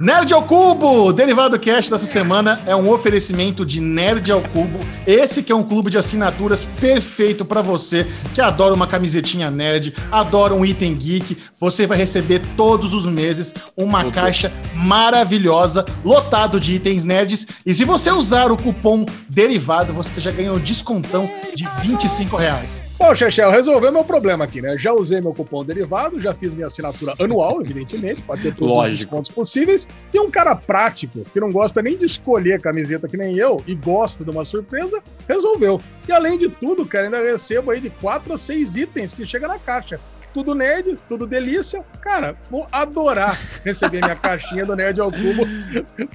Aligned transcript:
Nerd 0.00 0.32
ao 0.32 0.44
Cubo! 0.44 1.12
Derivado 1.12 1.58
Cast 1.58 1.90
dessa 1.90 2.06
semana 2.06 2.60
é 2.66 2.76
um 2.76 2.88
oferecimento 2.88 3.66
de 3.66 3.80
Nerd 3.80 4.30
ao 4.30 4.40
Cubo. 4.40 4.78
Esse 5.04 5.42
que 5.42 5.50
é 5.50 5.56
um 5.56 5.64
clube 5.64 5.90
de 5.90 5.98
assinaturas 5.98 6.64
perfeito 6.64 7.44
para 7.44 7.60
você 7.62 8.06
que 8.32 8.40
adora 8.40 8.74
uma 8.74 8.86
camisetinha 8.86 9.50
nerd, 9.50 9.92
adora 10.12 10.54
um 10.54 10.64
item 10.64 10.94
geek. 10.94 11.36
Você 11.58 11.84
vai 11.84 11.98
receber 11.98 12.40
todos 12.56 12.94
os 12.94 13.06
meses 13.06 13.52
uma 13.76 13.98
okay. 13.98 14.12
caixa 14.12 14.52
maravilhosa, 14.72 15.84
lotado 16.04 16.60
de 16.60 16.74
itens 16.74 17.02
nerds. 17.02 17.48
E 17.66 17.74
se 17.74 17.84
você 17.84 18.12
usar 18.12 18.52
o 18.52 18.56
cupom 18.56 19.04
Derivado, 19.28 19.92
você 19.92 20.20
já 20.20 20.30
ganha 20.30 20.52
um 20.52 20.60
descontão 20.60 21.28
de 21.56 21.66
25 21.82 22.36
reais. 22.36 22.87
Bom, 22.98 23.14
Chechel, 23.14 23.52
resolveu 23.52 23.92
meu 23.92 24.02
problema 24.02 24.44
aqui, 24.44 24.60
né? 24.60 24.76
Já 24.76 24.92
usei 24.92 25.20
meu 25.20 25.32
cupom 25.32 25.64
derivado, 25.64 26.20
já 26.20 26.34
fiz 26.34 26.52
minha 26.52 26.66
assinatura 26.66 27.14
anual, 27.20 27.60
evidentemente, 27.62 28.22
para 28.22 28.40
ter 28.40 28.52
todos 28.52 28.74
Lógico. 28.74 28.92
os 28.92 29.00
descontos 29.00 29.30
possíveis. 29.30 29.86
E 30.12 30.18
um 30.18 30.28
cara 30.28 30.56
prático, 30.56 31.24
que 31.32 31.38
não 31.38 31.52
gosta 31.52 31.80
nem 31.80 31.96
de 31.96 32.06
escolher 32.06 32.60
camiseta 32.60 33.06
que 33.06 33.16
nem 33.16 33.38
eu, 33.38 33.62
e 33.68 33.74
gosta 33.76 34.24
de 34.24 34.30
uma 34.30 34.44
surpresa, 34.44 35.00
resolveu. 35.28 35.80
E 36.08 36.12
além 36.12 36.36
de 36.36 36.48
tudo, 36.48 36.84
cara, 36.84 37.04
ainda 37.04 37.22
recebo 37.22 37.70
aí 37.70 37.80
de 37.80 37.88
4 37.88 38.34
a 38.34 38.36
6 38.36 38.76
itens 38.76 39.14
que 39.14 39.24
chega 39.24 39.46
na 39.46 39.60
caixa 39.60 40.00
tudo 40.38 40.54
nerd, 40.54 40.96
tudo 41.08 41.26
delícia. 41.26 41.84
Cara, 42.00 42.36
vou 42.48 42.64
adorar 42.70 43.36
receber 43.64 44.00
minha 44.00 44.14
caixinha 44.16 44.64
do 44.64 44.76
Nerd 44.76 45.00
ao 45.00 45.10
Cubo 45.10 45.44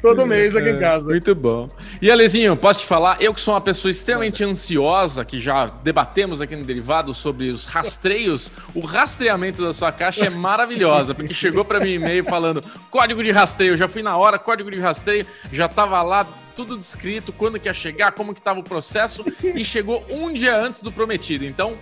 todo 0.01 0.25
mês 0.25 0.55
aqui 0.55 0.69
em 0.69 0.79
casa. 0.79 1.09
Muito 1.09 1.35
bom. 1.35 1.67
E 2.01 2.09
Alezinho, 2.09 2.55
posso 2.55 2.81
te 2.81 2.85
falar? 2.85 3.21
Eu 3.21 3.33
que 3.33 3.41
sou 3.41 3.53
uma 3.53 3.59
pessoa 3.59 3.91
extremamente 3.91 4.41
ansiosa, 4.41 5.25
que 5.25 5.41
já 5.41 5.65
debatemos 5.65 6.39
aqui 6.39 6.55
no 6.55 6.63
Derivado 6.63 7.13
sobre 7.13 7.49
os 7.49 7.65
rastreios, 7.65 8.49
o 8.73 8.79
rastreamento 8.79 9.61
da 9.61 9.73
sua 9.73 9.91
caixa 9.91 10.25
é 10.25 10.29
maravilhosa, 10.29 11.13
porque 11.13 11.33
chegou 11.33 11.65
para 11.65 11.81
mim 11.81 11.95
e-mail 11.95 12.23
falando 12.23 12.63
código 12.89 13.21
de 13.21 13.31
rastreio, 13.31 13.75
já 13.75 13.89
fui 13.89 14.01
na 14.01 14.15
hora, 14.15 14.39
código 14.39 14.71
de 14.71 14.79
rastreio, 14.79 15.27
já 15.51 15.67
tava 15.67 16.01
lá 16.01 16.25
tudo 16.55 16.77
descrito, 16.77 17.33
quando 17.33 17.59
que 17.59 17.67
ia 17.67 17.73
chegar, 17.73 18.13
como 18.13 18.33
que 18.33 18.41
tava 18.41 18.61
o 18.61 18.63
processo, 18.63 19.25
e 19.43 19.65
chegou 19.65 20.05
um 20.09 20.31
dia 20.31 20.57
antes 20.57 20.79
do 20.79 20.91
prometido. 20.91 21.43
Então, 21.43 21.77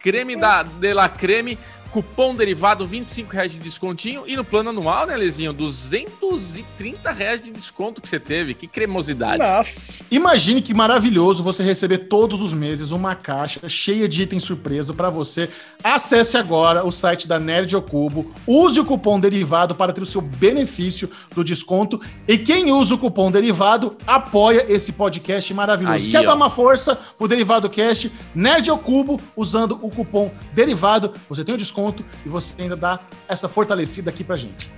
creme 0.00 0.36
da 0.36 0.62
De 0.62 0.94
La 0.94 1.12
Creme 1.12 1.56
Cupom 1.90 2.36
derivado, 2.36 2.86
25 2.86 3.32
reais 3.32 3.50
de 3.52 3.58
descontinho. 3.58 4.22
E 4.26 4.36
no 4.36 4.44
plano 4.44 4.70
anual, 4.70 5.06
né, 5.06 5.16
Lezinho? 5.16 5.52
230 5.52 7.10
reais 7.10 7.40
de 7.40 7.50
desconto 7.50 8.00
que 8.00 8.08
você 8.08 8.20
teve. 8.20 8.54
Que 8.54 8.68
cremosidade. 8.68 9.38
Nossa. 9.42 10.04
Imagine 10.10 10.62
que 10.62 10.72
maravilhoso 10.72 11.42
você 11.42 11.64
receber 11.64 11.98
todos 11.98 12.40
os 12.40 12.52
meses 12.52 12.92
uma 12.92 13.16
caixa 13.16 13.68
cheia 13.68 14.08
de 14.08 14.22
itens 14.22 14.44
surpresa 14.44 14.94
para 14.94 15.10
você. 15.10 15.50
Acesse 15.82 16.36
agora 16.36 16.86
o 16.86 16.92
site 16.92 17.26
da 17.26 17.40
Nerd 17.40 17.74
ao 17.74 17.82
Cubo. 17.82 18.32
Use 18.46 18.78
o 18.78 18.84
cupom 18.84 19.18
derivado 19.18 19.74
para 19.74 19.92
ter 19.92 20.02
o 20.02 20.06
seu 20.06 20.20
benefício 20.20 21.10
do 21.34 21.42
desconto. 21.42 22.00
E 22.28 22.38
quem 22.38 22.70
usa 22.70 22.94
o 22.94 22.98
cupom 22.98 23.32
derivado 23.32 23.96
apoia 24.06 24.64
esse 24.68 24.92
podcast 24.92 25.52
maravilhoso. 25.52 26.04
Aí, 26.04 26.10
Quer 26.10 26.20
ó. 26.20 26.26
dar 26.26 26.34
uma 26.34 26.50
força 26.50 26.96
pro 27.18 27.26
Derivado 27.26 27.68
Cast? 27.68 28.12
Nerd 28.32 28.70
ao 28.70 28.78
Cubo, 28.78 29.20
usando 29.36 29.76
o 29.82 29.90
cupom 29.90 30.32
derivado. 30.54 31.12
Você 31.28 31.42
tem 31.44 31.54
o 31.54 31.58
desconto 31.58 31.79
desconto 31.80 32.04
e 32.24 32.28
você 32.28 32.54
ainda 32.58 32.76
dá 32.76 33.00
essa 33.26 33.48
fortalecida 33.48 34.10
aqui 34.10 34.22
pra 34.22 34.36
gente. 34.36 34.70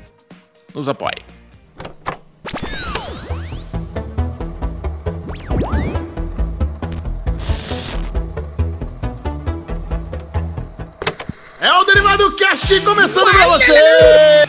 Nos 0.74 0.88
apoie. 0.88 1.24
É 11.60 11.72
o 11.72 11.84
Derivado 11.84 12.34
Cast 12.36 12.80
começando 12.80 13.30
pra 13.30 13.48
você! 13.48 13.74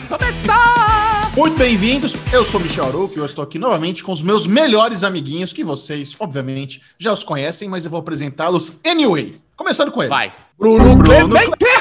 Começar! 0.08 1.32
Muito 1.36 1.56
bem-vindos, 1.56 2.14
eu 2.32 2.44
sou 2.44 2.60
Michel 2.60 2.86
Arouca 2.86 3.16
e 3.16 3.18
eu 3.18 3.24
estou 3.24 3.42
aqui 3.42 3.58
novamente 3.58 4.04
com 4.04 4.12
os 4.12 4.22
meus 4.22 4.46
melhores 4.46 5.02
amiguinhos, 5.02 5.52
que 5.52 5.64
vocês, 5.64 6.14
obviamente, 6.20 6.80
já 6.96 7.12
os 7.12 7.24
conhecem, 7.24 7.68
mas 7.68 7.84
eu 7.84 7.90
vou 7.90 7.98
apresentá-los 7.98 8.72
anyway. 8.86 9.40
Começando 9.56 9.90
com 9.90 10.00
ele. 10.00 10.10
Vai. 10.10 10.32
Bruno, 10.56 10.96
Bruno 10.96 11.04
Clemente! 11.04 11.73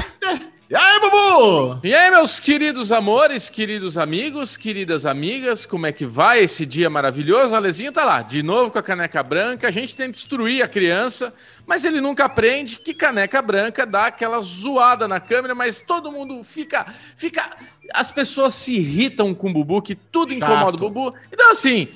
E 0.73 0.75
aí, 0.75 0.99
Bubu? 0.99 1.79
E 1.83 1.93
aí, 1.93 2.09
meus 2.09 2.39
queridos 2.39 2.91
amores, 2.91 3.47
queridos 3.47 3.95
amigos, 3.95 4.57
queridas 4.57 5.05
amigas, 5.05 5.67
como 5.67 5.85
é 5.85 5.91
que 5.91 6.03
vai 6.03 6.39
esse 6.39 6.65
dia 6.65 6.89
maravilhoso? 6.89 7.53
O 7.53 7.55
Alezinho 7.55 7.91
tá 7.91 8.03
lá, 8.03 8.23
de 8.23 8.41
novo 8.41 8.71
com 8.71 8.79
a 8.79 8.81
caneca 8.81 9.21
branca. 9.21 9.67
A 9.67 9.71
gente 9.71 9.95
tenta 9.95 10.13
destruir 10.13 10.63
a 10.63 10.67
criança, 10.67 11.31
mas 11.67 11.85
ele 11.85 12.01
nunca 12.01 12.25
aprende 12.25 12.77
que 12.77 12.91
caneca 12.91 13.39
branca 13.39 13.85
dá 13.85 14.07
aquela 14.07 14.39
zoada 14.39 15.07
na 15.07 15.19
câmera, 15.19 15.53
mas 15.53 15.83
todo 15.83 16.11
mundo 16.11 16.43
fica. 16.43 16.87
fica 17.15 17.55
as 17.93 18.09
pessoas 18.09 18.55
se 18.55 18.73
irritam 18.73 19.35
com 19.35 19.51
o 19.51 19.53
Bubu, 19.53 19.79
que 19.79 19.93
tudo 19.93 20.33
Chato. 20.33 20.43
incomoda 20.43 20.77
o 20.77 20.89
Bubu. 20.89 21.15
Então, 21.31 21.51
assim, 21.51 21.89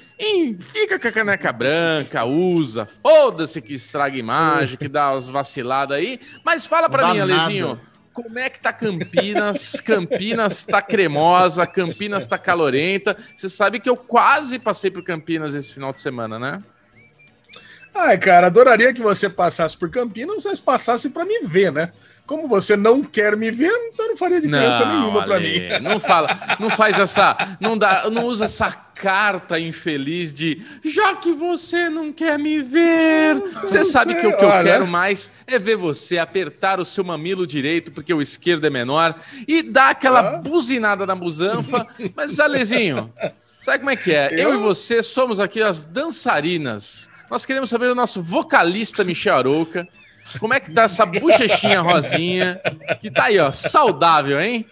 fica 0.59 0.99
com 0.99 1.07
a 1.07 1.11
caneca 1.11 1.51
branca, 1.51 2.25
usa, 2.25 2.85
foda-se 2.85 3.59
que 3.59 3.73
estraga 3.73 4.15
imagem, 4.15 4.77
que 4.77 4.88
dá 4.88 5.09
as 5.09 5.27
vaciladas 5.27 5.97
aí. 5.97 6.19
Mas 6.45 6.67
fala 6.67 6.88
pra 6.88 7.11
mim, 7.11 7.19
Alezinho. 7.19 7.81
Como 8.17 8.39
é 8.39 8.50
que 8.50 8.59
tá 8.59 8.73
Campinas? 8.73 9.73
Campinas 9.79 10.66
tá 10.66 10.81
cremosa, 10.81 11.67
Campinas 11.67 12.25
tá 12.25 12.35
calorenta. 12.35 13.16
Você 13.35 13.47
sabe 13.47 13.79
que 13.79 13.88
eu 13.88 13.95
quase 13.95 14.57
passei 14.57 14.89
por 14.89 15.03
Campinas 15.03 15.53
esse 15.53 15.72
final 15.72 15.94
de 15.94 16.00
semana, 16.00 16.39
né? 16.39 16.63
Ai, 17.94 18.17
cara, 18.17 18.47
adoraria 18.47 18.91
que 18.91 19.03
você 19.03 19.29
passasse 19.29 19.77
por 19.77 19.91
Campinas, 19.91 20.45
mas 20.45 20.59
passasse 20.59 21.11
para 21.11 21.25
me 21.25 21.41
ver, 21.41 21.72
né? 21.72 21.91
Como 22.27 22.45
você 22.45 22.75
não 22.75 23.01
quer 23.01 23.38
me 23.38 23.49
ver, 23.49 23.71
então 23.93 24.09
não 24.09 24.17
faria 24.17 24.41
diferença 24.41 24.85
não, 24.85 24.99
nenhuma 24.99 25.23
para 25.23 25.39
mim. 25.39 25.61
Não 25.81 25.97
fala, 25.97 26.27
não 26.59 26.69
faz 26.69 26.99
essa, 26.99 27.38
não 27.57 27.77
dá, 27.77 28.09
não 28.09 28.25
usa 28.25 28.43
essa 28.45 28.69
carta 28.69 29.57
infeliz 29.57 30.33
de 30.33 30.61
já 30.83 31.15
que 31.15 31.31
você 31.31 31.89
não 31.89 32.11
quer 32.11 32.38
me 32.38 32.61
ver. 32.61 33.35
Você 33.61 33.81
sabe 33.85 34.11
sei, 34.11 34.21
que 34.21 34.27
o 34.27 34.38
que 34.38 34.43
olha. 34.43 34.57
eu 34.57 34.63
quero 34.63 34.88
mais 34.88 35.31
é 35.47 35.57
ver 35.57 35.77
você 35.77 36.17
apertar 36.17 36.81
o 36.81 36.85
seu 36.85 37.01
mamilo 37.01 37.47
direito, 37.47 37.93
porque 37.93 38.13
o 38.13 38.21
esquerdo 38.21 38.65
é 38.65 38.69
menor, 38.69 39.15
e 39.47 39.63
dar 39.63 39.91
aquela 39.91 40.19
ah. 40.19 40.38
buzinada 40.38 41.05
na 41.05 41.15
busanfa. 41.15 41.88
Mas, 42.13 42.41
Alezinho, 42.41 43.09
sabe 43.61 43.79
como 43.79 43.89
é 43.89 43.95
que 43.95 44.13
é? 44.13 44.33
Eu, 44.33 44.49
eu 44.49 44.55
e 44.55 44.57
você 44.57 45.01
somos 45.01 45.39
aqui 45.39 45.61
as 45.61 45.85
dançarinas. 45.85 47.09
Nós 47.31 47.45
queremos 47.45 47.69
saber 47.69 47.89
o 47.89 47.95
nosso 47.95 48.21
vocalista 48.21 49.03
Michel 49.05 49.38
Arouca. 49.38 49.88
Como 50.39 50.53
é 50.53 50.59
que 50.59 50.71
tá 50.71 50.83
essa 50.83 51.05
bochechinha 51.05 51.81
rosinha? 51.81 52.59
Que 53.01 53.09
tá 53.09 53.25
aí, 53.25 53.39
ó, 53.39 53.51
saudável, 53.51 54.39
hein? 54.39 54.65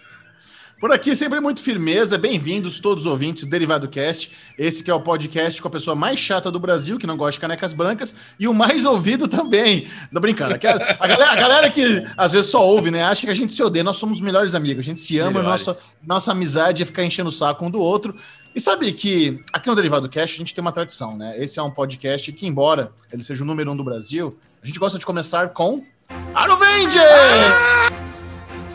Por 0.78 0.92
aqui, 0.92 1.16
sempre 1.16 1.40
muito 1.40 1.62
firmeza. 1.62 2.18
Bem-vindos 2.18 2.78
todos 2.80 3.06
os 3.06 3.10
ouvintes 3.10 3.44
do 3.44 3.50
Derivado 3.50 3.88
Cast. 3.88 4.30
Esse 4.58 4.84
que 4.84 4.90
é 4.90 4.94
o 4.94 5.00
podcast 5.00 5.60
com 5.62 5.68
a 5.68 5.70
pessoa 5.70 5.96
mais 5.96 6.20
chata 6.20 6.50
do 6.50 6.60
Brasil, 6.60 6.98
que 6.98 7.06
não 7.06 7.16
gosta 7.16 7.32
de 7.32 7.40
canecas 7.40 7.72
brancas, 7.72 8.14
e 8.38 8.46
o 8.46 8.52
mais 8.52 8.84
ouvido 8.84 9.26
também. 9.26 9.88
Tô 10.12 10.20
brincando. 10.20 10.54
A 10.54 10.58
galera, 10.58 11.32
a 11.32 11.36
galera 11.36 11.70
que 11.70 12.06
às 12.14 12.32
vezes 12.32 12.50
só 12.50 12.64
ouve, 12.64 12.90
né? 12.90 13.02
Acha 13.02 13.22
que 13.22 13.32
a 13.32 13.34
gente 13.34 13.54
se 13.54 13.62
odeia. 13.62 13.82
Nós 13.82 13.96
somos 13.96 14.20
melhores 14.20 14.54
amigos. 14.54 14.84
A 14.84 14.88
gente 14.88 15.00
se 15.00 15.18
ama, 15.18 15.42
nossa, 15.42 15.78
nossa 16.06 16.32
amizade 16.32 16.82
é 16.82 16.86
ficar 16.86 17.04
enchendo 17.04 17.30
o 17.30 17.32
saco 17.32 17.64
um 17.64 17.70
do 17.70 17.80
outro. 17.80 18.14
E 18.56 18.60
sabe 18.60 18.90
que 18.90 19.44
aqui 19.52 19.68
no 19.68 19.76
Derivado 19.76 20.08
Cast 20.08 20.34
a 20.34 20.38
gente 20.38 20.54
tem 20.54 20.62
uma 20.62 20.72
tradição, 20.72 21.14
né? 21.14 21.38
Esse 21.38 21.58
é 21.58 21.62
um 21.62 21.70
podcast 21.70 22.32
que, 22.32 22.46
embora 22.46 22.90
ele 23.12 23.22
seja 23.22 23.44
o 23.44 23.46
número 23.46 23.70
um 23.70 23.76
do 23.76 23.84
Brasil, 23.84 24.38
a 24.62 24.66
gente 24.66 24.78
gosta 24.78 24.98
de 24.98 25.04
começar 25.04 25.50
com 25.50 25.84
Arovenger! 26.34 27.02
Ah! 27.02 27.90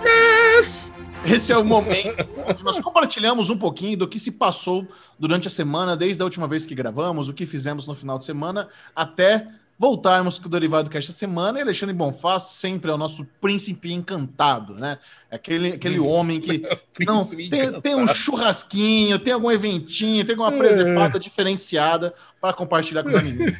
Yes! 0.06 0.94
Esse 1.25 1.52
é 1.52 1.58
o 1.58 1.66
momento 1.66 2.30
onde 2.46 2.64
nós 2.64 2.80
compartilhamos 2.80 3.50
um 3.50 3.58
pouquinho 3.58 3.97
do 3.97 4.08
que 4.08 4.19
se 4.19 4.34
passou 4.34 4.88
durante 5.18 5.47
a 5.47 5.52
semana, 5.52 5.98
desde 5.98 6.22
a 6.22 6.25
última 6.25 6.48
vez 6.48 6.68
que 6.68 6.75
gravamos, 6.75 7.28
o 7.28 7.34
que 7.34 7.48
fizemos 7.48 7.88
no 7.88 7.96
final 7.96 8.19
de 8.19 8.25
semana, 8.25 8.69
até 8.96 9.48
voltarmos 9.81 10.38
com 10.38 10.46
o 10.46 10.50
Derivado 10.50 10.92
Cast 10.92 11.09
esta 11.09 11.19
semana. 11.19 11.58
E 11.58 11.64
Alexandre 11.64 11.96
Bonfá 11.96 12.40
sempre 12.40 12.92
é 12.92 12.94
o 12.94 12.97
nosso 13.00 13.25
príncipe 13.42 13.92
encantado, 13.92 14.75
né? 14.75 15.00
Aquele, 15.31 15.69
aquele 15.69 16.00
hum. 16.00 16.08
homem 16.08 16.40
que 16.40 16.62
não 17.03 17.28
tem, 17.28 17.81
tem, 17.81 17.96
um 17.96 18.08
churrasquinho, 18.08 19.18
tem 19.18 19.34
algum 19.34 19.50
eventinho, 19.50 20.24
tem 20.24 20.36
alguma 20.36 20.52
presepada 20.56 21.18
é. 21.18 21.19
diferenciada 21.19 22.13
para 22.39 22.54
compartilhar 22.54 23.01
com 23.01 23.10
os 23.10 23.16
amigos. 23.16 23.54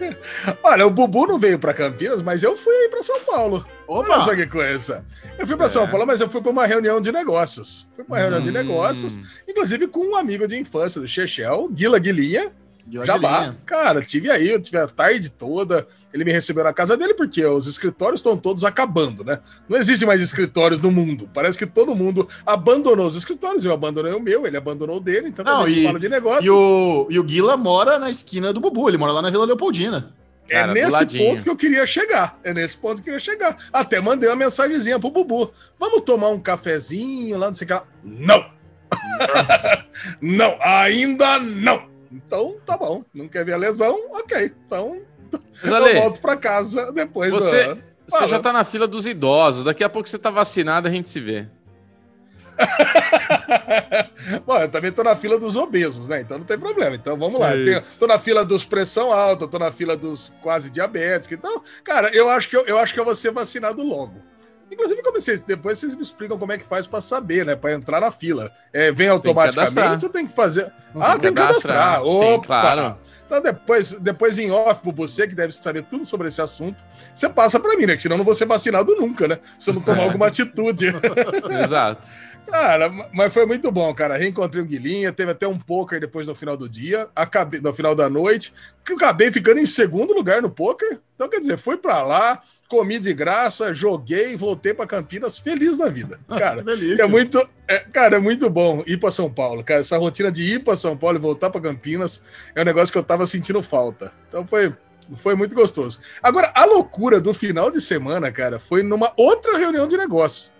Olha, 0.64 0.86
o 0.86 0.90
Bubu 0.90 1.26
não 1.26 1.38
veio 1.38 1.58
para 1.58 1.74
Campinas, 1.74 2.22
mas 2.22 2.42
eu 2.42 2.56
fui 2.56 2.88
para 2.88 3.02
São 3.02 3.20
Paulo. 3.20 3.66
Opa! 3.86 4.08
Olha 4.08 4.20
só 4.22 4.34
que 4.34 4.46
coisa. 4.46 5.04
Eu 5.38 5.46
fui 5.46 5.56
para 5.56 5.66
é. 5.66 5.68
São 5.68 5.86
Paulo, 5.86 6.06
mas 6.06 6.22
eu 6.22 6.30
fui 6.30 6.40
para 6.40 6.50
uma 6.50 6.64
reunião 6.64 6.98
de 6.98 7.12
negócios. 7.12 7.86
Fui 7.94 8.04
para 8.04 8.14
uma 8.14 8.18
reunião 8.18 8.40
hum. 8.40 8.44
de 8.44 8.50
negócios, 8.50 9.18
inclusive 9.46 9.86
com 9.86 10.00
um 10.00 10.16
amigo 10.16 10.48
de 10.48 10.56
infância 10.56 10.98
do 10.98 11.06
Chechel, 11.06 11.68
Guila 11.70 11.98
Guilinha 11.98 12.50
Jabá. 12.90 13.54
Cara, 13.66 14.02
tive 14.02 14.30
aí, 14.30 14.50
eu 14.50 14.60
tive 14.60 14.78
a 14.78 14.86
tarde 14.86 15.30
toda. 15.30 15.86
Ele 16.12 16.24
me 16.24 16.32
recebeu 16.32 16.64
na 16.64 16.72
casa 16.72 16.96
dele 16.96 17.14
porque 17.14 17.44
os 17.44 17.66
escritórios 17.66 18.20
estão 18.20 18.36
todos 18.36 18.64
acabando, 18.64 19.22
né? 19.22 19.40
Não 19.68 19.76
existe 19.76 20.06
mais 20.06 20.20
escritórios 20.20 20.80
no 20.80 20.90
mundo. 20.90 21.28
Parece 21.32 21.58
que 21.58 21.66
todo 21.66 21.94
mundo 21.94 22.26
abandonou 22.46 23.06
os 23.06 23.16
escritórios. 23.16 23.64
Eu 23.64 23.72
abandonei 23.72 24.12
o 24.12 24.20
meu, 24.20 24.46
ele 24.46 24.56
abandonou 24.56 24.96
o 24.96 25.00
dele. 25.00 25.28
Então, 25.28 25.44
Não, 25.44 25.64
a 25.64 25.68
gente 25.68 25.82
e, 25.82 25.84
fala 25.84 25.98
de 25.98 26.08
negócios. 26.08 26.46
E 26.46 26.50
o, 26.50 27.06
e 27.10 27.18
o 27.18 27.24
Guila 27.24 27.56
mora 27.56 27.98
na 27.98 28.10
esquina 28.10 28.52
do 28.52 28.60
Bubu, 28.60 28.88
ele 28.88 28.98
mora 28.98 29.12
lá 29.12 29.20
na 29.20 29.30
Vila 29.30 29.44
Leopoldina. 29.44 30.14
É 30.48 30.60
Cara, 30.60 30.72
nesse 30.72 31.18
ponto 31.18 31.44
que 31.44 31.50
eu 31.50 31.56
queria 31.56 31.86
chegar. 31.86 32.38
É 32.42 32.54
nesse 32.54 32.76
ponto 32.76 33.02
que 33.02 33.10
eu 33.10 33.14
queria 33.14 33.20
chegar. 33.20 33.56
Até 33.70 34.00
mandei 34.00 34.28
uma 34.28 34.36
mensagenzinha 34.36 34.98
pro 34.98 35.10
Bubu. 35.10 35.52
Vamos 35.78 36.00
tomar 36.02 36.28
um 36.28 36.40
cafezinho 36.40 37.36
lá, 37.36 37.48
não 37.48 37.54
sei 37.54 37.66
o 37.66 37.68
que 37.68 37.74
lá. 37.74 37.84
Não! 38.02 38.58
não, 40.20 40.56
ainda 40.62 41.38
não. 41.38 41.87
Então, 42.10 42.58
tá 42.64 42.76
bom. 42.76 43.04
Não 43.12 43.28
quer 43.28 43.44
ver 43.44 43.54
a 43.54 43.56
lesão? 43.56 43.96
Ok. 44.12 44.52
Então, 44.66 45.02
Mas, 45.62 45.72
Ale, 45.72 45.90
eu 45.90 46.00
volto 46.02 46.20
para 46.20 46.36
casa 46.36 46.92
depois 46.92 47.30
você, 47.30 47.74
do... 47.74 47.82
Você 48.08 48.26
já 48.26 48.38
tá 48.38 48.52
na 48.52 48.64
fila 48.64 48.86
dos 48.86 49.06
idosos. 49.06 49.64
Daqui 49.64 49.84
a 49.84 49.88
pouco 49.88 50.08
você 50.08 50.18
tá 50.18 50.30
vacinado, 50.30 50.88
a 50.88 50.90
gente 50.90 51.08
se 51.08 51.20
vê. 51.20 51.46
Bom, 54.44 54.58
eu 54.58 54.68
também 54.68 54.90
tô 54.90 55.02
na 55.02 55.14
fila 55.14 55.38
dos 55.38 55.56
obesos, 55.56 56.08
né? 56.08 56.20
Então 56.20 56.38
não 56.38 56.44
tem 56.44 56.58
problema. 56.58 56.96
Então 56.96 57.16
vamos 57.16 57.40
lá. 57.40 57.52
Tenho, 57.52 57.80
tô 57.98 58.06
na 58.06 58.18
fila 58.18 58.44
dos 58.44 58.64
pressão 58.64 59.12
alta, 59.12 59.46
tô 59.46 59.58
na 59.58 59.70
fila 59.70 59.96
dos 59.96 60.32
quase 60.42 60.70
diabéticos. 60.70 61.38
Então, 61.38 61.62
cara, 61.84 62.08
eu 62.14 62.28
acho 62.28 62.48
que 62.48 62.56
eu, 62.56 62.66
eu 62.66 62.78
acho 62.78 62.94
que 62.94 63.00
eu 63.00 63.04
vou 63.04 63.14
ser 63.14 63.30
vacinado 63.30 63.82
logo. 63.82 64.14
Inclusive, 64.70 65.02
comecei, 65.02 65.36
depois 65.46 65.78
vocês 65.78 65.94
me 65.94 66.02
explicam 66.02 66.38
como 66.38 66.52
é 66.52 66.58
que 66.58 66.64
faz 66.64 66.86
para 66.86 67.00
saber, 67.00 67.44
né? 67.44 67.56
Para 67.56 67.72
entrar 67.72 68.00
na 68.00 68.10
fila. 68.10 68.52
É, 68.72 68.92
vem 68.92 69.08
automaticamente 69.08 70.04
ou 70.04 70.10
tem 70.10 70.26
que 70.26 70.34
fazer? 70.34 70.72
Uhum. 70.94 71.02
Ah, 71.02 71.18
tem 71.18 71.32
que 71.32 71.40
cadastrar. 71.40 72.02
Opa! 72.02 72.32
Sim, 72.32 72.40
claro. 72.46 72.98
Então, 73.26 73.42
depois, 73.42 73.92
depois 73.92 74.38
em 74.38 74.50
off, 74.50 74.82
por 74.82 74.94
você 74.94 75.26
que 75.26 75.34
deve 75.34 75.52
saber 75.52 75.82
tudo 75.82 76.04
sobre 76.04 76.28
esse 76.28 76.40
assunto, 76.40 76.82
você 77.12 77.28
passa 77.28 77.60
para 77.60 77.76
mim, 77.76 77.86
né? 77.86 77.96
Que 77.96 78.02
senão 78.02 78.14
eu 78.14 78.18
não 78.18 78.24
vou 78.24 78.34
ser 78.34 78.46
vacinado 78.46 78.94
nunca, 78.94 79.28
né? 79.28 79.38
Se 79.58 79.70
eu 79.70 79.74
não 79.74 79.82
tomar 79.82 80.04
alguma 80.04 80.26
atitude. 80.26 80.86
Exato. 81.64 82.08
Cara, 82.50 82.90
mas 83.12 83.32
foi 83.32 83.44
muito 83.44 83.70
bom, 83.70 83.92
cara. 83.94 84.16
Reencontrei 84.16 84.62
o 84.62 84.66
Guilinha, 84.66 85.12
teve 85.12 85.30
até 85.30 85.46
um 85.46 85.58
poker 85.58 86.00
depois 86.00 86.26
no 86.26 86.34
final 86.34 86.56
do 86.56 86.68
dia, 86.68 87.08
acabei, 87.14 87.60
no 87.60 87.72
final 87.74 87.94
da 87.94 88.08
noite, 88.08 88.54
que 88.84 88.92
eu 88.92 88.96
acabei 88.96 89.30
ficando 89.30 89.60
em 89.60 89.66
segundo 89.66 90.14
lugar 90.14 90.40
no 90.40 90.50
poker. 90.50 90.98
Então, 91.14 91.28
quer 91.28 91.40
dizer, 91.40 91.58
fui 91.58 91.76
para 91.76 92.02
lá, 92.02 92.40
comi 92.68 92.98
de 92.98 93.12
graça, 93.12 93.74
joguei, 93.74 94.34
voltei 94.36 94.72
para 94.72 94.86
Campinas 94.86 95.38
feliz 95.38 95.76
da 95.76 95.88
vida. 95.88 96.18
Cara, 96.28 96.64
é 96.98 97.06
muito, 97.06 97.38
é, 97.66 97.78
cara, 97.80 98.16
é 98.16 98.20
muito 98.20 98.48
bom 98.48 98.82
ir 98.86 98.98
para 98.98 99.10
São 99.10 99.30
Paulo, 99.30 99.62
cara. 99.62 99.80
Essa 99.80 99.98
rotina 99.98 100.32
de 100.32 100.42
ir 100.42 100.64
para 100.64 100.76
São 100.76 100.96
Paulo 100.96 101.18
e 101.18 101.20
voltar 101.20 101.50
para 101.50 101.60
Campinas 101.60 102.22
é 102.54 102.62
um 102.62 102.64
negócio 102.64 102.92
que 102.92 102.98
eu 102.98 103.04
tava 103.04 103.26
sentindo 103.26 103.62
falta. 103.62 104.12
Então 104.28 104.46
foi 104.46 104.72
foi 105.16 105.34
muito 105.34 105.54
gostoso. 105.54 106.00
Agora, 106.22 106.52
a 106.54 106.66
loucura 106.66 107.18
do 107.18 107.32
final 107.32 107.70
de 107.70 107.80
semana, 107.80 108.30
cara, 108.30 108.58
foi 108.58 108.82
numa 108.82 109.10
outra 109.16 109.56
reunião 109.56 109.86
de 109.86 109.96
negócio. 109.96 110.52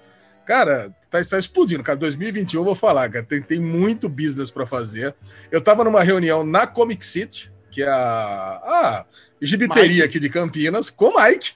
Cara, 0.49 0.91
tá, 1.11 1.23
tá 1.23 1.39
explodindo, 1.39 1.83
cara. 1.83 1.99
2021 1.99 2.61
eu 2.61 2.65
vou 2.65 2.75
falar, 2.75 3.11
cara. 3.11 3.23
Tem, 3.23 3.43
tem 3.43 3.61
muito 3.61 4.09
business 4.09 4.51
para 4.51 4.67
fazer. 4.67 5.15
Eu 5.53 5.61
tava 5.61 5.85
numa 5.85 6.03
reunião 6.03 6.43
na 6.43 6.67
Comic 6.67 7.05
City, 7.05 7.53
que 7.71 7.83
é 7.83 7.87
a, 7.87 7.93
a 7.93 9.07
gibiteria 9.43 10.07
aqui 10.07 10.19
de 10.19 10.31
Campinas, 10.31 10.89
com 10.89 11.11
o 11.11 11.23
Mike. 11.23 11.53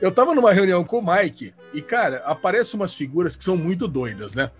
Eu 0.00 0.10
tava 0.10 0.34
numa 0.34 0.54
reunião 0.54 0.82
com 0.82 1.00
o 1.00 1.06
Mike 1.06 1.52
e, 1.74 1.82
cara, 1.82 2.22
aparecem 2.24 2.80
umas 2.80 2.94
figuras 2.94 3.36
que 3.36 3.44
são 3.44 3.58
muito 3.58 3.86
doidas, 3.86 4.34
né? 4.34 4.50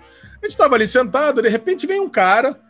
A 0.43 0.47
gente 0.47 0.59
tava 0.59 0.75
ali 0.75 0.87
sentado, 0.87 1.41
de 1.41 1.49
repente 1.49 1.87
vem 1.87 2.01
um 2.01 2.11
cara 2.11 2.61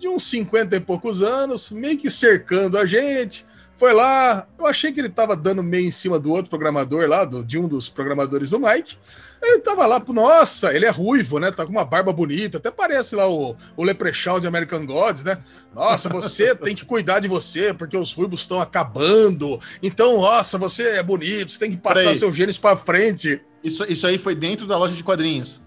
de 0.00 0.08
uns 0.08 0.28
50 0.28 0.74
e 0.74 0.80
poucos 0.80 1.22
anos, 1.22 1.70
meio 1.70 1.96
que 1.96 2.10
cercando 2.10 2.76
a 2.76 2.84
gente. 2.84 3.45
Foi 3.76 3.92
lá, 3.92 4.48
eu 4.58 4.66
achei 4.66 4.90
que 4.90 4.98
ele 4.98 5.10
tava 5.10 5.36
dando 5.36 5.62
meio 5.62 5.86
em 5.86 5.90
cima 5.90 6.18
do 6.18 6.32
outro 6.32 6.48
programador 6.48 7.06
lá, 7.06 7.26
do, 7.26 7.44
de 7.44 7.58
um 7.58 7.68
dos 7.68 7.90
programadores 7.90 8.50
do 8.50 8.58
Mike. 8.58 8.96
Ele 9.42 9.58
tava 9.60 9.86
lá, 9.86 10.02
nossa, 10.08 10.74
ele 10.74 10.86
é 10.86 10.90
ruivo, 10.90 11.38
né? 11.38 11.50
Tá 11.52 11.66
com 11.66 11.72
uma 11.72 11.84
barba 11.84 12.10
bonita, 12.10 12.56
até 12.56 12.70
parece 12.70 13.14
lá 13.14 13.28
o, 13.28 13.54
o 13.76 13.84
Leprechaun 13.84 14.40
de 14.40 14.46
American 14.46 14.86
Gods, 14.86 15.24
né? 15.24 15.36
Nossa, 15.74 16.08
você 16.08 16.54
tem 16.56 16.74
que 16.74 16.86
cuidar 16.86 17.20
de 17.20 17.28
você, 17.28 17.74
porque 17.74 17.98
os 17.98 18.14
ruivos 18.14 18.40
estão 18.40 18.62
acabando. 18.62 19.60
Então, 19.82 20.22
nossa, 20.22 20.56
você 20.56 20.96
é 20.96 21.02
bonito, 21.02 21.52
você 21.52 21.58
tem 21.58 21.70
que 21.70 21.76
passar 21.76 22.14
seus 22.14 22.34
genes 22.34 22.56
para 22.56 22.78
frente. 22.78 23.42
Isso, 23.62 23.84
isso 23.84 24.06
aí 24.06 24.16
foi 24.16 24.34
dentro 24.34 24.66
da 24.66 24.78
loja 24.78 24.94
de 24.94 25.04
quadrinhos. 25.04 25.60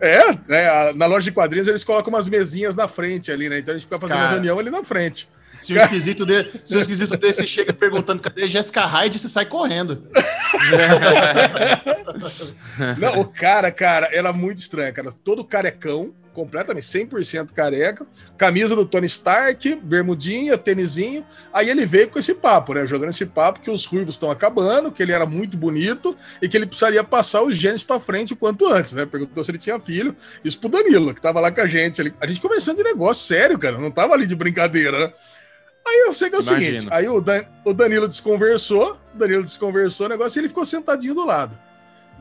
É, 0.00 0.30
é, 0.48 0.92
na 0.94 1.06
loja 1.06 1.24
de 1.24 1.32
quadrinhos 1.32 1.66
eles 1.66 1.82
colocam 1.82 2.10
umas 2.10 2.28
mesinhas 2.28 2.76
na 2.76 2.86
frente 2.86 3.32
ali, 3.32 3.48
né? 3.48 3.58
Então 3.58 3.74
a 3.74 3.76
gente 3.76 3.86
fica 3.86 3.98
fazendo 3.98 4.16
Cara, 4.16 4.30
reunião 4.30 4.58
ali 4.58 4.70
na 4.70 4.84
frente. 4.84 5.28
Se 5.54 5.74
o 5.74 5.76
esquisito, 5.76 6.24
de, 6.24 6.50
se 6.64 6.76
o 6.76 6.80
esquisito 6.80 7.16
desse 7.16 7.46
chega 7.46 7.72
perguntando 7.72 8.22
cadê 8.22 8.48
Jessica 8.48 8.86
Hyde, 8.86 9.18
você 9.18 9.28
sai 9.28 9.44
correndo. 9.44 10.08
Não, 12.98 13.20
o 13.20 13.26
cara, 13.26 13.70
cara, 13.70 14.08
era 14.12 14.32
muito 14.32 14.58
estranho, 14.58 14.92
cara. 14.94 15.12
Todo 15.12 15.44
carecão, 15.44 16.14
completamente 16.40 16.86
100% 16.86 17.52
careca, 17.52 18.06
camisa 18.38 18.74
do 18.74 18.86
Tony 18.86 19.06
Stark, 19.06 19.76
bermudinha, 19.82 20.56
tênisinho. 20.56 21.24
Aí 21.52 21.68
ele 21.68 21.84
veio 21.84 22.08
com 22.08 22.18
esse 22.18 22.32
papo, 22.32 22.72
né? 22.72 22.86
Jogando 22.86 23.10
esse 23.10 23.26
papo 23.26 23.60
que 23.60 23.70
os 23.70 23.84
ruivos 23.84 24.14
estão 24.14 24.30
acabando, 24.30 24.90
que 24.90 25.02
ele 25.02 25.12
era 25.12 25.26
muito 25.26 25.58
bonito 25.58 26.16
e 26.40 26.48
que 26.48 26.56
ele 26.56 26.64
precisaria 26.64 27.04
passar 27.04 27.42
os 27.42 27.54
genes 27.54 27.82
para 27.82 28.00
frente 28.00 28.32
o 28.32 28.36
quanto 28.36 28.66
antes, 28.66 28.94
né? 28.94 29.04
Perguntou 29.04 29.44
se 29.44 29.50
ele 29.50 29.58
tinha 29.58 29.78
filho. 29.78 30.16
Isso 30.42 30.58
pro 30.58 30.70
Danilo, 30.70 31.14
que 31.14 31.20
tava 31.20 31.40
lá 31.40 31.50
com 31.50 31.60
a 31.60 31.66
gente. 31.66 32.00
a 32.18 32.26
gente 32.26 32.40
conversando 32.40 32.78
de 32.78 32.84
negócio 32.84 33.26
sério, 33.26 33.58
cara. 33.58 33.76
Não 33.76 33.90
tava 33.90 34.14
ali 34.14 34.26
de 34.26 34.34
brincadeira, 34.34 34.98
né? 34.98 35.12
Aí 35.86 36.04
eu 36.06 36.14
sei 36.14 36.30
que 36.30 36.36
é 36.36 36.38
o 36.38 36.42
Imagino. 36.42 36.78
seguinte: 36.78 36.94
aí 36.94 37.08
o, 37.08 37.20
Dan, 37.20 37.42
o 37.66 37.74
Danilo 37.74 38.08
desconversou, 38.08 38.98
o 39.14 39.18
Danilo 39.18 39.42
desconversou 39.42 40.06
o 40.06 40.08
negócio 40.08 40.38
e 40.38 40.40
ele 40.40 40.48
ficou 40.48 40.64
sentadinho 40.64 41.14
do 41.14 41.26
lado. 41.26 41.58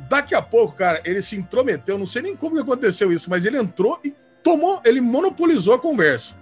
Daqui 0.08 0.34
a 0.34 0.42
pouco, 0.42 0.76
cara, 0.76 1.02
ele 1.06 1.22
se 1.22 1.36
intrometeu, 1.36 1.98
não 1.98 2.06
sei 2.06 2.22
nem 2.22 2.36
como 2.36 2.60
aconteceu 2.60 3.12
isso, 3.12 3.30
mas 3.30 3.46
ele 3.46 3.58
entrou 3.58 4.00
e 4.04 4.14
tomou, 4.44 4.82
ele 4.86 5.02
monopolizou 5.02 5.74
a 5.74 5.80
conversa. 5.80 6.40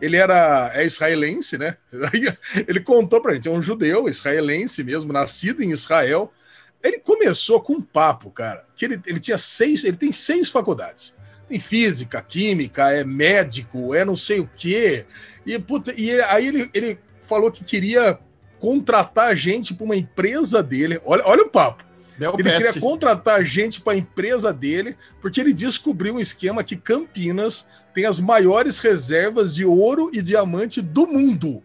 Ele 0.00 0.16
era 0.16 0.70
é 0.74 0.84
israelense, 0.84 1.58
né? 1.58 1.76
Ele 2.68 2.78
contou 2.78 3.20
pra 3.20 3.34
gente, 3.34 3.48
é 3.48 3.50
um 3.50 3.60
judeu 3.60 4.08
israelense 4.08 4.84
mesmo, 4.84 5.12
nascido 5.12 5.60
em 5.60 5.72
Israel. 5.72 6.32
Ele 6.80 7.00
começou 7.00 7.60
com 7.60 7.72
um 7.72 7.82
papo, 7.82 8.30
cara, 8.30 8.64
que 8.76 8.84
ele, 8.84 9.00
ele 9.04 9.18
tinha 9.18 9.36
seis, 9.36 9.82
ele 9.82 9.96
tem 9.96 10.12
seis 10.12 10.50
faculdades. 10.50 11.16
Tem 11.48 11.58
física, 11.58 12.22
química, 12.22 12.92
é 12.92 13.02
médico, 13.02 13.92
é 13.92 14.04
não 14.04 14.14
sei 14.14 14.38
o 14.38 14.48
quê. 14.54 15.04
E, 15.44 15.58
puta, 15.58 15.92
e 15.96 16.20
aí 16.20 16.46
ele, 16.46 16.70
ele 16.72 17.00
falou 17.26 17.50
que 17.50 17.64
queria 17.64 18.18
contratar 18.60 19.36
gente 19.36 19.74
para 19.74 19.84
uma 19.84 19.96
empresa 19.96 20.62
dele. 20.62 21.00
Olha, 21.04 21.24
olha 21.26 21.42
o 21.42 21.48
papo. 21.48 21.87
Bel 22.18 22.34
ele 22.38 22.50
queria 22.50 22.80
contratar 22.80 23.44
gente 23.44 23.80
para 23.80 23.92
a 23.92 23.96
empresa 23.96 24.52
dele, 24.52 24.96
porque 25.20 25.40
ele 25.40 25.52
descobriu 25.52 26.14
um 26.14 26.20
esquema 26.20 26.64
que 26.64 26.76
Campinas 26.76 27.66
tem 27.94 28.06
as 28.06 28.18
maiores 28.18 28.78
reservas 28.78 29.54
de 29.54 29.64
ouro 29.64 30.10
e 30.12 30.20
diamante 30.20 30.80
do 30.80 31.06
mundo. 31.06 31.62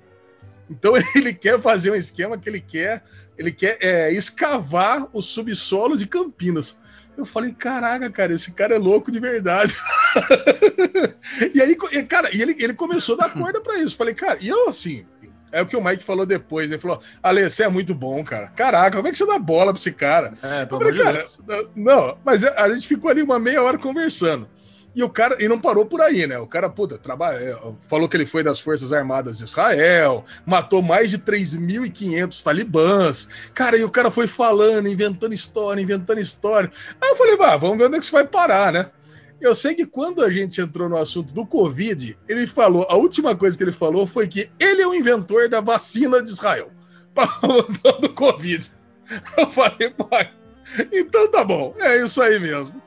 Então 0.69 0.93
ele 1.15 1.33
quer 1.33 1.59
fazer 1.59 1.91
um 1.91 1.95
esquema 1.95 2.37
que 2.37 2.47
ele 2.47 2.61
quer, 2.61 3.03
ele 3.37 3.51
quer 3.51 3.77
é, 3.81 4.11
escavar 4.11 5.07
o 5.11 5.21
subsolo 5.21 5.97
de 5.97 6.07
Campinas. 6.07 6.77
Eu 7.15 7.25
falei, 7.25 7.51
caraca, 7.51 8.09
cara, 8.09 8.33
esse 8.33 8.51
cara 8.51 8.75
é 8.75 8.79
louco 8.79 9.11
de 9.11 9.19
verdade. 9.19 9.75
e 11.53 11.61
aí, 11.61 11.75
cara, 12.07 12.35
e 12.35 12.41
ele, 12.41 12.55
ele 12.57 12.73
começou 12.73 13.15
a 13.15 13.27
dar 13.27 13.33
corda 13.37 13.61
para 13.61 13.77
isso. 13.79 13.95
Falei, 13.95 14.15
cara, 14.15 14.39
e 14.41 14.47
eu 14.47 14.69
assim, 14.69 15.05
é 15.53 15.61
o 15.61 15.65
que 15.65 15.77
o 15.77 15.83
Mike 15.83 16.03
falou 16.03 16.25
depois. 16.25 16.71
Ele 16.71 16.81
falou: 16.81 16.99
Ale, 17.21 17.49
você 17.49 17.63
é 17.63 17.69
muito 17.69 17.93
bom, 17.93 18.23
cara. 18.23 18.47
Caraca, 18.49 18.97
como 18.97 19.07
é 19.07 19.11
que 19.11 19.17
você 19.17 19.25
dá 19.25 19.39
bola 19.39 19.71
pra 19.71 19.79
esse 19.79 19.91
cara? 19.91 20.33
É, 20.41 20.65
falei, 20.65 20.97
cara, 20.97 21.25
não, 21.75 22.17
mas 22.25 22.43
a 22.43 22.73
gente 22.73 22.87
ficou 22.87 23.09
ali 23.09 23.21
uma 23.21 23.39
meia 23.39 23.61
hora 23.61 23.77
conversando. 23.77 24.47
E 24.95 25.03
o 25.03 25.09
cara, 25.09 25.43
e 25.43 25.47
não 25.47 25.59
parou 25.59 25.85
por 25.85 26.01
aí, 26.01 26.27
né? 26.27 26.37
O 26.37 26.45
cara, 26.45 26.69
puta, 26.69 26.97
trabalha, 26.99 27.37
é, 27.37 27.57
falou 27.87 28.07
que 28.07 28.15
ele 28.15 28.27
foi 28.27 28.43
das 28.43 28.59
Forças 28.59 28.93
Armadas 28.93 29.39
de 29.39 29.43
Israel, 29.43 30.23
matou 30.45 30.83
mais 30.83 31.09
de 31.09 31.17
3.500 31.17 32.43
talibãs. 32.43 33.27
Cara, 33.55 33.75
e 33.75 33.83
o 33.83 33.89
cara 33.89 34.11
foi 34.11 34.27
falando, 34.27 34.87
inventando 34.87 35.33
história, 35.33 35.81
inventando 35.81 36.19
história. 36.19 36.71
Aí 37.01 37.09
eu 37.09 37.15
falei, 37.15 37.35
vá, 37.35 37.57
vamos 37.57 37.77
ver 37.77 37.85
onde 37.85 37.95
é 37.95 37.99
que 37.99 38.05
isso 38.05 38.13
vai 38.13 38.25
parar, 38.25 38.71
né? 38.71 38.87
Eu 39.43 39.53
sei 39.53 39.75
que 39.75 39.85
quando 39.85 40.23
a 40.23 40.31
gente 40.31 40.61
entrou 40.61 40.87
no 40.87 40.95
assunto 40.95 41.33
do 41.33 41.45
Covid, 41.45 42.17
ele 42.29 42.47
falou, 42.47 42.87
a 42.89 42.95
última 42.95 43.35
coisa 43.35 43.57
que 43.57 43.63
ele 43.63 43.73
falou 43.73 44.07
foi 44.07 44.25
que 44.25 44.49
ele 44.57 44.81
é 44.81 44.87
o 44.87 44.95
inventor 44.95 45.49
da 45.49 45.59
vacina 45.59 46.23
de 46.23 46.29
Israel 46.29 46.71
para 47.13 47.27
do 47.99 48.13
Covid. 48.13 48.71
Eu 49.37 49.49
falei, 49.49 49.89
pai, 49.89 50.31
então 50.93 51.29
tá 51.29 51.43
bom, 51.43 51.75
é 51.77 52.01
isso 52.01 52.21
aí 52.21 52.39
mesmo. 52.39 52.81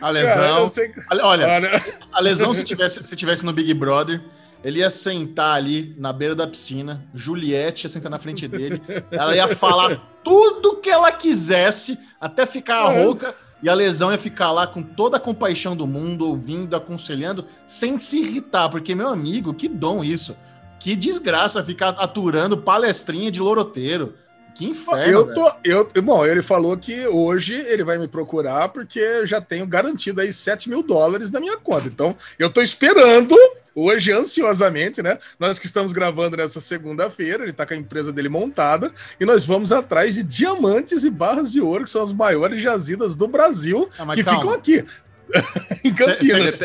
A 0.00 0.10
lesão. 0.10 0.70
Cara, 0.70 1.26
olha, 1.26 1.48
olha, 1.48 1.82
a 2.12 2.20
lesão, 2.20 2.54
se 2.54 2.62
tivesse, 2.62 3.04
se 3.04 3.16
tivesse 3.16 3.44
no 3.44 3.52
Big 3.52 3.74
Brother, 3.74 4.22
ele 4.62 4.78
ia 4.78 4.90
sentar 4.90 5.56
ali 5.56 5.96
na 5.98 6.12
beira 6.12 6.36
da 6.36 6.46
piscina, 6.46 7.04
Juliette 7.12 7.86
ia 7.86 7.88
sentar 7.88 8.08
na 8.08 8.20
frente 8.20 8.46
dele, 8.46 8.80
ela 9.10 9.34
ia 9.34 9.48
falar 9.48 9.96
tudo 10.22 10.76
que 10.76 10.88
ela 10.88 11.10
quisesse, 11.10 11.98
até 12.20 12.46
ficar 12.46 12.94
é. 12.94 13.02
rouca, 13.02 13.34
e 13.62 13.68
a 13.68 13.74
lesão 13.74 14.12
ia 14.12 14.18
ficar 14.18 14.52
lá 14.52 14.66
com 14.66 14.82
toda 14.82 15.16
a 15.16 15.20
compaixão 15.20 15.76
do 15.76 15.86
mundo, 15.86 16.26
ouvindo, 16.28 16.76
aconselhando, 16.76 17.44
sem 17.66 17.98
se 17.98 18.18
irritar, 18.18 18.68
porque, 18.68 18.94
meu 18.94 19.08
amigo, 19.08 19.54
que 19.54 19.68
dom 19.68 20.04
isso. 20.04 20.36
Que 20.78 20.94
desgraça 20.94 21.62
ficar 21.62 21.90
aturando 21.90 22.56
palestrinha 22.56 23.30
de 23.30 23.40
loroteiro. 23.40 24.14
Que 24.54 24.66
inferno. 24.66 25.04
Eu 25.04 25.32
tô, 25.32 25.52
eu, 25.64 25.88
bom, 26.02 26.26
ele 26.26 26.42
falou 26.42 26.76
que 26.76 27.06
hoje 27.06 27.54
ele 27.54 27.84
vai 27.84 27.96
me 27.96 28.08
procurar 28.08 28.68
porque 28.70 29.24
já 29.24 29.40
tenho 29.40 29.64
garantido 29.66 30.20
aí 30.20 30.32
7 30.32 30.68
mil 30.68 30.82
dólares 30.82 31.30
na 31.30 31.38
minha 31.38 31.56
conta. 31.56 31.86
Então, 31.86 32.16
eu 32.38 32.50
tô 32.50 32.60
esperando 32.60 33.36
hoje, 33.78 34.12
ansiosamente, 34.12 35.02
né? 35.02 35.18
Nós 35.38 35.58
que 35.58 35.66
estamos 35.66 35.92
gravando 35.92 36.36
nessa 36.36 36.60
segunda-feira, 36.60 37.44
ele 37.44 37.52
tá 37.52 37.64
com 37.64 37.74
a 37.74 37.76
empresa 37.76 38.12
dele 38.12 38.28
montada 38.28 38.92
e 39.20 39.24
nós 39.24 39.44
vamos 39.44 39.70
atrás 39.70 40.14
de 40.14 40.22
diamantes 40.22 41.04
e 41.04 41.10
barras 41.10 41.52
de 41.52 41.60
ouro, 41.60 41.84
que 41.84 41.90
são 41.90 42.02
as 42.02 42.12
maiores 42.12 42.60
jazidas 42.60 43.14
do 43.14 43.28
Brasil, 43.28 43.88
ah, 43.98 44.14
que 44.14 44.24
calma. 44.24 44.40
ficam 44.40 44.54
aqui. 44.54 44.84
em 45.84 45.92
Campinas. 45.92 46.60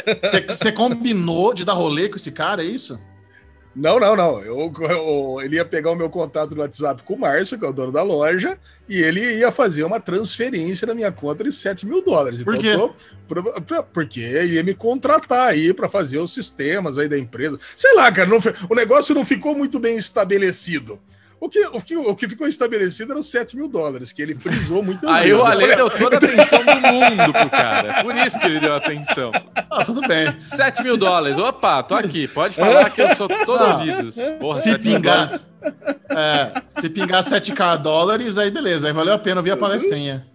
Você 0.48 0.72
combinou 0.72 1.54
de 1.54 1.66
dar 1.66 1.74
rolê 1.74 2.08
com 2.08 2.16
esse 2.16 2.32
cara, 2.32 2.64
é 2.64 2.66
isso? 2.66 3.00
Não, 3.76 4.00
não, 4.00 4.16
não. 4.16 4.40
Eu, 4.42 4.72
eu, 4.82 5.42
ele 5.42 5.56
ia 5.56 5.66
pegar 5.66 5.92
o 5.92 5.96
meu 5.96 6.10
contato 6.10 6.54
no 6.54 6.62
WhatsApp 6.62 7.02
com 7.04 7.16
o 7.16 7.20
Márcio, 7.20 7.58
que 7.58 7.66
é 7.66 7.68
o 7.68 7.74
dono 7.74 7.92
da 7.92 8.04
loja, 8.04 8.58
e 8.88 9.02
ele 9.02 9.40
ia 9.40 9.52
fazer 9.52 9.84
uma 9.84 10.00
transferência 10.00 10.86
na 10.86 10.94
minha 10.94 11.12
conta 11.12 11.44
de 11.44 11.52
7 11.52 11.86
mil 11.86 12.04
dólares. 12.04 12.44
Por 12.44 12.56
então, 12.56 12.90
quê? 12.90 13.36
Tô, 13.66 13.84
porque 13.84 14.20
ele 14.20 14.56
ia 14.56 14.64
me 14.64 14.76
contratar 14.76 15.50
aí 15.50 15.74
para 15.74 15.90
fazer 15.90 16.20
os 16.20 16.32
sistemas 16.32 17.00
aí 17.00 17.10
da 17.10 17.18
empresa. 17.18 17.60
Sei 17.76 17.96
lá, 17.96 18.12
cara, 18.12 18.30
não, 18.30 18.40
o 18.70 18.76
negócio 18.76 19.16
não 19.16 19.26
ficou 19.26 19.56
muito 19.56 19.80
bem 19.80 19.98
estabelecido. 19.98 21.00
O 21.44 21.50
que, 21.50 21.60
o, 21.66 21.82
que, 21.82 21.98
o 21.98 22.16
que 22.16 22.30
ficou 22.30 22.48
estabelecido 22.48 23.12
eram 23.12 23.22
7 23.22 23.58
mil 23.58 23.68
dólares, 23.68 24.14
que 24.14 24.22
ele 24.22 24.34
frisou 24.34 24.82
muitas 24.82 25.10
Aí 25.10 25.30
vezes. 25.30 25.42
Aí 25.42 25.42
o 25.42 25.46
Ale 25.46 25.76
deu 25.76 25.90
toda 25.90 26.16
a 26.16 26.18
atenção 26.18 26.60
do 26.60 26.76
mundo 26.76 27.34
pro 27.34 27.50
cara. 27.50 27.90
É 27.90 28.02
por 28.02 28.16
isso 28.16 28.40
que 28.40 28.46
ele 28.46 28.62
deu 28.62 28.74
atenção. 28.74 29.30
Ah, 29.70 29.84
tudo 29.84 30.08
bem. 30.08 30.40
7 30.40 30.82
mil 30.82 30.96
dólares. 30.96 31.38
Opa, 31.38 31.84
tô 31.84 31.96
aqui. 31.96 32.30
Pode 32.30 32.56
falar 32.56 32.90
que 32.90 33.02
eu 33.02 33.14
sou 33.18 33.28
todo 33.28 33.62
ah, 33.62 33.74
ouvidos. 33.74 34.16
Porra, 34.40 34.62
se 34.62 34.78
pingar, 34.78 35.30
é, 36.12 36.62
se 36.66 36.90
pingar 36.90 37.22
7k 37.22 37.76
dólares, 37.76 38.38
aí 38.38 38.50
beleza. 38.50 38.88
Aí 38.88 38.94
valeu 38.94 39.14
a 39.14 39.20
pena 39.20 39.42
ouvir 39.42 39.52
a 39.52 39.58
palestrinha. 39.58 40.26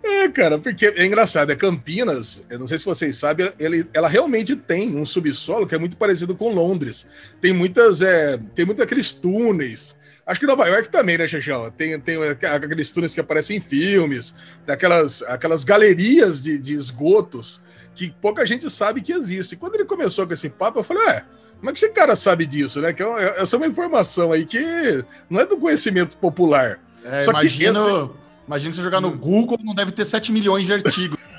É, 0.00 0.28
cara, 0.28 0.60
porque 0.60 0.86
é 0.86 1.04
engraçado, 1.04 1.50
é 1.50 1.56
Campinas, 1.56 2.44
eu 2.48 2.60
não 2.60 2.68
sei 2.68 2.78
se 2.78 2.84
vocês 2.84 3.16
sabem, 3.16 3.50
ele, 3.58 3.84
ela 3.92 4.06
realmente 4.06 4.54
tem 4.54 4.96
um 4.96 5.04
subsolo 5.04 5.66
que 5.66 5.74
é 5.74 5.78
muito 5.78 5.96
parecido 5.96 6.36
com 6.36 6.54
Londres. 6.54 7.04
Tem 7.40 7.52
muitas, 7.52 8.00
é, 8.00 8.38
tem 8.54 8.64
muitos 8.64 8.84
aqueles 8.84 9.12
túneis, 9.12 9.96
Acho 10.26 10.40
que 10.40 10.46
Nova 10.46 10.66
York 10.66 10.88
também, 10.88 11.16
né, 11.16 11.28
Xexão? 11.28 11.70
Tem, 11.70 12.00
tem 12.00 12.16
aqueles 12.52 12.90
túneis 12.90 13.14
que 13.14 13.20
aparecem 13.20 13.58
em 13.58 13.60
filmes, 13.60 14.34
daquelas 14.66 15.22
aquelas 15.22 15.62
galerias 15.62 16.42
de, 16.42 16.58
de 16.58 16.74
esgotos 16.74 17.62
que 17.94 18.10
pouca 18.20 18.44
gente 18.44 18.68
sabe 18.68 19.00
que 19.00 19.12
existe. 19.12 19.54
Quando 19.54 19.76
ele 19.76 19.84
começou 19.84 20.26
com 20.26 20.32
esse 20.32 20.50
papo, 20.50 20.80
eu 20.80 20.84
falei, 20.84 21.06
é, 21.10 21.22
como 21.58 21.70
é 21.70 21.72
que 21.72 21.78
esse 21.78 21.92
cara 21.92 22.16
sabe 22.16 22.44
disso, 22.44 22.80
né? 22.80 22.92
Que 22.92 23.04
é 23.04 23.40
essa 23.40 23.54
é 23.54 23.58
uma 23.58 23.68
informação 23.68 24.32
aí 24.32 24.44
que 24.44 25.04
não 25.30 25.40
é 25.40 25.46
do 25.46 25.56
conhecimento 25.56 26.18
popular. 26.18 26.80
É, 27.04 27.20
Só 27.20 27.30
imagino, 27.30 27.72
que 27.72 27.74
esse... 27.80 28.10
imagina 28.46 28.70
que 28.72 28.76
você 28.76 28.82
jogar 28.82 29.00
no 29.00 29.16
Google, 29.16 29.58
não 29.62 29.76
deve 29.76 29.92
ter 29.92 30.04
7 30.04 30.32
milhões 30.32 30.66
de 30.66 30.72
artigos. 30.72 31.20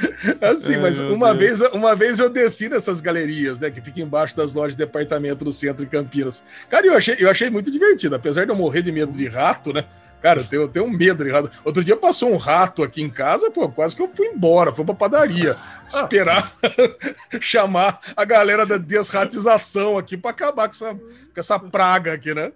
Assim, 0.40 0.76
mas 0.78 1.00
uma 1.00 1.34
vez, 1.34 1.60
uma 1.72 1.94
vez 1.94 2.18
eu 2.18 2.28
desci 2.28 2.68
nessas 2.68 3.00
galerias, 3.00 3.58
né, 3.58 3.70
que 3.70 3.80
fica 3.80 4.00
embaixo 4.00 4.36
das 4.36 4.52
lojas 4.52 4.72
de 4.72 4.78
departamento 4.78 5.44
do 5.44 5.52
centro 5.52 5.84
de 5.84 5.90
Campinas. 5.90 6.42
Cara, 6.68 6.86
eu 6.86 6.96
achei, 6.96 7.16
eu 7.18 7.30
achei 7.30 7.50
muito 7.50 7.70
divertido, 7.70 8.14
apesar 8.14 8.44
de 8.44 8.50
eu 8.50 8.56
morrer 8.56 8.82
de 8.82 8.92
medo 8.92 9.12
de 9.12 9.26
rato, 9.26 9.72
né? 9.72 9.84
Cara, 10.20 10.40
eu 10.40 10.44
tenho, 10.44 10.62
eu 10.62 10.68
tenho 10.68 10.90
medo 10.90 11.22
de 11.24 11.30
rato. 11.30 11.50
Outro 11.64 11.84
dia 11.84 11.96
passou 11.96 12.32
um 12.32 12.36
rato 12.36 12.82
aqui 12.82 13.02
em 13.02 13.10
casa, 13.10 13.50
pô, 13.50 13.68
quase 13.68 13.94
que 13.94 14.02
eu 14.02 14.08
fui 14.08 14.26
embora, 14.26 14.72
fui 14.72 14.84
pra 14.84 14.94
padaria. 14.94 15.56
Esperar 15.88 16.50
chamar 17.40 18.00
a 18.16 18.24
galera 18.24 18.66
da 18.66 18.76
desratização 18.76 19.96
aqui 19.98 20.16
para 20.16 20.30
acabar 20.30 20.68
com 20.68 20.74
essa, 20.74 20.94
com 20.94 21.40
essa 21.40 21.58
praga 21.58 22.14
aqui, 22.14 22.34
né? 22.34 22.50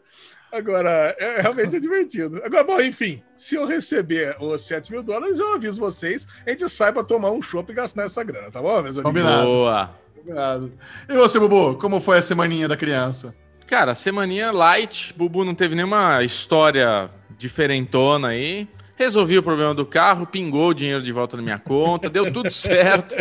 Agora, 0.52 1.14
é 1.18 1.40
realmente 1.40 1.76
é 1.76 1.80
divertido. 1.80 2.40
Agora, 2.44 2.64
bom, 2.64 2.80
enfim, 2.80 3.22
se 3.36 3.54
eu 3.54 3.66
receber 3.66 4.36
os 4.40 4.62
7 4.62 4.90
mil 4.90 5.02
dólares, 5.02 5.38
eu 5.38 5.54
aviso 5.54 5.78
vocês, 5.78 6.26
a 6.46 6.50
gente 6.50 6.68
sai 6.68 6.92
para 6.92 7.04
tomar 7.04 7.30
um 7.30 7.40
chopp 7.40 7.70
e 7.70 7.74
gastar 7.74 8.04
essa 8.04 8.22
grana, 8.24 8.50
tá 8.50 8.60
bom, 8.60 8.82
meus 8.82 8.98
amigos? 8.98 9.02
Combinado. 9.02 9.44
Boa. 9.44 9.94
Combinado. 10.16 10.72
E 11.08 11.14
você, 11.14 11.38
Bubu, 11.38 11.76
como 11.76 12.00
foi 12.00 12.18
a 12.18 12.22
semaninha 12.22 12.66
da 12.66 12.76
criança? 12.76 13.34
Cara, 13.66 13.94
semaninha 13.94 14.50
light. 14.50 15.14
Bubu 15.16 15.44
não 15.44 15.54
teve 15.54 15.76
nenhuma 15.76 16.24
história 16.24 17.08
diferentona 17.38 18.28
aí. 18.28 18.68
Resolvi 19.00 19.38
o 19.38 19.42
problema 19.42 19.72
do 19.72 19.86
carro, 19.86 20.26
pingou 20.26 20.68
o 20.68 20.74
dinheiro 20.74 21.00
de 21.02 21.10
volta 21.10 21.34
na 21.34 21.42
minha 21.42 21.58
conta, 21.58 22.10
deu 22.10 22.30
tudo 22.30 22.52
certo. 22.52 23.16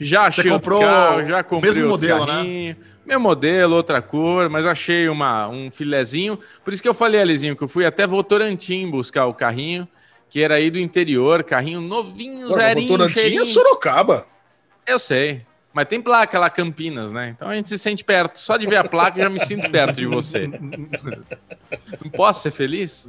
Já 0.00 0.22
achei 0.22 0.44
Você 0.44 0.48
comprou 0.48 0.80
carro, 0.80 1.22
já 1.26 1.42
comprei 1.42 1.70
mesmo 1.70 1.86
modelo, 1.86 2.24
né? 2.24 2.32
carrinho. 2.32 2.76
né? 2.80 2.86
Meu 3.04 3.20
modelo, 3.20 3.76
outra 3.76 4.00
cor, 4.00 4.48
mas 4.48 4.64
achei 4.64 5.06
uma, 5.06 5.46
um 5.48 5.70
filezinho. 5.70 6.38
Por 6.64 6.72
isso 6.72 6.82
que 6.82 6.88
eu 6.88 6.94
falei, 6.94 7.20
Alizinho, 7.20 7.54
que 7.54 7.62
eu 7.62 7.68
fui 7.68 7.84
até 7.84 8.06
Votorantim 8.06 8.90
buscar 8.90 9.26
o 9.26 9.34
carrinho, 9.34 9.86
que 10.30 10.42
era 10.42 10.54
aí 10.54 10.70
do 10.70 10.78
interior, 10.78 11.44
carrinho 11.44 11.82
novinho, 11.82 12.48
Pô, 12.48 12.54
zerinho, 12.54 12.88
Votorantim 12.88 13.18
é 13.18 13.20
cheirinho. 13.20 13.42
é 13.42 13.44
Sorocaba. 13.44 14.26
Eu 14.86 14.98
sei. 14.98 15.42
Mas 15.78 15.86
tem 15.86 16.02
placa 16.02 16.40
lá, 16.40 16.50
Campinas, 16.50 17.12
né? 17.12 17.28
Então 17.36 17.48
a 17.48 17.54
gente 17.54 17.68
se 17.68 17.78
sente 17.78 18.02
perto. 18.02 18.36
Só 18.36 18.56
de 18.56 18.66
ver 18.66 18.78
a 18.78 18.84
placa, 18.84 19.22
já 19.22 19.30
me 19.30 19.38
sinto 19.38 19.70
perto 19.70 19.94
de 19.94 20.06
você. 20.06 20.48
Não 20.48 22.10
posso 22.10 22.42
ser 22.42 22.50
feliz? 22.50 23.08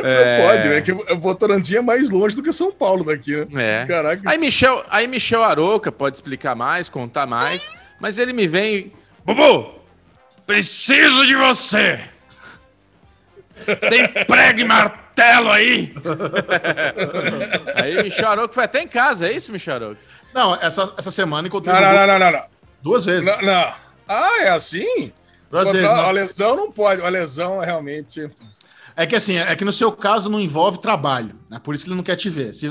É... 0.00 0.38
Não 0.38 0.46
pode, 0.46 0.68
né? 0.68 0.80
Que 0.80 0.92
Votorantim 1.16 1.74
é 1.74 1.80
mais 1.80 2.12
longe 2.12 2.36
do 2.36 2.44
que 2.44 2.52
São 2.52 2.70
Paulo 2.70 3.02
daqui, 3.02 3.44
né? 3.50 3.82
É. 3.82 3.86
Caraca. 3.86 4.22
Aí 4.24 4.38
Michel, 4.38 4.84
aí 4.88 5.08
Michel 5.08 5.42
Aroca 5.42 5.90
pode 5.90 6.16
explicar 6.16 6.54
mais, 6.54 6.88
contar 6.88 7.26
mais. 7.26 7.68
Mas 7.98 8.20
ele 8.20 8.32
me 8.32 8.46
vem. 8.46 8.92
Bubu! 9.24 9.74
Preciso 10.46 11.26
de 11.26 11.34
você! 11.34 11.98
Tem 13.90 14.06
prego 14.26 14.60
e 14.60 14.64
martelo 14.64 15.50
aí! 15.50 15.92
aí 17.74 18.00
Michel 18.00 18.28
Aroco 18.28 18.54
foi 18.54 18.62
até 18.62 18.80
em 18.80 18.86
casa, 18.86 19.26
é 19.26 19.32
isso, 19.32 19.50
Michel 19.50 19.74
Aroco? 19.74 20.13
Não, 20.34 20.54
essa, 20.56 20.92
essa 20.98 21.10
semana 21.10 21.46
encontrei. 21.46 21.72
Não, 21.72 21.80
não, 21.80 22.06
não, 22.06 22.18
não, 22.18 22.32
não, 22.32 22.46
Duas 22.82 23.04
vezes. 23.04 23.24
Não, 23.24 23.40
não. 23.40 23.72
Ah, 24.08 24.42
é 24.42 24.48
assim? 24.48 25.12
Duas 25.50 25.70
vezes. 25.70 25.88
A 25.88 26.10
lesão 26.10 26.56
não 26.56 26.70
pode. 26.70 27.00
A 27.00 27.08
lesão 27.08 27.62
é 27.62 27.66
realmente. 27.66 28.28
É 28.96 29.06
que 29.06 29.16
assim, 29.16 29.36
é 29.36 29.56
que 29.56 29.64
no 29.64 29.72
seu 29.72 29.90
caso 29.90 30.30
não 30.30 30.40
envolve 30.40 30.78
trabalho, 30.78 31.34
né? 31.50 31.60
Por 31.62 31.74
isso 31.74 31.84
que 31.84 31.90
ele 31.90 31.96
não 31.96 32.04
quer 32.04 32.14
te 32.14 32.30
ver. 32.30 32.54
Se, 32.54 32.68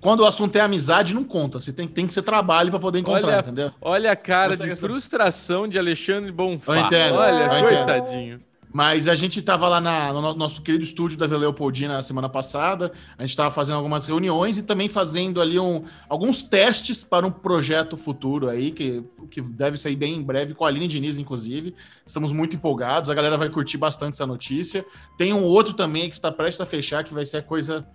quando 0.00 0.20
o 0.20 0.24
assunto 0.24 0.54
é 0.56 0.60
amizade, 0.60 1.14
não 1.14 1.24
conta. 1.24 1.58
Você 1.58 1.72
tem, 1.72 1.88
tem 1.88 2.06
que 2.06 2.14
ser 2.14 2.22
trabalho 2.22 2.70
para 2.70 2.78
poder 2.78 3.00
encontrar, 3.00 3.28
olha, 3.28 3.38
entendeu? 3.40 3.72
Olha 3.80 4.12
a 4.12 4.16
cara 4.16 4.56
de 4.56 4.74
frustração 4.76 5.66
de 5.66 5.78
Alexandre 5.78 6.30
Bonfá. 6.30 6.74
Eu 6.74 6.80
entendo. 6.80 7.14
Olha, 7.16 7.58
eu 7.58 7.64
coitadinho. 7.64 8.34
Entendo. 8.34 8.53
Mas 8.74 9.06
a 9.06 9.14
gente 9.14 9.38
estava 9.38 9.68
lá 9.68 9.80
na, 9.80 10.12
no 10.12 10.34
nosso 10.34 10.60
querido 10.60 10.82
estúdio 10.82 11.16
da 11.16 11.26
Leopoldina 11.26 11.94
na 11.94 12.02
semana 12.02 12.28
passada. 12.28 12.90
A 13.16 13.22
gente 13.22 13.30
estava 13.30 13.48
fazendo 13.48 13.76
algumas 13.76 14.04
reuniões 14.04 14.58
e 14.58 14.64
também 14.64 14.88
fazendo 14.88 15.40
ali 15.40 15.60
um, 15.60 15.84
alguns 16.08 16.42
testes 16.42 17.04
para 17.04 17.24
um 17.24 17.30
projeto 17.30 17.96
futuro 17.96 18.48
aí, 18.48 18.72
que, 18.72 19.04
que 19.30 19.40
deve 19.40 19.78
sair 19.78 19.94
bem 19.94 20.16
em 20.16 20.22
breve, 20.24 20.54
com 20.54 20.64
a 20.64 20.68
Aline 20.68 20.88
Diniz, 20.88 21.20
inclusive. 21.20 21.72
Estamos 22.04 22.32
muito 22.32 22.56
empolgados, 22.56 23.10
a 23.10 23.14
galera 23.14 23.38
vai 23.38 23.48
curtir 23.48 23.78
bastante 23.78 24.14
essa 24.14 24.26
notícia. 24.26 24.84
Tem 25.16 25.32
um 25.32 25.44
outro 25.44 25.72
também 25.72 26.08
que 26.08 26.16
está 26.16 26.32
prestes 26.32 26.60
a 26.60 26.66
fechar, 26.66 27.04
que 27.04 27.14
vai 27.14 27.24
ser 27.24 27.36
a 27.36 27.42
coisa. 27.42 27.86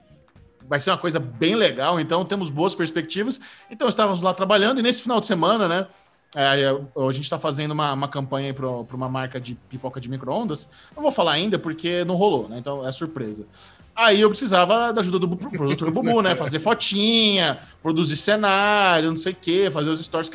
Vai 0.65 0.79
ser 0.79 0.91
uma 0.91 0.97
coisa 0.97 1.19
bem 1.19 1.55
legal, 1.55 1.99
então 1.99 2.23
temos 2.23 2.49
boas 2.49 2.73
perspectivas. 2.73 3.41
Então 3.69 3.89
estávamos 3.89 4.23
lá 4.23 4.33
trabalhando 4.33 4.79
e 4.79 4.81
nesse 4.81 5.01
final 5.01 5.19
de 5.19 5.25
semana, 5.25 5.67
né? 5.67 5.87
É, 6.35 6.69
a 6.69 7.11
gente 7.11 7.23
está 7.23 7.39
fazendo 7.39 7.71
uma, 7.71 7.93
uma 7.93 8.07
campanha 8.07 8.53
para 8.53 8.67
uma 8.67 9.09
marca 9.09 9.39
de 9.39 9.55
pipoca 9.55 9.99
de 9.99 10.09
micro-ondas. 10.09 10.67
Não 10.95 11.01
vou 11.01 11.11
falar 11.11 11.31
ainda 11.31 11.57
porque 11.57 12.05
não 12.05 12.15
rolou, 12.15 12.47
né? 12.47 12.59
Então 12.59 12.87
é 12.87 12.91
surpresa. 12.91 13.47
Aí 13.95 14.21
eu 14.21 14.29
precisava 14.29 14.93
da 14.93 15.01
ajuda 15.01 15.19
do 15.19 15.35
produtor 15.35 15.91
Bubu, 15.91 16.21
né? 16.23 16.35
Fazer 16.35 16.59
fotinha, 16.59 17.59
produzir 17.81 18.15
cenário, 18.15 19.09
não 19.09 19.17
sei 19.17 19.33
o 19.33 19.35
quê, 19.35 19.69
fazer 19.71 19.89
os 19.89 20.03
stories. 20.03 20.29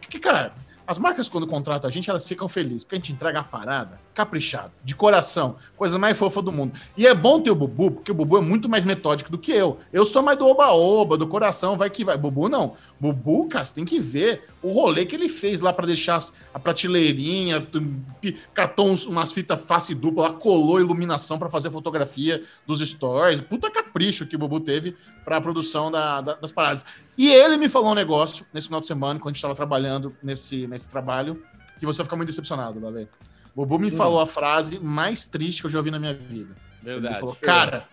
Porque, 0.00 0.18
cara, 0.18 0.52
as 0.88 0.98
marcas, 0.98 1.28
quando 1.28 1.46
contratam 1.46 1.86
a 1.86 1.92
gente, 1.92 2.08
elas 2.08 2.26
ficam 2.26 2.48
felizes, 2.48 2.82
porque 2.82 2.96
a 2.96 2.98
gente 2.98 3.12
entrega 3.12 3.40
a 3.40 3.44
parada 3.44 4.00
caprichado, 4.14 4.72
de 4.82 4.96
coração, 4.96 5.56
coisa 5.76 5.98
mais 5.98 6.16
fofa 6.16 6.40
do 6.40 6.50
mundo. 6.50 6.72
E 6.96 7.06
é 7.06 7.14
bom 7.14 7.40
ter 7.40 7.50
o 7.50 7.54
Bubu, 7.54 7.90
porque 7.90 8.10
o 8.10 8.14
Bubu 8.14 8.38
é 8.38 8.40
muito 8.40 8.70
mais 8.70 8.86
metódico 8.86 9.30
do 9.30 9.36
que 9.36 9.52
eu. 9.52 9.78
Eu 9.92 10.06
sou 10.06 10.22
mais 10.22 10.38
do 10.38 10.46
oba-oba, 10.46 11.18
do 11.18 11.26
coração, 11.26 11.76
vai 11.76 11.90
que 11.90 12.06
vai. 12.06 12.16
Bubu 12.16 12.48
não. 12.48 12.72
Bubu, 13.00 13.48
cara, 13.48 13.64
você 13.64 13.74
tem 13.74 13.84
que 13.84 14.00
ver 14.00 14.48
o 14.60 14.72
rolê 14.72 15.06
que 15.06 15.14
ele 15.14 15.28
fez 15.28 15.60
lá 15.60 15.72
para 15.72 15.86
deixar 15.86 16.20
a 16.52 16.58
prateleirinha, 16.58 17.64
catou 18.52 18.92
umas 19.06 19.32
fitas 19.32 19.60
face 19.60 19.94
dupla, 19.94 20.24
lá, 20.24 20.32
colou 20.32 20.80
iluminação 20.80 21.38
para 21.38 21.48
fazer 21.48 21.70
fotografia 21.70 22.42
dos 22.66 22.80
stories. 22.80 23.40
Puta 23.40 23.70
capricho 23.70 24.26
que 24.26 24.34
o 24.34 24.38
Bubu 24.38 24.60
teve 24.60 24.96
para 25.24 25.36
a 25.36 25.40
produção 25.40 25.90
da, 25.90 26.20
da, 26.20 26.34
das 26.34 26.50
paradas. 26.50 26.84
E 27.16 27.30
ele 27.30 27.56
me 27.56 27.68
falou 27.68 27.92
um 27.92 27.94
negócio 27.94 28.44
nesse 28.52 28.66
final 28.66 28.80
de 28.80 28.86
semana, 28.86 29.20
quando 29.20 29.28
a 29.28 29.30
gente 29.30 29.36
estava 29.36 29.54
trabalhando 29.54 30.16
nesse, 30.22 30.66
nesse 30.66 30.88
trabalho, 30.88 31.40
que 31.78 31.86
você 31.86 31.98
vai 31.98 32.04
ficar 32.04 32.16
muito 32.16 32.28
decepcionado, 32.28 32.80
Lale. 32.80 33.08
O 33.54 33.64
Bubu 33.64 33.78
me 33.78 33.88
hum. 33.88 33.96
falou 33.96 34.20
a 34.20 34.26
frase 34.26 34.78
mais 34.78 35.26
triste 35.26 35.60
que 35.60 35.66
eu 35.66 35.70
já 35.70 35.78
ouvi 35.78 35.90
na 35.90 35.98
minha 35.98 36.14
vida. 36.14 36.54
Verdade. 36.82 37.14
Ele 37.14 37.20
falou, 37.20 37.36
cara, 37.40 37.88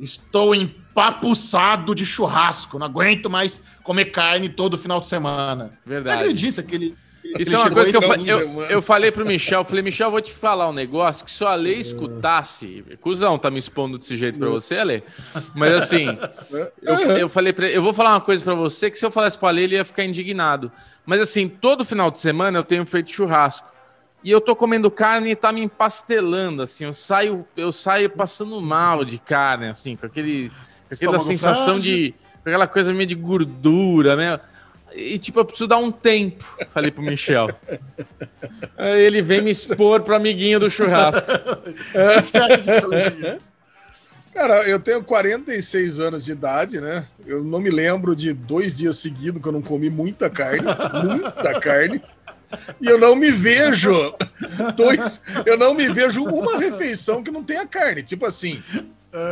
estou 0.00 0.54
empapuçado 0.54 1.94
de 1.94 2.04
churrasco, 2.06 2.78
não 2.78 2.86
aguento 2.86 3.28
mais 3.28 3.62
comer 3.82 4.06
carne 4.06 4.48
todo 4.48 4.78
final 4.78 5.00
de 5.00 5.06
semana. 5.06 5.72
Verdade. 5.84 6.18
Você 6.18 6.24
acredita 6.24 6.62
que 6.62 6.74
ele 6.74 6.96
isso 7.38 7.54
é 7.54 7.58
uma 7.58 7.70
coisa 7.70 7.92
que 7.92 8.28
eu, 8.28 8.38
eu, 8.38 8.62
eu, 8.62 8.82
falei 8.82 9.12
pro 9.12 9.24
Michel, 9.24 9.62
falei, 9.64 9.82
Michel, 9.82 10.10
vou 10.10 10.20
te 10.20 10.32
falar 10.32 10.68
um 10.68 10.72
negócio 10.72 11.24
que 11.24 11.30
se 11.30 11.44
a 11.44 11.54
lei 11.54 11.78
escutasse, 11.78 12.84
cuzão, 13.00 13.38
tá 13.38 13.50
me 13.50 13.58
expondo 13.58 13.98
desse 13.98 14.16
jeito 14.16 14.38
pra 14.38 14.48
você, 14.48 14.78
Ale? 14.78 15.04
Mas 15.54 15.74
assim, 15.74 16.06
eu, 16.82 16.94
eu 17.16 17.28
falei 17.28 17.52
pra 17.52 17.66
ele, 17.68 17.76
eu 17.76 17.82
vou 17.82 17.92
falar 17.92 18.10
uma 18.14 18.20
coisa 18.20 18.42
pra 18.42 18.54
você 18.54 18.90
que 18.90 18.98
se 18.98 19.04
eu 19.04 19.10
falasse 19.10 19.38
pra 19.38 19.50
Ale, 19.50 19.62
ele 19.62 19.74
ia 19.76 19.84
ficar 19.84 20.04
indignado. 20.04 20.72
Mas 21.04 21.20
assim, 21.20 21.48
todo 21.48 21.84
final 21.84 22.10
de 22.10 22.18
semana 22.18 22.58
eu 22.58 22.64
tenho 22.64 22.84
feito 22.86 23.10
churrasco. 23.10 23.68
E 24.22 24.30
eu 24.30 24.40
tô 24.40 24.54
comendo 24.54 24.90
carne 24.90 25.30
e 25.30 25.36
tá 25.36 25.52
me 25.52 25.62
empastelando, 25.62 26.62
assim, 26.62 26.84
eu 26.84 26.92
saio, 26.92 27.46
eu 27.56 27.72
saio 27.72 28.10
passando 28.10 28.60
mal 28.60 29.04
de 29.04 29.18
carne, 29.18 29.68
assim, 29.68 29.96
com 29.96 30.04
aquele 30.06 30.52
aquela 30.90 31.18
sensação 31.18 31.78
de. 31.78 32.14
aquela 32.44 32.66
coisa 32.66 32.92
meio 32.92 33.06
de 33.06 33.14
gordura, 33.14 34.16
né? 34.16 34.40
E 34.94 35.18
tipo, 35.18 35.38
eu 35.38 35.44
preciso 35.44 35.68
dar 35.68 35.78
um 35.78 35.92
tempo, 35.92 36.44
falei 36.70 36.90
pro 36.90 37.02
Michel. 37.02 37.48
Aí 38.76 39.00
ele 39.00 39.22
vem 39.22 39.40
me 39.40 39.50
expor 39.50 40.00
pro 40.00 40.16
amiguinho 40.16 40.58
do 40.58 40.68
churrasco. 40.68 41.24
o 41.30 42.22
que 42.22 42.30
você 42.30 42.38
acha 42.38 42.58
disso, 42.58 43.40
Cara, 44.34 44.68
eu 44.68 44.78
tenho 44.78 45.02
46 45.02 45.98
anos 45.98 46.24
de 46.24 46.32
idade, 46.32 46.80
né? 46.80 47.06
Eu 47.26 47.42
não 47.44 47.60
me 47.60 47.68
lembro 47.68 48.14
de 48.14 48.32
dois 48.32 48.76
dias 48.76 48.96
seguidos 48.96 49.42
que 49.42 49.46
eu 49.46 49.52
não 49.52 49.60
comi 49.60 49.90
muita 49.90 50.30
carne, 50.30 50.66
muita 51.04 51.60
carne. 51.60 52.00
E 52.80 52.86
eu 52.86 52.98
não 52.98 53.14
me 53.14 53.30
vejo 53.30 54.14
dois, 54.76 55.20
eu 55.46 55.56
não 55.56 55.74
me 55.74 55.88
vejo 55.92 56.24
uma 56.24 56.58
refeição 56.58 57.22
que 57.22 57.30
não 57.30 57.42
tenha 57.42 57.66
carne. 57.66 58.02
Tipo 58.02 58.26
assim, 58.26 58.62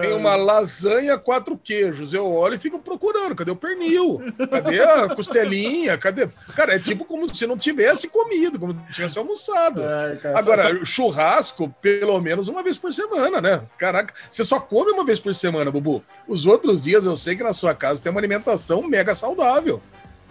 tem 0.01 0.13
uma 0.13 0.35
lasanha, 0.35 1.17
quatro 1.17 1.57
queijos. 1.57 2.13
Eu 2.13 2.27
olho 2.27 2.55
e 2.55 2.59
fico 2.59 2.81
procurando. 2.81 3.37
Cadê 3.37 3.51
o 3.53 3.57
pernil? 3.57 4.21
Cadê 4.51 4.81
a 4.81 5.15
costelinha? 5.15 5.97
Cadê? 5.97 6.29
Cara, 6.57 6.75
é 6.75 6.79
tipo 6.81 7.05
como 7.05 7.33
se 7.33 7.47
não 7.47 7.57
tivesse 7.57 8.09
comido, 8.09 8.59
como 8.59 8.73
se 8.73 8.95
tivesse 8.95 9.19
almoçado. 9.19 9.83
Ai, 9.85 10.17
cara, 10.17 10.39
Agora, 10.39 10.79
só... 10.79 10.85
churrasco, 10.85 11.73
pelo 11.81 12.21
menos 12.21 12.49
uma 12.49 12.63
vez 12.63 12.77
por 12.77 12.93
semana, 12.93 13.41
né? 13.41 13.63
Caraca, 13.79 14.13
você 14.29 14.43
só 14.43 14.59
come 14.59 14.91
uma 14.91 15.05
vez 15.05 15.21
por 15.21 15.33
semana, 15.33 15.71
Bubu. 15.71 16.03
Os 16.27 16.45
outros 16.45 16.83
dias 16.83 17.07
eu 17.07 17.15
sei 17.15 17.37
que 17.37 17.45
na 17.45 17.53
sua 17.53 17.73
casa 17.73 18.03
tem 18.03 18.11
uma 18.11 18.21
alimentação 18.21 18.83
mega 18.83 19.15
saudável. 19.15 19.81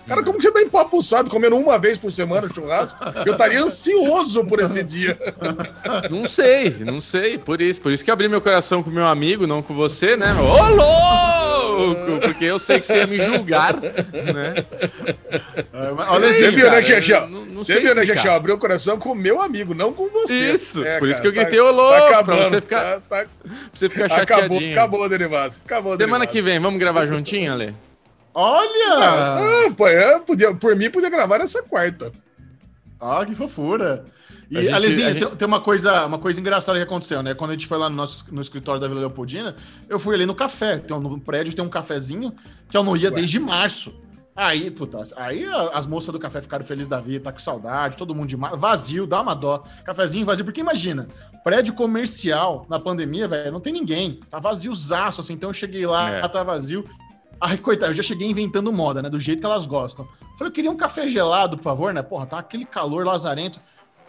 Cara, 0.07 0.23
como 0.23 0.37
que 0.37 0.43
você 0.43 0.51
tá 0.51 0.61
empapuçado 0.61 1.29
comendo 1.29 1.57
uma 1.57 1.77
vez 1.77 1.97
por 1.97 2.11
semana 2.11 2.47
churrasco? 2.53 2.97
Eu 3.25 3.33
estaria 3.33 3.61
ansioso 3.61 4.45
por 4.45 4.61
esse 4.61 4.83
dia. 4.83 5.17
Não 6.09 6.27
sei, 6.27 6.69
não 6.79 7.01
sei. 7.01 7.37
Por 7.37 7.61
isso, 7.61 7.81
por 7.81 7.91
isso 7.91 8.03
que 8.03 8.09
eu 8.09 8.13
abri 8.13 8.27
meu 8.27 8.41
coração 8.41 8.81
com 8.81 8.89
meu 8.89 9.05
amigo, 9.05 9.47
não 9.47 9.61
com 9.61 9.73
você, 9.73 10.15
né? 10.15 10.33
Ô, 10.33 10.69
louco! 10.69 12.21
Porque 12.21 12.45
eu 12.45 12.59
sei 12.59 12.79
que 12.79 12.85
você 12.85 12.97
ia 12.97 13.07
me 13.07 13.17
julgar, 13.19 13.75
né? 13.75 14.65
Olha 16.09 16.33
você 16.33 16.49
viu, 16.49 16.69
né, 16.71 16.81
Xexel? 16.81 17.29
Você 17.55 17.79
viu, 17.79 17.95
né, 17.95 18.05
Xexel? 18.05 18.33
Abriu 18.33 18.55
o 18.55 18.57
coração 18.57 18.97
com 18.97 19.13
meu 19.15 19.41
amigo, 19.41 19.73
não 19.73 19.93
com 19.93 20.09
você. 20.09 20.53
Isso, 20.53 20.83
é, 20.83 20.93
por 20.95 21.01
cara, 21.01 21.11
isso 21.11 21.21
que 21.21 21.27
eu 21.27 21.31
gritei, 21.31 21.59
ô, 21.59 21.71
louco! 21.71 21.99
Tá 21.99 22.07
acabando, 22.07 22.37
pra 22.37 22.49
você 22.49 22.61
ficar, 22.61 22.83
tá, 22.83 23.01
tá... 23.09 23.25
Pra 23.25 23.51
você 23.73 23.89
ficar 23.89 24.09
chateadinho. 24.09 24.71
Acabou, 24.71 24.71
acabou 24.71 25.09
derivado. 25.09 25.55
Acabou 25.65 25.97
Semana 25.97 26.25
derivado. 26.25 26.31
que 26.31 26.41
vem, 26.41 26.59
vamos 26.59 26.79
gravar 26.79 27.05
juntinho, 27.05 27.53
Ale? 27.53 27.75
Olha! 28.39 28.99
Ah, 28.99 30.19
podia, 30.23 30.53
por 30.53 30.75
mim, 30.75 30.91
podia 30.91 31.09
gravar 31.09 31.39
nessa 31.39 31.63
quarta. 31.63 32.11
Ah, 33.01 33.25
que 33.25 33.33
fofura. 33.33 34.05
E, 34.51 34.61
gente, 34.61 34.73
Alezinha, 34.73 35.11
gente... 35.11 35.35
tem, 35.35 35.47
uma, 35.47 35.59
coisa, 35.59 36.05
uma 36.05 36.19
coisa 36.19 36.39
engraçada 36.39 36.77
que 36.77 36.83
aconteceu, 36.83 37.23
né? 37.23 37.33
Quando 37.33 37.49
a 37.49 37.53
gente 37.53 37.65
foi 37.65 37.79
lá 37.79 37.89
no, 37.89 37.95
nosso, 37.95 38.31
no 38.31 38.39
escritório 38.39 38.79
da 38.79 38.87
Vila 38.87 38.99
Leopoldina, 38.99 39.55
eu 39.89 39.97
fui 39.97 40.13
ali 40.13 40.27
no 40.27 40.35
café. 40.35 40.77
Tem 40.77 40.95
um, 40.95 40.99
no 40.99 41.19
prédio 41.19 41.55
tem 41.55 41.65
um 41.65 41.69
cafezinho 41.69 42.31
que 42.69 42.77
eu 42.77 42.83
não 42.83 42.95
ia 42.95 43.09
Ué. 43.09 43.15
desde 43.15 43.39
março. 43.39 43.91
Aí, 44.35 44.69
puta, 44.69 45.01
aí 45.15 45.43
as 45.73 45.87
moças 45.87 46.13
do 46.13 46.19
café 46.19 46.39
ficaram 46.39 46.63
felizes 46.63 46.87
da 46.87 47.01
vida, 47.01 47.23
tá 47.23 47.31
com 47.31 47.39
saudade, 47.39 47.97
todo 47.97 48.13
mundo 48.13 48.27
de 48.27 48.35
vazio, 48.35 49.07
dá 49.07 49.19
uma 49.19 49.33
dó. 49.33 49.63
Cafezinho 49.83 50.23
vazio, 50.23 50.45
porque 50.45 50.61
imagina, 50.61 51.07
prédio 51.43 51.73
comercial 51.73 52.67
na 52.69 52.79
pandemia, 52.79 53.27
velho, 53.27 53.51
não 53.51 53.59
tem 53.59 53.73
ninguém. 53.73 54.19
Tá 54.29 54.37
vaziozaço, 54.37 55.21
assim. 55.21 55.33
Então 55.33 55.49
eu 55.49 55.55
cheguei 55.55 55.87
lá, 55.87 56.11
é. 56.11 56.27
tá 56.27 56.43
vazio. 56.43 56.85
Ai, 57.39 57.57
coitado, 57.57 57.91
eu 57.91 57.95
já 57.95 58.03
cheguei 58.03 58.27
inventando 58.27 58.71
moda, 58.71 59.01
né? 59.01 59.09
Do 59.09 59.19
jeito 59.19 59.39
que 59.39 59.45
elas 59.45 59.65
gostam. 59.65 60.07
Falei, 60.37 60.49
eu 60.49 60.53
queria 60.53 60.71
um 60.71 60.77
café 60.77 61.07
gelado, 61.07 61.57
por 61.57 61.63
favor, 61.63 61.93
né? 61.93 62.01
Porra, 62.01 62.25
tá 62.25 62.39
aquele 62.39 62.65
calor 62.65 63.05
lazarento. 63.05 63.59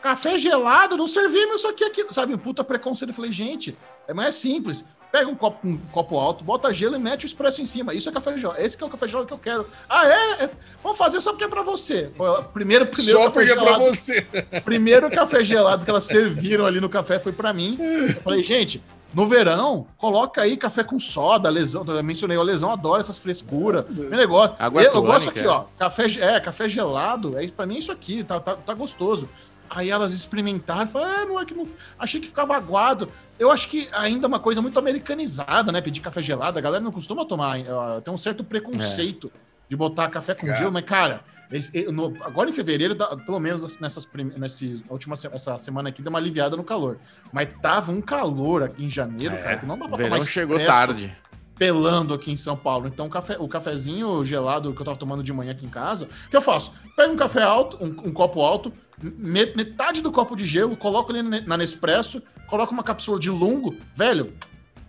Café 0.03 0.39
gelado, 0.39 0.97
não 0.97 1.07
servimos 1.07 1.61
isso 1.61 1.69
aqui, 1.69 1.85
aqui. 1.85 2.07
Sabe, 2.11 2.35
um 2.35 2.39
puta 2.39 2.63
preconceito. 2.63 3.11
Eu 3.11 3.15
falei, 3.15 3.33
gente, 3.33 3.77
é 4.07 4.15
mais 4.15 4.37
simples. 4.37 4.85
Pega 5.11 5.29
um 5.29 5.35
copo, 5.35 5.67
um 5.67 5.79
copo 5.91 6.19
alto, 6.19 6.45
bota 6.45 6.71
gelo 6.71 6.95
e 6.95 6.99
mete 6.99 7.25
o 7.25 7.27
expresso 7.27 7.63
em 7.63 7.67
cima. 7.67 7.95
Isso 7.95 8.09
é 8.11 8.13
café 8.13 8.37
gelado. 8.37 8.61
Esse 8.61 8.81
é 8.83 8.87
o 8.87 8.91
café 8.91 9.09
gelado 9.09 9.27
que 9.27 9.33
eu 9.33 9.39
quero. 9.39 9.67
Ah, 9.89 10.07
é? 10.07 10.45
é. 10.45 10.51
Vamos 10.83 10.99
fazer 10.99 11.21
só 11.21 11.31
porque 11.31 11.45
é 11.45 11.49
pra 11.49 11.63
você. 11.63 12.11
Foi 12.15 12.43
primeiro, 12.53 12.87
primeiro 12.87 13.19
só 13.19 13.25
café 13.25 13.33
porque 13.33 13.47
gelado. 13.47 13.69
é 13.69 13.73
pra 13.73 13.79
você. 13.79 14.23
Primeiro 14.65 15.11
café 15.11 15.43
gelado 15.43 15.85
que 15.85 15.91
elas 15.91 16.05
serviram 16.05 16.67
ali 16.67 16.79
no 16.79 16.91
café 16.91 17.19
foi 17.19 17.33
para 17.33 17.55
mim. 17.55 17.79
Eu 17.81 18.21
falei, 18.23 18.43
gente, 18.43 18.83
no 19.13 19.27
verão, 19.27 19.87
coloca 19.97 20.43
aí 20.43 20.57
café 20.57 20.85
com 20.85 21.01
soda, 21.01 21.49
lesão. 21.49 21.85
Eu 21.87 22.03
mencionei, 22.03 22.37
o 22.37 22.43
lesão 22.43 22.71
adora 22.71 23.01
essas 23.01 23.19
frescuras. 23.19 23.85
Meu 23.89 24.11
negócio. 24.11 24.55
Água 24.59 24.83
eu, 24.83 24.93
eu 24.93 25.03
gosto 25.03 25.31
aqui, 25.31 25.47
ó. 25.47 25.65
Café, 25.79 26.07
é, 26.21 26.41
café 26.41 26.69
gelado. 26.69 27.39
É, 27.39 27.47
pra 27.49 27.67
mim 27.67 27.77
é 27.77 27.79
isso 27.79 27.91
aqui, 27.91 28.23
tá, 28.23 28.39
tá, 28.39 28.55
tá 28.55 28.75
gostoso. 28.75 29.29
Aí 29.71 29.91
elas 29.91 30.13
experimentaram, 30.13 30.89
falaram, 30.89 31.23
ah, 31.23 31.27
não 31.27 31.41
é 31.41 31.45
que 31.45 31.55
não. 31.55 31.67
Achei 31.99 32.21
que 32.21 32.27
ficava 32.27 32.57
aguado. 32.57 33.11
Eu 33.39 33.51
acho 33.51 33.69
que 33.69 33.89
ainda 33.93 34.27
é 34.27 34.29
uma 34.29 34.41
coisa 34.41 34.63
muito 34.63 34.79
americanizada, 34.79 35.71
né? 35.73 35.81
Pedir 35.81 36.01
café 36.01 36.23
gelado. 36.23 36.59
A 36.59 36.63
galera 36.63 36.83
não 36.83 36.93
costuma 36.93 37.25
tomar. 37.25 37.59
Tem 38.03 38.13
um 38.13 38.19
certo 38.19 38.43
preconceito 38.45 39.31
é. 39.35 39.39
de 39.71 39.77
botar 39.77 40.09
café 40.09 40.35
com 40.35 40.47
gelo, 40.47 40.73
mas, 40.73 40.85
cara, 40.85 41.21
esse, 41.51 41.91
no, 41.91 42.15
agora 42.23 42.51
em 42.51 42.53
fevereiro, 42.53 42.95
pelo 43.25 43.41
menos 43.41 43.79
nessas, 43.81 44.07
nessas 44.37 44.83
última 44.89 45.15
essa 45.15 45.57
semana 45.57 45.89
aqui, 45.89 46.03
deu 46.03 46.11
uma 46.11 46.19
aliviada 46.19 46.57
no 46.57 46.65
calor. 46.65 46.99
Mas 47.33 47.49
tava 47.63 47.91
um 47.91 48.03
calor 48.03 48.63
aqui 48.63 48.85
em 48.85 48.91
janeiro, 48.91 49.35
é, 49.35 49.39
cara, 49.39 49.59
que 49.59 49.67
não 49.67 49.79
dá 49.79 49.89
pra 49.89 49.97
verão 49.97 50.17
tomar 50.17 50.29
chegou 50.29 50.59
tarde. 50.65 51.17
Pelando 51.57 52.15
aqui 52.15 52.31
em 52.31 52.37
São 52.37 52.57
Paulo. 52.57 52.87
Então, 52.87 53.07
o, 53.07 53.11
café, 53.11 53.37
o 53.39 53.49
cafezinho 53.49 54.25
gelado 54.25 54.73
que 54.73 54.81
eu 54.81 54.85
tava 54.85 54.99
tomando 54.99 55.23
de 55.23 55.33
manhã 55.33 55.53
aqui 55.53 55.67
em 55.67 55.71
casa, 55.71 56.09
o 56.27 56.31
que 56.31 56.37
eu 56.37 56.43
faço? 56.43 56.73
Pego 56.95 57.15
um 57.15 57.17
café 57.17 57.43
alto, 57.43 57.83
um, 57.83 58.09
um 58.09 58.13
copo 58.13 58.43
alto, 58.43 58.73
metade 59.03 60.03
do 60.03 60.13
copo 60.13 60.37
de 60.37 60.47
gelo, 60.47 60.77
coloco 60.77 61.11
ali 61.11 61.23
na 61.23 61.57
Nespresso, 61.57 62.23
coloco 62.47 62.73
uma 62.73 62.85
cápsula 62.85 63.19
de 63.19 63.31
lungo, 63.31 63.75
velho, 63.95 64.35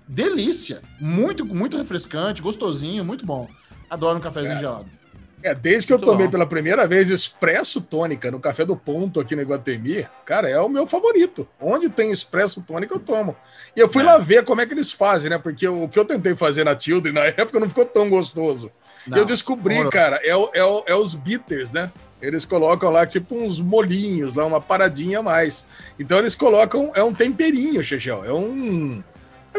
delícia. 0.08 0.82
Muito, 1.00 1.46
muito 1.46 1.78
refrescante, 1.78 2.42
gostosinho, 2.42 3.04
muito 3.06 3.26
bom. 3.26 3.50
Adoro 3.90 4.20
um 4.20 4.22
cafezinho 4.22 4.58
é. 4.58 4.60
gelado. 4.60 4.99
É, 5.42 5.56
desde 5.56 5.88
que 5.88 5.94
eu 5.94 6.00
tomei 6.00 6.28
bom. 6.28 6.32
pela 6.32 6.46
primeira 6.46 6.86
vez 6.86 7.10
expresso 7.10 7.80
tônica 7.80 8.30
no 8.30 8.40
Café 8.40 8.66
do 8.66 8.76
Ponto 8.76 9.20
aqui 9.20 9.36
no 9.36 9.42
Iguatemi, 9.42 10.06
cara, 10.26 10.50
é 10.50 10.60
o 10.60 10.68
meu 10.68 10.86
favorito. 10.86 11.48
Onde 11.60 11.90
tem 11.90 12.12
expresso 12.12 12.62
tônica, 12.62 12.94
eu 12.94 13.00
tomo. 13.00 13.36
E 13.76 13.80
eu 13.80 13.88
fui 13.88 14.02
é. 14.02 14.06
lá 14.06 14.18
ver 14.18 14.44
como 14.44 14.62
é 14.62 14.66
que 14.66 14.74
eles 14.74 14.92
fazem, 14.92 15.30
né? 15.30 15.38
Porque 15.38 15.68
o 15.68 15.88
que 15.88 15.98
eu 15.98 16.06
tentei 16.06 16.36
fazer 16.36 16.66
na 16.66 16.76
Tilde 16.76 17.12
na 17.12 17.26
época 17.38 17.60
não 17.60 17.70
ficou 17.70 17.86
tão 17.86 18.10
gostoso. 18.10 18.72
Não. 19.08 19.18
E 19.18 19.22
eu 19.22 19.26
descobri, 19.26 19.90
cara, 19.90 20.20
é, 20.24 20.32
é, 20.32 20.84
é 20.88 20.96
os 20.96 21.16
bitters, 21.16 21.72
né? 21.72 21.92
Eles 22.22 22.44
colocam 22.44 22.90
lá 22.90 23.06
tipo 23.06 23.34
uns 23.34 23.62
molinhos, 23.62 24.36
lá 24.36 24.46
uma 24.46 24.60
paradinha 24.60 25.20
a 25.20 25.24
mais. 25.24 25.66
Então 25.98 26.18
eles 26.18 26.36
colocam, 26.36 26.92
é 26.94 27.02
um 27.02 27.14
temperinho, 27.14 27.82
Chechel, 27.82 28.26
é 28.26 28.34
um 28.34 29.02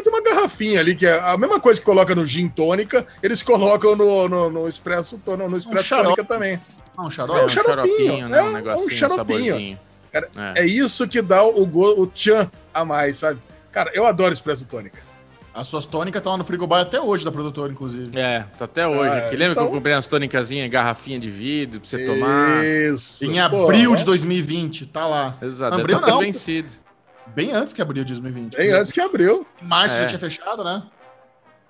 é 0.01 0.03
de 0.03 0.09
uma 0.09 0.21
garrafinha 0.21 0.79
ali, 0.79 0.95
que 0.95 1.05
é 1.05 1.19
a 1.19 1.37
mesma 1.37 1.59
coisa 1.59 1.79
que 1.79 1.85
coloca 1.85 2.13
no 2.13 2.25
gin 2.25 2.47
tônica, 2.47 3.05
eles 3.21 3.41
colocam 3.41 3.95
no, 3.95 4.27
no, 4.27 4.49
no 4.49 4.67
expresso, 4.67 5.21
no, 5.25 5.49
no 5.49 5.57
expresso 5.57 5.95
um 5.95 6.03
tônica 6.03 6.23
também. 6.23 6.59
Ah, 6.97 7.05
um 7.05 7.09
xarope. 7.09 7.39
É 7.39 7.43
um, 7.45 7.49
xaropinho, 7.49 8.29
né? 8.29 8.41
Um, 8.41 8.57
é 8.57 8.75
um 8.75 8.89
xaropinho. 8.89 9.79
Cara, 10.11 10.27
é. 10.55 10.61
é. 10.61 10.65
isso 10.65 11.07
que 11.07 11.21
dá 11.21 11.41
o, 11.43 11.63
o, 11.63 12.01
o 12.01 12.07
tchan 12.07 12.51
a 12.73 12.83
mais, 12.83 13.17
sabe? 13.17 13.39
Cara, 13.71 13.91
eu 13.93 14.05
adoro 14.05 14.33
expresso 14.33 14.67
tônica. 14.67 14.99
As 15.53 15.67
suas 15.67 15.85
tônicas 15.85 16.19
estão 16.19 16.31
lá 16.31 16.37
no 16.37 16.45
frigobar 16.45 16.81
até 16.81 16.99
hoje 16.99 17.25
da 17.25 17.31
produtora, 17.31 17.71
inclusive. 17.71 18.17
É, 18.17 18.45
tá 18.57 18.65
até 18.65 18.87
hoje. 18.87 19.09
Ah, 19.09 19.29
lembra 19.31 19.35
então... 19.35 19.37
que 19.37 19.43
eu 19.43 19.51
então- 19.51 19.67
comprei 19.67 19.93
umas 19.93 20.07
tônicasinhas, 20.07 20.69
garrafinha 20.69 21.19
de 21.19 21.29
vidro 21.29 21.81
pra 21.81 21.89
você 21.89 22.05
tomar? 22.05 22.65
Isso. 22.65 23.25
Em 23.25 23.39
abril 23.39 23.95
de 23.95 24.05
2020, 24.05 24.85
tá 24.85 25.05
lá. 25.05 25.37
Exato, 25.41 25.75
abril 25.75 25.99
tá 25.99 26.07
não. 26.07 26.19
vencido. 26.19 26.69
Bem 27.27 27.51
antes 27.51 27.73
que 27.73 27.81
abriu 27.81 28.03
de 28.03 28.13
2020. 28.13 28.55
Bem 28.57 28.71
antes 28.71 28.91
que 28.91 28.99
abriu. 28.99 29.45
Março 29.61 29.95
é. 29.95 29.99
já 29.99 30.05
tinha 30.07 30.19
fechado, 30.19 30.63
né? 30.63 30.83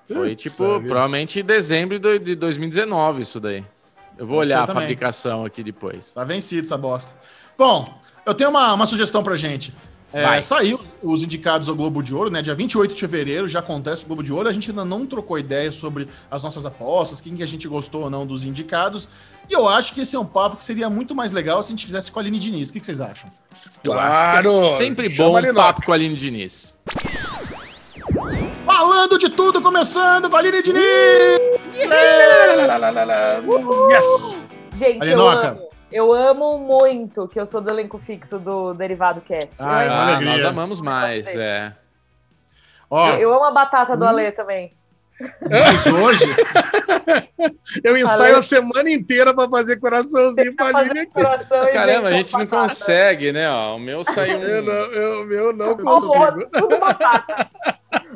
Foi 0.07 0.35
tipo, 0.35 0.55
Sabe. 0.55 0.87
provavelmente 0.87 1.41
dezembro 1.41 1.99
de 2.19 2.35
2019 2.35 3.21
isso 3.21 3.39
daí. 3.39 3.65
Eu 4.17 4.27
vou 4.27 4.39
olhar 4.39 4.63
a 4.63 4.67
também. 4.67 4.83
fabricação 4.83 5.45
aqui 5.45 5.63
depois. 5.63 6.13
Tá 6.13 6.23
vencido 6.23 6.63
essa 6.63 6.77
bosta. 6.77 7.15
Bom, 7.57 7.85
eu 8.25 8.33
tenho 8.33 8.49
uma, 8.49 8.73
uma 8.73 8.85
sugestão 8.85 9.23
pra 9.23 9.35
gente. 9.35 9.73
É, 10.13 10.41
saiu 10.41 10.79
os 11.01 11.23
indicados 11.23 11.69
ao 11.69 11.75
Globo 11.75 12.03
de 12.03 12.13
Ouro, 12.13 12.29
né? 12.29 12.41
Dia 12.41 12.53
28 12.53 12.93
de 12.93 12.99
fevereiro 12.99 13.47
já 13.47 13.59
acontece 13.59 14.03
o 14.03 14.07
Globo 14.07 14.21
de 14.21 14.33
Ouro. 14.33 14.49
A 14.49 14.53
gente 14.53 14.69
ainda 14.69 14.83
não 14.83 15.05
trocou 15.05 15.39
ideia 15.39 15.71
sobre 15.71 16.07
as 16.29 16.43
nossas 16.43 16.65
apostas, 16.65 17.21
quem 17.21 17.35
que 17.35 17.43
a 17.43 17.47
gente 17.47 17.67
gostou 17.67 18.03
ou 18.03 18.09
não 18.09 18.27
dos 18.27 18.45
indicados. 18.45 19.07
E 19.49 19.53
eu 19.53 19.67
acho 19.67 19.93
que 19.93 20.01
esse 20.01 20.15
é 20.15 20.19
um 20.19 20.25
papo 20.25 20.57
que 20.57 20.65
seria 20.65 20.89
muito 20.89 21.15
mais 21.15 21.31
legal 21.31 21.63
se 21.63 21.69
a 21.69 21.71
gente 21.71 21.85
fizesse 21.85 22.11
com 22.11 22.19
a 22.19 22.21
Aline 22.21 22.39
Diniz. 22.39 22.69
O 22.69 22.73
que, 22.73 22.79
que 22.79 22.85
vocês 22.85 22.99
acham? 22.99 23.29
Eu 23.83 23.93
claro! 23.93 24.49
Acho 24.49 24.73
é 24.73 24.77
sempre 24.77 25.09
bom 25.09 25.37
um 25.37 25.53
papo 25.53 25.85
com 25.85 25.91
a 25.91 25.95
Aline 25.95 26.15
Diniz. 26.15 26.73
Falando 28.65 29.17
de 29.17 29.29
tudo, 29.29 29.61
começando 29.61 30.29
com 30.29 30.35
a 30.35 30.39
Aline 30.39 30.61
Diniz! 30.61 30.81
yes! 33.91 34.39
Gente, 34.73 35.07
eu 35.09 35.29
amo. 35.29 35.70
Eu 35.91 36.13
amo 36.13 36.57
muito 36.57 37.27
que 37.27 37.39
eu 37.39 37.45
sou 37.45 37.59
do 37.59 37.69
elenco 37.69 37.97
fixo 37.97 38.39
do 38.39 38.73
Derivado 38.73 39.21
Cast. 39.21 39.61
Ah, 39.61 40.15
ah 40.15 40.21
nós 40.21 40.45
amamos 40.45 40.79
mais, 40.79 41.27
é. 41.35 41.75
Ó, 42.89 43.09
eu, 43.09 43.19
eu 43.19 43.33
amo 43.33 43.45
a 43.45 43.51
batata 43.51 43.95
do 43.97 44.05
hum. 44.05 44.07
Alê 44.07 44.31
também. 44.31 44.73
Mas 45.49 45.85
hoje. 45.85 46.25
eu 47.83 47.97
ensaio 47.97 48.37
a 48.37 48.41
semana 48.41 48.89
inteira 48.89 49.33
para 49.33 49.49
fazer 49.49 49.79
coraçãozinho 49.79 50.55
pra 50.55 50.71
fazer 50.71 51.05
coração 51.07 51.71
Caramba, 51.71 52.07
a 52.09 52.13
gente 52.13 52.33
não 52.33 52.47
consegue, 52.47 53.31
né? 53.31 53.49
Ó, 53.51 53.75
o 53.75 53.79
meu 53.79 54.03
saiu. 54.03 54.39
Um... 54.39 54.43
Eu 54.43 54.63
não, 54.63 54.73
eu, 54.73 55.21
o 55.21 55.25
meu 55.25 55.53
não 55.53 55.77
consigo. 55.77 56.45
tudo 56.51 56.79
batata. 56.79 57.49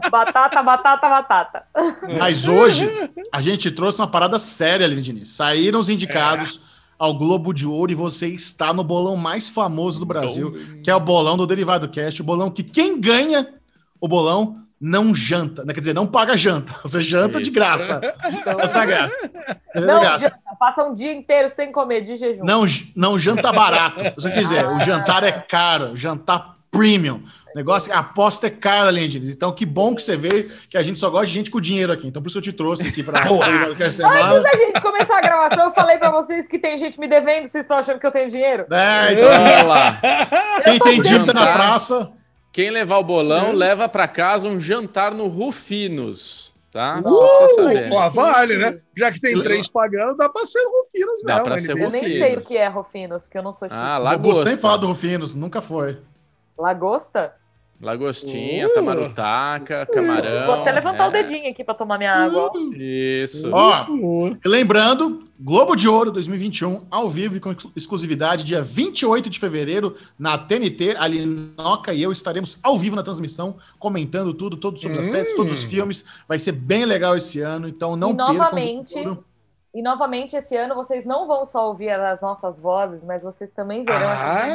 batata, 0.10 0.64
batata, 0.64 1.10
batata. 1.10 1.64
Mas 2.18 2.48
hoje 2.48 2.90
a 3.32 3.42
gente 3.42 3.72
trouxe 3.72 4.00
uma 4.00 4.10
parada 4.10 4.40
séria, 4.40 4.86
Aline 4.86 5.02
Diniz. 5.02 5.30
Saíram 5.30 5.80
os 5.80 5.90
indicados. 5.90 6.60
É 6.72 6.75
ao 6.98 7.14
Globo 7.14 7.54
de 7.54 7.68
Ouro 7.68 7.92
e 7.92 7.96
você 7.96 8.28
está 8.28 8.74
no 8.74 8.84
bolão 8.84 9.16
mais 9.16 9.50
famoso 9.50 10.00
do 10.00 10.06
Brasil, 10.06 10.54
que 10.84 10.90
é 10.90 10.96
o 10.96 11.00
bolão 11.00 11.38
do 11.38 11.46
Derivado 11.46 11.90
Cast, 11.90 12.22
o 12.22 12.26
bolão 12.26 12.50
que 12.50 12.64
quem 12.64 13.00
ganha 13.00 13.54
o 14.00 14.08
bolão 14.08 14.62
não 14.80 15.16
janta, 15.16 15.64
né? 15.64 15.74
quer 15.74 15.80
dizer, 15.80 15.94
não 15.94 16.06
paga 16.06 16.36
janta, 16.36 16.76
você 16.84 17.02
janta 17.02 17.40
Isso. 17.40 17.50
de 17.50 17.56
graça. 17.56 18.02
Então, 18.28 18.60
Essa 18.60 18.80
é 18.80 18.82
a 18.82 18.86
graça. 18.86 19.32
Não, 19.74 20.00
graça. 20.00 20.30
Janta, 20.30 20.56
passa 20.60 20.84
um 20.84 20.94
dia 20.94 21.14
inteiro 21.14 21.50
sem 21.50 21.72
comer 21.72 22.02
de 22.02 22.16
jejum. 22.16 22.44
Não, 22.44 22.66
não 22.96 23.18
janta 23.18 23.52
barato. 23.52 24.04
Se 24.04 24.14
você 24.16 24.32
quiser, 24.32 24.68
o 24.68 24.80
jantar 24.82 25.24
é 25.24 25.32
caro, 25.32 25.96
jantar 25.96 26.55
premium. 26.78 27.22
O 27.54 27.58
negócio, 27.58 27.94
a 27.94 28.00
aposta 28.00 28.48
é 28.48 28.50
cara, 28.50 28.90
Lendinis. 28.90 29.30
Então, 29.30 29.52
que 29.54 29.66
bom 29.66 29.96
que 29.96 30.02
você 30.02 30.18
veio, 30.18 30.50
que 30.70 30.78
a 30.78 30.84
gente 30.84 31.00
só 31.00 31.10
gosta 31.10 31.28
de 31.28 31.34
gente 31.34 31.50
com 31.50 31.62
dinheiro 31.62 31.94
aqui. 31.94 32.08
Então, 32.08 32.22
por 32.22 32.28
isso 32.28 32.38
eu 32.38 32.42
te 32.42 32.52
trouxe 32.52 32.88
aqui 32.88 33.02
para 33.02 33.20
Antes 33.26 33.98
da 33.98 34.58
gente 34.58 34.82
começar 34.82 35.18
a 35.18 35.22
gravação, 35.22 35.66
eu 35.66 35.72
falei 35.72 35.98
para 35.98 36.12
vocês 36.12 36.48
que 36.48 36.60
tem 36.60 36.78
gente 36.78 37.00
me 37.00 37.08
devendo, 37.08 37.46
vocês 37.46 37.64
estão 37.64 37.78
achando 37.78 38.00
que 38.00 38.06
eu 38.06 38.12
tenho 38.12 38.30
dinheiro? 38.30 38.66
É, 38.70 39.14
então, 39.14 39.30
olha 39.30 39.64
lá. 39.64 40.02
Quem 40.64 40.80
tem 40.80 41.02
dívida 41.02 41.34
na 41.34 41.54
praça... 41.54 42.12
Quem 42.56 42.70
levar 42.70 43.00
o 43.00 43.04
bolão, 43.04 43.50
hum. 43.50 43.54
leva 43.54 43.90
para 43.90 44.08
casa 44.08 44.48
um 44.48 44.58
jantar 44.58 45.14
no 45.14 45.28
Rufinos. 45.28 46.54
Tá? 46.72 47.02
Uh, 47.06 47.10
Só 47.10 47.28
pra 47.28 47.48
você 47.48 47.54
saber. 47.56 47.90
Ó, 47.92 48.10
vale, 48.10 48.58
né? 48.58 48.80
Já 48.96 49.12
que 49.12 49.20
tem 49.20 49.44
três 49.44 49.68
pagando, 49.68 50.16
dá 50.16 50.30
para 50.30 50.46
ser 50.46 50.64
Rufinos 50.64 51.22
dá 51.22 51.34
mesmo. 51.34 51.38
Dá 51.38 51.44
para 51.44 51.58
ser 51.58 51.74
Rufinos. 51.74 51.94
Eu 51.94 52.02
nem 52.02 52.10
sei 52.10 52.38
o 52.38 52.42
que 52.42 52.56
é 52.56 52.68
Rufinos, 52.70 53.26
porque 53.26 53.38
eu 53.38 53.44
não 53.44 53.52
sou 53.52 53.68
chique. 53.68 53.82
Ah, 53.82 53.98
Lagosta. 53.98 54.50
Sem 54.50 54.58
falar 54.58 54.78
do 54.78 54.88
Rufinos, 54.88 55.36
nunca 55.36 55.62
foi. 55.62 55.98
Lagosta? 56.58 57.34
Lagostinha, 57.82 58.68
uh, 58.68 58.74
tamarutaca, 58.74 59.86
camarão. 59.88 60.46
Vou 60.46 60.62
até 60.62 60.72
levantar 60.72 61.06
é. 61.06 61.08
o 61.10 61.12
dedinho 61.12 61.50
aqui 61.50 61.62
para 61.62 61.74
tomar 61.74 61.98
minha 61.98 62.14
água. 62.14 62.50
Uh, 62.56 62.74
isso. 62.74 63.50
Ó, 63.52 63.86
lembrando, 64.46 65.26
Globo 65.38 65.76
de 65.76 65.88
Ouro 65.90 66.10
2021, 66.10 66.84
ao 66.90 67.10
vivo 67.10 67.36
e 67.36 67.40
com 67.42 67.54
exclusividade, 67.76 68.46
dia 68.46 68.62
28 68.62 69.30
de 69.30 69.38
fevereiro, 69.38 69.96
na 70.18 70.38
TNT. 70.38 70.96
A 70.98 71.06
Linoca 71.06 71.94
e 71.94 72.02
eu 72.02 72.14
estaremos 72.14 72.58
ao 72.64 72.78
vivo 72.78 72.96
na 72.96 73.04
transmissão, 73.04 73.58
comentando 73.78 74.34
tudo, 74.34 74.56
todos 74.56 74.82
sobre 74.82 75.00
as 75.00 75.08
séries, 75.08 75.36
todos 75.36 75.52
os 75.52 75.66
hum. 75.66 75.70
filmes. 75.70 76.06
Vai 76.30 76.40
ser 76.40 76.54
bem 76.54 76.86
legal 76.86 77.18
esse 77.18 77.42
ano, 77.42 77.68
então 77.68 77.98
não 77.98 78.12
e 78.12 78.14
novamente, 78.14 78.96
e 79.76 79.82
novamente, 79.82 80.38
esse 80.38 80.56
ano, 80.56 80.74
vocês 80.74 81.04
não 81.06 81.28
vão 81.28 81.44
só 81.44 81.68
ouvir 81.68 81.90
as 81.90 82.22
nossas 82.22 82.58
vozes, 82.58 83.04
mas 83.04 83.22
vocês 83.22 83.52
também 83.54 83.84
verão 83.84 84.00
ah, 84.10 84.48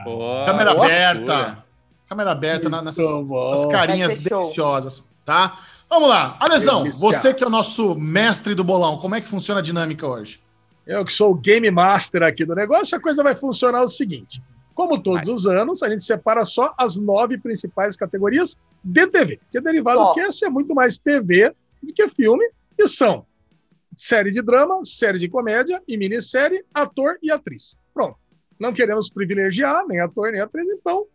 essas 0.00 0.46
Câmera 0.46 0.70
aberta. 0.70 1.64
Câmera 2.08 2.32
aberta 2.32 2.70
na, 2.70 2.80
nessas 2.80 3.06
as 3.52 3.66
carinhas 3.66 4.22
deliciosas, 4.22 5.04
tá? 5.22 5.58
Vamos 5.86 6.08
lá. 6.08 6.38
Alesão, 6.40 6.82
você 6.92 7.34
que 7.34 7.44
é 7.44 7.46
o 7.46 7.50
nosso 7.50 7.94
mestre 7.94 8.54
do 8.54 8.64
bolão, 8.64 8.96
como 8.96 9.14
é 9.14 9.20
que 9.20 9.28
funciona 9.28 9.60
a 9.60 9.62
dinâmica 9.62 10.06
hoje? 10.06 10.40
Eu 10.86 11.04
que 11.04 11.12
sou 11.12 11.32
o 11.32 11.34
game 11.34 11.70
master 11.70 12.22
aqui 12.22 12.46
do 12.46 12.54
negócio, 12.54 12.96
a 12.96 13.00
coisa 13.02 13.22
vai 13.22 13.34
funcionar 13.34 13.82
o 13.82 13.88
seguinte. 13.88 14.42
Como 14.74 14.98
todos 14.98 15.28
os 15.28 15.46
anos, 15.46 15.82
a 15.82 15.90
gente 15.90 16.04
separa 16.04 16.42
só 16.46 16.72
as 16.78 16.96
nove 16.96 17.36
principais 17.36 17.98
categorias 17.98 18.56
de 18.82 19.06
TV. 19.08 19.38
Que 19.52 19.58
é 19.58 19.60
derivado 19.60 20.14
que 20.14 20.20
essa 20.20 20.46
é 20.46 20.48
muito 20.48 20.74
mais 20.74 20.98
TV 20.98 21.54
do 21.82 21.92
que 21.92 22.08
filme, 22.08 22.50
e 22.78 22.88
são 22.88 23.27
série 23.98 24.30
de 24.30 24.40
drama, 24.40 24.80
série 24.84 25.18
de 25.18 25.28
comédia 25.28 25.82
e 25.86 25.96
minissérie, 25.96 26.64
ator 26.72 27.18
e 27.22 27.30
atriz. 27.30 27.76
Pronto. 27.92 28.16
Não 28.58 28.72
queremos 28.72 29.10
privilegiar 29.10 29.86
nem 29.86 30.00
ator 30.00 30.32
nem 30.32 30.40
atriz, 30.40 30.66
então 30.68 31.06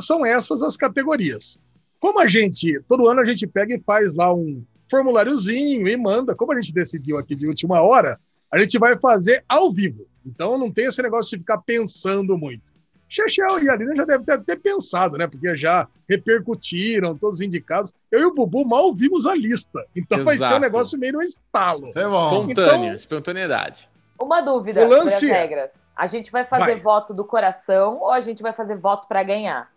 são 0.00 0.24
essas 0.24 0.62
as 0.62 0.76
categorias. 0.76 1.58
Como 1.98 2.20
a 2.20 2.26
gente, 2.26 2.80
todo 2.88 3.08
ano 3.08 3.20
a 3.20 3.24
gente 3.24 3.46
pega 3.46 3.74
e 3.74 3.80
faz 3.80 4.14
lá 4.14 4.32
um 4.34 4.64
formuláriozinho 4.90 5.88
e 5.88 5.96
manda, 5.96 6.34
como 6.34 6.52
a 6.52 6.58
gente 6.58 6.72
decidiu 6.72 7.16
aqui 7.16 7.34
de 7.34 7.46
última 7.46 7.80
hora, 7.80 8.20
a 8.50 8.58
gente 8.58 8.78
vai 8.78 8.98
fazer 8.98 9.44
ao 9.48 9.72
vivo. 9.72 10.06
Então 10.24 10.58
não 10.58 10.70
tem 10.70 10.86
esse 10.86 11.02
negócio 11.02 11.30
de 11.30 11.42
ficar 11.42 11.58
pensando 11.58 12.36
muito. 12.36 12.71
Chechel 13.12 13.62
e 13.62 13.68
a 13.68 13.76
Lina 13.76 13.94
já 13.94 14.04
devem 14.06 14.24
ter, 14.24 14.40
ter, 14.42 14.56
pensado, 14.56 15.18
né? 15.18 15.26
Porque 15.26 15.54
já 15.54 15.86
repercutiram, 16.08 17.14
todos 17.14 17.42
indicados. 17.42 17.92
Eu 18.10 18.20
e 18.20 18.24
o 18.24 18.34
Bubu 18.34 18.64
mal 18.64 18.94
vimos 18.94 19.26
a 19.26 19.34
lista. 19.34 19.84
Então 19.94 20.20
Exato. 20.20 20.38
vai 20.38 20.48
ser 20.48 20.54
um 20.54 20.60
negócio 20.60 20.98
meio 20.98 21.12
no 21.12 21.22
estalo. 21.22 21.84
É 21.88 21.88
Espontânea, 21.88 22.74
então, 22.74 22.94
espontaneidade. 22.94 23.86
Uma 24.18 24.40
dúvida 24.40 24.86
lance... 24.86 25.20
sobre 25.20 25.30
as 25.30 25.40
regras. 25.40 25.86
A 25.94 26.06
gente 26.06 26.32
vai 26.32 26.46
fazer 26.46 26.72
vai. 26.72 26.80
voto 26.80 27.12
do 27.12 27.22
coração 27.22 27.98
ou 27.98 28.10
a 28.10 28.20
gente 28.20 28.42
vai 28.42 28.54
fazer 28.54 28.78
voto 28.78 29.06
para 29.06 29.22
ganhar? 29.22 29.70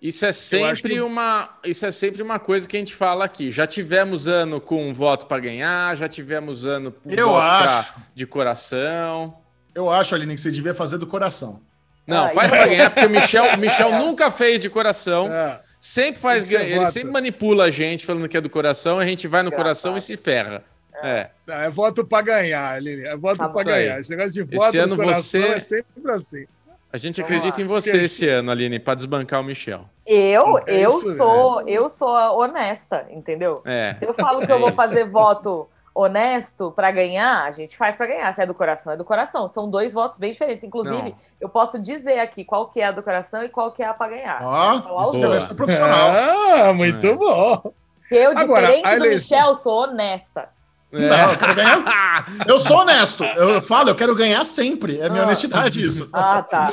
Isso 0.00 0.24
é 0.24 0.32
sempre 0.32 0.94
que... 0.94 1.00
uma, 1.00 1.58
isso 1.64 1.84
é 1.84 1.90
sempre 1.90 2.22
uma 2.22 2.38
coisa 2.38 2.68
que 2.68 2.76
a 2.76 2.78
gente 2.78 2.94
fala 2.94 3.24
aqui. 3.24 3.50
Já 3.50 3.66
tivemos 3.66 4.28
ano 4.28 4.60
com 4.60 4.94
voto 4.94 5.26
para 5.26 5.40
ganhar, 5.40 5.96
já 5.96 6.06
tivemos 6.06 6.64
ano 6.64 6.94
Eu 7.04 7.30
voto 7.30 7.40
acho. 7.40 7.92
Pra, 7.94 8.02
de 8.14 8.26
coração. 8.28 9.38
Eu 9.74 9.90
acho, 9.90 10.14
Aline, 10.14 10.36
que 10.36 10.40
você 10.40 10.52
devia 10.52 10.72
fazer 10.72 10.98
do 10.98 11.06
coração. 11.06 11.60
Não, 12.06 12.26
ah, 12.26 12.30
faz 12.30 12.50
para 12.50 12.66
ganhar, 12.68 12.90
porque 12.90 13.06
o 13.06 13.10
Michel, 13.10 13.44
o 13.54 13.58
Michel 13.58 13.92
nunca 13.98 14.30
fez 14.30 14.60
de 14.60 14.70
coração. 14.70 15.32
É. 15.32 15.60
Sempre 15.80 16.20
faz 16.20 16.48
ganhar. 16.48 16.76
Ele 16.76 16.86
sempre 16.86 17.10
manipula 17.10 17.64
a 17.64 17.70
gente 17.70 18.06
falando 18.06 18.28
que 18.28 18.36
é 18.36 18.40
do 18.40 18.50
coração, 18.50 18.98
a 18.98 19.06
gente 19.06 19.28
vai 19.28 19.42
no 19.42 19.52
coração 19.52 19.96
e 19.96 20.00
se 20.00 20.16
ferra. 20.16 20.64
É. 21.02 21.28
é 21.48 21.70
voto 21.70 22.04
para 22.04 22.22
ganhar, 22.24 22.74
Aline. 22.74 23.04
É 23.04 23.16
voto 23.16 23.38
tá 23.38 23.48
para 23.48 23.64
ganhar. 23.64 24.00
Esse 24.00 24.10
negócio 24.10 24.32
de 24.32 24.56
voto 24.56 24.68
esse 24.68 24.78
ano 24.78 24.96
você... 24.96 25.46
é 25.48 25.60
sempre 25.60 26.10
assim. 26.10 26.46
A 26.92 26.96
gente 26.96 27.20
Vamos 27.20 27.36
acredita 27.36 27.58
lá. 27.58 27.64
em 27.64 27.68
você 27.68 28.04
esse 28.04 28.26
ano, 28.28 28.50
Aline, 28.50 28.78
para 28.78 28.94
desbancar 28.94 29.40
o 29.40 29.44
Michel. 29.44 29.88
Eu, 30.06 30.58
é 30.60 30.64
eu 30.78 30.90
sou, 30.90 31.68
eu 31.68 31.88
sou 31.88 32.08
honesta, 32.38 33.06
entendeu? 33.10 33.60
É. 33.64 33.94
Se 33.98 34.06
eu 34.06 34.14
falo 34.14 34.46
que 34.46 34.50
eu 34.50 34.58
vou 34.60 34.72
fazer 34.72 35.04
voto 35.04 35.68
honesto 35.96 36.70
para 36.70 36.90
ganhar, 36.90 37.44
a 37.44 37.50
gente 37.50 37.74
faz 37.76 37.96
para 37.96 38.06
ganhar. 38.06 38.32
Se 38.32 38.42
é 38.42 38.46
do 38.46 38.54
coração, 38.54 38.92
é 38.92 38.96
do 38.96 39.04
coração. 39.04 39.48
São 39.48 39.68
dois 39.70 39.94
votos 39.94 40.18
bem 40.18 40.30
diferentes. 40.30 40.62
Inclusive, 40.62 41.10
Não. 41.10 41.16
eu 41.40 41.48
posso 41.48 41.78
dizer 41.78 42.18
aqui 42.18 42.44
qual 42.44 42.68
que 42.68 42.80
é 42.80 42.86
a 42.86 42.92
do 42.92 43.02
coração 43.02 43.42
e 43.42 43.48
qual 43.48 43.72
que 43.72 43.82
é 43.82 43.86
a 43.86 43.94
para 43.94 44.10
ganhar. 44.10 44.40
Ó, 44.42 45.04
oh, 45.06 45.54
profissional. 45.54 46.10
Ah, 46.10 46.72
muito 46.74 47.06
é. 47.06 47.14
bom. 47.14 47.72
Eu, 48.10 48.34
diferente 48.34 48.86
Agora, 48.86 48.98
do 49.00 49.08
Michel, 49.08 49.54
sou 49.54 49.84
honesta. 49.84 50.50
É. 50.92 51.08
Não, 51.08 51.32
eu 51.32 51.38
quero 51.38 51.54
ganhar. 51.54 52.26
Eu 52.46 52.60
sou 52.60 52.78
honesto. 52.78 53.24
Eu 53.24 53.60
falo, 53.60 53.90
eu 53.90 53.94
quero 53.94 54.14
ganhar 54.14 54.44
sempre. 54.44 55.00
É 55.00 55.08
minha 55.08 55.22
ah. 55.22 55.26
honestidade 55.26 55.84
isso. 55.84 56.08
Ah, 56.12 56.42
tá. 56.42 56.70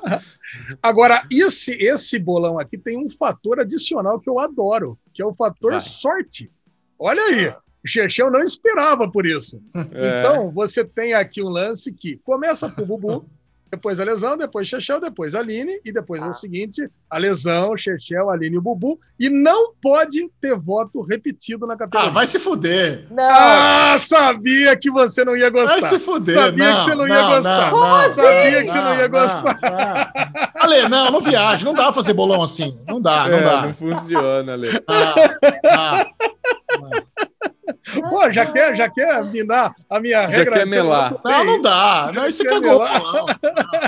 Agora, 0.82 1.22
esse, 1.30 1.72
esse 1.74 2.18
bolão 2.18 2.58
aqui 2.58 2.78
tem 2.78 2.96
um 2.96 3.10
fator 3.10 3.60
adicional 3.60 4.18
que 4.18 4.28
eu 4.28 4.38
adoro, 4.38 4.98
que 5.12 5.20
é 5.20 5.26
o 5.26 5.34
fator 5.34 5.72
Vai. 5.72 5.80
sorte. 5.80 6.50
Olha 6.98 7.22
aí. 7.22 7.54
O 7.86 7.88
Chechão 7.88 8.28
não 8.28 8.42
esperava 8.42 9.08
por 9.08 9.24
isso. 9.24 9.62
É. 9.94 10.18
Então, 10.20 10.50
você 10.50 10.84
tem 10.84 11.14
aqui 11.14 11.40
um 11.40 11.48
lance 11.48 11.92
que 11.92 12.16
começa 12.24 12.68
com 12.68 12.82
o 12.82 12.84
Bubu, 12.84 13.24
depois 13.70 14.00
a 14.00 14.04
lesão, 14.04 14.36
depois 14.36 14.66
Chechel, 14.66 15.00
depois 15.00 15.36
a 15.36 15.38
Aline, 15.38 15.80
e 15.84 15.92
depois 15.92 16.20
ah. 16.20 16.26
é 16.26 16.30
o 16.30 16.32
seguinte: 16.34 16.90
a 17.08 17.16
lesão, 17.16 17.76
Chechel, 17.76 18.28
Aline 18.28 18.56
e 18.56 18.58
o 18.58 18.60
Bubu. 18.60 18.98
E 19.20 19.30
não 19.30 19.72
pode 19.80 20.28
ter 20.40 20.56
voto 20.56 21.00
repetido 21.00 21.64
na 21.64 21.76
categoria. 21.76 22.08
Ah, 22.08 22.12
vai 22.12 22.26
se 22.26 22.40
fuder. 22.40 23.06
Não. 23.08 23.28
Ah, 23.30 23.96
sabia 24.00 24.76
que 24.76 24.90
você 24.90 25.24
não 25.24 25.36
ia 25.36 25.48
gostar. 25.48 25.80
Vai 25.80 25.82
se 25.82 25.98
fuder. 26.00 26.34
Sabia 26.34 26.70
não, 26.70 26.74
que 26.74 26.80
você 26.80 26.90
não, 26.90 27.06
não 27.06 27.14
ia 27.14 27.22
gostar. 27.22 27.70
Não, 27.70 28.02
não, 28.02 28.10
sabia 28.10 28.64
que 28.64 28.68
você 28.68 28.80
não 28.80 28.96
ia 28.96 29.06
gostar. 29.06 30.12
Ale, 30.56 30.88
não, 30.88 31.12
não 31.12 31.20
viaja. 31.20 31.64
Não 31.64 31.72
dá 31.72 31.84
pra 31.84 31.92
fazer 31.92 32.14
bolão 32.14 32.42
assim. 32.42 32.76
Não 32.84 33.00
dá, 33.00 33.28
não 33.28 33.38
é, 33.38 33.42
dá. 33.42 33.62
Não 33.62 33.74
funciona, 33.74 34.54
Ale. 34.54 34.70
Ah, 34.88 35.14
ah, 35.44 35.60
ah. 35.66 36.35
Pô, 38.08 38.30
já 38.30 38.44
quer, 38.46 38.76
já 38.76 38.90
quer 38.90 39.24
minar 39.24 39.74
a 39.88 40.00
minha 40.00 40.22
já 40.22 40.26
regra? 40.26 40.54
Já 40.54 40.58
quer 40.60 40.66
melar. 40.66 41.20
Não, 41.24 41.44
não 41.44 41.62
dá. 41.62 42.10
Não, 42.12 42.26
isso 42.26 42.42
cagou. 42.44 42.84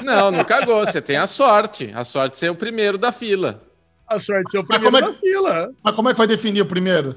Não, 0.04 0.30
não 0.30 0.44
cagou. 0.44 0.86
Você 0.86 1.02
tem 1.02 1.16
a 1.16 1.26
sorte. 1.26 1.90
A 1.94 2.04
sorte 2.04 2.32
de 2.32 2.38
ser 2.38 2.50
o 2.50 2.54
primeiro 2.54 2.96
da 2.96 3.10
fila. 3.10 3.60
A 4.06 4.18
sorte 4.18 4.44
de 4.44 4.50
ser 4.52 4.58
o 4.58 4.64
primeiro 4.64 4.96
é 4.96 5.00
da 5.00 5.12
fila. 5.12 5.72
Mas 5.82 5.94
como 5.96 6.08
é 6.08 6.12
que 6.12 6.18
vai 6.18 6.26
definir 6.26 6.62
o 6.62 6.66
primeiro? 6.66 7.16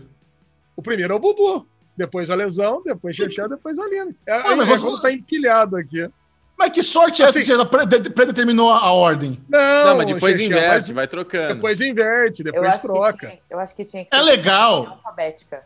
O 0.76 0.82
primeiro 0.82 1.14
é 1.14 1.16
o 1.16 1.20
Bubu. 1.20 1.68
Depois 1.96 2.32
a 2.32 2.36
lesão, 2.36 2.82
depois 2.84 3.16
Xexé, 3.16 3.48
depois 3.48 3.78
a 3.78 3.88
Lina. 3.88 4.16
É, 4.26 4.34
ah, 4.34 4.56
mas 4.56 4.82
você... 4.82 5.02
tá 5.02 5.12
empilhado 5.12 5.76
aqui. 5.76 6.10
Mas 6.58 6.72
que 6.72 6.82
sorte 6.82 7.22
é 7.22 7.26
assim, 7.26 7.40
essa 7.40 7.52
que 7.52 7.58
já 7.58 7.66
predeterminou 8.12 8.72
a 8.72 8.92
ordem? 8.92 9.40
Não, 9.50 9.88
não 9.88 9.98
mas 9.98 10.08
depois 10.08 10.38
Xexé, 10.38 10.48
inverte, 10.48 10.72
mas 10.72 10.90
vai 10.90 11.08
trocando. 11.08 11.56
Depois 11.56 11.82
inverte, 11.82 12.44
depois 12.44 12.76
eu 12.76 12.82
troca. 12.82 13.28
Tinha, 13.28 13.40
eu 13.50 13.60
acho 13.60 13.76
que 13.76 13.86
tinha 13.86 14.06
que 14.06 14.14
é 14.14 14.18
ser. 14.18 14.24
É 14.24 14.26
legal. 14.26 14.88
Alfabética. 14.88 15.64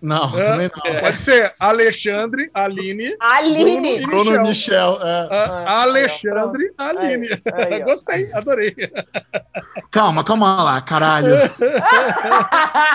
Não, 0.00 0.38
é, 0.38 0.44
também 0.44 0.70
não. 0.72 1.00
Pode 1.00 1.18
ser 1.18 1.52
Alexandre, 1.58 2.48
Aline, 2.54 3.16
Aline. 3.18 4.00
Bruno, 4.02 4.24
Bruno 4.24 4.42
Michel. 4.42 4.92
Michel 4.92 4.98
é. 5.02 5.28
ah, 5.30 5.82
Alexandre, 5.82 6.72
Aline. 6.78 7.28
Aí, 7.52 7.74
aí, 7.74 7.80
Gostei, 7.88 8.30
adorei. 8.32 8.74
Calma, 9.90 10.22
calma 10.22 10.62
lá, 10.62 10.80
caralho. 10.80 11.34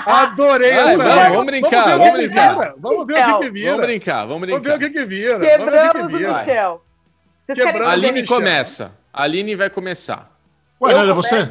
adorei 0.07 0.69
essa. 0.69 1.03
Vamos, 1.03 1.29
vamos 1.29 1.45
brincar, 1.45 1.83
vamos, 1.83 1.97
vamos 1.97 2.17
brincar. 2.17 2.73
Vamos 2.77 3.05
ver 3.05 3.13
o 3.13 3.25
que, 3.25 3.39
que 3.39 3.51
vira. 3.51 3.71
Vamos 3.71 3.85
brincar, 3.85 4.25
vamos 4.25 4.41
brincar. 4.41 4.61
Vamos 4.61 4.67
ver 4.67 4.75
o 4.75 4.79
que, 4.79 4.89
que 4.89 5.05
vira. 5.05 5.39
Quebramos 5.39 6.13
o 6.13 6.19
Michel. 6.19 6.85
Vocês 7.45 7.81
Aline 7.81 8.25
começa. 8.25 8.91
A 9.11 9.23
Aline 9.23 9.55
vai 9.55 9.69
começar. 9.69 10.31
Ué, 10.79 10.93
não 10.93 11.01
é 11.01 11.13
você? 11.13 11.49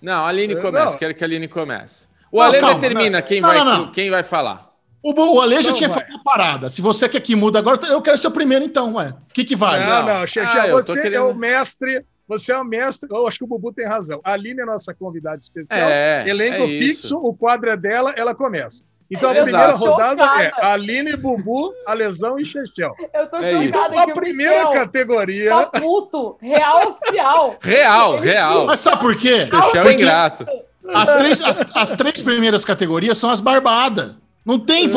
Não, 0.00 0.24
a 0.24 0.28
Aline 0.28 0.54
começa. 0.56 0.96
Quero 0.96 1.14
que 1.14 1.24
a 1.24 1.26
Aline 1.26 1.48
comece. 1.48 2.06
O 2.30 2.40
Ale 2.40 2.60
determina 2.60 3.22
quem, 3.22 3.40
não, 3.40 3.48
vai, 3.48 3.64
não, 3.64 3.90
quem 3.90 4.10
vai 4.10 4.22
falar. 4.22 4.67
O, 5.02 5.36
o 5.36 5.40
Ale 5.40 5.62
já 5.62 5.72
tinha 5.72 5.88
falado 5.88 6.14
a 6.14 6.18
parada. 6.18 6.70
Se 6.70 6.82
você 6.82 7.08
quer 7.08 7.20
que 7.20 7.36
muda 7.36 7.58
agora, 7.58 7.78
eu 7.86 8.02
quero 8.02 8.18
ser 8.18 8.28
o 8.28 8.32
primeiro, 8.32 8.64
então, 8.64 8.94
ué. 8.94 9.10
O 9.10 9.32
que, 9.32 9.44
que 9.44 9.56
vai? 9.56 9.80
Não, 9.80 10.04
não, 10.04 10.26
Xexé, 10.26 10.58
ah, 10.58 10.70
você 10.72 10.94
querendo... 10.94 11.14
é 11.14 11.20
o 11.20 11.34
mestre. 11.34 12.04
Você 12.26 12.52
é 12.52 12.58
o 12.58 12.64
mestre. 12.64 13.08
Eu 13.10 13.26
acho 13.26 13.38
que 13.38 13.44
o 13.44 13.46
Bubu 13.46 13.72
tem 13.72 13.86
razão. 13.86 14.20
A 14.22 14.32
Aline 14.32 14.60
é 14.60 14.64
nossa 14.64 14.92
convidada 14.92 15.38
especial. 15.38 15.88
É, 15.88 16.28
Elenco 16.28 16.62
é 16.64 16.66
fixo, 16.66 17.16
o 17.16 17.34
quadro 17.34 17.70
é 17.70 17.76
dela, 17.76 18.12
ela 18.16 18.34
começa. 18.34 18.84
Então 19.10 19.30
a 19.30 19.34
primeira 19.34 19.72
rodada 19.72 20.22
chocada. 20.22 20.42
é 20.42 20.66
Aline, 20.66 21.16
Bubu, 21.16 21.72
Alesão 21.86 22.38
e 22.38 22.44
Chechel. 22.44 22.94
Eu 23.14 23.26
tô 23.28 23.38
é 23.38 23.64
Então 23.64 23.98
a 23.98 24.12
primeira 24.12 24.66
Michel 24.66 24.70
categoria. 24.70 25.50
Tá 25.50 25.80
puto, 25.80 26.36
real 26.42 26.90
oficial. 26.90 27.56
Real, 27.62 28.18
real. 28.18 28.66
Mas 28.66 28.80
sabe 28.80 29.00
por 29.00 29.16
quê? 29.16 29.46
Chechel 29.46 29.88
é 29.88 29.92
ingrato. 29.94 30.46
As 30.92 31.14
três, 31.14 31.40
as, 31.40 31.76
as 31.76 31.92
três 31.92 32.22
primeiras 32.22 32.64
categorias 32.64 33.16
são 33.16 33.30
as 33.30 33.40
barbadas. 33.40 34.14
Não 34.48 34.58
tem 34.58 34.88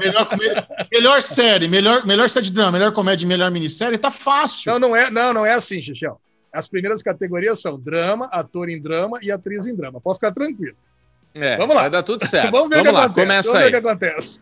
melhor, 0.00 0.28
melhor 0.92 1.22
série, 1.22 1.68
melhor, 1.68 2.04
melhor 2.04 2.28
série 2.28 2.46
de 2.46 2.52
drama, 2.52 2.72
melhor 2.72 2.92
comédia, 2.92 3.28
melhor 3.28 3.52
minissérie, 3.52 3.96
tá 3.96 4.10
fácil. 4.10 4.72
Não, 4.72 4.80
não 4.80 4.96
é, 4.96 5.12
não, 5.12 5.32
não 5.32 5.46
é 5.46 5.54
assim, 5.54 5.80
Xixel. 5.80 6.20
As 6.52 6.68
primeiras 6.68 7.04
categorias 7.04 7.62
são 7.62 7.78
drama, 7.78 8.28
ator 8.32 8.68
em 8.68 8.82
drama 8.82 9.20
e 9.22 9.30
atriz 9.30 9.68
em 9.68 9.76
drama. 9.76 10.00
Pode 10.00 10.18
ficar 10.18 10.32
tranquilo. 10.32 10.76
É, 11.32 11.56
Vamos 11.56 11.76
lá. 11.76 11.82
Vai 11.82 11.90
dar 11.90 12.02
tudo 12.02 12.26
certo. 12.26 12.50
Vamos 12.50 12.68
ver 12.68 12.82
Vamos 12.82 12.90
o 12.90 12.92
que 12.92 12.98
lá, 12.98 13.04
acontece. 13.04 13.26
Começa 13.28 13.52
Vamos 13.52 13.62
aí. 13.62 13.70
ver 13.70 13.76
o 13.76 13.80
que 13.80 13.88
acontece. 13.88 14.40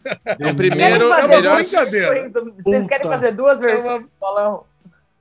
O 0.51 0.55
primeiro 0.57 1.13
é 1.13 1.29
melhor. 1.29 1.63
Vocês 1.63 2.87
querem 2.87 3.11
fazer 3.11 3.33
duas 3.33 3.61
versões 3.61 4.03
é 4.03 4.25
uma... 4.25 4.61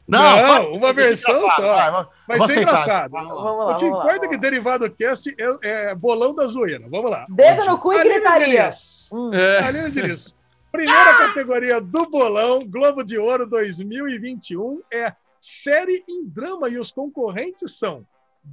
Não, 0.08 0.38
não 0.38 0.74
uma 0.74 0.94
versão 0.94 1.48
só. 1.50 2.08
Vai, 2.28 2.38
vai 2.38 2.48
ser 2.48 2.62
engraçado. 2.62 3.12
Vamos 3.12 3.44
lá, 3.44 3.76
o 3.76 3.76
que 3.76 3.86
importa 3.86 4.26
é 4.26 4.30
que 4.30 4.38
Derivado 4.38 4.90
Cast 4.92 5.36
é, 5.38 5.90
é 5.90 5.96
bolão 5.96 6.34
da 6.34 6.48
zoeira. 6.48 6.88
Vamos 6.90 7.12
lá. 7.12 7.26
Dedo 7.30 7.66
no 7.66 7.78
cu 7.78 7.94
e 7.94 8.04
gritaria. 8.04 8.70
Hum. 9.12 9.34
É. 9.34 9.60
Aline 9.66 9.92
Diniz. 9.92 10.34
Primeira 10.72 11.12
ah! 11.12 11.18
categoria 11.18 11.82
do 11.82 12.10
bolão, 12.10 12.60
Globo 12.60 13.04
de 13.04 13.18
Ouro 13.18 13.48
2021, 13.48 14.82
é 14.94 15.14
série 15.40 16.04
em 16.08 16.26
drama 16.26 16.70
e 16.70 16.78
os 16.78 16.92
concorrentes 16.92 17.78
são 17.78 18.06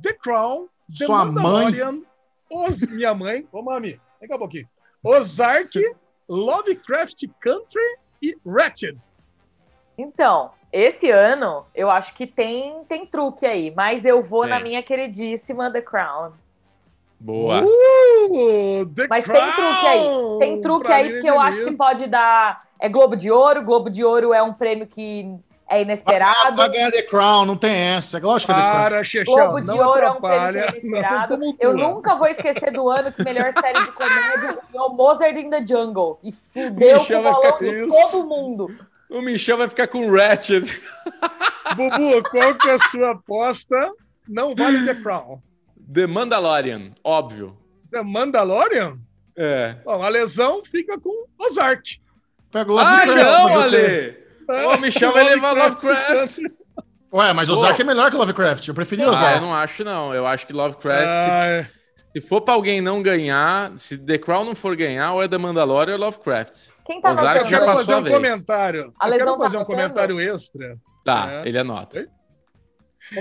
The 0.03 0.13
Crown, 0.15 0.69
The 0.97 1.07
Sua 1.07 1.25
Mandalorian, 1.25 1.93
mãe. 1.93 2.07
Os, 2.51 2.81
minha 2.81 3.15
mãe, 3.15 3.47
ô 3.53 3.63
mami, 3.63 4.01
vem 4.21 4.29
cá 4.29 4.37
um 4.37 4.39
pouquinho. 4.39 4.69
Ozark, 5.03 5.79
Lovecraft 6.29 7.25
Country 7.41 7.99
e 8.23 8.37
Ratched. 8.47 8.99
Então, 9.99 10.53
esse 10.75 11.09
ano 11.09 11.65
eu 11.73 11.89
acho 11.89 12.13
que 12.15 12.27
tem, 12.27 12.83
tem 12.89 13.07
truque 13.07 13.47
aí, 13.47 13.73
mas 13.77 14.05
eu 14.05 14.21
vou 14.21 14.41
tem. 14.41 14.51
na 14.51 14.59
minha 14.59 14.83
queridíssima 14.83 15.71
The 15.71 15.81
Crown. 15.81 16.33
Boa. 17.21 17.63
Uh, 17.63 18.85
mas 19.09 19.25
Crown, 19.25 19.41
tem 19.41 19.53
truque 19.55 19.87
aí. 19.87 20.39
Tem 20.41 20.61
truque 20.61 20.93
aí 20.93 21.13
porque 21.13 21.31
eu 21.31 21.39
acho 21.39 21.65
que 21.65 21.77
pode 21.77 22.09
dar. 22.09 22.65
É 22.81 22.89
Globo 22.89 23.15
de 23.15 23.31
Ouro. 23.31 23.63
Globo 23.63 23.89
de 23.89 24.05
Ouro 24.05 24.35
é 24.35 24.43
um 24.43 24.53
prêmio 24.53 24.85
que 24.85 25.39
é 25.69 25.81
inesperado. 25.81 26.57
Vai 26.57 26.69
ganhar 26.69 26.91
The 26.91 27.03
Crown, 27.03 27.47
não 27.47 27.57
tem 27.57 27.73
essa. 27.73 28.19
Lógico 28.19 28.53
que 28.53 28.59
é 28.59 28.63
The 28.63 28.89
Crown. 28.89 29.05
Xexão, 29.05 29.35
Globo 29.35 29.61
de 29.61 29.71
Ouro 29.71 30.05
é 30.05 30.11
um 30.11 30.21
prêmio 30.21 30.61
é 30.61 30.69
inesperado. 30.71 31.39
Eu 31.61 31.73
nunca 31.73 32.17
vou 32.17 32.27
esquecer 32.27 32.73
do 32.73 32.91
ano 32.91 33.13
que 33.13 33.23
melhor 33.23 33.53
série 33.55 33.81
de 33.81 33.93
comédia 33.93 34.59
ganhou 34.73 34.93
Mozart 34.93 35.37
in 35.37 35.51
the 35.51 35.65
Jungle. 35.65 36.19
E 36.21 36.33
fudeu 36.33 36.99
com 36.99 37.15
o 37.15 37.23
balão 37.23 37.59
de 37.59 37.89
todo 37.89 38.27
mundo. 38.27 38.67
O 39.11 39.21
Michel 39.21 39.59
vai 39.59 39.69
ficar 39.69 39.87
com 39.87 40.11
Ratchet. 40.11 40.81
Bubu, 41.77 42.23
qual 42.31 42.55
que 42.57 42.69
é 42.69 42.75
a 42.75 42.79
sua 42.79 43.11
aposta? 43.13 43.91
Não 44.29 44.55
vale 44.55 44.85
The 44.87 44.95
Crown. 44.95 45.43
The 45.93 46.07
Mandalorian, 46.07 46.93
óbvio. 47.03 47.57
The 47.91 48.03
Mandalorian? 48.03 48.97
É. 49.37 49.77
Bom, 49.85 50.03
a 50.03 50.09
lesão 50.09 50.65
fica 50.65 50.99
com 50.99 51.11
Ozark. 51.39 52.01
Pega 52.51 52.73
o 52.73 52.79
ah, 52.79 53.05
não, 53.05 53.61
Ale! 53.61 54.17
O 54.49 54.77
Michel 54.81 55.13
vai 55.13 55.25
levar 55.25 55.53
Lovecraft. 55.53 56.39
Ué, 57.13 57.33
mas 57.33 57.51
Ozark 57.51 57.81
é 57.81 57.85
melhor 57.85 58.11
que 58.11 58.17
Lovecraft. 58.17 58.69
Eu 58.69 58.75
preferi 58.75 59.05
Ozark. 59.05 59.25
Ah, 59.25 59.37
eu 59.37 59.41
não 59.41 59.55
acho, 59.55 59.85
não. 59.85 60.15
Eu 60.15 60.27
acho 60.27 60.47
que 60.47 60.53
Lovecraft. 60.53 61.09
Ah, 61.09 61.67
se, 61.97 62.07
se, 62.13 62.21
for 62.21 62.41
pra 62.41 62.55
alguém 62.55 62.81
não 62.81 63.03
ganhar, 63.03 63.73
se 63.77 63.99
The 63.99 64.19
Crown 64.19 64.45
não 64.45 64.55
for 64.55 64.77
ganhar, 64.77 65.13
ou 65.13 65.23
é 65.23 65.29
The 65.29 65.39
Mandalorian 65.39 65.97
ou 65.97 66.03
é 66.03 66.05
Lovecraft. 66.05 66.69
Quem 66.85 67.01
tá 67.01 67.13
Ozark 67.13 67.49
já 67.49 67.61
passou 67.61 67.77
fazer 67.77 67.95
um 67.95 68.03
vez. 68.03 68.15
comentário. 68.15 68.95
A 69.01 69.09
eu 69.09 69.19
quero 69.19 69.39
fazer 69.39 69.57
tá 69.57 69.63
um 69.63 69.65
comentário 69.65 70.21
extra. 70.21 70.79
Tá, 71.05 71.27
né? 71.27 71.43
ele 71.47 71.59
anota. 71.59 72.07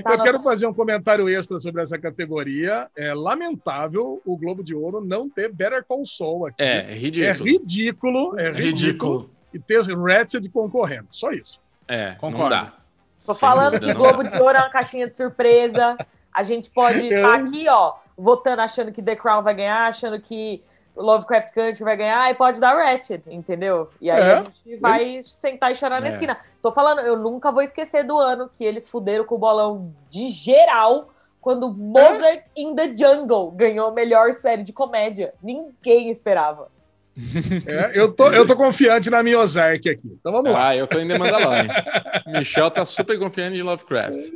Tá 0.04 0.12
eu 0.14 0.24
quero 0.24 0.42
fazer 0.42 0.66
um 0.66 0.74
comentário 0.74 1.28
extra 1.28 1.60
sobre 1.60 1.82
essa 1.82 1.98
categoria. 1.98 2.90
É 2.96 3.14
lamentável 3.14 4.22
o 4.26 4.38
Globo 4.38 4.64
de 4.64 4.74
Ouro 4.74 5.02
não 5.02 5.30
ter 5.30 5.52
Better 5.52 5.84
Call 5.86 6.06
Saul 6.06 6.48
aqui. 6.48 6.62
É, 6.62 6.92
é 6.92 6.94
ridículo. 6.94 7.30
É 7.30 7.34
ridículo. 7.34 8.40
É, 8.40 8.46
é 8.46 8.52
ridículo. 8.52 8.62
ridículo. 8.62 9.30
E 9.54 9.60
ter 9.60 9.82
Ratchet 9.82 10.50
concorrendo. 10.50 11.08
Só 11.12 11.32
isso. 11.32 11.60
É, 11.88 12.14
concordo. 12.16 12.56
Não 12.56 12.64
dá. 12.64 12.74
Tô 13.26 13.34
Sem 13.34 13.40
falando 13.40 13.80
que 13.80 13.94
Globo 13.94 14.24
de 14.24 14.36
Ouro 14.38 14.58
é 14.58 14.62
uma 14.62 14.70
caixinha 14.70 15.08
de 15.08 15.14
surpresa. 15.14 15.96
A 16.34 16.44
gente 16.44 16.70
pode 16.70 17.08
estar 17.08 17.22
tá 17.22 17.36
aqui, 17.36 17.68
ó, 17.70 17.94
votando, 18.18 18.62
achando 18.62 18.92
que 18.92 19.02
The 19.02 19.16
Crown 19.16 19.44
vai 19.44 19.54
ganhar, 19.54 19.88
achando 19.88 20.20
que 20.20 20.64
Lovecraft 20.96 21.54
Country 21.54 21.84
vai 21.84 21.98
ganhar 21.98 22.32
e 22.32 22.36
pode 22.36 22.60
dar 22.60 22.76
Ratchet, 22.76 23.24
entendeu? 23.28 23.90
E 24.00 24.12
aí 24.12 24.22
é, 24.22 24.34
a 24.34 24.44
gente 24.44 24.78
vai 24.80 25.18
é 25.18 25.24
sentar 25.24 25.72
e 25.72 25.76
chorar 25.76 26.00
na 26.02 26.08
é. 26.08 26.10
esquina. 26.12 26.38
Tô 26.62 26.72
falando, 26.72 27.00
eu 27.00 27.18
nunca 27.18 27.52
vou 27.52 27.62
esquecer 27.62 28.04
do 28.04 28.18
ano 28.18 28.50
que 28.50 28.64
eles 28.64 28.88
fuderam 28.88 29.26
com 29.26 29.36
o 29.36 29.40
bolão 29.40 29.94
de 30.10 30.30
geral 30.30 31.10
quando 31.42 31.70
Mozart 31.74 32.46
in 32.56 32.74
the 32.74 32.96
Jungle 32.96 33.52
ganhou 33.52 33.90
a 33.90 33.92
melhor 33.92 34.32
série 34.32 34.64
de 34.64 34.72
comédia. 34.72 35.34
Ninguém 35.44 36.10
esperava. 36.10 36.70
É, 37.68 38.00
eu, 38.00 38.12
tô, 38.12 38.32
eu 38.32 38.46
tô 38.46 38.56
confiante 38.56 39.10
na 39.10 39.22
minha 39.22 39.40
Ozark 39.40 39.88
aqui. 39.88 40.18
Então 40.20 40.32
vamos 40.32 40.52
lá. 40.52 40.70
Ah, 40.70 40.76
eu 40.76 40.88
tô 40.88 41.00
em 41.00 41.08
The 41.08 41.18
Mandalorian. 41.18 41.68
Michel 42.28 42.72
tá 42.72 42.84
super 42.86 43.20
confiante 43.20 43.58
em 43.58 43.62
Lovecraft. 43.62 44.32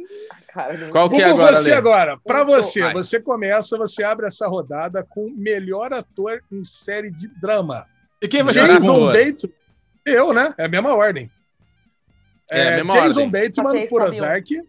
Cara, 0.58 0.90
Qual 0.90 1.08
que 1.08 1.22
é 1.22 1.26
agora, 1.26 1.56
você 1.56 1.72
agora? 1.72 2.18
Para 2.18 2.44
você, 2.44 2.82
Vai. 2.82 2.94
você 2.94 3.20
começa, 3.20 3.78
você 3.78 4.04
abre 4.04 4.26
essa 4.26 4.48
rodada 4.48 5.06
com 5.08 5.30
melhor 5.30 5.94
ator 5.94 6.42
em 6.52 6.64
série 6.64 7.12
de 7.12 7.28
drama. 7.40 7.86
E 8.20 8.28
quem 8.28 8.42
vai 8.42 8.56
ser 8.56 8.66
Jason 8.66 9.06
Bateman? 9.06 9.54
Eu, 10.04 10.34
né? 10.34 10.56
É 10.58 10.66
a 10.66 10.68
mesma 10.68 10.96
ordem. 10.96 11.30
É, 12.52 12.60
é 12.60 12.76
mesma 12.78 12.94
Jason 12.94 13.26
ordem. 13.26 13.30
Bateman 13.30 13.88
por 13.88 14.02
Ozark. 14.02 14.64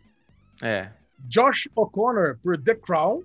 É. 0.63 0.91
Josh 1.21 1.71
O'Connor 1.75 2.39
por 2.43 2.63
The 2.63 2.75
Crown. 2.75 3.23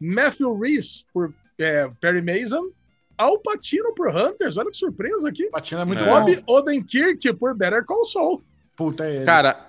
Matthew 0.00 0.56
Reese 0.56 1.04
por 1.12 1.34
é, 1.58 1.90
Perry 2.00 2.22
Mason. 2.22 2.70
Al 3.16 3.40
Pacino 3.40 3.92
por 3.96 4.14
Hunters, 4.14 4.56
olha 4.56 4.70
que 4.70 4.76
surpresa 4.76 5.28
aqui. 5.28 5.50
Pacino 5.50 5.80
é 5.80 5.84
muito 5.84 6.04
é. 6.04 6.06
bom. 6.06 6.20
Bob 6.20 6.44
Odenkirk 6.46 7.32
por 7.34 7.56
Better 7.56 7.84
Call 7.84 8.04
Saul. 8.04 8.44
Puta, 8.76 9.04
é 9.04 9.16
ele. 9.16 9.24
Cara, 9.24 9.67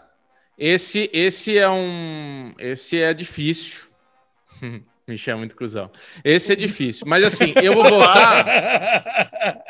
esse, 0.60 1.10
esse 1.14 1.58
é 1.58 1.70
um. 1.70 2.52
Esse 2.60 3.02
é 3.02 3.14
difícil. 3.14 3.88
Me 5.08 5.18
chama 5.18 5.40
muito 5.40 5.56
cuzão. 5.56 5.90
Esse 6.24 6.54
é 6.54 6.56
difícil. 6.56 7.08
Mas 7.08 7.24
assim, 7.24 7.54
eu 7.64 7.74
vou 7.74 7.84
votar. 7.84 8.46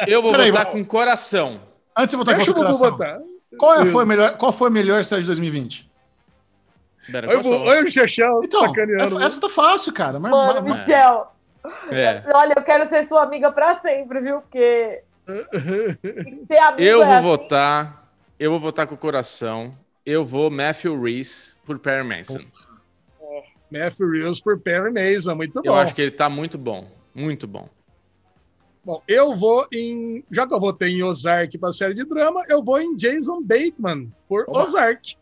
eu 0.06 0.22
vou 0.22 0.32
Peraí, 0.32 0.52
votar 0.52 0.66
com 0.66 0.84
coração. 0.84 1.62
Antes 1.96 2.12
de 2.12 2.18
votar 2.18 2.38
com 2.38 2.54
coração. 2.54 2.90
Votar. 2.92 3.22
Qual, 3.58 3.76
é, 3.76 3.86
foi 3.86 4.06
melhor, 4.06 4.36
qual 4.38 4.52
foi 4.52 4.68
a 4.68 4.72
melhor 4.72 5.06
série 5.06 5.22
de 5.22 5.28
2020? 5.28 5.90
Oi, 7.68 7.84
o 7.84 7.92
Chechel 7.92 8.42
então, 8.44 8.62
sacaneando. 8.62 9.22
Essa 9.22 9.42
tá 9.42 9.50
fácil, 9.50 9.94
cara. 9.94 10.20
Mas, 10.20 10.32
Mano, 10.32 10.62
mas, 10.68 10.80
Michel. 10.80 11.32
É. 11.90 12.24
Olha, 12.34 12.54
eu 12.56 12.64
quero 12.64 12.86
ser 12.86 13.04
sua 13.04 13.24
amiga 13.24 13.52
para 13.52 13.80
sempre, 13.80 14.20
viu? 14.20 14.42
Porque. 14.42 15.02
eu 16.78 16.98
vou 16.98 17.06
é 17.06 17.16
assim. 17.16 17.28
votar. 17.28 18.10
Eu 18.40 18.52
vou 18.52 18.60
votar 18.60 18.88
com 18.88 18.96
o 18.96 18.98
coração. 18.98 19.76
Eu 20.10 20.26
vou 20.26 20.50
Matthew 20.50 21.00
Reese 21.00 21.54
por 21.64 21.78
Perry 21.78 22.04
Mason. 22.04 22.40
É. 22.40 23.44
Matthew 23.70 24.10
Reese 24.10 24.42
por 24.42 24.60
Perry 24.60 24.92
Mason, 24.92 25.36
muito 25.36 25.54
bom. 25.54 25.62
Eu 25.64 25.76
acho 25.76 25.94
que 25.94 26.02
ele 26.02 26.10
tá 26.10 26.28
muito 26.28 26.58
bom. 26.58 26.90
Muito 27.14 27.46
bom. 27.48 27.70
Bom, 28.84 29.04
eu 29.08 29.36
vou 29.36 29.68
em. 29.72 30.26
Já 30.32 30.48
que 30.48 30.54
eu 30.56 30.60
votei 30.60 30.98
em 30.98 31.04
Ozark 31.04 31.56
para 31.60 31.72
série 31.72 31.94
de 31.94 32.04
drama, 32.06 32.44
eu 32.50 32.64
vou 32.64 32.82
em 32.82 32.96
Jason 32.96 33.40
Bateman 33.44 34.12
por 34.28 34.46
Oba. 34.48 34.64
Ozark. 34.64 35.16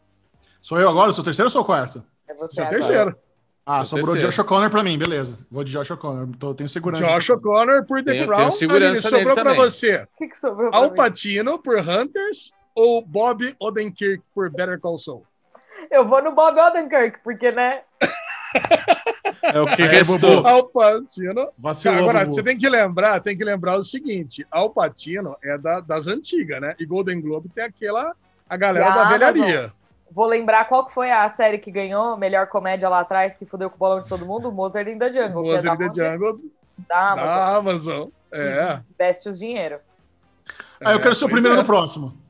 Sou 0.61 0.79
eu 0.79 0.87
agora? 0.87 1.11
Sou 1.11 1.21
o 1.21 1.25
terceiro 1.25 1.47
ou 1.47 1.51
sou 1.51 1.63
o 1.63 1.65
quarto? 1.65 2.01
É 2.25 2.33
você. 2.33 2.55
Sou 2.55 2.65
o 2.65 2.69
terceiro. 2.69 3.17
Ah, 3.65 3.83
sobrou 3.83 4.13
terceiro. 4.13 4.29
Josh 4.29 4.39
O'Connor 4.39 4.69
pra 4.69 4.83
mim, 4.83 4.97
beleza. 4.97 5.37
Vou 5.51 5.65
de 5.65 5.73
Josh 5.73 5.91
O'Connor, 5.91 6.29
tenho 6.55 6.69
segurança. 6.69 7.03
Josh 7.03 7.29
O'Connor 7.31 7.85
por 7.85 8.01
The 8.01 8.11
tenho, 8.13 8.25
Crown. 8.25 8.37
Tenho 8.37 8.51
segurança 8.53 9.07
Aline, 9.09 9.17
sobrou 9.17 9.35
pra 9.35 9.43
também. 9.43 9.59
você. 9.59 10.07
O 10.15 10.17
que, 10.17 10.29
que 10.29 10.37
sobrou 10.37 10.69
Al 10.71 10.93
Pacino 10.93 11.59
por 11.59 11.77
Hunters 11.77 12.53
ou 12.77 13.01
Bob 13.01 13.55
Odenkirk 13.59 14.23
por 14.35 14.51
Better 14.51 14.79
Call 14.79 14.99
Saul? 14.99 15.25
Eu 15.89 16.05
vou 16.05 16.21
no 16.21 16.31
Bob 16.31 16.59
Odenkirk, 16.59 17.19
porque, 17.23 17.51
né? 17.51 17.81
É 19.43 19.61
o 19.61 19.65
que 19.65 19.81
Aí, 19.81 19.87
restou. 19.87 20.45
Al 20.45 20.67
Pacino. 20.67 21.49
Vacilou, 21.57 21.99
Agora, 21.99 22.19
Bubu. 22.21 22.31
você 22.31 22.43
tem 22.43 22.57
que 22.57 22.67
lembrar, 22.67 23.19
tem 23.21 23.37
que 23.37 23.45
lembrar 23.45 23.77
o 23.77 23.83
seguinte: 23.83 24.45
Al 24.51 24.69
Pacino 24.69 25.37
é 25.41 25.57
da, 25.57 25.79
das 25.79 26.07
antigas, 26.07 26.59
né? 26.59 26.75
E 26.77 26.85
Golden 26.85 27.21
Globe 27.21 27.47
tem 27.49 27.63
aquela 27.63 28.13
a 28.49 28.57
galera 28.57 28.89
da 28.89 29.05
velharia. 29.05 29.71
vou 30.11 30.25
lembrar 30.25 30.65
qual 30.65 30.85
que 30.85 30.93
foi 30.93 31.11
a 31.11 31.27
série 31.29 31.59
que 31.59 31.71
ganhou 31.71 32.17
melhor 32.17 32.47
comédia 32.47 32.89
lá 32.89 32.99
atrás, 33.01 33.35
que 33.35 33.45
fudeu 33.45 33.69
com 33.69 33.75
o 33.75 33.79
bolão 33.79 34.01
de 34.01 34.09
todo 34.09 34.25
mundo, 34.25 34.51
Mozart 34.51 34.87
in 34.87 34.97
the 34.97 35.13
Jungle. 35.13 35.43
Mozart 35.43 35.79
é 35.79 35.85
in 35.85 35.89
the 35.91 36.11
Jungle 36.11 36.39
da 36.89 37.11
Amazon. 37.11 37.25
Da 37.25 37.55
Amazon. 37.55 38.09
É. 38.31 38.79
Investe 38.93 39.29
os 39.29 39.39
dinheiro. 39.39 39.79
Ah, 40.83 40.93
eu 40.93 41.01
quero 41.01 41.15
ser 41.15 41.25
o 41.25 41.29
primeiro 41.29 41.55
é. 41.55 41.59
no 41.59 41.65
próximo. 41.65 42.26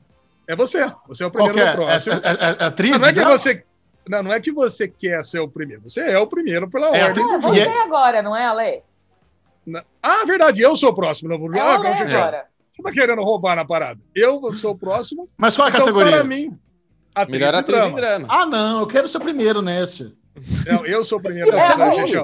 É 0.48 0.56
você. 0.56 0.90
Você 1.06 1.22
é 1.22 1.26
o 1.26 1.30
primeiro 1.30 1.58
no 1.58 1.62
é? 1.62 1.72
próximo. 1.74 2.14
É, 2.14 2.18
é, 2.18 2.56
é 2.58 2.64
atriz? 2.64 2.98
não 2.98 3.08
é 3.08 3.12
que 3.12 3.24
você. 3.24 3.64
Não, 4.08 4.22
não 4.22 4.32
é 4.32 4.40
que 4.40 4.50
você 4.50 4.88
quer 4.88 5.22
ser 5.22 5.40
o 5.40 5.48
primeiro. 5.48 5.82
Você 5.82 6.00
é 6.00 6.18
o 6.18 6.26
primeiro 6.26 6.70
pela 6.70 6.96
é, 6.96 7.04
ordem. 7.04 7.34
É 7.34 7.38
você 7.38 7.62
agora, 7.62 8.22
não 8.22 8.34
é, 8.34 8.46
Ale? 8.46 8.82
Ah, 10.02 10.24
verdade. 10.26 10.62
Eu 10.62 10.74
sou 10.74 10.90
o 10.90 10.94
próximo. 10.94 11.28
Não, 11.28 11.54
é 11.54 11.60
ah, 11.60 11.74
Ale 11.74 11.88
agora. 11.88 12.46
Você 12.74 12.82
tá 12.82 12.90
querendo 12.90 13.22
roubar 13.22 13.56
na 13.56 13.66
parada. 13.66 14.00
Eu 14.14 14.54
sou 14.54 14.72
o 14.72 14.78
próximo. 14.78 15.28
Mas 15.36 15.54
qual 15.54 15.68
é 15.68 15.70
a 15.70 15.74
então, 15.74 15.84
categoria? 15.84 16.12
Para 16.12 16.24
mim, 16.24 16.58
atriz 17.14 17.38
Melhor 17.38 17.54
atriz 17.54 17.78
drama. 17.78 17.92
em 17.92 18.00
drama. 18.00 18.26
Ah, 18.30 18.46
não. 18.46 18.80
Eu 18.80 18.86
quero 18.86 19.06
ser 19.06 19.18
o 19.18 19.20
primeiro 19.20 19.60
nesse. 19.60 20.16
Não, 20.66 20.86
eu 20.86 21.04
sou 21.04 21.18
o 21.18 21.22
primeiro 21.22 21.52
nessa, 21.52 21.84
é, 21.84 22.06
gente. 22.06 22.16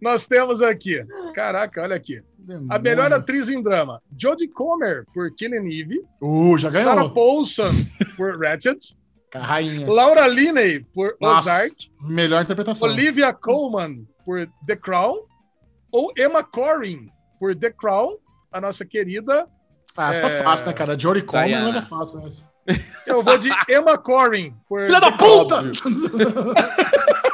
Nós 0.00 0.26
temos 0.26 0.62
aqui. 0.62 1.04
Caraca, 1.34 1.82
olha 1.82 1.94
aqui. 1.94 2.20
A 2.70 2.78
melhor 2.78 3.12
atriz 3.12 3.48
em 3.48 3.62
drama: 3.62 4.00
Jodie 4.16 4.48
Comer, 4.48 5.04
por 5.12 5.30
Killing 5.34 5.68
Eve. 5.68 6.00
Uh, 6.20 6.56
já 6.58 6.70
ganhou. 6.70 6.84
Sarah 6.84 7.08
Paulson, 7.08 7.72
por 8.16 8.38
Ratchet. 8.42 8.96
A 9.34 9.38
rainha. 9.40 9.86
Laura 9.90 10.26
Linney, 10.26 10.80
por 10.94 11.16
Nossa, 11.20 11.50
Ozark. 11.50 11.90
Melhor 12.02 12.42
interpretação. 12.42 12.88
Olivia 12.88 13.32
Colman, 13.32 14.06
por 14.24 14.46
The 14.66 14.76
Crown. 14.76 15.16
Ou 15.92 16.12
Emma 16.16 16.42
Corrin, 16.42 17.08
por 17.38 17.54
The 17.54 17.70
Crown. 17.70 18.16
A 18.52 18.60
nossa 18.60 18.84
querida. 18.84 19.46
Ah, 19.96 20.10
essa 20.10 20.22
tá 20.22 20.30
é... 20.30 20.38
tá 20.38 20.44
fácil, 20.44 20.66
né, 20.66 20.72
cara? 20.72 20.98
Jodie 20.98 21.22
Comer 21.22 21.60
não 21.60 21.74
é 21.74 21.82
fácil 21.82 22.26
essa. 22.26 22.48
Eu 23.06 23.22
vou 23.22 23.38
de 23.38 23.48
Emma 23.68 23.96
Corrin. 23.96 24.54
Por 24.68 24.86
Filha 24.86 25.00
da 25.00 25.12
puta! 25.12 25.62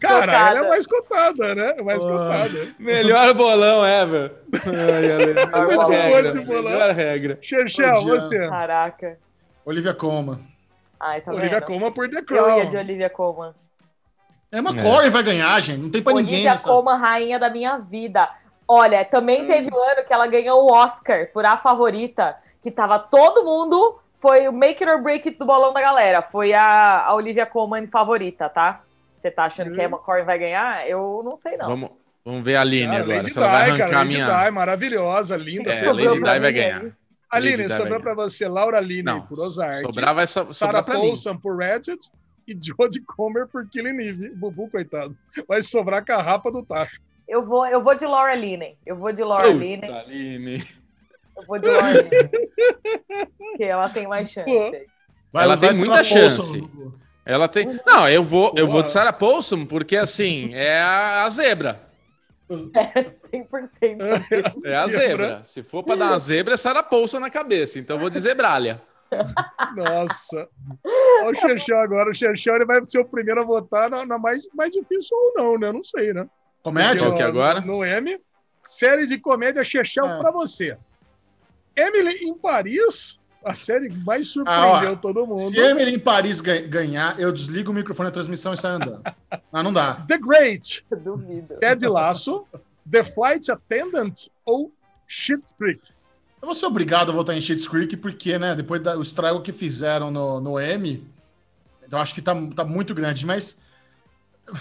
Cara, 0.00 0.32
ela 0.32 0.66
é 0.66 0.68
mais 0.68 0.86
cotada, 0.86 1.54
né? 1.54 1.74
É 1.76 1.82
mais 1.82 2.02
cotada. 2.02 2.74
Melhor 2.78 3.34
bolão 3.34 3.84
ever. 3.84 4.32
Melhor 4.66 5.88
regra. 5.88 6.44
Melhor 6.44 6.90
regra. 6.94 7.38
Xerxel, 7.42 8.02
você. 8.02 8.48
Caraca. 8.48 9.18
Olivia 9.64 9.94
Coma. 9.94 10.40
Ai, 11.00 11.20
tá 11.20 11.32
Olivia 11.32 11.60
vendo? 11.60 11.66
Coma 11.66 11.90
por 11.90 12.08
The 12.08 12.22
Crown. 12.22 12.48
Eu 12.48 12.58
ia 12.58 12.66
de 12.66 12.76
Olivia 12.76 13.10
Coma. 13.10 13.54
É. 14.50 14.62
Corrin 14.62 15.10
vai 15.10 15.22
ganhar, 15.22 15.60
gente. 15.60 15.80
Não 15.80 15.90
tem 15.90 16.02
pra 16.02 16.12
Olivia 16.12 16.36
ninguém. 16.36 16.50
Olivia 16.50 16.64
Coma, 16.64 16.96
rainha 16.96 17.38
da 17.38 17.50
minha 17.50 17.78
vida. 17.78 18.28
Olha, 18.66 19.04
também 19.04 19.42
hum. 19.42 19.46
teve 19.46 19.68
um 19.72 19.82
ano 19.82 20.04
que 20.06 20.12
ela 20.12 20.26
ganhou 20.26 20.64
o 20.64 20.72
Oscar 20.72 21.28
por 21.32 21.44
A 21.44 21.56
Favorita, 21.56 22.36
que 22.62 22.70
tava 22.70 22.98
todo 22.98 23.44
mundo... 23.44 24.00
Foi 24.20 24.48
o 24.48 24.52
make 24.54 24.82
it 24.82 24.90
or 24.90 25.02
break 25.02 25.28
it 25.28 25.38
do 25.38 25.44
bolão 25.44 25.74
da 25.74 25.82
galera. 25.82 26.22
Foi 26.22 26.54
a, 26.54 27.04
a 27.04 27.14
Olivia 27.14 27.44
Colman 27.44 27.86
favorita, 27.88 28.48
tá? 28.48 28.80
Você 29.24 29.30
tá 29.30 29.44
achando 29.46 29.70
hum. 29.70 29.74
que 29.74 29.80
a 29.80 29.84
Emma 29.84 29.96
Corrin 29.96 30.22
vai 30.22 30.38
ganhar? 30.38 30.86
Eu 30.86 31.22
não 31.24 31.34
sei, 31.34 31.56
não. 31.56 31.66
Vamos, 31.66 31.90
vamos 32.22 32.44
ver 32.44 32.56
a 32.56 32.60
Aline 32.60 32.94
ah, 32.94 32.98
agora. 32.98 33.16
Lady 33.16 33.30
se 33.30 33.38
ela 33.38 33.48
vai 33.48 33.62
arrancar 33.62 33.88
cara, 33.88 33.98
Lady 34.00 34.12
minha... 34.12 34.44
Di, 34.44 34.50
maravilhosa, 34.50 35.36
linda. 35.38 35.72
É, 35.72 35.92
Lady 35.92 36.14
Di 36.14 36.20
vai 36.20 36.52
ganhar. 36.52 36.96
Aline, 37.30 37.70
sobrou 37.70 38.00
para 38.00 38.14
você 38.14 38.46
Laura 38.46 38.80
Linney 38.80 39.22
por 39.22 39.40
Ozark. 39.40 39.80
Sobrar 39.80 40.14
vai 40.14 40.26
so 40.26 40.52
Sarah 40.52 40.82
Paulson 40.82 41.38
por 41.38 41.56
Ratchet 41.58 42.10
e 42.46 42.52
Jodie 42.52 43.00
Comer 43.00 43.46
por 43.46 43.66
Killing 43.66 43.96
Eve. 43.98 44.28
Bubu, 44.28 44.68
coitado. 44.68 45.16
Vai 45.48 45.62
sobrar 45.62 46.00
a 46.00 46.04
carrapa 46.04 46.52
do 46.52 46.62
tacho. 46.62 47.00
Eu 47.26 47.46
vou, 47.46 47.66
eu 47.66 47.82
vou 47.82 47.94
de 47.94 48.04
Laura 48.04 48.34
Linney. 48.34 48.76
Eu 48.84 48.96
vou 48.96 49.10
de 49.10 49.24
Laura 49.24 49.44
Puta 49.44 49.56
Linney. 50.06 50.62
Eu 51.34 51.46
vou 51.46 51.58
de 51.58 51.66
Laura 51.66 51.92
Linney. 51.92 52.30
Porque 53.38 53.64
ela 53.64 53.88
tem 53.88 54.06
mais 54.06 54.28
chance. 54.28 54.86
Vai, 55.32 55.44
ela 55.44 55.56
tem 55.56 55.74
muita 55.74 56.04
chance. 56.04 56.60
Paulson. 56.60 57.03
Ela 57.24 57.48
tem. 57.48 57.80
Não, 57.86 58.08
eu 58.08 58.22
vou, 58.22 58.52
eu 58.56 58.66
vou 58.68 58.82
de 58.82 58.90
Sarah 58.90 59.12
Paulson, 59.12 59.64
porque 59.64 59.96
assim, 59.96 60.52
é 60.54 60.80
a, 60.80 61.24
a 61.24 61.30
zebra. 61.30 61.80
É, 62.74 63.04
100%. 63.38 64.64
É 64.66 64.76
a 64.76 64.86
zebra. 64.86 65.42
Se 65.44 65.62
for 65.62 65.82
para 65.82 65.96
dar 65.96 66.06
uma 66.08 66.18
zebra, 66.18 66.54
é 66.54 66.56
Sarah 66.58 66.82
Paulson 66.82 67.18
na 67.18 67.30
cabeça. 67.30 67.78
Então 67.78 67.96
eu 67.96 68.00
vou 68.00 68.10
de 68.10 68.20
zebralha. 68.20 68.82
Nossa. 69.74 70.48
Olha 71.22 71.30
o 71.30 71.34
Xerxão 71.34 71.78
agora. 71.80 72.10
O 72.10 72.14
Xerxão 72.14 72.54
ele 72.54 72.66
vai 72.66 72.84
ser 72.84 73.00
o 73.00 73.04
primeiro 73.04 73.40
a 73.40 73.44
votar 73.44 73.88
na, 73.88 74.04
na, 74.04 74.18
mais, 74.18 74.46
mais 74.54 74.72
difícil 74.72 75.16
ou 75.16 75.32
não, 75.34 75.58
né? 75.58 75.72
Não 75.72 75.82
sei, 75.82 76.12
né? 76.12 76.28
Comédia? 76.62 77.08
Porque, 77.08 77.22
ó, 77.22 77.26
agora? 77.26 77.60
No, 77.60 77.78
no 77.78 77.84
M, 77.84 78.20
série 78.62 79.06
de 79.06 79.18
comédia 79.18 79.64
Xerxão 79.64 80.08
é. 80.08 80.18
para 80.18 80.30
você. 80.30 80.76
Emily 81.74 82.26
em 82.26 82.34
Paris 82.34 83.18
a 83.44 83.54
série 83.54 83.90
mais 83.90 84.28
surpreendeu 84.28 84.92
ah, 84.92 84.96
todo 84.96 85.26
mundo. 85.26 85.48
Se 85.48 85.58
Emily 85.58 85.94
em 85.94 85.98
Paris 85.98 86.40
ganhar, 86.40 87.18
eu 87.18 87.30
desligo 87.30 87.70
o 87.70 87.74
microfone 87.74 88.08
da 88.08 88.12
transmissão 88.12 88.54
e 88.54 88.56
saio 88.56 88.76
andando. 88.76 89.02
Ah, 89.52 89.62
não 89.62 89.72
dá. 89.72 90.04
The 90.08 90.18
Great. 90.18 90.84
Duvido. 91.02 91.56
Ted 91.60 91.86
Lasso, 91.86 92.46
The 92.90 93.04
Flight 93.04 93.50
Attendant 93.50 94.28
ou 94.44 94.72
Schitt's 95.06 95.52
Creek. 95.52 95.80
Eu 96.40 96.46
vou 96.46 96.54
ser 96.54 96.66
obrigado 96.66 97.10
a 97.10 97.14
votar 97.14 97.36
em 97.36 97.40
Schitt's 97.40 97.68
Creek 97.68 97.96
porque, 97.96 98.38
né, 98.38 98.54
depois 98.54 98.82
do 98.82 99.00
estrago 99.00 99.40
que 99.40 99.52
fizeram 99.52 100.10
no, 100.10 100.40
no 100.40 100.58
M, 100.58 101.06
eu 101.90 101.98
acho 101.98 102.14
que 102.14 102.22
tá, 102.22 102.34
tá 102.54 102.64
muito 102.64 102.94
grande, 102.94 103.24
mas 103.24 103.58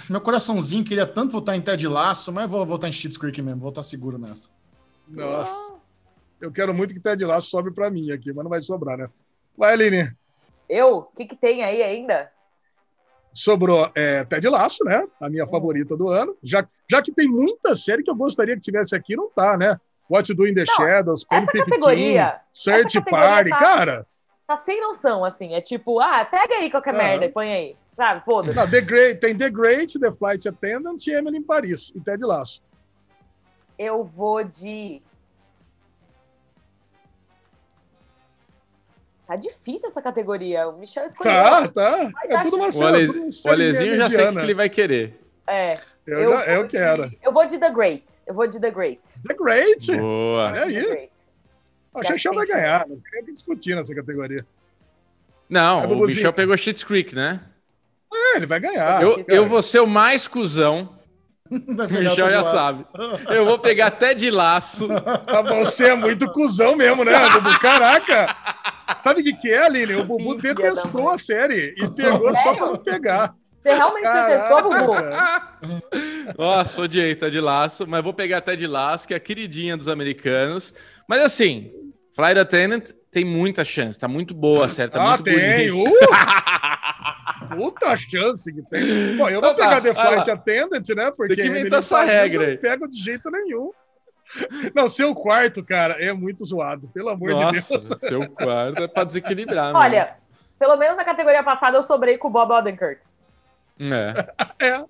meu 0.10 0.22
coraçãozinho 0.22 0.84
queria 0.84 1.06
tanto 1.06 1.32
votar 1.32 1.56
em 1.56 1.62
Ted 1.62 1.88
Lasso, 1.88 2.32
mas 2.32 2.50
vou 2.50 2.66
votar 2.66 2.90
em 2.90 2.94
Schitt's 2.94 3.18
Creek 3.18 3.42
mesmo, 3.42 3.60
vou 3.60 3.70
estar 3.70 3.84
seguro 3.84 4.18
nessa. 4.18 4.50
Nossa. 5.08 5.74
Eu 6.44 6.52
quero 6.52 6.74
muito 6.74 6.94
que 6.94 7.00
Ted 7.00 7.24
Lasso 7.24 7.50
sobe 7.50 7.72
para 7.72 7.90
mim 7.90 8.12
aqui, 8.12 8.34
mas 8.34 8.44
não 8.44 8.50
vai 8.50 8.60
sobrar, 8.60 8.98
né? 8.98 9.10
Vai, 9.58 9.72
Aline. 9.72 10.12
Eu? 10.68 10.98
O 10.98 11.04
que, 11.04 11.26
que 11.26 11.38
tem 11.38 11.64
aí 11.64 11.82
ainda? 11.82 12.30
Sobrou 13.32 13.90
é, 13.96 14.26
Ted 14.26 14.50
Lasso, 14.50 14.84
né? 14.84 15.08
A 15.22 15.30
minha 15.30 15.46
hum. 15.46 15.48
favorita 15.48 15.96
do 15.96 16.10
ano. 16.10 16.36
Já, 16.44 16.68
já 16.92 17.02
que 17.02 17.14
tem 17.14 17.30
muita 17.30 17.74
série 17.76 18.04
que 18.04 18.12
eu 18.12 18.16
gostaria 18.16 18.56
que 18.56 18.62
tivesse 18.62 18.94
aqui, 18.94 19.16
não 19.16 19.30
tá, 19.30 19.58
né? 19.58 19.80
What 20.12 20.34
Do 20.34 20.46
in 20.46 20.54
the 20.54 20.66
não, 20.68 20.76
Shadows, 20.76 21.26
essa 21.32 21.50
categoria, 21.50 22.42
Search 22.52 23.02
Party, 23.10 23.50
tá, 23.50 23.58
cara. 23.58 24.08
Tá 24.46 24.58
sem 24.58 24.82
noção, 24.82 25.24
assim. 25.24 25.54
É 25.54 25.62
tipo, 25.62 26.02
ah, 26.02 26.26
pega 26.26 26.56
aí 26.56 26.70
qualquer 26.70 26.94
merda 26.94 27.26
e 27.26 27.30
põe 27.30 27.54
aí. 27.54 27.78
Sabe? 27.96 28.26
Foda-se. 28.26 28.70
The 28.70 28.82
Great, 28.82 29.22
tem 29.22 29.38
The 29.38 29.50
Great, 29.50 29.98
The 29.98 30.12
Flight 30.12 30.50
Attendant 30.50 31.08
e 31.08 31.12
Emily 31.12 31.38
em 31.38 31.42
Paris, 31.42 31.94
e 31.96 32.02
Ted 32.02 32.22
Lasso. 32.26 32.62
Eu 33.80 34.04
vou 34.04 34.44
de 34.44 35.02
Tá 39.28 39.36
difícil 39.36 39.90
essa 39.90 40.02
categoria. 40.02 40.68
O 40.68 40.78
Michel 40.78 41.06
escolheu. 41.06 41.34
Tá, 41.34 41.68
tá. 41.70 42.12
É 42.26 42.44
tudo 42.44 42.58
uma 42.58 42.70
o, 42.70 42.86
Ale... 42.86 43.08
o 43.08 43.50
Alezinho 43.50 43.96
já 43.96 44.10
sei 44.10 44.28
o 44.28 44.34
que 44.34 44.40
ele 44.40 44.54
vai 44.54 44.70
querer. 44.70 45.20
É. 45.48 45.74
Eu, 46.06 46.20
eu, 46.20 46.32
já, 46.32 46.46
eu 46.48 46.68
quero. 46.68 47.12
eu 47.22 47.32
vou 47.32 47.46
de 47.48 47.58
The 47.58 47.70
Great. 47.70 48.04
Eu 48.28 48.34
vou 48.34 48.46
de 48.46 48.60
The 48.60 48.72
Great. 48.72 49.02
The 49.26 49.34
Great? 49.34 49.96
Boa. 49.96 50.52
Olha 50.52 50.64
aí. 50.66 51.10
O 51.94 52.04
Xaxá 52.04 52.32
vai 52.32 52.46
ganhar. 52.46 52.88
Não 52.88 53.00
queria 53.00 53.32
discutir 53.32 53.76
nessa 53.76 53.96
categoria. 53.96 54.46
Não, 55.50 55.86
o 55.86 56.06
Michel 56.06 56.34
pegou 56.34 56.58
Shit's 56.58 56.84
Creek, 56.84 57.16
né? 57.16 57.40
É, 58.14 58.38
ele 58.38 58.46
vai 58.46 58.60
ganhar. 58.60 59.02
Eu, 59.02 59.24
eu 59.28 59.46
vou 59.46 59.62
ser 59.62 59.80
o 59.80 59.88
mais 59.88 60.28
cuzão. 60.28 60.98
O 61.54 62.00
Michel 62.00 62.32
já 62.32 62.44
sabe. 62.44 62.84
Eu 63.30 63.46
vou 63.46 63.60
pegar 63.60 63.88
até 63.88 64.16
de 64.16 64.32
laço. 64.32 64.88
Você 65.60 65.90
é 65.90 65.96
muito 65.96 66.28
cuzão 66.32 66.76
mesmo, 66.76 67.04
né? 67.04 67.12
Caraca! 67.62 68.36
Sabe 69.04 69.22
o 69.22 69.24
que, 69.24 69.34
que 69.34 69.52
é, 69.52 69.66
Aline? 69.66 69.96
O 69.96 70.04
Bubu 70.04 70.40
Filha 70.40 70.54
detestou 70.54 71.10
a 71.10 71.18
série 71.18 71.74
e 71.78 71.90
pegou 71.90 72.36
só 72.36 72.56
pra 72.56 72.66
não 72.68 72.78
pegar. 72.78 73.36
Você 73.62 73.74
realmente 73.76 74.04
Caraca. 74.04 74.28
detestou, 74.28 74.64
Bubu? 74.64 76.38
Nossa, 76.38 76.82
odiei 76.82 77.16
tá 77.16 77.30
de 77.30 77.40
laço, 77.40 77.86
mas 77.88 78.04
vou 78.04 78.14
pegar 78.14 78.38
até 78.38 78.56
de 78.56 78.68
laço, 78.68 79.08
que 79.08 79.14
é 79.14 79.18
a 79.18 79.20
queridinha 79.20 79.78
dos 79.78 79.88
americanos. 79.88 80.74
Mas 81.08 81.22
assim, 81.22 81.72
Flight 82.14 82.40
Attendant 82.40 82.92
tem 83.12 83.24
muita 83.24 83.64
chance, 83.64 83.98
tá 83.98 84.08
muito 84.08 84.34
boa 84.34 84.66
a 84.66 84.70
série, 84.70 84.92
tá 84.92 85.02
ah, 85.02 85.10
muito 85.10 85.24
tem! 85.24 85.72
Uh! 85.72 85.86
Puta 87.56 87.96
chance 87.96 88.52
que 88.52 88.62
tem. 88.64 89.16
Bom, 89.16 89.30
eu 89.30 89.40
vou 89.40 89.52
então, 89.52 89.56
pegar 89.56 89.82
tá, 89.82 89.82
The 89.82 89.94
Flight 89.94 90.32
Attendant, 90.32 90.90
né? 90.96 91.12
Porque 91.16 91.36
tem 91.36 91.46
que 91.46 91.52
inventar 91.52 91.80
essa 91.80 92.02
regra 92.02 92.46
aí. 92.46 92.50
Eu 92.50 92.56
não 92.56 92.62
pego 92.62 92.88
de 92.88 93.02
jeito 93.02 93.30
nenhum. 93.30 93.72
Não, 94.76 94.90
seu 94.90 95.14
quarto, 95.14 95.64
cara, 95.64 95.94
é 96.04 96.14
muito 96.14 96.46
zoado, 96.46 96.88
pelo 96.94 97.10
amor 97.10 97.32
Nossa, 97.32 97.78
de 97.78 97.88
Deus. 97.88 97.88
Seu 98.02 98.30
quarto 98.30 98.84
é 98.84 98.88
pra 98.88 99.04
desequilibrar, 99.04 99.76
Olha, 99.76 100.06
né? 100.06 100.14
pelo 100.58 100.76
menos 100.78 100.98
na 100.98 101.04
categoria 101.04 101.44
passada 101.44 101.78
eu 101.78 101.84
sobrei 101.84 102.18
com 102.18 102.28
o 102.28 102.32
Bob 102.32 102.52
Odenkirk. 102.52 103.02
É. 103.80 104.14
é, 104.66 104.86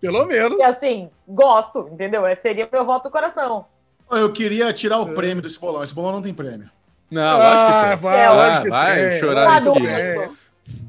pelo 0.00 0.24
menos. 0.26 0.58
E 0.58 0.62
assim, 0.62 1.10
gosto, 1.26 1.88
entendeu? 1.92 2.26
Esse 2.26 2.42
seria 2.42 2.68
meu 2.70 2.84
voto 2.84 3.04
do 3.04 3.10
coração. 3.10 3.66
Eu 4.10 4.32
queria 4.32 4.72
tirar 4.72 4.98
o 4.98 5.12
é. 5.12 5.14
prêmio 5.14 5.42
desse 5.42 5.58
bolão. 5.58 5.82
Esse 5.82 5.94
bolão 5.94 6.12
não 6.12 6.22
tem 6.22 6.34
prêmio. 6.34 6.68
Não, 7.10 7.40
ah, 7.40 7.48
acho 7.48 7.72
que 7.72 7.88
tem. 7.88 7.96
Vai, 7.96 8.24
ah, 8.24 8.64
vai 8.68 9.18
chorar 9.18 9.58
isso 9.58 9.72
aqui. 9.72 10.36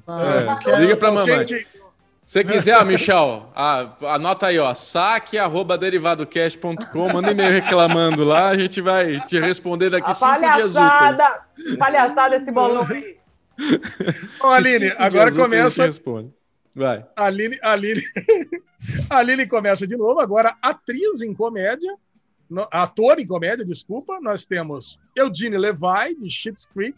Ah, 0.07 0.59
é. 0.65 0.75
Liga 0.79 0.97
pra 0.97 1.11
mamãe. 1.11 1.45
Que... 1.45 1.67
Se 2.32 2.43
quiser, 2.45 2.86
Michel, 2.86 3.51
anota 4.07 4.47
aí, 4.47 4.57
ó, 4.57 4.73
saque.derivadocast.com, 4.73 7.11
manda 7.11 7.32
e-mail 7.32 7.51
reclamando 7.51 8.23
lá, 8.23 8.47
a 8.47 8.57
gente 8.57 8.79
vai 8.79 9.19
te 9.25 9.38
responder 9.38 9.89
daqui 9.89 10.09
a 10.09 10.13
cinco 10.13 10.39
dias 10.39 10.73
úteis. 10.73 11.17
Palhaçada 11.77 12.38
esse 12.38 12.49
bolão 12.49 12.88
aí. 12.89 13.17
Bom, 14.39 14.49
Aline, 14.49 14.93
agora 14.97 15.29
começa. 15.34 15.89
Vai. 16.73 17.05
Aline, 17.17 17.59
Aline, 17.61 18.01
Aline 19.11 19.45
começa 19.45 19.86
de 19.86 19.97
novo. 19.97 20.21
Agora, 20.21 20.55
atriz 20.61 21.21
em 21.21 21.34
comédia, 21.34 21.93
ator 22.71 23.19
em 23.19 23.27
comédia, 23.27 23.65
desculpa. 23.65 24.21
Nós 24.21 24.45
temos 24.45 24.97
Eugene 25.17 25.57
Levi, 25.57 26.15
de 26.17 26.29
Schitt's 26.29 26.65
Creek, 26.65 26.97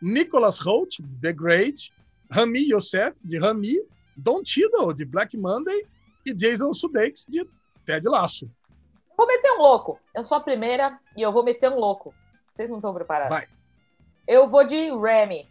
Nicholas 0.00 0.58
Holt, 0.58 0.96
The 1.20 1.34
Great, 1.34 1.92
Rami 2.30 2.70
Youssef, 2.70 3.18
de 3.22 3.38
Rami, 3.38 3.76
Don 4.16 4.42
Tiddle, 4.42 4.94
de 4.94 5.04
Black 5.04 5.36
Monday, 5.36 5.86
e 6.24 6.32
Jason 6.32 6.72
Sudeikis, 6.72 7.26
de 7.28 7.46
Ted 7.84 8.08
Laço. 8.08 8.50
Vou 9.16 9.26
meter 9.26 9.52
um 9.52 9.58
louco. 9.58 9.98
Eu 10.14 10.24
sou 10.24 10.36
a 10.36 10.40
primeira 10.40 10.98
e 11.16 11.22
eu 11.22 11.32
vou 11.32 11.44
meter 11.44 11.70
um 11.70 11.76
louco. 11.78 12.14
Vocês 12.54 12.70
não 12.70 12.78
estão 12.78 12.94
preparados? 12.94 13.36
Vai. 13.36 13.46
Eu 14.26 14.48
vou 14.48 14.64
de 14.64 14.90
Remy. 14.90 15.48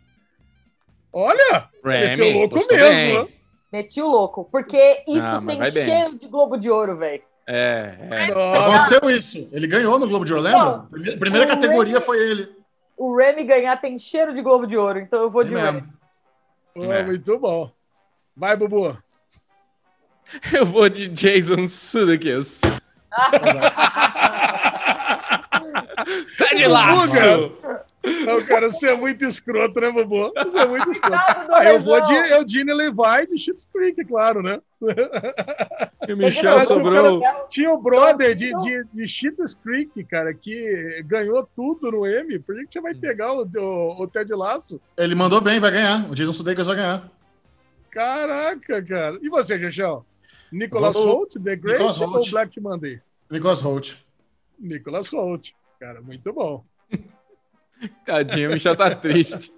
Olha! 1.13 1.69
Remy, 1.83 2.07
meteu 2.09 2.31
louco 2.31 2.55
mesmo, 2.55 3.23
né? 3.23 3.33
Meti 3.71 4.01
o 4.01 4.07
louco, 4.07 4.45
porque 4.51 5.03
isso 5.07 5.25
ah, 5.25 5.41
tem 5.45 5.71
cheiro 5.71 6.09
bem. 6.09 6.17
de 6.17 6.27
Globo 6.27 6.57
de 6.57 6.69
Ouro, 6.69 6.97
velho. 6.97 7.23
É, 7.47 7.95
é. 8.09 8.23
Aconteceu 8.25 9.09
isso. 9.09 9.47
Ele 9.51 9.67
ganhou 9.67 9.97
no 9.97 10.07
Globo 10.07 10.25
de 10.25 10.33
Ouro, 10.33 10.43
lembra? 10.43 10.79
Primeira, 10.89 11.19
primeira 11.19 11.47
categoria 11.47 11.93
Remy, 11.93 12.05
foi 12.05 12.19
ele. 12.19 12.55
O 12.97 13.15
Remy 13.15 13.45
ganhar 13.45 13.79
tem 13.79 13.97
cheiro 13.97 14.33
de 14.33 14.41
Globo 14.41 14.67
de 14.67 14.77
Ouro, 14.77 14.99
então 14.99 15.21
eu 15.21 15.31
vou 15.31 15.43
de 15.43 15.55
Remy. 15.55 15.83
Oh, 16.75 16.91
é. 16.91 17.03
Muito 17.03 17.39
bom. 17.39 17.71
Vai, 18.41 18.57
Bubu. 18.57 18.97
Eu 20.51 20.65
vou 20.65 20.89
de 20.89 21.07
Jason 21.09 21.67
Sudeikis. 21.67 22.59
tá 26.39 26.55
de 26.55 26.65
laço! 26.65 27.53
Não, 28.25 28.43
cara, 28.43 28.71
você 28.71 28.89
é 28.89 28.95
muito 28.95 29.23
escroto, 29.25 29.79
né, 29.79 29.91
Bubu? 29.91 30.33
Você 30.43 30.57
é 30.57 30.65
muito 30.65 30.89
escroto. 30.89 31.23
Ah, 31.53 31.65
eu 31.65 31.79
vou 31.79 32.01
de 32.01 32.13
Eugene 32.15 32.73
Levi 32.73 33.27
de 33.29 33.37
Schitt's 33.37 33.69
Creek, 33.71 34.03
claro, 34.05 34.41
né? 34.41 34.59
E 36.07 36.13
o 36.13 36.17
Michel 36.17 36.61
sobrou. 36.61 37.19
Tinha, 37.19 37.35
tinha 37.47 37.71
o 37.71 37.79
brother 37.79 38.33
de, 38.33 38.51
de, 38.63 38.83
de 38.91 39.07
Schitt's 39.07 39.53
Creek, 39.53 40.03
cara, 40.05 40.33
que 40.33 41.03
ganhou 41.05 41.47
tudo 41.55 41.91
no 41.91 42.07
M. 42.07 42.39
Por 42.39 42.55
que, 42.55 42.65
que 42.65 42.73
você 42.73 42.81
vai 42.81 42.95
pegar 42.95 43.33
o, 43.33 43.47
o, 43.55 44.01
o 44.01 44.07
Ted 44.07 44.33
Laço? 44.33 44.81
Ele 44.97 45.13
mandou 45.13 45.39
bem, 45.39 45.59
vai 45.59 45.69
ganhar. 45.69 46.09
O 46.09 46.15
Jason 46.15 46.33
Sudeikis 46.33 46.65
vai 46.65 46.77
ganhar. 46.77 47.20
Caraca, 47.91 48.81
cara. 48.83 49.19
E 49.21 49.29
você, 49.29 49.59
Jechão? 49.59 50.05
Nicholas 50.51 50.95
Holt, 50.95 51.33
The 51.33 51.55
Great 51.55 51.77
Nicholas 51.77 52.01
ou 52.01 52.07
Holt. 52.07 52.31
Black 52.31 52.59
Monday? 52.59 53.01
Nicholas 53.29 53.61
Holt. 53.61 53.95
Nicholas 54.59 55.09
Holt. 55.09 55.51
Cara, 55.79 56.01
muito 56.01 56.31
bom. 56.33 56.63
Tadinho, 58.05 58.49
o 58.49 58.53
Michel 58.53 58.75
tá 58.75 58.93
triste. 58.95 59.53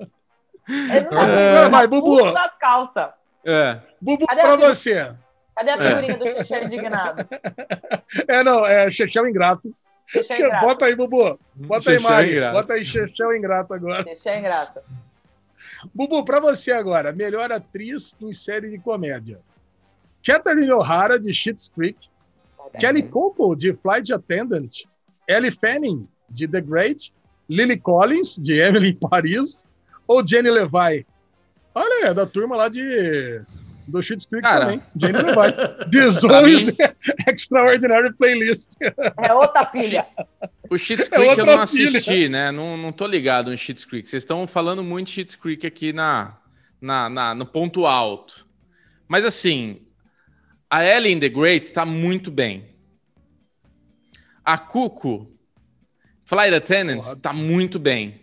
É, 0.92 1.70
vai, 1.70 1.88
Bubu. 1.88 2.32
das 2.32 2.58
calças. 2.58 3.10
É. 3.46 3.80
Bubu, 4.00 4.26
Cadê 4.28 4.42
pra 4.42 4.56
você. 4.56 5.16
Cadê 5.56 5.72
a 5.72 5.78
figurinha 5.78 6.14
é. 6.14 6.18
do 6.18 6.26
Chechel 6.26 6.64
indignado? 6.64 7.28
É, 8.28 8.44
não, 8.44 8.66
é 8.66 8.90
Chechel 8.92 9.28
ingrato. 9.28 9.76
Chechel 10.08 10.48
ingrato. 10.48 10.66
Bota 10.66 10.86
aí, 10.86 10.96
Bubu. 10.96 11.40
Bota 11.56 11.90
aí, 11.90 12.00
Mari. 12.00 12.40
Bota 12.52 12.74
aí, 12.74 12.86
Chechel 12.86 13.36
ingrato 13.36 13.74
agora. 13.74 14.04
Chechel 14.04 14.40
ingrato. 14.40 14.80
Bubu, 15.94 16.24
pra 16.24 16.40
você 16.40 16.72
agora, 16.72 17.12
melhor 17.12 17.52
atriz 17.52 18.16
em 18.22 18.34
série 18.34 18.70
de 18.70 18.78
comédia. 18.78 19.40
Catherine 20.24 20.72
O'Hara, 20.72 21.20
de 21.20 21.34
Schitt's 21.34 21.70
Creek. 21.70 21.98
Kelly 22.80 23.04
Coco, 23.04 23.56
de 23.56 23.74
Flight 23.74 24.14
Attendant. 24.14 24.70
Ellie 25.28 25.52
Fanning, 25.52 26.08
de 26.30 26.48
The 26.48 26.62
Great. 26.62 27.14
Lily 27.50 27.78
Collins, 27.78 28.38
de 28.38 28.54
Emily 28.60 28.90
em 28.90 28.96
Paris, 28.96 29.66
ou 30.08 30.26
Jenny 30.26 30.50
Levi? 30.50 31.06
Olha, 31.76 32.08
é 32.08 32.14
da 32.14 32.26
turma 32.26 32.56
lá 32.56 32.70
de 32.70 33.42
do 33.88 34.02
Schitt's 34.02 34.26
Creek 34.26 34.44
Cara. 34.44 34.66
também. 34.66 34.84
Jenny 34.96 35.20
Levi. 35.20 35.54
Bizonhos 35.90 36.68
mim... 36.70 36.78
Extraordinary 37.32 38.14
Playlist. 38.14 38.76
É 39.22 39.34
outra 39.34 39.66
filha. 39.66 40.06
O 40.70 40.78
Schitt's 40.78 41.08
é 41.12 41.16
Creek 41.16 41.40
é 41.40 41.42
eu 41.42 41.46
não 41.46 41.62
assisti, 41.62 42.02
filha. 42.02 42.30
né? 42.30 42.52
Não, 42.52 42.78
não 42.78 42.92
tô 42.92 43.06
ligado 43.06 43.52
no 43.52 43.58
Schitt's 43.58 43.86
Creek. 43.86 44.08
Vocês 44.08 44.24
estão 44.24 44.48
falando 44.48 44.84
muito 44.84 45.08
de 45.08 45.14
Schitt's 45.14 45.36
Creek 45.36 45.66
aqui 45.68 45.94
na, 45.94 46.38
na, 46.82 47.10
na, 47.10 47.36
no 47.36 47.46
ponto 47.46 47.86
alto. 47.86 48.48
Mas 49.08 49.26
assim, 49.26 49.82
a 50.70 50.84
Ellen 50.84 51.20
the 51.20 51.30
Great 51.30 51.66
está 51.66 51.86
muito 51.86 52.32
bem. 52.32 52.76
A 54.44 54.58
Cuco 54.58 55.32
Flight 56.26 56.56
Attendants 56.56 57.16
tá 57.16 57.34
muito 57.34 57.78
bem. 57.78 58.22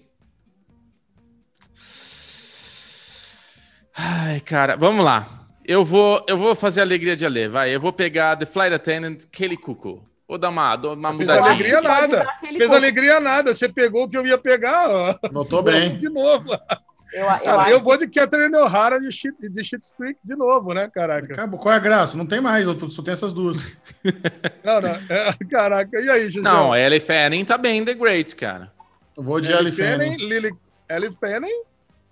Ai, 3.94 4.40
cara, 4.40 4.76
vamos 4.76 5.04
lá. 5.04 5.39
Eu 5.64 5.84
vou, 5.84 6.24
eu 6.26 6.36
vou 6.36 6.54
fazer 6.54 6.80
a 6.80 6.84
alegria 6.84 7.14
de 7.14 7.28
ler, 7.28 7.48
vai. 7.48 7.74
Eu 7.74 7.80
vou 7.80 7.92
pegar 7.92 8.36
The 8.36 8.46
Flight 8.46 8.74
Attendant 8.74 9.24
Kelly 9.30 9.56
Cuckoo. 9.56 10.02
Vou 10.26 10.38
dar 10.38 10.48
uma, 10.48 10.74
uma 10.76 11.16
Fez 11.16 11.28
alegria 11.28 11.80
nada. 11.80 12.26
Fez 12.40 12.72
alegria 12.72 13.20
nada. 13.20 13.52
Você 13.52 13.68
pegou 13.68 14.04
o 14.04 14.08
que 14.08 14.16
eu 14.16 14.24
ia 14.24 14.38
pegar. 14.38 14.88
Ó. 14.88 15.14
Notou 15.32 15.60
bem. 15.64 15.96
De 15.96 16.08
novo. 16.08 16.50
Eu, 17.12 17.24
eu, 17.24 17.26
cara, 17.26 17.70
eu 17.70 17.82
vou 17.82 17.96
de 17.96 18.06
Catherine 18.06 18.54
O'Hara 18.54 19.00
de, 19.00 19.10
shit, 19.10 19.34
de 19.40 19.64
Shit's 19.64 19.92
Creek 19.92 20.20
de 20.22 20.36
novo, 20.36 20.72
né? 20.72 20.88
Caraca. 20.94 21.32
Acabou. 21.32 21.58
Qual 21.58 21.74
é 21.74 21.76
a 21.76 21.80
graça? 21.80 22.16
Não 22.16 22.24
tem 22.24 22.40
mais, 22.40 22.64
só 22.92 23.02
tem 23.02 23.12
essas 23.12 23.32
duas. 23.32 23.58
não, 24.62 24.80
não. 24.80 24.90
É, 25.08 25.34
caraca, 25.50 26.00
e 26.00 26.08
aí, 26.08 26.30
Julião? 26.30 26.54
Não, 26.54 26.76
Ellie 26.76 27.00
Fanning 27.00 27.44
tá 27.44 27.58
bem 27.58 27.84
The 27.84 27.94
Great, 27.94 28.36
cara. 28.36 28.72
Eu 29.16 29.24
vou 29.24 29.40
de 29.40 29.50
Ellie, 29.50 29.72
Fanning. 29.72 30.14
Lily, 30.16 30.52
Ellie 30.88 31.16
Fanning. 31.20 31.62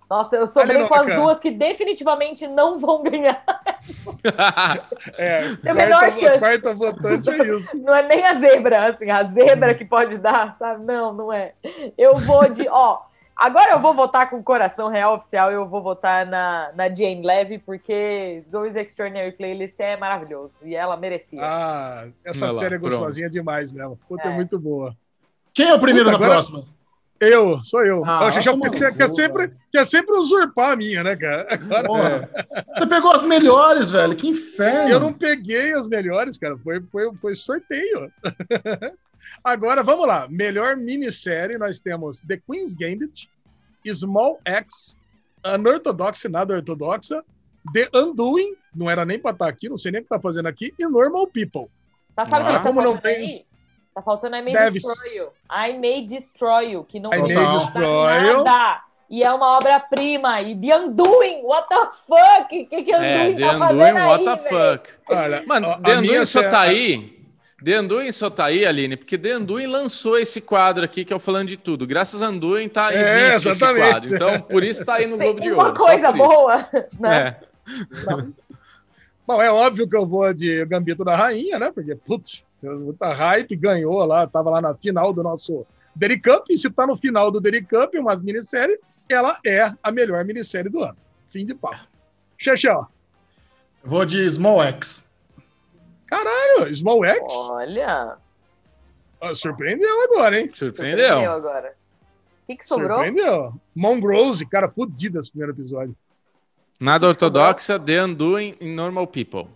Nossa, 0.08 0.36
eu 0.36 0.46
sobrei 0.46 0.86
com 0.86 0.94
as 0.94 1.14
duas 1.14 1.38
que 1.38 1.50
definitivamente 1.50 2.46
não 2.46 2.78
vão 2.78 3.02
ganhar. 3.02 3.44
é, 5.18 5.40
a 5.68 5.74
menor 5.74 6.12
chance. 6.12 6.38
quarta 6.38 6.74
votante 6.74 7.30
é 7.30 7.46
isso. 7.46 7.76
Não 7.82 7.94
é 7.94 8.06
nem 8.06 8.24
a 8.24 8.38
zebra, 8.38 8.88
assim, 8.88 9.10
a 9.10 9.24
zebra 9.24 9.74
que 9.74 9.84
pode 9.84 10.18
dar, 10.18 10.56
sabe? 10.58 10.84
Não, 10.84 11.12
não 11.12 11.32
é. 11.32 11.52
Eu 11.96 12.16
vou 12.16 12.48
de, 12.48 12.68
ó, 12.68 13.02
Agora 13.38 13.70
eu 13.70 13.80
vou 13.80 13.94
votar 13.94 14.28
com 14.28 14.38
o 14.38 14.42
coração 14.42 14.88
real 14.88 15.14
oficial, 15.14 15.52
eu 15.52 15.64
vou 15.64 15.80
votar 15.80 16.26
na, 16.26 16.72
na 16.74 16.88
Jane 16.88 17.24
Levy, 17.24 17.58
porque 17.58 18.42
Zoe's 18.48 18.74
Extraordinary 18.74 19.30
Playlist 19.30 19.78
é 19.78 19.96
maravilhoso 19.96 20.56
e 20.64 20.74
ela 20.74 20.96
merecia. 20.96 21.38
Ah, 21.40 22.08
essa 22.24 22.50
série 22.50 22.74
é 22.74 22.78
gostosinha 22.78 23.30
demais 23.30 23.70
mesmo. 23.70 23.96
Puta, 24.08 24.26
é. 24.28 24.32
é. 24.32 24.34
muito 24.34 24.58
boa. 24.58 24.96
Quem 25.54 25.68
é 25.68 25.74
o 25.74 25.78
primeiro 25.78 26.10
Puta, 26.10 26.18
da 26.18 26.24
agora... 26.24 26.40
próxima? 26.40 26.77
Eu, 27.20 27.60
sou 27.60 27.84
eu. 27.84 28.04
Ah, 28.04 28.20
eu 28.24 28.40
já 28.40 28.56
quer, 28.56 28.96
quer, 28.96 29.08
sempre, 29.08 29.52
quer 29.72 29.84
sempre 29.84 30.16
usurpar 30.16 30.72
a 30.72 30.76
minha, 30.76 31.02
né, 31.02 31.16
cara? 31.16 31.46
Agora... 31.50 32.30
Você 32.78 32.86
pegou 32.86 33.10
as 33.10 33.22
melhores, 33.24 33.90
velho. 33.90 34.14
Que 34.14 34.28
inferno. 34.28 34.88
Eu 34.88 35.00
não 35.00 35.12
peguei 35.12 35.72
as 35.74 35.88
melhores, 35.88 36.38
cara. 36.38 36.56
Foi, 36.58 36.80
foi, 36.92 37.12
foi 37.20 37.34
sorteio. 37.34 38.12
Agora, 39.42 39.82
vamos 39.82 40.06
lá. 40.06 40.28
Melhor 40.30 40.76
minissérie, 40.76 41.58
nós 41.58 41.80
temos 41.80 42.22
The 42.22 42.36
Queen's 42.36 42.74
Gambit, 42.74 43.28
Small 43.92 44.40
X, 44.44 44.96
Unorthodox 45.44 46.24
e 46.24 46.28
Nada 46.28 46.54
Ortodoxa, 46.54 47.24
The 47.72 47.88
Undoing, 47.94 48.54
não 48.74 48.88
era 48.88 49.04
nem 49.04 49.18
para 49.18 49.32
estar 49.32 49.46
tá 49.46 49.50
aqui, 49.50 49.68
não 49.68 49.76
sei 49.76 49.90
nem 49.90 50.00
o 50.00 50.04
que 50.04 50.10
tá 50.10 50.20
fazendo 50.20 50.46
aqui, 50.46 50.72
e 50.78 50.86
Normal 50.86 51.26
People. 51.26 51.66
Tá, 52.14 52.24
sabe 52.26 52.48
ah. 52.48 52.58
que 52.58 52.62
como 52.62 52.80
não 52.80 52.96
tem... 52.96 53.16
Aí? 53.16 53.47
Tá 53.98 54.02
faltando 54.02 54.36
I 54.36 54.42
May 54.42 54.52
Deve... 54.52 54.78
Destroy 54.78 55.16
You. 55.16 55.28
I 55.50 55.76
May 55.76 56.06
Destroy 56.06 56.70
You, 56.70 56.84
que 56.84 57.00
não 57.00 57.12
I 57.12 57.20
May 57.20 57.48
Destroy 57.48 58.26
You. 58.28 58.44
nada. 58.44 58.82
E 59.10 59.24
é 59.24 59.32
uma 59.32 59.56
obra-prima. 59.56 60.40
E 60.40 60.54
The 60.54 60.78
Undoing, 60.78 61.40
what 61.42 61.68
the 61.68 61.88
fuck? 62.06 62.44
O 62.44 62.46
que, 62.46 62.82
que 62.84 62.94
Undoing 62.94 63.04
é, 63.04 63.32
The 63.32 63.58
tá 63.58 63.70
Undoing, 63.70 63.92
what 63.92 64.24
the 64.24 64.36
fuck? 64.36 64.90
Olha, 65.10 65.42
Mano, 65.46 65.82
The 65.82 65.98
Undoing 65.98 66.24
só 66.26 66.48
tá 66.48 66.60
aí 66.60 67.18
The 67.64 67.74
Anduin 67.74 68.12
só 68.12 68.30
tá 68.30 68.44
aí, 68.44 68.64
Aline, 68.64 68.96
porque 68.96 69.18
The 69.18 69.32
Anduin 69.32 69.66
lançou 69.66 70.16
esse 70.16 70.40
quadro 70.40 70.84
aqui 70.84 71.04
que 71.04 71.12
é 71.12 71.16
o 71.16 71.18
Falando 71.18 71.48
de 71.48 71.56
Tudo. 71.56 71.84
Graças 71.84 72.22
a 72.22 72.26
Anduin 72.26 72.68
tá, 72.68 72.94
é, 72.94 73.34
existe 73.34 73.48
esse 73.48 73.58
quadro. 73.58 74.14
Então, 74.14 74.40
por 74.42 74.62
isso 74.62 74.84
tá 74.84 74.94
aí 74.94 75.08
no 75.08 75.18
Globo 75.18 75.40
de 75.40 75.50
Ouro. 75.50 75.70
Uma 75.70 75.74
coisa 75.74 76.12
boa, 76.12 76.64
né? 77.00 77.18
É. 77.18 78.24
Bom, 79.26 79.42
é 79.42 79.50
óbvio 79.50 79.88
que 79.88 79.96
eu 79.96 80.06
vou 80.06 80.32
de 80.32 80.64
Gambito 80.66 81.04
da 81.04 81.16
Rainha, 81.16 81.58
né? 81.58 81.72
Porque, 81.72 81.96
putz, 81.96 82.44
a 83.00 83.12
hype 83.12 83.56
ganhou 83.56 84.04
lá, 84.04 84.26
tava 84.26 84.50
lá 84.50 84.60
na 84.60 84.74
final 84.74 85.12
do 85.12 85.22
nosso 85.22 85.66
Derry 85.94 86.20
Cup, 86.20 86.46
e 86.50 86.58
se 86.58 86.70
tá 86.70 86.86
no 86.86 86.96
final 86.96 87.30
do 87.30 87.40
Derry 87.40 87.62
Cup, 87.62 87.94
umas 87.94 88.20
minissérie, 88.20 88.78
ela 89.08 89.36
é 89.44 89.72
a 89.82 89.90
melhor 89.90 90.24
minissérie 90.24 90.70
do 90.70 90.82
ano. 90.82 90.96
Fim 91.26 91.44
de 91.44 91.54
papo. 91.54 91.86
Xexão. 92.36 92.86
Vou 93.82 94.04
de 94.04 94.28
Small 94.28 94.62
X. 94.62 95.08
Caralho, 96.06 96.74
Small 96.74 97.04
X? 97.04 97.34
Olha. 97.50 98.16
Ah, 99.20 99.34
surpreendeu 99.34 100.04
agora, 100.04 100.38
hein? 100.38 100.50
Surpreendeu. 100.52 101.06
surpreendeu 101.06 101.32
agora. 101.32 101.74
O 102.42 102.46
que, 102.46 102.56
que 102.56 102.64
sobrou? 102.64 102.98
Surpreendeu. 102.98 103.54
Mongrose, 103.74 104.46
cara, 104.46 104.68
fodido 104.68 105.18
esse 105.18 105.30
primeiro 105.30 105.52
episódio. 105.52 105.94
Nada 106.80 107.00
que 107.00 107.06
ortodoxa, 107.06 107.74
sobrou? 107.74 107.86
The 107.86 108.04
Undoing 108.04 108.56
in 108.60 108.74
Normal 108.74 109.06
People. 109.08 109.48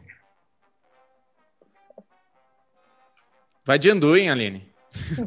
Vai 3.65 3.79
de 3.79 3.91
Undoing, 3.91 4.29
Aline. 4.29 4.69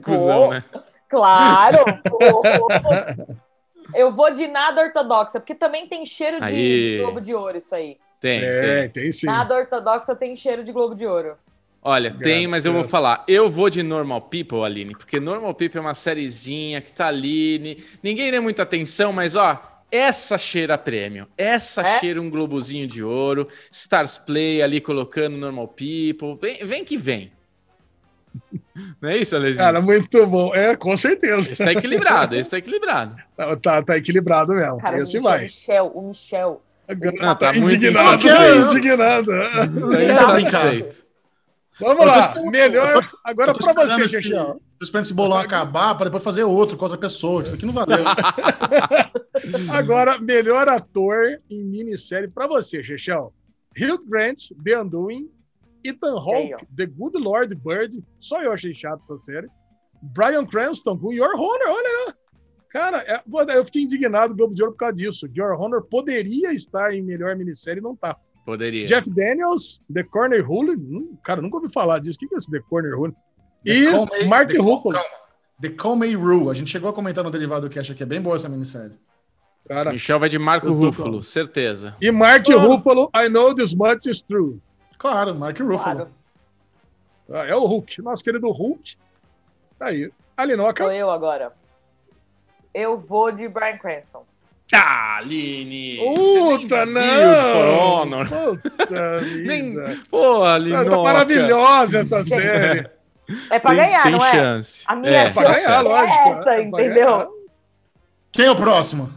Cusão, 0.04 0.50
né? 0.52 0.64
Claro! 1.10 1.78
Eu 3.94 4.12
vou 4.12 4.34
de 4.34 4.48
nada 4.48 4.82
ortodoxa, 4.82 5.40
porque 5.40 5.56
também 5.56 5.88
tem 5.88 6.06
cheiro 6.06 6.38
de 6.40 6.52
aí. 6.52 6.98
Globo 7.02 7.22
de 7.22 7.34
Ouro 7.34 7.58
isso 7.58 7.74
aí. 7.74 7.98
Tem, 8.20 8.40
é, 8.42 8.82
tem. 8.82 9.04
tem 9.04 9.12
sim. 9.12 9.28
Nada 9.28 9.56
ortodoxa 9.56 10.16
tem 10.16 10.36
cheiro 10.36 10.64
de 10.64 10.72
Globo 10.72 10.96
de 10.96 11.06
Ouro. 11.06 11.38
Olha, 11.82 12.12
tem, 12.12 12.48
mas 12.48 12.66
eu 12.66 12.74
vou 12.74 12.84
falar. 12.84 13.24
Eu 13.28 13.48
vou 13.48 13.70
de 13.70 13.84
Normal 13.84 14.22
People, 14.22 14.64
Aline, 14.64 14.96
porque 14.96 15.20
Normal 15.20 15.54
People 15.54 15.78
é 15.78 15.82
uma 15.82 15.94
sériezinha 15.94 16.82
que 16.82 16.92
tá 16.92 17.08
ali. 17.08 17.86
Ninguém 18.02 18.32
dê 18.32 18.40
muita 18.40 18.64
atenção, 18.64 19.14
mas 19.14 19.36
ó, 19.36 19.62
essa 19.92 20.36
cheira 20.36 20.80
prêmio. 20.80 21.28
Essa 21.38 21.84
é? 21.84 22.00
cheira 22.00 22.20
um 22.20 22.28
globozinho 22.28 22.88
de 22.88 23.04
ouro. 23.04 23.48
Stars 23.72 24.18
Play 24.18 24.64
ali 24.64 24.82
colocando 24.82 25.38
Normal 25.38 25.68
People. 25.68 26.36
Vem, 26.42 26.66
vem 26.66 26.84
que 26.84 26.98
vem. 26.98 27.32
Não 29.02 29.10
é 29.10 29.18
isso, 29.18 29.36
Alezinho? 29.36 29.58
Cara, 29.58 29.82
muito 29.82 30.26
bom. 30.28 30.54
É, 30.54 30.76
com 30.76 30.96
certeza. 30.98 31.52
Está 31.52 31.72
equilibrado, 31.72 32.36
está 32.36 32.58
equilibrado. 32.58 33.16
Tá, 33.62 33.82
tá 33.82 33.98
equilibrado 33.98 34.54
mesmo. 34.54 34.78
Cara, 34.78 34.98
Esse 35.00 35.18
o 35.18 35.22
Michel, 35.22 35.24
vai. 35.24 35.44
Michel, 35.44 35.92
o 35.94 36.08
Michel. 36.08 36.62
Ah, 37.20 37.36
tá, 37.36 37.52
tá 37.52 37.58
indignado, 37.58 38.24
indignado. 38.72 39.32
Tá 39.32 40.40
insatisfeito. 40.42 41.06
Vamos 41.80 42.06
lá, 42.06 42.34
melhor. 42.50 43.10
Agora 43.24 43.54
para 43.54 43.74
você, 43.74 44.08
Chechel. 44.08 44.62
Tô 44.80 44.84
esperando 44.84 45.06
esse 45.06 45.14
bolão 45.14 45.38
acabar 45.38 45.96
para 45.96 46.06
depois 46.06 46.24
fazer 46.24 46.44
outro 46.44 46.78
com 46.78 46.86
outra 46.86 46.98
pessoa. 46.98 47.44
Isso 47.44 47.56
aqui 47.56 47.66
não 47.66 47.74
valeu. 47.74 48.04
Agora, 49.72 50.18
melhor 50.18 50.70
ator 50.70 51.40
em 51.50 51.64
minissérie 51.64 52.30
para 52.30 52.48
você, 52.48 52.82
Chechel. 52.82 53.34
Hugh 53.78 54.00
Grant, 54.08 54.52
The 54.64 54.82
Undoing. 54.82 55.30
Ethan 55.86 56.16
Hawke, 56.16 56.66
The 56.76 56.86
Good 56.86 57.18
Lord 57.20 57.56
Bird. 57.56 58.04
Só 58.20 58.42
eu 58.42 58.52
achei 58.52 58.74
chato 58.74 59.02
essa 59.02 59.18
série. 59.18 59.48
Brian 60.02 60.46
Cranston 60.46 60.98
com 60.98 61.14
Your 61.14 61.34
Honor, 61.36 61.68
olha 61.68 62.08
lá. 62.08 62.14
Cara, 62.70 62.98
é, 63.08 63.58
eu 63.58 63.66
fiquei 63.66 63.84
indignado 63.84 64.34
do 64.34 64.38
Globo 64.38 64.54
de 64.54 64.62
Ouro 64.62 64.74
por 64.74 64.80
causa 64.80 64.96
disso. 64.96 65.28
Your 65.36 65.60
Honor 65.60 65.84
poderia 65.84 66.52
estar 66.52 66.94
em 66.94 67.02
melhor 67.02 67.36
minissérie 67.36 67.80
e 67.80 67.84
não 67.84 67.96
tá. 67.96 68.18
Poderia. 68.46 68.86
Jeff 68.86 69.10
Daniels, 69.10 69.82
The 69.92 70.04
Corner 70.04 70.46
Rule. 70.46 70.76
Hum, 70.76 71.18
cara, 71.24 71.42
nunca 71.42 71.58
ouvi 71.58 71.72
falar 71.72 72.00
disso. 72.00 72.18
O 72.22 72.28
que 72.28 72.36
é 72.36 72.38
esse 72.38 72.52
The 72.52 72.60
Corner 72.70 72.96
Rule? 72.96 73.14
E 73.66 73.90
Comey, 73.90 74.28
Mark 74.28 74.50
The 74.50 74.60
Ruffalo. 74.60 75.00
The 75.62 75.70
Comey 75.70 76.16
Rule. 76.16 76.50
A 76.50 76.54
gente 76.54 76.70
chegou 76.70 76.90
a 76.90 76.94
comentar 76.94 77.24
no 77.24 77.32
Derivado 77.32 77.70
que 77.70 77.80
acha 77.80 77.96
que 77.96 78.04
é 78.04 78.06
bem 78.06 78.22
boa 78.22 78.36
essa 78.36 78.50
minissérie. 78.50 78.98
Cara, 79.68 79.92
Michel 79.92 80.20
vai 80.20 80.30
de 80.30 80.38
Marco 80.38 80.72
Ruffalo, 80.72 81.24
certeza. 81.24 81.96
E 82.00 82.12
Mark 82.12 82.46
claro. 82.46 82.70
Ruffalo, 82.70 83.10
I 83.16 83.28
know 83.30 83.54
this 83.54 83.74
much 83.74 84.06
is 84.08 84.22
true. 84.22 84.62
Claro, 84.98 85.36
Mark 85.36 85.60
Ruffalo. 85.60 86.10
Claro. 87.28 87.50
É 87.50 87.56
o 87.56 87.66
Hulk, 87.66 88.02
nosso 88.02 88.24
querido 88.24 88.50
Hulk. 88.52 88.96
Tá 89.80 89.88
aí. 89.88 90.12
Alinoca. 90.38 90.84
Sou 90.84 90.92
eu 90.92 91.10
agora. 91.10 91.52
Eu 92.74 92.98
vou 92.98 93.32
de 93.32 93.48
Brian 93.48 93.78
Cranston. 93.78 94.26
Ah, 94.74 95.18
Aline! 95.18 95.98
Puta, 95.98 96.86
não! 96.86 98.10
Puta 98.26 99.22
nem, 99.46 99.76
pô, 100.10 100.44
Aline. 100.44 100.90
Tá 100.90 100.98
maravilhosa 100.98 102.00
essa 102.00 102.24
série. 102.26 102.90
É 103.50 103.60
pra 103.60 103.72
tem, 103.72 103.80
ganhar, 103.80 104.04
tem 104.04 104.12
não 104.12 104.26
é? 104.26 104.32
chance. 104.32 104.84
A 104.88 104.96
minha 104.96 105.12
é, 105.12 105.30
chance 105.30 105.40
pra 105.40 105.54
ganhar, 105.54 105.72
é 105.72 105.82
lógico, 105.82 106.30
essa, 106.30 106.50
é 106.50 106.62
entendeu? 106.64 107.48
Quem 108.32 108.46
é 108.46 108.52
o 108.52 108.56
próximo? 108.56 109.14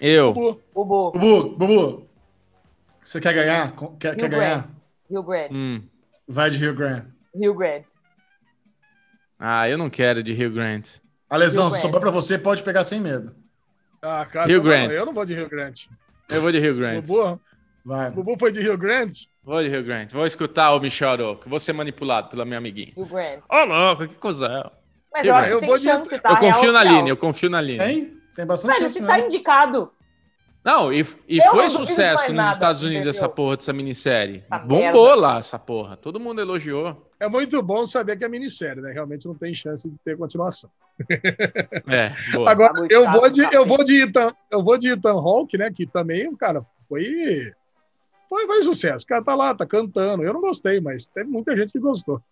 Eu. 0.00 0.32
Bubu. 0.32 0.60
Bubu. 0.74 1.10
Bubu. 1.12 1.56
Bubu. 1.56 2.06
Você 3.02 3.20
quer 3.20 3.34
ganhar? 3.34 3.74
Quer, 3.98 4.16
quer 4.16 4.28
ganhar? 4.28 4.64
Rio 5.12 5.22
Grant. 5.22 5.50
Hum. 5.52 5.82
Vai 6.26 6.48
de 6.48 6.56
Rio 6.56 6.74
Grant. 6.74 7.06
Rio 7.34 7.54
Grant. 7.54 7.84
Ah, 9.38 9.68
eu 9.68 9.76
não 9.76 9.90
quero 9.90 10.22
de 10.22 10.32
Rio 10.32 10.50
Grant. 10.50 10.96
Alesão, 11.28 11.70
se 11.70 11.80
sobrar 11.80 12.00
pra 12.00 12.10
você, 12.10 12.38
pode 12.38 12.62
pegar 12.62 12.84
sem 12.84 13.00
medo. 13.00 13.34
Ah, 14.00 14.24
cara, 14.24 14.46
Rio 14.46 14.62
Grant. 14.62 14.90
eu 14.90 15.04
não 15.04 15.12
vou 15.12 15.24
de 15.24 15.34
Rio 15.34 15.48
Grande. 15.48 15.88
Eu 16.30 16.40
vou 16.40 16.50
de 16.50 16.58
Rio 16.58 16.74
Grande. 16.74 17.06
Bubu, 17.06 17.40
Vai. 17.84 18.10
Bubu 18.10 18.36
foi 18.38 18.52
de 18.52 18.60
Rio 18.60 18.78
Grande? 18.78 19.28
Vou 19.42 19.62
de 19.62 19.68
Rio 19.68 19.84
Grande. 19.84 20.14
Vou 20.14 20.24
escutar 20.24 20.72
o 20.72 20.80
Michel 20.80 21.10
Aroco. 21.10 21.48
Vou 21.48 21.60
ser 21.60 21.72
manipulado 21.72 22.28
pela 22.30 22.44
minha 22.44 22.58
amiguinha. 22.58 22.92
Rio 22.96 23.06
Grande. 23.06 23.42
Ô, 23.50 23.56
oh, 23.56 23.64
louco, 23.64 24.08
que 24.08 24.16
coisa. 24.16 24.72
Mas 25.12 25.26
eu, 25.26 25.34
eu 25.34 25.60
vou 25.60 25.78
chance, 25.78 26.14
de... 26.14 26.20
tá? 26.20 26.30
Eu 26.30 26.36
confio 26.38 26.72
na 26.72 26.84
linha, 26.84 27.08
eu 27.08 27.16
confio 27.16 27.50
na 27.50 27.60
linha. 27.60 27.84
Tem? 27.84 28.16
Tem 28.34 28.46
bastante 28.46 28.72
Velho, 28.72 28.84
chance. 28.84 29.00
Você 29.00 29.06
tá 29.06 29.18
indicado. 29.18 29.92
Não, 30.64 30.92
e, 30.92 31.04
e 31.28 31.42
foi 31.42 31.68
sucesso 31.68 32.32
nos 32.32 32.48
Estados 32.50 32.82
Unidos 32.82 33.08
entendeu? 33.08 33.10
essa 33.10 33.28
porra 33.28 33.56
dessa 33.56 33.72
minissérie. 33.72 34.44
Tá 34.48 34.60
Bombou 34.60 35.06
merda. 35.06 35.14
lá 35.16 35.38
essa 35.38 35.58
porra. 35.58 35.96
Todo 35.96 36.20
mundo 36.20 36.40
elogiou. 36.40 37.10
É 37.18 37.28
muito 37.28 37.60
bom 37.62 37.84
saber 37.84 38.16
que 38.16 38.24
é 38.24 38.28
minissérie, 38.28 38.80
né? 38.80 38.92
Realmente 38.92 39.26
não 39.26 39.34
tem 39.34 39.54
chance 39.54 39.88
de 39.88 39.96
ter 40.04 40.16
continuação. 40.16 40.70
É, 41.88 42.12
boa. 42.32 42.50
Agora, 42.50 42.74
tá 42.74 42.86
eu 42.90 43.10
vou 43.10 43.28
de, 43.28 43.42
eu 43.54 43.66
vou 43.66 43.82
de 43.82 44.02
Ethan, 44.02 44.32
eu 44.50 44.62
vou 44.62 44.78
de 44.78 44.90
Ethan 44.90 45.14
Hawke, 45.14 45.58
né? 45.58 45.70
Que 45.70 45.84
também, 45.84 46.32
cara, 46.36 46.64
foi, 46.88 47.52
foi, 48.28 48.46
foi 48.46 48.62
sucesso. 48.62 49.04
O 49.04 49.08
cara 49.08 49.24
tá 49.24 49.34
lá, 49.34 49.54
tá 49.54 49.66
cantando. 49.66 50.22
Eu 50.22 50.32
não 50.32 50.40
gostei, 50.40 50.80
mas 50.80 51.06
teve 51.06 51.28
muita 51.28 51.56
gente 51.56 51.72
que 51.72 51.80
gostou. 51.80 52.22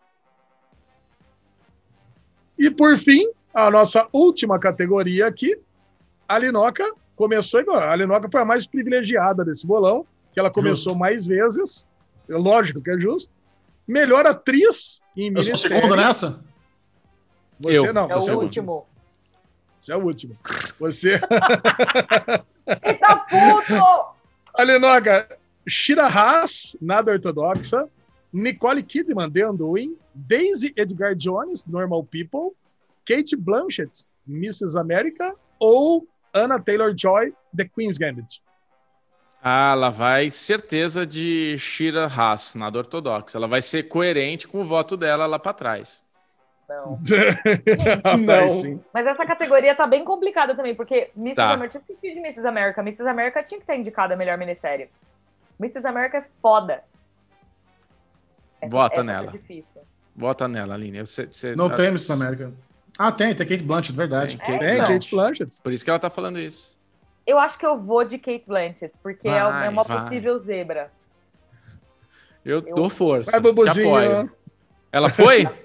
E 2.57 2.71
por 2.71 2.97
fim, 2.97 3.29
a 3.53 3.71
nossa 3.71 4.09
última 4.13 4.59
categoria 4.59 5.27
aqui, 5.27 5.59
a 6.29 6.39
Linoca 6.39 6.85
começou 7.21 7.61
igual. 7.61 7.77
A 7.77 7.95
Lenoca 7.95 8.31
foi 8.33 8.41
a 8.41 8.47
mais 8.47 8.67
privilegiada 8.67 9.45
desse 9.45 9.67
bolão, 9.67 10.07
que 10.33 10.41
ela 10.41 10.51
começou 10.51 10.95
justo. 10.95 10.99
mais 10.99 11.27
vezes. 11.27 11.87
É 12.27 12.35
lógico 12.35 12.81
que 12.81 12.91
é 12.91 12.99
justo. 12.99 13.31
Melhor 13.87 14.27
atriz 14.27 15.03
em 15.15 15.31
Eu 15.35 15.45
sou 15.45 15.57
segundo 15.57 15.95
nessa? 15.95 16.43
Você 17.59 17.77
Eu. 17.77 17.93
não, 17.93 18.11
é 18.11 18.15
você 18.15 18.31
o 18.31 18.33
é 18.33 18.37
o 18.37 18.41
último. 18.41 18.87
Você 19.79 19.93
é 19.93 19.97
o 19.97 20.03
último. 20.03 20.39
Você. 20.79 21.21
Eita 22.67 23.17
puto! 23.29 24.15
Alinoga, 24.55 25.29
Shira 25.69 26.07
Haas, 26.07 26.75
nada 26.81 27.13
ortodoxa. 27.13 27.87
Nicole 28.33 28.83
Kidman, 28.83 29.31
The 29.31 29.51
Undoing. 29.51 29.95
Daisy 30.15 30.73
Edgar 30.75 31.15
Jones, 31.15 31.67
Normal 31.67 32.03
People. 32.05 32.57
Kate 33.05 33.37
Blanchett, 33.37 34.07
Mrs. 34.27 34.79
America. 34.79 35.35
Ou 35.59 36.07
Anna 36.35 36.61
Taylor-Joy, 36.61 37.35
The 37.57 37.65
Queen's 37.65 37.99
Gambit. 37.99 38.43
Ah, 39.43 39.73
ela 39.73 39.91
vai 39.91 40.31
certeza 40.31 41.07
de 41.07 41.57
Shira 41.59 42.07
Haas, 42.07 42.55
nada 42.55 42.79
ortodoxa. 42.79 43.39
Ela 43.39 43.49
vai 43.49 43.63
ser 43.63 43.85
coerente 43.85 44.47
com 44.47 44.61
o 44.61 44.65
voto 44.65 44.97
dela 44.97 45.27
lá 45.27 45.39
para 45.39 45.55
trás. 45.55 46.05
Não. 46.69 47.01
não. 48.21 48.81
Mas 48.93 49.07
essa 49.07 49.27
categoria 49.27 49.75
tá 49.75 49.87
bem 49.87 50.05
complicada 50.05 50.55
também, 50.55 50.75
porque 50.75 51.11
Mrs. 51.17 51.37
Tá. 51.37 51.53
America, 51.53 51.69
tinha 51.71 51.81
esquecido 51.81 52.15
de 52.15 52.21
Mrs. 52.21 52.47
America. 52.47 52.81
Mrs. 52.81 53.09
America 53.09 53.43
tinha 53.43 53.59
que 53.59 53.65
estar 53.65 53.75
indicada 53.75 54.15
a 54.15 54.17
melhor 54.17 54.39
minissérie. 54.39 54.89
Mrs. 55.59 55.87
America 55.87 56.19
é 56.19 56.25
foda. 56.41 56.85
Essa, 58.61 58.71
Vota 58.71 58.95
essa 58.97 59.05
nela. 59.05 59.33
Tá 59.33 59.81
Vota 60.15 60.47
nela, 60.47 60.75
Aline. 60.75 60.99
Eu, 60.99 61.07
cê, 61.07 61.29
cê, 61.33 61.57
não 61.57 61.75
tem 61.75 61.87
Mrs. 61.87 62.13
America. 62.13 62.53
Ah, 63.03 63.11
tem, 63.11 63.35
tem 63.35 63.47
Kate 63.47 63.63
Blanchett, 63.63 63.97
verdade. 63.97 64.37
Tem, 64.37 64.59
Kate, 64.59 64.63
é, 64.63 64.77
tem 64.77 64.85
Kate 64.85 65.11
Blanchett. 65.11 65.59
Por 65.63 65.73
isso 65.73 65.83
que 65.83 65.89
ela 65.89 65.99
tá 65.99 66.11
falando 66.11 66.39
isso. 66.39 66.79
Eu 67.27 67.39
acho 67.39 67.59
que 67.59 67.65
eu 67.65 67.79
vou 67.79 68.05
de 68.05 68.19
Kate 68.19 68.45
Blanchett, 68.47 68.93
porque 69.03 69.27
é 69.27 69.43
vai, 69.43 69.67
é 69.69 69.71
uma 69.71 69.83
vai. 69.83 70.03
possível 70.03 70.39
zebra. 70.39 70.93
Eu, 72.45 72.59
eu 72.59 72.75
dou 72.75 72.91
força. 72.91 73.31
Vai, 73.31 73.41
Bubuzinho. 73.41 74.31
Ela 74.93 75.09
foi? 75.09 75.49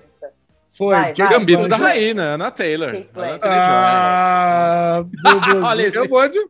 Foi, 0.77 0.93
vai, 0.93 1.13
vai, 1.13 1.29
gambito 1.29 1.69
da 1.69 1.77
rainha, 1.77 2.21
Ana 2.21 2.51
Taylor. 2.51 2.89
Ana 2.89 3.39
Taylor 3.39 3.39
ah, 3.43 5.05
Bubuzinho. 5.07 5.95
eu 5.95 6.09
vou 6.09 6.27
de 6.27 6.49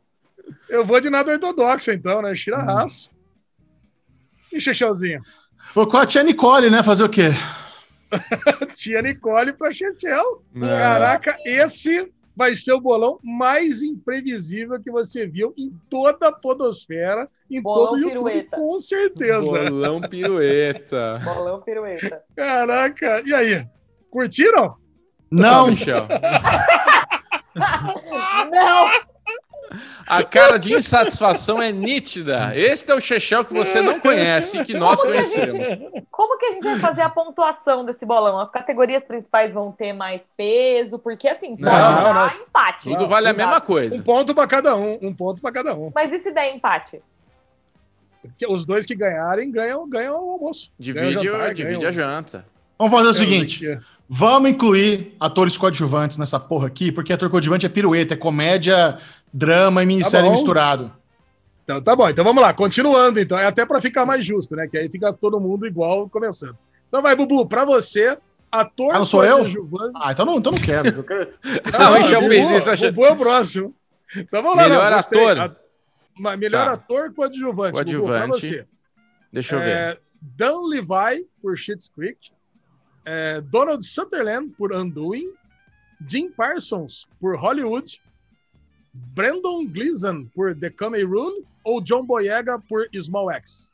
eu 0.68 0.84
vou 0.84 1.00
de 1.00 1.12
nada 1.12 1.32
ortodoxa, 1.32 1.94
então, 1.94 2.24
né? 2.24 2.34
Tira 2.34 2.58
hum. 2.58 2.66
raça. 2.66 3.12
E 4.52 4.60
Chechãozinho? 4.60 5.22
Foi 5.74 5.86
com 5.88 5.98
a 5.98 6.08
tia 6.08 6.24
Nicole, 6.24 6.72
né? 6.72 6.82
Fazer 6.82 7.04
o 7.04 7.10
quê? 7.10 7.30
Tia 8.76 9.02
Nicole 9.02 9.54
para 9.54 9.72
Chechel. 9.72 10.44
Caraca, 10.60 11.38
esse 11.46 12.12
vai 12.36 12.54
ser 12.54 12.74
o 12.74 12.82
bolão 12.82 13.18
mais 13.24 13.82
imprevisível 13.82 14.82
que 14.82 14.92
você 14.92 15.26
viu 15.26 15.54
em 15.58 15.72
toda 15.90 16.28
a 16.28 16.32
podosfera, 16.32 17.30
em 17.50 17.62
bolão 17.62 17.86
todo 17.86 17.96
o 17.96 18.00
YouTube, 18.00 18.18
pirueta. 18.18 18.58
com 18.58 18.78
certeza. 18.80 19.42
Bolão 19.42 20.02
pirueta. 20.02 21.20
bolão 21.24 21.62
pirueta. 21.62 22.22
Caraca, 22.36 23.24
e 23.26 23.34
aí? 23.34 23.66
Curtiram? 24.10 24.76
Não, 25.32 25.68
Michel. 25.68 26.08
Não. 28.52 29.15
A 30.08 30.24
cara 30.24 30.58
de 30.58 30.74
insatisfação 30.74 31.62
é 31.62 31.72
nítida. 31.72 32.52
Este 32.56 32.92
é 32.92 32.96
o 32.96 33.00
Chechel 33.00 33.44
que 33.46 33.54
você 33.54 33.82
não 33.82 34.00
conhece 34.00 34.60
e 34.60 34.66
que 34.66 34.74
nós 34.74 35.00
como 35.00 35.12
conhecemos. 35.12 35.52
Que 35.54 35.64
gente, 35.64 36.08
como 36.12 36.38
que 36.38 36.46
a 36.46 36.52
gente 36.52 36.64
vai 36.64 36.80
fazer 36.80 37.02
a 37.02 37.10
pontuação 37.10 37.86
desse 37.86 38.06
bolão? 38.06 38.40
As 38.40 38.52
categorias 38.52 39.04
principais 39.04 39.54
vão 39.54 39.72
ter 39.72 39.94
mais 39.94 40.30
peso? 40.36 41.00
Porque 41.00 41.28
assim, 41.28 41.56
pode 41.56 41.62
não, 41.64 42.14
dar 42.14 42.36
empate. 42.36 42.90
Tudo 42.90 43.08
vale 43.08 43.28
a 43.28 43.34
mesma 43.34 43.62
coisa. 43.62 43.96
Um 43.96 44.04
ponto 44.04 44.36
para 44.36 44.48
cada 44.48 44.76
um. 44.76 45.00
Um 45.02 45.14
ponto 45.14 45.42
para 45.42 45.52
cada 45.52 45.76
um. 45.76 45.92
Mas 45.94 46.12
e 46.12 46.20
se 46.20 46.32
der 46.32 46.56
empate? 46.56 47.02
Os 48.48 48.66
dois 48.66 48.86
que 48.86 48.96
ganharem 48.96 49.52
ganham, 49.52 49.88
ganham 49.88 50.14
o 50.14 50.32
almoço. 50.32 50.72
Divide, 50.80 51.24
jantar, 51.24 51.54
divide 51.54 51.86
a 51.86 51.92
janta. 51.92 52.46
Vamos 52.78 52.94
fazer 52.94 53.10
o 53.10 53.14
seguinte. 53.14 53.80
Vamos 54.08 54.52
incluir 54.52 55.16
atores 55.20 55.58
coadjuvantes 55.58 56.18
nessa 56.18 56.40
porra 56.40 56.68
aqui, 56.68 56.92
porque 56.92 57.12
ator 57.12 57.30
coadjuvante 57.30 57.66
é 57.66 57.70
pirueta, 57.70 58.14
é 58.14 58.18
comédia 58.18 59.00
drama 59.36 59.84
e 59.84 59.86
minissérie 59.86 60.28
tá 60.28 60.32
misturado. 60.32 60.94
Então 61.64 61.82
tá 61.82 61.96
bom, 61.96 62.08
então 62.08 62.24
vamos 62.24 62.42
lá, 62.42 62.54
continuando 62.54 63.20
então, 63.20 63.38
é 63.38 63.46
até 63.46 63.66
para 63.66 63.82
ficar 63.82 64.06
mais 64.06 64.24
justo, 64.24 64.56
né? 64.56 64.68
Que 64.68 64.78
aí 64.78 64.88
fica 64.88 65.12
todo 65.12 65.40
mundo 65.40 65.68
igual 65.68 66.08
começando. 66.10 66.58
Então 66.88 67.02
vai, 67.02 67.16
Bubu, 67.16 67.46
para 67.46 67.66
você, 67.66 68.18
ator. 68.52 68.96
Ah, 68.96 69.00
não 69.00 69.06
sou 69.06 69.26
eu? 69.26 69.46
Ah, 69.96 70.12
então 70.12 70.26
não, 70.26 70.38
então 70.38 70.52
não 70.52 70.60
quero. 70.60 70.88
Eu 70.88 71.04
quero... 71.04 71.34
não, 71.72 71.80
não, 71.80 72.12
não 72.12 72.22
Bubu, 72.22 72.58
isso, 72.58 72.86
Bubu 72.92 73.06
é 73.06 73.12
o 73.12 73.16
próximo. 73.18 73.76
Então 74.16 74.42
vamos 74.42 74.58
lá. 74.58 74.70
Melhor 74.70 74.92
não, 74.92 74.98
ator. 75.00 75.58
A, 76.26 76.38
melhor 76.38 76.66
tá. 76.68 76.74
ator 76.74 77.14
coadjuvante, 77.14 77.74
coadjuvante. 77.74 77.98
Bubu, 77.98 78.08
pra 78.08 78.28
você. 78.28 78.66
Deixa 79.34 79.56
eu 79.56 79.60
ver. 79.60 79.70
É, 79.70 79.98
Dan 80.22 80.62
Levi 80.68 81.28
por 81.42 81.58
Schitt's 81.58 81.90
Creek, 81.90 82.32
é, 83.06 83.42
Donald 83.42 83.86
Sutherland 83.86 84.54
por 84.58 84.74
Undoing, 84.74 85.34
Jim 86.08 86.30
Parsons 86.30 87.08
por 87.20 87.36
Hollywood, 87.36 88.00
Brandon 89.14 89.66
Gleeson 89.66 90.26
por 90.34 90.56
The 90.56 90.70
Comey 90.70 91.04
Rule 91.04 91.46
ou 91.64 91.82
John 91.82 92.06
Boyega 92.06 92.60
por 92.60 92.88
Small 92.96 93.32
X? 93.32 93.74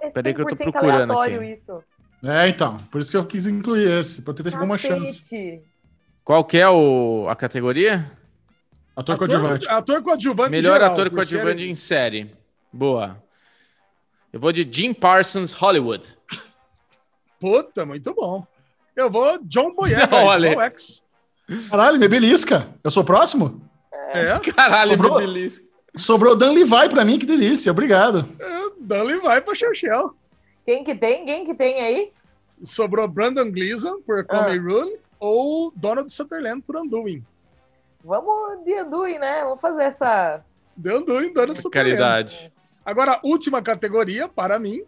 É 0.00 0.10
Peraí 0.10 0.34
que 0.34 0.40
eu 0.40 0.46
tô 0.46 0.56
procurando 0.56 1.12
aqui. 1.18 1.52
Isso. 1.52 1.82
É, 2.22 2.48
então. 2.48 2.78
Por 2.90 3.00
isso 3.00 3.10
que 3.10 3.16
eu 3.16 3.26
quis 3.26 3.46
incluir 3.46 3.90
esse, 3.90 4.22
pra 4.22 4.32
ter 4.32 4.54
alguma 4.54 4.78
chance. 4.78 5.62
Qual 6.24 6.44
que 6.44 6.56
é 6.56 6.68
o, 6.68 7.26
a 7.28 7.36
categoria? 7.36 8.10
Ator, 8.96 9.14
ator 9.14 9.18
coadjuvante. 9.18 9.68
Ator 9.68 10.02
coadjuvante 10.02 10.50
Melhor 10.50 10.74
geral, 10.74 10.92
ator 10.92 11.10
coadjuvante 11.10 11.60
série. 11.60 11.70
em 11.70 11.74
série. 11.74 12.36
Boa. 12.72 13.22
Eu 14.32 14.40
vou 14.40 14.52
de 14.52 14.66
Jim 14.70 14.94
Parsons 14.94 15.52
Hollywood. 15.52 16.16
Puta, 17.40 17.84
muito 17.84 18.14
bom. 18.14 18.46
Eu 18.94 19.10
vou 19.10 19.38
John 19.44 19.74
Boyega, 19.74 20.14
Olha. 20.24 20.52
X. 20.62 21.02
Caralho, 21.68 21.98
me 21.98 22.08
belisca. 22.08 22.68
Eu 22.84 22.90
sou 22.90 23.02
o 23.02 23.06
próximo? 23.06 23.60
É. 23.92 24.38
Caralho, 24.52 24.92
Sobrou... 24.92 25.18
me 25.18 25.26
belisca. 25.26 25.72
Sobrou 25.94 26.36
Dan 26.36 26.52
Levi 26.52 26.88
pra 26.88 27.04
mim, 27.04 27.18
que 27.18 27.26
delícia. 27.26 27.70
Obrigado. 27.70 28.26
É, 28.40 28.70
Dan 28.80 29.02
Levi 29.04 29.40
pra 29.42 29.54
Churchill. 29.54 30.14
Quem 30.64 30.84
que 30.84 30.94
tem? 30.94 31.24
Quem 31.24 31.44
que 31.44 31.54
tem 31.54 31.80
aí? 31.80 32.12
Sobrou 32.62 33.06
Brandon 33.08 33.50
Gleeson 33.50 34.00
por 34.02 34.24
Comey 34.24 34.58
ah. 34.58 34.62
Rule 34.62 34.98
ou 35.18 35.72
Donald 35.76 36.10
Sutherland 36.10 36.62
por 36.62 36.76
Undoing. 36.76 37.22
Vamos 38.04 38.64
de 38.64 38.82
Undoing, 38.82 39.18
né? 39.18 39.42
Vamos 39.44 39.60
fazer 39.60 39.84
essa... 39.84 40.40
De 40.76 40.92
Undoing, 40.92 41.32
Donald 41.32 41.60
Sutherland. 41.60 41.96
Caridade. 41.98 42.52
Agora, 42.84 43.20
última 43.22 43.62
categoria 43.62 44.28
para 44.28 44.58
mim. 44.58 44.82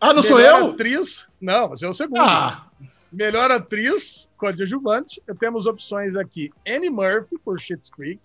Ah, 0.00 0.12
não 0.12 0.22
sou 0.22 0.40
eu? 0.40 0.68
atriz. 0.68 1.26
Não, 1.40 1.68
você 1.68 1.86
é 1.86 1.88
o 1.88 1.92
segundo. 1.92 2.20
Ah. 2.20 2.66
Melhor 3.12 3.50
atriz 3.50 4.28
coadjuvante. 4.36 5.22
Temos 5.38 5.66
opções 5.66 6.16
aqui: 6.16 6.50
Annie 6.68 6.90
Murphy 6.90 7.38
por 7.38 7.58
Schitt's 7.58 7.88
Creek, 7.88 8.20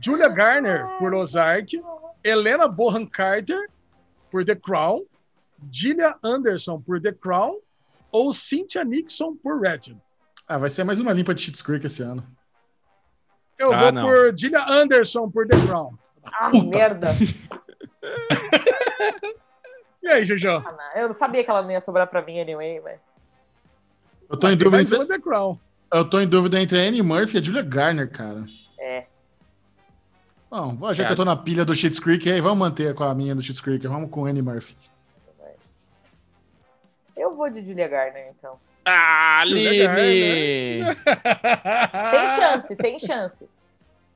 Julia 0.00 0.28
Garner 0.28 0.86
por 0.98 1.14
Ozark, 1.14 1.80
Helena 2.22 2.68
Bonham 2.68 3.06
Carter 3.06 3.68
por 4.30 4.44
The 4.44 4.54
Crown, 4.54 5.04
Gillian 5.70 6.14
Anderson 6.22 6.80
por 6.80 7.00
The 7.00 7.12
Crown 7.12 7.58
ou 8.10 8.32
Cynthia 8.32 8.84
Nixon 8.84 9.36
por 9.36 9.62
Ratchet? 9.62 9.96
Ah, 10.48 10.58
vai 10.58 10.70
ser 10.70 10.84
mais 10.84 11.00
uma 11.00 11.12
limpa 11.12 11.34
de 11.34 11.42
Schitt's 11.42 11.62
Creek 11.62 11.86
esse 11.86 12.02
ano. 12.02 12.26
Eu 13.58 13.72
ah, 13.72 13.78
vou 13.78 13.92
não. 13.92 14.02
por 14.02 14.36
Gillian 14.36 14.64
Anderson 14.66 15.30
por 15.30 15.46
The 15.46 15.56
Crown. 15.66 15.96
Ah, 16.24 16.50
Puta. 16.50 16.78
merda. 16.78 17.08
e 20.02 20.08
aí, 20.08 20.24
Juju? 20.24 20.48
Ah, 20.48 20.92
eu 20.96 21.08
não 21.08 21.14
sabia 21.14 21.44
que 21.44 21.50
ela 21.50 21.62
não 21.62 21.70
ia 21.70 21.80
sobrar 21.80 22.06
pra 22.06 22.22
mim 22.22 22.40
anyway, 22.40 22.80
velho. 22.80 23.00
Eu 24.28 24.36
tô 24.36 24.48
em 24.48 24.56
dúvida 24.56 24.82
entre... 24.82 25.06
The 25.06 25.18
Crown. 25.18 25.58
Eu 25.92 26.08
tô 26.08 26.18
em 26.18 26.26
dúvida 26.26 26.60
entre 26.60 26.80
a 26.80 26.88
Annie 26.88 27.02
Murphy 27.02 27.36
e 27.36 27.40
a 27.40 27.42
Julia 27.42 27.62
Garner, 27.62 28.10
cara. 28.10 28.44
É. 28.78 29.06
Bom, 30.54 30.94
já 30.94 31.02
é. 31.02 31.06
que 31.06 31.12
eu 31.12 31.16
tô 31.16 31.24
na 31.24 31.36
pilha 31.36 31.64
do 31.64 31.74
Shit's 31.74 31.98
Creek, 31.98 32.30
aí 32.30 32.40
vamos 32.40 32.58
manter 32.58 32.94
com 32.94 33.02
a 33.02 33.12
minha 33.12 33.34
do 33.34 33.42
Shit's 33.42 33.60
Creek. 33.60 33.84
Vamos 33.88 34.08
com 34.08 34.24
Annie 34.24 34.40
Murphy. 34.40 34.76
Eu 37.16 37.34
vou 37.34 37.50
de 37.50 37.64
Julia 37.64 37.88
Garner, 37.88 38.32
então. 38.38 38.56
Ah, 38.84 39.40
Aline! 39.40 40.84
tem 42.10 42.30
chance, 42.36 42.76
tem 42.76 43.00
chance. 43.00 43.48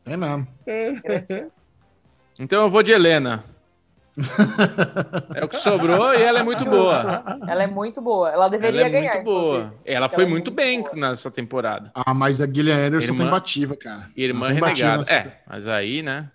É 0.04 0.16
mesmo. 0.16 0.46
Então 2.38 2.62
eu 2.62 2.70
vou 2.70 2.82
de 2.82 2.92
Helena. 2.92 3.44
É 5.34 5.44
o 5.44 5.48
que 5.48 5.56
sobrou 5.56 6.12
e 6.12 6.22
ela 6.22 6.40
é 6.40 6.42
muito 6.42 6.64
boa. 6.64 7.38
Ela 7.46 7.62
é 7.62 7.66
muito 7.66 8.00
boa. 8.00 8.30
Ela 8.30 8.48
deveria 8.48 8.80
ela 8.80 8.88
é 8.88 8.90
ganhar. 8.90 9.14
Muito 9.14 9.24
boa. 9.24 9.74
Ela 9.84 10.08
foi 10.08 10.24
ela 10.24 10.30
é 10.30 10.30
muito, 10.30 10.50
muito 10.50 10.50
bem 10.50 10.82
boa. 10.82 10.96
nessa 10.96 11.30
temporada. 11.30 11.90
Ah, 11.94 12.12
mas 12.12 12.40
a 12.40 12.46
Gillian 12.46 12.86
Anderson 12.86 13.12
irmã, 13.12 13.24
tem 13.24 13.30
bativa, 13.30 13.76
cara. 13.76 14.10
Irmã 14.16 14.48
renegada. 14.48 15.04
É, 15.10 15.38
mas 15.48 15.68
aí, 15.68 16.02
né? 16.02 16.30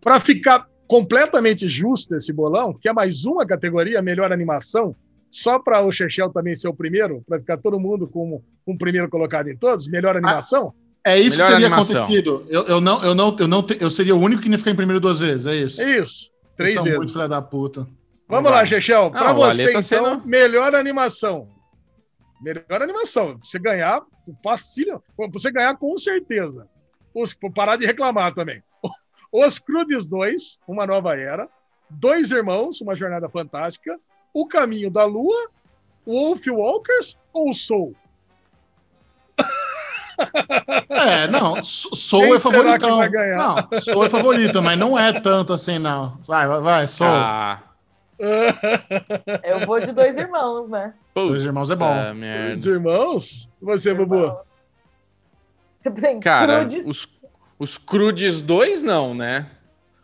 Para 0.00 0.18
ficar 0.20 0.66
completamente 0.86 1.68
justo 1.68 2.16
esse 2.16 2.32
bolão, 2.32 2.72
que 2.72 2.88
é 2.88 2.92
mais 2.92 3.24
uma 3.24 3.46
categoria, 3.46 4.00
melhor 4.00 4.32
animação, 4.32 4.96
só 5.30 5.58
para 5.58 5.84
o 5.84 5.92
Chechel 5.92 6.30
também 6.30 6.56
ser 6.56 6.68
o 6.68 6.74
primeiro, 6.74 7.22
para 7.28 7.38
ficar 7.38 7.58
todo 7.58 7.78
mundo 7.78 8.08
com 8.08 8.42
um 8.66 8.76
primeiro 8.76 9.08
colocado 9.08 9.48
em 9.48 9.56
todos, 9.56 9.86
melhor 9.86 10.14
ah, 10.14 10.18
animação. 10.18 10.72
Ah, 11.04 11.10
é 11.10 11.20
isso 11.20 11.36
melhor 11.36 11.46
que 11.46 11.52
teria 11.52 11.66
animação. 11.66 11.96
acontecido. 11.96 12.46
Eu, 12.48 12.62
eu, 12.64 12.80
não, 12.80 13.04
eu, 13.04 13.14
não, 13.14 13.36
eu, 13.38 13.48
não, 13.48 13.66
eu 13.78 13.90
seria 13.90 14.16
o 14.16 14.18
único 14.18 14.42
que 14.42 14.48
ia 14.48 14.58
ficar 14.58 14.70
em 14.70 14.76
primeiro 14.76 14.98
duas 14.98 15.18
vezes, 15.18 15.46
é 15.46 15.56
isso. 15.56 15.82
É 15.82 15.98
isso. 15.98 16.30
Três 16.58 16.74
São 16.74 16.82
vezes. 16.82 16.98
muito 16.98 17.12
filha 17.12 17.28
da 17.28 17.40
puta. 17.40 17.88
Vamos 18.28 18.50
lá, 18.50 18.66
Chechel. 18.66 19.12
Para 19.12 19.32
você, 19.32 19.64
tá 19.64 19.70
então, 19.70 19.82
sendo... 19.82 20.26
melhor 20.26 20.74
animação. 20.74 21.48
Melhor 22.42 22.82
animação. 22.82 23.38
Você 23.40 23.60
ganhar, 23.60 24.02
facilho. 24.42 25.00
Você 25.32 25.52
ganhar 25.52 25.76
com 25.76 25.96
certeza. 25.96 26.68
Os, 27.14 27.32
parar 27.54 27.76
de 27.76 27.86
reclamar 27.86 28.34
também. 28.34 28.60
Os 29.32 29.60
Crudes 29.60 30.08
2, 30.08 30.58
Uma 30.66 30.84
Nova 30.84 31.16
Era. 31.16 31.48
Dois 31.88 32.32
Irmãos, 32.32 32.80
Uma 32.80 32.96
Jornada 32.96 33.28
Fantástica. 33.28 33.96
O 34.34 34.44
Caminho 34.44 34.90
da 34.90 35.04
Lua. 35.04 35.50
Wolf 36.04 36.44
Walkers 36.48 37.16
ou 37.32 37.54
Soul? 37.54 37.94
É, 40.90 41.28
não, 41.28 41.62
Soul 41.62 42.22
Quem 42.22 42.34
é 42.34 42.38
favorito. 42.38 42.88
Não, 42.88 43.80
Soul 43.80 44.04
é 44.04 44.10
favorito, 44.10 44.62
mas 44.62 44.78
não 44.78 44.98
é 44.98 45.12
tanto 45.20 45.52
assim, 45.52 45.78
não. 45.78 46.18
Vai, 46.26 46.46
vai, 46.48 46.60
vai, 46.60 46.86
Soul. 46.88 47.10
Ah. 47.10 47.62
Eu 48.18 49.64
vou 49.64 49.80
de 49.80 49.92
dois 49.92 50.16
irmãos, 50.18 50.68
né? 50.68 50.92
dois 51.14 51.44
irmãos 51.44 51.70
é 51.70 51.76
bom. 51.76 51.94
Dois 52.48 52.66
irmãos? 52.66 53.48
Você, 53.62 53.94
Bubu? 53.94 54.36
Você 55.76 55.90
tem 55.90 56.18
Cara, 56.18 56.60
crudes? 56.60 56.82
os, 56.84 57.20
os 57.58 57.78
crudes 57.78 58.40
dois 58.40 58.82
não, 58.82 59.14
né? 59.14 59.48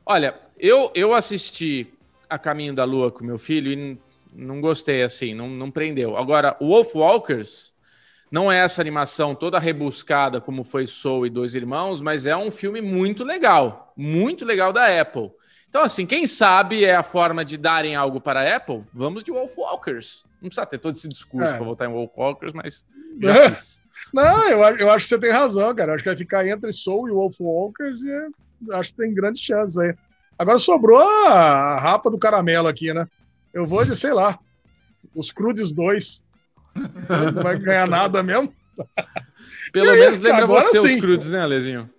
Olha, 0.07 0.35
eu, 0.59 0.91
eu 0.95 1.13
assisti 1.13 1.93
A 2.31 2.39
Caminho 2.39 2.75
da 2.75 2.85
Lua 2.85 3.11
com 3.11 3.25
meu 3.25 3.39
filho 3.39 3.73
e 3.73 3.99
não 4.33 4.61
gostei 4.61 5.03
assim, 5.03 5.35
não, 5.35 5.49
não 5.49 5.71
prendeu. 5.71 6.17
Agora, 6.17 6.57
Wolf 6.61 6.95
Walkers 6.95 7.74
não 8.35 8.51
é 8.51 8.59
essa 8.59 8.83
animação 8.83 9.33
toda 9.33 9.61
rebuscada 9.61 10.41
como 10.41 10.65
foi 10.65 10.89
Soul 10.89 11.25
e 11.25 11.31
Dois 11.31 11.55
Irmãos, 11.55 12.01
mas 12.01 12.27
é 12.27 12.37
um 12.37 12.51
filme 12.51 12.81
muito 12.81 13.23
legal, 13.23 13.93
muito 13.97 14.45
legal 14.45 14.73
da 14.73 15.01
Apple. 15.01 15.31
Então, 15.69 15.83
assim, 15.83 16.05
quem 16.05 16.27
sabe 16.27 16.85
é 16.85 16.97
a 16.97 17.05
forma 17.05 17.45
de 17.45 17.57
darem 17.57 17.95
algo 17.95 18.21
para 18.21 18.41
a 18.41 18.57
Apple? 18.57 18.83
Vamos 18.93 19.23
de 19.23 19.31
Wolf 19.31 19.57
Walkers. 19.57 20.27
Não 20.43 20.49
precisa 20.49 20.67
ter 20.67 20.79
todo 20.79 20.97
esse 20.97 21.09
discurso 21.09 21.55
é. 21.55 21.57
para 21.57 21.65
votar 21.65 21.89
em 21.89 21.93
Wolf 21.93 22.11
Walkers, 22.17 22.53
mas 22.53 22.85
já 23.23 23.51
fiz. 23.51 23.81
Não, 24.13 24.49
eu, 24.49 24.59
eu 24.79 24.91
acho 24.91 25.05
que 25.05 25.11
você 25.11 25.19
tem 25.21 25.31
razão, 25.31 25.73
cara. 25.73 25.93
Eu 25.93 25.95
acho 25.95 26.03
que 26.03 26.11
vai 26.11 26.19
ficar 26.19 26.45
entre 26.45 26.73
Soul 26.73 27.09
e 27.09 27.13
Wolf 27.13 27.37
Walkers 27.39 28.03
e 28.03 28.73
acho 28.73 28.91
que 28.91 28.97
tem 28.97 29.15
grandes 29.15 29.41
chances 29.41 29.79
aí. 29.79 29.95
Agora 30.37 30.59
sobrou 30.59 30.99
a 30.99 31.79
rapa 31.79 32.11
do 32.11 32.19
caramelo 32.19 32.67
aqui, 32.67 32.93
né? 32.93 33.07
Eu 33.53 33.65
vou 33.65 33.85
de, 33.85 33.95
sei 33.95 34.13
lá, 34.13 34.41
os 35.15 35.31
Crudes 35.31 35.73
2. 35.73 36.24
Não 37.35 37.43
vai 37.43 37.59
ganhar 37.59 37.89
nada 37.89 38.23
mesmo. 38.23 38.53
Pelo 39.73 39.91
aí, 39.91 40.01
menos 40.01 40.21
lembra 40.21 40.47
você 40.47 40.81
sim. 40.81 40.95
os 40.95 41.01
crudes, 41.01 41.29
né, 41.31 41.41
Alezinho? 41.43 41.91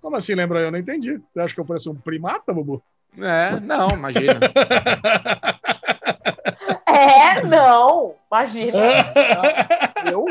Como 0.00 0.16
assim 0.16 0.34
lembra 0.34 0.60
eu? 0.60 0.70
Não 0.70 0.78
entendi. 0.78 1.20
Você 1.28 1.40
acha 1.40 1.54
que 1.54 1.60
eu 1.60 1.64
pareço 1.64 1.90
um 1.90 1.96
primata, 1.96 2.54
Bubu? 2.54 2.82
É, 3.18 3.58
não, 3.60 3.88
imagina. 3.90 4.38
É, 6.96 7.42
não, 7.42 8.14
imagina. 8.30 8.72
Eu? 10.10 10.24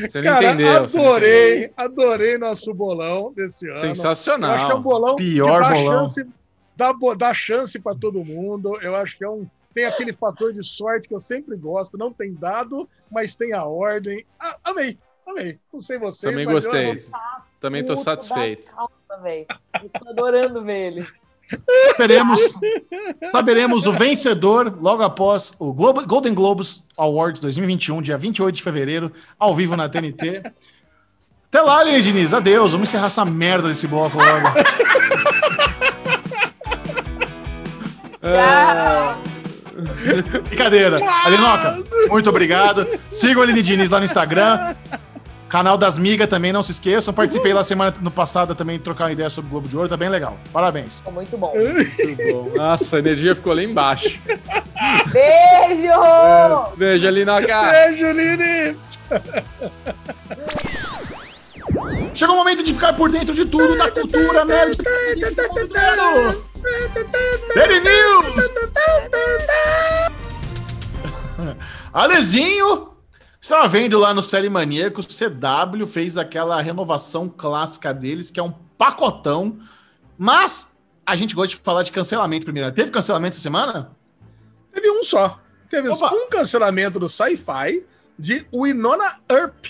Você 0.00 0.22
não 0.22 0.32
Cara, 0.32 0.46
entendeu. 0.46 0.76
Adorei, 0.76 1.56
entendeu. 1.64 1.74
adorei 1.76 2.38
nosso 2.38 2.72
bolão 2.72 3.32
desse 3.34 3.68
ano. 3.68 3.80
Sensacional. 3.80 4.50
Eu 4.50 4.56
acho 4.56 4.66
que 4.66 4.72
é 4.72 4.74
um 4.74 4.82
bolão 4.82 5.16
Pior 5.16 5.62
que 5.62 5.68
dá 5.68 5.74
bolão. 5.74 5.98
chance, 5.98 6.28
dá, 6.76 6.92
dá 7.18 7.34
chance 7.34 7.78
para 7.80 7.96
todo 7.96 8.24
mundo. 8.24 8.78
Eu 8.80 8.96
acho 8.96 9.18
que 9.18 9.24
é 9.24 9.28
um 9.28 9.46
tem 9.74 9.84
aquele 9.84 10.12
fator 10.12 10.52
de 10.52 10.64
sorte 10.64 11.08
que 11.08 11.14
eu 11.14 11.20
sempre 11.20 11.56
gosto. 11.56 11.98
Não 11.98 12.12
tem 12.12 12.34
dado, 12.34 12.88
mas 13.10 13.36
tem 13.36 13.52
a 13.52 13.64
ordem. 13.64 14.24
Ah, 14.38 14.56
amei, 14.64 14.98
amei. 15.26 15.58
Não 15.72 15.80
sei 15.80 15.98
vocês. 15.98 16.32
Também 16.32 16.46
gostei. 16.46 17.04
Também 17.60 17.84
tô 17.84 17.96
satisfeito. 17.96 18.74
Calça, 18.74 19.46
tô 20.00 20.10
adorando 20.10 20.64
ver 20.64 20.92
ele. 20.92 21.06
Saberemos, 21.90 22.40
saberemos 23.30 23.86
o 23.86 23.92
vencedor 23.92 24.74
logo 24.80 25.02
após 25.02 25.52
o 25.58 25.72
Globo, 25.72 26.06
Golden 26.06 26.32
Globes 26.32 26.82
Awards 26.96 27.42
2021, 27.42 28.00
dia 28.00 28.16
28 28.16 28.54
de 28.54 28.62
fevereiro, 28.62 29.12
ao 29.38 29.54
vivo 29.54 29.76
na 29.76 29.88
TNT. 29.88 30.42
Até 31.48 31.60
lá, 31.60 31.82
Leandro 31.82 32.02
Diniz. 32.02 32.32
Adeus. 32.32 32.72
Vamos 32.72 32.88
encerrar 32.88 33.08
essa 33.08 33.26
merda 33.26 33.68
desse 33.68 33.86
bloco 33.86 34.16
logo. 34.16 34.48
Brincadeira. 40.44 40.96
Alinoca, 41.24 41.82
muito 42.08 42.28
obrigado. 42.28 42.86
Sigam 43.10 43.42
a 43.42 43.44
Aline 43.44 43.62
Diniz 43.62 43.90
lá 43.90 43.98
no 43.98 44.04
Instagram. 44.04 44.74
Canal 45.48 45.76
das 45.76 45.98
Migas 45.98 46.28
também, 46.28 46.50
não 46.50 46.62
se 46.62 46.72
esqueçam. 46.72 47.12
Participei 47.12 47.52
lá 47.52 47.62
semana 47.62 47.92
no 48.00 48.10
passada 48.10 48.54
também 48.54 48.78
trocar 48.78 49.04
uma 49.04 49.12
ideia 49.12 49.28
sobre 49.28 49.48
o 49.48 49.50
Globo 49.50 49.68
de 49.68 49.76
Ouro, 49.76 49.86
tá 49.86 49.98
bem 49.98 50.08
legal. 50.08 50.38
Parabéns. 50.50 50.96
Ficou 50.96 51.12
muito 51.12 51.36
bom. 51.36 51.52
Muito 51.54 52.32
bom. 52.32 52.52
Nossa, 52.56 52.96
a 52.96 52.98
energia 52.98 53.34
ficou 53.34 53.54
lá 53.54 53.62
embaixo. 53.62 54.18
Beijo! 55.12 55.86
É, 55.86 56.76
beijo, 56.76 57.06
Alinoca. 57.06 57.70
Beijo, 57.70 58.12
Lini. 58.12 58.78
Chegou 62.14 62.34
o 62.34 62.38
momento 62.38 62.62
de 62.62 62.72
ficar 62.72 62.94
por 62.94 63.10
dentro 63.10 63.34
de 63.34 63.44
tudo 63.44 63.76
da 63.76 63.90
cultura 63.90 64.46
nerd. 64.46 64.78
Daily 67.54 67.80
News! 67.80 68.50
Alezinho 71.92 72.92
Estava 73.42 73.66
vendo 73.66 73.98
lá 73.98 74.14
no 74.14 74.22
Série 74.22 74.48
Maníaco, 74.48 75.00
o 75.00 75.04
CW 75.04 75.84
fez 75.84 76.16
aquela 76.16 76.62
renovação 76.62 77.28
clássica 77.28 77.92
deles, 77.92 78.30
que 78.30 78.38
é 78.38 78.42
um 78.42 78.52
pacotão. 78.78 79.58
Mas 80.16 80.78
a 81.04 81.16
gente 81.16 81.34
gosta 81.34 81.56
de 81.56 81.60
falar 81.60 81.82
de 81.82 81.90
cancelamento 81.90 82.44
primeiro. 82.44 82.70
Teve 82.70 82.92
cancelamento 82.92 83.34
essa 83.34 83.42
semana? 83.42 83.90
Teve 84.72 84.88
um 84.92 85.02
só. 85.02 85.40
Teve 85.68 85.88
Opa. 85.88 86.14
um 86.14 86.28
cancelamento 86.28 87.00
do 87.00 87.08
Sci-Fi 87.08 87.84
de 88.16 88.46
Winona 88.54 89.18
Earp. 89.28 89.66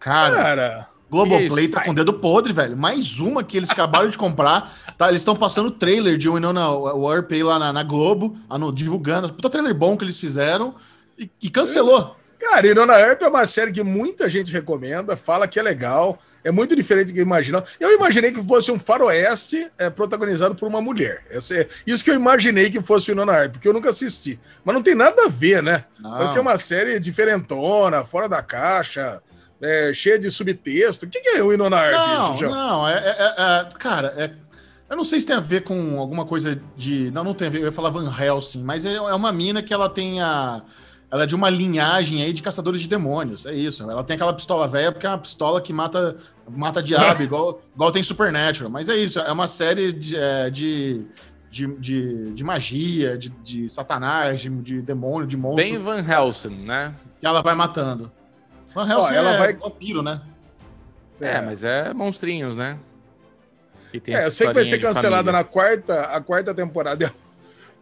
Cara, 0.00 0.34
Cara 0.34 0.93
Globoplay 1.14 1.68
tá 1.68 1.84
com 1.84 1.92
o 1.92 1.94
dedo 1.94 2.12
podre, 2.12 2.52
velho. 2.52 2.76
Mais 2.76 3.20
uma 3.20 3.44
que 3.44 3.56
eles 3.56 3.70
acabaram 3.70 4.08
de 4.08 4.18
comprar. 4.18 4.74
Tá, 4.98 5.08
eles 5.08 5.20
estão 5.20 5.36
passando 5.36 5.66
o 5.66 5.70
trailer 5.70 6.16
de 6.16 6.28
Winona 6.28 6.66
Earp 7.12 7.32
aí 7.32 7.42
lá 7.42 7.58
na, 7.58 7.72
na 7.72 7.82
Globo, 7.82 8.36
divulgando. 8.72 9.32
Puta 9.32 9.48
trailer 9.48 9.74
bom 9.74 9.96
que 9.96 10.04
eles 10.04 10.18
fizeram 10.18 10.74
e, 11.18 11.30
e 11.40 11.48
cancelou. 11.48 12.16
Cara, 12.44 12.66
Irona 12.66 12.98
Earp 12.98 13.22
é 13.22 13.28
uma 13.28 13.46
série 13.46 13.72
que 13.72 13.82
muita 13.82 14.28
gente 14.28 14.52
recomenda, 14.52 15.16
fala 15.16 15.48
que 15.48 15.58
é 15.58 15.62
legal, 15.62 16.18
é 16.42 16.50
muito 16.50 16.76
diferente 16.76 17.06
do 17.06 17.14
que 17.14 17.20
eu 17.20 17.24
imaginava. 17.24 17.64
Eu 17.80 17.94
imaginei 17.94 18.32
que 18.32 18.44
fosse 18.44 18.70
um 18.70 18.78
faroeste 18.78 19.66
é, 19.78 19.88
protagonizado 19.88 20.54
por 20.54 20.68
uma 20.68 20.82
mulher. 20.82 21.24
É, 21.30 21.38
isso 21.86 22.04
que 22.04 22.10
eu 22.10 22.14
imaginei 22.14 22.68
que 22.68 22.82
fosse 22.82 23.10
o 23.10 23.12
Irona 23.12 23.32
Earp, 23.32 23.52
porque 23.52 23.66
eu 23.66 23.72
nunca 23.72 23.90
assisti. 23.90 24.38
Mas 24.62 24.74
não 24.74 24.82
tem 24.82 24.94
nada 24.94 25.24
a 25.24 25.28
ver, 25.28 25.62
né? 25.62 25.84
Não. 25.98 26.10
Parece 26.10 26.32
que 26.32 26.38
é 26.38 26.42
uma 26.42 26.58
série 26.58 27.00
diferentona, 27.00 28.04
fora 28.04 28.28
da 28.28 28.42
caixa, 28.42 29.22
é, 29.64 29.92
cheia 29.94 30.18
de 30.18 30.30
subtexto. 30.30 31.06
O 31.06 31.08
que, 31.08 31.20
que 31.20 31.28
é 31.30 31.42
o 31.42 31.52
Inona 31.52 31.76
Earp? 31.76 31.92
Não, 31.92 32.34
isso, 32.34 32.44
não, 32.44 32.88
é, 32.88 32.94
é, 32.94 33.34
é, 33.38 33.68
cara, 33.78 34.14
é, 34.16 34.30
eu 34.90 34.96
não 34.96 35.04
sei 35.04 35.20
se 35.20 35.26
tem 35.26 35.34
a 35.34 35.40
ver 35.40 35.64
com 35.64 35.98
alguma 35.98 36.24
coisa 36.24 36.60
de... 36.76 37.10
Não, 37.10 37.24
não 37.24 37.34
tem 37.34 37.48
a 37.48 37.50
ver, 37.50 37.60
eu 37.60 37.64
ia 37.66 37.72
falar 37.72 37.90
Van 37.90 38.12
Helsing, 38.16 38.62
mas 38.62 38.84
é, 38.84 38.94
é 38.94 39.14
uma 39.14 39.32
mina 39.32 39.62
que 39.62 39.72
ela 39.72 39.88
tem 39.88 40.20
a 40.20 40.62
ela 41.14 41.22
é 41.22 41.26
de 41.26 41.34
uma 41.36 41.48
linhagem 41.48 42.24
aí 42.24 42.32
de 42.32 42.42
caçadores 42.42 42.80
de 42.80 42.88
demônios. 42.88 43.46
É 43.46 43.54
isso. 43.54 43.88
Ela 43.88 44.02
tem 44.02 44.16
aquela 44.16 44.34
pistola 44.34 44.66
velha 44.66 44.90
porque 44.90 45.06
é 45.06 45.10
uma 45.10 45.18
pistola 45.18 45.60
que 45.60 45.72
mata, 45.72 46.16
mata 46.50 46.82
diabo, 46.82 47.22
igual, 47.22 47.62
igual 47.72 47.92
tem 47.92 48.02
Supernatural. 48.02 48.68
Mas 48.68 48.88
é 48.88 48.96
isso. 48.96 49.20
É 49.20 49.30
uma 49.30 49.46
série 49.46 49.92
de, 49.92 50.16
é, 50.16 50.50
de, 50.50 51.06
de, 51.48 51.68
de, 51.78 52.32
de, 52.32 52.42
magia, 52.42 53.16
de, 53.16 53.28
de 53.28 53.70
satanás, 53.70 54.40
de, 54.40 54.50
de 54.50 54.82
demônio, 54.82 55.24
de 55.24 55.36
monstro. 55.36 55.64
Bem 55.64 55.78
Van 55.78 56.00
Helsing, 56.00 56.64
né? 56.64 56.92
Que 57.20 57.26
ela 57.26 57.42
vai 57.42 57.54
matando. 57.54 58.10
Van 58.74 58.90
Helsing 58.90 59.14
ela 59.14 59.34
é 59.34 59.38
vai... 59.38 59.52
vampiro, 59.54 60.02
né? 60.02 60.20
É, 61.20 61.36
é, 61.36 61.40
mas 61.40 61.64
é 61.64 61.94
monstrinhos, 61.94 62.56
né? 62.56 62.78
é, 64.08 64.26
eu 64.26 64.30
sei 64.30 64.48
que 64.48 64.54
vai 64.54 64.64
ser 64.64 64.78
cancelada 64.78 65.30
na 65.30 65.44
quarta, 65.44 66.06
a 66.06 66.20
quarta 66.20 66.52
temporada 66.52 67.12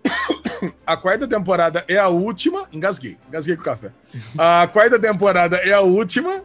a 0.87 0.97
quarta 0.97 1.27
temporada 1.27 1.85
é 1.89 1.97
a 1.99 2.09
última. 2.09 2.69
Engasguei, 2.73 3.17
engasguei 3.29 3.57
com 3.57 3.63
o 3.63 3.65
café. 3.65 3.93
A 4.37 4.67
quarta 4.67 4.99
temporada 4.99 5.57
é 5.57 5.73
a 5.73 5.81
última. 5.81 6.43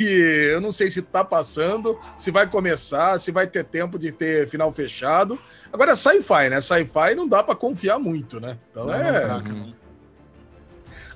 E 0.00 0.50
eu 0.52 0.60
não 0.60 0.72
sei 0.72 0.90
se 0.90 1.00
tá 1.00 1.24
passando, 1.24 1.96
se 2.16 2.32
vai 2.32 2.44
começar, 2.48 3.20
se 3.20 3.30
vai 3.30 3.46
ter 3.46 3.62
tempo 3.62 3.96
de 4.00 4.10
ter 4.10 4.48
final 4.48 4.72
fechado. 4.72 5.38
Agora 5.72 5.92
é 5.92 5.96
sci-fi, 5.96 6.50
né? 6.50 6.60
Sci-fi 6.60 7.14
não 7.14 7.28
dá 7.28 7.40
para 7.40 7.54
confiar 7.54 7.96
muito, 7.96 8.40
né? 8.40 8.58
Então 8.70 8.86
não, 8.86 8.94
é. 8.94 9.28
Não 9.28 9.75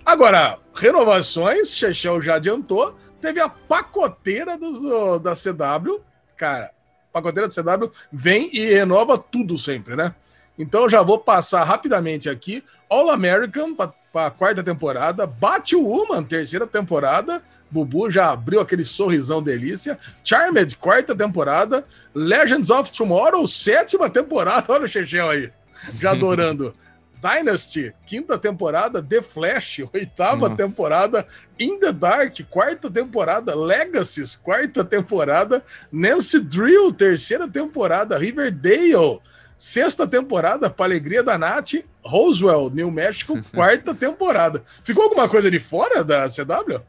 Agora, 0.04 0.58
renovações, 0.74 1.76
Chechel 1.76 2.20
já 2.22 2.36
adiantou. 2.36 2.96
Teve 3.20 3.40
a 3.40 3.48
pacoteira 3.48 4.56
do, 4.56 5.18
da 5.18 5.34
CW. 5.34 6.00
Cara, 6.36 6.70
pacoteira 7.12 7.48
da 7.48 7.54
CW 7.54 7.90
vem 8.10 8.50
e 8.52 8.74
renova 8.74 9.18
tudo 9.18 9.58
sempre, 9.58 9.94
né? 9.94 10.14
Então 10.58 10.88
já 10.88 11.02
vou 11.02 11.18
passar 11.18 11.64
rapidamente 11.64 12.28
aqui. 12.28 12.62
All 12.88 13.10
American 13.10 13.74
para 13.74 13.92
a 14.26 14.30
quarta 14.30 14.62
temporada, 14.62 15.26
Batwoman, 15.26 16.22
terceira 16.22 16.66
temporada. 16.66 17.42
Bubu 17.70 18.10
já 18.10 18.32
abriu 18.32 18.60
aquele 18.60 18.82
sorrisão 18.82 19.42
delícia. 19.42 19.98
Charmed, 20.24 20.76
quarta 20.76 21.14
temporada. 21.14 21.86
Legends 22.14 22.68
of 22.68 22.90
Tomorrow, 22.90 23.46
sétima 23.46 24.10
temporada. 24.10 24.66
Olha 24.72 24.84
o 24.84 24.88
Chechel 24.88 25.30
aí, 25.30 25.52
já 25.98 26.10
adorando. 26.10 26.74
Dynasty, 27.20 27.92
quinta 28.06 28.38
temporada, 28.38 29.02
The 29.02 29.22
Flash, 29.22 29.80
oitava 29.92 30.48
Nossa. 30.48 30.56
temporada, 30.56 31.26
In 31.58 31.78
the 31.78 31.92
Dark, 31.92 32.42
quarta 32.48 32.90
temporada, 32.90 33.54
Legacies, 33.54 34.36
quarta 34.36 34.84
temporada, 34.84 35.62
Nancy 35.92 36.40
Drill, 36.40 36.92
terceira 36.92 37.46
temporada, 37.46 38.16
Riverdale, 38.16 39.20
Sexta 39.58 40.06
temporada, 40.06 40.70
para 40.70 40.86
alegria 40.86 41.22
da 41.22 41.36
Nath, 41.36 41.84
Roswell, 42.02 42.70
New 42.70 42.90
México, 42.90 43.38
quarta 43.54 43.94
temporada. 43.94 44.62
Ficou 44.82 45.02
alguma 45.02 45.28
coisa 45.28 45.50
de 45.50 45.58
fora 45.58 46.02
da 46.02 46.26
CW? 46.28 46.80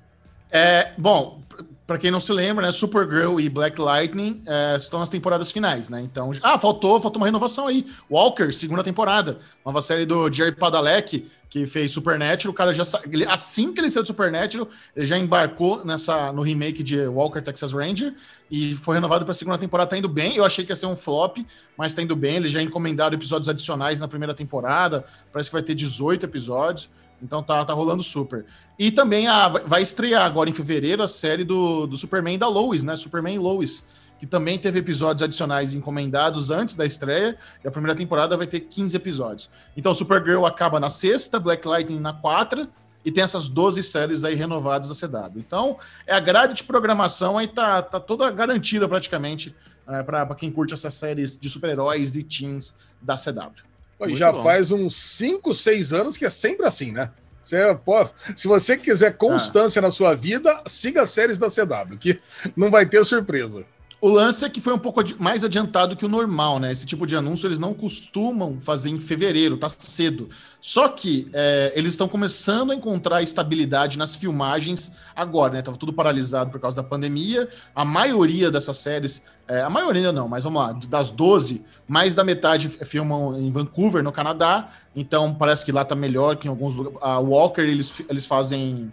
É, 0.50 0.94
bom, 0.98 1.42
para 1.86 1.98
quem 1.98 2.12
não 2.12 2.20
se 2.20 2.32
lembra, 2.32 2.66
né, 2.66 2.72
Supergirl 2.72 3.40
e 3.40 3.50
Black 3.50 3.80
Lightning 3.80 4.42
é, 4.46 4.78
estão 4.78 5.00
nas 5.00 5.10
temporadas 5.10 5.52
finais, 5.52 5.90
né? 5.90 6.02
Então, 6.02 6.32
ah, 6.42 6.58
faltou, 6.58 7.02
faltou 7.02 7.20
uma 7.20 7.28
renovação 7.28 7.68
aí. 7.68 7.86
Walker, 8.10 8.52
segunda 8.54 8.84
temporada, 8.84 9.40
nova 9.66 9.82
série 9.82 10.06
do 10.06 10.32
Jerry 10.32 10.54
Padalecki, 10.54 11.30
que 11.52 11.68
fez 11.68 11.92
Supernatural, 11.92 12.54
o 12.54 12.56
cara 12.56 12.72
já 12.72 12.84
assim 13.28 13.74
que 13.74 13.82
ele 13.82 13.90
saiu 13.90 14.04
do 14.04 14.08
Supernatural, 14.08 14.70
ele 14.96 15.06
já 15.06 15.18
embarcou 15.18 15.84
nessa 15.84 16.32
no 16.32 16.44
remake 16.44 16.82
de 16.82 17.06
Walker 17.08 17.42
Texas 17.42 17.74
Ranger 17.74 18.16
e 18.50 18.74
foi 18.76 18.96
renovado 18.96 19.26
para 19.26 19.32
a 19.32 19.36
segunda 19.36 19.58
temporada, 19.58 19.90
tá 19.90 19.98
indo 19.98 20.08
bem. 20.08 20.38
Eu 20.38 20.46
achei 20.46 20.64
que 20.64 20.72
ia 20.72 20.78
ser 20.78 20.86
um 20.86 20.96
flop, 20.96 21.40
mas 21.78 21.94
tá 21.94 22.02
indo 22.02 22.16
bem. 22.16 22.38
Eles 22.38 22.52
já 22.52 22.62
encomendaram 22.62 23.16
episódios 23.16 23.50
adicionais 23.50 24.00
na 24.00 24.08
primeira 24.08 24.34
temporada, 24.34 25.04
parece 25.30 25.50
que 25.50 25.54
vai 25.54 25.62
ter 25.62 25.76
18 25.76 26.26
episódios. 26.26 26.90
Então 27.22 27.44
tá, 27.44 27.64
tá 27.64 27.74
rolando 27.74 28.04
super. 28.04 28.46
E 28.80 28.92
também 28.92 29.28
a, 29.28 29.48
vai 29.48 29.82
estrear 29.82 30.26
agora 30.26 30.50
em 30.50 30.54
fevereiro 30.54 31.04
a 31.04 31.08
série 31.08 31.44
do, 31.44 31.86
do 31.86 31.98
Superman 31.98 32.38
da 32.38 32.48
Lois, 32.48 32.84
né? 32.84 32.96
Superman 32.96 33.38
Lois 33.38 33.86
que 34.22 34.28
também 34.28 34.60
teve 34.60 34.78
episódios 34.78 35.24
adicionais 35.24 35.74
encomendados 35.74 36.52
antes 36.52 36.76
da 36.76 36.86
estreia, 36.86 37.36
e 37.66 37.68
a 37.68 37.72
primeira 37.72 37.96
temporada 37.96 38.38
vai 38.38 38.46
ter 38.46 38.60
15 38.60 38.96
episódios. 38.96 39.50
Então, 39.76 39.96
Supergirl 39.96 40.46
acaba 40.46 40.80
na 40.80 40.92
sexta, 40.92 41.40
Black 41.40 41.68
Lightning 41.68 42.00
na 42.00 42.14
quarta, 42.14 42.70
e 43.04 43.12
tem 43.12 43.24
essas 43.24 43.50
12 43.50 43.82
séries 43.82 44.24
aí 44.24 44.36
renovadas 44.36 44.90
da 44.90 44.96
CW. 44.96 45.40
Então, 45.40 45.76
é 46.06 46.14
a 46.14 46.20
grade 46.20 46.54
de 46.54 46.64
programação 46.64 47.36
aí 47.36 47.48
tá, 47.48 47.82
tá 47.82 48.00
toda 48.00 48.30
garantida 48.30 48.88
praticamente 48.88 49.56
é, 49.88 50.04
para 50.04 50.36
quem 50.36 50.52
curte 50.52 50.76
essas 50.76 50.94
séries 50.94 51.36
de 51.36 51.50
super-heróis 51.50 52.16
e 52.16 52.22
teens 52.22 52.76
da 53.02 53.16
CW. 53.16 53.71
Pois 54.02 54.18
já 54.18 54.32
bom. 54.32 54.42
faz 54.42 54.72
uns 54.72 54.96
5, 54.96 55.54
6 55.54 55.94
anos 55.94 56.18
que 56.18 56.26
é 56.26 56.30
sempre 56.32 56.66
assim, 56.66 56.92
né? 56.92 57.12
Você, 57.40 57.58
pô, 57.86 58.08
se 58.36 58.48
você 58.48 58.76
quiser 58.76 59.16
constância 59.16 59.80
ah. 59.80 59.84
na 59.84 59.92
sua 59.92 60.16
vida, 60.16 60.60
siga 60.66 61.04
as 61.04 61.12
séries 61.12 61.38
da 61.38 61.52
CW, 61.52 61.98
que 62.00 62.20
não 62.56 62.72
vai 62.72 62.84
ter 62.84 63.06
surpresa. 63.06 63.64
O 64.02 64.10
lance 64.10 64.44
é 64.44 64.50
que 64.50 64.60
foi 64.60 64.74
um 64.74 64.80
pouco 64.80 65.00
mais 65.20 65.44
adiantado 65.44 65.96
que 65.96 66.04
o 66.04 66.10
normal, 66.10 66.58
né? 66.58 66.72
Esse 66.72 66.88
tipo 66.88 67.06
de 67.06 67.16
anúncio 67.16 67.46
eles 67.46 67.60
não 67.60 67.72
costumam 67.72 68.58
fazer 68.60 68.90
em 68.90 69.00
fevereiro, 69.00 69.58
tá 69.58 69.70
cedo. 69.70 70.28
Só 70.60 70.88
que 70.88 71.30
é, 71.32 71.72
eles 71.76 71.92
estão 71.92 72.08
começando 72.08 72.72
a 72.72 72.76
encontrar 72.76 73.22
estabilidade 73.22 74.00
nas 74.00 74.16
filmagens 74.16 74.92
agora, 75.16 75.54
né? 75.54 75.62
Tava 75.62 75.78
tudo 75.78 75.94
paralisado 75.94 76.50
por 76.50 76.60
causa 76.60 76.78
da 76.78 76.84
pandemia. 76.84 77.48
A 77.76 77.86
maioria 77.86 78.50
dessas 78.50 78.78
séries, 78.78 79.22
é, 79.48 79.62
a 79.62 79.70
maioria 79.70 80.12
não, 80.12 80.28
mas 80.28 80.44
vamos 80.44 80.60
lá, 80.64 80.74
das 80.74 81.12
12, 81.12 81.64
mais 81.88 82.16
da 82.16 82.24
metade 82.24 82.70
filmam 82.70 83.38
em 83.38 83.52
Vancouver, 83.52 84.02
no 84.02 84.12
Canadá. 84.12 84.70
Então 84.96 85.32
parece 85.32 85.64
que 85.64 85.72
lá 85.72 85.86
tá 85.86 85.94
melhor 85.94 86.38
que 86.38 86.48
em 86.48 86.50
alguns 86.50 86.74
lugares. 86.76 86.98
A 87.04 87.20
Walker, 87.20 87.62
eles, 87.62 88.02
eles 88.10 88.26
fazem 88.26 88.92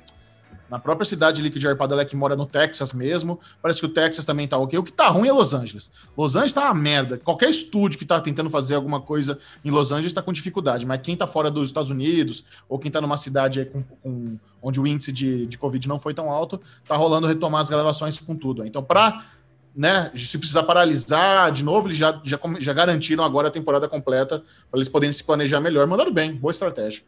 na 0.70 0.78
própria 0.78 1.04
cidade 1.04 1.40
ali 1.40 1.50
que 1.50 1.58
o 1.58 1.60
Jair 1.60 1.76
Padalecki 1.76 2.14
mora 2.14 2.36
no 2.36 2.44
Texas 2.46 2.92
mesmo. 2.92 3.40
Parece 3.62 3.80
que 3.80 3.86
o 3.86 3.88
Texas 3.88 4.24
também 4.24 4.46
tá 4.46 4.58
ok. 4.58 4.78
O 4.78 4.82
que 4.82 4.92
tá 4.92 5.08
ruim 5.08 5.28
é 5.28 5.32
Los 5.32 5.54
Angeles. 5.54 5.90
Los 6.16 6.36
Angeles 6.36 6.52
tá 6.52 6.64
uma 6.64 6.74
merda. 6.74 7.18
Qualquer 7.18 7.48
estúdio 7.48 7.98
que 7.98 8.04
tá 8.04 8.20
tentando 8.20 8.50
fazer 8.50 8.74
alguma 8.74 9.00
coisa 9.00 9.38
em 9.64 9.70
Los 9.70 9.92
Angeles 9.92 10.12
tá 10.12 10.20
com 10.20 10.32
dificuldade. 10.32 10.84
Mas 10.84 11.00
quem 11.02 11.16
tá 11.16 11.26
fora 11.26 11.50
dos 11.50 11.68
Estados 11.68 11.90
Unidos, 11.90 12.44
ou 12.68 12.78
quem 12.78 12.90
tá 12.90 13.00
numa 13.00 13.16
cidade 13.16 13.64
com, 13.66 13.82
com, 14.02 14.38
onde 14.62 14.80
o 14.80 14.86
índice 14.86 15.12
de, 15.12 15.46
de 15.46 15.56
Covid 15.56 15.88
não 15.88 15.98
foi 15.98 16.12
tão 16.12 16.30
alto, 16.30 16.60
tá 16.86 16.96
rolando 16.96 17.26
retomar 17.26 17.62
as 17.62 17.70
gravações 17.70 18.18
com 18.18 18.36
tudo. 18.36 18.66
Então, 18.66 18.82
para 18.82 19.24
né, 19.74 20.10
se 20.14 20.36
precisar 20.36 20.64
paralisar 20.64 21.52
de 21.52 21.64
novo, 21.64 21.88
eles 21.88 21.96
já, 21.96 22.20
já, 22.24 22.38
já 22.58 22.72
garantiram 22.72 23.24
agora 23.24 23.48
a 23.48 23.50
temporada 23.50 23.88
completa 23.88 24.42
para 24.70 24.78
eles 24.78 24.88
poderem 24.88 25.12
se 25.12 25.24
planejar 25.24 25.60
melhor. 25.60 25.86
Mandaram 25.86 26.12
bem, 26.12 26.34
boa 26.34 26.50
estratégia. 26.50 27.02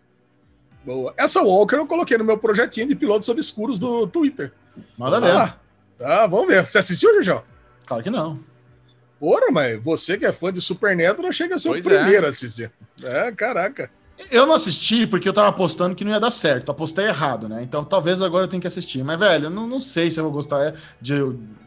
Boa. 0.85 1.13
Essa 1.17 1.43
Walker 1.43 1.77
eu 1.77 1.87
coloquei 1.87 2.17
no 2.17 2.25
meu 2.25 2.39
projetinho 2.39 2.87
de 2.87 2.95
pilotos 2.95 3.29
obscuros 3.29 3.79
do 3.79 4.07
Twitter. 4.07 4.53
Manda 4.97 5.21
ver. 5.21 5.37
Ah, 5.37 5.57
tá, 5.99 6.27
vamos 6.27 6.49
ver. 6.49 6.67
Você 6.67 6.79
assistiu, 6.79 7.15
Jujão? 7.15 7.43
Claro 7.87 8.03
que 8.03 8.11
não. 8.11 8.41
Ora, 9.21 9.53
mas 9.53 9.83
você 9.83 10.17
que 10.17 10.25
é 10.25 10.33
fã 10.33 10.51
de 10.51 10.61
Super 10.63 10.97
Neto, 10.97 11.31
chega 11.33 11.57
a 11.57 11.59
ser 11.59 11.69
pois 11.69 11.85
o 11.85 11.89
primeiro 11.89 12.25
é. 12.25 12.27
a 12.27 12.31
assistir. 12.31 12.73
É, 13.03 13.31
caraca. 13.33 13.91
Eu 14.31 14.47
não 14.47 14.55
assisti 14.55 15.07
porque 15.07 15.29
eu 15.29 15.33
tava 15.33 15.49
apostando 15.49 15.95
que 15.95 16.05
não 16.05 16.13
ia 16.13 16.21
dar 16.21 16.31
certo. 16.31 16.71
Apostei 16.71 17.07
errado, 17.07 17.49
né? 17.49 17.63
Então 17.63 17.85
talvez 17.85 18.21
agora 18.21 18.45
eu 18.45 18.49
tenha 18.49 18.61
que 18.61 18.67
assistir. 18.67 19.03
Mas, 19.03 19.19
velho, 19.19 19.47
eu 19.47 19.51
não, 19.51 19.67
não 19.67 19.81
sei 19.81 20.11
se 20.11 20.19
eu 20.21 20.25
vou 20.25 20.33
gostar 20.33 20.75
de, 21.01 21.15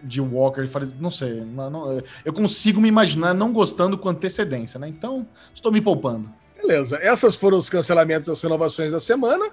de 0.03 0.21
Walker. 0.21 0.63
Não 0.99 1.09
sei. 1.09 1.41
Não, 1.41 2.03
eu 2.23 2.33
consigo 2.33 2.79
me 2.81 2.87
imaginar 2.87 3.33
não 3.33 3.51
gostando 3.51 3.97
com 3.97 4.09
antecedência, 4.09 4.79
né? 4.79 4.87
Então, 4.87 5.27
estou 5.53 5.71
me 5.71 5.81
poupando. 5.81 6.31
Beleza. 6.65 6.97
Essas 7.01 7.35
foram 7.35 7.57
os 7.57 7.69
cancelamentos 7.69 8.29
das 8.29 8.41
renovações 8.41 8.91
da 8.91 8.99
semana. 8.99 9.51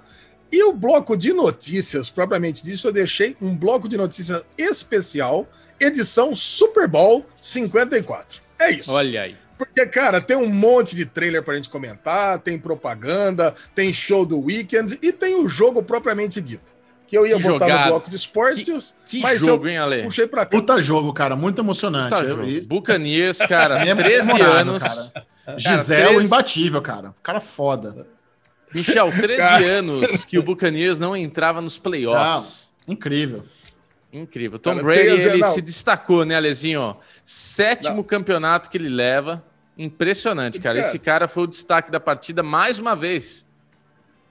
E 0.51 0.63
o 0.63 0.73
bloco 0.73 1.15
de 1.15 1.31
notícias, 1.31 2.09
propriamente 2.09 2.63
disso, 2.63 2.87
eu 2.87 2.91
deixei 2.91 3.37
um 3.41 3.55
bloco 3.55 3.87
de 3.87 3.95
notícias 3.95 4.45
especial, 4.57 5.47
edição 5.79 6.35
Super 6.35 6.87
Bowl 6.87 7.25
54. 7.39 8.41
É 8.59 8.71
isso. 8.71 8.91
Olha 8.91 9.21
aí. 9.21 9.35
Porque, 9.57 9.85
cara, 9.85 10.19
tem 10.19 10.35
um 10.35 10.49
monte 10.49 10.95
de 10.95 11.05
trailer 11.05 11.43
pra 11.43 11.55
gente 11.55 11.69
comentar, 11.69 12.39
tem 12.39 12.57
propaganda, 12.57 13.53
tem 13.75 13.93
show 13.93 14.25
do 14.25 14.39
weekend 14.41 14.97
e 15.01 15.13
tem 15.13 15.35
o 15.35 15.47
jogo 15.47 15.83
propriamente 15.83 16.41
dito. 16.41 16.73
Que 17.07 17.17
eu 17.17 17.25
ia 17.25 17.37
que 17.37 17.43
botar 17.43 17.65
jogado. 17.67 17.81
no 17.83 17.87
bloco 17.89 18.09
de 18.09 18.15
esportes, 18.15 18.95
que, 19.05 19.17
que 19.17 19.21
mas 19.21 19.41
jogo, 19.41 19.67
hein, 19.67 19.77
Ale? 19.77 20.03
puxei 20.03 20.25
pra 20.27 20.45
cá. 20.45 20.57
Puta 20.57 20.81
jogo, 20.81 21.13
cara, 21.13 21.35
muito 21.35 21.61
emocionante. 21.61 22.15
Puta 22.15 22.25
jogo. 22.25 22.43
Bucanias, 22.65 23.37
cara, 23.37 23.79
13 23.95 24.31
é 24.31 24.41
anos. 24.41 24.81
Cara. 24.81 25.25
Giselo 25.57 26.09
13... 26.09 26.25
imbatível, 26.25 26.81
cara. 26.81 27.15
Cara 27.21 27.39
foda. 27.39 28.07
Michel, 28.73 29.09
13 29.11 29.37
cara... 29.37 29.65
anos 29.65 30.25
que 30.25 30.37
o 30.37 30.43
Buccaneers 30.43 30.99
não 30.99 31.15
entrava 31.15 31.61
nos 31.61 31.77
playoffs. 31.77 32.71
Não, 32.87 32.93
incrível. 32.93 33.43
Incrível. 34.13 34.59
Tom 34.59 34.71
cara, 34.71 34.83
Brady, 34.83 35.21
ele 35.21 35.37
não. 35.37 35.53
se 35.53 35.61
destacou, 35.61 36.25
né, 36.25 36.35
Alezinho? 36.35 36.97
Sétimo 37.23 37.97
não. 37.97 38.03
campeonato 38.03 38.69
que 38.69 38.77
ele 38.77 38.89
leva. 38.89 39.43
Impressionante, 39.77 40.59
cara. 40.59 40.79
Esse 40.79 40.99
cara 40.99 41.27
foi 41.27 41.43
o 41.43 41.47
destaque 41.47 41.89
da 41.89 41.99
partida 41.99 42.43
mais 42.43 42.77
uma 42.77 42.95
vez. 42.95 43.45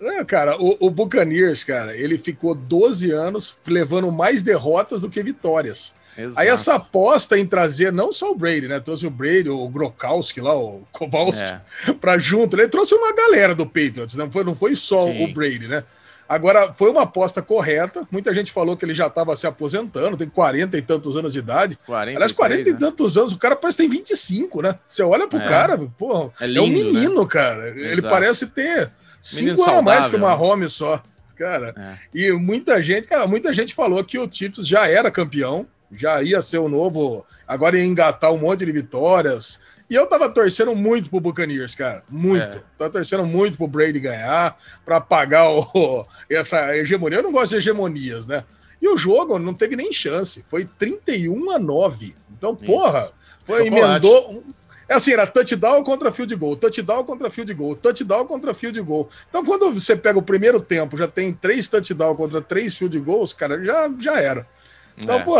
É, 0.00 0.24
cara, 0.24 0.56
o, 0.58 0.76
o 0.80 0.90
Buccaneers, 0.90 1.64
cara, 1.64 1.94
ele 1.94 2.16
ficou 2.16 2.54
12 2.54 3.10
anos 3.10 3.58
levando 3.66 4.10
mais 4.10 4.42
derrotas 4.42 5.02
do 5.02 5.10
que 5.10 5.22
vitórias. 5.22 5.94
Exato. 6.24 6.40
Aí 6.40 6.48
essa 6.48 6.74
aposta 6.74 7.38
em 7.38 7.46
trazer 7.46 7.92
não 7.92 8.12
só 8.12 8.30
o 8.30 8.34
Brady, 8.34 8.68
né? 8.68 8.80
Trouxe 8.80 9.06
o 9.06 9.10
Brady, 9.10 9.48
o 9.48 9.68
Grokowski 9.68 10.40
lá, 10.40 10.54
o 10.54 10.86
Kowalski, 10.92 11.50
é. 11.88 11.92
para 12.00 12.18
junto. 12.18 12.56
Ele 12.56 12.68
trouxe 12.68 12.94
uma 12.94 13.12
galera 13.12 13.54
do 13.54 13.66
Patriots, 13.66 14.14
não 14.14 14.30
foi, 14.30 14.44
não 14.44 14.54
foi 14.54 14.74
só 14.74 15.06
Sim. 15.06 15.24
o 15.24 15.32
Brady, 15.32 15.68
né? 15.68 15.84
Agora, 16.30 16.72
foi 16.78 16.88
uma 16.88 17.02
aposta 17.02 17.42
correta. 17.42 18.06
Muita 18.08 18.32
gente 18.32 18.52
falou 18.52 18.76
que 18.76 18.84
ele 18.84 18.94
já 18.94 19.08
estava 19.08 19.34
se 19.34 19.48
aposentando, 19.48 20.16
tem 20.16 20.28
40 20.28 20.78
e 20.78 20.82
tantos 20.82 21.16
anos 21.16 21.32
de 21.32 21.40
idade. 21.40 21.76
43, 21.84 22.16
Aliás, 22.16 22.30
40 22.30 22.62
né? 22.62 22.70
e 22.70 22.78
tantos 22.78 23.18
anos, 23.18 23.32
o 23.32 23.36
cara 23.36 23.56
parece 23.56 23.78
que 23.78 23.82
tem 23.82 23.90
25, 23.90 24.62
né? 24.62 24.76
Você 24.86 25.02
olha 25.02 25.26
pro 25.26 25.40
é. 25.40 25.44
cara, 25.44 25.76
pô, 25.98 26.30
é, 26.40 26.46
lindo, 26.46 26.60
é, 26.60 26.62
um 26.62 26.68
menino, 26.68 27.22
né? 27.22 27.28
cara. 27.28 27.70
Exato. 27.70 27.80
Ele 27.80 28.02
parece 28.02 28.46
ter 28.46 28.92
5 29.20 29.60
anos 29.60 29.68
a 29.68 29.82
mais 29.82 30.06
que 30.06 30.14
uma 30.14 30.32
Home 30.32 30.70
só. 30.70 31.02
Cara, 31.36 31.74
é. 31.76 31.96
e 32.14 32.30
muita 32.30 32.80
gente, 32.80 33.08
cara, 33.08 33.26
muita 33.26 33.52
gente 33.52 33.74
falou 33.74 34.04
que 34.04 34.16
o 34.16 34.30
Chiefs 34.30 34.64
já 34.64 34.86
era 34.86 35.10
campeão, 35.10 35.66
já 35.92 36.22
ia 36.22 36.40
ser 36.40 36.58
o 36.58 36.68
novo, 36.68 37.24
agora 37.46 37.78
ia 37.78 37.84
engatar 37.84 38.32
um 38.32 38.38
monte 38.38 38.64
de 38.64 38.72
vitórias, 38.72 39.60
e 39.90 39.94
eu 39.96 40.06
tava 40.06 40.28
torcendo 40.28 40.72
muito 40.72 41.10
pro 41.10 41.18
Buccaneers, 41.18 41.74
cara. 41.74 42.04
Muito. 42.08 42.58
É. 42.58 42.62
Tava 42.78 42.90
torcendo 42.90 43.26
muito 43.26 43.58
pro 43.58 43.66
Brady 43.66 43.98
ganhar, 43.98 44.56
para 44.84 45.00
pagar 45.00 45.50
o, 45.50 46.06
essa 46.30 46.76
hegemonia. 46.76 47.18
Eu 47.18 47.24
não 47.24 47.32
gosto 47.32 47.50
de 47.50 47.56
hegemonias, 47.56 48.28
né? 48.28 48.44
E 48.80 48.88
o 48.88 48.96
jogo 48.96 49.36
não 49.40 49.52
teve 49.52 49.74
nem 49.74 49.92
chance. 49.92 50.44
Foi 50.48 50.64
31 50.64 51.50
a 51.50 51.58
9. 51.58 52.14
Então, 52.30 52.52
Isso. 52.52 52.64
porra, 52.64 53.10
foi, 53.44 53.66
emendou. 53.66 54.44
É 54.88 54.94
assim, 54.94 55.12
era 55.12 55.26
touchdown 55.26 55.82
contra 55.84 56.12
field 56.12 56.34
goal, 56.36 56.56
touchdown 56.56 57.04
contra 57.04 57.30
field 57.30 57.54
goal, 57.54 57.74
touchdown 57.76 58.26
contra 58.26 58.54
field 58.54 58.80
goal. 58.82 59.08
Então, 59.28 59.44
quando 59.44 59.72
você 59.72 59.94
pega 59.96 60.18
o 60.18 60.22
primeiro 60.22 60.60
tempo, 60.60 60.96
já 60.96 61.06
tem 61.06 61.32
três 61.32 61.68
touchdown 61.68 62.16
contra 62.16 62.40
três 62.40 62.76
field 62.76 62.98
goals, 62.98 63.32
cara, 63.32 63.62
já, 63.64 63.90
já 64.00 64.20
era. 64.20 64.46
Então, 65.00 65.16
é. 65.16 65.24
pô, 65.24 65.36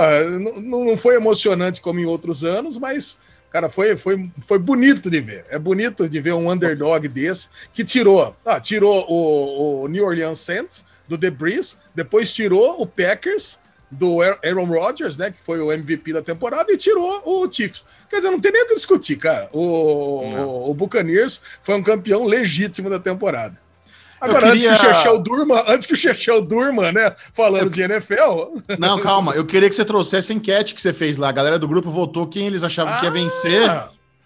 não, 0.60 0.84
não 0.84 0.96
foi 0.96 1.16
emocionante 1.16 1.80
como 1.80 2.00
em 2.00 2.06
outros 2.06 2.44
anos, 2.44 2.78
mas 2.78 3.18
Cara, 3.50 3.68
foi, 3.68 3.96
foi, 3.96 4.30
foi 4.46 4.58
bonito 4.58 5.10
de 5.10 5.20
ver. 5.20 5.44
É 5.50 5.58
bonito 5.58 6.08
de 6.08 6.20
ver 6.20 6.34
um 6.34 6.50
underdog 6.50 7.06
desse 7.08 7.48
que 7.72 7.82
tirou, 7.82 8.36
ah, 8.46 8.60
tirou 8.60 9.04
o, 9.10 9.82
o 9.82 9.88
New 9.88 10.04
Orleans 10.04 10.38
Saints 10.38 10.86
do 11.08 11.18
Debris, 11.18 11.76
depois 11.92 12.32
tirou 12.32 12.80
o 12.80 12.86
Packers 12.86 13.58
do 13.90 14.22
Aaron 14.22 14.66
Rodgers, 14.66 15.16
né, 15.16 15.32
que 15.32 15.40
foi 15.40 15.58
o 15.58 15.72
MVP 15.72 16.12
da 16.12 16.22
temporada, 16.22 16.72
e 16.72 16.76
tirou 16.76 17.22
o 17.24 17.50
Chiefs. 17.50 17.84
Quer 18.08 18.16
dizer, 18.16 18.30
não 18.30 18.40
tem 18.40 18.52
nem 18.52 18.62
o 18.62 18.68
que 18.68 18.74
discutir, 18.76 19.16
cara. 19.16 19.48
O, 19.52 19.60
o, 19.60 20.70
o 20.70 20.74
Buccaneers 20.74 21.42
foi 21.60 21.74
um 21.74 21.82
campeão 21.82 22.24
legítimo 22.24 22.88
da 22.88 23.00
temporada. 23.00 23.60
Agora, 24.20 24.52
queria... 24.52 24.70
antes 24.72 24.80
que 24.80 24.86
o 24.86 24.94
Chechel 24.94 25.18
durma, 25.18 25.64
antes 25.66 25.86
que 25.86 25.92
o 25.94 25.96
Chechel 25.96 26.42
durma, 26.42 26.92
né? 26.92 27.14
Falando 27.32 27.64
eu... 27.64 27.70
de 27.70 27.82
NFL. 27.82 28.76
Não, 28.78 29.00
calma. 29.00 29.32
Eu 29.34 29.46
queria 29.46 29.68
que 29.68 29.74
você 29.74 29.84
trouxesse 29.84 30.32
a 30.32 30.34
enquete 30.34 30.74
que 30.74 30.82
você 30.82 30.92
fez 30.92 31.16
lá. 31.16 31.28
A 31.28 31.32
galera 31.32 31.58
do 31.58 31.66
grupo 31.66 31.90
votou 31.90 32.26
quem 32.26 32.46
eles 32.46 32.62
achavam 32.62 32.92
ah. 32.92 32.98
que 32.98 33.06
ia 33.06 33.10
vencer. 33.10 33.70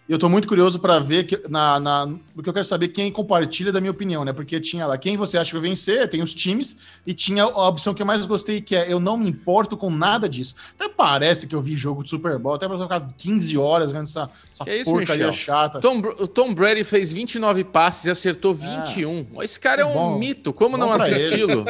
Eu 0.07 0.19
tô 0.19 0.29
muito 0.29 0.47
curioso 0.47 0.79
para 0.79 0.99
ver 0.99 1.25
que, 1.25 1.49
na, 1.49 1.81
na, 1.81 2.15
porque 2.35 2.49
eu 2.49 2.53
quero 2.53 2.65
saber 2.67 2.89
quem 2.89 3.11
compartilha 3.11 3.73
da 3.73 3.81
minha 3.81 3.91
opinião, 3.91 4.23
né? 4.23 4.35
Porque 4.35 4.61
tinha 4.61 4.87
lá 4.87 4.99
quem 4.99 5.17
você 5.17 5.39
acha 5.39 5.51
que 5.51 5.59
vai 5.59 5.71
vencer, 5.71 6.07
tem 6.11 6.23
os 6.23 6.35
times, 6.35 6.77
e 7.07 7.15
tinha 7.15 7.43
a 7.43 7.69
opção 7.69 7.95
que 7.95 8.03
eu 8.03 8.07
mais 8.07 8.27
gostei, 8.27 8.61
que 8.61 8.77
é 8.77 8.93
eu 8.93 9.01
não 9.01 9.17
me 9.17 9.31
importo 9.31 9.79
com 9.79 9.89
nada 9.91 10.29
disso. 10.29 10.55
Até 10.79 10.91
parece 10.91 11.47
que 11.47 11.55
eu 11.55 11.61
vi 11.61 11.75
jogo 11.75 12.03
de 12.03 12.11
Super 12.11 12.39
Bowl, 12.39 12.55
até 12.55 12.69
para 12.69 12.79
ficar 12.79 13.07
15 13.17 13.57
horas 13.57 13.93
vendo 13.93 14.03
essa, 14.03 14.29
essa 14.51 14.65
é 14.67 14.77
isso, 14.77 14.91
porcaria 14.91 15.27
Michel? 15.29 15.33
chata. 15.33 15.81
Tom, 15.81 15.99
o 16.19 16.29
Tom 16.29 16.53
Brady 16.53 16.85
fez 16.85 17.11
29 17.11 17.65
passes 17.65 18.05
e 18.05 18.11
acertou 18.11 18.55
21. 18.55 19.27
É. 19.41 19.45
Esse 19.45 19.59
cara 19.59 19.81
é 19.81 19.87
um 19.87 19.95
bom, 19.95 20.19
mito, 20.19 20.53
como 20.53 20.77
não 20.77 20.93
assisti-lo? 20.93 21.65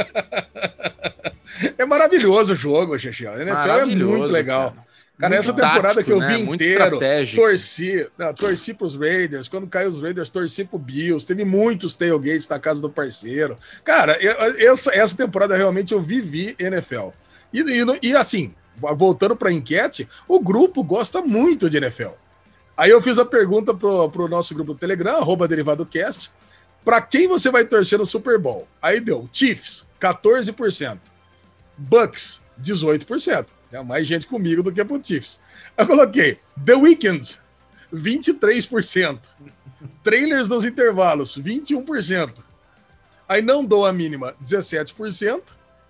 é 1.79 1.87
maravilhoso 1.87 2.55
o 2.55 2.57
jogo, 2.57 2.99
Xexi. 2.99 3.29
A 3.29 3.41
NFL 3.41 3.69
é 3.69 3.85
muito 3.87 4.33
legal. 4.33 4.73
Cara. 4.73 4.94
Cara, 5.19 5.37
essa 5.37 5.53
temporada 5.53 5.95
tático, 5.95 6.05
que 6.05 6.13
eu 6.13 6.21
vi 6.21 6.43
né? 6.43 6.55
inteiro, 6.55 6.99
torci, 7.37 8.11
não, 8.19 8.35
torci 8.35 8.75
pros 8.75 8.97
Raiders. 8.97 9.47
Quando 9.47 9.67
caiu 9.69 9.89
os 9.89 10.03
Raiders, 10.03 10.29
torci 10.29 10.65
pro 10.65 10.77
Bills. 10.77 11.25
Teve 11.25 11.45
muitos 11.45 11.95
tailgates 11.95 12.49
na 12.49 12.59
casa 12.59 12.83
do 12.83 12.91
parceiro. 12.91 13.57
Cara, 13.85 14.19
essa, 14.59 14.93
essa 14.93 15.17
temporada 15.17 15.57
realmente 15.57 15.95
eu 15.95 16.01
vivi 16.01 16.57
NFL. 16.59 17.11
E, 17.53 17.61
e, 17.61 18.09
e 18.09 18.17
assim, 18.17 18.53
voltando 18.77 19.37
pra 19.37 19.53
enquete, 19.53 20.09
o 20.27 20.41
grupo 20.41 20.83
gosta 20.83 21.23
muito 21.23 21.71
de 21.71 21.77
NFL. 21.77 22.15
Aí 22.77 22.91
eu 22.91 23.01
fiz 23.01 23.17
a 23.19 23.25
pergunta 23.25 23.73
pro, 23.73 24.11
pro 24.11 24.27
nosso 24.27 24.53
grupo 24.53 24.75
do 24.75 24.79
Telegram, 24.79 25.19
arroba 25.19 25.47
DerivadoCast, 25.47 26.33
para 26.85 27.01
quem 27.01 27.29
você 27.29 27.51
vai 27.51 27.65
torcer 27.65 27.99
no 27.99 28.05
Super 28.05 28.37
Bowl? 28.37 28.67
Aí 28.83 28.99
deu 28.99 29.29
Chiefs, 29.33 29.87
14%. 30.01 30.99
Bucks, 31.79 32.41
18%. 32.61 33.47
Tem 33.75 33.85
mais 33.85 34.07
gente 34.07 34.29
comigo 34.29 34.63
do 34.63 34.71
que 34.71 34.85
pro 34.85 35.05
Chiefs. 35.05 35.41
Eu 35.77 35.85
coloquei 35.85 36.39
The 36.65 36.77
Weeknd, 36.77 37.37
23%. 37.93 39.19
Trailers 40.01 40.49
nos 40.49 40.65
intervalos, 40.65 41.37
21%. 41.37 42.35
Aí 43.29 43.43
não 43.43 43.65
dou 43.65 43.85
a 43.85 43.93
mínima, 43.93 44.33
17%. 44.41 45.43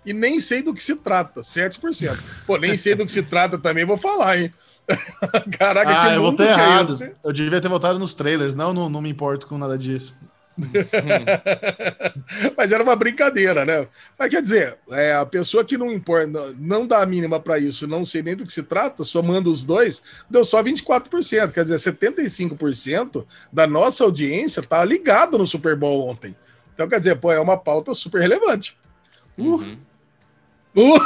E 0.03 0.13
nem 0.13 0.39
sei 0.39 0.63
do 0.63 0.73
que 0.73 0.83
se 0.83 0.95
trata, 0.95 1.41
7%. 1.41 2.17
Pô, 2.47 2.57
nem 2.57 2.75
sei 2.75 2.95
do 2.95 3.05
que 3.05 3.11
se 3.11 3.21
trata 3.21 3.55
também, 3.55 3.85
vou 3.85 3.97
falar, 3.97 4.39
hein? 4.39 4.51
Caraca, 5.59 5.91
ah, 5.91 6.09
que 6.09 6.15
eu 6.15 6.21
votei 6.23 6.47
é 6.47 6.49
errado. 6.49 7.03
É 7.03 7.13
eu 7.23 7.31
devia 7.31 7.61
ter 7.61 7.69
votado 7.69 7.99
nos 7.99 8.15
trailers, 8.15 8.55
não, 8.55 8.73
não, 8.73 8.89
não 8.89 9.01
me 9.01 9.09
importo 9.09 9.45
com 9.45 9.59
nada 9.59 9.77
disso. 9.77 10.15
Mas 12.55 12.71
era 12.71 12.83
uma 12.83 12.95
brincadeira, 12.95 13.65
né? 13.65 13.87
Mas 14.17 14.29
quer 14.29 14.41
dizer, 14.41 14.77
é, 14.91 15.13
a 15.13 15.25
pessoa 15.25 15.65
que 15.65 15.77
não 15.77 15.91
importa, 15.91 16.55
não 16.57 16.87
dá 16.87 17.01
a 17.01 17.05
mínima 17.05 17.39
para 17.39 17.59
isso, 17.59 17.87
não 17.87 18.05
sei 18.05 18.23
nem 18.23 18.35
do 18.35 18.45
que 18.45 18.53
se 18.53 18.63
trata, 18.63 19.03
somando 19.03 19.51
os 19.51 19.65
dois, 19.65 20.01
deu 20.29 20.43
só 20.43 20.63
24%. 20.63 21.51
Quer 21.51 21.63
dizer, 21.63 21.75
75% 21.75 23.25
da 23.51 23.67
nossa 23.67 24.03
audiência 24.03 24.63
tá 24.63 24.83
ligado 24.83 25.37
no 25.37 25.45
Super 25.45 25.75
Bowl 25.75 26.07
ontem. 26.07 26.35
Então, 26.73 26.87
quer 26.87 26.99
dizer, 26.99 27.19
pô, 27.19 27.31
é 27.31 27.39
uma 27.39 27.57
pauta 27.57 27.93
super 27.93 28.21
relevante. 28.21 28.77
Uhum. 29.37 29.73
Uh. 29.73 29.77
Uh! 30.75 30.99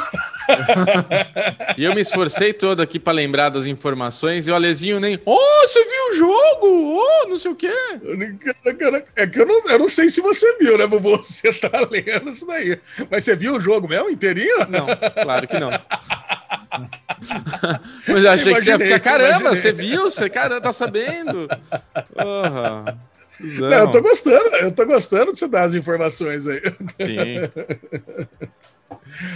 e 1.77 1.83
eu 1.83 1.93
me 1.93 2.01
esforcei 2.01 2.51
todo 2.51 2.81
aqui 2.81 2.97
para 2.97 3.13
lembrar 3.13 3.49
das 3.49 3.67
informações 3.67 4.47
e 4.47 4.51
o 4.51 4.55
Alezinho 4.55 4.99
nem. 4.99 5.19
Oh, 5.25 5.67
você 5.67 5.83
viu 5.83 6.09
o 6.09 6.13
jogo? 6.15 6.99
Oh, 6.99 7.27
não 7.27 7.37
sei 7.37 7.51
o 7.51 7.55
quê. 7.55 7.71
É 9.15 9.27
que 9.27 9.39
eu 9.39 9.45
não, 9.45 9.69
eu 9.69 9.79
não 9.79 9.89
sei 9.89 10.09
se 10.09 10.21
você 10.21 10.57
viu, 10.57 10.77
né, 10.77 10.87
Bubu? 10.87 11.17
Você 11.21 11.53
tá 11.53 11.87
lendo 11.89 12.31
isso 12.31 12.45
daí. 12.47 12.79
Mas 13.09 13.23
você 13.23 13.35
viu 13.35 13.55
o 13.55 13.59
jogo 13.59 13.87
mesmo 13.87 14.09
inteirinho? 14.09 14.67
Não, 14.69 14.87
claro 15.23 15.47
que 15.47 15.59
não. 15.59 15.69
Mas 18.07 18.23
eu 18.23 18.31
achei 18.31 18.51
imaginei, 18.51 18.55
que 18.55 18.61
você 18.61 18.69
ia 18.71 18.79
ficar, 18.79 18.99
caramba, 18.99 19.39
imaginei. 19.41 19.61
você 19.61 19.71
viu? 19.71 20.03
Você, 20.03 20.29
cara, 20.29 20.61
tá 20.61 20.73
sabendo? 20.73 21.47
Não. 22.15 22.85
Não, 23.69 23.77
eu 23.79 23.91
tô 23.91 24.01
gostando, 24.01 24.55
eu 24.57 24.71
tô 24.71 24.85
gostando 24.85 25.31
de 25.31 25.39
você 25.39 25.47
dar 25.47 25.63
as 25.63 25.73
informações 25.73 26.47
aí. 26.47 26.61
Sim. 27.05 28.47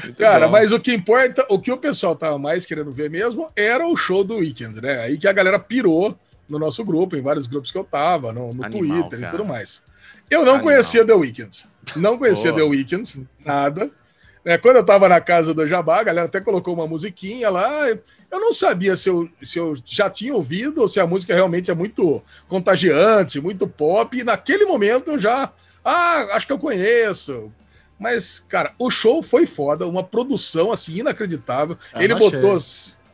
Muito 0.04 0.18
Cara, 0.18 0.48
bom. 0.48 0.52
mas 0.52 0.72
o 0.72 0.80
que 0.80 0.94
importa, 0.94 1.46
o 1.50 1.60
que 1.60 1.72
o 1.72 1.78
pessoal 1.78 2.16
tava 2.16 2.38
mais 2.38 2.66
querendo 2.66 2.92
ver 2.92 3.10
mesmo 3.10 3.50
era 3.56 3.88
o 3.88 3.96
show 3.96 4.24
do 4.24 4.38
Weekend, 4.38 4.82
né? 4.82 5.00
Aí 5.02 5.18
que 5.18 5.28
a 5.28 5.34
galera 5.34 5.60
pirou 5.60 6.18
no 6.48 6.60
nosso 6.60 6.84
grupo, 6.84 7.16
em 7.16 7.22
vários 7.22 7.48
grupos 7.48 7.72
que 7.72 7.78
eu 7.78 7.84
tava, 7.84 8.32
no, 8.34 8.54
no 8.54 8.64
Animal, 8.66 8.70
Twitter 8.70 9.20
cara. 9.20 9.28
e 9.28 9.38
tudo 9.38 9.46
mais. 9.46 9.84
Eu 10.30 10.40
não 10.44 10.56
Animal. 10.56 10.74
conhecia 10.74 11.06
The 11.06 11.14
Weeknd. 11.14 11.66
Não 11.96 12.18
conhecia 12.18 12.52
Boa. 12.52 12.64
The 12.64 12.70
Weeknd, 12.70 13.28
nada. 13.46 13.92
É, 14.46 14.58
quando 14.58 14.76
eu 14.76 14.86
tava 14.86 15.08
na 15.08 15.22
casa 15.22 15.54
do 15.54 15.66
Jabá, 15.66 16.02
a 16.02 16.04
galera 16.04 16.26
até 16.28 16.42
colocou 16.42 16.74
uma 16.74 16.86
musiquinha 16.86 17.50
lá. 17.50 17.88
Eu 17.88 18.40
não 18.40 18.52
sabia 18.52 18.96
se 18.98 19.08
eu, 19.08 19.30
se 19.42 19.58
eu 19.58 19.74
já 19.86 20.10
tinha 20.10 20.36
ouvido 20.36 20.82
ou 20.82 20.88
se 20.88 21.00
a 21.00 21.08
música 21.08 21.34
realmente 21.34 21.72
é 21.72 21.74
muito 21.74 22.22
contagiante, 22.48 23.40
muito 23.40 23.68
pop. 23.68 24.18
E 24.18 24.24
naquele 24.24 24.66
momento 24.66 25.12
eu 25.12 25.20
já. 25.20 25.52
Ah, 25.84 26.28
acho 26.32 26.46
que 26.46 26.52
eu 26.52 26.60
conheço. 26.60 27.52
Mas, 28.04 28.38
cara, 28.50 28.74
o 28.78 28.92
show 28.92 29.24
foi 29.24 29.46
foda, 29.46 29.88
uma 29.88 30.04
produção 30.04 30.74
assim 30.74 30.98
inacreditável. 30.98 31.78
É, 31.94 32.04
ele 32.04 32.14
botou, 32.14 32.58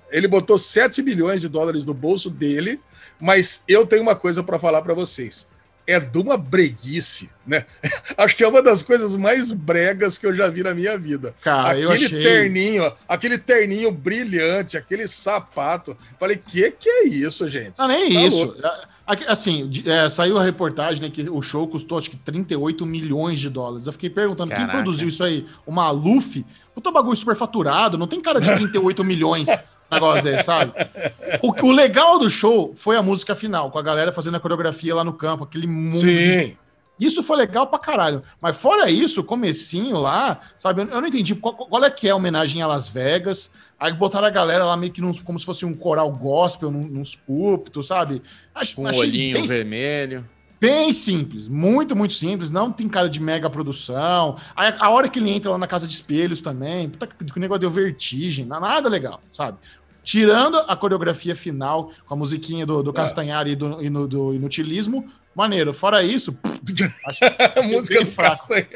ele 0.09 0.27
botou 0.27 0.57
7 0.57 1.03
milhões 1.03 1.41
de 1.41 1.47
dólares 1.47 1.85
no 1.85 1.93
bolso 1.93 2.27
dele, 2.27 2.81
mas 3.21 3.63
eu 3.67 3.85
tenho 3.85 4.01
uma 4.01 4.15
coisa 4.15 4.41
para 4.41 4.57
falar 4.57 4.81
para 4.81 4.95
vocês. 4.95 5.47
É 5.85 5.99
de 5.99 6.17
uma 6.17 6.37
breguice, 6.37 7.29
né? 7.45 7.67
Acho 8.17 8.35
que 8.35 8.43
é 8.43 8.47
uma 8.47 8.63
das 8.63 8.81
coisas 8.81 9.15
mais 9.15 9.51
bregas 9.51 10.17
que 10.17 10.25
eu 10.25 10.33
já 10.33 10.47
vi 10.47 10.63
na 10.63 10.73
minha 10.73 10.97
vida. 10.97 11.35
Cara, 11.43 11.69
aquele 11.69 11.85
eu 11.85 11.91
achei... 11.91 12.23
terninho, 12.23 12.91
aquele 13.07 13.37
terninho 13.37 13.91
brilhante, 13.91 14.75
aquele 14.75 15.07
sapato. 15.07 15.95
Falei, 16.19 16.37
que 16.37 16.71
que 16.71 16.89
é 16.89 17.03
isso, 17.05 17.47
gente? 17.47 17.77
Não, 17.77 17.87
nem 17.87 18.11
tá 18.11 18.21
isso. 18.21 18.37
Louco. 18.37 18.61
Assim, 19.28 19.70
é, 19.86 20.07
saiu 20.07 20.38
a 20.38 20.43
reportagem 20.43 21.01
né, 21.01 21.10
que 21.10 21.30
o 21.30 21.41
show 21.41 21.68
custou 21.68 21.97
acho 21.97 22.12
que 22.12 22.18
38 22.18 22.86
milhões 22.86 23.39
de 23.39 23.49
dólares. 23.49 23.88
Eu 23.88 23.93
fiquei 23.93 24.10
perguntando 24.10 24.51
Caraca. 24.51 24.68
quem 24.68 24.76
produziu 24.76 25.07
isso 25.07 25.24
aí? 25.24 25.45
O 25.66 25.72
Maluf? 25.72 26.45
Puta 26.76 26.91
bagulho 26.91 27.16
super 27.16 27.36
faturado, 27.36 27.97
não 27.97 28.07
tem 28.07 28.22
cara 28.22 28.39
de 28.39 28.53
38 28.53 29.03
milhões 29.03 29.49
negócio 29.91 30.24
desse, 30.24 30.43
sabe? 30.43 30.72
O, 31.41 31.51
o, 31.66 31.72
legal 31.72 32.20
do 32.20 32.30
show 32.30 32.74
foi 32.76 32.95
a 32.95 33.01
música 33.01 33.34
final, 33.34 33.72
com 33.72 33.80
a 33.80 33.82
galera 33.82 34.12
fazendo 34.12 34.36
a 34.36 34.39
coreografia 34.39 34.93
lá 34.93 35.03
no 35.03 35.14
campo, 35.14 35.43
aquele 35.43 35.68
mundo. 35.68 35.95
Sim. 35.95 36.55
Isso 37.00 37.24
foi 37.24 37.38
legal 37.38 37.68
pra 37.68 37.80
caralho. 37.80 38.22
Mas 38.41 38.58
fora 38.58 38.89
isso, 38.89 39.22
o 39.22 39.24
comecinho 39.24 39.97
lá, 39.97 40.39
sabe? 40.58 40.82
Eu 40.82 40.86
não 40.88 41.08
entendi 41.08 41.34
qual, 41.36 41.54
qual 41.54 41.84
é 41.84 41.89
que 41.89 42.08
é 42.08 42.12
a 42.12 42.16
homenagem 42.16 42.62
a 42.62 42.68
Las 42.68 42.89
Vegas. 42.89 43.52
Aí 43.80 43.93
botaram 43.93 44.28
a 44.28 44.32
galera 44.32 44.66
lá 44.66 44.76
meio 44.76 44.91
que 44.91 45.02
num, 45.02 45.14
como 45.14 45.39
se 45.39 45.45
fosse 45.45 45.66
um 45.66 45.74
coral 45.74 46.12
gospel, 46.12 46.70
num, 46.70 46.86
nos 46.86 47.16
púlpitos, 47.16 47.88
sabe? 47.88 48.22
Acho, 48.54 48.76
Com 48.76 48.84
um 48.84 48.95
olhinho 48.95 49.36
bem, 49.36 49.47
vermelho. 49.47 50.26
Bem 50.60 50.91
simples, 50.91 51.47
muito, 51.47 51.95
muito 51.95 52.14
simples. 52.14 52.52
Não 52.52 52.70
tem 52.70 52.89
cara 52.89 53.10
de 53.10 53.22
mega 53.22 53.50
produção. 53.50 54.36
Aí, 54.54 54.74
a 54.78 54.89
hora 54.89 55.08
que 55.08 55.18
ele 55.18 55.30
entra 55.30 55.52
lá 55.52 55.58
na 55.58 55.68
casa 55.68 55.88
de 55.88 55.93
espelhos 55.93 56.41
também, 56.41 56.89
puta 56.89 57.08
que 57.08 57.38
o 57.38 57.39
negócio 57.39 57.62
deu 57.62 57.70
vertigem, 57.70 58.45
nada 58.45 58.89
legal, 58.89 59.22
sabe? 59.32 59.58
Tirando 60.04 60.58
a 60.58 60.76
coreografia 60.76 61.36
final, 61.36 61.91
com 62.06 62.14
a 62.14 62.18
musiquinha 62.18 62.66
do, 62.66 62.84
do 62.84 62.89
é. 62.89 62.93
Castanhari 62.93 63.52
e, 63.52 63.56
do, 63.56 63.82
e 63.82 63.89
no, 63.89 64.08
do 64.08 64.34
inutilismo, 64.34 65.10
maneiro. 65.39 65.73
Fora 65.73 66.03
isso, 66.03 66.37
música 67.63 68.03
do 68.03 68.11
Castanhari. 68.11 68.67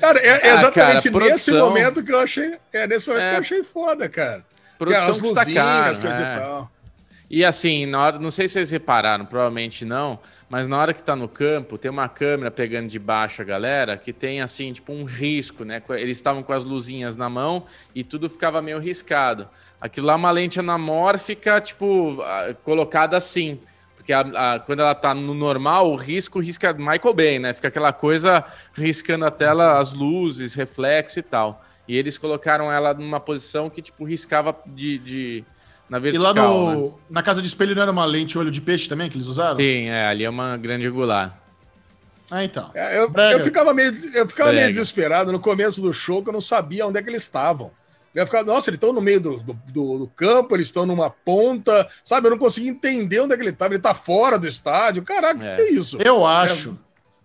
cara, 0.00 0.18
é, 0.20 0.28
é 0.28 0.54
exatamente 0.54 1.08
ah, 1.08 1.12
cara, 1.12 1.24
nesse 1.32 1.52
momento 1.52 2.04
que 2.04 2.12
eu 2.12 2.20
achei. 2.20 2.58
É 2.72 2.86
nesse 2.86 3.08
momento 3.08 3.24
é, 3.24 3.30
que 3.30 3.36
eu 3.36 3.40
achei 3.40 3.64
foda, 3.64 4.08
cara. 4.08 4.44
Produção 4.78 5.04
que 5.04 5.10
as 5.10 5.20
luzinhas, 5.20 5.98
coisas 5.98 6.18
e 6.18 6.22
é. 6.22 6.38
tal. 6.38 6.70
E 7.30 7.44
assim, 7.44 7.86
na 7.86 8.02
hora, 8.02 8.18
não 8.18 8.30
sei 8.30 8.48
se 8.48 8.54
vocês 8.54 8.72
repararam, 8.72 9.24
provavelmente 9.24 9.84
não, 9.84 10.18
mas 10.48 10.66
na 10.66 10.76
hora 10.76 10.92
que 10.92 11.00
tá 11.00 11.14
no 11.14 11.28
campo, 11.28 11.78
tem 11.78 11.88
uma 11.88 12.08
câmera 12.08 12.50
pegando 12.50 12.88
de 12.88 12.98
baixo 12.98 13.40
a 13.40 13.44
galera 13.44 13.96
que 13.96 14.12
tem 14.12 14.42
assim, 14.42 14.72
tipo 14.72 14.92
um 14.92 15.04
risco, 15.04 15.64
né? 15.64 15.80
Eles 15.90 16.16
estavam 16.16 16.42
com 16.42 16.52
as 16.52 16.64
luzinhas 16.64 17.16
na 17.16 17.28
mão 17.28 17.66
e 17.94 18.02
tudo 18.02 18.28
ficava 18.28 18.60
meio 18.60 18.80
riscado. 18.80 19.48
Aquilo 19.80 20.08
lá 20.08 20.14
é 20.14 20.16
uma 20.16 20.30
lente 20.32 20.58
anamórfica, 20.58 21.60
tipo, 21.60 22.18
colocada 22.64 23.16
assim. 23.16 23.60
Porque 24.00 24.14
a, 24.14 24.20
a, 24.20 24.58
quando 24.58 24.80
ela 24.80 24.94
tá 24.94 25.14
no 25.14 25.34
normal, 25.34 25.92
o 25.92 25.94
risco 25.94 26.40
risca 26.40 26.72
Michael 26.72 27.14
Bay, 27.14 27.38
né? 27.38 27.52
Fica 27.52 27.68
aquela 27.68 27.92
coisa 27.92 28.42
riscando 28.72 29.26
a 29.26 29.30
tela, 29.30 29.78
as 29.78 29.92
luzes, 29.92 30.54
reflexo 30.54 31.18
e 31.18 31.22
tal. 31.22 31.62
E 31.86 31.98
eles 31.98 32.16
colocaram 32.16 32.72
ela 32.72 32.94
numa 32.94 33.20
posição 33.20 33.68
que, 33.68 33.82
tipo, 33.82 34.04
riscava 34.04 34.56
de, 34.66 34.98
de 34.98 35.44
na 35.88 35.98
vertical. 35.98 36.34
E 36.34 36.38
lá 36.38 36.48
no, 36.48 36.86
né? 36.86 36.92
na 37.10 37.22
casa 37.22 37.42
de 37.42 37.48
espelho 37.48 37.74
não 37.74 37.82
era 37.82 37.90
uma 37.90 38.06
lente 38.06 38.38
olho 38.38 38.50
de 38.50 38.62
peixe 38.62 38.88
também 38.88 39.10
que 39.10 39.18
eles 39.18 39.26
usaram? 39.26 39.56
Sim, 39.56 39.88
é, 39.88 40.06
ali 40.06 40.24
é 40.24 40.30
uma 40.30 40.56
grande 40.56 40.86
angular. 40.86 41.38
Ah, 42.30 42.42
então. 42.42 42.70
É, 42.72 42.98
eu, 42.98 43.12
eu, 43.12 43.44
ficava, 43.44 43.74
meio, 43.74 43.92
eu 44.14 44.26
ficava 44.26 44.50
meio 44.50 44.68
desesperado 44.68 45.30
no 45.30 45.38
começo 45.38 45.82
do 45.82 45.92
show, 45.92 46.22
que 46.22 46.30
eu 46.30 46.32
não 46.32 46.40
sabia 46.40 46.86
onde 46.86 46.98
é 46.98 47.02
que 47.02 47.10
eles 47.10 47.22
estavam. 47.22 47.70
Eu 48.14 48.26
ficava, 48.26 48.44
nossa, 48.44 48.70
eles 48.70 48.76
estão 48.76 48.92
no 48.92 49.00
meio 49.00 49.20
do, 49.20 49.36
do, 49.42 49.98
do, 49.98 50.06
campo, 50.16 50.56
eles 50.56 50.66
estão 50.66 50.84
numa 50.84 51.08
ponta, 51.10 51.86
sabe? 52.02 52.26
Eu 52.26 52.32
não 52.32 52.38
conseguia 52.38 52.70
entender 52.70 53.20
onde 53.20 53.34
é 53.34 53.36
que 53.36 53.42
ele 53.42 53.50
estava. 53.50 53.72
Ele 53.72 53.78
está 53.78 53.94
fora 53.94 54.38
do 54.38 54.48
estádio. 54.48 55.02
Caraca, 55.02 55.44
é. 55.44 55.56
que 55.56 55.62
é 55.62 55.70
isso? 55.70 55.96
Eu 56.02 56.26
acho, 56.26 56.70
é. 56.70 56.74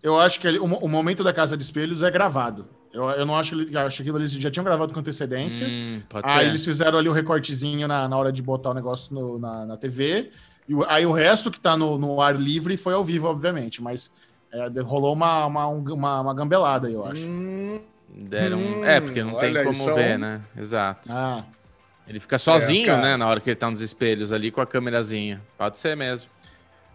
eu 0.08 0.20
acho 0.20 0.40
que 0.40 0.48
ele, 0.48 0.60
o, 0.60 0.66
o 0.66 0.88
momento 0.88 1.24
da 1.24 1.34
casa 1.34 1.58
de 1.58 1.64
espelhos 1.64 2.04
é 2.04 2.12
gravado. 2.12 2.68
Eu, 2.94 3.10
eu 3.10 3.26
não 3.26 3.36
acho, 3.36 3.56
acho 3.78 3.98
que 3.98 4.02
aquilo 4.04 4.18
eles 4.18 4.32
já 4.32 4.50
tinham 4.50 4.64
gravado 4.64 4.94
com 4.94 5.00
antecedência. 5.00 5.68
Hum, 5.68 6.02
aí 6.24 6.44
ser. 6.44 6.50
eles 6.50 6.64
fizeram 6.64 6.98
ali 6.98 7.10
o 7.10 7.12
um 7.12 7.16
recortezinho 7.16 7.88
na, 7.88 8.08
na 8.08 8.18
hora 8.18 8.32
de 8.32 8.42
botar 8.42 8.70
o 8.70 8.74
negócio 8.74 9.14
no, 9.14 9.38
na, 9.38 9.66
na 9.66 9.78
TV. 9.78 10.32
E 10.68 10.74
aí 10.88 11.06
o 11.06 11.12
resto 11.12 11.52
que 11.52 11.60
tá 11.60 11.76
no, 11.76 11.98
no 11.98 12.22
ar 12.22 12.36
livre 12.36 12.78
foi 12.78 12.94
ao 12.94 13.04
vivo, 13.04 13.28
obviamente. 13.28 13.84
Mas 13.84 14.12
é, 14.52 14.82
rolou 14.82 15.14
uma, 15.14 15.46
uma, 15.46 15.68
uma, 15.68 16.22
uma, 16.22 16.34
gambelada 16.34 16.90
eu 16.90 17.06
acho. 17.06 17.28
Hum, 17.28 17.82
deram. 18.10 18.60
Hum, 18.60 18.86
é, 18.86 18.99
porque 18.99 19.24
não 19.24 19.36
tem 19.36 19.53
como 19.53 19.74
são... 19.74 19.95
ver, 19.95 20.18
né? 20.18 20.41
Exato. 20.58 21.10
Ah. 21.12 21.45
Ele 22.08 22.20
fica 22.20 22.38
sozinho, 22.38 22.91
é, 22.91 23.01
né? 23.01 23.18
Na 23.18 23.28
hora 23.28 23.39
que 23.39 23.49
ele 23.49 23.56
tá 23.56 23.70
nos 23.70 23.82
espelhos 23.82 24.32
ali 24.32 24.51
com 24.51 24.62
a 24.62 24.66
câmerazinha. 24.66 25.41
Pode 25.58 25.80
ser 25.80 25.95
mesmo. 25.97 26.30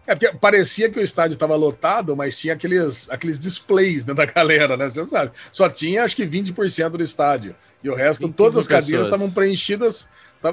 É 0.07 0.15
porque 0.15 0.35
parecia 0.37 0.89
que 0.89 0.99
o 0.99 1.01
estádio 1.01 1.35
estava 1.35 1.55
lotado, 1.55 2.15
mas 2.15 2.37
tinha 2.37 2.53
aqueles, 2.53 3.09
aqueles 3.09 3.37
displays 3.37 4.03
dentro 4.03 4.15
da 4.25 4.31
galera, 4.31 4.75
né? 4.75 4.89
Você 4.89 5.05
sabe. 5.05 5.31
Só 5.51 5.69
tinha 5.69 6.03
acho 6.03 6.15
que 6.15 6.25
20% 6.25 6.89
do 6.89 7.03
estádio. 7.03 7.55
E 7.83 7.89
o 7.89 7.95
resto, 7.95 8.27
todas 8.29 8.57
as 8.57 8.67
cadeiras 8.67 9.07
estavam 9.07 9.29
preenchidas. 9.29 10.07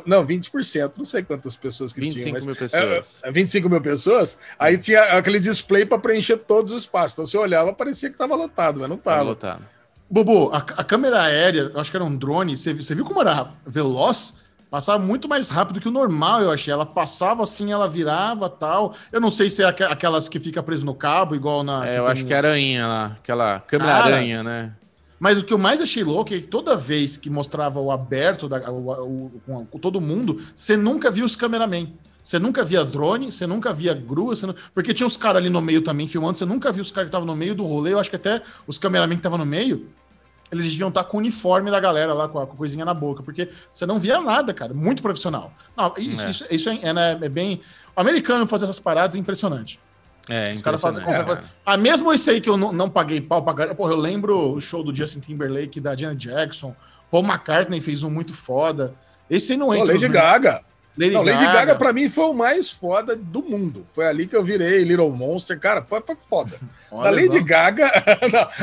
Não, 0.05 0.27
20%, 0.27 0.99
não 0.99 1.05
sei 1.05 1.23
quantas 1.23 1.57
pessoas 1.57 1.95
que 1.95 2.01
25 2.01 2.23
tinham. 2.23 2.35
Mas, 2.35 2.45
mil 2.45 2.57
pessoas. 2.57 3.21
É, 3.23 3.33
25 3.33 3.67
é, 3.67 3.71
mil 3.71 3.81
pessoas? 3.81 4.39
Aí 4.59 4.77
tinha 4.77 5.01
aquele 5.17 5.41
display 5.41 5.87
para 5.87 5.99
preencher 5.99 6.37
todos 6.37 6.73
os 6.73 6.83
espaços. 6.83 7.13
Então 7.13 7.25
você 7.25 7.39
olhava, 7.39 7.73
parecia 7.73 8.11
que 8.11 8.15
estava 8.15 8.35
lotado, 8.35 8.81
mas 8.81 8.89
não 8.89 8.97
estava. 8.97 9.23
lotado. 9.23 9.65
Bubu, 10.11 10.51
a, 10.53 10.59
a, 10.59 10.85
câmera 10.85 11.23
aérea, 11.23 11.71
eu 11.73 11.81
acho 11.81 11.91
que 11.91 11.97
era 11.97 12.05
um 12.05 12.17
drone, 12.17 12.57
você, 12.57 12.73
você 12.73 12.95
viu 12.95 13.05
como 13.05 13.21
era 13.21 13.51
veloz? 13.67 14.35
Passava 14.71 15.03
muito 15.03 15.29
mais 15.29 15.49
rápido 15.49 15.81
que 15.81 15.89
o 15.89 15.91
normal, 15.91 16.43
eu 16.43 16.51
achei. 16.51 16.73
Ela 16.73 16.85
passava 16.85 17.43
assim, 17.43 17.73
ela 17.73 17.89
virava 17.89 18.51
tal. 18.51 18.95
Eu 19.11 19.21
não 19.21 19.31
sei 19.31 19.49
se 19.49 19.63
é 19.63 19.67
aquelas 19.67 20.29
que 20.29 20.39
fica 20.39 20.63
preso 20.63 20.85
no 20.85 20.95
cabo, 20.95 21.35
igual 21.35 21.63
na. 21.63 21.87
É, 21.87 21.99
eu 21.99 22.03
tem... 22.03 22.13
acho 22.13 22.25
que 22.27 22.35
é 22.35 22.37
aranha 22.37 22.87
lá, 22.87 23.07
aquela 23.19 23.61
câmera 23.61 23.93
Cara, 23.93 24.17
aranha, 24.17 24.43
né? 24.43 24.73
Mas 25.19 25.41
o 25.41 25.45
que 25.45 25.53
eu 25.53 25.59
mais 25.59 25.81
achei 25.81 26.05
louco 26.05 26.35
é 26.35 26.41
que 26.41 26.47
toda 26.47 26.77
vez 26.77 27.17
que 27.17 27.31
mostrava 27.31 27.81
o 27.81 27.91
aberto 27.91 28.47
da, 28.47 28.71
o, 28.71 29.33
o, 29.47 29.67
com 29.71 29.79
todo 29.79 30.01
mundo, 30.01 30.41
você 30.55 30.77
nunca 30.77 31.11
via 31.11 31.25
os 31.25 31.35
cameramen. 31.35 31.97
Você 32.29 32.39
nunca 32.39 32.63
via 32.63 32.85
drone, 32.85 33.33
você 33.33 33.47
nunca 33.47 33.73
via 33.73 33.95
grua, 33.95 34.35
não... 34.43 34.55
porque 34.75 34.93
tinha 34.93 35.07
os 35.07 35.17
caras 35.17 35.41
ali 35.41 35.49
no 35.49 35.63
meio 35.63 35.81
também 35.81 36.07
filmando, 36.07 36.37
você 36.37 36.45
nunca 36.45 36.71
viu 36.71 36.83
os 36.83 36.91
caras 36.91 37.07
que 37.07 37.09
estavam 37.09 37.27
no 37.27 37.35
meio 37.35 37.55
do 37.55 37.65
rolê. 37.65 37.95
Eu 37.95 37.99
acho 37.99 38.11
que 38.11 38.17
até 38.17 38.43
os 38.67 38.79
cameramen 38.79 39.17
que 39.17 39.21
estavam 39.21 39.39
no 39.39 39.47
meio, 39.47 39.89
eles 40.53 40.71
deviam 40.71 40.91
estar 40.91 41.05
com 41.05 41.17
o 41.17 41.21
uniforme 41.21 41.71
da 41.71 41.81
galera 41.81 42.13
lá, 42.13 42.29
com 42.29 42.39
a, 42.39 42.47
com 42.47 42.53
a, 42.53 42.57
coisinha 42.57 42.85
na 42.85 42.93
boca, 42.93 43.23
porque 43.23 43.49
você 43.73 43.87
não 43.87 43.99
via 43.99 44.21
nada, 44.21 44.53
cara. 44.53 44.75
Muito 44.75 45.01
profissional. 45.01 45.51
Não, 45.75 45.95
isso 45.97 46.23
é, 46.23 46.31
isso, 46.31 46.45
isso 46.51 46.69
é, 46.69 46.79
é, 46.83 46.93
né, 46.93 47.19
é, 47.19 47.29
bem. 47.31 47.63
O 47.97 48.01
americano 48.03 48.47
fazer 48.47 48.67
essas 48.67 48.79
paradas 48.79 49.17
é 49.17 49.19
impressionante. 49.19 49.81
É, 50.29 50.53
Os 50.53 50.61
caras 50.61 50.83
fazem. 50.83 51.03
É. 51.05 51.45
Ah, 51.65 51.79
mesmo 51.79 52.13
esse 52.13 52.29
aí 52.29 52.43
que 52.43 52.51
eu 52.51 52.59
não, 52.59 52.75
não 52.75 52.91
paguei 52.91 53.23
pau, 53.23 53.43
pagar. 53.43 53.75
Porra, 53.75 53.93
eu 53.93 53.99
lembro 53.99 54.53
o 54.53 54.61
show 54.61 54.85
do 54.85 54.95
Justin 54.95 55.21
Timberlake, 55.21 55.81
da 55.81 55.97
Janet 55.97 56.29
Jackson. 56.29 56.77
Paul 57.11 57.25
McCartney 57.25 57.81
fez 57.81 58.03
um 58.03 58.11
muito 58.11 58.35
foda. 58.35 58.95
Esse 59.31 59.53
aí 59.53 59.59
não 59.59 59.73
entra. 59.73 59.87
Pô, 59.87 59.93
Lady 59.95 60.09
Gaga. 60.09 60.69
Lady 60.99 61.13
não, 61.13 61.23
Lady 61.23 61.45
Gaga, 61.45 61.59
Gaga 61.59 61.75
para 61.77 61.93
mim 61.93 62.11
foi 62.11 62.25
o 62.25 62.35
mais 62.35 62.73
foda 62.73 63.15
do 63.15 63.41
mundo. 63.41 63.87
Foi 63.95 64.05
ali 64.05 64.27
que 64.27 64.35
eu 64.35 64.43
virei 64.43 64.83
Little 64.83 65.11
Monster, 65.11 65.57
cara, 65.59 65.81
foi, 65.81 66.01
foi 66.01 66.17
foda. 66.29 66.59
Olha 66.91 67.05
da 67.05 67.11
Lady 67.11 67.39
não. 67.39 67.45
Gaga, 67.45 67.93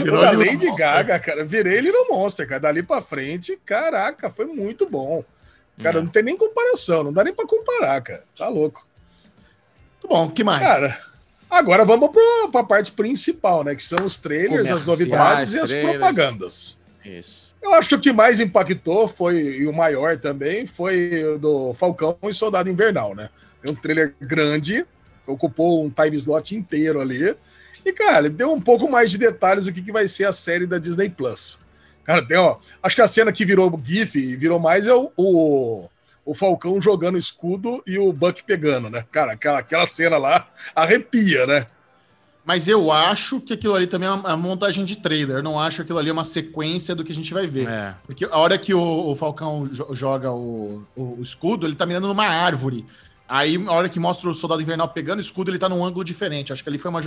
não, 0.06 0.20
da 0.20 0.32
Lady 0.32 0.68
Monster. 0.68 0.76
Gaga, 0.76 1.20
cara, 1.20 1.46
virei 1.46 1.80
Little 1.80 2.08
Monster, 2.10 2.46
cara. 2.46 2.60
Dali 2.60 2.84
para 2.84 3.02
frente, 3.02 3.58
caraca, 3.66 4.30
foi 4.30 4.46
muito 4.48 4.86
bom. 4.90 5.24
Cara, 5.82 6.00
hum. 6.00 6.04
não 6.04 6.10
tem 6.10 6.24
nem 6.24 6.36
comparação, 6.36 7.06
não 7.06 7.14
dá 7.14 7.24
nem 7.24 7.34
para 7.34 7.48
comparar, 7.48 8.02
cara. 8.02 8.24
Tá 8.38 8.50
louco. 8.50 8.86
Muito 9.94 10.10
bom, 10.10 10.30
que 10.30 10.44
mais? 10.44 10.62
Cara, 10.62 11.00
agora 11.50 11.86
vamos 11.86 12.10
para 12.52 12.60
a 12.60 12.64
parte 12.66 12.92
principal, 12.92 13.64
né, 13.64 13.76
que 13.76 13.84
são 13.84 14.06
os 14.06 14.18
trailers, 14.18 14.70
as 14.70 14.86
novidades 14.86 15.54
e 15.54 15.60
as 15.60 15.72
propagandas. 15.72 16.78
Isso. 17.04 17.45
Eu 17.66 17.74
acho 17.74 17.90
que 17.90 17.96
o 17.96 18.00
que 18.00 18.14
mais 18.14 18.40
impactou 18.40 19.08
foi, 19.08 19.38
e 19.38 19.68
o 19.68 19.74
maior 19.74 20.16
também, 20.18 20.68
foi 20.68 21.40
do 21.40 21.74
Falcão 21.74 22.16
e 22.24 22.32
Soldado 22.32 22.70
Invernal, 22.70 23.16
né? 23.16 23.28
É 23.64 23.72
um 23.72 23.74
trailer 23.74 24.14
grande, 24.22 24.86
ocupou 25.26 25.84
um 25.84 25.90
time 25.90 26.16
slot 26.16 26.56
inteiro 26.56 27.02
ali. 27.02 27.36
E, 27.84 27.92
cara, 27.92 28.30
deu 28.30 28.52
um 28.54 28.62
pouco 28.62 28.88
mais 28.88 29.10
de 29.10 29.18
detalhes 29.18 29.66
do 29.66 29.74
que, 29.74 29.82
que 29.82 29.92
vai 29.92 30.08
ser 30.08 30.26
a 30.26 30.32
série 30.32 30.68
da 30.68 30.78
Disney 30.78 31.10
Plus. 31.10 31.60
Cara, 32.04 32.24
tem, 32.24 32.38
ó, 32.38 32.58
acho 32.84 32.96
que 32.96 33.02
a 33.02 33.08
cena 33.08 33.32
que 33.32 33.44
virou 33.44 33.82
GIF 33.84 34.16
e 34.16 34.36
virou 34.36 34.60
mais 34.60 34.86
é 34.86 34.94
o, 34.94 35.12
o, 35.18 35.90
o, 36.24 36.36
Falcão 36.36 36.80
jogando 36.80 37.18
escudo 37.18 37.82
e 37.88 37.98
o 37.98 38.14
Buck 38.14 38.44
pegando, 38.44 38.92
né? 38.92 39.04
Cara, 39.12 39.32
aquela, 39.32 39.58
aquela 39.58 39.88
cena 39.88 40.20
lá 40.20 40.48
arrepia, 40.76 41.48
né? 41.48 41.66
Mas 42.46 42.68
eu 42.68 42.92
acho 42.92 43.42
que 43.42 43.54
aquilo 43.54 43.74
ali 43.74 43.88
também 43.88 44.08
é 44.08 44.12
uma 44.12 44.38
montagem 44.38 44.86
de 44.86 44.96
trailer. 44.98 45.38
Eu 45.38 45.44
não 45.44 45.60
acho 45.60 45.78
que 45.78 45.82
aquilo 45.82 45.98
ali 45.98 46.10
é 46.10 46.14
uma 46.14 46.24
sequência 46.24 46.94
do 46.94 47.04
que 47.04 47.12
a 47.12 47.16
gente 47.16 47.34
vai 47.34 47.48
ver. 47.48 47.68
É. 47.68 47.96
Porque 48.06 48.24
a 48.24 48.38
hora 48.38 48.56
que 48.58 48.72
o, 48.72 49.10
o 49.10 49.16
Falcão 49.16 49.68
joga 49.92 50.32
o, 50.32 50.86
o, 50.96 51.18
escudo, 51.22 51.66
ele 51.66 51.74
tá 51.74 51.88
mirando 51.88 52.08
numa 52.08 52.28
árvore. 52.28 52.86
Aí, 53.28 53.58
a 53.68 53.72
hora 53.72 53.90
que 53.90 54.00
mostra 54.00 54.30
o 54.30 54.34
Soldado 54.36 54.62
Invernal 54.62 54.88
pegando 54.90 55.18
o 55.18 55.22
escudo, 55.22 55.50
ele 55.50 55.58
tá 55.58 55.68
num 55.68 55.84
ângulo 55.84 56.06
diferente. 56.06 56.54
Acho 56.54 56.62
que 56.62 56.70
ali 56.70 56.78
foi 56.78 56.92
uma, 56.92 57.00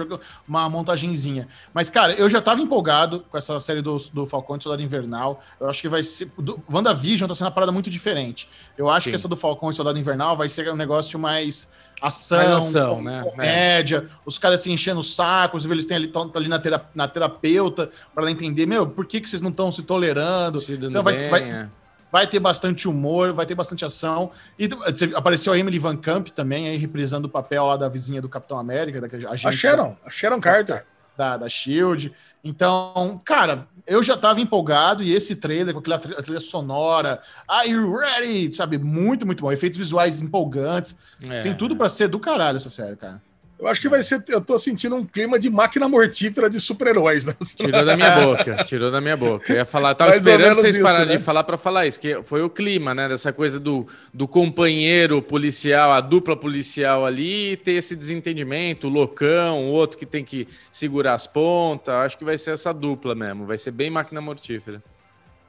uma 0.48 0.68
montagenzinha. 0.68 1.46
Mas, 1.72 1.88
cara, 1.88 2.12
eu 2.14 2.28
já 2.28 2.40
tava 2.40 2.60
empolgado 2.60 3.20
com 3.30 3.38
essa 3.38 3.60
série 3.60 3.80
do, 3.80 3.96
do 4.12 4.26
Falcão 4.26 4.56
e 4.56 4.62
Soldado 4.62 4.82
Invernal. 4.82 5.40
Eu 5.60 5.70
acho 5.70 5.80
que 5.80 5.88
vai 5.88 6.02
ser. 6.02 6.28
Do, 6.36 6.60
WandaVision 6.68 7.28
tá 7.28 7.36
sendo 7.36 7.46
uma 7.46 7.52
parada 7.52 7.70
muito 7.70 7.88
diferente. 7.88 8.50
Eu 8.76 8.90
acho 8.90 9.04
Sim. 9.04 9.10
que 9.10 9.14
essa 9.14 9.28
do 9.28 9.36
Falcão 9.36 9.70
e 9.70 9.72
Soldado 9.72 9.96
Invernal 9.96 10.36
vai 10.36 10.48
ser 10.48 10.68
um 10.68 10.76
negócio 10.76 11.16
mais 11.16 11.68
ação, 12.00 12.38
mais 12.38 12.50
ação 12.50 12.96
com, 12.96 13.02
né? 13.02 13.22
comédia, 13.22 14.08
é. 14.08 14.18
os 14.24 14.38
caras 14.38 14.60
se 14.60 14.70
enchendo 14.70 15.00
o 15.00 15.04
saco, 15.04 15.58
eles 15.70 15.86
têm 15.86 15.96
ali, 15.96 16.08
tão, 16.08 16.30
ali 16.34 16.48
na, 16.48 16.58
terapeuta, 16.58 16.92
na 16.94 17.08
terapeuta 17.08 17.90
para 18.14 18.22
ela 18.22 18.30
entender, 18.30 18.66
meu, 18.66 18.86
por 18.86 19.06
que, 19.06 19.20
que 19.20 19.28
vocês 19.28 19.42
não 19.42 19.50
estão 19.50 19.70
se 19.70 19.82
tolerando? 19.82 20.60
Se 20.60 20.74
então 20.74 21.02
vai, 21.02 21.16
bem, 21.16 21.30
vai, 21.30 21.42
é. 21.42 21.68
vai, 22.10 22.26
ter 22.26 22.38
bastante 22.38 22.88
humor, 22.88 23.32
vai 23.32 23.46
ter 23.46 23.54
bastante 23.54 23.84
ação. 23.84 24.30
E 24.58 24.68
apareceu 25.14 25.52
a 25.52 25.58
Emily 25.58 25.78
Van 25.78 25.96
Camp 25.96 26.28
também, 26.28 26.68
aí 26.68 26.76
reprisando 26.76 27.26
o 27.26 27.30
papel 27.30 27.66
lá 27.66 27.76
da 27.76 27.88
vizinha 27.88 28.22
do 28.22 28.28
Capitão 28.28 28.58
América, 28.58 29.00
da 29.00 29.08
a 29.30 29.52
Sharon, 29.52 29.96
a 30.04 30.10
Sharon 30.10 30.40
Carter. 30.40 30.84
Da, 31.16 31.36
da 31.36 31.48
Shield. 31.48 32.14
Então, 32.42 33.20
cara, 33.24 33.66
eu 33.86 34.02
já 34.02 34.16
tava 34.16 34.40
empolgado 34.40 35.02
e 35.02 35.12
esse 35.12 35.34
trailer 35.34 35.72
com 35.74 35.80
aquela 35.80 35.98
trilha 35.98 36.40
sonora, 36.40 37.20
Are 37.46 37.68
you 37.68 37.96
ready? 37.96 38.52
Sabe, 38.54 38.78
muito, 38.78 39.26
muito 39.26 39.40
bom. 39.42 39.50
Efeitos 39.50 39.78
visuais 39.78 40.20
empolgantes. 40.20 40.96
É, 41.22 41.42
Tem 41.42 41.54
tudo 41.54 41.74
para 41.74 41.88
ser 41.88 42.08
do 42.08 42.20
caralho 42.20 42.56
essa 42.56 42.70
série, 42.70 42.96
cara. 42.96 43.20
Eu 43.58 43.66
acho 43.66 43.80
que 43.80 43.88
vai 43.88 44.02
ser. 44.04 44.22
Eu 44.28 44.40
tô 44.40 44.56
sentindo 44.56 44.94
um 44.94 45.04
clima 45.04 45.36
de 45.36 45.50
máquina 45.50 45.88
mortífera 45.88 46.48
de 46.48 46.60
super-heróis. 46.60 47.26
Né? 47.26 47.34
Tirou 47.56 47.84
da 47.84 47.96
minha 47.96 48.20
boca, 48.20 48.54
tirou 48.64 48.90
da 48.90 49.00
minha 49.00 49.16
boca. 49.16 49.52
Eu 49.52 49.56
ia 49.56 49.64
falar, 49.64 49.96
tava 49.96 50.10
Mais 50.10 50.24
esperando 50.24 50.56
vocês 50.56 50.78
pararem 50.78 51.08
né? 51.08 51.16
de 51.16 51.22
falar 51.22 51.42
para 51.42 51.58
falar 51.58 51.84
isso, 51.86 51.98
que 51.98 52.22
foi 52.22 52.40
o 52.42 52.48
clima, 52.48 52.94
né? 52.94 53.08
Dessa 53.08 53.32
coisa 53.32 53.58
do, 53.58 53.84
do 54.14 54.28
companheiro 54.28 55.20
policial, 55.20 55.90
a 55.90 56.00
dupla 56.00 56.36
policial 56.36 57.04
ali, 57.04 57.56
ter 57.56 57.72
esse 57.72 57.96
desentendimento, 57.96 58.86
o 58.86 58.90
loucão, 58.90 59.64
o 59.64 59.72
outro 59.72 59.98
que 59.98 60.06
tem 60.06 60.24
que 60.24 60.46
segurar 60.70 61.14
as 61.14 61.26
pontas. 61.26 61.92
Acho 61.94 62.16
que 62.16 62.24
vai 62.24 62.38
ser 62.38 62.52
essa 62.52 62.72
dupla 62.72 63.16
mesmo. 63.16 63.44
Vai 63.44 63.58
ser 63.58 63.72
bem 63.72 63.90
máquina 63.90 64.20
mortífera. 64.20 64.80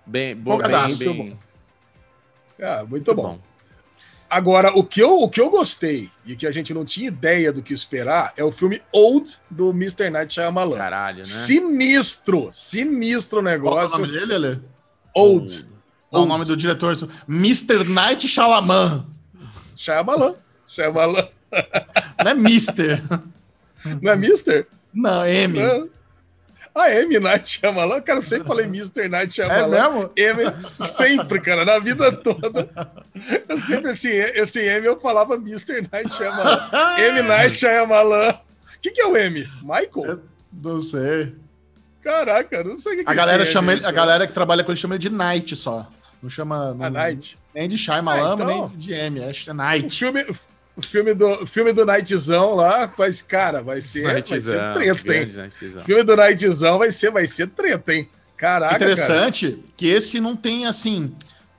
Bem, 0.04 0.36
boa, 0.36 0.58
bem, 0.68 0.72
bem... 0.72 0.88
Muito 0.88 1.14
bom. 1.14 1.38
Ah, 2.60 2.78
muito, 2.80 2.90
muito 2.90 3.16
bom. 3.16 3.24
bom. 3.24 3.49
Agora, 4.30 4.72
o 4.78 4.84
que, 4.84 5.02
eu, 5.02 5.22
o 5.22 5.30
que 5.30 5.42
eu 5.42 5.50
gostei 5.50 6.12
e 6.26 6.36
que 6.36 6.46
a 6.46 6.52
gente 6.52 6.74
não 6.74 6.86
tinha 6.86 7.08
ideia 7.08 7.52
do 7.52 7.64
que 7.64 7.74
esperar 7.74 8.32
é 8.38 8.44
o 8.44 8.52
filme 8.52 8.82
Old 8.92 9.38
do 9.50 9.72
Mr. 9.72 10.10
Night 10.10 10.34
Shyamalan. 10.34 10.78
Caralho, 10.78 11.18
né? 11.18 11.24
Sinistro, 11.24 12.48
sinistro 12.52 13.42
negócio. 13.42 13.90
Qual 13.90 14.02
é 14.02 14.04
o 14.04 14.08
nome 14.08 14.20
dele, 14.20 14.34
Ale? 14.36 14.62
Old. 15.16 15.68
Old. 16.12 16.26
o 16.26 16.26
nome 16.26 16.46
do 16.46 16.56
diretor, 16.56 16.94
Mr. 17.28 17.84
Night 17.86 18.28
Shyamalan. 18.28 19.06
Shyamalan. 19.76 20.36
Shyamalan. 20.68 21.28
Não 22.24 22.32
é 22.32 22.34
Mister. 22.34 23.04
Não 24.02 24.12
é 24.12 24.16
Mister? 24.16 24.68
Não, 24.94 25.24
é 25.24 25.34
M. 25.44 25.60
Não. 25.60 25.90
A 26.74 26.90
M. 26.92 27.20
Night 27.20 27.48
Shyamalan, 27.48 28.02
cara, 28.02 28.20
eu 28.20 28.24
sempre 28.24 28.48
falei 28.48 28.66
Mr. 28.66 29.08
Night 29.10 29.34
Shyamalan. 29.34 30.12
É 30.16 30.34
mesmo? 30.34 30.50
M, 30.50 30.88
sempre, 30.88 31.42
cara, 31.42 31.66
na 31.66 31.80
vida 31.80 32.12
toda. 32.12 32.70
Eu 33.48 33.58
sempre, 33.60 33.92
assim, 33.92 34.10
esse 34.10 34.60
M 34.62 34.86
eu 34.86 35.00
falava 35.00 35.36
Mr. 35.36 35.88
Night 35.92 36.14
Shyamalan. 36.16 36.70
M. 36.98 37.22
Night 37.24 37.56
Shyamalan. 37.56 38.30
O 38.32 38.82
que, 38.82 38.92
que 38.92 39.02
é 39.02 39.08
o 39.08 39.18
M? 39.18 39.48
Michael? 39.62 40.06
Eu 40.06 40.22
não 40.54 40.80
sei. 40.80 41.36
Caraca, 42.04 42.64
não 42.64 42.78
sei 42.78 42.94
o 42.94 42.98
que, 42.98 43.04
que 43.04 43.10
a 43.10 43.14
é 43.14 43.16
galera 43.16 43.46
chama 43.46 43.74
ele, 43.74 43.86
A 43.86 43.92
galera 43.92 44.26
que 44.26 44.34
trabalha 44.34 44.64
com 44.64 44.72
ele 44.72 44.80
chama 44.80 44.96
ele 44.96 45.02
de 45.02 45.10
Night 45.10 45.56
só. 45.56 45.88
Não 46.22 46.30
chama... 46.30 46.74
Não, 46.74 46.86
a 46.86 46.90
Night? 46.90 47.38
Nem 47.54 47.68
de 47.68 47.78
Shyamalan, 47.78 48.32
ah, 48.32 48.34
então, 48.34 48.70
nem 48.70 48.78
de 48.78 48.94
M, 48.94 49.20
é 49.20 49.54
Night. 49.54 49.88
O 49.88 49.92
filme, 49.92 50.26
o 50.76 50.82
filme 50.82 51.14
do, 51.14 51.46
filme 51.46 51.74
do 51.74 51.86
Nightzão 51.86 52.56
lá, 52.56 52.92
mas, 52.98 53.22
cara, 53.22 53.62
vai 53.62 53.82
ser, 53.82 54.04
vai 54.04 54.40
ser 54.40 54.74
treta, 54.74 55.16
hein? 55.16 55.52
O 55.76 55.82
filme 55.82 56.04
do 56.04 56.16
Nightzão 56.16 56.78
vai 56.78 56.92
ser, 56.92 57.12
vai 57.12 57.28
ser 57.28 57.48
treta, 57.48 57.94
hein? 57.94 58.10
Caraca, 58.38 58.76
Interessante 58.76 59.52
cara. 59.52 59.64
que 59.76 59.88
esse 59.88 60.22
não 60.22 60.36
tem, 60.36 60.66
assim, 60.66 61.14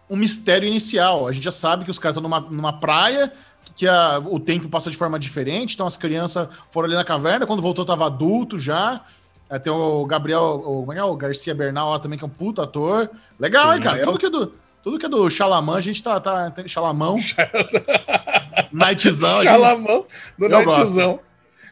um 0.08 0.16
mistério 0.16 0.66
inicial. 0.66 1.28
A 1.28 1.32
gente 1.32 1.44
já 1.44 1.50
sabe 1.52 1.84
que 1.84 1.90
os 1.90 1.98
caras 1.98 2.16
estão 2.16 2.22
numa, 2.22 2.40
numa 2.40 2.80
praia, 2.80 3.30
que 3.76 3.86
a, 3.86 4.18
o 4.18 4.40
tempo 4.40 4.68
passa 4.68 4.90
de 4.90 4.96
forma 4.96 5.18
diferente, 5.18 5.74
então 5.74 5.86
as 5.86 5.98
crianças 5.98 6.48
foram 6.70 6.86
ali 6.86 6.96
na 6.96 7.04
caverna, 7.04 7.46
quando 7.46 7.60
voltou 7.60 7.84
tava 7.84 8.06
adulto 8.06 8.58
já. 8.58 9.02
É, 9.50 9.58
tem 9.58 9.72
o 9.72 10.06
Gabriel, 10.06 10.62
o, 10.64 10.80
como 10.80 10.92
é, 10.92 10.98
é 10.98 11.04
o 11.04 11.16
Garcia 11.16 11.54
Bernal 11.54 11.90
lá 11.90 11.98
também, 11.98 12.18
que 12.18 12.24
é 12.24 12.26
um 12.26 12.30
puto 12.30 12.62
ator. 12.62 13.10
Legal, 13.38 13.70
Sim, 13.70 13.76
hein, 13.76 13.82
cara? 13.82 13.98
É 13.98 14.04
Tudo 14.04 14.18
que 14.18 14.26
é 14.26 14.30
do 14.30 14.52
tudo 14.82 14.98
que 14.98 15.04
é 15.04 15.08
do 15.08 15.28
Xalamã, 15.28 15.76
a 15.76 15.80
gente 15.80 16.02
tá. 16.02 16.18
tá 16.18 16.52
Xalamão. 16.66 17.16
Nightzão. 18.72 19.42
Xalamão 19.42 20.06
do 20.38 20.48
Nightzão. 20.48 21.20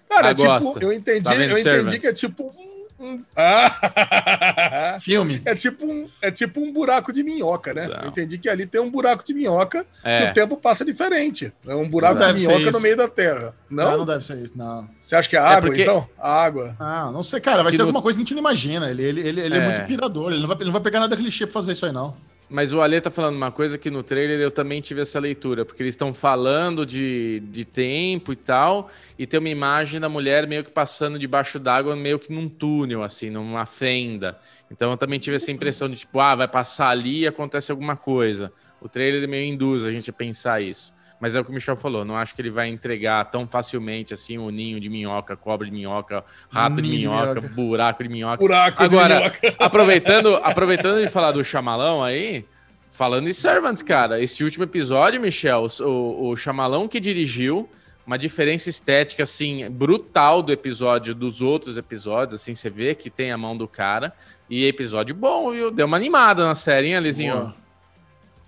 Cara, 0.09 0.30
é 0.30 0.34
tipo, 0.34 0.49
gosta. 0.49 0.84
eu 0.84 0.93
entendi, 0.93 1.22
tá 1.22 1.34
eu 1.34 1.59
entendi 1.59 1.99
que 1.99 2.07
é 2.07 2.12
tipo 2.12 2.55
um. 2.99 3.05
um... 3.05 3.24
Ah! 3.36 4.99
Filme. 5.01 5.43
É 5.45 5.55
tipo, 5.55 5.86
um, 5.86 6.09
é 6.22 6.30
tipo 6.30 6.61
um 6.61 6.72
buraco 6.72 7.12
de 7.12 7.22
minhoca, 7.22 7.74
né? 7.74 7.86
Não. 7.86 8.03
Eu 8.03 8.09
entendi 8.09 8.39
que 8.39 8.49
ali 8.49 8.66
tem 8.66 8.80
um 8.80 8.91
buraco 8.91 9.22
de 9.22 9.34
minhoca 9.34 9.86
é. 10.03 10.24
e 10.24 10.30
o 10.30 10.32
tempo 10.32 10.57
passa 10.57 10.84
diferente. 10.84 11.53
É 11.66 11.74
um 11.74 11.89
buraco 11.89 12.24
de 12.24 12.32
minhoca 12.32 12.70
no 12.70 12.80
meio 12.80 12.97
da 12.97 13.07
terra. 13.07 13.55
Não? 13.70 13.91
não? 13.91 13.99
Não, 13.99 14.07
deve 14.07 14.24
ser 14.24 14.39
isso, 14.39 14.55
não. 14.57 14.89
Você 14.99 15.14
acha 15.14 15.28
que 15.28 15.36
é, 15.36 15.41
é 15.41 15.43
água, 15.43 15.57
é 15.57 15.61
porque... 15.61 15.82
então? 15.82 16.09
A 16.18 16.43
água. 16.43 16.74
Ah, 16.78 17.11
não 17.12 17.22
sei, 17.22 17.41
cara. 17.41 17.62
Vai 17.62 17.70
que 17.70 17.76
ser 17.76 17.82
no... 17.82 17.89
alguma 17.89 18.03
coisa 18.03 18.16
que 18.16 18.22
a 18.22 18.24
gente 18.24 18.34
não 18.34 18.41
imagina. 18.41 18.91
Ele, 18.91 19.03
ele, 19.03 19.20
ele, 19.20 19.41
ele 19.43 19.55
é. 19.55 19.59
é 19.59 19.66
muito 19.66 19.86
pirador. 19.86 20.32
Ele 20.32 20.41
não, 20.41 20.49
vai, 20.49 20.57
ele 20.57 20.64
não 20.64 20.72
vai 20.72 20.82
pegar 20.82 21.01
nada 21.01 21.16
clichê 21.16 21.47
pra 21.47 21.53
fazer 21.53 21.72
isso 21.72 21.84
aí, 21.84 21.93
não. 21.93 22.16
Mas 22.51 22.72
o 22.72 22.80
Ale 22.80 22.99
tá 22.99 23.11
falando 23.11 23.36
uma 23.36 23.53
coisa 23.53 23.76
que 23.76 23.90
no 23.90 24.03
trailer 24.03 24.40
eu 24.40 24.51
também 24.51 24.80
tive 24.80 25.03
essa 25.03 25.20
leitura, 25.20 25.66
porque 25.66 25.82
eles 25.82 25.92
estão 25.92 26.14
falando 26.14 26.86
de, 26.86 27.40
de 27.51 27.62
tempo 27.62 28.32
e 28.32 28.36
tal, 28.36 28.90
e 29.18 29.26
tem 29.26 29.38
uma 29.38 29.51
imagem 29.51 30.01
da 30.01 30.09
mulher 30.09 30.46
meio 30.46 30.64
que 30.64 30.70
passando 30.70 31.18
debaixo 31.18 31.59
d'água, 31.59 31.94
meio 31.94 32.18
que 32.18 32.32
num 32.32 32.49
túnel, 32.49 33.02
assim, 33.02 33.28
numa 33.28 33.66
fenda. 33.66 34.39
Então 34.70 34.90
eu 34.90 34.97
também 34.97 35.18
tive 35.18 35.36
essa 35.36 35.52
impressão 35.52 35.90
de 35.90 35.98
tipo, 35.98 36.18
ah, 36.20 36.35
vai 36.35 36.48
passar 36.48 36.89
ali 36.89 37.20
e 37.20 37.27
acontece 37.27 37.70
alguma 37.70 37.97
coisa. 37.97 38.51
O 38.81 38.89
trailer 38.89 39.28
meio 39.28 39.44
induz 39.52 39.85
a 39.85 39.93
gente 39.93 40.09
a 40.09 40.12
pensar 40.12 40.62
isso. 40.62 40.94
Mas 41.20 41.35
é 41.35 41.40
o 41.40 41.45
que 41.45 41.51
o 41.51 41.55
Michel 41.55 41.77
falou, 41.77 42.05
não 42.05 42.16
acho 42.16 42.35
que 42.35 42.40
ele 42.40 42.51
vai 42.51 42.69
entregar 42.69 43.24
tão 43.24 43.47
facilmente 43.47 44.15
assim 44.15 44.39
o 44.39 44.51
ninho 44.51 44.78
de 44.78 44.89
minhoca, 44.89 45.36
cobra 45.36 45.66
de 45.66 45.73
minhoca, 45.73 46.24
rato 46.49 46.81
de 46.81 46.89
minhoca, 46.89 47.35
de 47.35 47.40
minhoca, 47.40 47.55
buraco 47.55 48.03
de 48.03 48.09
minhoca. 48.09 48.36
Buraco 48.36 48.82
Agora, 48.82 49.16
de 49.16 49.20
minhoca. 49.20 49.55
aproveitando, 49.59 50.36
aproveitando 50.36 51.03
de 51.03 51.09
falar 51.09 51.32
do 51.32 51.43
chamalão 51.43 52.05
aí, 52.05 52.45
falando 52.89 53.27
de 53.27 53.35
Servants, 53.35 53.82
cara, 53.82 54.20
esse 54.20 54.45
último 54.45 54.65
episódio, 54.65 55.20
Michel, 55.20 55.66
o, 55.81 56.31
o 56.31 56.36
chamalão 56.36 56.86
que 56.86 57.01
dirigiu, 57.01 57.69
uma 58.07 58.16
diferença 58.16 58.70
estética 58.70 59.24
assim 59.24 59.69
brutal 59.70 60.40
do 60.40 60.51
episódio 60.51 61.15
dos 61.15 61.43
outros 61.43 61.77
episódios, 61.77 62.40
assim, 62.40 62.55
você 62.55 62.70
vê 62.70 62.95
que 62.95 63.11
tem 63.11 63.31
a 63.31 63.36
mão 63.36 63.55
do 63.55 63.69
cara. 63.69 64.15
E 64.49 64.65
episódio 64.65 65.15
bom, 65.15 65.51
viu? 65.51 65.70
Deu 65.70 65.85
uma 65.85 65.99
animada 65.99 66.43
na 66.43 66.55
série, 66.55 66.86
hein, 66.86 66.97
Alizinho? 66.97 67.36
Boa. 67.36 67.68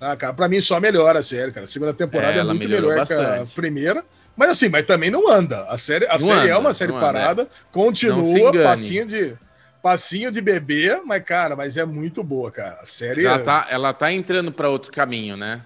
Ah, 0.00 0.16
cara, 0.16 0.32
pra 0.32 0.48
mim 0.48 0.60
só 0.60 0.80
melhora 0.80 1.18
a 1.18 1.22
série, 1.22 1.52
cara. 1.52 1.64
A 1.64 1.68
segunda 1.68 1.92
temporada 1.92 2.38
é, 2.38 2.40
é 2.40 2.44
muito 2.44 2.66
melhor 2.66 2.96
bastante. 2.96 3.44
que 3.44 3.52
a 3.52 3.54
primeira. 3.54 4.04
Mas 4.34 4.50
assim, 4.50 4.70
mas 4.70 4.84
também 4.84 5.10
não 5.10 5.30
anda. 5.30 5.64
A 5.64 5.76
série, 5.76 6.06
a 6.06 6.18
série 6.18 6.30
é 6.30 6.34
anda, 6.34 6.48
é 6.48 6.56
uma 6.56 6.72
série 6.72 6.92
parada, 6.92 7.42
anda. 7.42 7.50
continua, 7.70 8.52
passinho 8.52 9.04
de 9.06 9.36
passinho 9.82 10.30
de 10.30 10.40
bebê, 10.40 11.00
mas 11.04 11.22
cara, 11.22 11.54
mas 11.56 11.76
é 11.76 11.84
muito 11.84 12.22
boa, 12.22 12.50
cara. 12.50 12.78
A 12.80 12.86
série 12.86 13.26
ela 13.26 13.38
tá, 13.38 13.66
ela 13.70 13.92
tá 13.92 14.10
entrando 14.12 14.50
para 14.50 14.68
outro 14.68 14.90
caminho, 14.90 15.36
né? 15.36 15.62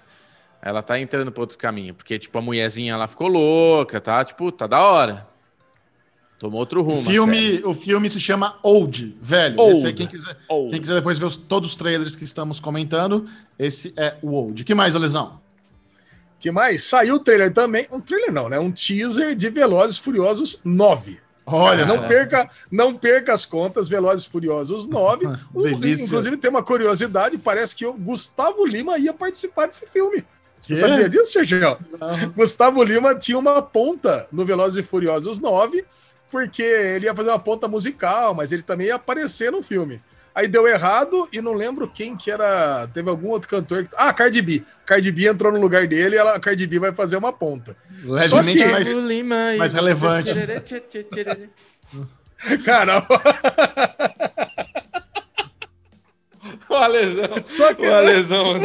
Ela 0.61 0.81
tá 0.81 0.99
entrando 0.99 1.31
para 1.31 1.41
outro 1.41 1.57
caminho, 1.57 1.93
porque 1.93 2.17
tipo 2.19 2.37
a 2.37 2.41
mulherzinha 2.41 2.93
ela 2.93 3.07
ficou 3.07 3.27
louca, 3.27 4.01
tá? 4.01 4.23
Tipo, 4.25 4.51
tá 4.51 4.67
da 4.67 4.81
hora. 4.81 5.27
Tomou 6.45 6.59
outro 6.59 6.83
rumo. 6.83 7.01
O 7.01 7.03
filme, 7.03 7.63
o 7.65 7.73
filme 7.73 8.07
se 8.07 8.19
chama 8.19 8.59
Old, 8.61 9.17
velho. 9.19 9.59
Old. 9.59 9.77
Esse 9.79 9.87
aí, 9.87 9.93
quem, 9.93 10.05
quiser, 10.05 10.37
Old. 10.47 10.69
quem 10.69 10.79
quiser 10.79 10.93
depois 10.93 11.17
ver 11.17 11.25
os, 11.25 11.35
todos 11.35 11.71
os 11.71 11.75
trailers 11.75 12.15
que 12.15 12.23
estamos 12.23 12.59
comentando, 12.59 13.27
esse 13.57 13.91
é 13.97 14.13
o 14.21 14.29
Old. 14.29 14.63
que 14.63 14.75
mais, 14.75 14.95
Alesão? 14.95 15.41
que 16.39 16.51
mais? 16.51 16.83
Saiu 16.83 17.15
o 17.15 17.19
trailer 17.19 17.51
também. 17.51 17.87
Um 17.91 17.99
trailer 17.99 18.31
não, 18.31 18.47
né? 18.47 18.59
Um 18.59 18.71
teaser 18.71 19.33
de 19.33 19.49
Velozes 19.49 19.97
Furiosos 19.97 20.59
9. 20.63 21.19
Olha, 21.47 21.83
não 21.83 22.07
perca, 22.07 22.47
não 22.71 22.93
perca 22.93 23.33
as 23.33 23.43
contas, 23.43 23.89
Velozes 23.89 24.27
Furiosos 24.27 24.85
9. 24.85 25.25
Um, 25.55 25.67
inclusive 25.67 26.37
tem 26.37 26.51
uma 26.51 26.61
curiosidade, 26.61 27.39
parece 27.39 27.75
que 27.75 27.87
o 27.87 27.93
Gustavo 27.93 28.63
Lima 28.67 28.99
ia 28.99 29.13
participar 29.13 29.65
desse 29.65 29.87
filme. 29.87 30.23
Você 30.59 30.73
que? 30.73 30.75
sabia 30.75 31.09
disso, 31.09 31.31
Sergio? 31.31 31.77
Gustavo 32.35 32.83
Lima 32.83 33.15
tinha 33.15 33.37
uma 33.39 33.61
ponta 33.61 34.27
no 34.31 34.45
Velozes 34.45 34.77
e 34.77 34.83
Furiosos 34.83 35.39
9, 35.39 35.83
porque 36.31 36.63
ele 36.63 37.05
ia 37.05 37.15
fazer 37.15 37.29
uma 37.29 37.39
ponta 37.39 37.67
musical, 37.67 38.33
mas 38.33 38.51
ele 38.51 38.63
também 38.63 38.87
ia 38.87 38.95
aparecer 38.95 39.51
no 39.51 39.61
filme. 39.61 40.01
Aí 40.35 40.47
deu 40.49 40.67
errado 40.67 41.29
e 41.31 41.39
não 41.41 41.53
lembro 41.53 41.87
quem 41.87 42.17
que 42.17 42.29
era. 42.29 42.87
Teve 42.93 43.09
algum 43.09 43.29
outro 43.29 43.47
cantor. 43.47 43.87
Que... 43.87 43.95
Ah, 43.95 44.11
Cardi 44.13 44.41
B. 44.41 44.61
Cardi 44.85 45.09
B 45.09 45.29
entrou 45.29 45.49
no 45.49 45.61
lugar 45.61 45.87
dele 45.87 46.17
e 46.17 46.19
ela, 46.19 46.35
a 46.35 46.39
Cardi 46.41 46.67
B 46.67 46.77
vai 46.77 46.91
fazer 46.91 47.15
uma 47.15 47.31
ponta. 47.31 47.77
Levemente 48.03 48.61
que... 48.61 48.67
mais, 48.67 49.57
mais 49.57 49.73
relevante. 49.73 50.33
Cara. 52.65 53.01
o 56.69 56.87
lesão. 56.87 57.29
Só 57.45 57.73
que. 57.73 57.87
O 57.87 57.99
lesão. 58.01 58.55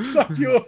Só 0.00 0.24
que 0.24 0.46
o. 0.46 0.66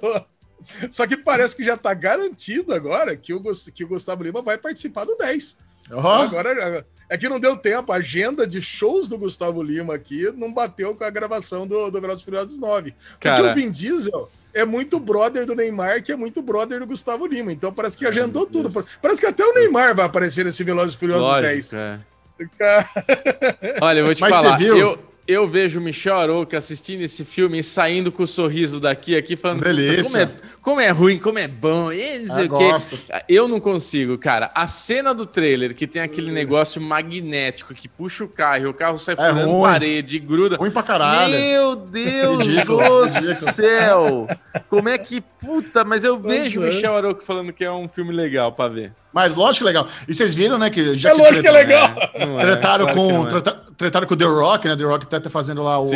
Só 0.91 1.07
que 1.07 1.17
parece 1.17 1.57
que 1.57 1.65
já 1.65 1.77
tá 1.77 1.95
garantido 1.95 2.75
agora 2.75 3.17
que 3.17 3.33
o, 3.33 3.43
que 3.75 3.85
o 3.85 3.89
Gustavo 3.89 4.23
Lima 4.23 4.43
vai 4.43 4.59
participar 4.59 5.05
do 5.05 5.17
10. 5.17 5.57
Oh. 5.91 6.07
Agora, 6.07 6.85
é 7.09 7.17
que 7.17 7.29
não 7.29 7.41
deu 7.41 7.57
tempo, 7.57 7.93
a 7.93 7.97
agenda 7.97 8.47
de 8.47 8.61
shows 8.61 9.09
do 9.09 9.19
Gustavo 9.19 9.63
Lima 9.63 9.95
aqui 9.95 10.31
não 10.37 10.53
bateu 10.53 10.95
com 10.95 11.05
a 11.05 11.11
gravação 11.11 11.67
do, 11.67 11.91
do 11.91 12.01
Velozes 12.01 12.25
Furiosos 12.25 12.59
9. 12.59 12.95
Cara... 13.19 13.37
Porque 13.37 13.51
o 13.51 13.55
Vin 13.55 13.71
Diesel 13.71 14.31
é 14.53 14.65
muito 14.65 14.99
brother 14.99 15.47
do 15.47 15.55
Neymar, 15.55 16.03
que 16.03 16.13
é 16.13 16.17
muito 16.17 16.43
brother 16.43 16.81
do 16.81 16.87
Gustavo 16.87 17.27
Lima. 17.27 17.53
Então 17.53 17.73
parece 17.73 17.97
que 17.97 18.07
agendou 18.07 18.43
Ai, 18.43 18.53
tudo. 18.53 18.87
Parece 19.01 19.21
que 19.21 19.27
até 19.27 19.45
o 19.45 19.55
Neymar 19.55 19.95
vai 19.95 20.07
aparecer 20.07 20.45
nesse 20.45 20.63
Velozes 20.65 20.95
Furiosos 20.95 21.23
Lógico, 21.23 21.43
10. 21.43 21.73
É. 21.73 22.01
Olha, 23.81 23.99
eu 23.99 24.05
vou 24.05 24.15
te 24.15 24.21
Mas 24.21 24.37
falar, 24.37 24.63
eu, 24.63 24.99
eu 25.29 25.47
vejo 25.47 25.79
o 25.79 25.83
Michel 25.83 26.17
Arouca 26.17 26.57
assistindo 26.57 27.03
esse 27.03 27.23
filme 27.23 27.59
e 27.59 27.63
saindo 27.63 28.11
com 28.11 28.23
o 28.23 28.25
um 28.25 28.27
sorriso 28.27 28.81
daqui, 28.81 29.15
aqui, 29.15 29.37
falando 29.37 29.63
como 29.63 30.17
é, 30.17 30.31
como 30.63 30.81
é 30.81 30.89
ruim, 30.89 31.19
como 31.19 31.39
é 31.39 31.47
bom, 31.47 31.93
e 31.93 32.21
não 32.21 32.35
sei 32.35 32.49
ah, 32.49 32.55
o 32.55 32.59
quê. 32.59 33.25
Eu 33.29 33.47
não 33.47 33.61
consigo, 33.61 34.17
cara. 34.17 34.51
A 34.55 34.67
cena 34.67 35.13
do 35.13 35.27
trailer, 35.27 35.75
que 35.75 35.87
tem 35.87 36.01
aquele 36.01 36.33
negócio 36.33 36.81
magnético 36.81 37.75
que 37.75 37.87
puxa 37.87 38.25
o 38.25 38.29
carro 38.29 38.65
e 38.65 38.67
o 38.69 38.73
carro 38.73 38.97
sai 38.97 39.15
é 39.15 39.17
furando 39.17 39.51
ruim. 39.51 39.71
parede, 39.71 40.19
gruda. 40.19 40.57
Ruim 40.57 40.71
pra 40.71 40.83
caralho. 40.83 41.35
Meu 41.35 41.77
Deus 41.77 42.47
do 42.47 43.35
céu! 43.53 44.27
Como 44.71 44.89
é 44.89 44.97
que. 44.97 45.21
Puta, 45.21 45.85
mas 45.85 46.05
eu 46.05 46.19
vejo 46.19 46.61
o 46.61 46.65
Michel 46.65 46.97
Arouca 46.97 47.25
falando 47.25 47.53
que 47.53 47.65
é 47.65 47.71
um 47.71 47.87
filme 47.87 48.13
legal 48.13 48.51
pra 48.53 48.69
ver. 48.69 48.93
Mas 49.19 49.35
lógico 49.35 49.65
que 49.65 49.71
é 49.71 49.73
legal. 49.73 49.89
E 50.07 50.15
vocês 50.15 50.33
viram, 50.33 50.57
né? 50.57 50.71
Que 50.71 50.95
já 50.95 51.11
é 51.11 51.13
lógico 51.13 51.41
que 51.41 51.49
é 51.49 51.51
legal. 51.51 51.93
É, 52.15 52.41
tretaram, 52.41 52.89
é, 52.89 52.95
com, 52.95 53.27
é. 53.27 53.31
treta, 53.31 53.63
tretaram 53.77 54.07
com 54.07 54.15
o 54.15 54.17
The 54.17 54.25
Rock, 54.25 54.69
né? 54.69 54.77
The 54.77 54.85
Rock 54.85 55.07
tá, 55.09 55.21
tá 55.21 55.29
fazendo 55.29 55.61
lá 55.61 55.81
o, 55.81 55.91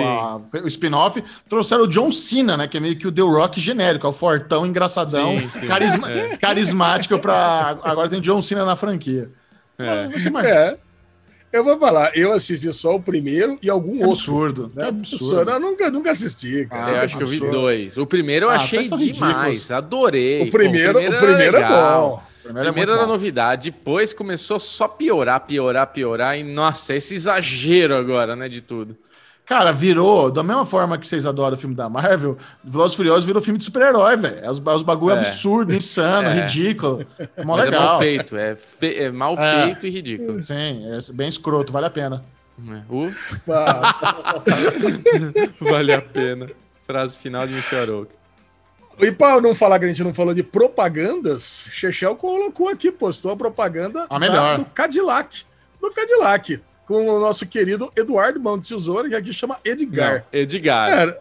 o 0.65 0.67
spin-off. 0.67 1.23
Trouxeram 1.49 1.85
o 1.85 1.87
John 1.87 2.11
Cena, 2.11 2.57
né? 2.57 2.67
Que 2.67 2.79
é 2.79 2.81
meio 2.81 2.97
que 2.97 3.07
o 3.07 3.13
The 3.13 3.23
Rock 3.23 3.61
genérico, 3.61 4.09
é 4.09 4.11
o 4.11 4.13
fortão, 4.13 4.67
engraçadão, 4.67 5.39
sim, 5.39 5.49
sim. 5.49 5.69
Carisma, 5.69 6.11
é. 6.11 6.37
carismático 6.37 7.17
pra. 7.21 7.79
Agora 7.85 8.09
tem 8.09 8.21
John 8.21 8.43
Cena 8.43 8.65
na 8.65 8.75
franquia. 8.75 9.31
É. 9.79 10.09
é. 10.45 10.77
Eu 11.53 11.63
vou 11.63 11.79
falar, 11.79 12.17
eu 12.17 12.33
assisti 12.33 12.73
só 12.73 12.97
o 12.97 13.01
primeiro 13.01 13.57
e 13.63 13.71
algum 13.71 13.99
que 13.99 14.05
outro. 14.05 14.11
Absurdo. 14.11 14.73
Né? 14.75 14.89
absurdo. 14.89 15.51
Eu 15.51 15.61
nunca, 15.61 15.91
nunca 15.93 16.11
assisti, 16.11 16.67
cara. 16.67 16.87
Ah, 16.87 16.97
eu 16.97 17.01
acho 17.03 17.17
que 17.17 17.23
eu 17.23 17.29
vi 17.29 17.39
dois. 17.39 17.97
O 17.99 18.07
primeiro 18.07 18.47
eu 18.47 18.51
ah, 18.51 18.55
achei 18.55 18.83
demais, 18.83 19.71
adorei. 19.71 20.49
O 20.49 20.51
primeiro, 20.51 20.95
Pô, 20.95 20.99
o 20.99 21.03
primeiro, 21.03 21.25
o 21.25 21.29
primeiro 21.29 21.57
é 21.59 21.69
bom. 21.69 22.32
Primeiro, 22.43 22.69
Primeiro 22.69 22.93
era 22.93 23.03
bom. 23.03 23.09
novidade, 23.09 23.71
depois 23.71 24.13
começou 24.13 24.59
só 24.59 24.89
piorar, 24.89 25.41
piorar, 25.41 25.87
piorar. 25.87 26.39
E 26.39 26.43
nossa, 26.43 26.95
esse 26.95 27.15
exagero 27.15 27.95
agora, 27.95 28.35
né, 28.35 28.49
de 28.49 28.61
tudo. 28.61 28.97
Cara, 29.45 29.73
virou, 29.73 30.31
da 30.31 30.43
mesma 30.43 30.65
forma 30.65 30.97
que 30.97 31.07
vocês 31.07 31.27
adoram 31.27 31.57
o 31.57 31.61
filme 31.61 31.75
da 31.75 31.89
Marvel, 31.89 32.39
Velozes 32.63 32.97
Furiosos 32.97 33.25
virou 33.25 33.43
filme 33.43 33.59
de 33.59 33.65
super-herói, 33.65 34.17
velho. 34.17 34.39
É 34.41 34.51
os, 34.51 34.63
é 34.65 34.71
os 34.71 34.83
bagulho 34.83 35.15
é. 35.15 35.19
absurdo, 35.19 35.75
insano, 35.75 36.29
é. 36.29 36.41
ridículo. 36.41 37.05
É 37.37 37.45
mó 37.45 37.57
legal. 37.57 37.83
é 37.83 37.87
mal 37.87 37.99
feito, 37.99 38.37
é, 38.37 38.57
fe... 38.57 38.95
é 38.95 39.11
mal 39.11 39.35
é. 39.37 39.65
feito 39.65 39.87
e 39.87 39.91
ridículo. 39.91 40.43
Sim, 40.43 40.87
é 40.87 41.13
bem 41.13 41.29
escroto, 41.29 41.73
vale 41.73 41.87
a 41.87 41.91
pena. 41.91 42.23
Uh. 42.89 43.13
vale 45.61 45.93
a 45.93 46.01
pena. 46.01 46.49
Frase 46.87 47.17
final 47.17 47.47
de 47.47 47.55
Michel 47.55 47.83
Arouca. 47.83 48.22
E 48.99 49.11
para 49.11 49.41
não 49.41 49.55
falar 49.55 49.79
que 49.79 49.85
a 49.85 49.89
gente 49.89 50.05
não 50.05 50.15
falou 50.15 50.35
de 50.35 50.43
propagandas, 50.43 51.69
Chechel 51.73 52.15
colocou 52.17 52.69
aqui, 52.69 52.91
postou 52.91 53.33
a 53.33 53.37
propaganda 53.37 54.07
a 54.09 54.19
da, 54.19 54.57
do 54.59 54.65
Cadillac. 54.67 55.45
Do 55.81 55.91
Cadillac. 55.91 56.61
Com 56.87 57.09
o 57.09 57.21
nosso 57.21 57.47
querido 57.47 57.91
Eduardo 57.97 58.41
Mão 58.41 58.59
de 58.59 58.69
Tesoura, 58.69 59.09
que 59.09 59.15
aqui 59.15 59.33
chama 59.33 59.57
Edgar. 59.65 60.25
Não, 60.33 60.41
Edgar. 60.41 60.89
Cara, 60.89 61.21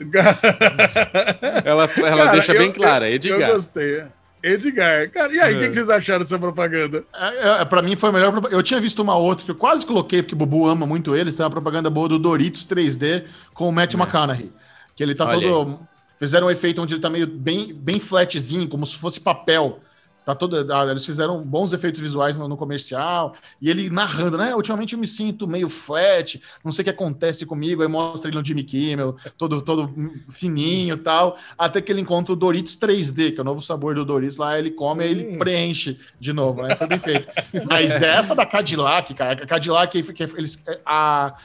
ela 1.64 1.84
ela 1.84 2.24
Cara, 2.24 2.32
deixa 2.32 2.54
eu, 2.54 2.58
bem 2.58 2.72
clara, 2.72 3.10
Edgar. 3.10 3.40
Eu 3.40 3.54
gostei. 3.54 4.04
Edgar. 4.42 5.10
Cara, 5.10 5.32
e 5.32 5.40
aí, 5.40 5.54
o 5.54 5.58
é. 5.58 5.60
que, 5.60 5.68
que, 5.68 5.74
vocês 5.74 5.90
acharam 5.90 6.20
dessa 6.20 6.38
propaganda? 6.38 7.04
É, 7.14 7.60
é, 7.60 7.64
pra 7.64 7.82
mim 7.82 7.94
foi 7.94 8.08
a 8.08 8.12
melhor 8.12 8.48
Eu 8.50 8.62
tinha 8.62 8.80
visto 8.80 9.00
uma 9.00 9.16
outra 9.16 9.44
que 9.44 9.50
eu 9.50 9.56
quase 9.56 9.84
coloquei, 9.84 10.22
porque 10.22 10.34
o 10.34 10.38
Bubu 10.38 10.66
ama 10.66 10.86
muito 10.86 11.14
eles. 11.14 11.36
Tem 11.36 11.44
uma 11.44 11.50
propaganda 11.50 11.90
boa 11.90 12.08
do 12.08 12.18
Doritos 12.18 12.66
3D 12.66 13.24
com 13.52 13.68
o 13.68 13.72
Matt 13.72 13.94
é. 13.94 13.96
McConaughey. 13.96 14.52
Que 14.94 15.02
ele 15.02 15.14
tá 15.14 15.26
Olha 15.26 15.40
todo. 15.40 15.70
Aí 15.72 15.95
Fizeram 16.18 16.46
um 16.46 16.50
efeito 16.50 16.80
onde 16.80 16.94
ele 16.94 17.00
tá 17.00 17.10
meio 17.10 17.26
bem, 17.26 17.72
bem 17.74 18.00
flatzinho, 18.00 18.68
como 18.68 18.86
se 18.86 18.96
fosse 18.96 19.20
papel. 19.20 19.80
Tá 20.26 20.34
todo, 20.34 20.56
ah, 20.72 20.90
eles 20.90 21.06
fizeram 21.06 21.40
bons 21.40 21.72
efeitos 21.72 22.00
visuais 22.00 22.36
no, 22.36 22.48
no, 22.48 22.56
comercial. 22.56 23.36
E 23.62 23.70
ele 23.70 23.88
narrando, 23.88 24.36
né? 24.36 24.56
Ultimamente 24.56 24.94
eu 24.94 24.98
me 24.98 25.06
sinto 25.06 25.46
meio 25.46 25.68
flat, 25.68 26.42
não 26.64 26.72
sei 26.72 26.82
o 26.82 26.84
que 26.84 26.90
acontece 26.90 27.46
comigo. 27.46 27.80
Aí 27.80 27.86
mostra 27.86 28.28
ele 28.28 28.36
no 28.36 28.44
Jimmy 28.44 28.64
Kimmel, 28.64 29.14
todo, 29.38 29.62
todo 29.62 29.88
fininho 30.28 30.94
e 30.94 30.98
tal. 30.98 31.38
Até 31.56 31.80
que 31.80 31.92
ele 31.92 32.00
encontra 32.00 32.32
o 32.32 32.36
Doritos 32.36 32.76
3D, 32.76 33.34
que 33.34 33.38
é 33.38 33.42
o 33.42 33.44
novo 33.44 33.62
sabor 33.62 33.94
do 33.94 34.04
Doritos. 34.04 34.36
Lá 34.36 34.58
ele 34.58 34.72
come 34.72 35.06
e 35.06 35.10
ele 35.12 35.38
preenche 35.38 35.96
de 36.18 36.32
novo. 36.32 36.60
Né? 36.62 36.74
Foi 36.74 36.88
bem 36.88 36.98
feito. 36.98 37.28
Mas 37.70 38.02
essa 38.02 38.34
da 38.34 38.44
Cadillac, 38.44 39.14
cara, 39.14 39.44
a 39.44 39.46
Cadillac, 39.46 40.02
que 40.02 40.22
eles, 40.36 40.60
a, 40.84 41.36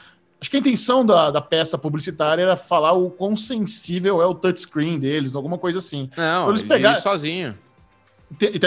Acho 0.42 0.50
que 0.50 0.56
a 0.56 0.58
intenção 0.58 1.06
da, 1.06 1.30
da 1.30 1.40
peça 1.40 1.78
publicitária 1.78 2.42
era 2.42 2.56
falar 2.56 2.90
o 2.94 3.08
quão 3.08 3.36
sensível 3.36 4.20
é 4.20 4.26
o 4.26 4.34
touchscreen 4.34 4.98
deles, 4.98 5.36
alguma 5.36 5.56
coisa 5.56 5.78
assim. 5.78 6.10
Não, 6.16 6.40
então, 6.40 6.50
eles 6.50 6.64
pegaram 6.64 7.00
sozinho. 7.00 7.56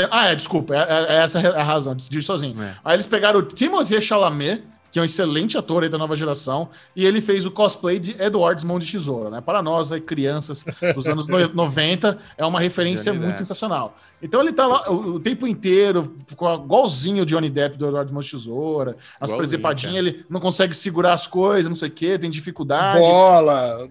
ah, 0.10 0.28
é, 0.28 0.36
desculpa, 0.36 0.74
é, 0.74 0.78
é, 0.78 1.16
essa 1.18 1.42
é 1.42 1.48
a 1.48 1.64
razão, 1.64 1.94
dirige 1.94 2.26
sozinho. 2.26 2.64
É. 2.64 2.78
Aí 2.82 2.96
eles 2.96 3.06
pegaram 3.06 3.42
o 3.42 3.44
Timothée 3.44 4.00
Chalamet, 4.00 4.64
que 4.96 5.00
é 5.00 5.02
um 5.02 5.06
excelente 5.06 5.58
ator 5.58 5.84
aí 5.84 5.90
da 5.90 5.98
nova 5.98 6.16
geração, 6.16 6.70
e 6.96 7.06
ele 7.06 7.20
fez 7.20 7.46
o 7.46 7.52
cosplay 7.52 8.00
de 8.00 8.12
Edward 8.12 8.66
Mão 8.66 8.80
de 8.80 8.90
Tesoura, 8.90 9.30
né? 9.30 9.42
Para 9.42 9.62
nós, 9.62 9.92
aí, 9.92 10.00
crianças 10.00 10.66
dos 10.96 11.06
anos 11.06 11.28
90, 11.28 12.18
é 12.38 12.46
uma 12.46 12.62
referência 12.62 13.14
muito 13.14 13.40
sensacional. 13.40 13.98
Então 14.22 14.40
ele 14.40 14.54
tá 14.54 14.66
lá 14.66 14.90
o, 14.90 15.16
o 15.16 15.20
tempo 15.20 15.46
inteiro, 15.46 16.16
igualzinho 16.32 17.24
o 17.24 17.26
Johnny 17.26 17.50
Depp 17.50 17.78
do 17.78 17.88
Eduardo 17.90 18.14
Mão 18.14 18.22
de 18.22 18.32
Tesoura, 18.32 18.96
as 19.20 19.34
presepadinhas, 19.34 19.98
ele 19.98 20.26
não 20.30 20.40
consegue 20.40 20.74
segurar 20.74 21.12
as 21.12 21.28
coisas, 21.28 21.68
não 21.68 21.76
sei 21.76 21.90
o 21.90 21.92
quê, 21.92 22.18
tem 22.18 22.30
dificuldade. 22.30 23.02
Bola! 23.02 23.90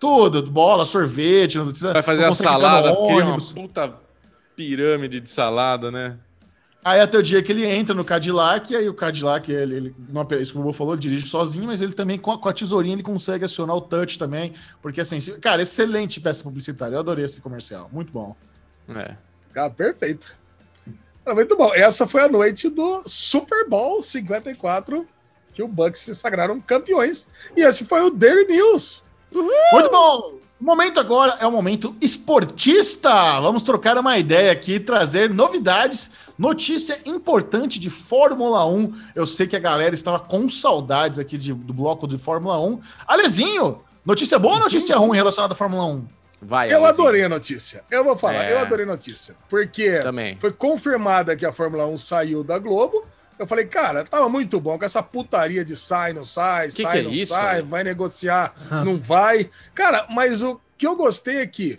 Tudo, 0.00 0.42
bola, 0.50 0.84
sorvete. 0.84 1.60
Vai 1.60 2.02
fazer 2.02 2.24
a 2.24 2.32
salada, 2.32 2.92
cria 3.06 3.24
uma 3.24 3.38
puta 3.38 3.94
pirâmide 4.56 5.20
de 5.20 5.30
salada, 5.30 5.92
né? 5.92 6.16
Aí 6.84 7.00
até 7.00 7.16
o 7.16 7.22
dia 7.22 7.42
que 7.42 7.50
ele 7.50 7.64
entra 7.64 7.94
no 7.94 8.04
Cadillac, 8.04 8.70
e 8.70 8.76
aí 8.76 8.86
o 8.90 8.92
Cadillac, 8.92 9.50
ele, 9.50 9.74
ele 9.74 9.96
não, 10.10 10.26
isso 10.38 10.52
que 10.52 10.58
o 10.58 10.62
Bobo 10.62 10.74
falou, 10.74 10.94
dirige 10.94 11.26
sozinho, 11.26 11.64
mas 11.64 11.80
ele 11.80 11.94
também, 11.94 12.18
com 12.18 12.30
a, 12.30 12.38
com 12.38 12.46
a, 12.46 12.52
tesourinha, 12.52 12.94
ele 12.94 13.02
consegue 13.02 13.46
acionar 13.46 13.74
o 13.74 13.80
touch 13.80 14.18
também, 14.18 14.52
porque 14.82 15.00
assim, 15.00 15.18
cara, 15.40 15.62
excelente 15.62 16.20
peça 16.20 16.42
publicitária, 16.42 16.94
eu 16.94 17.00
adorei 17.00 17.24
esse 17.24 17.40
comercial, 17.40 17.88
muito 17.90 18.12
bom. 18.12 18.36
É. 18.90 19.16
Ah, 19.56 19.70
perfeito. 19.70 20.36
Ah, 21.24 21.34
muito 21.34 21.56
bom. 21.56 21.72
Essa 21.74 22.06
foi 22.06 22.20
a 22.20 22.28
noite 22.28 22.68
do 22.68 23.02
Super 23.06 23.66
Bowl 23.66 24.02
54, 24.02 25.08
que 25.54 25.62
o 25.62 25.68
Bucks 25.68 26.02
se 26.02 26.14
sagraram 26.14 26.60
campeões, 26.60 27.26
e 27.56 27.62
esse 27.62 27.86
foi 27.86 28.02
o 28.02 28.10
Daily 28.10 28.44
News. 28.44 29.04
Uhul! 29.34 29.50
Muito 29.72 29.90
bom! 29.90 30.44
O 30.60 30.64
momento 30.64 31.00
agora 31.00 31.36
é 31.40 31.46
o 31.46 31.50
momento 31.50 31.96
esportista. 32.00 33.40
Vamos 33.40 33.62
trocar 33.62 33.98
uma 33.98 34.16
ideia 34.16 34.52
aqui, 34.52 34.78
trazer 34.78 35.28
novidades 35.28 36.10
Notícia 36.36 36.98
importante 37.06 37.78
de 37.78 37.88
Fórmula 37.90 38.66
1. 38.66 38.92
Eu 39.14 39.26
sei 39.26 39.46
que 39.46 39.56
a 39.56 39.60
galera 39.60 39.94
estava 39.94 40.18
com 40.18 40.48
saudades 40.48 41.18
aqui 41.18 41.38
de, 41.38 41.52
do 41.52 41.72
bloco 41.72 42.08
de 42.08 42.18
Fórmula 42.18 42.58
1. 42.60 42.80
Alezinho, 43.06 43.82
notícia 44.04 44.38
boa 44.38 44.54
ou 44.54 44.60
notícia 44.60 44.96
ruim 44.96 45.16
relacionada 45.16 45.54
à 45.54 45.56
Fórmula 45.56 45.84
1? 45.86 46.06
Vai, 46.42 46.72
eu 46.72 46.84
adorei 46.84 47.24
a 47.24 47.28
notícia. 47.28 47.82
Eu 47.90 48.04
vou 48.04 48.16
falar, 48.16 48.44
é... 48.44 48.52
eu 48.52 48.58
adorei 48.58 48.84
a 48.84 48.88
notícia. 48.88 49.34
Porque 49.48 50.00
Também. 50.00 50.36
foi 50.38 50.52
confirmada 50.52 51.34
que 51.34 51.46
a 51.46 51.52
Fórmula 51.52 51.86
1 51.86 51.98
saiu 51.98 52.44
da 52.44 52.58
Globo. 52.58 53.06
Eu 53.38 53.46
falei, 53.46 53.64
cara, 53.64 54.04
tava 54.04 54.28
muito 54.28 54.60
bom 54.60 54.78
com 54.78 54.84
essa 54.84 55.02
putaria 55.02 55.64
de 55.64 55.76
sai, 55.76 56.12
não 56.12 56.24
sai, 56.24 56.68
que 56.68 56.82
sai, 56.82 56.92
que 56.92 56.98
é 56.98 57.02
não 57.02 57.10
isso, 57.10 57.32
sai, 57.32 57.62
vai 57.62 57.82
negociar, 57.82 58.54
não 58.84 59.00
vai. 59.00 59.50
Cara, 59.74 60.06
mas 60.10 60.40
o 60.42 60.60
que 60.76 60.86
eu 60.86 60.94
gostei 60.94 61.38
é 61.38 61.46
que 61.46 61.78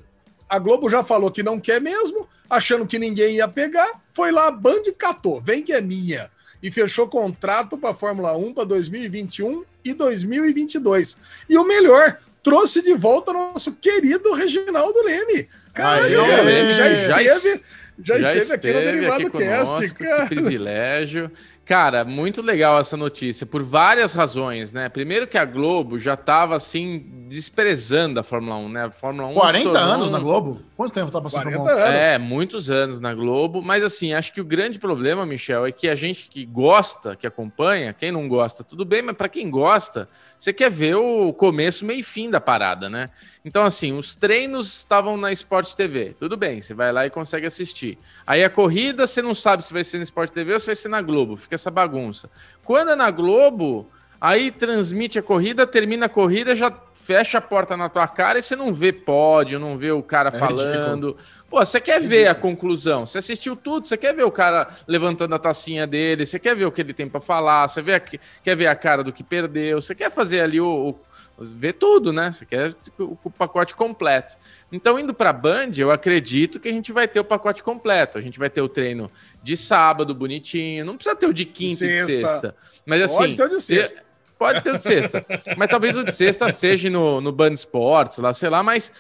A 0.50 0.60
Globo 0.60 0.90
já 0.90 1.04
falou 1.04 1.32
que 1.32 1.44
não 1.44 1.60
quer 1.60 1.80
mesmo, 1.80 2.28
achando 2.50 2.86
que 2.86 3.00
ninguém 3.00 3.36
ia 3.36 3.48
pegar, 3.48 4.02
foi 4.16 4.32
lá, 4.32 4.48
a 4.48 4.52
Band 4.52 4.82
catou, 4.98 5.42
vem 5.42 5.62
que 5.62 5.74
é 5.74 5.82
minha. 5.82 6.32
E 6.64 6.72
fechou 6.72 7.08
contrato 7.08 7.78
para 7.78 7.92
a 7.92 7.94
Fórmula 7.94 8.36
1 8.36 8.54
para 8.54 8.64
2021 8.64 9.64
e 9.84 9.94
2022. 9.94 11.18
E 11.50 11.58
o 11.58 11.68
melhor, 11.68 12.18
trouxe 12.42 12.82
de 12.82 12.94
volta 12.94 13.34
nosso 13.34 13.74
querido 13.74 14.34
Reginaldo 14.34 15.04
Leme. 15.04 15.50
Caralho, 15.74 16.26
já 16.72 16.90
esteve, 16.90 17.62
já, 18.00 18.18
já 18.18 18.36
esteve 18.36 18.54
aqui 18.54 18.68
no 18.72 18.80
Derivado 18.80 19.28
aqui 19.28 19.38
Cast. 19.38 19.94
Que 19.94 20.36
privilégio. 20.36 21.30
Cara, 21.66 22.06
muito 22.06 22.44
legal 22.44 22.80
essa 22.80 22.96
notícia, 22.96 23.44
por 23.44 23.64
várias 23.64 24.14
razões, 24.14 24.72
né? 24.72 24.88
Primeiro 24.88 25.26
que 25.26 25.36
a 25.36 25.44
Globo 25.44 25.98
já 25.98 26.14
estava 26.14 26.56
assim 26.56 27.04
desprezando 27.28 28.20
a 28.20 28.24
Fórmula 28.24 28.56
1, 28.58 28.70
né? 28.70 28.86
A 28.86 28.92
Fórmula 28.92 29.28
1 29.30 29.34
40 29.34 29.80
anos 29.80 30.10
um... 30.10 30.12
na 30.12 30.20
Globo? 30.20 30.62
Quanto 30.78 30.94
tempo 30.94 31.10
tá 31.10 31.20
passando 31.20 31.44
40 31.44 31.72
anos. 31.72 31.96
É, 31.96 32.18
muitos 32.20 32.70
anos 32.70 33.00
na 33.00 33.16
Globo, 33.16 33.64
mas 33.64 33.84
assim, 33.84 34.14
acho 34.14 34.32
que 34.32 34.40
o 34.40 34.46
grande 34.46 34.78
problema, 34.78 35.26
Michel, 35.26 35.66
é 35.66 35.72
que 35.72 35.88
a 35.88 35.96
gente 35.96 36.30
que 36.30 36.46
gosta, 36.46 37.16
que 37.16 37.26
acompanha, 37.26 37.94
quem 37.94 38.12
não 38.12 38.28
gosta, 38.28 38.64
tudo 38.64 38.86
bem, 38.86 39.02
mas 39.02 39.16
para 39.16 39.28
quem 39.28 39.50
gosta, 39.50 40.08
você 40.38 40.54
quer 40.54 40.70
ver 40.70 40.96
o 40.98 41.34
começo, 41.34 41.84
meio 41.84 42.02
e 42.02 42.04
fim 42.04 42.30
da 42.30 42.40
parada, 42.40 42.88
né? 42.90 43.10
Então 43.44 43.64
assim, 43.64 43.98
os 43.98 44.16
treinos 44.16 44.76
estavam 44.78 45.18
na 45.18 45.32
Sport 45.32 45.74
TV. 45.74 46.16
Tudo 46.18 46.38
bem, 46.38 46.62
você 46.62 46.76
vai 46.76 46.92
lá 46.92 47.08
e 47.08 47.10
consegue 47.10 47.48
assistir. 47.48 47.98
Aí 48.26 48.44
a 48.44 48.50
corrida, 48.52 49.08
você 49.08 49.22
não 49.22 49.34
sabe 49.34 49.64
se 49.64 49.74
vai 49.74 49.84
ser 49.84 49.98
na 49.98 50.04
Sport 50.04 50.30
TV 50.30 50.54
ou 50.54 50.60
se 50.60 50.68
vai 50.68 50.76
ser 50.76 50.90
na 50.90 51.02
Globo. 51.02 51.36
Fica 51.36 51.55
essa 51.56 51.72
bagunça. 51.72 52.30
Quando 52.64 52.92
é 52.92 52.96
na 52.96 53.10
Globo, 53.10 53.90
aí 54.20 54.52
transmite 54.52 55.20
a 55.20 55.24
corrida, 55.24 55.66
termina 55.68 56.06
a 56.06 56.10
corrida, 56.10 56.56
já 56.56 56.72
fecha 56.94 57.38
a 57.38 57.42
porta 57.42 57.78
na 57.78 57.88
tua 57.90 58.08
cara 58.08 58.40
e 58.40 58.42
você 58.42 58.56
não 58.56 58.74
vê 58.74 58.92
pódio, 58.92 59.60
não 59.60 59.78
vê 59.78 59.92
o 59.92 60.02
cara 60.02 60.30
é 60.30 60.32
falando. 60.32 61.08
Ridículo. 61.08 61.18
Pô, 61.50 61.64
você 61.64 61.80
quer 61.80 62.02
ver 62.02 62.28
a 62.28 62.36
conclusão, 62.36 63.06
você 63.06 63.20
assistiu 63.20 63.56
tudo, 63.56 63.88
você 63.88 63.96
quer 63.96 64.14
ver 64.14 64.24
o 64.24 64.32
cara 64.32 64.68
levantando 64.88 65.36
a 65.36 65.40
tacinha 65.40 65.86
dele, 65.86 66.26
você 66.26 66.40
quer 66.40 66.56
ver 66.56 66.66
o 66.66 66.72
que 66.72 66.82
ele 66.82 66.94
tem 66.94 67.08
para 67.08 67.22
falar, 67.22 67.68
você 67.68 67.82
vê 67.82 67.94
a, 67.94 68.00
quer 68.00 68.56
ver 68.56 68.68
a 68.68 68.76
cara 68.76 69.04
do 69.04 69.14
que 69.14 69.24
perdeu, 69.24 69.80
você 69.80 69.94
quer 69.94 70.10
fazer 70.10 70.42
ali 70.42 70.60
o, 70.60 70.90
o 70.90 71.00
ver 71.40 71.74
tudo, 71.74 72.14
né? 72.14 72.32
Você 72.32 72.46
quer 72.46 72.74
o, 72.98 73.18
o 73.24 73.30
pacote 73.30 73.76
completo. 73.76 74.36
Então, 74.72 74.98
indo 75.00 75.14
para 75.14 75.32
a 75.32 75.34
Band, 75.34 75.72
eu 75.78 75.92
acredito 75.92 76.60
que 76.60 76.70
a 76.70 76.72
gente 76.72 76.92
vai 76.92 77.08
ter 77.08 77.20
o 77.20 77.26
pacote 77.26 77.62
completo. 77.62 78.18
A 78.18 78.22
gente 78.22 78.40
vai 78.40 78.50
ter 78.50 78.62
o 78.62 78.70
treino 78.70 79.12
de 79.44 79.58
sábado, 79.58 80.16
bonitinho. 80.16 80.86
Não 80.86 80.96
precisa 80.96 81.16
ter 81.16 81.28
o 81.28 81.34
de 81.34 81.46
quinta 81.46 81.80
sexta. 81.80 82.04
e 82.04 82.06
de 82.06 82.12
sexta. 82.14 82.56
Mas 82.86 83.02
assim. 83.02 83.18
Pode 83.18 83.36
ter 83.36 83.44
o 83.44 83.50
de 83.50 83.62
sexta. 83.62 84.04
Pode 84.38 84.64
ter 84.64 84.72
o 84.72 84.78
de 84.78 84.84
sexta. 84.84 85.26
mas 85.58 85.70
talvez 85.70 85.98
o 85.98 86.04
de 86.04 86.12
sexta 86.12 86.50
seja 86.52 86.90
no, 86.90 87.22
no 87.22 87.32
Band 87.32 87.54
Sports, 87.54 88.18
lá, 88.18 88.34
sei 88.34 88.50
lá, 88.50 88.62
mas 88.64 88.92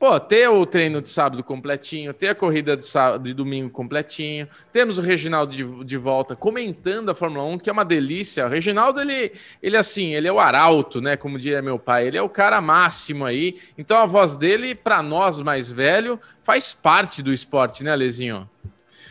Pô, 0.00 0.18
ter 0.18 0.48
o 0.48 0.64
treino 0.64 1.02
de 1.02 1.10
sábado 1.10 1.44
completinho, 1.44 2.14
ter 2.14 2.28
a 2.28 2.34
corrida 2.34 2.74
de, 2.74 2.86
sábado, 2.86 3.24
de 3.24 3.34
domingo 3.34 3.68
completinho, 3.68 4.48
temos 4.72 4.98
o 4.98 5.02
Reginaldo 5.02 5.54
de, 5.54 5.84
de 5.84 5.96
volta 5.98 6.34
comentando 6.34 7.10
a 7.10 7.14
Fórmula 7.14 7.44
1, 7.44 7.58
que 7.58 7.68
é 7.68 7.72
uma 7.72 7.84
delícia. 7.84 8.46
O 8.46 8.48
Reginaldo, 8.48 8.98
ele, 8.98 9.30
ele 9.62 9.76
assim, 9.76 10.14
ele 10.14 10.26
é 10.26 10.32
o 10.32 10.40
arauto, 10.40 11.02
né? 11.02 11.18
Como 11.18 11.38
diria 11.38 11.60
meu 11.60 11.78
pai, 11.78 12.06
ele 12.06 12.16
é 12.16 12.22
o 12.22 12.30
cara 12.30 12.62
máximo 12.62 13.26
aí. 13.26 13.58
Então 13.76 13.98
a 13.98 14.06
voz 14.06 14.34
dele, 14.34 14.74
para 14.74 15.02
nós 15.02 15.38
mais 15.42 15.70
velho, 15.70 16.18
faz 16.42 16.72
parte 16.72 17.22
do 17.22 17.30
esporte, 17.30 17.84
né, 17.84 17.94
Lezinho? 17.94 18.48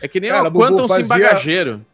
É 0.01 0.07
que 0.07 0.19
nem 0.19 0.31
cara, 0.31 0.49
o 0.49 0.51
Quantum 0.51 0.87
fazia... 0.87 1.05
bagageiro. 1.05 1.85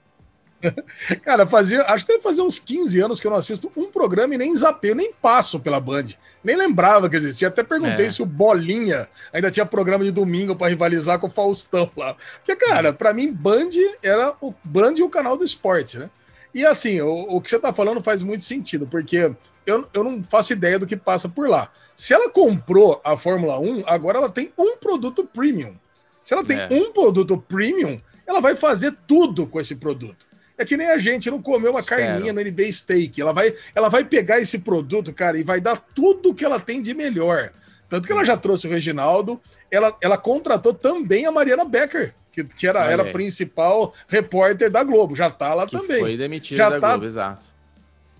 Cara, 1.24 1.46
fazia, 1.46 1.84
acho 1.84 2.06
que 2.06 2.14
deve 2.14 2.24
fazer 2.24 2.42
uns 2.42 2.60
15 2.60 3.00
anos 3.00 3.20
que 3.20 3.28
eu 3.28 3.32
não 3.32 3.38
assisto 3.38 3.72
um 3.76 3.92
programa 3.92 4.36
e 4.36 4.38
nem 4.38 4.56
zapeio, 4.56 4.96
nem 4.96 5.14
passo 5.14 5.60
pela 5.60 5.80
Band. 5.80 6.06
Nem 6.44 6.56
lembrava 6.56 7.10
que 7.10 7.16
existia. 7.16 7.48
Até 7.48 7.64
perguntei 7.64 8.06
é. 8.06 8.10
se 8.10 8.22
o 8.22 8.26
Bolinha 8.26 9.08
ainda 9.32 9.52
tinha 9.52 9.66
programa 9.66 10.04
de 10.04 10.12
domingo 10.12 10.56
para 10.56 10.68
rivalizar 10.68 11.20
com 11.20 11.28
o 11.28 11.30
Faustão 11.30 11.90
lá. 11.96 12.16
Porque, 12.38 12.56
cara, 12.56 12.94
para 12.94 13.14
mim, 13.14 13.32
Band 13.32 13.70
era 14.02 14.36
o 14.42 14.54
Band 14.64 14.94
e 14.98 15.04
o 15.04 15.10
canal 15.10 15.38
do 15.38 15.46
esporte, 15.46 15.98
né? 15.98 16.10
E 16.54 16.66
assim, 16.66 17.02
o, 17.02 17.36
o 17.36 17.42
que 17.42 17.50
você 17.50 17.60
tá 17.60 17.74
falando 17.74 18.02
faz 18.02 18.22
muito 18.22 18.44
sentido, 18.44 18.88
porque 18.88 19.36
eu, 19.66 19.88
eu 19.94 20.04
não 20.04 20.24
faço 20.24 20.54
ideia 20.54 20.80
do 20.80 20.86
que 20.86 20.96
passa 20.96 21.28
por 21.28 21.50
lá. 21.50 21.70
Se 21.96 22.14
ela 22.14 22.30
comprou 22.30 23.02
a 23.04 23.18
Fórmula 23.18 23.60
1, 23.60 23.84
agora 23.88 24.20
ela 24.20 24.30
tem 24.30 24.54
um 24.58 24.78
produto 24.78 25.26
premium. 25.26 25.76
Se 26.22 26.34
ela 26.34 26.44
tem 26.44 26.58
é. 26.58 26.68
um 26.72 26.92
produto 26.92 27.38
premium, 27.38 28.00
ela 28.26 28.42
vai 28.42 28.56
fazer 28.56 28.96
tudo 29.06 29.46
com 29.46 29.60
esse 29.60 29.76
produto. 29.76 30.25
É 30.58 30.64
que 30.64 30.78
nem 30.78 30.88
a 30.88 30.98
gente 30.98 31.30
não 31.30 31.42
comeu 31.42 31.72
uma 31.72 31.82
Espero. 31.82 32.02
carninha 32.02 32.32
no 32.32 32.42
NBA 32.42 32.72
Steak. 32.72 33.20
Ela 33.20 33.34
vai, 33.34 33.54
ela 33.74 33.90
vai 33.90 34.06
pegar 34.06 34.40
esse 34.40 34.60
produto, 34.60 35.14
cara, 35.14 35.38
e 35.38 35.44
vai 35.44 35.60
dar 35.60 35.76
tudo 35.76 36.34
que 36.34 36.46
ela 36.46 36.60
tem 36.60 36.82
de 36.82 36.94
melhor. 36.94 37.52
Tanto 37.90 38.08
que 38.08 38.14
ela 38.14 38.24
já 38.24 38.36
trouxe 38.36 38.68
o 38.68 38.70
Reginaldo, 38.70 39.40
ela, 39.70 39.96
ela 40.02 40.18
contratou 40.18 40.74
também 40.74 41.26
a 41.26 41.32
Mariana 41.32 41.66
Becker, 41.66 42.16
que, 42.32 42.44
que 42.44 42.68
era, 42.68 42.90
era 42.90 43.04
a 43.04 43.12
principal 43.12 43.94
repórter 44.08 44.72
da 44.72 44.84
Globo. 44.84 45.16
Já 45.16 45.30
tá 45.30 45.54
lá 45.54 45.66
que 45.66 45.78
também. 45.78 46.00
Foi 46.00 46.18
demitida 46.18 46.58
já 46.58 46.70
da 46.70 46.80
tá, 46.80 46.90
Globo, 46.92 47.06
exato 47.06 47.55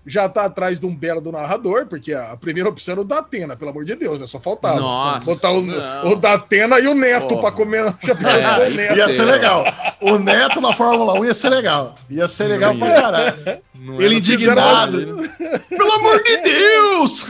já 0.06 0.28
tá 0.28 0.44
atrás 0.44 0.78
de 0.78 0.86
um 0.86 0.94
belo 0.94 1.20
do 1.20 1.32
narrador, 1.32 1.86
porque 1.86 2.14
a 2.14 2.36
primeira 2.36 2.68
opção 2.68 2.92
era 2.92 3.00
o 3.00 3.04
Datena, 3.04 3.56
pelo 3.56 3.70
amor 3.72 3.84
de 3.84 3.96
Deus, 3.96 4.20
né? 4.20 4.26
Só 4.26 4.38
faltava. 4.38 4.78
Nossa, 4.78 5.24
Botar 5.24 5.50
o, 5.50 6.12
o 6.12 6.16
Datena 6.16 6.78
e 6.78 6.86
o 6.86 6.94
Neto 6.94 7.38
para 7.38 7.50
comer. 7.50 7.92
Já 8.02 8.64
é, 8.64 8.70
Neto. 8.70 8.96
Ia 8.96 9.08
ser 9.08 9.24
legal. 9.24 9.64
O 10.00 10.16
Neto 10.18 10.60
na 10.60 10.72
Fórmula 10.72 11.14
1 11.20 11.24
ia 11.24 11.34
ser 11.34 11.48
legal. 11.48 11.96
Ia 12.08 12.28
ser 12.28 12.44
legal 12.44 12.72
não 12.72 12.86
pra 12.86 13.00
caralho. 13.02 13.60
Ele 13.98 14.16
indignado. 14.16 15.28
Pelo 15.68 15.92
amor 15.92 16.22
de 16.22 16.36
Deus! 16.38 17.26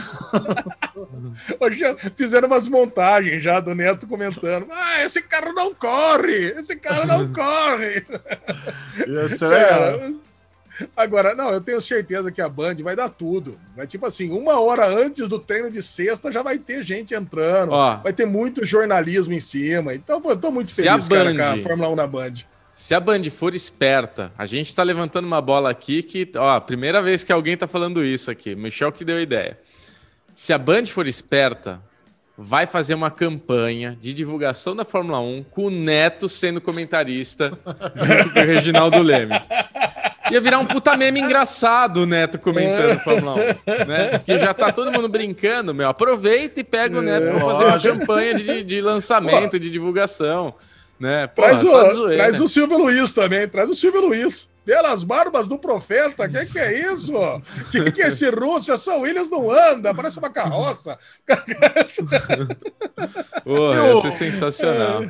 Fizeram 2.15 2.47
umas 2.47 2.67
montagens 2.67 3.41
já 3.41 3.59
do 3.59 3.73
Neto 3.73 4.07
comentando. 4.07 4.67
Ah, 4.69 5.03
esse 5.03 5.21
cara 5.23 5.51
não 5.53 5.73
corre! 5.73 6.51
Esse 6.57 6.75
cara 6.77 7.05
não 7.05 7.27
corre! 7.33 8.05
Ia 9.07 9.29
ser 9.29 9.47
legal. 9.47 9.99
Agora, 10.95 11.33
não, 11.33 11.49
eu 11.49 11.61
tenho 11.61 11.81
certeza 11.81 12.31
que 12.31 12.41
a 12.41 12.49
Band 12.49 12.75
vai 12.83 12.95
dar 12.95 13.09
tudo. 13.09 13.59
Vai 13.75 13.87
tipo 13.87 14.05
assim, 14.05 14.31
uma 14.31 14.59
hora 14.59 14.87
antes 14.87 15.27
do 15.27 15.39
treino 15.39 15.71
de 15.71 15.81
sexta 15.81 16.31
já 16.31 16.43
vai 16.43 16.57
ter 16.57 16.83
gente 16.83 17.13
entrando, 17.13 17.71
Ó, 17.71 17.97
vai 17.97 18.13
ter 18.13 18.25
muito 18.25 18.65
jornalismo 18.65 19.33
em 19.33 19.39
cima. 19.39 19.93
Então, 19.93 20.21
pô, 20.21 20.31
eu 20.31 20.37
tô 20.37 20.51
muito 20.51 20.73
feliz, 20.73 21.07
Band, 21.07 21.35
cara, 21.35 21.53
com 21.53 21.59
a 21.59 21.63
Fórmula 21.63 21.89
1 21.89 21.95
na 21.95 22.07
Band. 22.07 22.33
Se 22.73 22.93
a 22.93 22.99
Band 22.99 23.23
for 23.31 23.55
esperta, 23.55 24.31
a 24.37 24.45
gente 24.45 24.73
tá 24.75 24.83
levantando 24.83 25.25
uma 25.25 25.41
bola 25.41 25.71
aqui 25.71 26.03
que, 26.03 26.29
ó, 26.35 26.59
primeira 26.59 27.01
vez 27.01 27.23
que 27.23 27.31
alguém 27.31 27.57
tá 27.57 27.65
falando 27.65 28.05
isso 28.05 28.29
aqui, 28.29 28.55
Michel 28.55 28.91
que 28.91 29.03
deu 29.03 29.17
a 29.17 29.21
ideia. 29.21 29.57
Se 30.33 30.53
a 30.53 30.59
Band 30.59 30.85
for 30.85 31.07
esperta, 31.07 31.81
vai 32.37 32.67
fazer 32.67 32.93
uma 32.93 33.09
campanha 33.09 33.97
de 33.99 34.13
divulgação 34.13 34.75
da 34.75 34.85
Fórmula 34.85 35.19
1 35.19 35.45
com 35.49 35.65
o 35.65 35.71
Neto 35.71 36.29
sendo 36.29 36.61
comentarista 36.61 37.57
junto 37.95 38.33
com 38.33 38.39
o 38.39 38.43
Reginaldo 38.43 39.01
Leme. 39.01 39.33
Ia 40.31 40.41
virar 40.41 40.59
um 40.59 40.65
puta 40.65 40.95
meme 40.97 41.19
engraçado 41.19 42.01
o 42.01 42.05
Neto 42.05 42.37
comentando 42.37 42.99
é. 43.67 43.83
1, 43.83 43.85
né? 43.85 44.09
Porque 44.17 44.37
já 44.37 44.53
tá 44.53 44.71
todo 44.71 44.91
mundo 44.91 45.07
brincando, 45.07 45.73
meu. 45.73 45.89
Aproveita 45.89 46.59
e 46.59 46.63
pega 46.63 46.99
o 46.99 47.01
Neto 47.01 47.31
pra 47.31 47.39
fazer 47.39 47.65
uma 47.65 47.79
campanha 47.79 48.33
de, 48.33 48.63
de 48.63 48.81
lançamento, 48.81 49.59
de 49.59 49.69
divulgação. 49.69 50.53
Né? 50.99 51.27
Porra, 51.27 51.49
traz, 51.49 51.63
o, 51.63 51.93
zoeira, 51.93 52.23
traz 52.23 52.41
o 52.41 52.47
Silvio 52.47 52.77
Luiz 52.77 53.13
também, 53.13 53.47
traz 53.47 53.69
o 53.69 53.75
Silvio 53.75 54.01
Luiz. 54.01 54.49
Pelas 54.65 55.01
barbas 55.01 55.47
do 55.47 55.57
profeta, 55.57 56.25
o 56.25 56.29
que, 56.29 56.45
que 56.47 56.59
é 56.59 56.91
isso? 56.91 57.15
O 57.15 57.41
que, 57.71 57.89
que 57.89 58.01
é 58.01 58.07
esse 58.07 58.29
russo? 58.29 58.73
Essa 58.73 58.95
Williams 58.95 59.29
não 59.29 59.49
anda, 59.49 59.93
parece 59.93 60.19
uma 60.19 60.29
carroça. 60.29 60.99
Porra, 63.45 63.77
ia 63.77 64.01
ser 64.01 64.11
sensacional. 64.11 65.05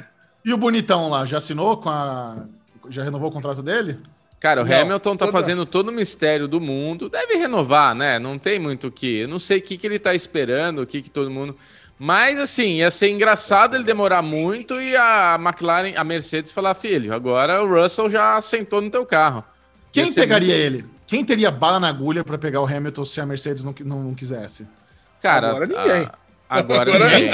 E 0.46 0.54
o 0.54 0.58
bonitão 0.58 1.10
lá, 1.10 1.26
já 1.26 1.40
assinou 1.40 1.78
com 1.78 1.90
a. 1.90 2.46
Já 2.88 3.04
renovou 3.04 3.30
o 3.30 3.34
contrato 3.34 3.64
dele? 3.64 4.00
Cara, 4.40 4.62
o 4.62 4.66
não, 4.66 4.82
Hamilton 4.82 5.18
tá 5.18 5.26
toda... 5.26 5.32
fazendo 5.32 5.66
todo 5.66 5.90
o 5.90 5.92
mistério 5.92 6.48
do 6.48 6.62
mundo. 6.62 7.10
Deve 7.10 7.36
renovar, 7.36 7.96
né? 7.96 8.20
Não 8.20 8.38
tem 8.38 8.60
muito 8.60 8.88
o 8.88 8.92
que. 8.92 9.20
Eu 9.22 9.28
não 9.28 9.40
sei 9.40 9.58
o 9.58 9.62
que, 9.62 9.78
que 9.78 9.88
ele 9.88 9.98
tá 9.98 10.14
esperando, 10.14 10.82
o 10.82 10.86
que, 10.86 11.02
que 11.02 11.10
todo 11.10 11.32
mundo. 11.32 11.56
Mas, 12.00 12.40
assim, 12.40 12.76
ia 12.76 12.92
ser 12.92 13.10
engraçado 13.10 13.76
ele 13.76 13.84
demorar 13.84 14.22
muito 14.22 14.80
e 14.80 14.96
a 14.96 15.40
McLaren, 15.42 15.94
a 15.96 16.04
Mercedes 16.04 16.52
falar: 16.52 16.76
filho, 16.76 17.14
agora 17.14 17.64
o 17.64 17.68
Russell 17.68 18.10
já 18.10 18.40
sentou 18.40 18.82
no 18.82 18.92
teu 18.92 19.06
carro. 19.06 19.44
Quem 19.92 20.14
pegaria 20.14 20.54
muito... 20.54 20.66
ele? 20.66 20.86
Quem 21.08 21.26
teria 21.26 21.50
bala 21.50 21.80
na 21.80 21.88
agulha 21.88 22.24
para 22.24 22.38
pegar 22.38 22.62
o 22.62 22.66
Hamilton 22.66 23.06
se 23.06 23.20
a 23.20 23.26
Mercedes 23.26 23.64
não, 23.64 23.74
não, 23.84 24.04
não 24.04 24.14
quisesse? 24.14 24.68
Cara, 25.22 25.50
agora 25.50 25.66
ninguém. 25.66 26.04
A... 26.04 26.28
Agora, 26.50 26.96
agora 26.96 27.10
ninguém. 27.10 27.30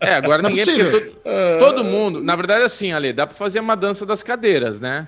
É, 0.00 0.14
agora 0.14 0.42
não 0.42 0.50
é 0.50 0.52
ninguém, 0.52 0.64
porque 0.64 1.06
todo, 1.06 1.58
todo 1.60 1.84
mundo. 1.84 2.20
Na 2.22 2.34
verdade, 2.34 2.64
assim, 2.64 2.92
Ale, 2.92 3.12
dá 3.12 3.26
para 3.26 3.36
fazer 3.36 3.60
uma 3.60 3.76
dança 3.76 4.04
das 4.04 4.22
cadeiras, 4.22 4.80
né? 4.80 5.06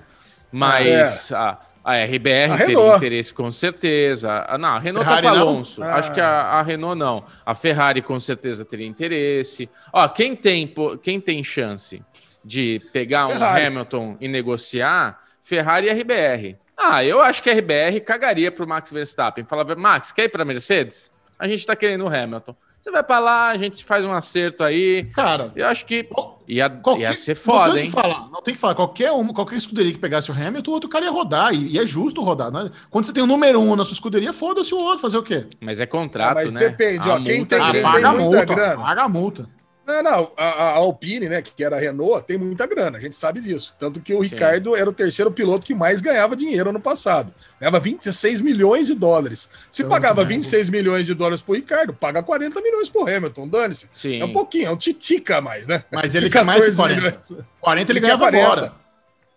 Mas 0.51 1.31
é. 1.31 1.35
a, 1.35 1.57
a 1.83 2.03
RBR 2.03 2.51
a 2.53 2.57
teria 2.57 2.95
interesse 2.95 3.33
com 3.33 3.51
certeza. 3.51 4.45
A, 4.47 4.57
não, 4.57 4.69
a 4.69 4.79
Renault 4.79 5.05
Ferrari 5.05 5.27
tá 5.27 5.33
com 5.33 5.39
Alonso. 5.39 5.83
Ah. 5.83 5.95
Acho 5.95 6.13
que 6.13 6.21
a, 6.21 6.41
a, 6.41 6.61
Renault 6.61 6.97
não. 6.97 7.23
A 7.45 7.55
Ferrari 7.55 8.01
com 8.01 8.19
certeza 8.19 8.65
teria 8.65 8.87
interesse. 8.87 9.69
Ó, 9.91 10.07
quem 10.07 10.35
tem, 10.35 10.73
quem 11.01 11.19
tem 11.19 11.43
chance 11.43 12.03
de 12.43 12.81
pegar 12.91 13.27
Ferrari. 13.27 13.63
um 13.63 13.67
Hamilton 13.67 14.17
e 14.19 14.27
negociar, 14.27 15.19
Ferrari 15.41 15.87
e 15.87 15.91
RBR. 15.91 16.57
Ah, 16.77 17.03
eu 17.03 17.21
acho 17.21 17.43
que 17.43 17.49
a 17.49 17.53
RBR 17.53 17.99
cagaria 18.01 18.51
pro 18.51 18.67
Max 18.67 18.91
Verstappen. 18.91 19.45
Falava, 19.45 19.75
Max, 19.75 20.11
quer 20.11 20.23
ir 20.23 20.29
pra 20.29 20.43
Mercedes? 20.43 21.11
A 21.37 21.47
gente 21.47 21.65
tá 21.65 21.75
querendo 21.75 22.05
o 22.05 22.07
Hamilton. 22.07 22.55
Você 22.81 22.89
vai 22.89 23.03
para 23.03 23.19
lá, 23.19 23.49
a 23.49 23.57
gente 23.57 23.85
faz 23.85 24.03
um 24.03 24.11
acerto 24.11 24.63
aí. 24.63 25.03
Cara, 25.13 25.51
eu 25.55 25.67
acho 25.67 25.85
que 25.85 26.09
ia, 26.47 26.67
qualquer, 26.67 27.11
ia 27.11 27.15
ser 27.15 27.35
foda, 27.35 27.69
não 27.69 27.77
hein? 27.77 27.91
Falar, 27.91 28.27
não 28.31 28.41
tem 28.41 28.55
que 28.55 28.59
falar. 28.59 28.73
Qualquer, 28.73 29.11
uma, 29.11 29.31
qualquer 29.35 29.55
escuderia 29.55 29.93
que 29.93 29.99
pegasse 29.99 30.31
o 30.31 30.33
Hamilton, 30.33 30.71
o 30.71 30.73
outro 30.73 30.89
cara 30.89 31.05
ia 31.05 31.11
rodar. 31.11 31.53
E, 31.53 31.73
e 31.73 31.79
é 31.79 31.85
justo 31.85 32.23
rodar. 32.23 32.51
Né? 32.51 32.71
Quando 32.89 33.05
você 33.05 33.13
tem 33.13 33.21
o 33.21 33.27
número 33.27 33.59
um 33.59 33.75
na 33.75 33.83
sua 33.83 33.93
escuderia, 33.93 34.33
foda-se 34.33 34.73
o 34.73 34.81
outro. 34.81 34.97
Fazer 34.97 35.19
o 35.19 35.21
quê? 35.21 35.45
Mas 35.59 35.79
é 35.79 35.85
contrato, 35.85 36.31
ah, 36.31 36.43
mas 36.43 36.53
né? 36.53 36.59
depende. 36.59 37.07
ó, 37.07 37.17
quem 37.17 37.45
tem, 37.45 37.61
quem 37.61 37.71
tem 37.71 37.83
muita 37.83 38.13
multa, 38.13 38.45
grana. 38.45 38.83
Paga 38.83 39.03
a 39.03 39.09
multa. 39.09 39.60
Não, 39.85 40.03
não, 40.03 40.31
a, 40.37 40.45
a, 40.45 40.69
Alpine, 40.75 41.27
né, 41.27 41.41
que 41.41 41.63
era 41.63 41.75
a 41.75 41.79
Renault, 41.79 42.25
tem 42.25 42.37
muita 42.37 42.67
grana, 42.67 42.97
a 42.97 43.01
gente 43.01 43.15
sabe 43.15 43.39
disso. 43.39 43.75
Tanto 43.79 43.99
que 43.99 44.13
o 44.13 44.21
Sim. 44.21 44.29
Ricardo 44.29 44.75
era 44.75 44.87
o 44.89 44.93
terceiro 44.93 45.31
piloto 45.31 45.65
que 45.65 45.73
mais 45.73 46.01
ganhava 46.01 46.35
dinheiro 46.35 46.69
ano 46.69 46.79
passado. 46.79 47.33
Ganhava 47.59 47.79
26 47.79 48.41
milhões 48.41 48.87
de 48.87 48.93
dólares. 48.93 49.49
Se 49.71 49.81
Eu 49.81 49.89
pagava 49.89 50.23
26 50.23 50.69
milhões 50.69 51.05
de 51.05 51.13
dólares 51.15 51.41
pro 51.41 51.55
Ricardo, 51.55 51.93
paga 51.93 52.21
40 52.21 52.61
milhões 52.61 52.89
pro 52.89 53.07
Hamilton, 53.07 53.47
dane-se. 53.47 53.89
É 54.19 54.23
um 54.23 54.31
pouquinho, 54.31 54.67
é 54.67 54.71
um 54.71 54.77
titica 54.77 55.37
a 55.37 55.41
mais, 55.41 55.67
né? 55.67 55.83
Mas 55.91 56.13
ele 56.13 56.29
quer 56.31 56.45
mais 56.45 56.63
de 56.63 56.75
40. 56.75 57.01
Milhões. 57.01 57.45
40 57.59 57.91
ele, 57.91 57.99
ele 57.99 58.05
ganhava 58.05 58.23
40. 58.25 58.45
agora. 58.45 58.80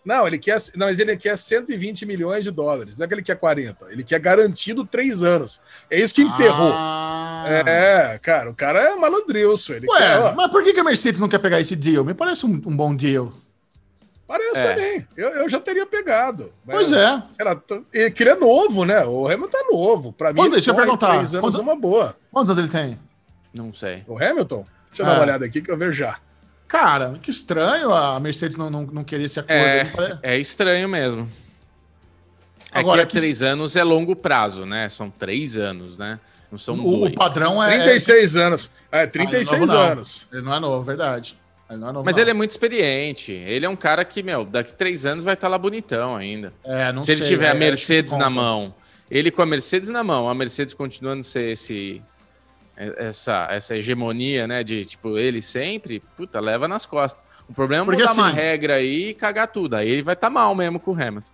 Não, 0.04 0.26
ele 0.26 0.38
quer, 0.38 0.58
não, 0.76 0.86
mas 0.86 0.98
ele 0.98 1.16
quer 1.16 1.36
120 1.36 2.04
milhões 2.04 2.44
de 2.44 2.50
dólares. 2.50 2.98
Não 2.98 3.04
é 3.04 3.08
que 3.08 3.14
ele 3.14 3.22
quer 3.22 3.36
40. 3.36 3.86
Ele 3.90 4.04
quer 4.04 4.20
garantido 4.20 4.84
três 4.84 5.22
anos. 5.22 5.60
É 5.90 5.98
isso 5.98 6.14
que 6.14 6.22
enterrou. 6.22 6.72
Ah. 6.74 7.44
É, 7.66 8.18
cara, 8.18 8.50
o 8.50 8.54
cara 8.54 8.80
é 8.80 8.96
malandrilso. 8.96 9.72
Ele 9.72 9.86
Ué, 9.88 9.98
quer, 9.98 10.34
mas 10.34 10.50
por 10.50 10.62
que, 10.62 10.78
a 10.78 10.84
Mercedes 10.84 11.20
não 11.20 11.28
quer 11.28 11.38
pegar 11.38 11.60
esse 11.60 11.74
deal? 11.74 12.04
Me 12.04 12.12
parece 12.12 12.44
um, 12.44 12.50
um 12.50 12.76
bom 12.76 12.94
deal. 12.94 13.32
Parece 14.26 14.58
é. 14.58 14.74
também. 14.74 15.08
Eu, 15.16 15.28
eu 15.30 15.48
já 15.48 15.60
teria 15.60 15.86
pegado. 15.86 16.44
Né? 16.66 16.74
Pois 16.74 16.92
é. 16.92 17.22
Será, 17.30 17.60
ele, 17.92 18.10
que 18.10 18.22
ele 18.22 18.30
é 18.30 18.34
novo, 18.34 18.84
né? 18.84 19.04
O 19.04 19.26
Hamilton 19.26 19.48
tá 19.48 19.66
novo. 19.70 20.12
Pra 20.12 20.32
mim, 20.32 20.40
Quando, 20.40 20.52
deixa 20.52 20.70
eu 20.70 20.74
perguntar. 20.74 21.14
três 21.14 21.34
anos 21.34 21.40
quantos, 21.40 21.60
uma 21.60 21.76
boa. 21.76 22.16
Quantos 22.30 22.50
anos 22.50 22.58
ele 22.58 22.68
tem? 22.86 22.98
Não 23.54 23.72
sei. 23.72 24.02
O 24.06 24.22
Hamilton? 24.22 24.66
Deixa 24.90 25.02
eu 25.02 25.06
é. 25.06 25.08
dar 25.08 25.14
uma 25.16 25.22
olhada 25.22 25.44
aqui 25.44 25.62
que 25.62 25.70
eu 25.70 25.76
vejo 25.76 25.92
já. 25.92 26.16
Cara, 26.74 27.14
que 27.22 27.30
estranho 27.30 27.92
a 27.92 28.18
Mercedes 28.18 28.56
não, 28.56 28.68
não, 28.68 28.82
não 28.82 29.04
querer 29.04 29.22
esse 29.22 29.38
acordo. 29.38 30.20
É, 30.24 30.34
é 30.34 30.38
estranho 30.40 30.88
mesmo. 30.88 31.30
É 32.72 32.80
Agora, 32.80 33.06
que, 33.06 33.16
três 33.16 33.42
anos 33.42 33.76
é 33.76 33.84
longo 33.84 34.16
prazo, 34.16 34.66
né? 34.66 34.88
São 34.88 35.08
três 35.08 35.56
anos, 35.56 35.96
né? 35.96 36.18
Não 36.50 36.58
são 36.58 36.74
o, 36.74 36.98
dois. 36.98 37.12
O 37.12 37.14
padrão 37.14 37.62
é... 37.62 37.78
36 37.78 38.36
anos. 38.36 38.72
É, 38.90 39.06
36 39.06 39.52
ah, 39.52 39.54
ele 39.54 39.62
é 39.62 39.66
novo, 39.68 39.92
anos. 39.92 40.28
Ele 40.32 40.42
não 40.42 40.52
é 40.52 40.58
novo, 40.58 40.82
verdade. 40.82 41.38
Ele 41.70 41.78
não 41.78 41.88
é 41.90 41.92
novo, 41.92 42.04
Mas 42.04 42.16
não. 42.16 42.22
ele 42.24 42.30
é 42.32 42.34
muito 42.34 42.50
experiente. 42.50 43.30
Ele 43.30 43.64
é 43.64 43.68
um 43.68 43.76
cara 43.76 44.04
que, 44.04 44.20
meu, 44.20 44.44
daqui 44.44 44.74
três 44.74 45.06
anos 45.06 45.22
vai 45.22 45.34
estar 45.34 45.46
lá 45.46 45.56
bonitão 45.56 46.16
ainda. 46.16 46.52
É, 46.64 46.90
não 46.90 47.02
Se 47.02 47.06
sei, 47.06 47.14
ele 47.14 47.24
tiver 47.24 47.46
é, 47.46 47.50
a 47.50 47.54
Mercedes 47.54 48.16
na 48.16 48.28
mão, 48.28 48.74
ele 49.08 49.30
com 49.30 49.42
a 49.42 49.46
Mercedes 49.46 49.90
na 49.90 50.02
mão, 50.02 50.28
a 50.28 50.34
Mercedes 50.34 50.74
continuando 50.74 51.20
a 51.20 51.22
ser 51.22 51.52
esse 51.52 52.02
essa, 52.76 53.48
essa 53.50 53.76
hegemonia, 53.76 54.46
né, 54.46 54.64
de 54.64 54.84
tipo, 54.84 55.18
ele 55.18 55.40
sempre, 55.40 56.00
puta, 56.16 56.40
leva 56.40 56.66
nas 56.66 56.86
costas. 56.86 57.24
O 57.48 57.52
problema 57.52 57.84
é 57.84 57.86
Porque, 57.86 58.00
mudar 58.00 58.12
assim, 58.12 58.20
uma 58.20 58.30
regra 58.30 58.74
aí 58.74 59.10
e 59.10 59.14
cagar 59.14 59.48
tudo. 59.48 59.74
Aí 59.74 59.88
ele 59.88 60.02
vai 60.02 60.14
estar 60.14 60.28
tá 60.28 60.32
mal 60.32 60.54
mesmo 60.54 60.80
com 60.80 60.92
o 60.92 60.94
Hamilton. 60.94 61.33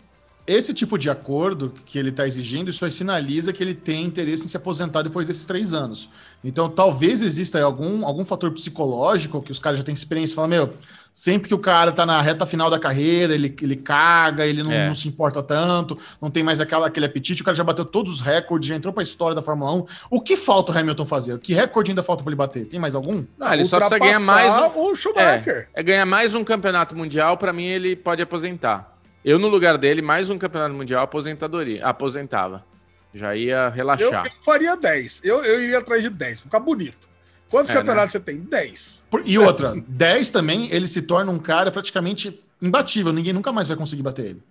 Esse 0.51 0.75
tipo 0.75 0.99
de 0.99 1.09
acordo 1.09 1.73
que 1.87 1.97
ele 1.97 2.09
está 2.09 2.27
exigindo, 2.27 2.71
isso 2.71 2.85
aí 2.85 2.91
sinaliza 2.91 3.53
que 3.53 3.63
ele 3.63 3.73
tem 3.73 4.05
interesse 4.05 4.45
em 4.45 4.49
se 4.49 4.57
aposentar 4.57 5.03
depois 5.03 5.29
desses 5.29 5.47
três 5.47 5.73
anos. 5.73 6.11
Então, 6.43 6.69
talvez 6.69 7.23
exista 7.23 7.63
algum, 7.63 8.05
algum 8.05 8.25
fator 8.25 8.51
psicológico 8.51 9.41
que 9.41 9.53
os 9.53 9.61
caras 9.61 9.79
já 9.79 9.85
têm 9.85 9.95
experiência 9.95 10.33
e 10.33 10.35
falam, 10.35 10.51
meu, 10.51 10.73
sempre 11.15 11.47
que 11.47 11.55
o 11.55 11.59
cara 11.61 11.93
tá 11.93 12.05
na 12.05 12.21
reta 12.21 12.45
final 12.45 12.69
da 12.69 12.81
carreira, 12.81 13.33
ele, 13.33 13.55
ele 13.63 13.77
caga, 13.77 14.45
ele 14.45 14.65
não, 14.65 14.73
é. 14.73 14.89
não, 14.89 14.95
se 14.95 15.07
importa 15.07 15.41
tanto, 15.41 15.97
não 16.21 16.33
tem 16.33 16.43
mais 16.43 16.59
aquela, 16.59 16.89
aquele 16.89 17.07
apetite, 17.07 17.43
o 17.43 17.45
cara 17.45 17.57
já 17.57 17.63
bateu 17.63 17.85
todos 17.85 18.15
os 18.15 18.21
recordes, 18.21 18.69
já 18.69 18.75
entrou 18.75 18.93
para 18.93 19.03
a 19.03 19.05
história 19.05 19.37
da 19.37 19.43
Fórmula 19.43 19.73
1. 19.73 19.87
O 20.11 20.21
que 20.21 20.35
falta 20.35 20.73
o 20.73 20.77
Hamilton 20.77 21.05
fazer? 21.05 21.39
Que 21.39 21.55
recorde 21.55 21.93
ainda 21.93 22.03
falta 22.03 22.25
para 22.25 22.31
ele 22.31 22.37
bater? 22.37 22.65
Tem 22.65 22.81
mais 22.81 22.97
algum? 22.97 23.25
Não, 23.39 23.53
ele 23.53 23.65
só 23.65 23.79
precisa 23.79 24.01
ganhar 24.01 24.19
mais 24.19 24.53
um, 24.53 24.81
o 24.81 24.97
Schumacher. 24.97 25.69
É, 25.73 25.81
é 25.81 25.83
ganhar 25.85 26.07
mais 26.07 26.35
um 26.35 26.43
campeonato 26.43 26.97
mundial, 26.97 27.37
para 27.37 27.53
mim 27.53 27.67
ele 27.67 27.95
pode 27.95 28.21
aposentar. 28.21 28.99
Eu 29.25 29.39
no 29.39 29.49
lugar 29.49 29.77
dele, 29.77 30.01
mais 30.01 30.31
um 30.31 30.39
campeonato 30.39 30.75
mundial 30.75 31.03
aposentadoria, 31.03 31.85
aposentava. 31.85 32.65
Já 33.13 33.35
ia 33.35 33.69
relaxar. 33.69 34.25
Eu, 34.27 34.33
eu 34.33 34.43
faria 34.43 34.77
10. 34.77 35.21
Eu, 35.25 35.45
eu 35.45 35.63
iria 35.63 35.79
atrás 35.79 36.03
de 36.03 36.11
10, 36.11 36.41
ficar 36.41 36.61
bonito. 36.61 37.09
Quantos 37.51 37.71
é, 37.71 37.75
campeonatos 37.75 38.15
né? 38.15 38.21
você 38.21 38.25
tem? 38.25 38.41
10. 38.41 39.05
E 39.25 39.39
outra, 39.39 39.75
10 39.87 40.31
também, 40.31 40.73
ele 40.73 40.87
se 40.87 41.03
torna 41.03 41.31
um 41.33 41.39
cara 41.39 41.71
praticamente 41.71 42.43
imbatível. 42.63 43.13
Ninguém 43.13 43.33
nunca 43.33 43.53
mais 43.53 43.67
vai 43.67 43.77
conseguir 43.77 44.03
bater 44.03 44.27
ele. 44.27 44.43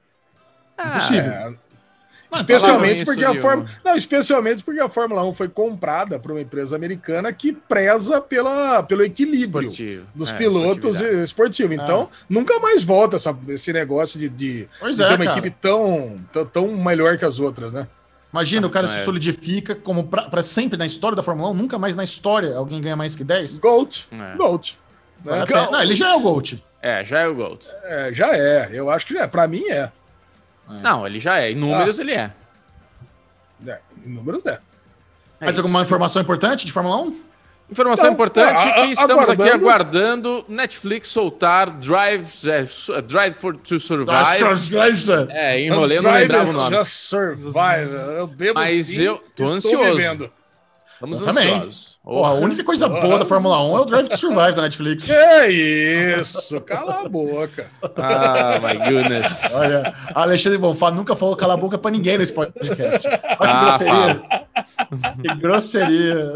Ah, 0.78 0.90
Impossível. 0.90 1.32
É. 1.32 1.54
especialmente 2.34 3.04
porque 3.06 3.24
a 3.24 3.34
Fórmula, 3.36 3.70
não, 3.84 3.96
especialmente 3.96 4.64
porque 4.64 4.80
a 4.80 4.90
Fórmula 4.90 5.24
1 5.24 5.34
foi 5.34 5.50
comprada 5.50 6.20
por 6.20 6.32
uma 6.32 6.42
empresa 6.42 6.76
americana 6.76 7.32
que 7.34 7.54
preza 7.54 8.22
pela, 8.22 8.84
pelo 8.84 9.04
equilíbrio 9.04 9.70
esportivo. 9.70 10.06
dos 10.14 10.30
é, 10.32 10.34
pilotos 10.38 11.00
esportivos. 11.00 11.76
Então, 11.76 12.10
é. 12.12 12.26
nunca 12.30 12.60
mais 12.60 12.84
volta 12.84 13.16
essa, 13.16 13.38
esse 13.48 13.74
negócio 13.74 14.20
de, 14.20 14.30
de, 14.30 14.54
de 14.66 15.04
é, 15.04 15.08
ter 15.08 15.16
uma 15.16 15.26
cara. 15.26 15.32
equipe 15.32 15.50
tão, 15.50 16.20
tão, 16.32 16.46
tão 16.46 16.68
melhor 16.76 17.18
que 17.18 17.26
as 17.26 17.40
outras, 17.40 17.74
né? 17.74 17.88
Imagina, 18.32 18.68
o 18.68 18.70
cara 18.70 18.88
se 18.88 18.98
é. 18.98 19.04
solidifica 19.04 19.74
como 19.74 20.04
para 20.04 20.44
sempre 20.44 20.78
na 20.78 20.86
história 20.86 21.16
da 21.16 21.24
Fórmula 21.24 21.50
1, 21.50 21.54
nunca 21.56 21.80
mais 21.80 21.96
na 21.96 22.04
história 22.04 22.56
alguém 22.56 22.80
ganha 22.80 22.96
mais 22.96 23.16
que 23.16 23.24
10. 23.24 23.58
Gold. 23.58 24.08
É. 24.12 24.38
Gold. 24.38 24.78
Né? 25.26 25.44
Não, 25.72 25.82
ele 25.82 25.96
já 25.96 26.12
é 26.12 26.16
o 26.16 26.20
Gold. 26.20 26.64
É, 26.82 27.04
já 27.04 27.22
é 27.22 27.28
o 27.28 27.36
Gold. 27.36 27.66
É, 27.84 28.14
já 28.14 28.38
é. 28.38 28.70
Eu 28.72 28.90
acho 28.90 29.06
que 29.06 29.14
já 29.14 29.24
é. 29.24 29.28
Pra 29.28 29.48
mim 29.48 29.64
é. 29.68 29.92
É. 30.70 30.82
Não, 30.82 31.06
ele 31.06 31.20
já 31.20 31.40
é. 31.40 31.52
Em 31.52 31.56
números 31.56 32.00
ah. 32.00 32.02
ele 32.02 32.14
é. 32.14 32.34
é. 33.68 33.80
Em 34.06 34.10
números 34.10 34.46
é. 34.46 34.60
Mais 35.40 35.58
alguma 35.58 35.82
informação 35.82 36.22
importante 36.22 36.66
de 36.66 36.72
Fórmula 36.72 36.98
1? 37.04 37.30
Informação 37.72 38.06
então, 38.06 38.14
importante 38.14 38.58
a, 38.58 38.70
a, 38.70 38.74
que 38.74 38.92
estamos 38.92 39.30
aguardando... 39.30 39.44
aqui 39.44 39.52
aguardando 39.52 40.46
Netflix 40.50 41.08
soltar 41.10 41.70
Drive, 41.70 42.26
é, 42.48 43.02
Drive 43.04 43.36
for, 43.36 43.56
to 43.56 43.80
Survive. 43.80 44.18
É, 45.30 45.62
enrolei, 45.62 46.02
não 46.02 46.12
lembrava 46.12 46.50
o 46.50 46.54
nome. 46.54 46.76
Just 46.76 46.92
Survive. 46.92 47.94
Eu 48.18 48.26
bebo 48.26 48.56
Mas 48.56 48.88
sim, 48.88 49.04
eu 49.04 49.20
tô 49.36 49.44
ansioso. 49.44 49.96
Vivendo. 49.96 50.32
Estamos 50.94 51.22
eu 51.22 51.30
ansiosos. 51.30 51.99
Porra, 52.10 52.30
a 52.32 52.34
única 52.34 52.64
coisa 52.64 52.90
boa 52.90 53.20
da 53.20 53.26
Fórmula 53.26 53.64
1 53.64 53.78
é 53.78 53.82
o 53.82 53.86
Drive 53.86 54.10
to 54.10 54.18
Survive 54.18 54.54
da 54.54 54.64
Netflix. 54.64 55.04
Que 55.04 55.46
isso! 56.18 56.60
Cala 56.62 57.02
a 57.02 57.08
boca. 57.08 57.70
Ah, 57.98 58.60
my 58.60 58.74
goodness. 58.92 59.54
Olha, 59.54 59.94
Alexandre 60.16 60.58
Bonfá 60.58 60.90
nunca 60.90 61.16
falou 61.16 61.36
cala 61.36 61.54
a 61.54 61.58
boca 61.58 61.78
pra 61.78 61.92
ninguém 61.92 62.18
nesse 62.18 62.34
podcast. 62.34 63.08
Olha 63.08 63.22
que 63.38 63.38
ah, 63.40 63.78
grosseria. 63.78 64.22
Que 65.22 65.36
grosseria. 65.36 66.34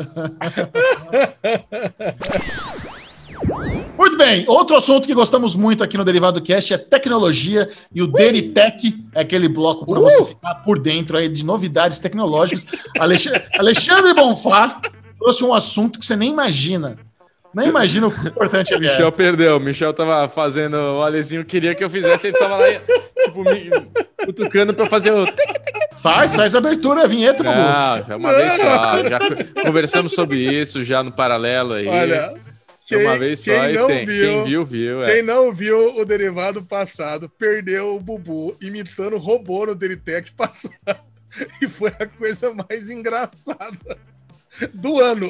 Muito 3.98 4.16
bem, 4.16 4.46
outro 4.48 4.76
assunto 4.76 5.08
que 5.08 5.14
gostamos 5.16 5.56
muito 5.56 5.84
aqui 5.84 5.98
no 5.98 6.06
Derivado 6.06 6.40
Cast 6.40 6.72
é 6.72 6.78
tecnologia 6.78 7.68
e 7.92 8.00
o 8.00 8.06
Deritech 8.06 8.96
é 9.16 9.22
aquele 9.22 9.48
bloco 9.48 9.88
para 9.88 10.00
uh! 10.00 10.04
você 10.04 10.26
ficar 10.26 10.54
por 10.56 10.78
dentro 10.78 11.18
aí 11.18 11.28
de 11.28 11.44
novidades 11.44 11.98
tecnológicas. 11.98 12.68
Alexandre, 13.00 13.42
Alexandre 13.58 14.14
Bonfá 14.14 14.80
trouxe 15.24 15.44
um 15.44 15.54
assunto 15.54 15.98
que 15.98 16.06
você 16.06 16.18
nem 16.18 16.32
imagina. 16.32 16.98
Nem 17.54 17.68
imagina 17.68 18.08
o 18.08 18.10
importante 18.10 18.74
ele 18.74 18.88
é. 18.88 18.92
Michel 18.92 19.12
perdeu. 19.12 19.60
Michel 19.60 19.94
tava 19.94 20.28
fazendo. 20.28 20.76
O 20.76 21.02
Alezinho 21.02 21.46
queria 21.46 21.74
que 21.74 21.84
eu 21.84 21.90
fizesse, 21.90 22.28
ele 22.28 22.38
tava 22.38 22.58
lá, 22.58 22.66
tipo, 23.26 23.44
me 23.44 23.70
cutucando 24.26 24.74
pra 24.74 24.88
fazer 24.88 25.12
o. 25.12 25.26
Faz, 26.02 26.36
faz 26.36 26.54
a 26.54 26.58
abertura, 26.58 27.04
a 27.04 27.08
vinheta, 27.08 27.44
Não, 27.44 28.04
já 28.04 28.18
uma 28.18 28.34
vez 28.34 28.52
só. 28.54 29.04
Já 29.04 29.20
conversamos 29.64 30.14
sobre 30.14 30.40
isso 30.40 30.84
já 30.84 31.02
no 31.02 31.12
paralelo 31.12 31.74
aí. 31.74 31.88
Olha. 31.88 32.34
Quem, 32.86 33.06
uma 33.06 33.18
vez 33.18 33.40
só 33.40 33.46
quem 33.46 33.74
não 33.74 33.88
tem. 33.88 34.06
Viu, 34.06 34.28
quem 34.28 34.44
viu, 34.44 34.66
viu. 34.66 35.04
É. 35.04 35.14
Quem 35.14 35.24
não 35.24 35.54
viu 35.54 36.02
o 36.02 36.06
derivado 36.06 36.62
passado 36.64 37.30
perdeu 37.30 37.96
o 37.96 38.00
Bubu 38.00 38.58
imitando 38.62 39.16
o 39.16 39.20
robô 39.20 39.66
no 39.66 39.76
Deritec 39.76 40.34
passado. 40.34 40.74
E 41.60 41.68
foi 41.68 41.92
a 42.00 42.06
coisa 42.06 42.54
mais 42.54 42.92
engraçada 42.92 43.98
do 44.74 45.00
ano. 45.00 45.30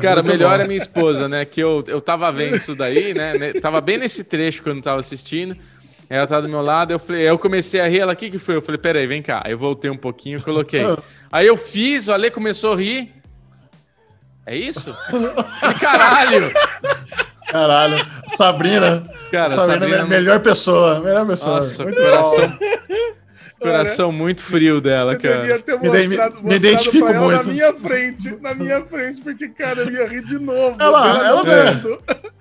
Cara, 0.00 0.22
melhor 0.22 0.58
bom. 0.58 0.64
é 0.64 0.66
minha 0.66 0.76
esposa, 0.76 1.28
né? 1.28 1.44
Que 1.44 1.60
eu, 1.60 1.84
eu 1.86 2.00
tava 2.00 2.30
vendo 2.32 2.56
isso 2.56 2.74
daí, 2.74 3.14
né? 3.14 3.52
Tava 3.60 3.80
bem 3.80 3.98
nesse 3.98 4.24
trecho 4.24 4.62
quando 4.62 4.82
tava 4.82 5.00
assistindo. 5.00 5.56
Ela 6.10 6.26
tava 6.26 6.42
do 6.42 6.48
meu 6.48 6.62
lado, 6.62 6.92
eu 6.92 6.98
falei, 6.98 7.28
eu 7.28 7.38
comecei 7.38 7.80
a 7.80 7.86
rir, 7.86 8.00
ela, 8.00 8.14
o 8.14 8.16
que 8.16 8.30
que 8.30 8.38
foi? 8.38 8.56
Eu 8.56 8.62
falei, 8.62 8.78
peraí, 8.78 9.06
vem 9.06 9.20
cá. 9.20 9.42
Aí 9.44 9.52
eu 9.52 9.58
voltei 9.58 9.90
um 9.90 9.96
pouquinho, 9.96 10.42
coloquei. 10.42 10.82
Aí 11.30 11.46
eu 11.46 11.56
fiz, 11.56 12.08
o 12.08 12.12
Ale 12.12 12.30
começou 12.30 12.72
a 12.72 12.76
rir. 12.76 13.12
É 14.46 14.56
isso? 14.56 14.96
falei, 15.10 15.74
caralho! 15.78 16.50
Caralho, 17.48 18.06
Sabrina. 18.36 19.06
Cara, 19.30 19.50
Sabrina, 19.50 19.72
Sabrina 19.72 19.96
é 19.96 20.00
a 20.00 20.06
melhor 20.06 20.40
pessoa. 20.40 21.00
Melhor 21.00 21.26
pessoa. 21.26 21.56
Nossa, 21.56 21.82
Muito 21.82 21.96
coração. 21.96 22.48
Bom. 22.48 22.58
Coração 23.58 24.12
muito 24.12 24.44
frio 24.44 24.80
dela, 24.80 25.12
Você 25.12 25.18
cara. 25.18 25.34
Você 25.34 25.40
devia 25.40 25.58
ter 25.60 25.72
mostrado, 25.72 26.42
me, 26.42 26.50
mostrado 26.50 26.92
me 26.92 27.00
pra 27.00 27.12
ela 27.12 27.26
muito. 27.26 27.46
na 27.46 27.52
minha 27.52 27.74
frente, 27.74 28.38
na 28.40 28.54
minha 28.54 28.84
frente, 28.84 29.20
porque, 29.20 29.48
cara, 29.48 29.80
eu 29.80 29.90
ia 29.90 30.08
rir 30.08 30.22
de 30.22 30.38
novo. 30.38 30.76
Ela, 30.78 31.26
ela, 31.26 31.42
não, 31.42 31.52
é, 31.52 31.82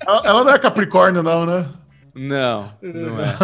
ela, 0.06 0.22
ela 0.26 0.44
não 0.44 0.52
é 0.52 0.60
Capricórnio, 0.60 1.24
não, 1.24 1.46
né? 1.46 1.66
Não, 2.14 2.72
não 2.82 3.22
é. 3.22 3.38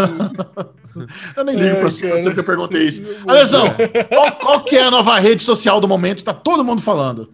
eu 1.38 1.44
nem 1.44 1.56
ligo 1.56 1.76
é, 1.76 1.80
pra 1.80 1.90
você 1.90 2.34
que 2.34 2.40
eu 2.40 2.44
perguntei 2.44 2.88
isso. 2.88 3.04
Alesão, 3.28 3.66
qual, 4.10 4.32
qual 4.34 4.64
que 4.64 4.78
é 4.78 4.84
a 4.84 4.92
nova 4.92 5.18
rede 5.20 5.44
social 5.44 5.80
do 5.80 5.88
momento? 5.88 6.24
Tá 6.24 6.34
todo 6.34 6.64
mundo 6.64 6.82
falando. 6.82 7.34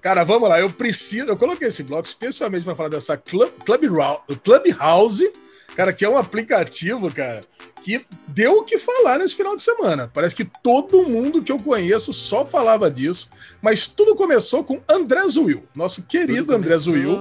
Cara, 0.00 0.24
vamos 0.24 0.48
lá, 0.48 0.60
eu 0.60 0.70
preciso. 0.70 1.28
Eu 1.28 1.36
coloquei 1.36 1.68
esse 1.68 1.82
bloco 1.82 2.06
especialmente 2.06 2.64
para 2.64 2.74
falar 2.74 2.88
dessa 2.88 3.16
Club, 3.16 3.50
Club, 3.64 3.82
Clubhouse, 4.42 5.30
cara, 5.78 5.92
que 5.92 6.04
é 6.04 6.10
um 6.10 6.18
aplicativo, 6.18 7.08
cara, 7.08 7.40
que 7.80 8.04
deu 8.26 8.58
o 8.58 8.64
que 8.64 8.78
falar 8.78 9.20
nesse 9.20 9.36
final 9.36 9.54
de 9.54 9.62
semana. 9.62 10.10
Parece 10.12 10.34
que 10.34 10.44
todo 10.44 11.04
mundo 11.04 11.40
que 11.40 11.52
eu 11.52 11.58
conheço 11.60 12.12
só 12.12 12.44
falava 12.44 12.90
disso, 12.90 13.30
mas 13.62 13.86
tudo 13.86 14.16
começou 14.16 14.64
com 14.64 14.82
André 14.88 15.28
Zuil, 15.28 15.62
nosso 15.76 16.02
querido 16.02 16.52
André 16.52 16.76
Zuil, 16.76 17.16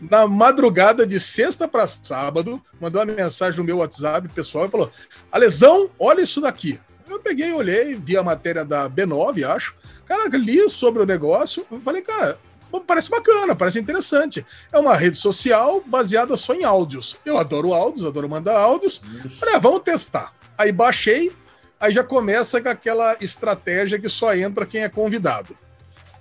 na 0.00 0.26
madrugada 0.26 1.06
de 1.06 1.20
sexta 1.20 1.68
para 1.68 1.86
sábado, 1.86 2.58
mandou 2.80 3.02
uma 3.02 3.12
mensagem 3.12 3.58
no 3.58 3.64
meu 3.64 3.76
WhatsApp 3.76 4.26
pessoal 4.28 4.64
e 4.64 4.70
falou: 4.70 4.90
Alesão, 5.30 5.90
olha 5.98 6.22
isso 6.22 6.40
daqui. 6.40 6.80
Eu 7.06 7.20
peguei, 7.20 7.52
olhei, 7.52 7.94
vi 7.94 8.16
a 8.16 8.22
matéria 8.22 8.64
da 8.64 8.88
B9, 8.88 9.46
acho. 9.46 9.74
Cara, 10.06 10.34
li 10.34 10.66
sobre 10.70 11.02
o 11.02 11.06
negócio, 11.06 11.66
eu 11.70 11.78
falei, 11.82 12.00
cara, 12.00 12.38
parece 12.86 13.10
bacana, 13.10 13.54
parece 13.54 13.78
interessante. 13.78 14.44
É 14.72 14.78
uma 14.78 14.94
rede 14.94 15.16
social 15.16 15.82
baseada 15.86 16.36
só 16.36 16.54
em 16.54 16.64
áudios. 16.64 17.16
Eu 17.24 17.38
adoro 17.38 17.72
áudios, 17.72 18.06
adoro 18.06 18.28
mandar 18.28 18.58
áudios. 18.58 19.00
Falei, 19.38 19.54
ah, 19.54 19.58
vamos 19.58 19.82
testar. 19.82 20.32
Aí 20.56 20.72
baixei, 20.72 21.32
aí 21.80 21.92
já 21.92 22.04
começa 22.04 22.60
com 22.60 22.68
aquela 22.68 23.16
estratégia 23.20 23.98
que 23.98 24.08
só 24.08 24.34
entra 24.34 24.66
quem 24.66 24.82
é 24.82 24.88
convidado. 24.88 25.56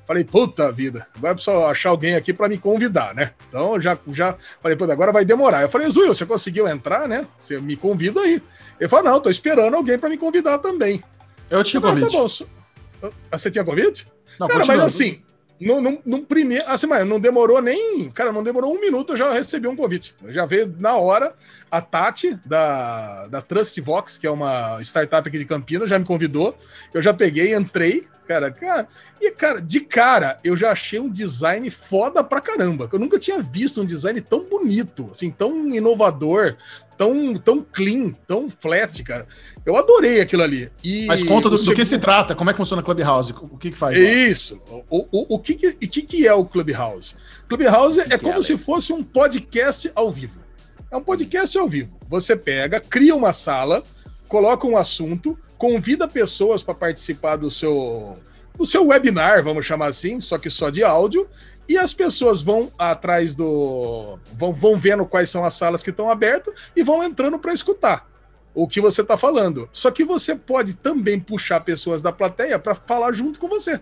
Falei, 0.05 0.23
puta 0.23 0.71
vida, 0.71 1.05
agora 1.17 1.35
preciso 1.35 1.65
achar 1.65 1.89
alguém 1.89 2.15
aqui 2.15 2.33
para 2.33 2.47
me 2.47 2.57
convidar, 2.57 3.13
né? 3.13 3.31
Então 3.49 3.79
já, 3.81 3.97
já 4.07 4.37
falei, 4.61 4.77
puta, 4.77 4.93
agora 4.93 5.11
vai 5.11 5.25
demorar. 5.25 5.63
Eu 5.63 5.69
falei, 5.69 5.89
Zuil, 5.89 6.13
você 6.13 6.25
conseguiu 6.25 6.65
entrar, 6.65 7.09
né? 7.09 7.27
Você 7.37 7.59
me 7.59 7.75
convida 7.75 8.21
aí. 8.21 8.41
Ele 8.79 8.89
falou, 8.89 9.03
não, 9.03 9.19
tô 9.19 9.29
esperando 9.29 9.75
alguém 9.75 9.99
para 9.99 10.07
me 10.07 10.17
convidar 10.17 10.59
também. 10.59 11.03
Eu 11.49 11.61
tinha 11.61 11.81
falei, 11.81 12.05
convite. 12.05 12.45
Tá 13.01 13.07
bom, 13.07 13.11
ah, 13.29 13.37
você 13.37 13.51
tinha 13.51 13.65
convite? 13.65 14.07
Não, 14.39 14.47
cara, 14.47 14.65
mas 14.65 14.79
assim, 14.79 15.21
no, 15.59 16.01
no, 16.05 16.21
primeiro. 16.21 16.63
Assim, 16.67 16.87
mas 16.87 17.05
não 17.05 17.19
demorou 17.19 17.61
nem. 17.61 18.09
Cara, 18.11 18.31
não 18.31 18.43
demorou 18.43 18.73
um 18.75 18.79
minuto, 18.79 19.13
eu 19.13 19.17
já 19.17 19.31
recebi 19.33 19.67
um 19.67 19.75
convite. 19.75 20.15
Eu 20.23 20.33
já 20.33 20.45
veio 20.45 20.73
na 20.79 20.95
hora. 20.95 21.33
A 21.69 21.81
Tati, 21.81 22.39
da, 22.45 23.27
da 23.27 23.41
Trust 23.41 23.81
Vox, 23.81 24.17
que 24.17 24.25
é 24.25 24.31
uma 24.31 24.79
startup 24.81 25.27
aqui 25.27 25.37
de 25.37 25.45
Campinas, 25.45 25.89
já 25.89 25.99
me 25.99 26.05
convidou. 26.05 26.57
Eu 26.93 27.01
já 27.01 27.13
peguei, 27.13 27.53
entrei. 27.53 28.07
Cara, 28.27 28.51
cara, 28.51 28.87
e 29.21 29.31
cara, 29.31 29.61
de 29.61 29.79
cara, 29.79 30.37
eu 30.43 30.57
já 30.57 30.71
achei 30.71 30.99
um 30.99 31.09
design 31.09 31.69
foda 31.69 32.21
pra 32.21 32.41
caramba. 32.41 32.89
Eu 32.91 32.99
nunca 32.99 33.17
tinha 33.17 33.41
visto 33.41 33.81
um 33.81 33.85
design 33.85 34.19
tão 34.19 34.43
bonito, 34.43 35.07
assim, 35.11 35.31
tão 35.31 35.69
inovador, 35.69 36.57
tão, 36.97 37.35
tão 37.35 37.61
clean, 37.61 38.13
tão 38.25 38.49
flat, 38.49 39.03
cara. 39.03 39.27
Eu 39.65 39.75
adorei 39.75 40.21
aquilo 40.21 40.43
ali. 40.43 40.71
E 40.83 41.05
Mas 41.05 41.23
conta 41.23 41.49
do, 41.49 41.57
segundo... 41.57 41.75
do, 41.75 41.79
que 41.79 41.85
se 41.85 41.99
trata, 41.99 42.33
como 42.33 42.49
é 42.49 42.53
que 42.53 42.57
funciona 42.57 42.81
o 42.81 42.85
Clubhouse, 42.85 43.33
o 43.33 43.57
que 43.57 43.71
que 43.71 43.77
faz? 43.77 43.95
Isso. 43.97 44.61
O, 44.89 45.05
o, 45.11 45.35
o 45.35 45.39
que, 45.39 45.53
que, 45.53 45.73
que, 45.73 46.01
que 46.01 46.27
é 46.27 46.33
o 46.33 46.45
Clubhouse? 46.45 47.15
Clubhouse 47.47 48.03
que 48.03 48.13
é 48.13 48.17
como 48.17 48.39
é, 48.39 48.41
se 48.41 48.57
fosse 48.57 48.91
um 48.91 49.03
podcast 49.03 49.91
ao 49.93 50.11
vivo. 50.11 50.39
É 50.89 50.97
um 50.97 51.03
podcast 51.03 51.57
ao 51.57 51.67
vivo. 51.67 51.97
Você 52.09 52.35
pega, 52.35 52.79
cria 52.79 53.15
uma 53.15 53.33
sala, 53.33 53.83
coloca 54.27 54.65
um 54.65 54.77
assunto, 54.77 55.37
convida 55.57 56.07
pessoas 56.07 56.63
para 56.63 56.73
participar 56.73 57.35
do 57.35 57.51
seu 57.51 58.17
do 58.57 58.65
seu 58.65 58.87
webinar, 58.87 59.43
vamos 59.43 59.67
chamar 59.67 59.85
assim, 59.87 60.19
só 60.19 60.37
que 60.39 60.49
só 60.49 60.71
de 60.71 60.83
áudio, 60.83 61.27
e 61.67 61.77
as 61.77 61.93
pessoas 61.93 62.41
vão 62.41 62.71
atrás 62.77 63.35
do. 63.35 64.19
vão, 64.33 64.53
vão 64.53 64.77
vendo 64.77 65.05
quais 65.05 65.29
são 65.29 65.43
as 65.43 65.53
salas 65.53 65.83
que 65.83 65.89
estão 65.89 66.09
abertas 66.09 66.53
e 66.75 66.83
vão 66.83 67.03
entrando 67.03 67.37
para 67.37 67.53
escutar 67.53 68.07
o 68.53 68.67
que 68.67 68.81
você 68.81 69.01
está 69.01 69.17
falando. 69.17 69.69
Só 69.71 69.91
que 69.91 70.03
você 70.03 70.35
pode 70.35 70.75
também 70.77 71.19
puxar 71.19 71.59
pessoas 71.59 72.01
da 72.01 72.11
plateia 72.11 72.57
para 72.57 72.73
falar 72.73 73.11
junto 73.11 73.39
com 73.39 73.47
você. 73.47 73.79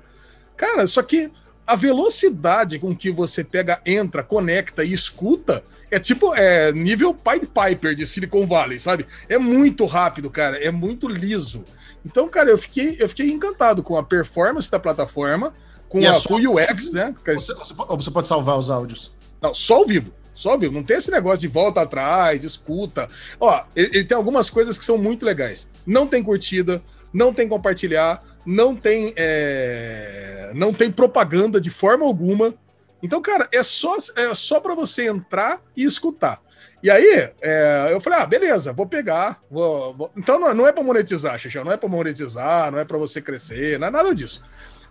Cara, 0.57 0.85
só 0.87 1.01
que 1.01 1.31
a 1.65 1.75
velocidade 1.75 2.77
com 2.77 2.95
que 2.95 3.09
você 3.09 3.43
pega, 3.43 3.81
entra, 3.85 4.21
conecta 4.21 4.83
e 4.83 4.93
escuta 4.93 5.63
é 5.89 5.99
tipo 5.99 6.35
é 6.35 6.71
nível 6.73 7.13
Pied 7.13 7.47
Piper 7.47 7.95
de 7.95 8.05
Silicon 8.05 8.45
Valley, 8.45 8.79
sabe? 8.79 9.05
É 9.29 9.37
muito 9.37 9.85
rápido, 9.85 10.29
cara, 10.29 10.57
é 10.57 10.71
muito 10.71 11.07
liso. 11.07 11.63
Então, 12.05 12.27
cara, 12.27 12.49
eu 12.49 12.57
fiquei, 12.57 12.97
eu 12.99 13.09
fiquei 13.09 13.31
encantado 13.31 13.81
com 13.81 13.97
a 13.97 14.03
performance 14.03 14.69
da 14.69 14.79
plataforma, 14.79 15.53
com 15.95 16.01
e 16.01 16.07
a 16.07 16.11
é 16.11 16.13
só... 16.15 16.35
UX, 16.35 16.91
né? 16.91 17.15
Você, 17.25 17.53
você 17.87 18.11
pode 18.11 18.27
salvar 18.27 18.59
os 18.59 18.69
áudios. 18.69 19.13
Não, 19.41 19.53
só 19.53 19.75
ao 19.75 19.85
vivo. 19.85 20.11
Só 20.33 20.51
ao 20.51 20.59
vivo. 20.59 20.73
Não 20.73 20.83
tem 20.83 20.97
esse 20.97 21.09
negócio 21.09 21.39
de 21.39 21.47
volta 21.47 21.81
atrás, 21.81 22.43
escuta. 22.43 23.07
Ó, 23.39 23.63
ele, 23.73 23.87
ele, 23.93 24.03
tem 24.03 24.17
algumas 24.17 24.49
coisas 24.49 24.77
que 24.77 24.83
são 24.83 24.97
muito 24.97 25.25
legais. 25.25 25.69
Não 25.87 26.05
tem 26.05 26.21
curtida, 26.21 26.83
não 27.13 27.33
tem 27.33 27.47
compartilhar, 27.47 28.21
não 28.45 28.75
tem, 28.75 29.13
é... 29.15 30.51
não 30.53 30.73
tem 30.73 30.91
propaganda 30.91 31.61
de 31.61 31.69
forma 31.69 32.05
alguma. 32.05 32.53
Então, 33.01 33.21
cara, 33.21 33.47
é 33.53 33.63
só, 33.63 33.95
é 34.17 34.33
só 34.35 34.59
para 34.59 34.75
você 34.75 35.07
entrar 35.07 35.61
e 35.77 35.85
escutar. 35.85 36.41
E 36.83 36.89
aí, 36.89 37.31
é, 37.41 37.89
eu 37.91 38.01
falei, 38.01 38.19
ah, 38.19 38.25
beleza, 38.25 38.73
vou 38.73 38.85
pegar. 38.85 39.41
Vou, 39.49 39.95
vou... 39.95 40.11
Então 40.15 40.37
não, 40.39 40.53
não 40.53 40.67
é 40.67 40.73
para 40.73 40.83
monetizar, 40.83 41.39
Xixão, 41.39 41.63
não 41.63 41.71
é 41.71 41.77
para 41.77 41.89
monetizar, 41.89 42.71
não 42.71 42.79
é 42.79 42.85
para 42.85 42.97
você 42.97 43.21
crescer, 43.21 43.79
não 43.79 43.87
é 43.87 43.91
nada 43.91 44.13
disso. 44.13 44.43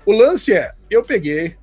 O 0.06 0.12
lance 0.12 0.52
é, 0.52 0.72
eu 0.90 1.02
peguei, 1.02 1.56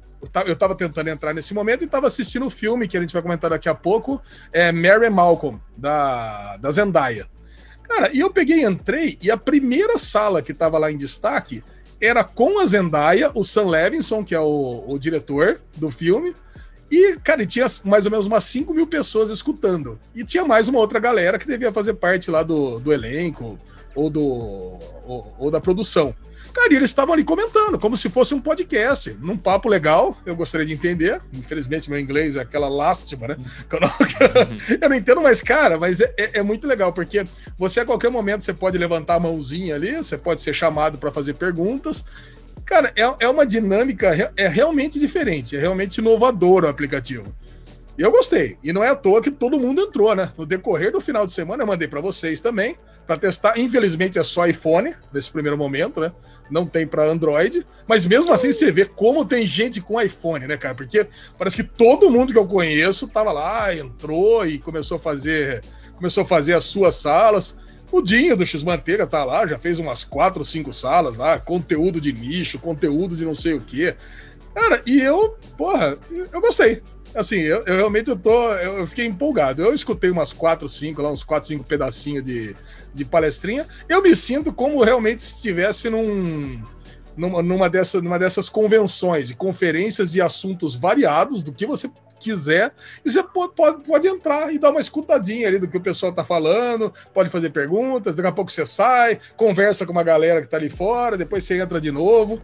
eu 0.45 0.53
estava 0.53 0.75
tentando 0.75 1.09
entrar 1.09 1.33
nesse 1.33 1.53
momento 1.53 1.81
e 1.81 1.85
estava 1.85 2.07
assistindo 2.07 2.45
o 2.45 2.49
filme 2.49 2.87
que 2.87 2.97
a 2.97 3.01
gente 3.01 3.13
vai 3.13 3.21
comentar 3.21 3.49
daqui 3.49 3.69
a 3.69 3.75
pouco, 3.75 4.21
é 4.51 4.71
Mary 4.71 5.09
Malcolm, 5.09 5.59
da, 5.77 6.57
da 6.57 6.71
Zendaya. 6.71 7.27
Cara, 7.83 8.09
e 8.13 8.19
eu 8.19 8.31
peguei, 8.31 8.63
entrei, 8.63 9.17
e 9.21 9.29
a 9.29 9.37
primeira 9.37 9.97
sala 9.97 10.41
que 10.41 10.51
estava 10.53 10.77
lá 10.77 10.91
em 10.91 10.97
destaque 10.97 11.63
era 11.99 12.23
com 12.23 12.59
a 12.59 12.65
Zendaya, 12.65 13.31
o 13.35 13.43
Sam 13.43 13.67
Levinson, 13.67 14.23
que 14.23 14.33
é 14.33 14.39
o, 14.39 14.85
o 14.87 14.97
diretor 14.97 15.61
do 15.77 15.91
filme, 15.91 16.35
e, 16.91 17.15
cara, 17.23 17.45
tinha 17.45 17.65
mais 17.85 18.05
ou 18.05 18.11
menos 18.11 18.25
umas 18.25 18.43
5 18.43 18.73
mil 18.73 18.85
pessoas 18.85 19.29
escutando. 19.29 19.97
E 20.13 20.25
tinha 20.25 20.43
mais 20.43 20.67
uma 20.67 20.79
outra 20.79 20.99
galera 20.99 21.39
que 21.39 21.47
devia 21.47 21.71
fazer 21.71 21.93
parte 21.93 22.29
lá 22.29 22.43
do, 22.43 22.79
do 22.79 22.91
elenco 22.91 23.57
ou, 23.95 24.09
do, 24.09 24.21
ou, 24.21 25.35
ou 25.39 25.51
da 25.51 25.61
produção. 25.61 26.13
Cara, 26.61 26.73
e 26.75 26.77
eles 26.77 26.91
estavam 26.91 27.15
ali 27.15 27.23
comentando, 27.23 27.79
como 27.79 27.97
se 27.97 28.07
fosse 28.07 28.35
um 28.35 28.39
podcast, 28.39 29.17
num 29.19 29.35
papo 29.35 29.67
legal. 29.67 30.15
Eu 30.23 30.35
gostaria 30.35 30.65
de 30.65 30.71
entender. 30.71 31.19
Infelizmente, 31.33 31.89
meu 31.89 31.99
inglês 31.99 32.35
é 32.35 32.41
aquela 32.41 32.69
lástima, 32.69 33.29
né? 33.29 33.37
Eu 33.71 33.79
não, 33.79 33.89
eu 34.79 34.89
não 34.89 34.95
entendo 34.95 35.21
mais, 35.21 35.41
cara, 35.41 35.79
mas 35.79 36.01
é, 36.01 36.13
é, 36.15 36.37
é, 36.37 36.43
muito 36.43 36.67
legal, 36.67 36.93
porque 36.93 37.25
você 37.57 37.79
a 37.79 37.85
qualquer 37.85 38.11
momento 38.11 38.43
você 38.43 38.53
pode 38.53 38.77
levantar 38.77 39.15
a 39.15 39.19
mãozinha 39.19 39.73
ali, 39.73 39.95
você 39.95 40.19
pode 40.19 40.41
ser 40.41 40.53
chamado 40.53 40.99
para 40.99 41.11
fazer 41.11 41.33
perguntas. 41.33 42.05
Cara, 42.63 42.93
é, 42.95 43.25
é 43.25 43.27
uma 43.27 43.45
dinâmica, 43.45 44.31
é 44.37 44.47
realmente 44.47 44.99
diferente, 44.99 45.57
é 45.57 45.59
realmente 45.59 45.97
inovador 45.97 46.63
o 46.63 46.67
aplicativo. 46.67 47.33
E 47.97 48.01
eu 48.01 48.11
gostei. 48.11 48.57
E 48.63 48.71
não 48.71 48.83
é 48.83 48.89
à 48.89 48.95
toa 48.95 49.21
que 49.21 49.29
todo 49.29 49.59
mundo 49.59 49.81
entrou, 49.81 50.15
né? 50.15 50.31
No 50.37 50.45
decorrer 50.45 50.91
do 50.91 51.01
final 51.01 51.25
de 51.25 51.33
semana, 51.33 51.63
eu 51.63 51.67
mandei 51.67 51.87
para 51.87 52.01
vocês 52.01 52.39
também, 52.39 52.75
para 53.05 53.17
testar. 53.17 53.59
Infelizmente 53.59 54.17
é 54.17 54.23
só 54.23 54.47
iPhone, 54.47 54.95
nesse 55.13 55.29
primeiro 55.29 55.57
momento, 55.57 55.99
né? 55.99 56.11
Não 56.49 56.65
tem 56.65 56.87
para 56.87 57.03
Android. 57.03 57.65
Mas 57.87 58.05
mesmo 58.05 58.31
assim, 58.31 58.51
você 58.51 58.71
vê 58.71 58.85
como 58.85 59.25
tem 59.25 59.45
gente 59.45 59.81
com 59.81 60.01
iPhone, 60.01 60.47
né, 60.47 60.57
cara? 60.57 60.73
Porque 60.73 61.05
parece 61.37 61.55
que 61.55 61.63
todo 61.63 62.09
mundo 62.09 62.31
que 62.31 62.39
eu 62.39 62.47
conheço 62.47 63.07
tava 63.07 63.31
lá, 63.31 63.75
entrou 63.75 64.45
e 64.45 64.57
começou 64.57 64.97
a 64.97 64.99
fazer. 64.99 65.61
Começou 65.95 66.23
a 66.23 66.27
fazer 66.27 66.53
as 66.53 66.63
suas 66.63 66.95
salas. 66.95 67.55
O 67.91 68.01
Dinho 68.01 68.37
do 68.37 68.45
X-Manteiga 68.45 69.05
tá 69.05 69.23
lá, 69.25 69.45
já 69.45 69.59
fez 69.59 69.77
umas 69.77 70.05
quatro, 70.05 70.45
cinco 70.45 70.73
salas 70.73 71.17
lá, 71.17 71.37
conteúdo 71.37 71.99
de 71.99 72.13
nicho, 72.13 72.57
conteúdo 72.57 73.17
de 73.17 73.25
não 73.25 73.35
sei 73.35 73.53
o 73.53 73.61
quê. 73.61 73.95
Cara, 74.55 74.81
e 74.85 75.01
eu, 75.01 75.35
porra, 75.57 75.97
eu 76.09 76.39
gostei. 76.39 76.81
Assim, 77.13 77.39
eu, 77.39 77.63
eu 77.65 77.75
realmente 77.75 78.09
eu 78.09 78.15
tô. 78.15 78.53
Eu, 78.53 78.87
fiquei 78.87 79.05
empolgado. 79.05 79.61
Eu 79.61 79.73
escutei 79.73 80.09
umas 80.09 80.31
4, 80.31 80.67
5, 80.67 81.01
lá, 81.01 81.11
uns 81.11 81.23
4, 81.23 81.49
5 81.49 81.63
pedacinhos 81.65 82.23
de, 82.23 82.55
de 82.93 83.03
palestrinha. 83.05 83.67
Eu 83.89 84.01
me 84.01 84.15
sinto 84.15 84.53
como 84.53 84.83
realmente 84.83 85.19
estivesse 85.19 85.89
num. 85.89 86.61
Numa, 87.15 87.43
numa, 87.43 87.69
numa 88.01 88.17
dessas 88.17 88.47
convenções 88.47 89.29
e 89.29 89.35
conferências 89.35 90.13
de 90.13 90.21
assuntos 90.21 90.75
variados, 90.77 91.43
do 91.43 91.51
que 91.51 91.65
você 91.65 91.91
quiser, 92.21 92.73
e 93.03 93.11
você 93.11 93.21
pode, 93.21 93.53
pode, 93.53 93.83
pode 93.83 94.07
entrar 94.07 94.53
e 94.53 94.57
dar 94.57 94.69
uma 94.69 94.79
escutadinha 94.79 95.47
ali 95.47 95.59
do 95.59 95.67
que 95.67 95.75
o 95.75 95.81
pessoal 95.81 96.11
está 96.11 96.23
falando, 96.23 96.93
pode 97.13 97.29
fazer 97.29 97.49
perguntas, 97.49 98.15
daqui 98.15 98.29
a 98.29 98.31
pouco 98.31 98.49
você 98.49 98.65
sai, 98.65 99.19
conversa 99.35 99.85
com 99.85 99.91
uma 99.91 100.03
galera 100.03 100.39
que 100.39 100.47
está 100.47 100.55
ali 100.55 100.69
fora, 100.69 101.17
depois 101.17 101.43
você 101.43 101.59
entra 101.59 101.81
de 101.81 101.91
novo. 101.91 102.39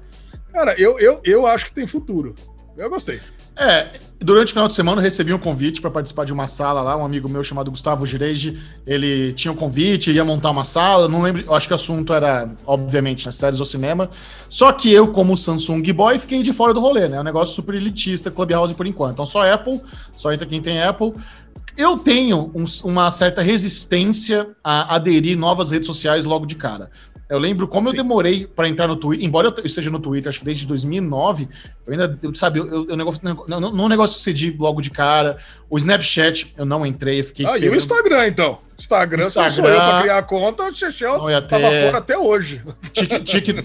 Cara, 0.51 0.75
eu, 0.77 0.99
eu, 0.99 1.21
eu 1.23 1.45
acho 1.45 1.65
que 1.65 1.73
tem 1.73 1.87
futuro. 1.87 2.35
Eu 2.75 2.89
gostei. 2.89 3.21
É, 3.59 3.99
durante 4.19 4.49
o 4.49 4.53
final 4.53 4.67
de 4.67 4.75
semana 4.75 4.99
eu 4.99 5.03
recebi 5.03 5.33
um 5.33 5.37
convite 5.39 5.81
para 5.81 5.89
participar 5.89 6.25
de 6.25 6.31
uma 6.33 6.45
sala 6.45 6.81
lá, 6.81 6.95
um 6.95 7.03
amigo 7.03 7.27
meu 7.27 7.43
chamado 7.43 7.71
Gustavo 7.71 8.05
Gireige, 8.05 8.59
ele 8.85 9.33
tinha 9.33 9.51
um 9.51 9.55
convite, 9.55 10.11
ia 10.11 10.23
montar 10.23 10.51
uma 10.51 10.63
sala, 10.63 11.07
não 11.07 11.23
lembro, 11.23 11.51
acho 11.53 11.67
que 11.67 11.73
o 11.73 11.75
assunto 11.75 12.13
era, 12.13 12.51
obviamente, 12.67 13.25
né, 13.25 13.31
séries 13.31 13.59
ou 13.59 13.65
cinema, 13.65 14.11
só 14.47 14.71
que 14.71 14.93
eu, 14.93 15.07
como 15.07 15.35
Samsung 15.35 15.81
Boy, 15.91 16.19
fiquei 16.19 16.43
de 16.43 16.53
fora 16.53 16.71
do 16.71 16.79
rolê, 16.79 17.07
né, 17.07 17.17
é 17.17 17.19
um 17.19 17.23
negócio 17.23 17.55
super 17.55 17.73
elitista, 17.73 18.29
Clubhouse 18.29 18.75
por 18.75 18.85
enquanto, 18.85 19.13
então 19.13 19.25
só 19.25 19.51
Apple, 19.51 19.81
só 20.15 20.31
entra 20.31 20.45
quem 20.45 20.61
tem 20.61 20.81
Apple, 20.81 21.13
eu 21.75 21.97
tenho 21.97 22.51
um, 22.53 22.65
uma 22.83 23.09
certa 23.09 23.41
resistência 23.41 24.49
a 24.63 24.95
aderir 24.95 25.37
novas 25.37 25.71
redes 25.71 25.87
sociais 25.87 26.25
logo 26.25 26.45
de 26.45 26.55
cara. 26.55 26.89
Eu 27.29 27.37
lembro 27.39 27.67
como 27.67 27.89
Sim. 27.89 27.97
eu 27.97 28.03
demorei 28.03 28.47
para 28.47 28.69
entrar 28.69 28.87
no 28.87 28.95
Twitter, 28.95 29.25
embora 29.25 29.53
eu 29.57 29.65
esteja 29.65 29.89
no 29.89 29.99
Twitter, 29.99 30.29
acho 30.29 30.39
que 30.39 30.45
desde 30.45 30.65
2009, 30.65 31.49
eu 31.85 31.93
ainda, 31.93 32.19
sabe, 32.33 32.59
eu, 32.59 32.67
eu, 32.67 32.87
eu 32.89 32.95
negócio, 32.97 33.21
não, 33.47 33.59
não, 33.59 33.89
negócio 33.89 34.19
cedi 34.21 34.55
logo 34.57 34.81
de 34.81 34.89
cara. 34.89 35.37
O 35.69 35.77
Snapchat, 35.77 36.53
eu 36.57 36.65
não 36.65 36.85
entrei, 36.85 37.19
eu 37.19 37.23
fiquei 37.25 37.45
Ah, 37.45 37.49
esperando. 37.49 37.65
e 37.73 37.75
o 37.75 37.77
Instagram, 37.77 38.27
então? 38.27 38.59
Instagram, 38.79 39.25
Instagram 39.25 39.49
sou 39.49 39.65
eu 39.65 39.75
pra 39.75 40.01
criar 40.01 40.21
conta, 40.23 40.63
o 40.63 40.73
Chechel 40.73 41.19
tava 41.47 41.63
fora 41.63 41.97
até 41.97 42.17
hoje. 42.17 42.63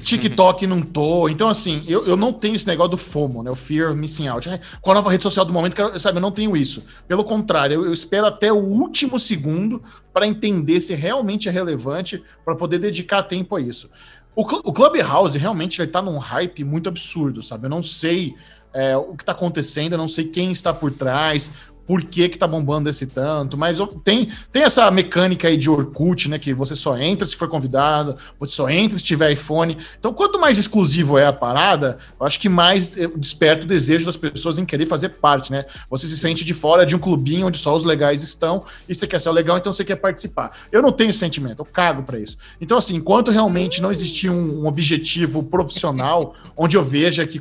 TikTok 0.02 0.66
não 0.66 0.80
tô. 0.80 1.28
Então, 1.28 1.48
assim, 1.48 1.84
eu, 1.86 2.06
eu 2.06 2.16
não 2.16 2.32
tenho 2.32 2.54
esse 2.54 2.66
negócio 2.66 2.92
do 2.92 2.96
FOMO, 2.96 3.42
né? 3.42 3.50
O 3.50 3.54
Fear 3.54 3.90
of 3.90 3.98
Missing 3.98 4.28
Out. 4.28 4.48
Com 4.80 4.90
a 4.90 4.94
nova 4.94 5.10
rede 5.10 5.22
social 5.22 5.44
do 5.44 5.52
momento, 5.52 5.76
sabe, 5.98 6.16
eu 6.16 6.22
não 6.22 6.32
tenho 6.32 6.56
isso. 6.56 6.82
Pelo 7.06 7.24
contrário, 7.24 7.74
eu, 7.74 7.84
eu 7.86 7.92
espero 7.92 8.26
até 8.26 8.50
o 8.50 8.56
último 8.56 9.18
segundo 9.18 9.82
para 10.12 10.26
entender 10.26 10.80
se 10.80 10.94
realmente 10.94 11.48
é 11.48 11.52
relevante, 11.52 12.22
para 12.44 12.56
poder 12.56 12.78
dedicar 12.78 13.22
tempo 13.22 13.56
a 13.56 13.60
isso. 13.60 13.90
O, 14.34 14.42
o 14.42 14.72
Clubhouse 14.72 15.36
realmente 15.36 15.82
estar 15.82 16.00
tá 16.00 16.02
num 16.02 16.16
hype 16.16 16.64
muito 16.64 16.88
absurdo, 16.88 17.42
sabe? 17.42 17.66
Eu 17.66 17.70
não 17.70 17.82
sei 17.82 18.34
é, 18.72 18.96
o 18.96 19.14
que 19.14 19.22
está 19.22 19.32
acontecendo, 19.32 19.92
eu 19.92 19.98
não 19.98 20.08
sei 20.08 20.24
quem 20.24 20.50
está 20.50 20.72
por 20.72 20.90
trás, 20.90 21.50
por 21.86 22.02
que 22.04 22.28
que 22.28 22.38
tá 22.38 22.46
bombando 22.46 22.88
esse 22.88 23.06
tanto, 23.06 23.56
mas 23.56 23.78
tem, 24.04 24.28
tem 24.50 24.62
essa 24.62 24.90
mecânica 24.90 25.48
aí 25.48 25.56
de 25.56 25.68
Orkut, 25.68 26.28
né, 26.28 26.38
que 26.38 26.54
você 26.54 26.76
só 26.76 26.96
entra 26.96 27.26
se 27.26 27.36
for 27.36 27.48
convidado, 27.48 28.16
você 28.38 28.54
só 28.54 28.68
entra 28.68 28.98
se 28.98 29.04
tiver 29.04 29.32
iPhone. 29.32 29.76
Então, 29.98 30.12
quanto 30.12 30.38
mais 30.38 30.58
exclusivo 30.58 31.18
é 31.18 31.26
a 31.26 31.32
parada, 31.32 31.98
eu 32.18 32.26
acho 32.26 32.38
que 32.38 32.48
mais 32.48 32.96
eh, 32.96 33.08
desperta 33.16 33.64
o 33.64 33.68
desejo 33.68 34.06
das 34.06 34.16
pessoas 34.16 34.58
em 34.58 34.64
querer 34.64 34.86
fazer 34.86 35.10
parte, 35.10 35.50
né? 35.50 35.64
Você 35.90 36.06
se 36.06 36.16
sente 36.16 36.44
de 36.44 36.54
fora 36.54 36.86
de 36.86 36.94
um 36.94 36.98
clubinho 36.98 37.46
onde 37.46 37.58
só 37.58 37.76
os 37.76 37.84
legais 37.84 38.22
estão 38.22 38.64
e 38.88 38.94
você 38.94 39.06
quer 39.06 39.20
ser 39.20 39.30
legal, 39.30 39.58
então 39.58 39.72
você 39.72 39.84
quer 39.84 39.96
participar. 39.96 40.52
Eu 40.70 40.82
não 40.82 40.92
tenho 40.92 41.12
sentimento, 41.12 41.60
eu 41.60 41.64
cago 41.64 42.02
para 42.02 42.18
isso. 42.18 42.36
Então, 42.60 42.78
assim, 42.78 42.96
enquanto 42.96 43.30
realmente 43.30 43.82
não 43.82 43.90
existir 43.90 44.30
um, 44.30 44.62
um 44.62 44.66
objetivo 44.66 45.42
profissional 45.42 46.34
onde 46.56 46.76
eu 46.76 46.84
veja 46.84 47.26
que 47.26 47.40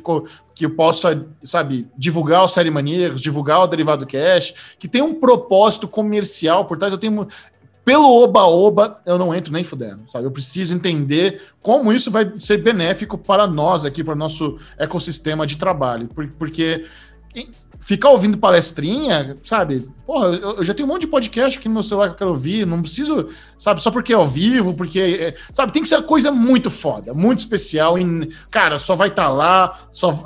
que 0.62 0.68
possa, 0.68 1.26
sabe, 1.42 1.88
divulgar 1.98 2.44
o 2.44 2.48
Série 2.48 2.70
Maníacos, 2.70 3.20
divulgar 3.20 3.58
o 3.58 3.66
Derivado 3.66 4.06
Cash, 4.06 4.54
que 4.78 4.86
tem 4.86 5.02
um 5.02 5.12
propósito 5.12 5.88
comercial 5.88 6.66
por 6.66 6.78
trás. 6.78 6.92
Eu 6.92 6.98
tenho. 7.00 7.26
Pelo 7.84 8.22
oba-oba, 8.22 9.00
eu 9.04 9.18
não 9.18 9.34
entro 9.34 9.52
nem 9.52 9.64
fudendo, 9.64 10.02
sabe? 10.06 10.24
Eu 10.24 10.30
preciso 10.30 10.72
entender 10.72 11.42
como 11.60 11.92
isso 11.92 12.12
vai 12.12 12.32
ser 12.38 12.58
benéfico 12.58 13.18
para 13.18 13.44
nós 13.44 13.84
aqui, 13.84 14.04
para 14.04 14.14
o 14.14 14.16
nosso 14.16 14.56
ecossistema 14.78 15.44
de 15.44 15.56
trabalho. 15.56 16.08
Porque 16.38 16.86
ficar 17.82 18.10
ouvindo 18.10 18.38
palestrinha, 18.38 19.36
sabe? 19.42 19.88
Porra, 20.06 20.28
eu, 20.28 20.62
já 20.62 20.72
tenho 20.72 20.88
um 20.88 20.92
monte 20.92 21.02
de 21.02 21.08
podcast 21.08 21.58
aqui 21.58 21.66
no 21.66 21.74
meu 21.74 21.82
celular 21.82 22.06
que 22.06 22.14
eu 22.14 22.18
quero 22.18 22.30
ouvir, 22.30 22.64
não 22.64 22.80
preciso, 22.80 23.28
sabe, 23.58 23.82
só 23.82 23.90
porque 23.90 24.12
é 24.12 24.16
ao 24.16 24.26
vivo, 24.26 24.72
porque, 24.72 25.00
é, 25.00 25.34
sabe, 25.52 25.72
tem 25.72 25.82
que 25.82 25.88
ser 25.88 25.96
uma 25.96 26.04
coisa 26.04 26.30
muito 26.30 26.70
foda, 26.70 27.12
muito 27.12 27.40
especial, 27.40 27.98
e, 27.98 28.30
cara, 28.50 28.78
só 28.78 28.94
vai 28.94 29.08
estar 29.08 29.24
tá 29.24 29.28
lá, 29.28 29.80
só... 29.90 30.16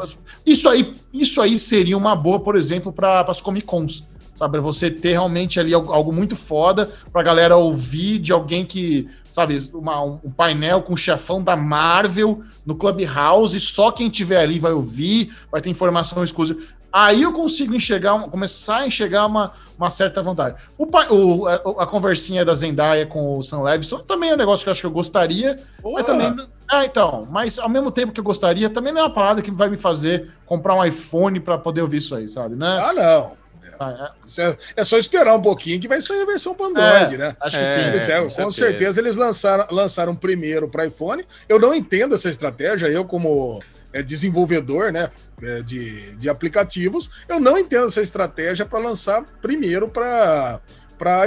Isso 0.45 0.69
aí, 0.69 0.93
isso 1.13 1.41
aí 1.41 1.59
seria 1.59 1.97
uma 1.97 2.15
boa, 2.15 2.39
por 2.39 2.57
exemplo, 2.57 2.93
para 2.93 3.23
as 3.23 3.41
Comic 3.41 3.67
Cons, 3.67 4.05
sabe? 4.37 4.61
Você 4.61 4.91
ter 4.91 5.13
realmente 5.13 5.59
ali 5.59 5.73
algo 5.73 6.13
muito 6.13 6.37
foda 6.37 6.91
pra 7.11 7.23
galera 7.23 7.57
ouvir 7.57 8.19
de 8.19 8.33
alguém 8.33 8.65
que, 8.65 9.09
sabe, 9.31 9.59
uma, 9.73 10.03
um 10.03 10.31
painel 10.31 10.83
com 10.83 10.93
o 10.93 10.97
chefão 10.97 11.43
da 11.43 11.57
Marvel 11.57 12.43
no 12.65 12.77
Clubhouse, 12.77 13.59
só 13.59 13.91
quem 13.91 14.11
tiver 14.11 14.41
ali 14.41 14.59
vai 14.59 14.73
ouvir, 14.73 15.35
vai 15.51 15.61
ter 15.61 15.71
informação 15.71 16.23
exclusiva. 16.23 16.61
Aí 16.93 17.23
eu 17.23 17.33
consigo 17.33 17.75
enxergar, 17.75 18.19
começar 18.29 18.79
a 18.79 18.87
enxergar 18.87 19.27
uma, 19.27 19.53
uma 19.79 19.91
certa 19.91 20.23
vontade. 20.23 20.57
O, 20.79 20.87
o 20.87 21.47
a, 21.47 21.55
a, 21.55 21.87
conversinha 21.87 22.45
da 22.45 22.55
Zendaya 22.55 23.07
com 23.07 23.39
o 23.39 23.43
Sam 23.43 23.63
Levinson 23.63 23.99
também 23.99 24.31
é 24.31 24.35
um 24.35 24.39
negócio 24.39 24.65
que 24.65 24.69
eu 24.69 24.73
acho 24.73 24.81
que 24.81 24.87
eu 24.87 24.91
gostaria. 24.91 25.59
Mas 25.85 26.07
também. 26.07 26.49
Ah, 26.69 26.85
então. 26.85 27.27
Mas 27.31 27.59
ao 27.59 27.69
mesmo 27.69 27.91
tempo 27.91 28.13
que 28.13 28.21
eu 28.21 28.25
gostaria, 28.25 28.71
também 28.71 28.93
não 28.93 29.03
é 29.03 29.05
uma 29.05 29.15
parada 29.15 29.43
que 29.43 29.51
vai 29.51 29.69
me 29.69 29.77
fazer 29.77 30.31
comprar 30.47 30.75
um 30.75 30.85
iPhone 30.85 31.39
para 31.39 31.59
poder 31.59 31.83
ouvir 31.83 31.99
isso 31.99 32.15
aí, 32.15 32.29
sabe? 32.29 32.57
Né? 32.57 32.79
Ah, 32.83 32.93
não. 32.93 33.47
Ah, 33.79 34.13
é. 34.39 34.43
é. 34.43 34.57
é. 34.77 34.85
só 34.85 34.97
esperar 34.97 35.35
um 35.35 35.43
pouquinho 35.43 35.81
que 35.81 35.89
vai 35.89 36.01
sair 36.01 36.23
a 36.23 36.27
versão 36.27 36.55
para 36.55 36.67
Android, 36.67 37.15
é, 37.15 37.19
né? 37.19 37.37
Acho 37.41 37.59
que 37.59 37.65
sim. 37.67 37.81
Eles, 37.81 38.03
com, 38.35 38.45
com 38.45 38.51
certeza 38.51 39.01
eles 39.01 39.17
lançaram, 39.17 39.67
lançaram 39.71 40.15
primeiro 40.15 40.69
para 40.69 40.87
iPhone. 40.87 41.25
Eu 41.49 41.59
não 41.59 41.75
entendo 41.75 42.15
essa 42.15 42.29
estratégia. 42.31 42.87
Eu, 42.87 43.05
como 43.05 43.61
é, 43.97 44.03
desenvolvedor 44.03 44.93
né, 44.93 45.11
é, 45.43 45.63
de, 45.63 46.17
de 46.17 46.29
aplicativos, 46.29 47.11
eu 47.29 47.41
não 47.41 47.57
entendo 47.57 47.87
essa 47.87 48.03
estratégia 48.03 48.67
para 48.67 48.79
lançar 48.79 49.23
primeiro 49.41 49.89
para 49.89 50.61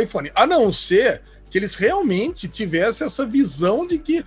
iPhone. 0.01 0.31
A 0.35 0.45
não 0.45 0.71
ser 0.71 1.21
que 1.49 1.57
eles 1.57 1.75
realmente 1.75 2.47
tivessem 2.47 3.07
essa 3.07 3.25
visão 3.25 3.87
de 3.87 3.97
que, 3.97 4.23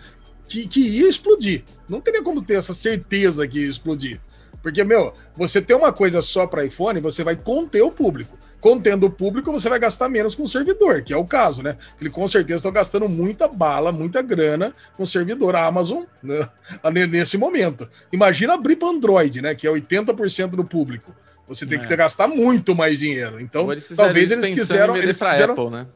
que, 0.49 0.67
que 0.67 0.81
ia 0.81 1.09
explodir. 1.09 1.63
Não 1.89 2.01
teria 2.01 2.23
como 2.23 2.43
ter 2.43 2.55
essa 2.55 2.75
certeza 2.75 3.47
que 3.47 3.61
ia 3.61 3.71
explodir. 3.71 4.21
Porque, 4.61 4.83
meu, 4.83 5.13
você 5.37 5.61
ter 5.61 5.75
uma 5.75 5.93
coisa 5.93 6.21
só 6.21 6.47
para 6.47 6.65
iPhone, 6.65 7.01
você 7.01 7.23
vai 7.23 7.37
conter 7.37 7.83
o 7.83 7.91
público 7.91 8.37
contendo 8.63 9.07
o 9.07 9.11
público, 9.11 9.51
você 9.51 9.69
vai 9.69 9.79
gastar 9.81 10.09
menos 10.09 10.37
com 10.37 10.45
o 10.45 10.49
servidor, 10.49 11.03
que 11.03 11.13
é 11.13 11.17
o 11.17 11.27
caso, 11.27 11.65
né? 11.65 11.77
Ele 12.01 12.09
com 12.09 12.27
certeza 12.29 12.59
está 12.59 12.71
gastando 12.71 13.09
muita 13.09 13.49
bala, 13.49 13.91
muita 13.91 14.23
grana 14.23 14.73
com 14.97 15.03
o 15.03 15.07
servidor 15.07 15.57
Amazon 15.57 16.05
né? 16.23 16.49
nesse 17.11 17.37
momento. 17.37 17.89
Imagina 18.13 18.55
abrir 18.55 18.77
para 18.77 18.89
Android, 18.89 19.43
né? 19.43 19.53
Que 19.53 19.67
é 19.67 19.71
80% 19.71 20.51
do 20.51 20.65
público. 20.65 21.13
Você 21.49 21.67
tem 21.67 21.77
é. 21.77 21.83
que 21.83 21.97
gastar 21.97 22.29
muito 22.29 22.73
mais 22.73 23.01
dinheiro. 23.01 23.41
Então, 23.41 23.67
talvez 23.97 24.31
eles 24.31 24.51
quiseram. 24.51 24.97
Eles 24.97 25.19
quiseram... 25.19 25.55
Apple, 25.55 25.71
né? 25.71 25.87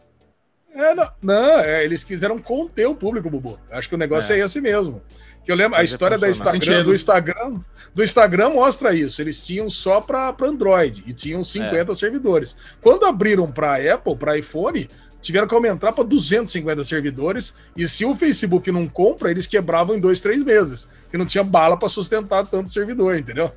É, 0.75 0.95
não, 0.95 1.09
não 1.23 1.61
é, 1.61 1.85
eles 1.85 2.05
quiseram 2.05 2.39
conter 2.39 2.87
o 2.87 2.95
público, 2.95 3.31
Bubu. 3.31 3.59
Acho 3.71 3.89
que 3.89 3.95
o 3.95 3.99
negócio 3.99 4.35
é, 4.35 4.41
é 4.41 4.45
esse 4.45 4.61
mesmo. 4.61 5.01
Que 5.47 5.53
eu 5.53 5.57
lembro, 5.57 5.79
a 5.79 5.85
história 5.85 6.19
da 6.19 6.29
Instagram, 6.29 6.83
do 6.83 6.93
Instagram, 6.93 7.61
do 7.95 8.03
Instagram 8.03 8.51
mostra 8.51 8.93
isso. 8.93 9.23
Eles 9.23 9.47
tinham 9.47 9.71
só 9.71 10.01
para 10.01 10.35
Android 10.43 11.05
e 11.07 11.13
tinham 11.13 11.45
50 11.45 11.93
é. 11.93 11.95
servidores. 11.95 12.57
Quando 12.83 13.07
abriram 13.07 13.49
para 13.53 13.77
Apple, 13.95 14.17
para 14.17 14.37
iPhone, 14.37 14.91
tiveram 15.21 15.47
que 15.47 15.55
aumentar 15.55 15.93
para 15.93 16.03
250 16.03 16.83
servidores. 16.83 17.55
E 17.77 17.89
se 17.89 18.05
o 18.05 18.17
Facebook 18.17 18.73
não 18.73 18.89
compra, 18.89 19.31
eles 19.31 19.47
quebravam 19.47 19.95
em 19.95 20.01
dois, 20.01 20.21
três 20.21 20.43
meses. 20.43 20.89
Que 21.13 21.17
não 21.17 21.25
tinha 21.25 21.45
bala 21.45 21.77
para 21.77 21.89
sustentar 21.89 22.45
tanto 22.45 22.73
servidor, 22.73 23.17
entendeu? 23.17 23.53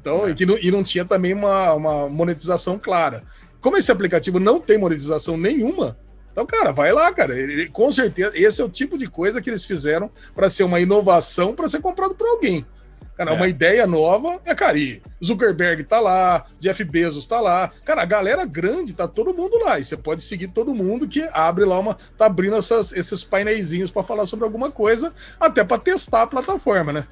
Então, 0.00 0.24
é. 0.24 0.30
e, 0.30 0.34
que 0.36 0.46
não, 0.46 0.56
e 0.56 0.70
não 0.70 0.84
tinha 0.84 1.04
também 1.04 1.34
uma, 1.34 1.72
uma 1.72 2.08
monetização 2.08 2.78
clara. 2.78 3.24
Como 3.60 3.76
esse 3.76 3.90
aplicativo 3.90 4.38
não 4.38 4.60
tem 4.60 4.78
monetização 4.78 5.36
nenhuma, 5.36 5.98
então, 6.32 6.46
cara, 6.46 6.72
vai 6.72 6.92
lá, 6.92 7.12
cara. 7.12 7.38
Ele, 7.38 7.68
com 7.68 7.92
certeza, 7.92 8.32
esse 8.34 8.60
é 8.60 8.64
o 8.64 8.68
tipo 8.68 8.96
de 8.96 9.06
coisa 9.06 9.40
que 9.40 9.50
eles 9.50 9.64
fizeram 9.64 10.10
para 10.34 10.48
ser 10.48 10.64
uma 10.64 10.80
inovação 10.80 11.54
para 11.54 11.68
ser 11.68 11.80
comprado 11.80 12.14
por 12.14 12.26
alguém. 12.26 12.66
Cara, 13.14 13.32
é. 13.32 13.34
uma 13.34 13.46
ideia 13.46 13.86
nova 13.86 14.40
é, 14.46 14.54
cara, 14.54 14.78
e 14.78 15.02
Zuckerberg 15.22 15.84
tá 15.84 16.00
lá, 16.00 16.46
Jeff 16.58 16.82
Bezos 16.82 17.26
tá 17.26 17.40
lá. 17.40 17.70
Cara, 17.84 18.02
a 18.02 18.06
galera 18.06 18.46
grande 18.46 18.94
tá 18.94 19.06
todo 19.06 19.34
mundo 19.34 19.58
lá. 19.62 19.78
E 19.78 19.84
você 19.84 19.96
pode 19.96 20.22
seguir 20.22 20.48
todo 20.48 20.72
mundo 20.72 21.06
que 21.06 21.22
abre 21.34 21.66
lá 21.66 21.78
uma. 21.78 21.96
tá 22.16 22.24
abrindo 22.24 22.56
essas, 22.56 22.92
esses 22.92 23.22
painéisinhos 23.22 23.90
para 23.90 24.02
falar 24.02 24.24
sobre 24.24 24.46
alguma 24.46 24.70
coisa, 24.70 25.12
até 25.38 25.62
para 25.62 25.78
testar 25.78 26.22
a 26.22 26.26
plataforma, 26.26 26.92
né? 26.92 27.04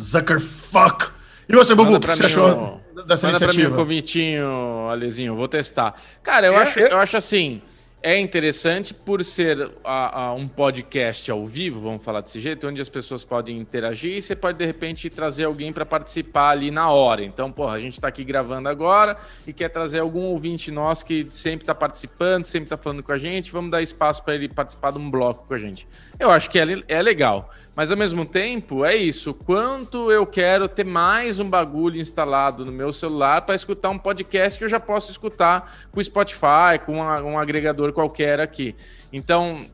Zuckerfuck! 0.00 1.10
E 1.48 1.54
você, 1.54 1.74
Bubu, 1.74 1.96
o 1.96 2.00
que 2.00 2.06
você 2.06 2.26
achou 2.26 2.80
dessa 3.04 3.26
Manda 3.26 3.30
iniciativa? 3.30 3.32
Manda 3.32 3.46
pra 3.46 3.54
mim 3.54 3.66
um 3.66 3.76
convitinho, 3.76 4.88
Alezinho, 4.88 5.34
vou 5.34 5.48
testar. 5.48 5.94
Cara, 6.22 6.46
eu, 6.46 6.52
é, 6.54 6.56
acho, 6.58 6.78
é... 6.78 6.92
eu 6.92 6.98
acho 6.98 7.16
assim 7.16 7.60
é 8.02 8.18
interessante 8.18 8.92
por 8.92 9.24
ser 9.24 9.70
a, 9.84 10.24
a 10.24 10.34
um 10.34 10.48
podcast 10.48 11.30
ao 11.30 11.46
vivo, 11.46 11.80
vamos 11.80 12.04
falar 12.04 12.20
desse 12.20 12.40
jeito, 12.40 12.66
onde 12.66 12.82
as 12.82 12.88
pessoas 12.88 13.24
podem 13.24 13.56
interagir 13.58 14.16
e 14.16 14.20
você 14.20 14.34
pode 14.34 14.58
de 14.58 14.66
repente 14.66 15.08
trazer 15.08 15.44
alguém 15.44 15.72
para 15.72 15.86
participar 15.86 16.50
ali 16.50 16.70
na 16.70 16.90
hora. 16.90 17.24
Então, 17.24 17.52
porra, 17.52 17.74
a 17.74 17.78
gente 17.78 17.92
está 17.92 18.08
aqui 18.08 18.24
gravando 18.24 18.68
agora 18.68 19.16
e 19.46 19.52
quer 19.52 19.68
trazer 19.68 20.00
algum 20.00 20.22
ouvinte 20.24 20.72
nosso 20.72 21.06
que 21.06 21.28
sempre 21.30 21.62
está 21.62 21.74
participando, 21.74 22.44
sempre 22.44 22.66
está 22.66 22.76
falando 22.76 23.04
com 23.04 23.12
a 23.12 23.18
gente, 23.18 23.52
vamos 23.52 23.70
dar 23.70 23.80
espaço 23.80 24.24
para 24.24 24.34
ele 24.34 24.48
participar 24.48 24.90
de 24.90 24.98
um 24.98 25.08
bloco 25.08 25.46
com 25.46 25.54
a 25.54 25.58
gente. 25.58 25.86
Eu 26.18 26.30
acho 26.30 26.50
que 26.50 26.58
é, 26.58 26.64
é 26.88 27.00
legal. 27.00 27.50
Mas 27.74 27.90
ao 27.90 27.96
mesmo 27.96 28.26
tempo, 28.26 28.84
é 28.84 28.94
isso. 28.94 29.32
Quanto 29.32 30.12
eu 30.12 30.26
quero 30.26 30.68
ter 30.68 30.84
mais 30.84 31.40
um 31.40 31.48
bagulho 31.48 31.98
instalado 31.98 32.66
no 32.66 32.72
meu 32.72 32.92
celular 32.92 33.42
para 33.42 33.54
escutar 33.54 33.88
um 33.88 33.98
podcast 33.98 34.58
que 34.58 34.64
eu 34.64 34.68
já 34.68 34.78
posso 34.78 35.10
escutar 35.10 35.72
com 35.90 35.98
o 35.98 36.04
Spotify, 36.04 36.78
com 36.84 36.98
um 36.98 37.38
agregador 37.38 37.92
qualquer 37.92 38.40
aqui. 38.40 38.74
Então, 39.10 39.64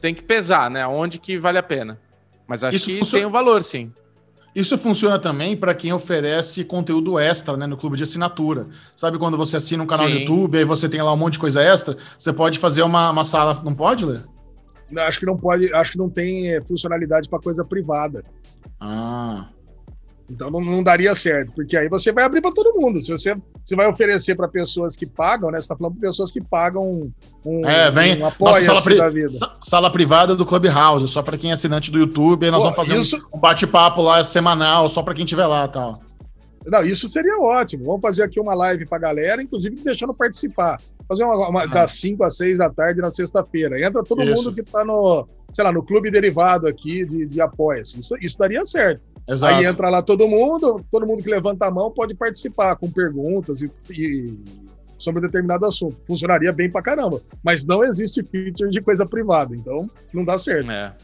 tem 0.00 0.14
que 0.14 0.22
pesar, 0.22 0.70
né? 0.70 0.86
Onde 0.86 1.18
que 1.18 1.36
vale 1.36 1.58
a 1.58 1.62
pena. 1.62 2.00
Mas 2.46 2.62
acho 2.62 2.76
isso 2.76 2.86
que 2.86 2.98
funciona... 2.98 3.20
tem 3.20 3.28
um 3.28 3.32
valor, 3.32 3.60
sim. 3.62 3.92
Isso 4.54 4.78
funciona 4.78 5.18
também 5.18 5.56
para 5.56 5.74
quem 5.74 5.92
oferece 5.92 6.64
conteúdo 6.64 7.18
extra 7.18 7.56
né, 7.56 7.66
no 7.66 7.76
clube 7.76 7.96
de 7.96 8.04
assinatura. 8.04 8.68
Sabe 8.96 9.18
quando 9.18 9.36
você 9.36 9.56
assina 9.56 9.82
um 9.82 9.86
canal 9.86 10.06
Sim. 10.06 10.14
no 10.14 10.20
YouTube, 10.20 10.58
aí 10.58 10.64
você 10.64 10.88
tem 10.88 11.02
lá 11.02 11.12
um 11.12 11.16
monte 11.16 11.34
de 11.34 11.38
coisa 11.38 11.62
extra, 11.62 11.96
você 12.18 12.32
pode 12.32 12.58
fazer 12.58 12.82
uma, 12.82 13.10
uma 13.10 13.24
sala. 13.24 13.60
Não 13.62 13.74
pode, 13.74 14.04
ler? 14.04 14.22
Acho 14.96 15.20
que 15.20 15.26
não 15.26 15.36
pode, 15.36 15.72
acho 15.74 15.92
que 15.92 15.98
não 15.98 16.08
tem 16.08 16.48
eh, 16.48 16.62
funcionalidade 16.62 17.28
para 17.28 17.38
coisa 17.38 17.64
privada. 17.64 18.22
Ah. 18.80 19.48
Então 20.30 20.50
não, 20.50 20.60
não, 20.60 20.82
daria 20.82 21.14
certo, 21.14 21.52
porque 21.52 21.74
aí 21.74 21.88
você 21.88 22.12
vai 22.12 22.22
abrir 22.22 22.42
para 22.42 22.52
todo 22.52 22.78
mundo. 22.78 23.00
Se 23.00 23.10
você, 23.10 23.34
você 23.64 23.74
vai 23.74 23.86
oferecer 23.88 24.34
para 24.34 24.46
pessoas 24.46 24.94
que 24.94 25.06
pagam, 25.06 25.50
né? 25.50 25.56
Você 25.56 25.62
está 25.62 25.76
falando 25.76 25.94
para 25.94 26.08
pessoas 26.08 26.30
que 26.30 26.40
pagam 26.40 27.10
um, 27.44 27.66
é, 27.66 27.90
vem, 27.90 28.20
um 28.20 28.26
apoio 28.26 28.62
sala, 28.62 28.82
pri 28.82 28.98
da 28.98 29.08
vida. 29.08 29.28
sala 29.62 29.90
privada 29.90 30.36
do 30.36 30.44
Clubhouse, 30.44 31.08
só 31.08 31.22
para 31.22 31.38
quem 31.38 31.50
é 31.50 31.54
assinante 31.54 31.90
do 31.90 31.98
YouTube. 31.98 32.50
Nós 32.50 32.58
Pô, 32.58 32.64
vamos 32.64 32.76
fazer 32.76 32.98
isso... 32.98 33.26
um, 33.32 33.38
bate-papo 33.38 34.02
lá 34.02 34.22
semanal, 34.22 34.90
só 34.90 35.02
para 35.02 35.14
quem 35.14 35.24
estiver 35.24 35.46
lá 35.46 35.66
tal. 35.66 36.02
Não, 36.70 36.84
isso 36.84 37.08
seria 37.08 37.38
ótimo. 37.38 37.84
Vamos 37.84 38.00
fazer 38.02 38.22
aqui 38.22 38.38
uma 38.38 38.54
live 38.54 38.86
para 38.86 38.98
galera, 38.98 39.42
inclusive 39.42 39.76
deixando 39.76 40.14
participar. 40.14 40.80
Fazer 41.06 41.24
uma, 41.24 41.48
uma 41.48 41.62
ah. 41.62 41.66
das 41.66 41.92
5 41.92 42.22
às 42.24 42.36
6 42.36 42.58
da 42.58 42.70
tarde 42.70 43.00
na 43.00 43.10
sexta-feira. 43.10 43.80
Entra 43.80 44.02
todo 44.02 44.22
isso. 44.22 44.34
mundo 44.34 44.54
que 44.54 44.60
está 44.60 44.84
no, 44.84 45.26
sei 45.52 45.64
lá, 45.64 45.72
no 45.72 45.82
clube 45.82 46.10
derivado 46.10 46.66
aqui 46.66 47.04
de, 47.04 47.26
de 47.26 47.40
apoia-se. 47.40 47.98
Isso, 47.98 48.14
isso 48.20 48.38
daria 48.38 48.64
certo. 48.64 49.00
Exato. 49.28 49.54
Aí 49.54 49.66
entra 49.66 49.90
lá 49.90 50.02
todo 50.02 50.26
mundo, 50.26 50.82
todo 50.90 51.06
mundo 51.06 51.22
que 51.22 51.30
levanta 51.30 51.66
a 51.66 51.70
mão 51.70 51.90
pode 51.90 52.14
participar 52.14 52.76
com 52.76 52.90
perguntas 52.90 53.62
e, 53.62 53.70
e 53.90 54.38
sobre 54.98 55.20
determinado 55.20 55.66
assunto. 55.66 55.96
Funcionaria 56.06 56.52
bem 56.52 56.70
pra 56.70 56.82
caramba. 56.82 57.20
Mas 57.42 57.66
não 57.66 57.84
existe 57.84 58.22
feature 58.22 58.70
de 58.70 58.80
coisa 58.80 59.06
privada, 59.06 59.54
então 59.54 59.88
não 60.12 60.24
dá 60.24 60.38
certo. 60.38 60.70
É. 60.70 60.94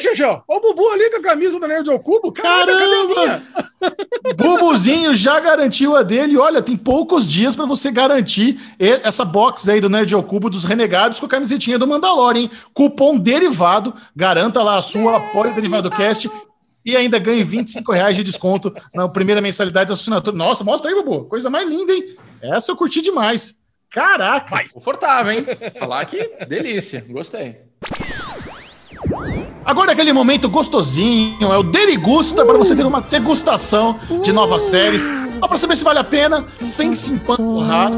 Xexé, 0.00 0.24
ó 0.24 0.40
o 0.48 0.60
Bubu 0.60 0.88
ali 0.90 1.10
com 1.10 1.18
a 1.18 1.22
camisa 1.22 1.58
do 1.60 1.66
Nerd 1.66 1.88
ao 1.90 2.00
Cubo. 2.00 2.32
Caramba! 2.32 3.42
Bubuzinho 4.36 5.14
já 5.14 5.40
garantiu 5.40 5.96
a 5.96 6.02
dele. 6.02 6.36
Olha, 6.36 6.60
tem 6.60 6.76
poucos 6.76 7.30
dias 7.30 7.54
para 7.54 7.64
você 7.64 7.90
garantir 7.90 8.58
essa 8.78 9.24
box 9.24 9.68
aí 9.68 9.80
do 9.80 9.88
Nerd 9.88 10.14
ao 10.14 10.22
Cubo 10.22 10.50
dos 10.50 10.64
Renegados 10.64 11.20
com 11.20 11.26
a 11.26 11.28
camisetinha 11.28 11.78
do 11.78 11.86
Mandalorian, 11.86 12.42
hein? 12.42 12.50
Cupom 12.74 13.16
derivado. 13.16 13.94
Garanta 14.14 14.62
lá 14.62 14.78
a 14.78 14.82
sua 14.82 15.16
apoio 15.16 15.54
derivado 15.54 15.90
cast 15.90 16.30
e 16.84 16.96
ainda 16.96 17.18
ganhe 17.18 17.42
25 17.42 17.92
reais 17.92 18.16
de 18.16 18.24
desconto 18.24 18.74
na 18.94 19.08
primeira 19.08 19.40
mensalidade 19.40 19.88
da 19.88 19.94
assinatura. 19.94 20.36
Nossa, 20.36 20.64
mostra 20.64 20.90
aí, 20.90 20.94
Bubu. 20.96 21.26
Coisa 21.26 21.48
mais 21.48 21.68
linda, 21.68 21.92
hein? 21.92 22.16
Essa 22.42 22.72
eu 22.72 22.76
curti 22.76 23.02
demais. 23.02 23.60
Caraca! 23.90 24.50
Vai. 24.50 24.68
Confortável, 24.68 25.32
hein? 25.32 25.44
Falar 25.78 26.04
que 26.04 26.46
delícia. 26.46 27.04
Gostei. 27.08 27.69
Agora 29.64 29.90
é 29.90 29.94
aquele 29.94 30.12
momento 30.12 30.48
gostosinho, 30.48 31.52
é 31.52 31.56
o 31.56 31.62
Derigusta, 31.62 32.42
uh, 32.42 32.46
para 32.46 32.58
você 32.58 32.74
ter 32.74 32.86
uma 32.86 33.00
degustação 33.00 33.98
uh, 34.08 34.22
de 34.22 34.32
novas 34.32 34.62
séries. 34.62 35.08
Só 35.38 35.48
para 35.48 35.56
saber 35.56 35.76
se 35.76 35.84
vale 35.84 35.98
a 35.98 36.04
pena, 36.04 36.44
sem 36.62 36.94
se 36.94 37.12
empanturrar. 37.12 37.90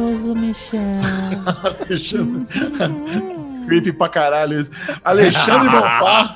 Creepy 3.66 3.92
pra 3.92 4.08
caralho 4.08 4.60
isso. 4.60 4.70
Alexandre 5.04 5.68
Bonfá, 5.68 6.34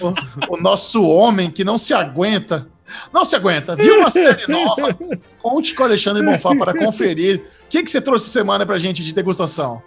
o, 0.48 0.54
o 0.54 0.56
nosso 0.60 1.04
homem 1.04 1.50
que 1.50 1.64
não 1.64 1.78
se 1.78 1.94
aguenta. 1.94 2.68
Não 3.12 3.24
se 3.24 3.34
aguenta. 3.34 3.74
Viu 3.74 4.00
uma 4.00 4.10
série 4.10 4.46
nova? 4.48 4.96
Conte 5.40 5.74
com 5.74 5.82
o 5.82 5.86
Alexandre 5.86 6.24
Bonfá 6.24 6.54
para 6.54 6.74
conferir. 6.74 7.38
O 7.38 7.68
que, 7.68 7.82
que 7.82 7.90
você 7.90 8.00
trouxe 8.00 8.28
semana 8.28 8.66
pra 8.66 8.76
gente 8.76 9.02
de 9.02 9.14
degustação? 9.14 9.82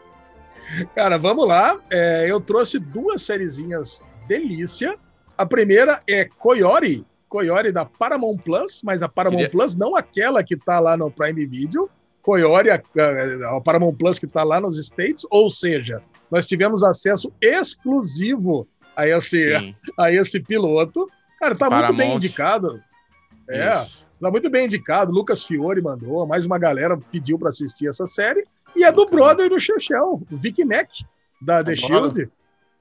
Cara, 0.95 1.17
vamos 1.17 1.47
lá. 1.47 1.77
É, 1.89 2.25
eu 2.29 2.39
trouxe 2.41 2.79
duas 2.79 3.21
sériezinhas 3.21 4.01
delícia. 4.27 4.97
A 5.37 5.45
primeira 5.45 6.01
é 6.07 6.25
Coyote, 6.25 7.05
Coyote 7.27 7.71
da 7.71 7.85
Paramount 7.85 8.37
Plus, 8.37 8.81
mas 8.83 9.03
a 9.03 9.09
Paramount 9.09 9.37
Queria... 9.37 9.51
Plus 9.51 9.75
não 9.75 9.95
aquela 9.95 10.43
que 10.43 10.55
tá 10.55 10.79
lá 10.79 10.95
no 10.95 11.11
Prime 11.11 11.45
Video. 11.45 11.89
Coyote, 12.21 12.69
a, 12.69 12.75
a, 12.75 13.57
a 13.57 13.61
Paramount 13.61 13.95
Plus 13.95 14.17
que 14.17 14.25
tá 14.25 14.43
lá 14.43 14.59
nos 14.59 14.79
States, 14.79 15.27
ou 15.29 15.49
seja, 15.49 16.01
nós 16.31 16.47
tivemos 16.47 16.83
acesso 16.83 17.31
exclusivo 17.39 18.67
a 18.95 19.07
esse, 19.07 19.53
a, 19.99 20.11
esse 20.11 20.39
piloto. 20.39 21.07
Cara, 21.39 21.53
tá 21.53 21.69
Paramount. 21.69 21.87
muito 21.89 21.97
bem 21.97 22.15
indicado. 22.15 22.81
É, 23.49 23.83
Isso. 23.83 24.07
tá 24.19 24.31
muito 24.31 24.49
bem 24.49 24.65
indicado. 24.65 25.11
Lucas 25.11 25.43
Fiore 25.43 25.81
mandou, 25.81 26.25
mais 26.25 26.45
uma 26.45 26.57
galera 26.57 26.97
pediu 27.11 27.37
para 27.37 27.49
assistir 27.49 27.87
essa 27.87 28.07
série. 28.07 28.43
E 28.75 28.83
é 28.83 28.91
do 28.91 29.05
brother 29.05 29.49
do 29.49 29.59
Chechel, 29.59 30.21
o 30.29 30.37
Vic 30.37 30.63
Neck, 30.65 31.05
da 31.41 31.63
The 31.63 31.75
Shield. 31.75 32.29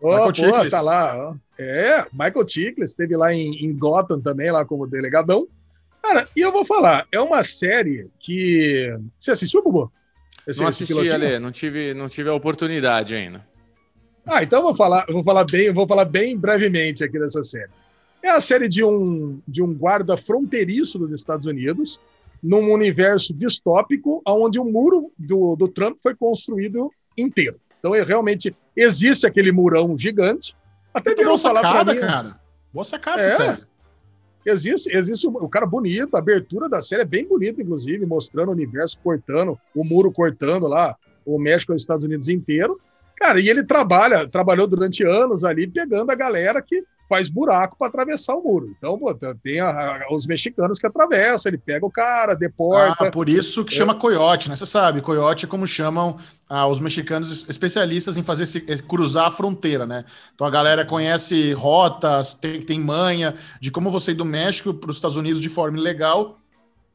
Oh, 0.01 0.33
pô, 0.33 0.71
tá 0.71 0.81
lá. 0.81 1.37
É, 1.59 2.05
Michael 2.13 2.49
Chiklis 2.49 2.91
esteve 2.91 3.17
lá 3.17 3.33
em, 3.33 3.65
em 3.65 3.77
Gotham 3.77 4.21
também, 4.21 4.51
lá 4.51 4.65
como 4.65 4.87
delegadão. 4.87 5.47
Cara, 6.03 6.29
e 6.37 6.41
eu 6.41 6.53
vou 6.53 6.65
falar, 6.65 7.07
é 7.11 7.21
uma 7.21 7.43
série 7.43 8.09
que. 8.21 8.95
Você 9.19 9.31
assistiu, 9.31 9.63
Bubu? 9.63 9.91
Esse, 10.47 10.61
não 10.61 10.69
assisti, 10.69 11.11
Ale, 11.11 11.39
não 11.39 11.51
tive, 11.51 11.95
não 11.95 12.09
tive 12.09 12.29
a 12.29 12.35
oportunidade 12.35 13.15
ainda. 13.15 13.47
Ah, 14.27 14.43
então 14.43 14.59
eu 14.59 14.65
vou 14.65 14.75
falar, 14.75 15.07
eu 15.09 15.15
vou 15.15 15.25
falar 15.25 15.45
bem, 15.45 15.73
vou 15.73 15.87
falar 15.87 16.05
bem 16.05 16.37
brevemente 16.37 17.03
aqui 17.03 17.19
dessa 17.19 17.43
série. 17.43 17.71
É 18.23 18.31
a 18.31 18.41
série 18.41 18.69
de 18.69 18.85
um, 18.85 19.41
de 19.47 19.63
um 19.63 19.73
guarda 19.73 20.17
fronteiriço 20.17 20.99
dos 20.99 21.13
Estados 21.13 21.47
Unidos, 21.47 22.01
num 22.43 22.73
universo 22.73 23.35
distópico, 23.35 24.23
onde 24.27 24.59
o 24.59 24.65
muro 24.65 25.11
do, 25.19 25.57
do 25.57 25.69
Trump 25.69 25.97
foi 26.03 26.15
construído 26.15 26.91
inteiro. 27.17 27.59
Então, 27.79 27.95
é, 27.95 28.03
realmente 28.03 28.55
existe 28.77 29.27
aquele 29.27 29.53
murão 29.53 29.97
gigante. 29.99 30.57
Até 30.93 31.15
de 31.15 31.25
falar 31.39 31.61
para 31.61 31.95
mim. 31.95 32.01
cara. 32.01 32.41
Boa 32.73 32.85
sacada, 32.85 33.23
é, 33.23 33.31
série. 33.31 33.63
Existe, 34.47 34.95
existe 34.95 35.27
o 35.27 35.49
cara 35.49 35.65
bonito, 35.65 36.15
a 36.15 36.19
abertura 36.19 36.69
da 36.69 36.83
série 36.83 37.03
é 37.03 37.07
bem 37.07 37.27
bonita, 37.27 37.63
inclusive, 37.63 38.05
mostrando 38.05 38.49
o 38.49 38.53
universo 38.53 38.99
cortando, 39.03 39.59
o 39.75 39.83
muro 39.83 40.13
cortando 40.13 40.67
lá, 40.67 40.95
o 41.25 41.39
México 41.39 41.73
e 41.73 41.77
os 41.77 41.83
Estados 41.83 42.05
Unidos 42.05 42.29
inteiro. 42.29 42.79
Cara, 43.17 43.41
e 43.41 43.49
ele 43.49 43.65
trabalha, 43.65 44.29
trabalhou 44.29 44.67
durante 44.67 45.03
anos 45.03 45.45
ali, 45.45 45.67
pegando 45.67 46.11
a 46.11 46.15
galera 46.15 46.61
que 46.61 46.85
faz 47.09 47.29
buraco 47.29 47.77
para 47.77 47.89
atravessar 47.89 48.35
o 48.35 48.43
muro. 48.43 48.75
Então, 48.77 48.99
pô, 48.99 49.15
tem 49.43 49.61
a, 49.61 49.69
a, 49.69 50.09
os 50.11 50.27
mexicanos 50.27 50.79
que 50.79 50.87
atravessam, 50.87 51.51
ele 51.51 51.59
pega 51.59 51.85
o 51.85 51.91
cara, 51.91 52.35
deporta. 52.35 53.09
Ah, 53.09 53.11
por 53.11 53.29
isso 53.29 53.65
que 53.65 53.75
é. 53.75 53.77
chama 53.77 53.95
coiote, 53.95 54.49
né? 54.49 54.57
Você 54.57 54.67
sabe, 54.67 55.01
coiote 55.01 55.45
é 55.45 55.49
como 55.49 55.67
chamam 55.67 56.17
ah, 56.49 56.67
os 56.67 56.81
mexicanos 56.81 57.47
especialistas 57.49 58.17
em 58.17 58.23
fazer 58.23 58.45
esse, 58.45 58.61
cruzar 58.83 59.29
a 59.29 59.31
fronteira, 59.31 59.87
né? 59.87 60.05
Então 60.35 60.47
a 60.47 60.51
galera 60.51 60.85
conhece 60.85 61.53
rotas, 61.53 62.35
tem, 62.35 62.63
tem 62.63 62.81
manha 62.81 63.35
de 63.61 63.71
como 63.71 63.91
você 63.91 64.13
ir 64.13 64.15
do 64.15 64.25
México 64.25 64.73
para 64.73 64.91
os 64.91 64.97
Estados 64.97 65.17
Unidos 65.17 65.41
de 65.41 65.49
forma 65.49 65.79
ilegal. 65.79 66.39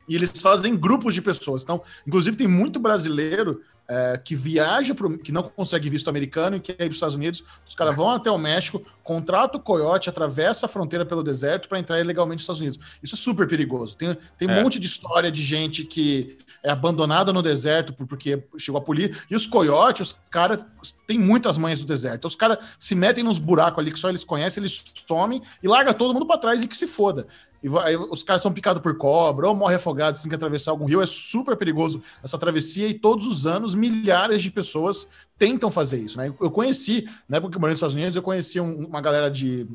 E 0.07 0.15
eles 0.15 0.31
fazem 0.41 0.75
grupos 0.75 1.13
de 1.13 1.21
pessoas. 1.21 1.61
Então, 1.61 1.83
inclusive, 2.07 2.35
tem 2.35 2.47
muito 2.47 2.79
brasileiro 2.79 3.61
é, 3.89 4.21
que 4.23 4.35
viaja, 4.35 4.93
pro, 4.93 5.17
que 5.17 5.31
não 5.31 5.41
consegue 5.41 5.89
visto 5.89 6.07
americano 6.09 6.57
e 6.57 6.59
quer 6.59 6.73
ir 6.73 6.77
para 6.77 6.89
os 6.89 6.95
Estados 6.95 7.15
Unidos, 7.15 7.43
os 7.67 7.73
caras 7.73 7.95
vão 7.95 8.11
até 8.11 8.29
o 8.29 8.37
México, 8.37 8.85
contrata 9.03 9.57
o 9.57 9.59
coiote, 9.59 10.09
atravessa 10.09 10.67
a 10.67 10.69
fronteira 10.69 11.03
pelo 11.03 11.23
deserto 11.23 11.67
para 11.67 11.79
entrar 11.79 11.99
ilegalmente 11.99 12.35
nos 12.35 12.43
Estados 12.43 12.61
Unidos. 12.61 12.79
Isso 13.01 13.15
é 13.15 13.17
super 13.17 13.47
perigoso. 13.47 13.97
Tem, 13.97 14.15
tem 14.37 14.47
um 14.47 14.51
é. 14.51 14.63
monte 14.63 14.79
de 14.79 14.85
história 14.85 15.31
de 15.31 15.41
gente 15.41 15.83
que 15.83 16.37
é 16.61 16.69
abandonada 16.69 17.33
no 17.33 17.41
deserto 17.41 17.93
porque 17.93 18.43
chegou 18.57 18.79
a 18.79 18.83
polícia. 18.83 19.17
E 19.29 19.35
os 19.35 19.47
coiotes, 19.47 20.09
os 20.09 20.19
caras 20.29 20.63
têm 21.07 21.17
muitas 21.17 21.57
mães 21.57 21.79
do 21.79 21.85
deserto. 21.85 22.17
Então, 22.17 22.29
os 22.29 22.35
caras 22.35 22.59
se 22.77 22.93
metem 22.93 23.23
nos 23.23 23.39
buracos 23.39 23.79
ali 23.79 23.91
que 23.91 23.99
só 23.99 24.09
eles 24.09 24.23
conhecem, 24.23 24.61
eles 24.61 24.83
somem 25.07 25.41
e 25.63 25.67
larga 25.67 25.93
todo 25.93 26.13
mundo 26.13 26.27
para 26.27 26.37
trás 26.37 26.61
e 26.61 26.67
que 26.67 26.77
se 26.77 26.85
foda. 26.85 27.25
E 27.61 27.67
aí 27.79 27.95
os 27.95 28.23
caras 28.23 28.41
são 28.41 28.53
picados 28.53 28.81
por 28.81 28.97
cobra 28.97 29.47
ou 29.47 29.55
morrem 29.55 29.75
afogados, 29.75 30.21
tem 30.21 30.29
que 30.29 30.35
atravessar 30.35 30.71
algum 30.71 30.85
rio. 30.85 31.01
É 31.01 31.05
super 31.05 31.57
perigoso 31.57 32.01
essa 32.23 32.37
travessia 32.37 32.87
e 32.87 32.93
todos 32.93 33.27
os 33.27 33.45
anos 33.45 33.75
milhares 33.75 34.41
de 34.41 34.49
pessoas 34.49 35.07
tentam 35.37 35.69
fazer 35.69 35.99
isso. 35.99 36.17
Né? 36.17 36.33
Eu 36.39 36.51
conheci, 36.51 37.09
na 37.27 37.37
época 37.37 37.51
que 37.51 37.57
eu 37.57 37.61
morei 37.61 37.73
nos 37.73 37.79
Estados 37.79 37.95
Unidos, 37.95 38.15
eu 38.15 38.21
conheci 38.21 38.59
um, 38.59 38.85
uma 38.85 39.01
galera 39.01 39.29
de. 39.29 39.67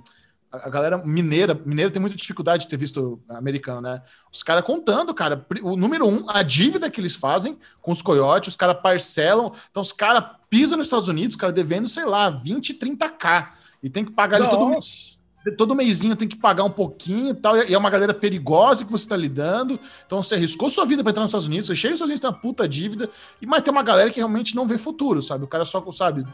A 0.51 0.71
galera 0.71 0.99
mineira, 0.99 1.53
mineira 1.67 1.91
tem 1.91 2.01
muita 2.01 2.17
dificuldade 2.17 2.63
de 2.63 2.69
ter 2.69 2.77
visto 2.77 3.21
americano, 3.29 3.81
né? 3.81 4.01
Os 4.33 4.41
caras 4.41 4.63
contando, 4.63 5.13
cara, 5.13 5.45
o 5.65 5.77
número 5.77 6.07
um, 6.07 6.31
a 6.31 6.45
dívida 6.45 6.89
que 6.89 7.01
eles 7.01 7.17
fazem 7.17 7.59
com 7.83 7.91
os 7.91 8.01
coiotes, 8.01 8.51
os 8.51 8.57
caras 8.57 8.81
parcelam, 8.81 9.53
então 9.69 9.83
os 9.83 9.91
caras 9.91 10.25
pisam 10.49 10.79
nos 10.79 10.87
Estados 10.87 11.09
Unidos, 11.09 11.35
os 11.35 11.41
caras 11.41 11.57
devendo, 11.57 11.89
sei 11.89 12.05
lá, 12.05 12.31
20, 12.31 12.73
30k, 12.75 13.49
e 13.83 13.91
tem 13.91 14.05
que 14.05 14.13
pagar 14.13 14.37
ali 14.37 14.49
todo 14.49 14.69
mês 14.69 15.19
todo 15.53 15.75
mêsinho 15.75 16.17
tem 16.17 16.27
que 16.27 16.37
pagar 16.37 16.65
um 16.65 16.71
pouquinho 16.71 17.31
e 17.31 17.35
tal, 17.35 17.57
e 17.57 17.75
é 17.75 17.79
uma 17.79 17.91
galera 17.91 18.15
perigosa 18.15 18.85
que 18.85 18.91
você 18.91 19.05
está 19.05 19.17
lidando. 19.17 19.79
Então 20.07 20.23
você 20.23 20.35
arriscou 20.35 20.71
sua 20.71 20.85
vida 20.87 21.03
para 21.03 21.11
entrar 21.11 21.23
nos 21.23 21.31
Estados 21.31 21.47
Unidos, 21.47 21.67
você 21.67 21.75
chega 21.75 21.93
nos 21.93 22.01
Estados 22.01 22.11
Unidos, 22.11 22.21
tem 22.21 22.31
uma 22.31 22.39
puta 22.39 22.69
dívida, 22.69 23.11
e 23.41 23.47
mas 23.47 23.63
tem 23.63 23.73
uma 23.73 23.83
galera 23.83 24.11
que 24.11 24.17
realmente 24.17 24.57
não 24.57 24.67
vê 24.67 24.79
futuro, 24.79 25.21
sabe? 25.23 25.45
O 25.45 25.49
cara 25.49 25.65
só 25.65 25.85
sabe, 25.93 26.25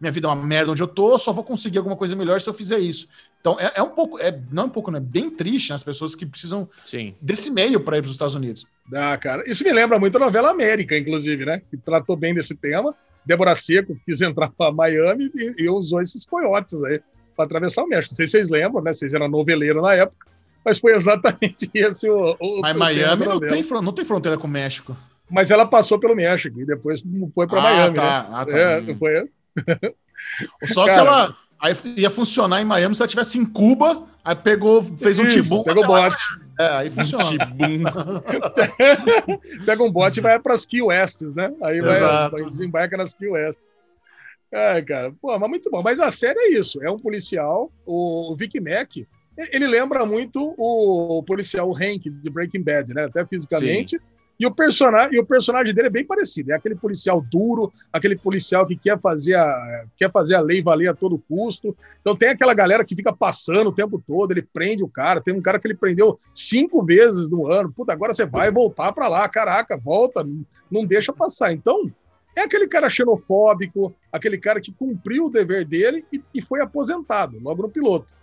minha 0.00 0.10
vida 0.10 0.26
é 0.26 0.30
uma 0.30 0.46
merda 0.46 0.72
onde 0.72 0.82
eu 0.82 0.88
tô, 0.88 1.18
só 1.18 1.32
vou 1.32 1.44
conseguir 1.44 1.78
alguma 1.78 1.96
coisa 1.96 2.16
melhor 2.16 2.40
se 2.40 2.48
eu 2.48 2.54
fizer 2.54 2.78
isso. 2.78 3.08
Então 3.40 3.60
é, 3.60 3.72
é 3.74 3.82
um 3.82 3.90
pouco, 3.90 4.18
é, 4.18 4.40
não 4.50 4.64
é 4.64 4.66
um 4.66 4.70
pouco, 4.70 4.90
né? 4.90 4.98
Bem 4.98 5.28
triste 5.28 5.70
né? 5.70 5.76
as 5.76 5.82
pessoas 5.82 6.14
que 6.14 6.24
precisam 6.24 6.68
Sim. 6.84 7.14
desse 7.20 7.50
meio 7.50 7.80
para 7.80 7.98
ir 7.98 8.00
para 8.00 8.08
os 8.08 8.14
Estados 8.14 8.34
Unidos. 8.34 8.66
Ah, 8.94 9.16
cara, 9.16 9.42
isso 9.46 9.62
me 9.64 9.72
lembra 9.72 9.98
muito 9.98 10.16
a 10.16 10.20
novela 10.20 10.50
América, 10.50 10.96
inclusive, 10.96 11.44
né? 11.44 11.60
Que 11.70 11.76
tratou 11.76 12.16
bem 12.16 12.34
desse 12.34 12.54
tema. 12.54 12.94
Débora 13.24 13.54
Seco 13.54 13.98
quis 14.04 14.20
entrar 14.20 14.50
para 14.50 14.72
Miami 14.72 15.30
e, 15.34 15.64
e 15.64 15.70
usou 15.70 16.00
esses 16.00 16.24
coiotes 16.24 16.82
aí 16.84 17.00
para 17.34 17.44
atravessar 17.44 17.82
o 17.82 17.88
México. 17.88 18.12
Não 18.12 18.16
sei 18.16 18.26
se 18.26 18.32
vocês 18.32 18.50
lembram, 18.50 18.82
né? 18.82 18.92
Vocês 18.92 19.14
eram 19.14 19.28
noveleiro 19.28 19.82
na 19.82 19.94
época, 19.94 20.26
mas 20.64 20.78
foi 20.78 20.94
exatamente 20.94 21.70
esse 21.74 22.08
o. 22.08 22.36
o 22.40 22.60
mas 22.60 22.76
Miami 22.76 23.26
não 23.26 23.40
tem, 23.40 23.62
não 23.62 23.92
tem 23.92 24.04
fronteira 24.04 24.38
com 24.38 24.46
o 24.46 24.50
México. 24.50 24.96
Mas 25.30 25.50
ela 25.50 25.66
passou 25.66 25.98
pelo 25.98 26.14
México 26.14 26.60
e 26.60 26.66
depois 26.66 27.02
foi 27.34 27.46
para 27.46 27.60
ah, 27.60 27.62
Miami. 27.62 27.94
Tá, 27.94 28.02
né? 28.02 28.28
ah, 28.32 28.46
tá. 28.46 28.58
É, 28.58 28.94
foi. 28.94 29.28
Só 30.64 30.86
Cara, 30.86 30.92
se 30.92 30.98
ela 30.98 31.36
Aí 31.64 31.74
ia 31.96 32.10
funcionar 32.10 32.60
em 32.60 32.64
Miami 32.64 32.94
se 32.94 33.00
ela 33.00 33.08
tivesse 33.08 33.38
em 33.38 33.46
Cuba, 33.46 34.06
aí 34.22 34.36
pegou, 34.36 34.82
fez 34.82 35.18
um 35.18 35.26
tibum. 35.26 35.62
Pegou 35.62 35.86
bote. 35.86 36.22
É, 36.60 36.66
aí 36.66 36.90
funciona. 36.90 37.24
Pega 39.64 39.82
um 39.82 39.90
bote 39.90 40.20
e 40.20 40.22
vai 40.22 40.38
para 40.38 40.52
as 40.52 40.66
Key 40.66 40.82
Wests, 40.82 41.34
né? 41.34 41.50
Aí 41.62 41.80
vai, 41.80 42.28
vai, 42.28 42.44
desembarca 42.44 42.98
nas 42.98 43.14
Key 43.14 43.28
Wests. 43.28 43.72
Ai, 44.54 44.82
cara, 44.82 45.12
pô, 45.20 45.36
mas 45.36 45.50
muito 45.50 45.68
bom. 45.68 45.82
Mas 45.82 45.98
a 45.98 46.12
série 46.12 46.38
é 46.38 46.52
isso: 46.52 46.80
é 46.82 46.88
um 46.88 46.98
policial, 46.98 47.72
o 47.84 48.36
Vic 48.38 48.60
Mac, 48.60 48.96
ele 49.52 49.66
lembra 49.66 50.06
muito 50.06 50.54
o 50.56 51.22
policial 51.24 51.74
Hank 51.74 52.08
de 52.08 52.30
Breaking 52.30 52.62
Bad, 52.62 52.94
né? 52.94 53.04
Até 53.04 53.26
fisicamente. 53.26 53.98
Sim. 53.98 54.14
E 54.38 54.46
o, 54.46 54.50
personagem, 54.52 55.14
e 55.14 55.20
o 55.20 55.24
personagem 55.24 55.72
dele 55.72 55.86
é 55.86 55.90
bem 55.90 56.04
parecido. 56.04 56.52
É 56.52 56.56
aquele 56.56 56.74
policial 56.74 57.20
duro, 57.20 57.72
aquele 57.92 58.16
policial 58.16 58.66
que 58.66 58.76
quer 58.76 58.98
fazer, 59.00 59.36
a, 59.36 59.86
quer 59.96 60.10
fazer 60.10 60.34
a 60.34 60.40
lei 60.40 60.60
valer 60.60 60.88
a 60.88 60.94
todo 60.94 61.22
custo. 61.28 61.76
Então 62.00 62.16
tem 62.16 62.30
aquela 62.30 62.52
galera 62.52 62.84
que 62.84 62.96
fica 62.96 63.12
passando 63.12 63.68
o 63.68 63.74
tempo 63.74 64.02
todo, 64.04 64.32
ele 64.32 64.42
prende 64.42 64.82
o 64.82 64.88
cara. 64.88 65.20
Tem 65.20 65.34
um 65.34 65.42
cara 65.42 65.58
que 65.58 65.68
ele 65.68 65.76
prendeu 65.76 66.18
cinco 66.34 66.84
vezes 66.84 67.30
no 67.30 67.50
ano. 67.50 67.72
Puta, 67.72 67.92
agora 67.92 68.12
você 68.12 68.26
vai 68.26 68.50
voltar 68.50 68.92
para 68.92 69.08
lá. 69.08 69.28
Caraca, 69.28 69.76
volta, 69.76 70.26
não 70.70 70.84
deixa 70.84 71.12
passar. 71.12 71.52
Então, 71.52 71.90
é 72.36 72.42
aquele 72.42 72.66
cara 72.66 72.90
xenofóbico, 72.90 73.94
aquele 74.12 74.38
cara 74.38 74.60
que 74.60 74.72
cumpriu 74.72 75.26
o 75.26 75.30
dever 75.30 75.64
dele 75.64 76.04
e, 76.12 76.22
e 76.34 76.42
foi 76.42 76.60
aposentado 76.60 77.38
logo 77.40 77.62
no 77.62 77.68
piloto. 77.68 78.14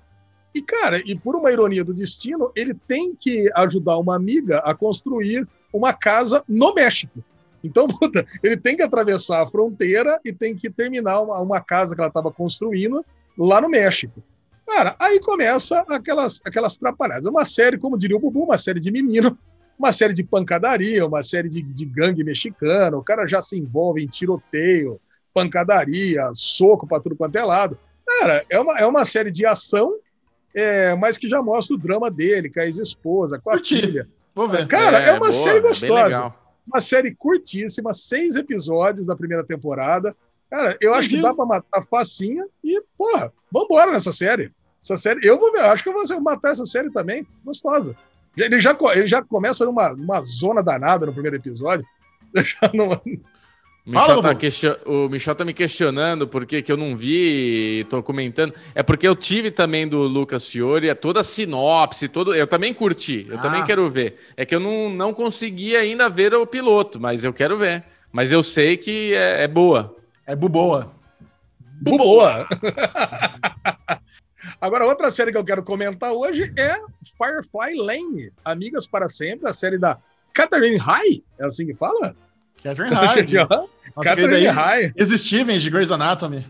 E, 0.54 0.62
cara, 0.62 1.02
e 1.06 1.18
por 1.18 1.36
uma 1.36 1.52
ironia 1.52 1.84
do 1.84 1.94
destino, 1.94 2.52
ele 2.56 2.74
tem 2.88 3.16
que 3.16 3.50
ajudar 3.56 3.98
uma 3.98 4.16
amiga 4.16 4.60
a 4.60 4.76
construir 4.76 5.48
uma 5.74 5.94
casa 5.94 6.44
no 6.48 6.74
México. 6.74 7.24
Então, 7.64 7.88
puta, 8.00 8.26
ele 8.44 8.58
tem 8.58 8.76
que 8.76 8.84
atravessar 8.84 9.42
a 9.42 9.48
fronteira 9.48 10.20
e 10.26 10.34
tem 10.34 10.56
que 10.56 10.70
terminar 10.70 11.22
uma, 11.22 11.40
uma 11.40 11.62
casa 11.62 11.96
que 11.96 12.02
ela 12.02 12.10
estava 12.10 12.32
construindo 12.32 13.06
lá 13.38 13.62
no 13.62 13.70
México. 13.70 14.22
Cara, 14.68 14.96
aí 15.00 15.20
começa 15.20 15.80
aquelas, 15.90 16.42
aquelas 16.46 16.78
trapalhadas. 16.78 17.26
É 17.26 17.30
uma 17.30 17.46
série, 17.46 17.78
como 17.78 17.98
diria 17.98 18.18
o 18.18 18.20
Bubu, 18.20 18.44
uma 18.44 18.58
série 18.58 18.80
de 18.80 18.92
menino, 18.92 19.38
uma 19.82 19.92
série 19.92 20.14
de 20.14 20.24
pancadaria, 20.24 21.06
uma 21.06 21.24
série 21.24 21.50
de, 21.50 21.60
de 21.60 21.86
gangue 21.86 22.24
mexicana. 22.24 22.96
O 22.96 23.04
cara 23.04 23.26
já 23.26 23.42
se 23.42 23.58
envolve 23.58 24.04
em 24.04 24.08
tiroteio, 24.08 25.02
pancadaria, 25.34 26.30
soco 26.36 26.86
para 26.86 27.02
tudo 27.02 27.16
quanto 27.16 27.36
é 27.36 27.44
lado. 27.44 27.80
Cara, 28.06 28.46
é 28.48 28.60
uma, 28.60 28.78
é 28.78 28.86
uma 28.86 29.04
série 29.06 29.32
de 29.32 29.44
ação, 29.44 29.96
é, 30.54 30.94
mas 30.96 31.18
que 31.18 31.28
já 31.28 31.42
mostra 31.42 31.76
o 31.76 31.80
drama 31.80 32.12
dele, 32.12 32.52
com 32.52 32.60
a 32.60 32.66
ex-esposa, 32.66 33.40
com 33.40 33.50
a 33.50 33.54
Curti. 33.54 33.82
filha. 33.82 34.08
Vou 34.36 34.48
ver. 34.48 34.68
Cara, 34.68 35.00
é, 35.00 35.10
é 35.10 35.12
uma 35.14 35.20
boa, 35.20 35.34
série 35.34 35.62
gostosa. 35.62 36.34
Uma 36.68 36.80
série 36.80 37.16
curtíssima, 37.16 37.92
seis 37.92 38.36
episódios 38.36 39.08
da 39.08 39.16
primeira 39.16 39.44
temporada. 39.44 40.16
Cara, 40.48 40.78
eu 40.80 40.94
acho 40.94 41.10
que 41.10 41.20
dá 41.20 41.34
pra 41.34 41.46
matar 41.46 41.82
facinha 41.82 42.46
e, 42.64 42.80
porra, 42.96 43.34
vambora 43.52 43.92
nessa 43.92 44.14
série. 44.14 44.52
Essa 44.84 44.96
série, 44.96 45.26
eu 45.26 45.40
vou 45.40 45.52
ver, 45.52 45.62
acho 45.62 45.82
que 45.82 45.90
eu 45.90 45.94
vou 45.94 46.22
matar 46.22 46.52
essa 46.52 46.66
série 46.68 46.92
também. 46.92 47.26
Gostosa. 47.44 47.96
Ele 48.38 48.60
já, 48.60 48.78
ele 48.94 49.08
já 49.08 49.22
começa 49.22 49.66
numa, 49.66 49.96
numa 49.96 50.22
zona 50.22 50.64
danada 50.64 51.06
no 51.06 51.14
primeiro 51.14 51.36
episódio. 51.36 51.86
Não, 52.74 53.02
Michel 53.86 54.22
tá 54.22 54.36
question... 54.36 54.76
O 54.86 55.10
Michel 55.10 55.36
tá 55.36 55.44
me 55.44 55.54
questionando 55.54 56.28
por 56.28 56.46
que 56.46 56.64
eu 56.68 56.78
não 56.78 56.96
vi, 56.96 57.86
tô 57.90 58.04
comentando. 58.04 58.54
É 58.76 58.84
porque 58.84 59.08
eu 59.08 59.16
tive 59.16 59.50
também 59.50 59.88
do 59.88 60.04
Lucas 60.04 60.48
Fiore 60.48 60.88
é 60.88 60.94
toda 60.94 61.22
a 61.22 61.24
sinopse, 61.24 62.08
todo... 62.08 62.34
eu 62.36 62.46
também 62.46 62.74
curti, 62.74 63.26
eu 63.28 63.38
ah. 63.38 63.42
também 63.42 63.64
quero 63.64 63.90
ver. 63.90 64.18
É 64.38 64.46
que 64.46 64.54
eu 64.54 64.60
não, 64.60 64.90
não 64.90 65.14
consegui 65.14 65.76
ainda 65.76 66.08
ver 66.10 66.34
o 66.34 66.46
piloto, 66.46 67.00
mas 67.00 67.24
eu 67.24 67.34
quero 67.34 67.58
ver. 67.58 67.84
Mas 68.12 68.32
eu 68.32 68.44
sei 68.44 68.78
que 68.78 69.14
é, 69.16 69.44
é 69.44 69.48
boa. 69.48 69.96
É 70.28 70.36
buboa. 70.36 70.94
Buboa! 71.82 72.48
Agora, 74.62 74.86
outra 74.86 75.10
série 75.10 75.32
que 75.32 75.38
eu 75.38 75.44
quero 75.44 75.64
comentar 75.64 76.14
hoje 76.14 76.54
é 76.56 76.76
Firefly 77.18 77.76
Lane, 77.76 78.32
Amigas 78.46 78.86
para 78.86 79.08
Sempre, 79.10 79.50
a 79.50 79.54
série 79.54 79.80
da 79.80 79.98
Catherine 80.34 80.78
High, 80.78 81.24
é 81.40 81.46
assim 81.46 81.66
que 81.66 81.74
fala? 81.74 82.16
Catherine 82.62 82.94
Hyde. 82.96 83.36
Catherine 84.04 84.48
Hyde. 84.48 85.18
Stevens 85.18 85.64
de 85.64 85.72
Grey's 85.72 85.90
Anatomy. 85.90 86.46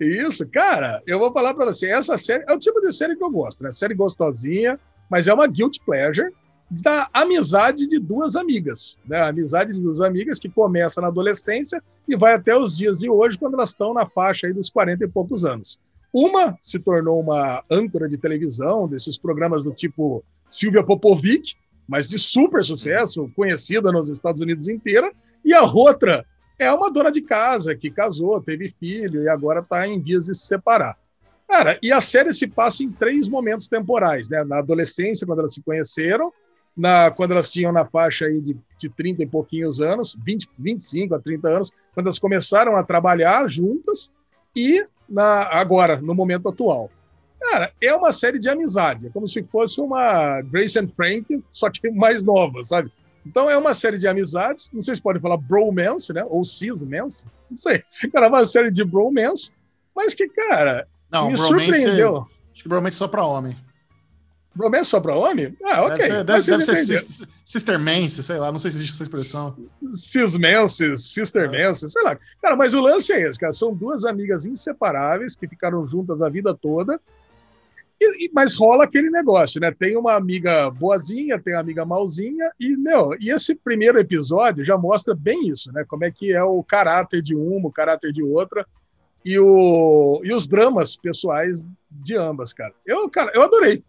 Isso, 0.00 0.44
cara, 0.48 1.00
eu 1.06 1.16
vou 1.20 1.32
falar 1.32 1.54
para 1.54 1.66
você, 1.66 1.92
essa 1.92 2.18
série 2.18 2.44
é 2.48 2.52
o 2.52 2.58
tipo 2.58 2.80
de 2.80 2.92
série 2.92 3.14
que 3.14 3.22
eu 3.22 3.30
gosto, 3.30 3.62
né? 3.62 3.70
Série 3.70 3.94
gostosinha, 3.94 4.78
mas 5.08 5.28
é 5.28 5.32
uma 5.32 5.46
guilty 5.46 5.80
pleasure 5.86 6.34
da 6.68 7.08
amizade 7.12 7.86
de 7.86 8.00
duas 8.00 8.34
amigas, 8.34 8.98
né? 9.06 9.18
A 9.18 9.28
amizade 9.28 9.72
de 9.72 9.80
duas 9.80 10.00
amigas 10.00 10.40
que 10.40 10.48
começa 10.48 11.00
na 11.00 11.06
adolescência 11.06 11.80
e 12.08 12.16
vai 12.16 12.34
até 12.34 12.56
os 12.56 12.76
dias 12.76 12.98
de 12.98 13.08
hoje, 13.08 13.38
quando 13.38 13.54
elas 13.54 13.68
estão 13.68 13.94
na 13.94 14.06
faixa 14.06 14.48
aí 14.48 14.52
dos 14.52 14.68
40 14.70 15.04
e 15.04 15.08
poucos 15.08 15.44
anos. 15.44 15.78
Uma 16.12 16.58
se 16.60 16.78
tornou 16.78 17.20
uma 17.20 17.62
âncora 17.70 18.06
de 18.06 18.18
televisão, 18.18 18.86
desses 18.86 19.16
programas 19.16 19.64
do 19.64 19.72
tipo 19.72 20.22
Silvia 20.50 20.84
Popovic, 20.84 21.54
mas 21.88 22.06
de 22.06 22.18
super 22.18 22.64
sucesso, 22.64 23.30
conhecida 23.34 23.90
nos 23.90 24.10
Estados 24.10 24.40
Unidos 24.40 24.68
inteira, 24.68 25.10
e 25.44 25.54
a 25.54 25.62
outra 25.62 26.24
é 26.58 26.70
uma 26.70 26.92
dona 26.92 27.10
de 27.10 27.22
casa 27.22 27.74
que 27.74 27.90
casou, 27.90 28.40
teve 28.40 28.68
filho 28.68 29.22
e 29.22 29.28
agora 29.28 29.60
está 29.60 29.86
em 29.86 30.00
vias 30.00 30.26
de 30.26 30.34
se 30.34 30.46
separar. 30.46 30.96
Cara, 31.48 31.78
e 31.82 31.92
a 31.92 32.00
série 32.00 32.32
se 32.32 32.46
passa 32.46 32.82
em 32.82 32.90
três 32.90 33.28
momentos 33.28 33.68
temporais, 33.68 34.28
né? 34.28 34.44
Na 34.44 34.58
adolescência, 34.58 35.26
quando 35.26 35.40
elas 35.40 35.54
se 35.54 35.62
conheceram, 35.62 36.32
na, 36.76 37.10
quando 37.10 37.32
elas 37.32 37.50
tinham 37.50 37.72
na 37.72 37.84
faixa 37.84 38.26
aí 38.26 38.40
de, 38.40 38.56
de 38.78 38.88
30 38.88 39.22
e 39.22 39.26
pouquinhos 39.26 39.80
anos, 39.80 40.16
20, 40.24 40.48
25 40.58 41.14
a 41.14 41.18
30 41.18 41.48
anos, 41.48 41.70
quando 41.92 42.06
elas 42.06 42.18
começaram 42.18 42.76
a 42.76 42.82
trabalhar 42.82 43.48
juntas, 43.50 44.12
e 44.54 44.86
na, 45.08 45.44
agora, 45.58 46.00
no 46.00 46.14
momento 46.14 46.48
atual. 46.48 46.90
Cara, 47.40 47.72
é 47.80 47.92
uma 47.94 48.12
série 48.12 48.38
de 48.38 48.48
amizade. 48.48 49.08
É 49.08 49.10
como 49.10 49.26
se 49.26 49.42
fosse 49.44 49.80
uma 49.80 50.40
Grace 50.42 50.78
and 50.78 50.88
Frank, 50.88 51.42
só 51.50 51.68
que 51.70 51.90
mais 51.90 52.24
nova, 52.24 52.64
sabe? 52.64 52.90
Então 53.26 53.48
é 53.48 53.56
uma 53.56 53.74
série 53.74 53.98
de 53.98 54.08
amizades. 54.08 54.70
Não 54.72 54.80
sei 54.80 54.94
se 54.94 55.02
pode 55.02 55.20
falar 55.20 55.36
bromance, 55.36 56.12
né? 56.12 56.24
Ou 56.28 56.44
cismance. 56.44 57.26
Não 57.50 57.58
sei. 57.58 57.82
Cara, 58.12 58.26
é 58.26 58.28
uma 58.28 58.44
série 58.44 58.70
de 58.70 58.84
bromance. 58.84 59.52
Mas 59.94 60.14
que, 60.14 60.28
cara, 60.28 60.86
não, 61.10 61.28
me 61.28 61.36
surpreendeu. 61.36 62.26
Acho 62.52 62.62
que 62.62 62.68
bromance 62.68 62.96
é 62.96 62.98
só 62.98 63.08
pra 63.08 63.24
homem. 63.24 63.56
Bromance 64.54 64.90
só 64.90 65.00
pra 65.00 65.14
homem? 65.14 65.56
Ah, 65.64 65.86
ok. 65.86 65.96
Deve 65.96 66.08
ser, 66.08 66.24
deve, 66.24 66.46
deve 66.46 66.64
ser 66.64 66.76
sister, 66.76 67.28
sistermance, 67.44 68.22
sei 68.22 68.36
lá. 68.36 68.52
Não 68.52 68.58
sei 68.58 68.70
se 68.70 68.76
existe 68.78 68.94
essa 68.94 69.04
expressão. 69.04 69.56
Cismance, 69.82 70.96
sistermance, 70.96 71.84
é. 71.84 71.88
sei 71.88 72.02
lá. 72.02 72.18
Cara, 72.40 72.56
mas 72.56 72.74
o 72.74 72.80
lance 72.80 73.12
é 73.12 73.22
esse, 73.22 73.38
cara. 73.38 73.52
São 73.52 73.74
duas 73.74 74.04
amigas 74.04 74.44
inseparáveis 74.44 75.34
que 75.34 75.48
ficaram 75.48 75.86
juntas 75.88 76.22
a 76.22 76.28
vida 76.28 76.54
toda 76.54 77.00
e, 78.02 78.30
mas 78.32 78.56
rola 78.56 78.84
aquele 78.84 79.10
negócio, 79.10 79.60
né? 79.60 79.72
Tem 79.76 79.96
uma 79.96 80.14
amiga 80.14 80.70
boazinha, 80.70 81.40
tem 81.40 81.54
uma 81.54 81.60
amiga 81.60 81.84
malzinha, 81.84 82.50
e, 82.58 82.76
meu, 82.76 83.14
e 83.20 83.30
esse 83.30 83.54
primeiro 83.54 83.98
episódio 83.98 84.64
já 84.64 84.76
mostra 84.76 85.14
bem 85.14 85.46
isso, 85.46 85.72
né? 85.72 85.84
Como 85.86 86.04
é 86.04 86.10
que 86.10 86.32
é 86.32 86.42
o 86.42 86.62
caráter 86.62 87.22
de 87.22 87.34
uma, 87.34 87.68
o 87.68 87.72
caráter 87.72 88.12
de 88.12 88.22
outra, 88.22 88.66
e, 89.24 89.38
o, 89.38 90.20
e 90.24 90.32
os 90.32 90.48
dramas 90.48 90.96
pessoais 90.96 91.62
de 91.90 92.16
ambas, 92.16 92.52
cara. 92.52 92.74
Eu, 92.84 93.08
cara, 93.08 93.30
eu 93.34 93.42
adorei, 93.42 93.84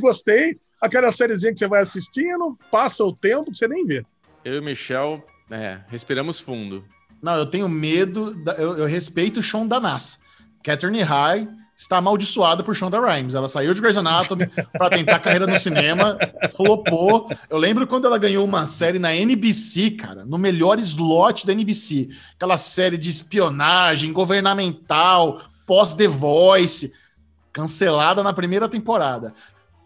gostei. 0.00 0.58
Aquela 0.80 1.10
sériezinha 1.10 1.52
que 1.52 1.58
você 1.58 1.68
vai 1.68 1.80
assistindo, 1.80 2.56
passa 2.70 3.02
o 3.02 3.12
tempo 3.12 3.50
que 3.50 3.58
você 3.58 3.66
nem 3.66 3.84
vê. 3.86 4.04
Eu 4.44 4.54
e 4.54 4.58
o 4.58 4.62
Michel, 4.62 5.24
é, 5.50 5.80
respiramos 5.88 6.38
fundo. 6.38 6.84
Não, 7.22 7.36
eu 7.36 7.46
tenho 7.46 7.68
medo, 7.68 8.34
da, 8.34 8.52
eu, 8.54 8.78
eu 8.78 8.86
respeito 8.86 9.40
o 9.40 9.42
Sean 9.42 9.66
Danas. 9.66 10.20
Catherine 10.62 11.02
High 11.02 11.48
está 11.76 11.98
amaldiçoada 11.98 12.62
por 12.62 12.74
Shonda 12.74 12.98
Rhimes. 13.00 13.34
Ela 13.34 13.48
saiu 13.48 13.74
de 13.74 13.80
Grey's 13.80 13.96
Anatomy 13.96 14.46
para 14.72 14.90
tentar 14.90 15.18
carreira 15.18 15.46
no 15.46 15.58
cinema, 15.58 16.16
flopou. 16.54 17.30
Eu 17.50 17.58
lembro 17.58 17.86
quando 17.86 18.06
ela 18.06 18.18
ganhou 18.18 18.44
uma 18.44 18.66
série 18.66 18.98
na 18.98 19.14
NBC, 19.14 19.92
cara, 19.92 20.24
no 20.24 20.38
melhor 20.38 20.78
slot 20.78 21.46
da 21.46 21.52
NBC. 21.52 22.08
Aquela 22.34 22.56
série 22.56 22.96
de 22.96 23.10
espionagem 23.10 24.12
governamental, 24.12 25.42
pós-The 25.66 26.08
Voice, 26.08 26.92
cancelada 27.52 28.22
na 28.22 28.32
primeira 28.32 28.68
temporada. 28.68 29.34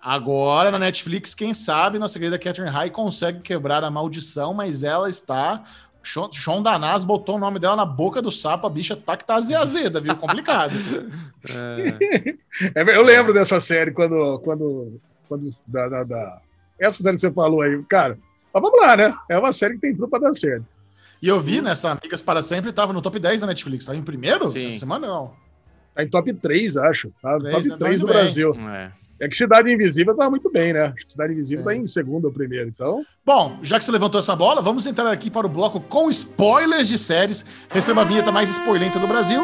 Agora, 0.02 0.70
na 0.70 0.78
Netflix, 0.78 1.34
quem 1.34 1.52
sabe, 1.52 1.98
nossa 1.98 2.18
querida 2.18 2.38
Catherine 2.38 2.70
High 2.70 2.90
consegue 2.90 3.40
quebrar 3.40 3.84
a 3.84 3.90
maldição, 3.90 4.54
mas 4.54 4.82
ela 4.82 5.08
está 5.08 5.62
Sean 6.02 6.62
Danaz 6.62 7.04
botou 7.04 7.36
o 7.36 7.38
nome 7.38 7.58
dela 7.58 7.76
na 7.76 7.84
boca 7.84 8.22
do 8.22 8.30
sapo, 8.30 8.66
a 8.66 8.70
bicha 8.70 8.96
tá 8.96 9.16
que 9.16 9.26
tá 9.26 9.34
azeda, 9.36 10.00
viu? 10.00 10.16
Complicado. 10.16 10.74
é. 12.74 12.96
eu 12.96 13.02
lembro 13.02 13.34
dessa 13.34 13.60
série 13.60 13.90
quando. 13.90 14.38
quando, 14.40 14.98
quando 15.28 15.50
da, 15.66 15.88
da, 15.88 16.04
da, 16.04 16.40
Essa 16.78 17.02
série 17.02 17.16
que 17.16 17.20
você 17.20 17.30
falou 17.30 17.60
aí, 17.60 17.82
cara. 17.84 18.18
Mas 18.52 18.62
vamos 18.62 18.80
lá, 18.80 18.96
né? 18.96 19.14
É 19.28 19.38
uma 19.38 19.52
série 19.52 19.74
que 19.74 19.80
tem 19.80 19.94
tudo 19.94 20.08
pra 20.08 20.18
dar 20.18 20.32
certo. 20.32 20.64
E 21.22 21.28
eu 21.28 21.38
vi 21.38 21.60
nessa 21.60 21.90
Amigas 21.90 22.22
para 22.22 22.42
Sempre, 22.42 22.72
tava 22.72 22.94
no 22.94 23.02
top 23.02 23.18
10 23.18 23.42
da 23.42 23.46
Netflix. 23.46 23.84
Tava 23.84 23.98
em 23.98 24.02
primeiro? 24.02 24.48
Sim. 24.48 24.68
Essa 24.68 24.78
semana 24.78 25.06
não. 25.06 25.34
Tá 25.94 26.02
em 26.02 26.08
top 26.08 26.32
3, 26.32 26.78
acho. 26.78 27.12
Tá 27.20 27.38
no 27.38 27.50
top 27.50 27.78
3 27.78 28.00
do 28.00 28.06
bem. 28.06 28.16
Brasil. 28.16 28.54
É. 28.70 28.90
É 29.20 29.28
que 29.28 29.36
Cidade 29.36 29.70
Invisível 29.70 30.16
tá 30.16 30.30
muito 30.30 30.50
bem, 30.50 30.72
né? 30.72 30.94
Cidade 31.06 31.34
Invisível 31.34 31.62
tá 31.62 31.72
é. 31.72 31.76
tá 31.76 31.82
em 31.82 31.86
segundo 31.86 32.24
ou 32.24 32.32
primeiro, 32.32 32.70
então. 32.70 33.04
Bom, 33.24 33.58
já 33.60 33.78
que 33.78 33.84
você 33.84 33.92
levantou 33.92 34.18
essa 34.18 34.34
bola, 34.34 34.62
vamos 34.62 34.86
entrar 34.86 35.12
aqui 35.12 35.30
para 35.30 35.46
o 35.46 35.50
bloco 35.50 35.78
com 35.78 36.08
spoilers 36.08 36.88
de 36.88 36.96
séries. 36.96 37.44
Receba 37.68 38.00
a 38.00 38.04
vinheta 38.04 38.32
mais 38.32 38.48
spoilenta 38.48 38.98
do 38.98 39.06
Brasil. 39.06 39.42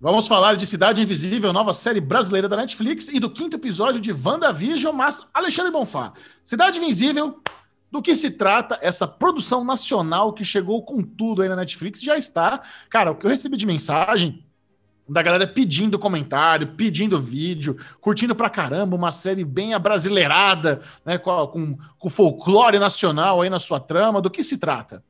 Vamos 0.00 0.26
falar 0.26 0.56
de 0.56 0.66
Cidade 0.66 1.00
Invisível, 1.00 1.52
nova 1.52 1.72
série 1.72 2.00
brasileira 2.00 2.48
da 2.48 2.56
Netflix, 2.56 3.06
e 3.06 3.20
do 3.20 3.30
quinto 3.30 3.54
episódio 3.54 4.00
de 4.00 4.12
WandaVision, 4.12 4.92
mas 4.92 5.24
Alexandre 5.32 5.70
Bonfá. 5.70 6.14
Cidade 6.42 6.80
Invisível, 6.80 7.40
do 7.92 8.00
que 8.00 8.16
se 8.16 8.30
trata 8.30 8.78
essa 8.80 9.06
produção 9.06 9.62
nacional 9.62 10.32
que 10.32 10.46
chegou 10.46 10.82
com 10.82 11.02
tudo 11.02 11.42
aí 11.42 11.48
na 11.48 11.54
Netflix? 11.54 12.00
Já 12.00 12.16
está. 12.16 12.62
Cara, 12.88 13.10
o 13.10 13.14
que 13.14 13.26
eu 13.26 13.30
recebi 13.30 13.54
de 13.54 13.66
mensagem 13.66 14.42
da 15.06 15.20
galera 15.22 15.46
pedindo 15.46 15.98
comentário, 15.98 16.68
pedindo 16.68 17.20
vídeo, 17.20 17.76
curtindo 18.00 18.34
pra 18.34 18.48
caramba 18.48 18.96
uma 18.96 19.12
série 19.12 19.44
bem 19.44 19.74
abrasileirada, 19.74 20.80
né, 21.04 21.18
com, 21.18 21.76
com 21.98 22.08
folclore 22.08 22.78
nacional 22.78 23.42
aí 23.42 23.50
na 23.50 23.58
sua 23.58 23.78
trama. 23.78 24.22
Do 24.22 24.30
que 24.30 24.42
se 24.42 24.56
trata? 24.56 25.04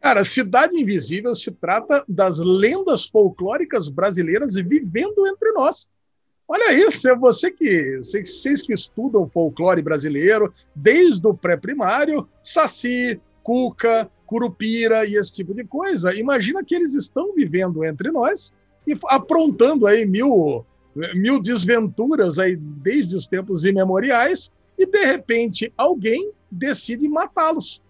Cara, 0.00 0.22
Cidade 0.22 0.76
Invisível 0.76 1.34
se 1.34 1.50
trata 1.50 2.04
das 2.08 2.38
lendas 2.38 3.06
folclóricas 3.06 3.88
brasileiras 3.88 4.54
vivendo 4.54 5.26
entre 5.26 5.50
nós. 5.50 5.90
Olha 6.48 6.72
isso, 6.72 7.08
é 7.08 7.16
você 7.16 7.50
que 7.50 7.98
vocês 7.98 8.62
que 8.62 8.72
estudam 8.72 9.28
folclore 9.28 9.82
brasileiro, 9.82 10.52
desde 10.74 11.26
o 11.26 11.34
pré-primário, 11.34 12.28
Saci, 12.42 13.20
Cuca, 13.42 14.08
Curupira 14.26 15.04
e 15.04 15.16
esse 15.16 15.34
tipo 15.34 15.54
de 15.54 15.64
coisa. 15.64 16.14
Imagina 16.14 16.64
que 16.64 16.74
eles 16.74 16.94
estão 16.94 17.34
vivendo 17.34 17.84
entre 17.84 18.10
nós 18.10 18.52
e 18.86 18.94
aprontando 19.06 19.86
aí 19.86 20.06
mil, 20.06 20.64
mil 21.14 21.40
desventuras 21.40 22.38
aí 22.38 22.56
desde 22.56 23.16
os 23.16 23.26
tempos 23.26 23.64
imemoriais 23.64 24.52
e 24.78 24.86
de 24.86 25.04
repente 25.04 25.72
alguém 25.76 26.30
decide 26.50 27.08
matá-los. 27.08 27.82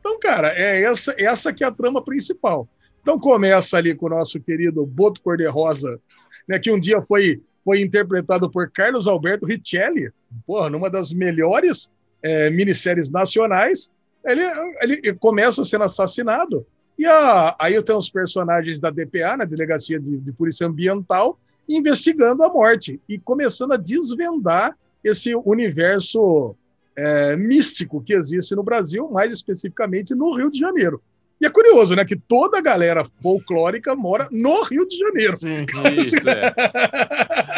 Então, 0.00 0.18
cara, 0.18 0.48
é 0.56 0.82
essa, 0.82 1.14
essa 1.18 1.52
que 1.52 1.62
é 1.62 1.66
a 1.66 1.72
trama 1.72 2.02
principal. 2.02 2.68
Então 3.02 3.18
começa 3.18 3.76
ali 3.76 3.94
com 3.94 4.06
o 4.06 4.10
nosso 4.10 4.40
querido 4.40 4.84
Boto 4.84 5.20
Cor-de-Rosa, 5.22 6.00
né, 6.48 6.58
que 6.58 6.70
um 6.70 6.78
dia 6.78 7.00
foi, 7.02 7.40
foi 7.64 7.80
interpretado 7.80 8.50
por 8.50 8.70
Carlos 8.70 9.06
Alberto 9.06 9.46
Richelli, 9.46 10.10
porra, 10.46 10.70
numa 10.70 10.90
das 10.90 11.12
melhores 11.12 11.90
é, 12.22 12.50
minisséries 12.50 13.10
nacionais. 13.10 13.90
Ele, 14.24 14.42
ele 14.82 15.14
começa 15.14 15.64
sendo 15.64 15.84
assassinado. 15.84 16.66
E 16.98 17.06
a, 17.06 17.56
aí 17.58 17.82
tem 17.82 17.96
os 17.96 18.10
personagens 18.10 18.80
da 18.80 18.90
DPA, 18.90 19.36
na 19.36 19.44
Delegacia 19.44 19.98
de, 19.98 20.18
de 20.18 20.32
Polícia 20.32 20.66
Ambiental, 20.66 21.38
investigando 21.68 22.42
a 22.42 22.48
morte 22.48 23.00
e 23.08 23.18
começando 23.18 23.72
a 23.72 23.76
desvendar 23.76 24.76
esse 25.02 25.34
universo 25.34 26.54
é, 26.96 27.36
místico 27.36 28.02
que 28.02 28.12
existe 28.12 28.54
no 28.54 28.62
Brasil, 28.62 29.08
mais 29.10 29.32
especificamente 29.32 30.14
no 30.14 30.34
Rio 30.36 30.50
de 30.50 30.58
Janeiro. 30.58 31.00
E 31.40 31.46
é 31.46 31.50
curioso, 31.50 31.96
né, 31.96 32.04
que 32.04 32.16
toda 32.16 32.58
a 32.58 32.60
galera 32.60 33.02
folclórica 33.22 33.96
mora 33.96 34.28
no 34.30 34.62
Rio 34.64 34.86
de 34.86 34.98
Janeiro. 34.98 35.36
Sim, 35.36 35.64
isso, 35.96 36.28
é. 36.28 36.52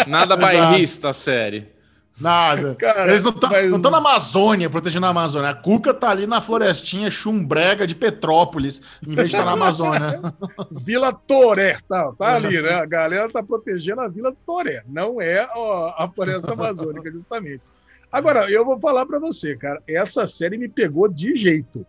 Nada 0.06 0.36
bairrista 0.36 1.08
a 1.08 1.12
série. 1.12 1.68
Nada. 2.20 2.76
Cara, 2.76 3.10
Eles 3.10 3.24
não 3.24 3.32
estão 3.32 3.50
mas... 3.50 3.82
na 3.82 3.98
Amazônia, 3.98 4.70
protegendo 4.70 5.06
a 5.06 5.08
Amazônia. 5.08 5.50
A 5.50 5.54
Cuca 5.54 5.92
tá 5.92 6.10
ali 6.10 6.26
na 6.26 6.40
florestinha 6.40 7.10
chumbrega 7.10 7.84
de 7.84 7.96
Petrópolis, 7.96 8.80
em 9.04 9.14
vez 9.14 9.30
de 9.30 9.36
estar 9.36 9.38
tá 9.38 9.44
na 9.46 9.52
Amazônia. 9.52 10.20
Vila 10.70 11.12
Toré, 11.12 11.78
tá, 11.88 12.12
tá 12.16 12.36
ali, 12.36 12.62
né? 12.62 12.74
A 12.74 12.86
galera 12.86 13.28
tá 13.28 13.42
protegendo 13.42 14.02
a 14.02 14.08
Vila 14.08 14.32
Toré, 14.46 14.82
não 14.86 15.20
é 15.20 15.48
ó, 15.56 15.92
a 15.96 16.08
floresta 16.08 16.52
amazônica, 16.52 17.10
justamente. 17.10 17.62
Agora, 18.10 18.48
eu 18.50 18.64
vou 18.64 18.78
falar 18.78 19.06
para 19.06 19.18
você, 19.18 19.56
cara, 19.56 19.82
essa 19.88 20.26
série 20.26 20.58
me 20.58 20.68
pegou 20.68 21.08
de 21.08 21.34
jeito. 21.34 21.84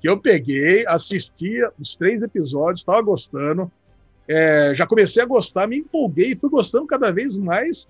Que 0.00 0.08
eu 0.08 0.18
peguei, 0.18 0.86
assisti 0.86 1.60
os 1.78 1.96
três 1.96 2.22
episódios, 2.22 2.80
estava 2.80 3.02
gostando, 3.02 3.70
é, 4.28 4.72
já 4.74 4.86
comecei 4.86 5.22
a 5.22 5.26
gostar, 5.26 5.66
me 5.66 5.78
empolguei, 5.78 6.36
fui 6.36 6.50
gostando 6.50 6.86
cada 6.86 7.10
vez 7.10 7.36
mais 7.38 7.88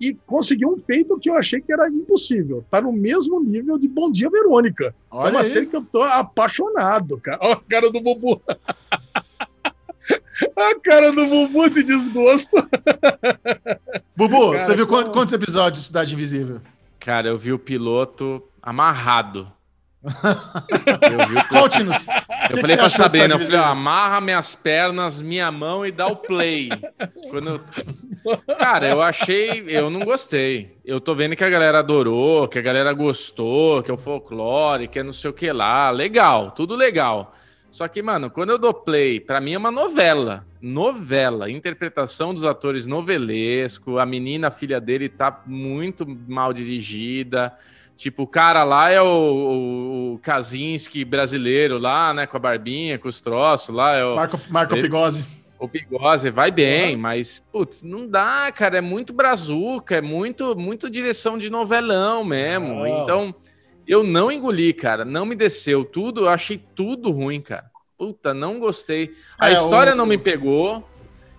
e 0.00 0.14
consegui 0.26 0.64
um 0.66 0.76
feito 0.78 1.18
que 1.18 1.28
eu 1.28 1.34
achei 1.34 1.60
que 1.60 1.72
era 1.72 1.88
impossível. 1.88 2.64
Tá 2.70 2.80
no 2.80 2.92
mesmo 2.92 3.42
nível 3.42 3.78
de 3.78 3.88
Bom 3.88 4.10
Dia 4.10 4.30
Verônica. 4.30 4.94
Olha 5.10 5.28
é 5.28 5.30
uma 5.30 5.40
aí. 5.40 5.46
série 5.46 5.66
que 5.66 5.74
eu 5.74 5.82
tô 5.82 6.02
apaixonado, 6.02 7.18
cara. 7.18 7.38
Olha 7.42 7.54
a 7.54 7.56
cara 7.56 7.90
do 7.90 8.00
Bubu. 8.00 8.40
a 10.56 10.80
cara 10.80 11.10
do 11.10 11.26
Bubu 11.26 11.70
de 11.70 11.82
desgosto. 11.82 12.56
Bubu, 14.16 14.52
cara, 14.52 14.64
você 14.64 14.76
viu 14.76 14.86
quantos, 14.86 15.12
quantos 15.12 15.34
episódios 15.34 15.82
de 15.82 15.86
Cidade 15.88 16.14
Invisível? 16.14 16.60
Cara, 17.00 17.28
eu 17.28 17.38
vi 17.38 17.52
o 17.52 17.58
piloto 17.58 18.42
amarrado. 18.62 19.50
Conte-nos. 21.50 22.06
Eu 22.06 22.56
que 22.56 22.60
falei 22.60 22.76
que 22.76 22.82
pra 22.82 22.88
Sabrina, 22.88 23.34
eu 23.34 23.40
falei, 23.40 23.58
amarra 23.58 24.20
minhas 24.20 24.54
pernas, 24.54 25.20
minha 25.20 25.50
mão 25.50 25.84
e 25.84 25.90
dá 25.90 26.06
o 26.06 26.16
play. 26.16 26.68
Quando 27.30 27.50
eu... 27.50 27.60
Cara, 28.56 28.88
eu 28.88 29.02
achei, 29.02 29.64
eu 29.68 29.90
não 29.90 30.00
gostei. 30.00 30.78
Eu 30.84 31.00
tô 31.00 31.14
vendo 31.14 31.34
que 31.36 31.44
a 31.44 31.50
galera 31.50 31.80
adorou, 31.80 32.46
que 32.48 32.58
a 32.58 32.62
galera 32.62 32.92
gostou, 32.92 33.82
que 33.82 33.90
é 33.90 33.94
o 33.94 33.98
folclore, 33.98 34.88
que 34.88 34.98
é 34.98 35.02
não 35.02 35.12
sei 35.12 35.30
o 35.30 35.34
que 35.34 35.50
lá. 35.52 35.90
Legal, 35.90 36.50
tudo 36.52 36.76
legal. 36.76 37.34
Só 37.70 37.86
que, 37.86 38.02
mano, 38.02 38.30
quando 38.30 38.50
eu 38.50 38.58
dou 38.58 38.72
play, 38.72 39.20
para 39.20 39.40
mim 39.40 39.52
é 39.52 39.58
uma 39.58 39.70
novela. 39.70 40.46
Novela. 40.60 41.50
Interpretação 41.50 42.32
dos 42.32 42.44
atores 42.44 42.86
novelesco. 42.86 43.98
A 43.98 44.06
menina, 44.06 44.48
a 44.48 44.50
filha 44.50 44.80
dele, 44.80 45.08
tá 45.08 45.42
muito 45.46 46.06
mal 46.26 46.52
dirigida. 46.52 47.54
Tipo, 47.98 48.22
o 48.22 48.26
cara 48.28 48.62
lá 48.62 48.90
é 48.90 49.02
o, 49.02 49.04
o, 49.04 50.14
o 50.14 50.18
Kaczynski 50.20 51.04
brasileiro 51.04 51.78
lá, 51.78 52.14
né? 52.14 52.28
Com 52.28 52.36
a 52.36 52.40
barbinha, 52.40 52.96
com 52.96 53.08
os 53.08 53.20
troços 53.20 53.74
lá. 53.74 53.96
É 53.96 54.04
o, 54.04 54.14
Marco, 54.14 54.40
Marco 54.50 54.74
ele, 54.74 54.82
Pigose. 54.82 55.24
O 55.58 55.68
Pigose 55.68 56.30
vai 56.30 56.52
bem, 56.52 56.96
mas, 56.96 57.42
putz, 57.50 57.82
não 57.82 58.06
dá, 58.06 58.52
cara. 58.52 58.78
É 58.78 58.80
muito 58.80 59.12
brazuca, 59.12 59.96
é 59.96 60.00
muito, 60.00 60.56
muito 60.56 60.88
direção 60.88 61.36
de 61.36 61.50
novelão 61.50 62.22
mesmo. 62.22 62.82
Oh. 62.82 62.86
Então, 62.86 63.34
eu 63.84 64.04
não 64.04 64.30
engoli, 64.30 64.72
cara. 64.72 65.04
Não 65.04 65.26
me 65.26 65.34
desceu. 65.34 65.84
Tudo, 65.84 66.20
eu 66.20 66.28
achei 66.28 66.56
tudo 66.56 67.10
ruim, 67.10 67.40
cara. 67.40 67.68
Puta, 67.98 68.32
não 68.32 68.60
gostei. 68.60 69.10
A 69.36 69.50
é, 69.50 69.54
história 69.54 69.92
o... 69.92 69.96
não 69.96 70.06
me 70.06 70.16
pegou. 70.16 70.88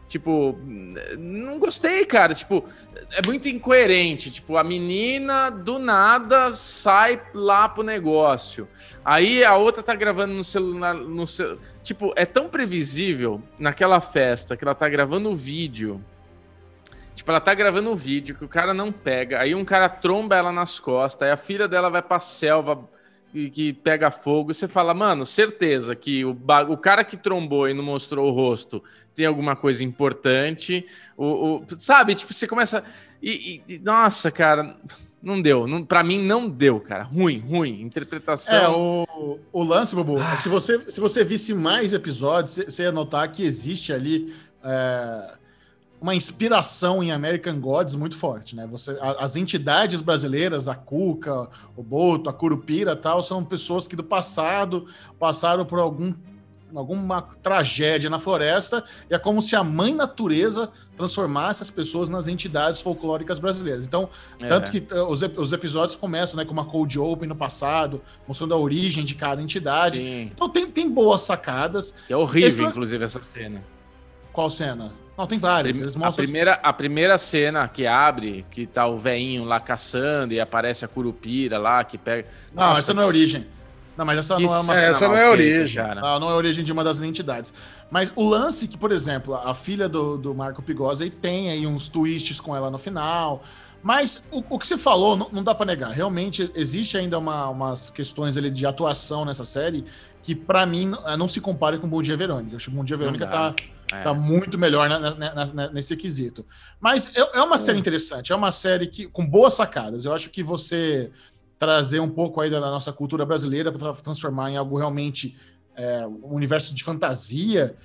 Tipo, 0.09 0.59
não 1.17 1.59
gostei, 1.59 2.03
cara. 2.03 2.33
Tipo, 2.33 2.65
é 3.11 3.25
muito 3.25 3.47
incoerente. 3.47 4.31
Tipo, 4.31 4.57
a 4.57 4.63
menina 4.63 5.49
do 5.49 5.77
nada 5.79 6.51
sai 6.51 7.21
lá 7.33 7.69
pro 7.69 7.83
negócio. 7.83 8.67
Aí 9.05 9.43
a 9.45 9.55
outra 9.55 9.83
tá 9.83 9.93
gravando 9.93 10.33
no 10.33 10.43
celular. 10.43 10.95
No 10.95 11.25
cel... 11.25 11.59
Tipo, 11.83 12.11
é 12.15 12.25
tão 12.25 12.49
previsível 12.49 13.41
naquela 13.57 14.01
festa 14.01 14.57
que 14.57 14.63
ela 14.63 14.75
tá 14.75 14.89
gravando 14.89 15.29
o 15.29 15.35
vídeo 15.35 16.03
Tipo, 17.19 17.31
ela 17.31 17.41
tá 17.41 17.53
gravando 17.53 17.91
um 17.91 17.97
vídeo 17.97 18.33
que 18.33 18.45
o 18.45 18.47
cara 18.47 18.73
não 18.73 18.93
pega, 18.93 19.41
aí 19.41 19.53
um 19.53 19.65
cara 19.65 19.89
tromba 19.89 20.37
ela 20.37 20.53
nas 20.53 20.79
costas, 20.79 21.27
aí 21.27 21.31
a 21.33 21.35
filha 21.35 21.67
dela 21.67 21.89
vai 21.89 22.01
pra 22.01 22.17
selva 22.17 22.89
e 23.33 23.49
que 23.49 23.73
pega 23.73 24.09
fogo, 24.09 24.51
e 24.51 24.53
você 24.53 24.67
fala, 24.67 24.93
mano, 24.93 25.25
certeza 25.25 25.95
que 25.95 26.25
o, 26.25 26.37
o 26.69 26.77
cara 26.77 27.03
que 27.03 27.15
trombou 27.15 27.69
e 27.69 27.73
não 27.73 27.83
mostrou 27.83 28.27
o 28.27 28.33
rosto 28.33 28.83
tem 29.13 29.25
alguma 29.25 29.55
coisa 29.55 29.83
importante, 29.83 30.85
o, 31.15 31.57
o 31.57 31.65
sabe? 31.77 32.15
Tipo, 32.15 32.33
você 32.33 32.47
começa. 32.47 32.83
E, 33.21 33.61
e, 33.67 33.79
nossa, 33.79 34.31
cara, 34.31 34.77
não 35.21 35.41
deu. 35.41 35.67
Não, 35.67 35.83
para 35.83 36.03
mim, 36.03 36.23
não 36.23 36.49
deu, 36.49 36.79
cara. 36.79 37.03
Ruim, 37.03 37.39
ruim. 37.39 37.81
Interpretação. 37.81 38.55
É, 38.55 38.69
o, 38.69 39.39
o 39.51 39.63
lance, 39.63 39.93
Bobo, 39.93 40.17
ah. 40.17 40.37
se, 40.37 40.49
você, 40.49 40.79
se 40.89 40.99
você 40.99 41.23
visse 41.23 41.53
mais 41.53 41.93
episódios, 41.93 42.55
você 42.55 42.83
ia 42.83 42.91
notar 42.91 43.31
que 43.31 43.43
existe 43.43 43.93
ali. 43.93 44.33
É 44.63 45.38
uma 46.01 46.15
inspiração 46.15 47.03
em 47.03 47.11
American 47.11 47.59
Gods 47.59 47.95
muito 47.95 48.17
forte, 48.17 48.55
né? 48.55 48.65
Você, 48.67 48.97
a, 49.01 49.23
as 49.23 49.35
entidades 49.35 50.01
brasileiras, 50.01 50.67
a 50.67 50.75
Cuca, 50.75 51.49
o 51.75 51.83
Boto, 51.83 52.29
a 52.29 52.33
Curupira, 52.33 52.95
tal, 52.95 53.21
são 53.21 53.43
pessoas 53.43 53.87
que 53.87 53.95
do 53.95 54.03
passado 54.03 54.87
passaram 55.19 55.65
por 55.65 55.79
algum 55.79 56.13
alguma 56.75 57.23
tragédia 57.41 58.11
na 58.11 58.19
floresta 58.19 58.83
e 59.09 59.15
é 59.15 59.17
como 59.17 59.41
se 59.41 59.55
a 59.55 59.63
mãe 59.63 59.91
natureza 59.91 60.71
transformasse 60.95 61.63
as 61.63 61.71
pessoas 61.71 62.09
nas 62.09 62.27
entidades 62.27 62.79
folclóricas 62.79 63.39
brasileiras. 63.39 63.87
Então, 63.87 64.07
é. 64.39 64.45
tanto 64.45 64.69
que 64.69 64.77
uh, 64.93 65.07
os, 65.07 65.21
os, 65.21 65.51
episódios 65.51 65.95
começam 65.95 66.37
né, 66.37 66.45
com 66.45 66.51
uma 66.51 66.65
cold 66.65 66.99
open 66.99 67.27
no 67.27 67.35
passado, 67.35 68.01
mostrando 68.27 68.53
a 68.53 68.57
origem 68.57 69.03
de 69.03 69.15
cada 69.15 69.41
entidade. 69.41 69.97
Sim. 69.97 70.31
Então 70.33 70.49
tem, 70.49 70.69
tem 70.69 70.87
boas 70.87 71.21
sacadas. 71.21 71.95
É 72.07 72.15
horrível, 72.15 72.47
Esse... 72.47 72.63
inclusive, 72.63 73.03
essa 73.03 73.21
cena. 73.21 73.63
Qual 74.31 74.49
cena? 74.51 74.93
Não, 75.19 75.27
tem 75.27 75.37
várias. 75.37 75.77
Eles 75.77 75.97
mostram... 75.97 76.23
a, 76.23 76.25
primeira, 76.25 76.53
a 76.63 76.71
primeira 76.71 77.17
cena 77.17 77.67
que 77.67 77.85
abre, 77.85 78.45
que 78.49 78.65
tá 78.65 78.87
o 78.87 78.97
veinho 78.97 79.43
lá 79.43 79.59
caçando 79.59 80.33
e 80.33 80.39
aparece 80.39 80.85
a 80.85 80.87
curupira 80.87 81.57
lá, 81.57 81.83
que 81.83 81.97
pega. 81.97 82.25
Não, 82.55 82.67
Nossa, 82.67 82.79
essa 82.79 82.93
não 82.93 83.03
é 83.03 83.05
origem. 83.05 83.45
Não, 83.97 84.05
mas 84.05 84.17
essa 84.17 84.39
não 84.39 84.55
é 84.55 84.59
uma 84.61 84.73
Essa 84.75 85.07
não 85.09 85.17
é 85.17 85.25
a 85.25 85.29
origem. 85.31 85.83
Cara. 85.83 85.99
Não, 85.99 86.21
não 86.21 86.29
é 86.29 86.31
a 86.31 86.35
origem 86.37 86.63
de 86.63 86.71
uma 86.71 86.85
das 86.85 87.01
entidades. 87.01 87.53
Mas 87.91 88.09
o 88.15 88.29
lance 88.29 88.65
que, 88.65 88.77
por 88.77 88.93
exemplo, 88.93 89.35
a 89.35 89.53
filha 89.53 89.89
do, 89.89 90.17
do 90.17 90.33
Marco 90.33 90.61
Pigosa 90.61 91.09
tem 91.09 91.49
aí 91.49 91.67
uns 91.67 91.89
twists 91.89 92.39
com 92.39 92.55
ela 92.55 92.71
no 92.71 92.77
final. 92.77 93.43
Mas 93.83 94.23
o, 94.31 94.41
o 94.49 94.57
que 94.57 94.65
você 94.65 94.77
falou 94.77 95.17
não, 95.17 95.27
não 95.33 95.43
dá 95.43 95.53
para 95.53 95.65
negar. 95.65 95.91
Realmente 95.91 96.49
existe 96.55 96.97
ainda 96.97 97.19
uma, 97.19 97.49
umas 97.49 97.91
questões 97.91 98.37
ali 98.37 98.49
de 98.49 98.65
atuação 98.65 99.25
nessa 99.25 99.43
série 99.43 99.83
que, 100.23 100.33
para 100.33 100.65
mim, 100.65 100.93
não 101.17 101.27
se 101.27 101.41
compara 101.41 101.77
com 101.77 101.89
Bom 101.89 102.01
Dia 102.01 102.15
Verônica. 102.15 102.53
Eu 102.53 102.55
acho 102.55 102.69
que 102.69 102.75
Bom 102.77 102.85
Dia 102.85 102.95
Verônica 102.95 103.27
tá, 103.27 103.53
é. 103.91 104.01
tá 104.01 104.13
muito 104.13 104.57
melhor 104.57 104.87
na, 104.89 104.99
na, 104.99 105.45
na, 105.45 105.69
nesse 105.71 105.95
quesito. 105.95 106.45
Mas 106.79 107.15
é, 107.15 107.37
é 107.37 107.41
uma 107.41 107.57
série 107.57 107.77
é. 107.77 107.81
interessante, 107.81 108.31
é 108.31 108.35
uma 108.35 108.51
série 108.51 108.87
que, 108.87 109.07
com 109.07 109.25
boas 109.25 109.53
sacadas. 109.53 110.05
Eu 110.05 110.13
acho 110.13 110.29
que 110.29 110.43
você 110.43 111.11
trazer 111.57 111.99
um 111.99 112.09
pouco 112.09 112.39
aí 112.39 112.49
da 112.49 112.59
nossa 112.59 112.93
cultura 112.93 113.25
brasileira 113.25 113.71
para 113.71 113.93
transformar 113.93 114.49
em 114.51 114.57
algo 114.57 114.77
realmente 114.77 115.37
é, 115.75 116.05
um 116.07 116.33
universo 116.33 116.73
de 116.73 116.83
fantasia 116.83 117.75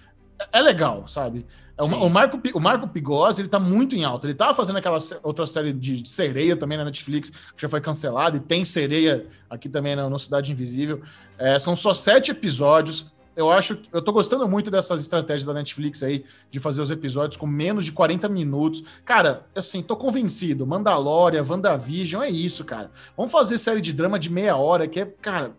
é 0.53 0.61
legal, 0.61 1.07
sabe? 1.09 1.47
É, 1.77 1.83
o, 1.83 2.09
Marco, 2.09 2.41
o 2.55 2.61
Marco 2.61 2.87
Pigossi, 2.89 3.41
ele 3.41 3.49
tá 3.49 3.59
muito 3.59 3.97
em 3.97 4.05
alta. 4.05 4.27
Ele 4.27 4.35
tava 4.35 4.55
fazendo 4.55 4.77
aquela 4.77 4.99
outra 5.23 5.45
série 5.45 5.73
de 5.73 6.09
sereia 6.09 6.57
também 6.57 6.79
na 6.79 6.85
Netflix, 6.85 7.31
que 7.31 7.63
já 7.63 7.69
foi 7.69 7.81
cancelada, 7.81 8.37
e 8.37 8.41
tem 8.41 8.65
sereia 8.65 9.27
aqui 9.51 9.69
também 9.69 9.97
na, 9.97 10.19
Cidade 10.19 10.53
Invisível. 10.53 11.03
É, 11.37 11.59
são 11.59 11.75
só 11.75 11.93
sete 11.93 12.31
episódios. 12.31 13.13
Eu 13.37 13.51
acho 13.51 13.81
eu 13.93 14.01
tô 14.01 14.13
gostando 14.13 14.49
muito 14.49 14.71
dessas 14.71 15.01
estratégias 15.01 15.47
da 15.47 15.53
Netflix 15.53 16.03
aí, 16.03 16.25
de 16.51 16.61
fazer 16.61 16.81
os 16.83 16.91
episódios 16.91 17.37
com 17.37 17.47
menos 17.47 17.85
de 17.85 17.93
40 17.93 18.29
minutos. 18.29 18.85
Cara, 19.05 19.47
assim, 19.55 19.83
tô 19.83 19.97
convencido. 19.97 20.67
Mandalorian, 20.67 21.43
WandaVision, 21.43 22.23
é 22.23 22.31
isso, 22.31 22.65
cara. 22.65 22.91
Vamos 23.17 23.33
fazer 23.33 23.59
série 23.59 23.81
de 23.81 23.93
drama 23.93 24.19
de 24.19 24.31
meia 24.31 24.57
hora, 24.57 24.87
que 24.87 25.01
é, 25.01 25.07
cara, 25.07 25.53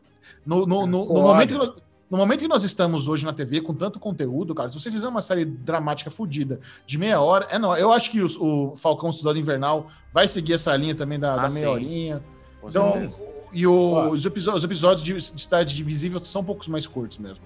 no, 0.46 0.66
no, 0.66 0.86
no, 0.86 1.06
no 1.06 1.22
momento 1.22 1.54
que 1.54 1.58
nós 1.58 1.74
no 2.10 2.18
momento 2.18 2.42
que 2.42 2.48
nós 2.48 2.64
estamos 2.64 3.08
hoje 3.08 3.26
na 3.26 3.34
TV 3.34 3.62
com 3.62 3.74
tanto 3.74 4.00
conteúdo, 4.00 4.54
cara, 4.54 4.70
se 4.70 4.80
você 4.80 4.92
fizer 4.92 5.08
uma 5.08 5.22
série 5.22 5.44
dramática 5.44 6.12
fodida 6.12 6.60
de 6.86 6.98
meia 6.98 7.20
hora, 7.20 7.48
é 7.50 7.58
não. 7.58 7.76
Eu 7.76 7.92
acho 7.92 8.12
que 8.12 8.22
os, 8.22 8.38
o 8.38 8.76
Falcão 8.76 9.10
Estudado 9.10 9.40
Invernal 9.40 9.88
vai 10.14 10.28
seguir 10.28 10.54
essa 10.54 10.76
linha 10.76 10.94
também 10.94 11.20
da, 11.20 11.34
ah, 11.34 11.48
da 11.48 11.50
meia 11.50 11.66
sim. 11.66 11.72
horinha. 11.72 12.24
Com 12.62 12.70
então, 12.70 12.92
certeza. 12.92 13.24
e 13.52 13.66
o, 13.66 14.12
os, 14.12 14.26
episódios, 14.26 14.64
os 14.64 14.64
episódios 14.64 15.04
de, 15.04 15.14
de 15.36 15.42
Cidade 15.42 15.82
Invisível 15.82 16.24
são 16.24 16.42
um 16.42 16.46
pouco 16.46 16.70
mais 16.70 16.86
curtos 16.86 17.18
mesmo. 17.18 17.44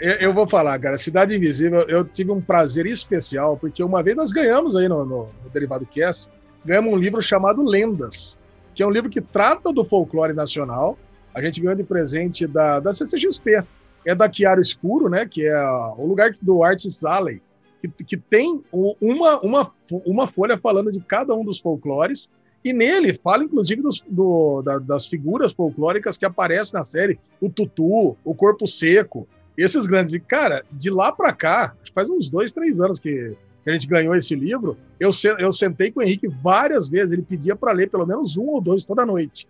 Eu, 0.00 0.12
eu, 0.14 0.34
vou 0.34 0.46
falar, 0.46 0.78
cara, 0.78 0.98
Cidade 0.98 1.36
Invisível, 1.36 1.80
eu 1.88 2.04
tive 2.04 2.32
um 2.32 2.40
prazer 2.40 2.86
especial, 2.86 3.56
porque 3.56 3.82
uma 3.82 4.02
vez 4.02 4.16
nós 4.16 4.32
ganhamos 4.32 4.74
aí 4.74 4.88
no, 4.88 5.04
no, 5.04 5.28
no 5.44 5.50
Derivado 5.52 5.86
Cast, 5.86 6.30
ganhamos 6.64 6.92
um 6.92 6.96
livro 6.96 7.20
chamado 7.20 7.62
Lendas, 7.62 8.38
que 8.74 8.82
é 8.82 8.86
um 8.86 8.90
livro 8.90 9.10
que 9.10 9.20
trata 9.20 9.72
do 9.72 9.84
folclore 9.84 10.32
nacional, 10.32 10.98
a 11.36 11.42
gente 11.42 11.60
ganhou 11.60 11.76
de 11.76 11.84
presente 11.84 12.46
da, 12.46 12.80
da 12.80 12.94
CCXP. 12.94 13.62
É 14.06 14.14
da 14.14 14.32
Chiaro 14.32 14.58
Escuro, 14.58 15.10
né? 15.10 15.28
Que 15.30 15.46
é 15.46 15.60
o 15.98 16.06
lugar 16.06 16.32
do 16.40 16.64
Artist 16.64 17.04
Alley, 17.04 17.42
que, 17.82 18.04
que 18.04 18.16
tem 18.16 18.62
uma, 18.72 19.40
uma, 19.40 19.72
uma 20.06 20.26
folha 20.26 20.56
falando 20.56 20.90
de 20.90 21.00
cada 21.02 21.34
um 21.34 21.44
dos 21.44 21.60
folclores. 21.60 22.30
E 22.64 22.72
nele 22.72 23.12
fala, 23.12 23.44
inclusive, 23.44 23.82
dos, 23.82 24.02
do, 24.08 24.62
da, 24.62 24.78
das 24.78 25.08
figuras 25.08 25.52
folclóricas 25.52 26.16
que 26.16 26.24
aparecem 26.24 26.78
na 26.78 26.82
série. 26.82 27.18
O 27.38 27.50
Tutu, 27.50 28.16
o 28.24 28.34
Corpo 28.34 28.66
Seco, 28.66 29.28
esses 29.56 29.86
grandes. 29.86 30.12
E, 30.14 30.20
cara, 30.20 30.64
de 30.70 30.90
lá 30.90 31.12
para 31.12 31.32
cá, 31.32 31.74
faz 31.94 32.10
uns 32.10 32.28
dois, 32.28 32.52
três 32.52 32.80
anos 32.80 32.98
que, 32.98 33.36
a 33.66 33.72
gente 33.72 33.88
ganhou 33.88 34.14
esse 34.14 34.34
livro, 34.34 34.76
eu, 35.00 35.10
eu 35.38 35.50
sentei 35.50 35.90
com 35.90 35.98
o 35.98 36.02
Henrique 36.02 36.28
várias 36.28 36.88
vezes, 36.88 37.12
ele 37.12 37.22
pedia 37.22 37.56
para 37.56 37.72
ler 37.72 37.90
pelo 37.90 38.06
menos 38.06 38.36
um 38.36 38.46
ou 38.46 38.60
dois 38.60 38.84
toda 38.84 39.04
noite. 39.04 39.48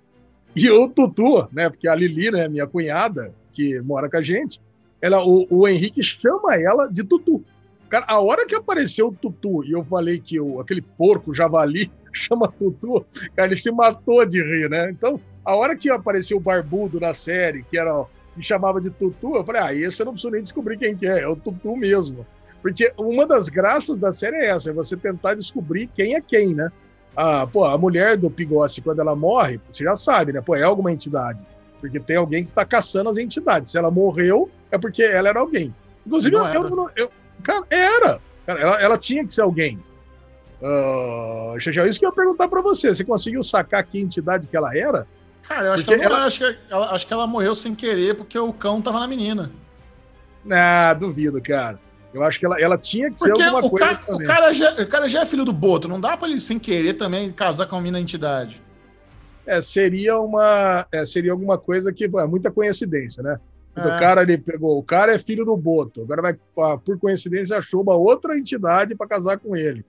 E 0.54 0.70
o 0.70 0.88
Tutu, 0.88 1.46
né? 1.52 1.68
Porque 1.68 1.86
a 1.86 1.94
Lili, 1.94 2.30
né, 2.30 2.48
minha 2.48 2.66
cunhada, 2.66 3.34
que 3.52 3.78
mora 3.82 4.08
com 4.08 4.16
a 4.16 4.22
gente, 4.22 4.58
ela, 5.02 5.22
o, 5.22 5.46
o 5.50 5.68
Henrique 5.68 6.02
chama 6.02 6.54
ela 6.54 6.86
de 6.86 7.04
Tutu. 7.04 7.44
Cara, 7.90 8.06
a 8.08 8.18
hora 8.18 8.46
que 8.46 8.54
apareceu 8.54 9.08
o 9.08 9.12
Tutu 9.12 9.62
e 9.64 9.72
eu 9.72 9.84
falei 9.84 10.18
que 10.18 10.40
o, 10.40 10.60
aquele 10.60 10.80
porco 10.80 11.34
javali 11.34 11.90
chama 12.10 12.48
Tutu, 12.48 13.04
cara, 13.36 13.48
ele 13.48 13.56
se 13.56 13.70
matou 13.70 14.24
de 14.24 14.42
rir, 14.42 14.70
né? 14.70 14.90
Então, 14.90 15.20
a 15.44 15.54
hora 15.54 15.76
que 15.76 15.90
apareceu 15.90 16.38
o 16.38 16.40
Barbudo 16.40 16.98
na 16.98 17.12
série, 17.12 17.62
que 17.64 17.78
era 17.78 18.06
me 18.36 18.42
chamava 18.42 18.80
de 18.80 18.90
Tutu, 18.90 19.36
eu 19.36 19.44
falei, 19.44 19.62
ah, 19.62 19.74
esse 19.74 20.02
eu 20.02 20.06
não 20.06 20.12
preciso 20.12 20.32
nem 20.32 20.42
descobrir 20.42 20.76
quem 20.78 20.96
que 20.96 21.06
é, 21.06 21.22
é 21.22 21.28
o 21.28 21.36
Tutu 21.36 21.76
mesmo. 21.76 22.26
Porque 22.62 22.92
uma 22.96 23.26
das 23.26 23.48
graças 23.48 24.00
da 24.00 24.12
série 24.12 24.36
é 24.36 24.46
essa, 24.48 24.70
é 24.70 24.72
você 24.72 24.96
tentar 24.96 25.34
descobrir 25.34 25.88
quem 25.94 26.14
é 26.14 26.20
quem, 26.20 26.54
né? 26.54 26.70
a, 27.16 27.46
pô, 27.46 27.64
a 27.64 27.78
mulher 27.78 28.16
do 28.16 28.30
Pigossi, 28.30 28.82
quando 28.82 29.00
ela 29.00 29.16
morre, 29.16 29.58
você 29.70 29.82
já 29.82 29.96
sabe, 29.96 30.32
né? 30.32 30.42
Pô, 30.42 30.54
é 30.54 30.62
alguma 30.62 30.92
entidade. 30.92 31.44
Porque 31.80 31.98
tem 31.98 32.16
alguém 32.16 32.44
que 32.44 32.50
está 32.50 32.64
caçando 32.64 33.08
as 33.08 33.16
entidades. 33.16 33.70
Se 33.70 33.78
ela 33.78 33.90
morreu, 33.90 34.50
é 34.70 34.76
porque 34.76 35.02
ela 35.02 35.30
era 35.30 35.40
alguém. 35.40 35.74
Inclusive, 36.06 36.36
eu, 36.36 36.44
eu, 36.44 36.90
eu, 36.94 37.10
Cara, 37.42 37.64
era. 37.70 38.20
Cara, 38.46 38.60
ela, 38.60 38.82
ela 38.82 38.98
tinha 38.98 39.24
que 39.24 39.32
ser 39.32 39.42
alguém. 39.42 39.82
Uh, 40.60 41.56
isso 41.56 41.70
que 41.98 42.06
eu 42.06 42.10
ia 42.10 42.14
perguntar 42.14 42.48
para 42.48 42.60
você. 42.60 42.94
Você 42.94 43.04
conseguiu 43.04 43.42
sacar 43.42 43.84
que 43.84 43.98
entidade 43.98 44.46
que 44.46 44.56
ela 44.56 44.76
era? 44.76 45.06
Cara, 45.48 45.66
eu 45.66 45.72
acho, 45.72 45.84
que 45.84 45.94
ela, 45.94 46.24
acho, 46.24 46.38
que 46.38 46.58
ela, 46.68 46.94
acho 46.94 47.06
que 47.06 47.12
ela 47.12 47.26
morreu 47.26 47.54
sem 47.54 47.74
querer 47.74 48.16
porque 48.16 48.38
o 48.38 48.52
cão 48.52 48.82
tava 48.82 48.98
na 48.98 49.06
menina. 49.06 49.52
Ah, 50.50 50.92
duvido, 50.94 51.40
cara. 51.40 51.78
Eu 52.12 52.22
acho 52.22 52.38
que 52.38 52.46
ela, 52.46 52.58
ela 52.60 52.78
tinha 52.78 53.10
que 53.10 53.18
Porque 53.18 53.36
ser 53.36 53.42
alguma 53.42 53.66
o 53.66 53.70
coisa. 53.70 53.94
Cara, 53.94 54.16
o, 54.16 54.24
cara 54.24 54.52
já, 54.52 54.72
o 54.82 54.86
cara 54.86 55.08
já 55.08 55.22
é 55.22 55.26
filho 55.26 55.44
do 55.44 55.52
Boto, 55.52 55.86
não 55.86 56.00
dá 56.00 56.16
para 56.16 56.28
ele, 56.28 56.40
sem 56.40 56.58
querer, 56.58 56.94
também 56.94 57.30
casar 57.30 57.66
com 57.66 57.76
a 57.76 57.80
mina 57.80 58.00
entidade. 58.00 58.62
É, 59.46 59.60
seria 59.60 60.18
uma. 60.18 60.86
É, 60.90 61.04
seria 61.04 61.32
alguma 61.32 61.58
coisa 61.58 61.92
que. 61.92 62.04
É 62.04 62.26
muita 62.26 62.50
coincidência, 62.50 63.22
né? 63.22 63.38
É. 63.76 63.86
O 63.86 63.98
cara 63.98 64.22
ele 64.22 64.38
pegou. 64.38 64.78
O 64.78 64.82
cara 64.82 65.12
é 65.12 65.18
filho 65.18 65.44
do 65.44 65.56
Boto. 65.56 66.02
Agora 66.02 66.22
vai, 66.22 66.78
por 66.78 66.98
coincidência, 66.98 67.58
achou 67.58 67.82
uma 67.82 67.94
outra 67.94 68.36
entidade 68.36 68.94
para 68.94 69.06
casar 69.06 69.38
com 69.38 69.54
ele. 69.54 69.84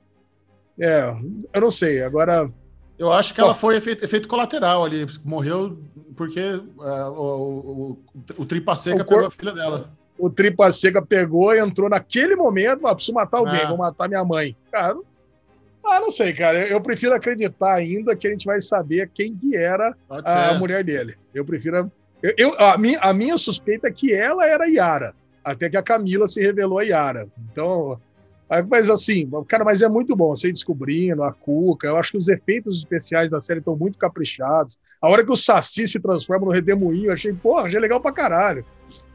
É, 0.79 1.11
eu 1.53 1.61
não 1.61 1.71
sei. 1.71 2.03
Agora. 2.03 2.51
Eu 2.97 3.11
acho 3.11 3.33
que 3.33 3.41
Bom, 3.41 3.47
ela 3.47 3.55
foi 3.55 3.77
efeito, 3.77 4.03
efeito, 4.03 4.27
colateral 4.27 4.83
ali. 4.83 5.05
Morreu 5.23 5.77
porque 6.15 6.41
uh, 6.41 7.11
o, 7.11 7.97
o, 8.37 8.39
o, 8.39 8.45
Tripa 8.45 8.75
Seca 8.75 9.05
pegou 9.05 9.27
a 9.27 9.29
filha 9.29 9.51
dela 9.51 9.87
o 10.17 10.29
Tripa 10.29 10.71
Seca 10.71 11.01
pegou 11.01 11.53
e 11.53 11.59
entrou 11.59 11.89
naquele 11.89 12.35
momento, 12.35 12.87
ah, 12.87 12.95
preciso 12.95 13.13
matar 13.13 13.37
alguém, 13.37 13.61
ah. 13.61 13.67
vou 13.67 13.77
matar 13.77 14.07
minha 14.07 14.25
mãe. 14.25 14.55
Cara, 14.71 14.97
ah, 15.85 15.99
não 15.99 16.11
sei, 16.11 16.33
cara. 16.33 16.67
Eu 16.67 16.81
prefiro 16.81 17.13
acreditar 17.13 17.75
ainda 17.75 18.15
que 18.15 18.27
a 18.27 18.31
gente 18.31 18.45
vai 18.45 18.59
saber 18.59 19.09
quem 19.13 19.35
que 19.35 19.55
era 19.55 19.95
a, 20.09 20.53
mulher 20.55 20.83
dele. 20.83 21.15
Eu 21.33 21.45
prefiro. 21.45 21.91
Eu, 22.21 22.33
eu, 22.37 22.59
a, 22.59 22.77
minha, 22.77 22.99
a 22.99 23.13
minha 23.13 23.37
suspeita 23.37 23.87
é 23.87 23.91
que 23.91 24.13
ela 24.13 24.45
era 24.45 24.67
Yara, 24.67 25.13
até 25.43 25.69
que 25.69 25.77
a 25.77 25.83
Camila 25.83 26.27
se 26.27 26.41
revelou 26.41 26.79
a 26.79 26.83
Yara. 26.83 27.27
Então, 27.51 27.99
mas 28.69 28.89
assim, 28.89 29.29
cara, 29.47 29.65
mas 29.65 29.81
é 29.81 29.89
muito 29.89 30.15
bom. 30.15 30.35
Você 30.35 30.51
descobrindo 30.51 31.23
a 31.23 31.33
Cuca, 31.33 31.87
eu 31.87 31.97
acho 31.97 32.11
que 32.11 32.17
os 32.17 32.27
efeitos 32.27 32.77
especiais 32.77 33.29
da 33.29 33.41
série 33.41 33.59
estão 33.59 33.75
muito 33.75 33.99
caprichados. 33.99 34.77
A 35.01 35.09
hora 35.09 35.23
que 35.23 35.31
o 35.31 35.35
Saci 35.35 35.87
se 35.87 35.99
transforma 35.99 36.45
no 36.45 36.51
Redemoinho, 36.51 37.11
achei, 37.11 37.33
porra, 37.33 37.63
achei 37.63 37.79
legal 37.79 37.99
pra 37.99 38.11
caralho. 38.11 38.65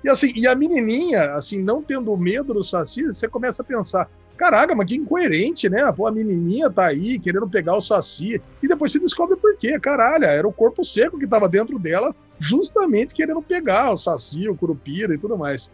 E 0.05 0.09
assim, 0.09 0.33
e 0.35 0.47
a 0.47 0.55
menininha, 0.55 1.35
assim, 1.35 1.63
não 1.63 1.83
tendo 1.83 2.15
medo 2.17 2.53
do 2.53 2.63
Saci, 2.63 3.05
você 3.05 3.27
começa 3.29 3.63
a 3.63 3.65
pensar, 3.65 4.11
caraca, 4.37 4.75
mas 4.75 4.87
que 4.87 4.97
incoerente, 4.97 5.69
né? 5.69 5.91
Pô, 5.93 6.07
a 6.07 6.13
menininha 6.13 6.69
tá 6.69 6.87
aí 6.87 7.19
querendo 7.19 7.49
pegar 7.49 7.77
o 7.77 7.81
Saci, 7.81 8.43
e 8.63 8.69
depois 8.69 8.93
você 8.93 8.99
descobre 8.99 9.37
por 9.37 9.57
quê, 9.57 9.79
caralho, 9.79 10.25
era 10.25 10.47
o 10.47 10.53
corpo 10.53 10.85
seco 10.85 11.19
que 11.19 11.27
tava 11.27 11.49
dentro 11.49 11.79
dela, 11.79 12.15
justamente 12.39 13.15
querendo 13.15 13.41
pegar 13.41 13.93
o 13.93 13.97
Saci, 13.97 14.49
o 14.49 14.57
Curupira 14.57 15.15
e 15.15 15.19
tudo 15.19 15.39
mais. 15.39 15.71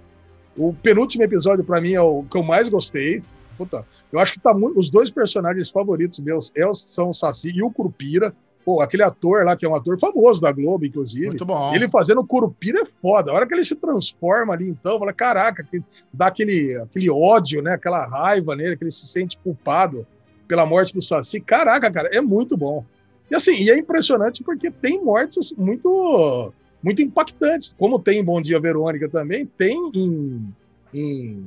O 0.57 0.75
penúltimo 0.75 1.25
episódio, 1.25 1.65
para 1.65 1.81
mim, 1.81 1.95
é 1.95 2.01
o 2.01 2.25
que 2.25 2.37
eu 2.37 2.43
mais 2.43 2.69
gostei. 2.69 3.23
Puta, 3.59 3.85
eu 4.13 4.21
acho 4.21 4.33
que 4.33 4.41
tá 4.41 4.55
muito, 4.55 4.79
os 4.79 4.89
dois 4.89 5.11
personagens 5.11 5.71
favoritos 5.71 6.21
meus 6.21 6.53
é 6.57 6.63
são 6.73 7.11
o 7.11 7.13
Saci 7.13 7.51
e 7.51 7.63
o 7.63 7.71
Curupira. 7.71 8.33
Pô, 8.65 8.81
aquele 8.81 9.03
ator 9.03 9.45
lá, 9.45 9.57
que 9.57 9.67
é 9.67 9.69
um 9.69 9.75
ator 9.75 9.99
famoso 9.99 10.41
da 10.41 10.53
Globo, 10.53 10.85
inclusive. 10.85 11.27
Muito 11.27 11.45
bom. 11.45 11.75
Ele 11.75 11.89
fazendo 11.89 12.25
Curupira 12.25 12.81
é 12.81 12.85
foda. 12.85 13.31
A 13.31 13.35
hora 13.35 13.47
que 13.47 13.55
ele 13.55 13.65
se 13.65 13.75
transforma 13.75 14.53
ali, 14.53 14.69
então, 14.69 14.99
fala, 14.99 15.13
caraca, 15.13 15.65
que 15.65 15.83
dá 16.13 16.27
aquele, 16.27 16.77
aquele 16.77 17.11
ódio, 17.11 17.63
né? 17.63 17.73
Aquela 17.73 18.07
raiva 18.07 18.55
nele, 18.55 18.77
que 18.77 18.85
ele 18.85 18.91
se 18.91 19.07
sente 19.07 19.39
culpado 19.39 20.07
pela 20.47 20.67
morte 20.67 20.95
do 20.95 21.03
Saci. 21.03 21.41
Caraca, 21.41 21.91
cara, 21.91 22.11
é 22.13 22.21
muito 22.21 22.57
bom. 22.57 22.85
E 23.31 23.35
assim, 23.35 23.63
e 23.63 23.71
é 23.71 23.77
impressionante 23.77 24.45
porque 24.45 24.71
tem 24.71 25.03
mortes 25.03 25.55
muito 25.57 26.53
muito 26.83 27.03
impactantes, 27.03 27.75
como 27.77 27.99
tem 27.99 28.21
em 28.21 28.25
Bom 28.25 28.41
Dia 28.41 28.61
Verônica 28.61 29.09
também, 29.09 29.45
tem 29.45 29.91
em, 29.95 30.55
em... 30.95 31.45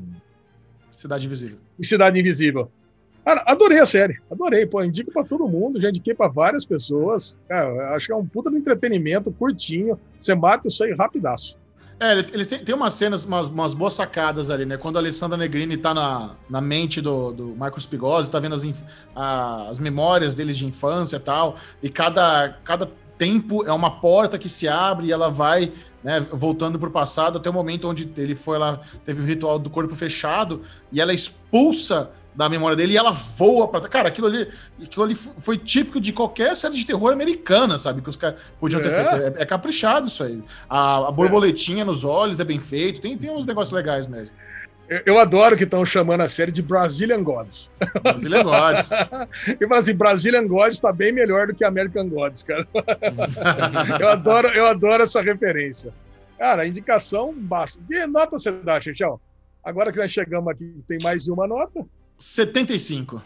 Cidade 1.02 1.26
Invisível. 1.26 1.58
Em 1.80 1.84
Cidade 1.84 2.20
Invisível. 2.20 2.72
Cara, 3.24 3.44
adorei 3.46 3.80
a 3.80 3.86
série, 3.86 4.20
adorei, 4.32 4.66
pô, 4.66 4.84
indico 4.84 5.12
para 5.12 5.24
todo 5.24 5.48
mundo, 5.48 5.80
já 5.80 5.90
indiquei 5.90 6.14
para 6.14 6.28
várias 6.28 6.66
pessoas. 6.66 7.36
Cara, 7.48 7.96
acho 7.96 8.08
que 8.08 8.14
é 8.14 8.16
um 8.16 8.26
puta 8.26 8.50
de 8.50 8.58
entretenimento 8.58 9.32
curtinho, 9.32 10.00
você 10.20 10.34
mata 10.34 10.68
isso 10.68 10.84
aí 10.84 10.94
rapidaço. 10.94 11.56
É, 12.00 12.18
ele, 12.18 12.46
tem, 12.46 12.66
tem 12.66 12.74
umas 12.74 12.96
cenas, 12.96 13.24
umas, 13.26 13.48
umas, 13.48 13.76
boas 13.76 13.94
sacadas 13.94 14.50
ali, 14.50 14.66
né? 14.66 14.76
Quando 14.76 14.96
a 14.96 15.00
Alessandra 15.00 15.38
Negrini 15.38 15.78
tá 15.78 15.94
na, 15.94 16.32
na 16.50 16.60
mente 16.60 17.00
do, 17.00 17.32
do 17.32 17.56
Marcos 17.56 17.86
Pigozzi, 17.86 18.32
tá 18.32 18.40
vendo 18.40 18.56
as, 18.56 18.64
a, 19.16 19.68
as 19.70 19.78
memórias 19.78 20.34
deles 20.34 20.58
de 20.58 20.66
infância 20.66 21.18
e 21.18 21.20
tal, 21.20 21.58
e 21.84 21.90
cada, 21.90 22.58
cada 22.64 22.90
tempo 23.20 23.64
é 23.68 23.72
uma 23.72 24.00
porta 24.00 24.40
que 24.40 24.50
se 24.50 24.68
abre 24.68 25.06
e 25.06 25.12
ela 25.12 25.30
vai 25.30 25.72
né, 26.04 26.20
voltando 26.32 26.80
para 26.80 26.90
o 26.90 26.92
passado 26.92 27.38
até 27.38 27.50
o 27.50 27.54
momento 27.54 27.88
onde 27.88 28.12
ele 28.18 28.36
foi 28.36 28.58
lá, 28.58 28.80
teve 29.06 29.22
o 29.22 29.26
ritual 29.26 29.60
do 29.60 29.70
corpo 29.70 29.96
fechado 29.96 30.62
e 30.92 31.00
ela 31.00 31.14
expulsa 31.14 32.12
da 32.34 32.48
memória 32.48 32.78
dele 32.78 32.94
e 32.94 32.98
ela 32.98 33.12
voa 33.12 33.68
para 33.68 33.88
Cara, 33.90 34.08
aquilo 34.08 34.28
ali, 34.28 34.48
aquilo 34.82 35.04
ali 35.04 35.16
foi 35.16 35.58
típico 35.58 36.00
de 36.00 36.14
qualquer 36.14 36.56
série 36.56 36.76
de 36.76 36.86
terror 36.86 37.12
americana, 37.12 37.78
sabe? 37.78 38.02
Que 38.02 38.10
os 38.10 38.16
caras 38.16 38.40
podiam 38.60 38.82
ter 38.82 38.90
é. 38.90 39.04
feito. 39.04 39.38
É, 39.38 39.42
é, 39.42 39.46
caprichado 39.46 40.08
isso 40.08 40.24
aí. 40.24 40.42
A, 40.70 41.10
a 41.10 41.12
borboletinha 41.12 41.82
é. 41.82 41.86
nos 41.86 42.04
olhos 42.06 42.40
é 42.40 42.46
bem 42.46 42.60
feito, 42.60 43.02
tem, 43.02 43.18
tem 43.18 43.30
uns 43.30 43.46
negócios 43.46 43.76
legais 43.76 44.08
mesmo. 44.08 44.36
Eu, 45.06 45.18
adoro 45.18 45.56
que 45.56 45.64
estão 45.64 45.86
chamando 45.86 46.20
a 46.20 46.28
série 46.28 46.52
de 46.52 46.62
Brazilian 46.62 47.24
Gods. 47.24 47.72
Brazilian 48.04 48.44
Gods. 48.44 48.90
e 49.60 49.66
fala 49.66 49.80
assim, 49.80 49.96
Brazilian 49.96 50.46
Gods 50.46 50.76
está 50.76 50.92
bem 50.92 51.14
melhor 51.14 51.48
do 51.48 51.56
que 51.56 51.64
American 51.64 52.10
Gods, 52.10 52.44
cara. 52.44 52.68
eu, 54.02 54.10
adoro, 54.10 54.50
eu 54.50 54.66
adoro 54.66 55.04
essa 55.04 55.22
referência. 55.22 55.94
Cara, 56.38 56.64
a 56.64 56.68
indicação 56.68 57.34
basta. 57.34 57.80
Que 57.88 58.06
nota 58.06 58.38
você 58.38 58.52
dá, 58.52 58.82
Xixão? 58.82 59.18
Agora 59.64 59.94
que 59.94 59.98
nós 59.98 60.12
chegamos 60.12 60.52
aqui, 60.52 60.84
tem 60.90 60.98
mais 61.02 61.30
uma 61.30 61.48
nota? 61.48 61.86
75. 62.18 63.24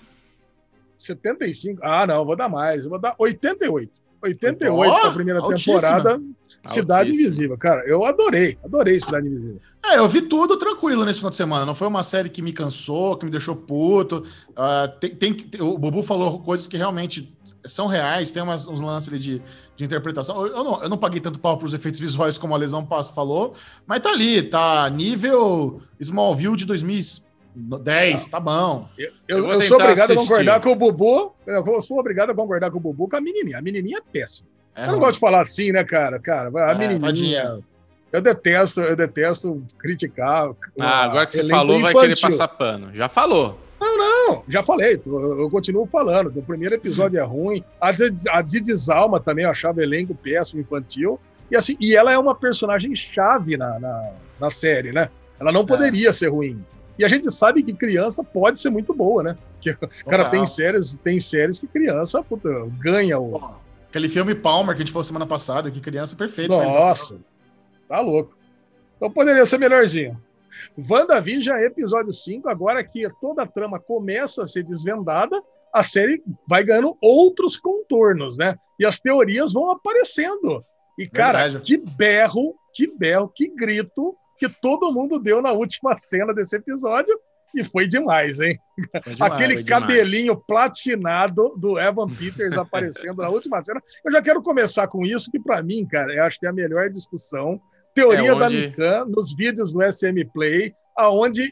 75? 0.96 1.80
Ah, 1.84 2.06
não, 2.06 2.24
vou 2.24 2.36
dar 2.36 2.48
mais. 2.48 2.84
Eu 2.84 2.92
vou 2.92 3.00
dar 3.00 3.16
88. 3.18 3.92
88 4.22 4.72
oh, 4.72 5.00
para 5.00 5.10
a 5.10 5.14
primeira 5.14 5.40
altíssima. 5.40 5.82
temporada. 5.82 6.22
Cidade. 6.70 7.12
Invisível. 7.12 7.58
Cara, 7.58 7.82
eu 7.88 8.06
adorei. 8.06 8.58
Adorei 8.64 9.00
Cidade 9.00 9.28
Invisível. 9.28 9.62
É, 9.84 10.00
eu 10.00 10.08
vi 10.08 10.22
tudo 10.24 10.58
tranquilo 10.58 11.06
nesse 11.06 11.20
final 11.20 11.30
de 11.30 11.36
semana. 11.36 11.66
Não 11.66 11.76
foi 11.76 11.88
uma 11.88 12.02
série 12.02 12.30
que 12.30 12.42
me 12.42 12.52
cansou, 12.52 13.18
que 13.18 13.26
me 13.26 13.32
deixou 13.32 13.56
puto. 13.56 14.24
Uh, 14.50 15.00
tem, 15.00 15.16
tem, 15.34 15.62
o 15.62 15.78
Bubu 15.78 16.02
falou 16.02 16.40
coisas 16.40 16.68
que 16.68 16.76
realmente 16.76 17.36
são 17.66 17.88
reais, 17.88 18.32
tem 18.32 18.42
umas, 18.42 18.68
uns 18.68 18.80
lances 18.80 19.10
ali 19.10 19.20
de, 19.20 19.42
de 19.76 19.86
interpretação. 19.86 20.46
Eu, 20.46 20.56
eu, 20.56 20.64
não, 20.64 20.84
eu 20.84 20.90
não 20.90 20.98
paguei 20.98 21.20
tanto 21.20 21.40
pau 21.40 21.58
para 21.58 21.68
os 21.68 21.74
efeitos 21.74 22.00
visuais 22.00 22.38
como 22.38 22.54
a 22.54 22.58
Lesão 22.58 22.88
falou, 23.14 23.54
mas 23.86 24.00
tá 24.00 24.10
ali, 24.10 24.42
tá 24.42 24.90
nível 24.90 25.82
Smallville 26.00 26.56
de 26.56 26.66
2000 26.66 27.26
10, 27.56 28.28
tá 28.28 28.40
bom. 28.40 28.88
Eu, 28.98 29.12
eu, 29.28 29.48
eu 29.54 29.62
sou 29.62 29.78
obrigado 29.78 30.12
assistir. 30.12 30.14
a 30.14 30.28
concordar 30.28 30.62
com 30.62 30.72
o 30.72 30.76
Bubu. 30.76 31.36
Eu 31.48 31.82
sou 31.82 31.98
obrigado 31.98 32.32
a 32.32 32.36
concordar 32.36 32.70
com 32.70 32.78
o 32.78 32.82
Bubu 32.82 33.08
com 33.08 33.16
a 33.16 33.22
menininha. 33.22 33.60
A 33.60 33.62
menininha 33.62 34.00
é 34.00 34.02
péssima. 34.02 34.50
É 34.76 34.88
eu 34.88 34.91
não 34.91 34.99
gosto 34.99 35.14
de 35.14 35.19
falar 35.19 35.41
assim, 35.41 35.72
né, 35.72 35.84
cara? 35.84 36.19
Cara, 36.19 36.52
a 36.53 36.72
é, 36.72 36.76
menininha. 36.76 36.99
Tadinha. 36.99 37.60
Eu 38.11 38.22
detesto, 38.22 38.81
eu 38.81 38.95
detesto 38.95 39.64
criticar. 39.77 40.52
Ah, 40.80 41.03
agora 41.03 41.26
que 41.26 41.35
você 41.35 41.47
falou, 41.47 41.77
infantil. 41.77 41.99
vai 41.99 42.07
querer 42.07 42.22
passar 42.22 42.47
pano. 42.47 42.89
Já 42.93 43.10
falou. 43.10 43.60
Não, 43.80 43.97
não, 43.97 44.43
já 44.47 44.64
falei, 44.64 45.02
eu 45.06 45.49
continuo 45.49 45.85
falando. 45.85 46.27
O 46.35 46.41
primeiro 46.41 46.76
episódio 46.76 47.19
é 47.19 47.23
ruim. 47.23 47.64
A 47.80 47.91
de, 47.91 48.14
a 48.30 48.41
de 48.41 48.60
Desalma 48.61 49.19
também 49.19 49.43
eu 49.45 49.52
achava 49.52 49.84
elenco 49.84 50.15
péssimo 50.15 50.61
infantil. 50.61 51.19
E 51.52 51.56
assim, 51.56 51.76
e 51.80 51.95
ela 51.95 52.11
é 52.11 52.18
uma 52.18 52.34
personagem 52.34 52.95
chave 52.95 53.57
na, 53.57 53.80
na, 53.80 54.11
na 54.39 54.49
série, 54.49 54.91
né? 54.91 55.10
Ela 55.39 55.52
não 55.52 55.61
é. 55.61 55.65
poderia 55.65 56.10
é. 56.10 56.14
ser 56.14 56.30
ruim. 56.30 56.64
E 56.97 57.03
a 57.03 57.07
gente 57.07 57.30
sabe 57.30 57.61
que 57.61 57.73
criança 57.73 58.23
pode 58.23 58.60
ser 58.60 58.69
muito 58.69 58.93
boa, 58.93 59.22
né? 59.22 59.38
Que, 59.60 59.76
cara, 60.06 60.30
tem 60.30 60.45
séries, 60.45 60.95
tem 61.03 61.19
séries 61.19 61.60
que 61.60 61.68
criança 61.68 62.23
puta, 62.23 62.49
ganha 62.80 63.19
o. 63.19 63.56
Aquele 63.96 64.10
filme 64.10 64.36
Palmer 64.36 64.76
que 64.76 64.82
a 64.82 64.86
gente 64.86 64.92
falou 64.92 65.06
semana 65.06 65.26
passada, 65.26 65.72
que 65.72 65.80
criança 65.80 66.18
perfeita. 66.18 66.54
Nossa, 66.54 67.18
tá 67.88 68.02
louco. 68.02 68.38
Então 68.98 69.10
poderia 69.10 69.46
ser 69.46 69.58
melhorzinho. 69.58 70.22
WandaVision, 70.78 71.60
episódio 71.60 72.12
5, 72.12 72.50
agora 72.50 72.84
que 72.84 73.08
toda 73.22 73.44
a 73.44 73.48
trama 73.48 73.80
começa 73.80 74.44
a 74.44 74.48
ser 74.48 74.64
desvendada, 74.64 75.42
a 75.74 75.82
série 75.82 76.22
vai 76.46 76.62
ganhando 76.62 76.98
outros 77.00 77.56
contornos, 77.56 78.38
né? 78.38 78.58
E 78.78 78.86
as 78.86 79.00
teorias 79.00 79.54
vão 79.54 79.72
aparecendo. 79.72 80.62
E, 81.00 81.08
cara, 81.08 81.44
Verdade. 81.44 81.64
que 81.64 81.78
berro, 81.78 82.54
que 82.74 82.88
berro, 82.88 83.32
que 83.34 83.48
grito 83.48 84.14
que 84.38 84.50
todo 84.50 84.92
mundo 84.92 85.20
deu 85.20 85.42
na 85.42 85.54
última 85.54 85.96
cena 85.96 86.34
desse 86.34 86.58
episódio. 86.58 87.18
E 87.54 87.64
foi 87.64 87.88
demais, 87.88 88.40
hein? 88.40 88.60
Foi 89.04 89.14
demais, 89.14 89.32
Aquele 89.32 89.64
cabelinho 89.64 90.34
demais. 90.34 90.46
platinado 90.48 91.54
do 91.58 91.80
Evan 91.80 92.08
Peters 92.08 92.58
aparecendo 92.58 93.18
na 93.18 93.30
última 93.30 93.64
cena. 93.64 93.82
Eu 94.04 94.12
já 94.12 94.22
quero 94.22 94.42
começar 94.42 94.88
com 94.88 95.06
isso, 95.06 95.32
que 95.32 95.40
para 95.40 95.62
mim, 95.62 95.86
cara, 95.86 96.14
eu 96.14 96.24
acho 96.24 96.40
que 96.40 96.46
é 96.46 96.50
a 96.50 96.54
melhor 96.54 96.90
discussão. 96.90 97.60
Teoria 97.94 98.30
é 98.30 98.34
onde... 98.34 98.40
da 98.40 98.50
Mikan, 98.50 99.06
nos 99.06 99.34
vídeos 99.34 99.74
do 99.74 99.82
SM 99.82 100.26
Play, 100.34 100.74
aonde 100.98 101.50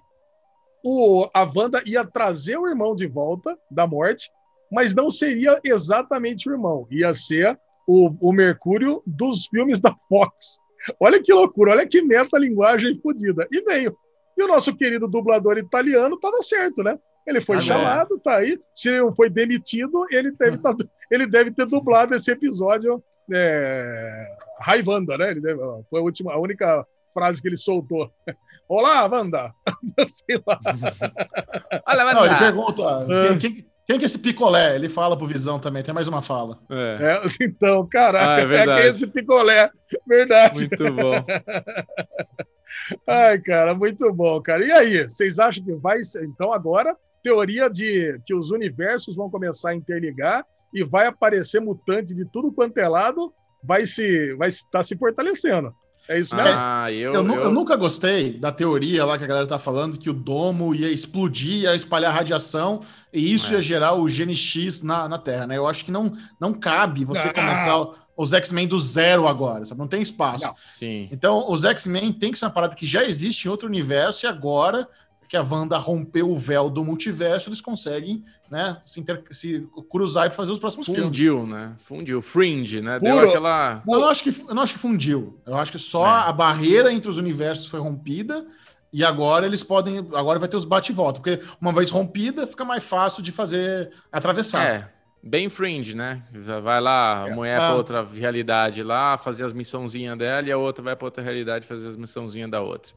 o, 0.84 1.28
a 1.34 1.44
Wanda 1.44 1.82
ia 1.86 2.06
trazer 2.06 2.57
o 2.57 2.68
irmão 2.68 2.94
de 2.94 3.07
volta 3.07 3.57
da 3.72 3.88
morte, 3.88 4.30
mas 4.70 4.94
não 4.94 5.10
seria 5.10 5.60
exatamente 5.64 6.49
o 6.49 6.52
irmão, 6.52 6.86
ia 6.91 7.14
ser 7.14 7.57
o, 7.88 8.14
o 8.20 8.34
Mercúrio 8.34 9.02
dos 9.06 9.45
filmes 9.48 9.80
da 9.80 9.95
Fox. 10.10 10.57
Olha 10.99 11.22
que 11.22 11.34
loucura, 11.34 11.72
olha 11.72 11.88
que 11.88 12.02
meta-linguagem 12.02 12.99
fodida. 13.02 13.48
E 13.52 13.61
veio. 13.61 13.95
E 14.38 14.43
o 14.43 14.47
nosso 14.47 14.76
querido 14.76 15.07
dublador 15.07 15.57
italiano 15.57 16.15
estava 16.15 16.41
certo, 16.41 16.84
né? 16.84 16.97
Ele 17.26 17.39
foi 17.39 17.57
ah, 17.57 17.61
chamado, 17.61 18.19
tá 18.19 18.38
aí. 18.38 18.60
Se 18.73 18.89
ele 18.89 18.99
não 18.99 19.15
foi 19.15 19.30
demitido, 19.30 20.05
ele 20.11 20.31
deve, 20.31 20.57
tá, 20.57 20.76
ele 21.10 21.26
deve 21.26 21.51
ter 21.51 21.65
dublado 21.65 22.14
esse 22.15 22.30
episódio 22.30 23.01
é, 23.31 24.26
Raivanda, 24.61 25.18
né? 25.18 25.31
Ele 25.31 25.41
deve, 25.41 25.60
foi 25.89 25.99
a, 25.99 26.03
última, 26.03 26.34
a 26.34 26.39
única 26.39 26.85
frase 27.14 27.41
que 27.41 27.47
ele 27.47 27.57
soltou. 27.57 28.11
Olá, 28.68 29.07
Wanda! 29.07 29.53
Sei 30.07 30.41
lá. 30.45 30.60
Olha, 31.88 32.05
Wanda! 32.05 32.14
Não, 32.14 32.26
ele 32.26 32.35
pergunta, 32.35 32.84
ah. 32.84 33.38
quem, 33.39 33.65
quem 33.85 33.97
que 33.97 34.03
é 34.03 34.05
esse 34.05 34.19
picolé? 34.19 34.76
Ele 34.76 34.89
fala 34.89 35.18
pro 35.18 35.27
Visão 35.27 35.60
também, 35.60 35.84
tem 35.84 35.93
mais 35.93 36.07
uma 36.07 36.22
fala. 36.22 36.60
É. 36.69 36.97
É, 37.01 37.45
então, 37.45 37.88
caraca, 37.89 38.47
ah, 38.47 38.53
é, 38.53 38.55
é, 38.55 38.64
que 38.64 38.69
é 38.72 38.88
esse 38.88 39.07
picolé. 39.07 39.69
Verdade. 40.07 40.55
Muito 40.55 40.93
bom. 40.93 41.26
Ai, 43.07 43.39
cara, 43.39 43.73
muito 43.73 44.11
bom, 44.13 44.41
cara. 44.41 44.65
E 44.65 44.71
aí, 44.71 45.03
vocês 45.03 45.39
acham 45.39 45.63
que 45.63 45.73
vai 45.75 46.03
ser, 46.03 46.23
então 46.25 46.53
agora, 46.53 46.95
teoria 47.21 47.69
de 47.69 48.19
que 48.25 48.35
os 48.35 48.51
universos 48.51 49.15
vão 49.15 49.29
começar 49.29 49.71
a 49.71 49.75
interligar 49.75 50.45
e 50.73 50.83
vai 50.83 51.05
aparecer 51.07 51.61
mutante 51.61 52.13
de 52.13 52.25
tudo 52.25 52.51
quanto 52.51 52.77
é 52.79 52.87
lado, 52.87 53.33
vai 53.63 53.85
se 53.85 54.35
vai 54.35 54.49
estar 54.49 54.79
tá 54.79 54.83
se 54.83 54.97
fortalecendo. 54.97 55.73
É 56.07 56.19
isso 56.19 56.35
mesmo? 56.35 56.51
Ah, 56.53 56.91
eu, 56.91 57.13
eu, 57.13 57.25
eu... 57.25 57.35
eu, 57.43 57.51
nunca 57.51 57.77
gostei 57.77 58.37
da 58.37 58.51
teoria 58.51 59.05
lá 59.05 59.17
que 59.17 59.23
a 59.23 59.27
galera 59.27 59.47
tá 59.47 59.57
falando 59.57 59.97
que 59.97 60.09
o 60.09 60.13
domo 60.13 60.75
ia 60.75 60.91
explodir, 60.91 61.61
ia 61.61 61.75
espalhar 61.75 62.13
radiação 62.13 62.81
e 63.13 63.33
isso 63.33 63.51
é. 63.51 63.53
ia 63.53 63.61
gerar 63.61 63.93
o 63.93 64.07
gene 64.09 64.35
X 64.35 64.81
na, 64.81 65.07
na 65.07 65.17
Terra, 65.17 65.47
né? 65.47 65.57
Eu 65.57 65.65
acho 65.65 65.85
que 65.85 65.91
não, 65.91 66.11
não 66.41 66.53
cabe 66.53 67.05
você 67.05 67.29
ah. 67.29 67.33
começar 67.33 68.02
os 68.15 68.34
X-Men 68.34 68.68
do 68.68 68.80
zero 68.80 69.27
agora, 69.27 69.65
sabe? 69.65 69.80
Não 69.80 69.88
tem 69.88 70.02
espaço. 70.02 70.45
Não. 70.45 70.56
Sim. 70.64 71.10
Então, 71.11 71.49
os 71.52 71.64
X-Men 71.64 72.14
tem 72.14 72.31
que 72.31 72.38
ser 72.38 72.45
uma 72.45 72.52
parada 72.52 72.76
que 72.76 72.85
já 72.85 73.03
existe 73.03 73.45
em 73.45 73.52
outro 73.52 73.68
universo 73.68 74.26
e 74.26 74.27
agora 74.27 74.88
que 75.34 75.38
a 75.38 75.41
Wanda 75.41 75.80
rompeu 75.80 76.30
o 76.30 76.38
véu 76.38 76.69
do 76.69 76.84
multiverso, 76.84 77.49
eles 77.49 77.60
conseguem 77.60 78.23
né, 78.52 78.77
se, 78.85 78.99
inter... 78.99 79.23
se 79.31 79.68
cruzar 79.90 80.27
e 80.27 80.30
fazer 80.30 80.52
os 80.52 80.60
próximos 80.60 80.85
fundiu, 80.85 81.03
filmes. 81.06 81.18
Fundiu, 81.18 81.48
né? 81.48 81.76
Fundiu. 81.80 82.22
Fringe, 82.22 82.81
né? 82.81 82.99
Puro. 82.99 83.11
Deu 83.19 83.30
aquela. 83.30 83.81
Eu 83.88 83.99
não, 83.99 84.10
acho 84.10 84.23
que, 84.23 84.30
eu 84.30 84.53
não 84.53 84.61
acho 84.61 84.73
que 84.73 84.80
fundiu. 84.80 85.40
Eu 85.44 85.57
acho 85.57 85.72
que 85.72 85.80
só 85.80 86.06
é. 86.06 86.30
a 86.30 86.31
barreira 86.31 86.94
entre 86.94 87.10
os 87.10 87.18
universos 87.18 87.68
foi 87.68 87.80
rompida. 87.80 88.45
E 88.91 89.03
agora 89.03 89.48
eles 89.48 89.64
podem. 89.64 89.98
Agora 90.14 90.38
vai 90.38 90.48
ter 90.48 90.56
os 90.56 90.65
bate-volta. 90.65 91.19
Porque 91.19 91.44
uma 91.60 91.72
vez 91.72 91.90
rompida, 91.90 92.45
fica 92.45 92.64
mais 92.64 92.84
fácil 92.84 93.23
de 93.23 93.31
fazer 93.31 93.91
atravessar. 94.11 94.64
É. 94.64 94.93
Bem 95.25 95.47
fringe, 95.47 95.95
né? 95.95 96.21
Vai 96.61 96.81
lá, 96.81 97.23
a 97.23 97.29
é. 97.29 97.33
mulher 97.33 97.55
é. 97.55 97.57
para 97.57 97.75
outra 97.75 98.03
realidade 98.03 98.83
lá, 98.83 99.17
fazer 99.17 99.45
as 99.45 99.53
missãozinhas 99.53 100.17
dela, 100.17 100.45
e 100.49 100.51
a 100.51 100.57
outra 100.57 100.83
vai 100.83 100.97
para 100.97 101.05
outra 101.05 101.23
realidade 101.23 101.65
fazer 101.65 101.87
as 101.87 101.95
missãozinhas 101.95 102.51
da 102.51 102.59
outra. 102.59 102.93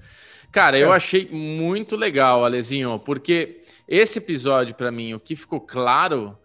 Cara, 0.51 0.77
eu 0.77 0.93
é. 0.93 0.97
achei 0.97 1.29
muito 1.31 1.95
legal, 1.95 2.45
Alezinho, 2.45 2.99
porque 2.99 3.63
esse 3.87 4.19
episódio, 4.19 4.75
para 4.75 4.91
mim, 4.91 5.15
o 5.15 5.21
que 5.21 5.37
ficou 5.37 5.61
claro 5.61 6.37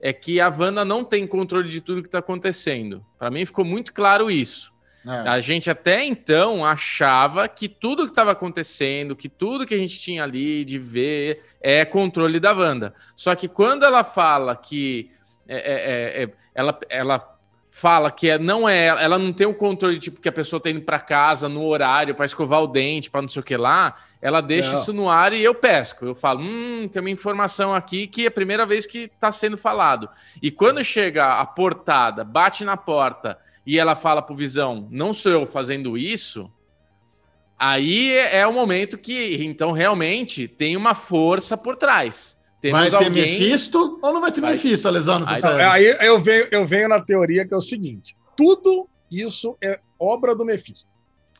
é 0.00 0.12
que 0.12 0.40
a 0.40 0.48
Wanda 0.48 0.84
não 0.84 1.04
tem 1.04 1.24
controle 1.24 1.68
de 1.68 1.80
tudo 1.80 2.02
que 2.02 2.08
está 2.08 2.18
acontecendo. 2.18 3.04
Para 3.16 3.30
mim, 3.30 3.46
ficou 3.46 3.64
muito 3.64 3.92
claro 3.94 4.28
isso. 4.28 4.72
É. 5.06 5.28
A 5.28 5.38
gente 5.38 5.70
até 5.70 6.04
então 6.04 6.66
achava 6.66 7.46
que 7.46 7.68
tudo 7.68 8.04
que 8.04 8.10
estava 8.10 8.32
acontecendo, 8.32 9.14
que 9.14 9.28
tudo 9.28 9.64
que 9.64 9.74
a 9.74 9.78
gente 9.78 10.00
tinha 10.00 10.24
ali 10.24 10.64
de 10.64 10.80
ver 10.80 11.40
é 11.60 11.84
controle 11.84 12.40
da 12.40 12.52
Wanda. 12.52 12.92
Só 13.14 13.36
que 13.36 13.46
quando 13.46 13.84
ela 13.84 14.02
fala 14.02 14.56
que 14.56 15.12
é, 15.48 15.56
é, 15.56 16.22
é, 16.22 16.24
é 16.24 16.30
ela, 16.54 16.78
ela 16.88 17.38
fala 17.70 18.10
que 18.10 18.28
é, 18.28 18.38
não 18.38 18.68
é, 18.68 18.86
ela 18.86 19.18
não 19.18 19.32
tem 19.32 19.46
o 19.46 19.50
um 19.50 19.54
controle 19.54 19.98
tipo 19.98 20.20
que 20.20 20.28
a 20.28 20.32
pessoa 20.32 20.60
tá 20.60 20.70
indo 20.70 20.80
para 20.80 20.98
casa 20.98 21.48
no 21.48 21.64
horário 21.64 22.14
para 22.14 22.24
escovar 22.24 22.62
o 22.62 22.66
dente, 22.66 23.10
para 23.10 23.22
não 23.22 23.28
sei 23.28 23.40
o 23.40 23.44
que 23.44 23.56
lá, 23.56 23.94
ela 24.20 24.40
deixa 24.40 24.72
não. 24.72 24.80
isso 24.80 24.92
no 24.92 25.08
ar 25.08 25.32
e 25.32 25.42
eu 25.42 25.54
pesco. 25.54 26.04
Eu 26.04 26.14
falo, 26.14 26.40
hum, 26.40 26.88
tem 26.90 27.00
uma 27.00 27.10
informação 27.10 27.74
aqui 27.74 28.06
que 28.06 28.24
é 28.24 28.28
a 28.28 28.32
primeira 28.32 28.64
vez 28.66 28.86
que 28.86 29.10
está 29.14 29.30
sendo 29.30 29.56
falado. 29.56 30.08
E 30.42 30.50
quando 30.50 30.82
chega 30.82 31.38
a 31.38 31.46
portada, 31.46 32.24
bate 32.24 32.64
na 32.64 32.76
porta 32.76 33.38
e 33.66 33.78
ela 33.78 33.94
fala 33.94 34.22
pro 34.22 34.34
Visão, 34.34 34.88
não 34.90 35.12
sou 35.12 35.32
eu 35.32 35.46
fazendo 35.46 35.98
isso, 35.98 36.50
aí 37.58 38.16
é 38.16 38.46
o 38.46 38.52
momento 38.52 38.96
que 38.96 39.36
então 39.44 39.72
realmente 39.72 40.48
tem 40.48 40.76
uma 40.76 40.94
força 40.94 41.56
por 41.56 41.76
trás. 41.76 42.37
Temos 42.60 42.90
vai 42.90 42.90
ter 42.90 43.06
alguém... 43.06 43.40
Mephisto 43.40 43.98
ou 44.02 44.12
não 44.12 44.20
vai 44.20 44.32
ter 44.32 44.40
vai... 44.40 44.52
Mephisto, 44.52 44.88
Alessandro? 44.88 45.28
Aí, 45.30 45.92
aí 45.92 46.06
eu, 46.06 46.18
venho, 46.18 46.48
eu 46.50 46.66
venho 46.66 46.88
na 46.88 47.00
teoria 47.00 47.46
que 47.46 47.54
é 47.54 47.56
o 47.56 47.60
seguinte: 47.60 48.16
tudo 48.36 48.88
isso 49.10 49.56
é 49.62 49.78
obra 49.98 50.34
do 50.34 50.44
Mephisto. 50.44 50.90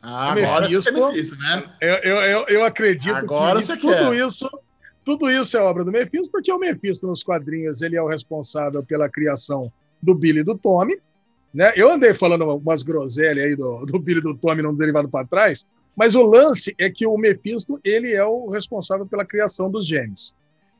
Ah, 0.01 0.33
o 0.35 0.39
agora 0.39 0.61
Mephisto, 0.61 0.93
Mephisto, 0.93 1.35
né? 1.37 1.63
Eu, 1.81 1.95
eu, 1.95 2.17
eu, 2.17 2.45
eu 2.47 2.63
acredito 2.63 3.15
agora 3.15 3.61
que 3.61 3.77
tudo 3.77 4.11
quer. 4.11 4.25
isso 4.25 4.49
tudo 5.03 5.29
isso 5.29 5.57
é 5.57 5.61
obra 5.61 5.83
do 5.83 5.91
Mephisto, 5.91 6.31
porque 6.31 6.51
o 6.51 6.59
Mephisto 6.59 7.07
nos 7.07 7.23
quadrinhos 7.23 7.81
ele 7.81 7.95
é 7.95 8.01
o 8.01 8.07
responsável 8.07 8.83
pela 8.83 9.09
criação 9.09 9.71
do 10.01 10.13
Billy 10.13 10.41
e 10.41 10.43
do 10.43 10.55
Tommy. 10.55 10.99
Né? 11.53 11.71
Eu 11.75 11.89
andei 11.91 12.13
falando 12.13 12.45
umas 12.45 12.83
groselhas 12.83 13.43
aí 13.43 13.55
do, 13.55 13.85
do 13.85 13.97
Billy 13.97 14.19
e 14.19 14.23
do 14.23 14.35
Tommy 14.35 14.61
não 14.61 14.75
derivado 14.75 15.09
para 15.09 15.25
trás, 15.25 15.65
mas 15.95 16.13
o 16.13 16.21
lance 16.21 16.75
é 16.77 16.89
que 16.89 17.07
o 17.07 17.17
Mephisto 17.17 17.79
ele 17.83 18.13
é 18.13 18.23
o 18.23 18.49
responsável 18.49 19.05
pela 19.05 19.25
criação 19.25 19.69
dos 19.69 19.87
gêmeos. 19.87 20.33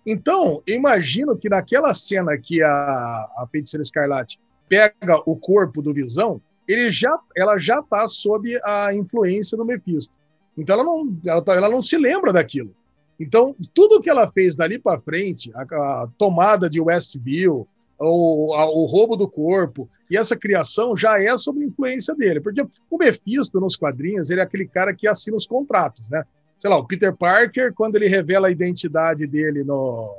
Então, 0.06 0.62
imagino 0.68 1.38
que 1.38 1.50
naquela 1.50 1.94
cena 1.94 2.38
que 2.38 2.62
a, 2.62 2.70
a 2.70 3.48
Feiticeira 3.52 3.84
Escarlate 3.84 4.40
pega 4.68 5.22
o 5.26 5.36
corpo 5.36 5.82
do 5.82 5.94
Visão, 5.94 6.42
ele 6.68 6.90
já, 6.92 7.20
ela 7.36 7.58
já 7.58 7.80
está 7.80 8.08
sob 8.08 8.60
a 8.64 8.94
influência 8.94 9.58
do 9.58 9.66
Mephisto. 9.66 10.14
Então 10.56 10.76
ela 10.76 10.84
não, 10.84 11.18
ela, 11.26 11.42
tá, 11.42 11.56
ela 11.56 11.70
não 11.70 11.82
se 11.82 11.98
lembra 11.98 12.32
daquilo. 12.32 12.76
Então, 13.20 13.56
tudo 13.74 14.00
que 14.00 14.10
ela 14.10 14.32
fez 14.32 14.56
dali 14.56 14.80
para 14.80 15.00
frente, 15.00 15.52
a, 15.54 15.62
a, 15.62 16.08
tomada 16.18 16.70
de 16.70 16.80
Westview, 16.80 17.68
o, 18.00 18.54
a, 18.54 18.66
o 18.70 18.86
roubo 18.86 19.18
do 19.18 19.28
corpo 19.28 19.90
e 20.10 20.16
essa 20.16 20.38
criação 20.38 20.96
já 20.96 21.22
é 21.22 21.36
sob 21.38 21.64
influência 21.64 22.16
dele. 22.16 22.40
Porque 22.40 22.66
o 22.90 22.98
Mephisto, 22.98 23.60
nos 23.60 23.76
quadrinhos, 23.76 24.30
ele 24.30 24.40
é 24.40 24.44
aquele 24.44 24.68
cara 24.68 24.94
que 24.94 25.08
assina 25.08 25.36
os 25.36 25.46
contratos, 25.46 26.10
né? 26.10 26.24
Sei 26.60 26.70
lá, 26.70 26.78
o 26.78 26.86
Peter 26.86 27.16
Parker, 27.16 27.74
quando 27.74 27.96
ele 27.96 28.08
revela 28.08 28.50
a 28.50 28.52
identidade 28.52 29.26
dele 29.26 29.64
no, 29.64 30.14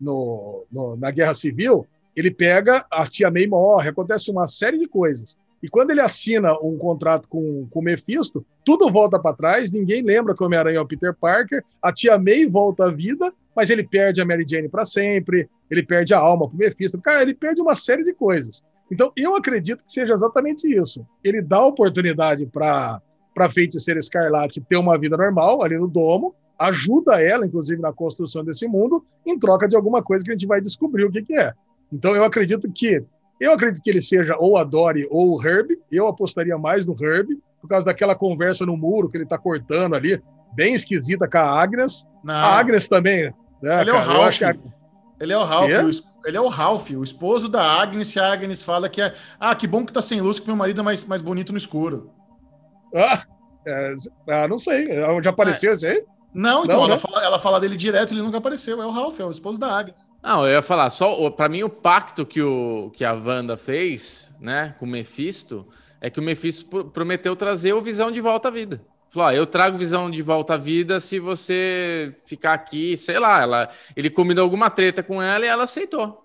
no, 0.00 0.66
no 0.72 0.96
na 0.96 1.10
Guerra 1.10 1.34
Civil, 1.34 1.86
ele 2.16 2.30
pega, 2.30 2.84
a 2.90 3.06
tia 3.06 3.30
May 3.30 3.46
morre, 3.46 3.90
acontece 3.90 4.30
uma 4.30 4.48
série 4.48 4.78
de 4.78 4.88
coisas. 4.88 5.36
E 5.62 5.68
quando 5.68 5.92
ele 5.92 6.00
assina 6.00 6.52
um 6.60 6.76
contrato 6.76 7.28
com, 7.28 7.68
com 7.70 7.78
o 7.78 7.82
Mephisto, 7.82 8.44
tudo 8.64 8.90
volta 8.90 9.18
para 9.18 9.36
trás, 9.36 9.70
ninguém 9.70 10.02
lembra 10.02 10.34
que 10.34 10.42
o 10.42 10.46
Homem-Aranha 10.46 10.78
é 10.78 10.80
o 10.80 10.86
Peter 10.86 11.14
Parker, 11.14 11.62
a 11.80 11.92
tia 11.92 12.18
May 12.18 12.46
volta 12.46 12.86
à 12.86 12.90
vida, 12.90 13.32
mas 13.54 13.70
ele 13.70 13.84
perde 13.84 14.20
a 14.20 14.24
Mary 14.24 14.44
Jane 14.48 14.68
para 14.68 14.84
sempre, 14.84 15.48
ele 15.70 15.84
perde 15.84 16.14
a 16.14 16.18
alma 16.18 16.48
para 16.48 16.56
o 16.56 16.58
Mephisto. 16.58 17.00
Cara, 17.00 17.22
ele 17.22 17.34
perde 17.34 17.60
uma 17.60 17.74
série 17.74 18.02
de 18.02 18.12
coisas. 18.12 18.64
Então, 18.90 19.12
eu 19.16 19.36
acredito 19.36 19.84
que 19.84 19.92
seja 19.92 20.12
exatamente 20.12 20.66
isso. 20.66 21.06
Ele 21.22 21.40
dá 21.40 21.64
oportunidade 21.64 22.44
para 22.46 23.00
a 23.36 23.48
feiticeira 23.48 24.00
Escarlate 24.00 24.60
ter 24.60 24.76
uma 24.76 24.98
vida 24.98 25.16
normal 25.16 25.62
ali 25.62 25.78
no 25.78 25.88
domo, 25.88 26.34
ajuda 26.58 27.22
ela, 27.22 27.46
inclusive, 27.46 27.80
na 27.80 27.92
construção 27.92 28.44
desse 28.44 28.68
mundo, 28.68 29.04
em 29.26 29.38
troca 29.38 29.66
de 29.66 29.76
alguma 29.76 30.02
coisa 30.02 30.24
que 30.24 30.30
a 30.30 30.34
gente 30.34 30.46
vai 30.46 30.60
descobrir 30.60 31.04
o 31.04 31.10
que, 31.10 31.22
que 31.22 31.34
é. 31.34 31.52
Então, 31.92 32.14
eu 32.14 32.24
acredito 32.24 32.70
que 32.72 33.04
eu 33.40 33.52
acredito 33.52 33.82
que 33.82 33.90
ele 33.90 34.00
seja 34.00 34.36
ou 34.38 34.56
a 34.56 34.62
Dory 34.62 35.06
ou 35.10 35.36
o 35.36 35.44
Herb. 35.44 35.76
Eu 35.90 36.06
apostaria 36.06 36.56
mais 36.56 36.86
no 36.86 36.94
Herb, 36.94 37.36
por 37.60 37.68
causa 37.68 37.84
daquela 37.84 38.14
conversa 38.14 38.64
no 38.64 38.76
muro 38.76 39.10
que 39.10 39.16
ele 39.16 39.24
está 39.24 39.36
cortando 39.36 39.94
ali, 39.94 40.22
bem 40.54 40.74
esquisita 40.74 41.28
com 41.28 41.38
a 41.38 41.60
Agnes. 41.60 42.06
Não. 42.22 42.34
A 42.34 42.58
Agnes 42.58 42.86
também. 42.86 43.34
Né, 43.60 43.80
ele, 43.80 43.90
é 43.90 43.94
o 43.94 43.98
Ralph. 43.98 44.40
Ele 45.20 45.32
é 45.32 45.36
o 45.36 45.44
Ralph. 45.44 45.70
O, 45.70 46.28
ele 46.28 46.36
é 46.36 46.40
o 46.40 46.48
Ralph, 46.48 46.90
o 46.90 47.02
esposo 47.02 47.48
da 47.48 47.62
Agnes. 47.62 48.14
E 48.14 48.20
a 48.20 48.32
Agnes 48.32 48.62
fala 48.62 48.88
que 48.88 49.02
é. 49.02 49.12
Ah, 49.40 49.56
que 49.56 49.66
bom 49.66 49.84
que 49.84 49.92
tá 49.92 50.00
sem 50.00 50.20
luz, 50.20 50.38
que 50.38 50.46
meu 50.46 50.56
marido 50.56 50.80
é 50.80 50.84
mais, 50.84 51.02
mais 51.04 51.20
bonito 51.20 51.50
no 51.50 51.58
escuro. 51.58 52.10
Ah, 52.94 53.22
é, 53.66 53.94
ah 54.28 54.48
não 54.48 54.58
sei. 54.58 54.88
Já 55.22 55.30
apareceu 55.30 55.72
esse 55.72 55.86
aí? 55.86 56.04
Não, 56.34 56.64
então 56.64 56.78
não, 56.78 56.84
ela, 56.84 56.94
né? 56.94 56.98
fala, 56.98 57.24
ela, 57.24 57.38
fala, 57.38 57.60
dele 57.60 57.76
direto, 57.76 58.14
ele 58.14 58.22
nunca 58.22 58.38
apareceu. 58.38 58.80
É 58.82 58.86
o 58.86 58.90
Ralph, 58.90 59.20
é 59.20 59.24
o 59.24 59.30
esposo 59.30 59.60
da 59.60 59.76
Agnes. 59.76 60.08
Não, 60.22 60.46
eu 60.46 60.54
ia 60.54 60.62
falar, 60.62 60.88
só 60.88 61.28
para 61.30 61.48
mim 61.48 61.62
o 61.62 61.68
pacto 61.68 62.24
que, 62.24 62.40
o, 62.40 62.90
que 62.94 63.04
a 63.04 63.12
Wanda 63.12 63.56
fez, 63.56 64.30
né, 64.40 64.74
com 64.78 64.86
o 64.86 64.88
Mephisto, 64.88 65.66
é 66.00 66.08
que 66.08 66.18
o 66.18 66.22
Mephisto 66.22 66.84
prometeu 66.86 67.36
trazer 67.36 67.74
o 67.74 67.82
Visão 67.82 68.10
de 68.10 68.20
volta 68.20 68.48
à 68.48 68.50
vida. 68.50 68.80
Falou, 69.10 69.28
ó, 69.28 69.32
eu 69.32 69.46
trago 69.46 69.76
Visão 69.76 70.10
de 70.10 70.22
volta 70.22 70.54
à 70.54 70.56
vida 70.56 70.98
se 71.00 71.20
você 71.20 72.14
ficar 72.24 72.54
aqui, 72.54 72.96
sei 72.96 73.18
lá, 73.18 73.42
ela, 73.42 73.68
ele 73.94 74.08
combinou 74.08 74.42
alguma 74.42 74.70
treta 74.70 75.02
com 75.02 75.20
ela 75.20 75.44
e 75.44 75.48
ela 75.48 75.64
aceitou. 75.64 76.24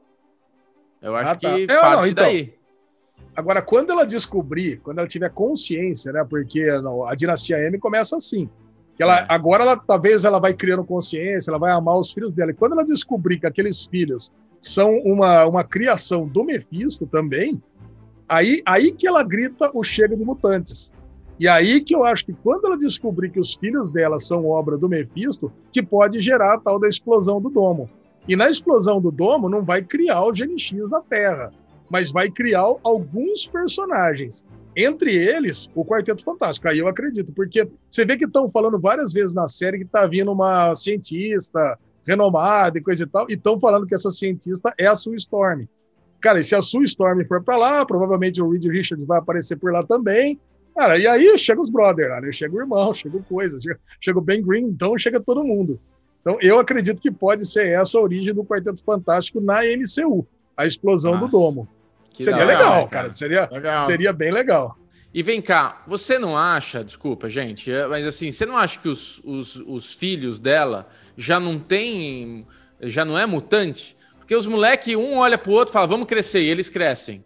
Eu 1.02 1.16
acho 1.18 1.32
ah, 1.32 1.36
tá. 1.36 1.54
que 1.54 1.62
eu, 1.64 1.82
parte 1.82 1.98
não, 1.98 2.08
então, 2.08 2.24
daí. 2.24 2.57
Agora, 3.38 3.62
quando 3.62 3.92
ela 3.92 4.04
descobrir, 4.04 4.78
quando 4.78 4.98
ela 4.98 5.08
tiver 5.08 5.30
consciência, 5.30 6.12
né, 6.12 6.26
porque 6.28 6.68
a 7.06 7.14
dinastia 7.14 7.60
M 7.60 7.78
começa 7.78 8.18
assim, 8.18 8.50
que 8.96 9.04
ela, 9.04 9.20
é. 9.20 9.26
Agora, 9.30 9.64
ela, 9.64 9.78
talvez 9.78 10.26
ela 10.26 10.40
vai 10.40 10.56
criando 10.56 10.84
consciência, 10.84 11.52
ela 11.52 11.60
vai 11.60 11.72
amar 11.72 12.00
os 12.00 12.12
filhos 12.12 12.34
dela. 12.34 12.50
E 12.50 12.56
quando 12.56 12.72
ela 12.72 12.84
descobrir 12.84 13.40
que 13.40 13.46
aqueles 13.46 13.86
filhos 13.86 14.34
são 14.60 14.98
uma, 15.06 15.46
uma 15.46 15.64
criação 15.64 16.28
do 16.28 16.44
Mephisto 16.44 17.06
também, 17.06 17.62
aí, 18.28 18.64
aí 18.66 18.92
que 18.92 19.08
ela 19.08 19.22
grita 19.24 19.70
o 19.72 19.84
chega 19.84 20.18
de 20.18 20.26
mutantes. 20.26 20.92
E 21.40 21.48
aí 21.48 21.80
que 21.80 21.96
eu 21.96 22.04
acho 22.04 22.26
que 22.26 22.34
quando 22.34 22.66
ela 22.66 22.76
descobrir 22.76 23.30
que 23.30 23.40
os 23.40 23.54
filhos 23.54 23.92
dela 23.92 24.18
são 24.18 24.48
obra 24.48 24.76
do 24.76 24.90
Mephisto, 24.90 25.52
que 25.72 25.84
pode 25.84 26.20
gerar 26.22 26.56
a 26.56 26.60
tal 26.60 26.80
da 26.80 26.90
explosão 26.90 27.40
do 27.40 27.52
domo. 27.52 27.88
E 28.28 28.36
na 28.36 28.50
explosão 28.50 29.00
do 29.00 29.12
domo 29.12 29.48
não 29.48 29.64
vai 29.64 29.84
criar 29.84 30.24
o 30.24 30.32
GNX 30.32 30.90
na 30.90 31.02
Terra, 31.02 31.54
mas 31.90 32.12
vai 32.12 32.30
criar 32.30 32.68
alguns 32.84 33.48
personagens 33.48 34.46
entre 34.76 35.12
eles, 35.12 35.68
o 35.74 35.84
Quarteto 35.84 36.24
Fantástico. 36.24 36.68
Aí 36.68 36.78
eu 36.78 36.88
acredito, 36.88 37.32
porque 37.34 37.68
você 37.90 38.06
vê 38.06 38.16
que 38.16 38.26
estão 38.26 38.48
falando 38.48 38.80
várias 38.80 39.12
vezes 39.12 39.34
na 39.34 39.48
série 39.48 39.80
que 39.80 39.86
está 39.86 40.06
vindo 40.06 40.32
uma 40.32 40.76
cientista 40.76 41.80
renomada 42.06 42.78
e 42.78 42.82
coisa 42.82 43.04
e 43.04 43.08
tal, 43.08 43.26
e 43.28 43.34
estão 43.34 43.60
falando 43.60 43.88
que 43.88 43.96
essa 43.96 44.12
cientista 44.12 44.74
é 44.78 44.86
a 44.86 44.96
Sue 44.96 45.16
Storm. 45.16 45.66
Cara, 46.22 46.40
e 46.40 46.44
se 46.44 46.56
a 46.56 46.62
Sue 46.62 46.86
Storm 46.86 47.26
for 47.28 47.44
para 47.44 47.58
lá, 47.58 47.86
provavelmente 47.86 48.42
o 48.42 48.50
Reed 48.50 48.66
Richards 48.66 49.06
vai 49.06 49.18
aparecer 49.18 49.58
por 49.58 49.74
lá 49.74 49.84
também. 49.84 50.40
Cara, 50.76 50.98
e 50.98 51.08
aí 51.08 51.38
chega 51.40 51.60
os 51.60 51.72
brothers, 51.72 52.22
né? 52.22 52.32
chega 52.32 52.56
o 52.56 52.60
irmão, 52.60 52.94
chega 52.96 53.18
o 53.18 53.24
coisa, 53.24 53.60
chega, 53.60 53.80
chega 54.00 54.20
o 54.20 54.22
Ben 54.22 54.44
Green, 54.44 54.66
então 54.66 54.98
chega 54.98 55.20
todo 55.20 55.44
mundo. 55.44 55.80
Então 56.22 56.38
eu 56.40 56.60
acredito 56.60 57.02
que 57.02 57.10
pode 57.10 57.48
ser 57.48 57.68
essa 57.70 57.98
a 57.98 58.02
origem 58.02 58.34
do 58.34 58.46
Quarteto 58.46 58.84
Fantástico 58.84 59.42
na 59.42 59.62
MCU, 59.64 60.26
a 60.56 60.68
explosão 60.68 61.14
Nossa. 61.14 61.26
do 61.26 61.32
domo. 61.32 61.68
Que 62.18 62.24
seria 62.24 62.44
legal, 62.44 62.62
legal 62.62 62.88
cara. 62.88 62.90
cara. 62.90 63.10
Seria, 63.10 63.50
legal. 63.52 63.82
seria 63.84 64.12
bem 64.12 64.32
legal. 64.32 64.78
E 65.14 65.24
vem 65.24 65.42
cá, 65.42 65.84
você 65.88 66.20
não 66.20 66.38
acha, 66.38 66.84
desculpa, 66.84 67.30
gente, 67.30 67.72
é, 67.72 67.88
mas 67.88 68.06
assim, 68.06 68.32
você 68.32 68.46
não 68.46 68.58
acha 68.58 68.78
que 68.80 68.90
os, 68.90 69.22
os, 69.24 69.56
os 69.56 69.94
filhos 69.94 70.40
dela 70.40 70.88
já 71.16 71.40
não 71.40 71.58
tem, 71.58 72.46
já 72.82 73.06
não 73.06 73.18
é 73.18 73.26
mutante? 73.26 73.96
Porque 74.18 74.36
os 74.36 74.46
moleques, 74.46 74.94
um 74.96 75.18
olha 75.18 75.38
pro 75.38 75.54
outro 75.54 75.72
e 75.72 75.74
fala, 75.74 75.88
vamos 75.88 76.08
crescer, 76.08 76.42
e 76.42 76.50
eles 76.50 76.70
crescem. 76.70 77.24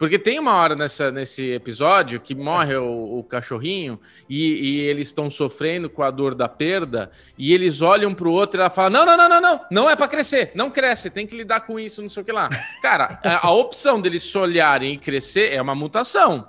Porque 0.00 0.18
tem 0.18 0.38
uma 0.38 0.54
hora 0.54 0.74
nessa, 0.74 1.10
nesse 1.10 1.52
episódio 1.52 2.18
que 2.18 2.34
morre 2.34 2.74
o, 2.74 3.18
o 3.18 3.22
cachorrinho 3.22 4.00
e, 4.26 4.54
e 4.54 4.80
eles 4.80 5.08
estão 5.08 5.28
sofrendo 5.28 5.90
com 5.90 6.02
a 6.02 6.10
dor 6.10 6.34
da 6.34 6.48
perda 6.48 7.10
e 7.36 7.52
eles 7.52 7.82
olham 7.82 8.14
pro 8.14 8.32
outro 8.32 8.58
e 8.58 8.60
ela 8.62 8.70
fala: 8.70 8.88
Não, 8.88 9.04
não, 9.04 9.14
não, 9.14 9.28
não, 9.28 9.40
não, 9.42 9.60
não 9.70 9.90
é 9.90 9.94
para 9.94 10.08
crescer, 10.08 10.52
não 10.54 10.70
cresce, 10.70 11.10
tem 11.10 11.26
que 11.26 11.36
lidar 11.36 11.60
com 11.66 11.78
isso, 11.78 12.00
não 12.00 12.08
sei 12.08 12.22
o 12.22 12.24
que 12.24 12.32
lá. 12.32 12.48
Cara, 12.80 13.20
a, 13.22 13.46
a 13.46 13.50
opção 13.50 14.00
deles 14.00 14.22
se 14.22 14.38
olharem 14.38 14.94
e 14.94 14.96
crescer 14.96 15.52
é 15.52 15.60
uma 15.60 15.74
mutação. 15.74 16.48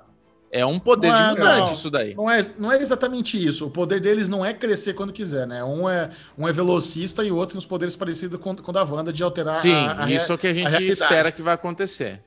É 0.50 0.66
um 0.66 0.80
poder 0.80 1.10
é, 1.10 1.18
de 1.18 1.30
mutante 1.32 1.68
não, 1.68 1.74
isso 1.74 1.90
daí. 1.92 2.16
Não 2.16 2.32
é, 2.32 2.50
não 2.58 2.72
é 2.72 2.80
exatamente 2.80 3.46
isso. 3.46 3.68
O 3.68 3.70
poder 3.70 4.00
deles 4.00 4.30
não 4.30 4.46
é 4.46 4.54
crescer 4.54 4.94
quando 4.94 5.12
quiser, 5.12 5.46
né? 5.46 5.62
Um 5.62 5.90
é, 5.90 6.10
um 6.38 6.48
é 6.48 6.54
velocista 6.54 7.22
e 7.22 7.30
o 7.30 7.36
outro 7.36 7.56
nos 7.56 7.66
poderes 7.66 7.98
parecidos 7.98 8.40
com, 8.40 8.56
com 8.56 8.72
o 8.72 8.74
da 8.74 8.84
Wanda 8.86 9.12
de 9.12 9.22
alterar 9.22 9.56
Sim, 9.56 9.74
a, 9.74 10.06
a 10.06 10.12
isso 10.12 10.32
é 10.32 10.36
o 10.36 10.38
que 10.38 10.48
a 10.48 10.54
gente 10.54 10.74
a 10.74 10.82
espera 10.82 11.34
que 11.34 11.42
vai 11.42 11.54
acontecer. 11.54 12.22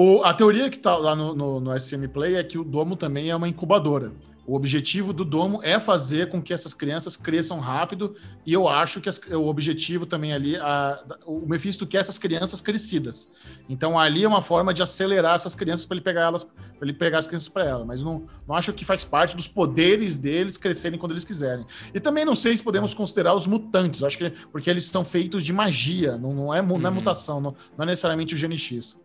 O, 0.00 0.22
a 0.22 0.32
teoria 0.32 0.70
que 0.70 0.76
está 0.76 0.96
lá 0.96 1.16
no, 1.16 1.34
no, 1.34 1.58
no 1.58 1.76
SM 1.80 2.06
Play 2.06 2.36
é 2.36 2.44
que 2.44 2.56
o 2.56 2.62
domo 2.62 2.94
também 2.94 3.30
é 3.30 3.34
uma 3.34 3.48
incubadora. 3.48 4.12
O 4.46 4.54
objetivo 4.54 5.12
do 5.12 5.24
domo 5.24 5.58
é 5.64 5.80
fazer 5.80 6.30
com 6.30 6.40
que 6.40 6.54
essas 6.54 6.72
crianças 6.72 7.16
cresçam 7.16 7.58
rápido, 7.58 8.14
e 8.46 8.52
eu 8.52 8.68
acho 8.68 9.00
que 9.00 9.08
as, 9.08 9.18
o 9.18 9.48
objetivo 9.48 10.06
também 10.06 10.32
ali, 10.32 10.54
a, 10.54 11.02
o 11.26 11.44
Mephisto 11.48 11.84
quer 11.84 11.98
essas 11.98 12.16
crianças 12.16 12.60
crescidas. 12.60 13.28
Então 13.68 13.98
ali 13.98 14.22
é 14.22 14.28
uma 14.28 14.40
forma 14.40 14.72
de 14.72 14.84
acelerar 14.84 15.34
essas 15.34 15.56
crianças 15.56 15.84
para 15.84 15.96
ele 15.96 16.04
pegar 16.04 16.20
elas, 16.26 16.44
para 16.44 16.54
ele 16.82 16.92
pegar 16.92 17.18
as 17.18 17.26
crianças 17.26 17.48
para 17.48 17.64
ela. 17.64 17.84
Mas 17.84 18.00
não, 18.00 18.24
não 18.46 18.54
acho 18.54 18.72
que 18.72 18.84
faz 18.84 19.04
parte 19.04 19.34
dos 19.34 19.48
poderes 19.48 20.16
deles 20.16 20.56
crescerem 20.56 20.96
quando 20.96 21.10
eles 21.10 21.24
quiserem. 21.24 21.66
E 21.92 21.98
também 21.98 22.24
não 22.24 22.36
sei 22.36 22.56
se 22.56 22.62
podemos 22.62 22.94
considerar 22.94 23.34
os 23.34 23.48
mutantes, 23.48 24.04
acho 24.04 24.16
que 24.16 24.30
porque 24.52 24.70
eles 24.70 24.84
são 24.84 25.04
feitos 25.04 25.42
de 25.42 25.52
magia, 25.52 26.16
não, 26.16 26.32
não, 26.32 26.54
é, 26.54 26.62
não 26.62 26.76
é 26.76 26.88
uhum. 26.88 26.94
mutação, 26.94 27.40
não, 27.40 27.56
não 27.76 27.82
é 27.82 27.86
necessariamente 27.86 28.36
o 28.36 28.38
GNX. 28.38 28.96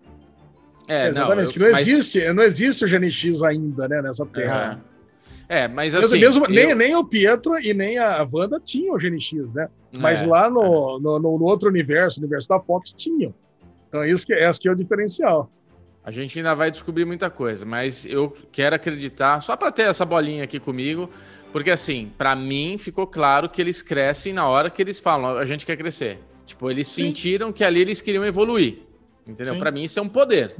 É, 0.87 1.07
Exatamente, 1.07 1.45
não, 1.45 1.53
que 1.53 1.59
não 1.59 1.71
mas... 1.71 1.87
existe, 1.87 2.33
não 2.33 2.43
existe 2.43 2.85
o 2.85 2.87
GNX 2.87 3.41
ainda, 3.43 3.87
né, 3.87 4.01
nessa 4.01 4.25
terra. 4.25 4.83
É, 5.47 5.61
é 5.61 5.67
mas 5.67 5.95
assim. 5.95 6.19
Mesmo, 6.19 6.45
eu... 6.45 6.49
nem, 6.49 6.75
nem 6.75 6.95
o 6.95 7.05
Pietro 7.05 7.55
e 7.61 7.73
nem 7.73 7.97
a 7.97 8.27
Wanda 8.31 8.59
tinham 8.59 8.95
o 8.95 8.97
GNX, 8.97 9.53
né? 9.53 9.67
Mas 9.99 10.23
é, 10.23 10.27
lá 10.27 10.49
no, 10.49 10.61
é. 10.61 11.01
no, 11.01 11.19
no, 11.19 11.37
no, 11.37 11.43
outro 11.43 11.69
universo, 11.69 12.19
o 12.19 12.23
universo 12.23 12.49
da 12.49 12.59
Fox, 12.59 12.93
tinham. 12.93 13.33
Então, 13.87 14.03
isso 14.03 14.25
que, 14.25 14.33
esse 14.33 14.59
que 14.59 14.67
é 14.67 14.71
o 14.71 14.75
diferencial. 14.75 15.49
A 16.03 16.11
gente 16.11 16.37
ainda 16.37 16.53
vai 16.53 16.69
descobrir 16.69 17.05
muita 17.05 17.29
coisa, 17.29 17.65
mas 17.65 18.05
eu 18.05 18.35
quero 18.51 18.75
acreditar, 18.75 19.39
só 19.41 19.55
para 19.55 19.71
ter 19.71 19.83
essa 19.83 20.03
bolinha 20.03 20.43
aqui 20.43 20.59
comigo, 20.59 21.09
porque 21.53 21.71
assim, 21.71 22.11
para 22.17 22.35
mim 22.35 22.77
ficou 22.77 23.07
claro 23.07 23.47
que 23.47 23.61
eles 23.61 23.81
crescem 23.81 24.33
na 24.33 24.45
hora 24.45 24.69
que 24.69 24.81
eles 24.81 24.99
falam, 24.99 25.37
a 25.37 25.45
gente 25.45 25.65
quer 25.65 25.77
crescer. 25.77 26.19
Tipo, 26.45 26.69
eles 26.69 26.87
Sim. 26.87 27.05
sentiram 27.05 27.53
que 27.53 27.63
ali 27.63 27.79
eles 27.79 28.01
queriam 28.01 28.25
evoluir. 28.25 28.79
Entendeu? 29.27 29.57
Para 29.57 29.71
mim 29.71 29.83
isso 29.83 29.99
é 29.99 30.01
um 30.01 30.09
poder. 30.09 30.55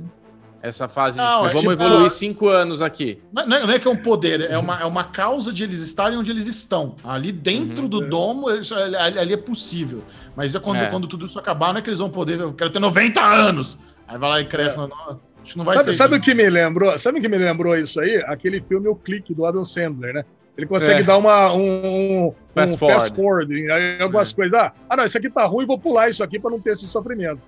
essa 0.62 0.88
fase 0.88 1.18
não, 1.18 1.26
de 1.26 1.32
tipo, 1.34 1.44
vamos 1.44 1.60
tipo, 1.60 1.72
evoluir 1.72 2.10
cinco 2.10 2.48
anos 2.48 2.82
aqui. 2.82 3.22
Não, 3.32 3.46
não, 3.46 3.70
é 3.70 3.78
que 3.78 3.88
é 3.88 3.92
um 3.92 3.98
poder, 3.98 4.42
é 4.42 4.58
uma, 4.58 4.80
é 4.80 4.86
uma 4.86 5.04
causa 5.04 5.52
de 5.52 5.64
eles 5.64 5.82
estarem 5.82 6.18
onde 6.18 6.32
eles 6.32 6.48
estão. 6.48 6.96
Ali 7.04 7.32
dentro 7.32 7.84
uhum. 7.84 7.90
do 7.90 8.08
domo, 8.08 8.48
ali, 8.48 9.18
ali, 9.20 9.34
é 9.34 9.38
possível. 9.38 10.04
Mas 10.36 10.56
quando, 10.58 10.78
é. 10.78 10.90
quando 10.90 11.08
tudo 11.08 11.26
isso 11.26 11.38
acabar, 11.38 11.74
não 11.74 11.80
é 11.80 11.82
que 11.82 11.90
eles 11.90 12.00
vão 12.00 12.10
poder. 12.10 12.40
Eu 12.40 12.54
quero 12.54 12.70
ter 12.70 12.80
90 12.80 13.22
anos. 13.22 13.78
Aí 14.08 14.18
vai 14.18 14.30
lá 14.30 14.42
e 14.42 14.46
cresce. 14.46 14.76
É. 14.76 14.80
No, 14.80 14.86
acho 14.86 15.52
que 15.52 15.58
não 15.58 15.66
vai 15.66 15.76
sabe, 15.76 15.92
ser. 15.92 15.98
Sabe 15.98 16.16
o 16.16 16.22
que 16.22 16.34
me 16.34 16.50
lembrou? 16.50 16.98
Sabe 16.98 17.20
o 17.20 17.22
que 17.22 17.28
me 17.28 17.38
lembrou 17.38 17.76
isso 17.76 18.00
aí? 18.00 18.24
Aquele 18.28 18.62
filme 18.62 18.88
O 18.88 18.96
Clique 18.96 19.34
do 19.34 19.46
Adam 19.46 19.64
Sandler, 19.64 20.14
né? 20.14 20.26
Ele 20.58 20.68
consegue 20.68 21.02
é. 21.02 21.04
dar 21.04 21.18
uma, 21.18 21.52
um, 21.54 22.28
um, 22.28 22.36
fast, 22.54 22.76
um 22.76 22.78
forward. 22.78 23.02
fast 23.02 23.16
forward 23.16 23.54
em 23.54 24.02
algumas 24.02 24.32
é. 24.32 24.36
coisas. 24.36 24.54
Ah, 24.54 24.72
ah, 24.88 24.98
não, 24.98 25.06
isso 25.06 25.18
aqui 25.18 25.30
tá 25.30 25.46
ruim, 25.46 25.66
vou 25.66 25.80
pular 25.80 26.10
isso 26.10 26.24
aqui 26.24 26.40
para 26.40 26.52
não 26.52 26.60
ter 26.60 26.72
esse 26.72 26.88
sofrimento. 26.88 27.48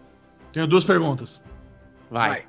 Tenho 0.55 0.67
duas 0.67 0.85
perguntas. 0.85 1.43
Vai. 2.09 2.29
Vai. 2.29 2.43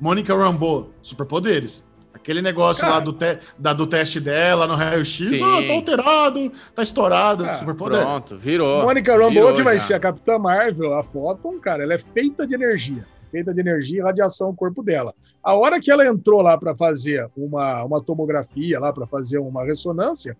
Mônica 0.00 0.32
Rambeau, 0.32 0.90
superpoderes. 1.02 1.84
Aquele 2.14 2.40
negócio 2.40 2.82
Cara. 2.82 2.94
lá 2.94 3.00
do, 3.00 3.12
te, 3.12 3.36
da, 3.58 3.72
do 3.72 3.84
teste 3.84 4.20
dela 4.20 4.64
no 4.64 4.76
raio-x, 4.76 5.32
oh, 5.42 5.66
tá 5.66 5.72
alterado, 5.72 6.52
tá 6.72 6.84
estourado, 6.84 7.42
super 7.42 7.58
superpoder. 7.58 8.00
Pronto, 8.00 8.36
virou. 8.36 8.84
Mônica 8.84 9.12
Rambeau, 9.12 9.52
que 9.52 9.64
vai 9.64 9.76
já. 9.76 9.86
ser 9.86 9.94
a 9.94 9.98
Capitã 9.98 10.38
Marvel, 10.38 10.94
a 10.94 11.02
Photon, 11.02 11.58
cara, 11.58 11.82
ela 11.82 11.94
é 11.94 11.98
feita 11.98 12.46
de 12.46 12.54
energia. 12.54 13.04
Feita 13.32 13.52
de 13.52 13.60
energia 13.60 13.98
e 13.98 14.02
radiação 14.02 14.50
no 14.50 14.54
corpo 14.54 14.80
dela. 14.80 15.12
A 15.42 15.52
hora 15.54 15.80
que 15.80 15.90
ela 15.90 16.06
entrou 16.06 16.40
lá 16.40 16.56
para 16.56 16.76
fazer 16.76 17.28
uma, 17.36 17.82
uma 17.82 18.00
tomografia, 18.00 18.78
lá 18.78 18.92
para 18.92 19.06
fazer 19.08 19.38
uma 19.38 19.64
ressonância, 19.64 20.36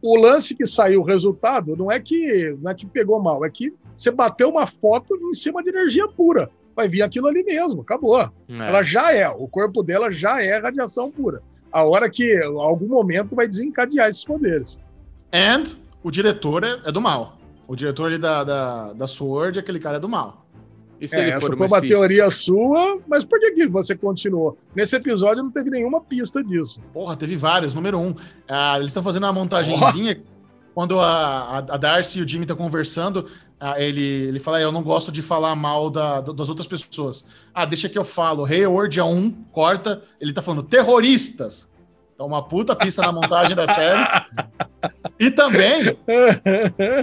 o 0.00 0.16
lance 0.16 0.54
que 0.54 0.66
saiu 0.66 1.02
o 1.02 1.04
resultado 1.04 1.76
não 1.76 1.92
é 1.92 2.00
que 2.00 2.56
não 2.62 2.70
é 2.70 2.74
que 2.74 2.86
pegou 2.86 3.20
mal, 3.22 3.44
é 3.44 3.50
que 3.50 3.70
você 3.96 4.10
bateu 4.10 4.48
uma 4.48 4.66
foto 4.66 5.14
em 5.14 5.34
cima 5.34 5.62
de 5.62 5.70
energia 5.70 6.06
pura 6.08 6.50
vai 6.74 6.88
vir 6.88 7.02
aquilo 7.02 7.28
ali 7.28 7.42
mesmo, 7.44 7.82
acabou. 7.82 8.20
É. 8.20 8.28
Ela 8.48 8.82
já 8.82 9.12
é, 9.12 9.28
o 9.28 9.46
corpo 9.46 9.82
dela 9.82 10.10
já 10.10 10.42
é 10.42 10.58
radiação 10.58 11.10
pura. 11.10 11.40
A 11.70 11.84
hora 11.84 12.08
que, 12.08 12.36
algum 12.42 12.88
momento, 12.88 13.34
vai 13.34 13.48
desencadear 13.48 14.08
esses 14.08 14.24
poderes. 14.24 14.78
And 15.32 15.64
o 16.02 16.10
diretor 16.10 16.62
é, 16.64 16.80
é 16.84 16.92
do 16.92 17.00
mal. 17.00 17.38
O 17.66 17.74
diretor 17.74 18.06
ali 18.06 18.18
da, 18.18 18.44
da, 18.44 18.92
da 18.92 19.06
Sword, 19.06 19.58
aquele 19.58 19.80
cara 19.80 19.96
é 19.96 20.00
do 20.00 20.08
mal. 20.08 20.44
E 21.00 21.08
se 21.08 21.16
é, 21.16 21.22
ele 21.22 21.32
for 21.32 21.36
essa 21.38 21.56
foi 21.56 21.66
uma 21.66 21.80
teoria 21.80 22.30
sua, 22.30 22.98
mas 23.08 23.24
por 23.24 23.40
que, 23.40 23.50
que 23.52 23.66
você 23.66 23.96
continuou? 23.96 24.56
Nesse 24.74 24.94
episódio 24.94 25.42
não 25.42 25.50
teve 25.50 25.68
nenhuma 25.70 26.00
pista 26.00 26.42
disso. 26.42 26.80
Porra, 26.92 27.16
teve 27.16 27.34
várias. 27.34 27.74
Número 27.74 27.98
um, 27.98 28.14
ah, 28.48 28.76
eles 28.76 28.88
estão 28.88 29.02
fazendo 29.02 29.24
uma 29.24 29.32
montagenzinha. 29.32 30.22
Oh. 30.22 30.34
Quando 30.74 30.98
a, 30.98 31.58
a 31.58 31.76
Darcy 31.76 32.18
e 32.18 32.22
o 32.22 32.28
Jimmy 32.28 32.44
estão 32.44 32.56
conversando, 32.56 33.28
ele, 33.78 34.02
ele 34.02 34.40
fala, 34.40 34.60
eu 34.60 34.72
não 34.72 34.82
gosto 34.82 35.10
de 35.10 35.22
falar 35.22 35.54
mal 35.54 35.88
da, 35.88 36.20
das 36.20 36.48
outras 36.48 36.66
pessoas. 36.66 37.24
Ah, 37.52 37.64
deixa 37.64 37.88
que 37.88 37.98
eu 37.98 38.04
falo. 38.04 38.44
Hayward 38.44 38.98
é 38.98 39.04
um, 39.04 39.30
corta, 39.30 40.02
ele 40.20 40.32
tá 40.32 40.42
falando 40.42 40.62
terroristas. 40.62 41.72
Então, 42.14 42.26
uma 42.26 42.42
puta 42.42 42.76
pista 42.76 43.02
na 43.02 43.12
montagem 43.12 43.56
da 43.56 43.66
série. 43.66 44.00
E 45.18 45.30
também, 45.30 45.96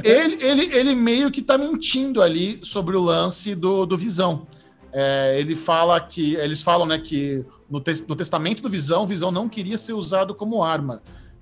ele, 0.04 0.44
ele, 0.44 0.76
ele 0.76 0.96
meio 0.96 1.32
que 1.32 1.42
tá 1.42 1.58
mentindo 1.58 2.22
ali 2.22 2.60
sobre 2.64 2.96
o 2.96 3.02
lance 3.02 3.56
do, 3.56 3.86
do 3.86 3.98
Visão. 3.98 4.48
É, 4.94 5.38
ele 5.40 5.56
fala 5.56 6.00
que, 6.00 6.36
eles 6.36 6.62
falam, 6.62 6.86
né, 6.86 7.00
que 7.00 7.46
no, 7.70 7.80
te, 7.80 7.92
no 8.08 8.16
testamento 8.16 8.62
do 8.62 8.70
Visão, 8.70 9.08
Visão 9.08 9.32
não 9.32 9.50
queria 9.50 9.78
ser 9.78 9.94
usado 9.94 10.36
como 10.36 10.64
arma. 10.64 11.02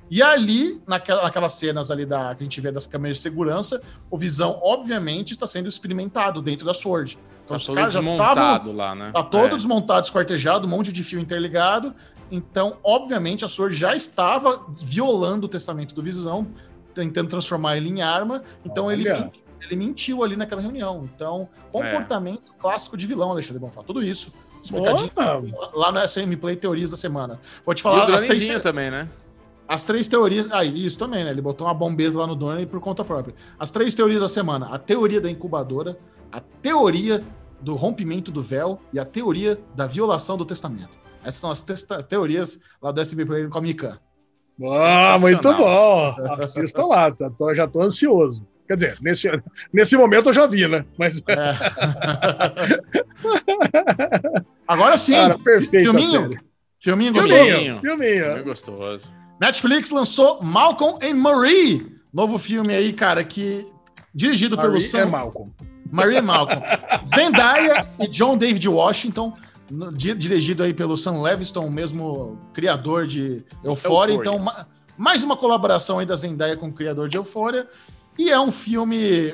E 0.09 0.23
ali, 0.23 0.81
naquela, 0.87 1.23
naquelas 1.23 1.53
cenas 1.53 1.91
ali 1.91 2.05
da, 2.05 2.33
que 2.33 2.41
a 2.41 2.43
gente 2.43 2.59
vê 2.59 2.71
das 2.71 2.87
câmeras 2.87 3.17
de 3.17 3.23
segurança, 3.23 3.81
o 4.09 4.17
Visão, 4.17 4.59
obviamente, 4.61 5.33
está 5.33 5.45
sendo 5.45 5.69
experimentado 5.69 6.41
dentro 6.41 6.65
da 6.65 6.73
Sword. 6.73 7.17
Então 7.45 7.57
tá 7.57 7.63
os 7.63 7.67
caras 7.67 7.93
já 7.93 7.99
estavam. 7.99 8.73
lá, 8.73 8.95
né? 8.95 9.11
Tá 9.11 9.23
todo 9.23 9.53
é. 9.53 9.55
desmontado, 9.55 10.05
esquartejado, 10.05 10.67
um 10.67 10.69
monte 10.69 10.91
de 10.91 11.03
fio 11.03 11.19
interligado. 11.19 11.93
Então, 12.31 12.77
obviamente, 12.83 13.43
a 13.43 13.47
Sword 13.47 13.75
já 13.75 13.95
estava 13.95 14.65
violando 14.79 15.45
o 15.45 15.49
testamento 15.49 15.95
do 15.95 16.01
Visão, 16.01 16.47
tentando 16.93 17.29
transformar 17.29 17.77
ele 17.77 17.89
em 17.89 18.01
arma. 18.01 18.43
Então 18.63 18.91
ele, 18.91 19.07
ele 19.61 19.75
mentiu 19.75 20.23
ali 20.23 20.35
naquela 20.35 20.61
reunião. 20.61 21.09
Então, 21.13 21.49
comportamento 21.71 22.51
é. 22.55 22.59
clássico 22.59 22.95
de 22.95 23.07
vilão, 23.07 23.31
Alexandre 23.31 23.59
Bonfá. 23.59 23.83
Tudo 23.83 24.03
isso. 24.03 24.31
Explicadinho 24.61 25.11
lá 25.73 25.91
no 25.91 26.07
SM 26.07 26.35
Play 26.35 26.55
Teorias 26.55 26.91
da 26.91 26.97
Semana. 26.97 27.39
Vou 27.65 27.73
te 27.73 27.81
falar. 27.81 28.09
E 28.09 28.11
o 28.11 28.15
as 28.15 28.23
três... 28.23 28.61
também, 28.61 28.91
né? 28.91 29.07
As 29.69 29.83
três 29.83 30.07
teorias. 30.07 30.47
Ah, 30.51 30.65
isso 30.65 30.97
também, 30.97 31.23
né? 31.23 31.29
Ele 31.29 31.43
botou 31.43 31.67
uma 31.67 31.73
bombeta 31.75 32.17
lá 32.17 32.25
no 32.25 32.35
Donnie 32.35 32.65
por 32.65 32.79
conta 32.79 33.05
própria. 33.05 33.35
As 33.59 33.69
três 33.69 33.93
teorias 33.93 34.19
da 34.19 34.27
semana: 34.27 34.65
a 34.71 34.79
teoria 34.79 35.21
da 35.21 35.29
incubadora, 35.29 35.95
a 36.31 36.39
teoria 36.39 37.23
do 37.61 37.75
rompimento 37.75 38.31
do 38.31 38.41
véu 38.41 38.81
e 38.91 38.97
a 38.97 39.05
teoria 39.05 39.59
da 39.75 39.85
violação 39.85 40.35
do 40.35 40.43
testamento. 40.43 40.97
Essas 41.23 41.35
são 41.35 41.51
as 41.51 41.61
teorias 42.07 42.59
lá 42.81 42.91
do 42.91 42.99
SB 42.99 43.25
Play 43.25 43.47
com 43.47 43.59
a 43.59 43.61
Mika. 43.61 43.99
Ah, 44.63 45.17
muito 45.19 45.53
bom! 45.53 46.15
Assista 46.31 46.83
lá, 46.85 47.11
tá, 47.11 47.29
tô, 47.29 47.53
já 47.53 47.67
tô 47.67 47.83
ansioso. 47.83 48.43
Quer 48.67 48.75
dizer, 48.75 48.97
nesse, 49.01 49.29
nesse 49.71 49.95
momento 49.95 50.29
eu 50.29 50.33
já 50.33 50.47
vi, 50.47 50.67
né? 50.67 50.83
Mas. 50.97 51.21
É. 51.27 51.55
Agora 54.67 54.97
sim! 54.97 55.13
Cara, 55.13 55.37
perfeito. 55.37 55.91
Filminho? 55.91 56.29
Filminho 56.79 57.13
gostoso. 57.13 57.35
Filminho. 57.35 57.79
Filminho. 57.81 58.25
Filminho 58.25 58.43
gostoso. 58.43 59.18
Netflix 59.39 59.89
lançou 59.89 60.41
Malcolm 60.43 60.99
and 61.01 61.15
Marie, 61.15 61.95
novo 62.13 62.37
filme 62.37 62.73
aí, 62.73 62.91
cara, 62.91 63.23
que 63.23 63.65
dirigido 64.13 64.57
Marie 64.57 64.71
pelo 64.71 64.81
Sam. 64.81 64.99
É 64.99 65.05
Malcolm. 65.05 65.51
Marie 65.91 66.17
e 66.17 66.21
Malcolm. 66.21 66.61
Zendaya 67.03 67.87
e 67.99 68.07
John 68.07 68.37
David 68.37 68.67
Washington, 68.67 69.33
dirigido 69.95 70.63
aí 70.63 70.73
pelo 70.73 70.97
Sam 70.97 71.21
Levinson, 71.21 71.65
o 71.65 71.71
mesmo 71.71 72.37
criador 72.53 73.07
de 73.07 73.43
Euphoria. 73.63 74.15
Então, 74.15 74.43
mais 74.97 75.23
uma 75.23 75.37
colaboração 75.37 75.99
aí 75.99 76.05
da 76.05 76.15
Zendaya 76.15 76.57
com 76.57 76.67
o 76.67 76.73
criador 76.73 77.07
de 77.07 77.17
Euphoria. 77.17 77.67
E 78.17 78.29
é 78.29 78.39
um 78.39 78.51
filme 78.51 79.33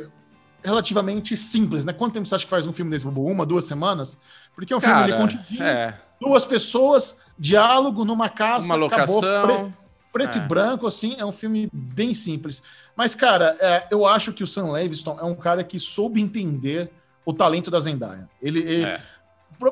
relativamente 0.63 1.35
simples, 1.35 1.85
né? 1.85 1.93
Quanto 1.93 2.13
tempo 2.13 2.27
você 2.27 2.35
acha 2.35 2.43
que 2.43 2.49
faz 2.49 2.67
um 2.67 2.73
filme 2.73 2.91
desse, 2.91 3.05
Uma, 3.07 3.45
duas 3.45 3.65
semanas? 3.65 4.17
Porque 4.53 4.73
é 4.73 4.77
um 4.77 4.79
Cara, 4.79 5.07
filme 5.07 5.23
ali 5.23 5.37
contínuo, 5.37 5.63
é. 5.63 5.99
duas 6.21 6.45
pessoas, 6.45 7.19
diálogo 7.37 8.05
numa 8.05 8.29
casa, 8.29 8.65
uma 8.65 8.75
locação. 8.75 9.19
Acabou, 9.19 9.71
preto 10.15 10.37
é. 10.39 10.41
e 10.41 10.47
branco, 10.47 10.87
assim, 10.87 11.17
é 11.17 11.25
um 11.25 11.31
filme 11.33 11.69
bem 11.73 12.13
simples. 12.13 12.63
Mas, 12.95 13.13
cara, 13.13 13.53
é, 13.59 13.87
eu 13.91 14.05
acho 14.05 14.31
que 14.31 14.45
o 14.45 14.47
Sam 14.47 14.71
Levinson 14.71 15.17
é 15.19 15.25
um 15.25 15.35
cara 15.35 15.61
que 15.61 15.77
soube 15.77 16.21
entender 16.21 16.89
o 17.25 17.33
talento 17.33 17.69
da 17.69 17.81
Zendaya. 17.81 18.29
Ele, 18.41 18.59
ele 18.59 18.85
é. 18.85 19.01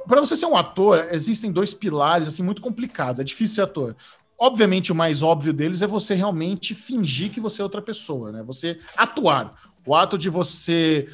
para 0.05 0.19
você 0.19 0.35
ser 0.35 0.45
um 0.45 0.57
ator, 0.57 1.07
existem 1.13 1.49
dois 1.49 1.73
pilares 1.73 2.27
assim 2.27 2.43
muito 2.43 2.61
complicados. 2.61 3.21
É 3.21 3.23
difícil 3.23 3.55
ser 3.55 3.61
ator. 3.61 3.95
Obviamente, 4.37 4.91
o 4.91 4.95
mais 4.95 5.21
óbvio 5.21 5.53
deles 5.53 5.81
é 5.81 5.87
você 5.87 6.13
realmente 6.13 6.75
fingir 6.75 7.31
que 7.31 7.39
você 7.39 7.61
é 7.61 7.63
outra 7.63 7.81
pessoa, 7.81 8.29
né? 8.33 8.43
Você 8.43 8.81
atuar. 8.97 9.71
O 9.87 9.95
ato 9.95 10.17
de 10.17 10.29
você 10.29 11.07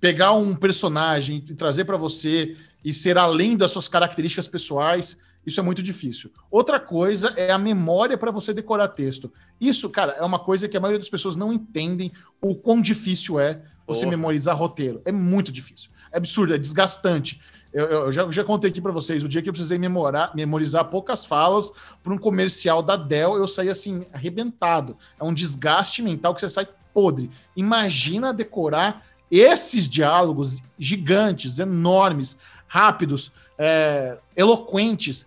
pegar 0.00 0.32
um 0.34 0.54
personagem 0.54 1.44
e 1.48 1.54
trazer 1.56 1.86
para 1.86 1.96
você 1.96 2.56
e 2.84 2.92
ser 2.92 3.18
além 3.18 3.56
das 3.56 3.72
suas 3.72 3.88
características 3.88 4.46
pessoais 4.46 5.18
isso 5.44 5.58
é 5.58 5.62
muito 5.62 5.82
difícil. 5.82 6.30
Outra 6.50 6.78
coisa 6.78 7.28
é 7.36 7.50
a 7.50 7.58
memória 7.58 8.16
para 8.18 8.30
você 8.30 8.52
decorar 8.52 8.88
texto. 8.88 9.32
Isso, 9.60 9.88
cara, 9.88 10.12
é 10.12 10.22
uma 10.22 10.38
coisa 10.38 10.68
que 10.68 10.76
a 10.76 10.80
maioria 10.80 10.98
das 10.98 11.08
pessoas 11.08 11.36
não 11.36 11.52
entendem 11.52 12.12
o 12.40 12.54
quão 12.54 12.80
difícil 12.80 13.40
é 13.40 13.62
você 13.86 14.04
oh. 14.04 14.10
memorizar 14.10 14.56
roteiro. 14.56 15.00
É 15.04 15.12
muito 15.12 15.50
difícil. 15.50 15.90
É 16.12 16.18
absurdo, 16.18 16.54
é 16.54 16.58
desgastante. 16.58 17.40
Eu, 17.72 17.86
eu 17.86 18.12
já, 18.12 18.30
já, 18.30 18.44
contei 18.44 18.68
aqui 18.68 18.80
para 18.80 18.90
vocês, 18.90 19.22
o 19.22 19.28
dia 19.28 19.40
que 19.40 19.48
eu 19.48 19.52
precisei 19.52 19.78
memorar, 19.78 20.34
memorizar 20.34 20.84
poucas 20.86 21.24
falas 21.24 21.70
para 22.02 22.12
um 22.12 22.18
comercial 22.18 22.82
da 22.82 22.96
Dell, 22.96 23.36
eu 23.36 23.46
saí 23.46 23.68
assim, 23.68 24.06
arrebentado. 24.12 24.96
É 25.18 25.24
um 25.24 25.32
desgaste 25.32 26.02
mental 26.02 26.34
que 26.34 26.40
você 26.40 26.48
sai 26.48 26.68
podre. 26.92 27.30
Imagina 27.56 28.32
decorar 28.32 29.06
esses 29.30 29.88
diálogos 29.88 30.60
gigantes, 30.76 31.60
enormes, 31.60 32.36
rápidos, 32.66 33.30
é, 33.56 34.18
eloquentes 34.36 35.26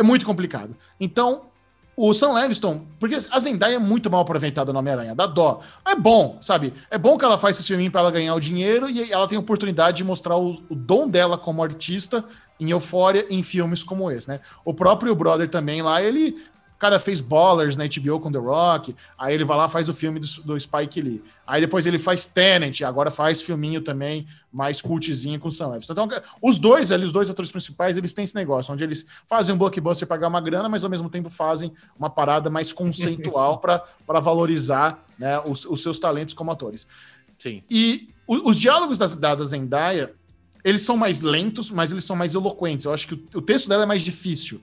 é 0.00 0.02
muito 0.02 0.26
complicado. 0.26 0.76
Então, 0.98 1.46
o 1.96 2.14
Sam 2.14 2.32
Levinson, 2.32 2.86
porque 2.98 3.14
a 3.14 3.38
Zendaya 3.38 3.74
é 3.74 3.78
muito 3.78 4.10
mal 4.10 4.22
aproveitada 4.22 4.72
no 4.72 4.78
Homem-Aranha, 4.78 5.14
dá 5.14 5.26
dó. 5.26 5.60
É 5.86 5.94
bom, 5.94 6.38
sabe? 6.40 6.72
É 6.90 6.96
bom 6.96 7.18
que 7.18 7.24
ela 7.24 7.36
faz 7.36 7.58
esse 7.58 7.68
filminho 7.68 7.90
para 7.90 8.00
ela 8.00 8.10
ganhar 8.10 8.34
o 8.34 8.40
dinheiro 8.40 8.88
e 8.88 9.12
ela 9.12 9.28
tem 9.28 9.36
a 9.36 9.40
oportunidade 9.40 9.98
de 9.98 10.04
mostrar 10.04 10.36
o, 10.36 10.52
o 10.70 10.74
dom 10.74 11.06
dela 11.06 11.36
como 11.36 11.62
artista 11.62 12.24
em 12.58 12.70
Eufória 12.70 13.26
em 13.28 13.42
filmes 13.42 13.82
como 13.82 14.10
esse, 14.10 14.28
né? 14.28 14.40
O 14.64 14.72
próprio 14.72 15.14
Brother 15.14 15.48
também 15.48 15.82
lá, 15.82 16.02
ele 16.02 16.42
cara 16.80 16.98
fez 16.98 17.20
Ballers 17.20 17.76
na 17.76 17.84
HBO 17.84 18.18
com 18.18 18.32
The 18.32 18.38
Rock, 18.38 18.96
aí 19.18 19.34
ele 19.34 19.44
vai 19.44 19.56
lá 19.56 19.68
faz 19.68 19.88
o 19.90 19.94
filme 19.94 20.18
do, 20.18 20.26
do 20.42 20.58
Spike 20.58 21.00
Lee. 21.00 21.22
Aí 21.46 21.60
depois 21.60 21.86
ele 21.86 21.98
faz 21.98 22.24
Tenet, 22.24 22.82
agora 22.82 23.10
faz 23.10 23.42
filminho 23.42 23.82
também 23.82 24.26
mais 24.50 24.80
cultzinho 24.80 25.38
com 25.38 25.50
Sam 25.50 25.68
Levinson. 25.68 25.92
Então, 25.92 26.08
os 26.40 26.58
dois 26.58 26.90
ali, 26.90 27.04
os 27.04 27.12
dois 27.12 27.28
atores 27.28 27.52
principais, 27.52 27.98
eles 27.98 28.14
têm 28.14 28.24
esse 28.24 28.34
negócio, 28.34 28.72
onde 28.72 28.82
eles 28.82 29.04
fazem 29.28 29.54
um 29.54 29.58
blockbuster 29.58 30.08
pagar 30.08 30.28
uma 30.28 30.40
grana, 30.40 30.70
mas 30.70 30.82
ao 30.82 30.88
mesmo 30.88 31.10
tempo 31.10 31.28
fazem 31.28 31.70
uma 31.98 32.08
parada 32.08 32.48
mais 32.48 32.72
conceitual 32.72 33.58
para 33.58 34.20
valorizar 34.20 35.04
né, 35.18 35.38
os, 35.40 35.66
os, 35.66 35.82
seus 35.82 35.98
talentos 35.98 36.34
como 36.34 36.50
atores. 36.50 36.86
Sim. 37.38 37.62
E 37.70 38.08
os, 38.26 38.40
os 38.42 38.56
diálogos 38.56 38.96
da, 38.96 39.06
da 39.06 39.44
Zendaya 39.44 40.14
eles 40.64 40.82
são 40.82 40.96
mais 40.96 41.20
lentos, 41.20 41.70
mas 41.70 41.92
eles 41.92 42.04
são 42.04 42.16
mais 42.16 42.34
eloquentes. 42.34 42.86
Eu 42.86 42.92
acho 42.92 43.08
que 43.08 43.14
o, 43.14 43.38
o 43.38 43.42
texto 43.42 43.68
dela 43.68 43.82
é 43.82 43.86
mais 43.86 44.02
difícil. 44.02 44.60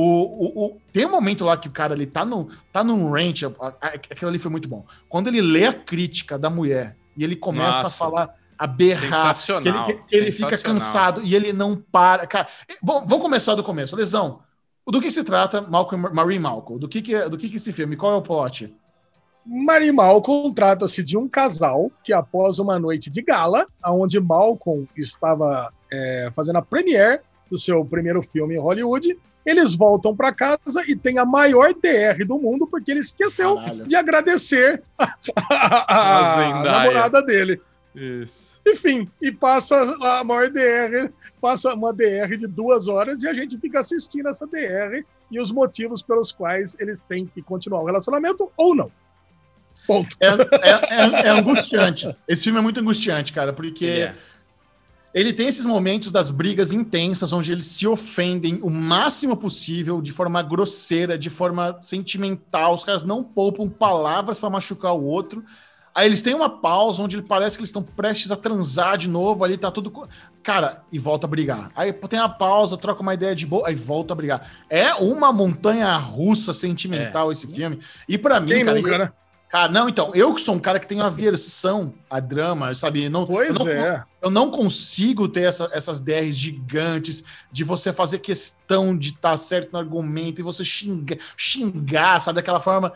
O, 0.00 0.04
o, 0.04 0.64
o, 0.64 0.80
tem 0.92 1.04
um 1.06 1.10
momento 1.10 1.44
lá 1.44 1.56
que 1.56 1.66
o 1.66 1.72
cara 1.72 1.92
ele 1.92 2.06
tá, 2.06 2.24
no, 2.24 2.48
tá 2.72 2.84
num 2.84 3.10
range, 3.10 3.46
aquilo 3.82 4.28
ali 4.28 4.38
foi 4.38 4.48
muito 4.48 4.68
bom. 4.68 4.86
Quando 5.08 5.26
ele 5.26 5.40
lê 5.40 5.66
a 5.66 5.72
crítica 5.72 6.38
da 6.38 6.48
mulher 6.48 6.96
e 7.16 7.24
ele 7.24 7.34
começa 7.34 7.82
Nossa. 7.82 7.86
a 7.88 7.90
falar, 7.90 8.34
a 8.56 8.64
berrar, 8.64 9.34
que 9.34 9.68
ele, 9.68 9.94
que 10.06 10.16
ele 10.16 10.30
fica 10.30 10.56
cansado 10.56 11.20
e 11.24 11.34
ele 11.34 11.52
não 11.52 11.74
para. 11.74 12.28
Cara, 12.28 12.46
vamos 12.80 13.20
começar 13.20 13.56
do 13.56 13.64
começo. 13.64 13.96
Lesão, 13.96 14.38
do 14.86 15.00
que 15.00 15.10
se 15.10 15.24
trata 15.24 15.62
Malcolm, 15.62 16.14
Marie 16.14 16.38
Malcolm? 16.38 16.78
Do 16.78 16.88
que, 16.88 17.02
que, 17.02 17.16
é, 17.16 17.28
do 17.28 17.36
que, 17.36 17.48
que 17.48 17.56
esse 17.56 17.72
filme? 17.72 17.96
Qual 17.96 18.12
é 18.12 18.16
o 18.16 18.22
plot? 18.22 18.72
Marie 19.44 19.90
Malcolm 19.90 20.54
trata-se 20.54 21.02
de 21.02 21.18
um 21.18 21.28
casal 21.28 21.90
que, 22.04 22.12
após 22.12 22.60
uma 22.60 22.78
noite 22.78 23.10
de 23.10 23.20
gala, 23.20 23.66
onde 23.84 24.20
Malcolm 24.20 24.86
estava 24.96 25.72
é, 25.92 26.30
fazendo 26.36 26.58
a 26.58 26.62
premiere 26.62 27.20
do 27.50 27.58
seu 27.58 27.84
primeiro 27.84 28.22
filme 28.22 28.54
em 28.54 28.60
Hollywood, 28.60 29.18
eles 29.48 29.74
voltam 29.74 30.14
para 30.14 30.30
casa 30.30 30.82
e 30.86 30.94
tem 30.94 31.18
a 31.18 31.24
maior 31.24 31.72
DR 31.72 32.22
do 32.26 32.38
mundo 32.38 32.66
porque 32.66 32.90
ele 32.90 33.00
esqueceu 33.00 33.56
Caralho. 33.56 33.86
de 33.86 33.96
agradecer 33.96 34.82
a, 34.98 35.14
a, 35.88 36.44
a 36.44 36.62
namorada 36.62 37.22
dele. 37.22 37.58
Isso. 37.94 38.60
Enfim, 38.66 39.08
e 39.22 39.32
passa 39.32 39.80
a 40.02 40.22
maior 40.22 40.50
DR, 40.50 41.10
passa 41.40 41.72
uma 41.72 41.94
DR 41.94 42.36
de 42.36 42.46
duas 42.46 42.88
horas 42.88 43.22
e 43.22 43.28
a 43.28 43.32
gente 43.32 43.58
fica 43.58 43.80
assistindo 43.80 44.28
essa 44.28 44.46
DR 44.46 45.02
e 45.30 45.40
os 45.40 45.50
motivos 45.50 46.02
pelos 46.02 46.30
quais 46.30 46.76
eles 46.78 47.00
têm 47.00 47.24
que 47.24 47.40
continuar 47.40 47.80
o 47.80 47.86
relacionamento 47.86 48.52
ou 48.54 48.74
não. 48.74 48.90
Ponto. 49.86 50.14
É, 50.20 50.26
é, 50.28 50.34
é, 50.90 51.26
é 51.26 51.30
angustiante. 51.30 52.14
Esse 52.28 52.44
filme 52.44 52.58
é 52.58 52.62
muito 52.62 52.78
angustiante, 52.78 53.32
cara, 53.32 53.54
porque. 53.54 53.86
Yeah 53.86 54.14
ele 55.18 55.32
tem 55.32 55.48
esses 55.48 55.66
momentos 55.66 56.12
das 56.12 56.30
brigas 56.30 56.72
intensas, 56.72 57.32
onde 57.32 57.50
eles 57.50 57.66
se 57.66 57.88
ofendem 57.88 58.60
o 58.62 58.70
máximo 58.70 59.36
possível, 59.36 60.00
de 60.00 60.12
forma 60.12 60.40
grosseira, 60.42 61.18
de 61.18 61.28
forma 61.28 61.76
sentimental. 61.82 62.74
Os 62.74 62.84
caras 62.84 63.02
não 63.02 63.24
poupam 63.24 63.68
palavras 63.68 64.38
para 64.38 64.48
machucar 64.48 64.94
o 64.94 65.02
outro. 65.02 65.44
Aí 65.92 66.06
eles 66.06 66.22
têm 66.22 66.34
uma 66.34 66.48
pausa 66.48 67.02
onde 67.02 67.20
parece 67.20 67.56
que 67.56 67.62
eles 67.62 67.70
estão 67.70 67.82
prestes 67.82 68.30
a 68.30 68.36
transar 68.36 68.96
de 68.96 69.08
novo, 69.08 69.42
ali 69.42 69.56
tá 69.56 69.72
tudo. 69.72 70.08
Cara, 70.40 70.84
e 70.92 70.98
volta 71.00 71.26
a 71.26 71.28
brigar. 71.28 71.72
Aí 71.74 71.92
tem 71.92 72.20
a 72.20 72.28
pausa, 72.28 72.76
troca 72.76 73.02
uma 73.02 73.14
ideia 73.14 73.34
de 73.34 73.44
boa, 73.44 73.66
aí 73.66 73.74
volta 73.74 74.12
a 74.12 74.16
brigar. 74.16 74.48
É 74.70 74.94
uma 74.94 75.32
montanha 75.32 75.96
russa 75.96 76.54
sentimental 76.54 77.30
é. 77.30 77.32
esse 77.32 77.48
filme. 77.48 77.80
E 78.08 78.16
para 78.16 78.38
mim, 78.38 78.46
Quem 78.46 78.64
cara, 78.64 78.76
nunca, 78.76 78.98
né? 78.98 79.12
Cara, 79.48 79.72
não, 79.72 79.88
então, 79.88 80.12
eu 80.14 80.34
que 80.34 80.42
sou 80.42 80.54
um 80.54 80.58
cara 80.58 80.78
que 80.78 80.86
tenho 80.86 81.02
aversão 81.02 81.94
a 82.10 82.20
drama, 82.20 82.74
sabe? 82.74 83.08
Não, 83.08 83.24
pois 83.24 83.58
eu 83.58 83.64
não, 83.64 83.72
é. 83.72 84.04
Eu 84.20 84.30
não 84.30 84.50
consigo 84.50 85.26
ter 85.26 85.42
essa, 85.42 85.70
essas 85.72 86.00
DRs 86.02 86.36
gigantes 86.36 87.24
de 87.50 87.64
você 87.64 87.90
fazer 87.90 88.18
questão 88.18 88.96
de 88.96 89.10
estar 89.10 89.30
tá 89.30 89.36
certo 89.38 89.72
no 89.72 89.78
argumento 89.78 90.38
e 90.38 90.44
você 90.44 90.62
xingar, 90.62 91.16
xingar 91.34 92.20
sabe? 92.20 92.36
Daquela 92.36 92.60
forma. 92.60 92.92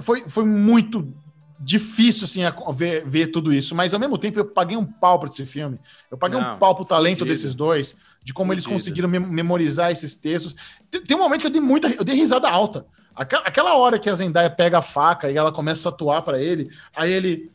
Foi, 0.00 0.26
foi 0.26 0.44
muito 0.44 1.12
difícil, 1.58 2.24
assim, 2.24 2.40
ver, 2.74 3.06
ver 3.06 3.28
tudo 3.28 3.52
isso. 3.52 3.72
Mas, 3.72 3.94
ao 3.94 4.00
mesmo 4.00 4.18
tempo, 4.18 4.40
eu 4.40 4.44
paguei 4.44 4.76
um 4.76 4.84
pau 4.84 5.20
para 5.20 5.28
esse 5.28 5.46
filme. 5.46 5.78
Eu 6.10 6.18
paguei 6.18 6.40
não, 6.40 6.56
um 6.56 6.58
pau 6.58 6.74
pro 6.74 6.84
talento 6.84 7.20
fugido. 7.20 7.30
desses 7.30 7.54
dois, 7.54 7.96
de 8.24 8.34
como 8.34 8.52
fugido. 8.52 8.54
eles 8.54 8.66
conseguiram 8.66 9.08
memorizar 9.08 9.92
esses 9.92 10.16
textos. 10.16 10.54
Tem, 10.90 11.00
tem 11.00 11.16
um 11.16 11.20
momento 11.20 11.42
que 11.42 11.46
eu 11.46 11.50
dei 11.50 11.60
muita... 11.60 11.88
Eu 11.88 12.04
dei 12.04 12.16
risada 12.16 12.48
alta. 12.48 12.86
Aquela 13.16 13.74
hora 13.76 13.98
que 13.98 14.10
a 14.10 14.14
Zendaya 14.14 14.50
pega 14.50 14.78
a 14.78 14.82
faca 14.82 15.30
e 15.30 15.36
ela 15.36 15.50
começa 15.50 15.88
a 15.88 15.92
atuar 15.92 16.20
para 16.20 16.40
ele, 16.40 16.70
aí 16.94 17.10
ele. 17.10 17.50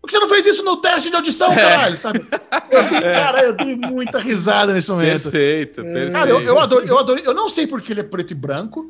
Por 0.00 0.06
que 0.06 0.12
você 0.12 0.20
não 0.20 0.28
fez 0.28 0.46
isso 0.46 0.62
no 0.62 0.76
teste 0.76 1.10
de 1.10 1.16
audição, 1.16 1.50
é. 1.52 1.56
caralho? 1.56 1.96
Sabe? 1.96 2.24
Eu, 2.70 2.80
é. 3.02 3.14
Cara, 3.14 3.42
eu 3.42 3.56
dei 3.56 3.74
muita 3.74 4.20
risada 4.20 4.72
nesse 4.72 4.88
momento. 4.88 5.22
Perfeito, 5.22 5.82
perfeito. 5.82 6.12
Cara, 6.12 6.30
eu, 6.30 6.40
eu 6.40 6.58
adoro, 6.60 6.86
eu 6.86 6.96
adoro. 6.96 7.20
Eu 7.20 7.34
não 7.34 7.48
sei 7.48 7.66
porque 7.66 7.92
ele 7.92 8.00
é 8.00 8.04
preto 8.04 8.30
e 8.30 8.34
branco, 8.34 8.88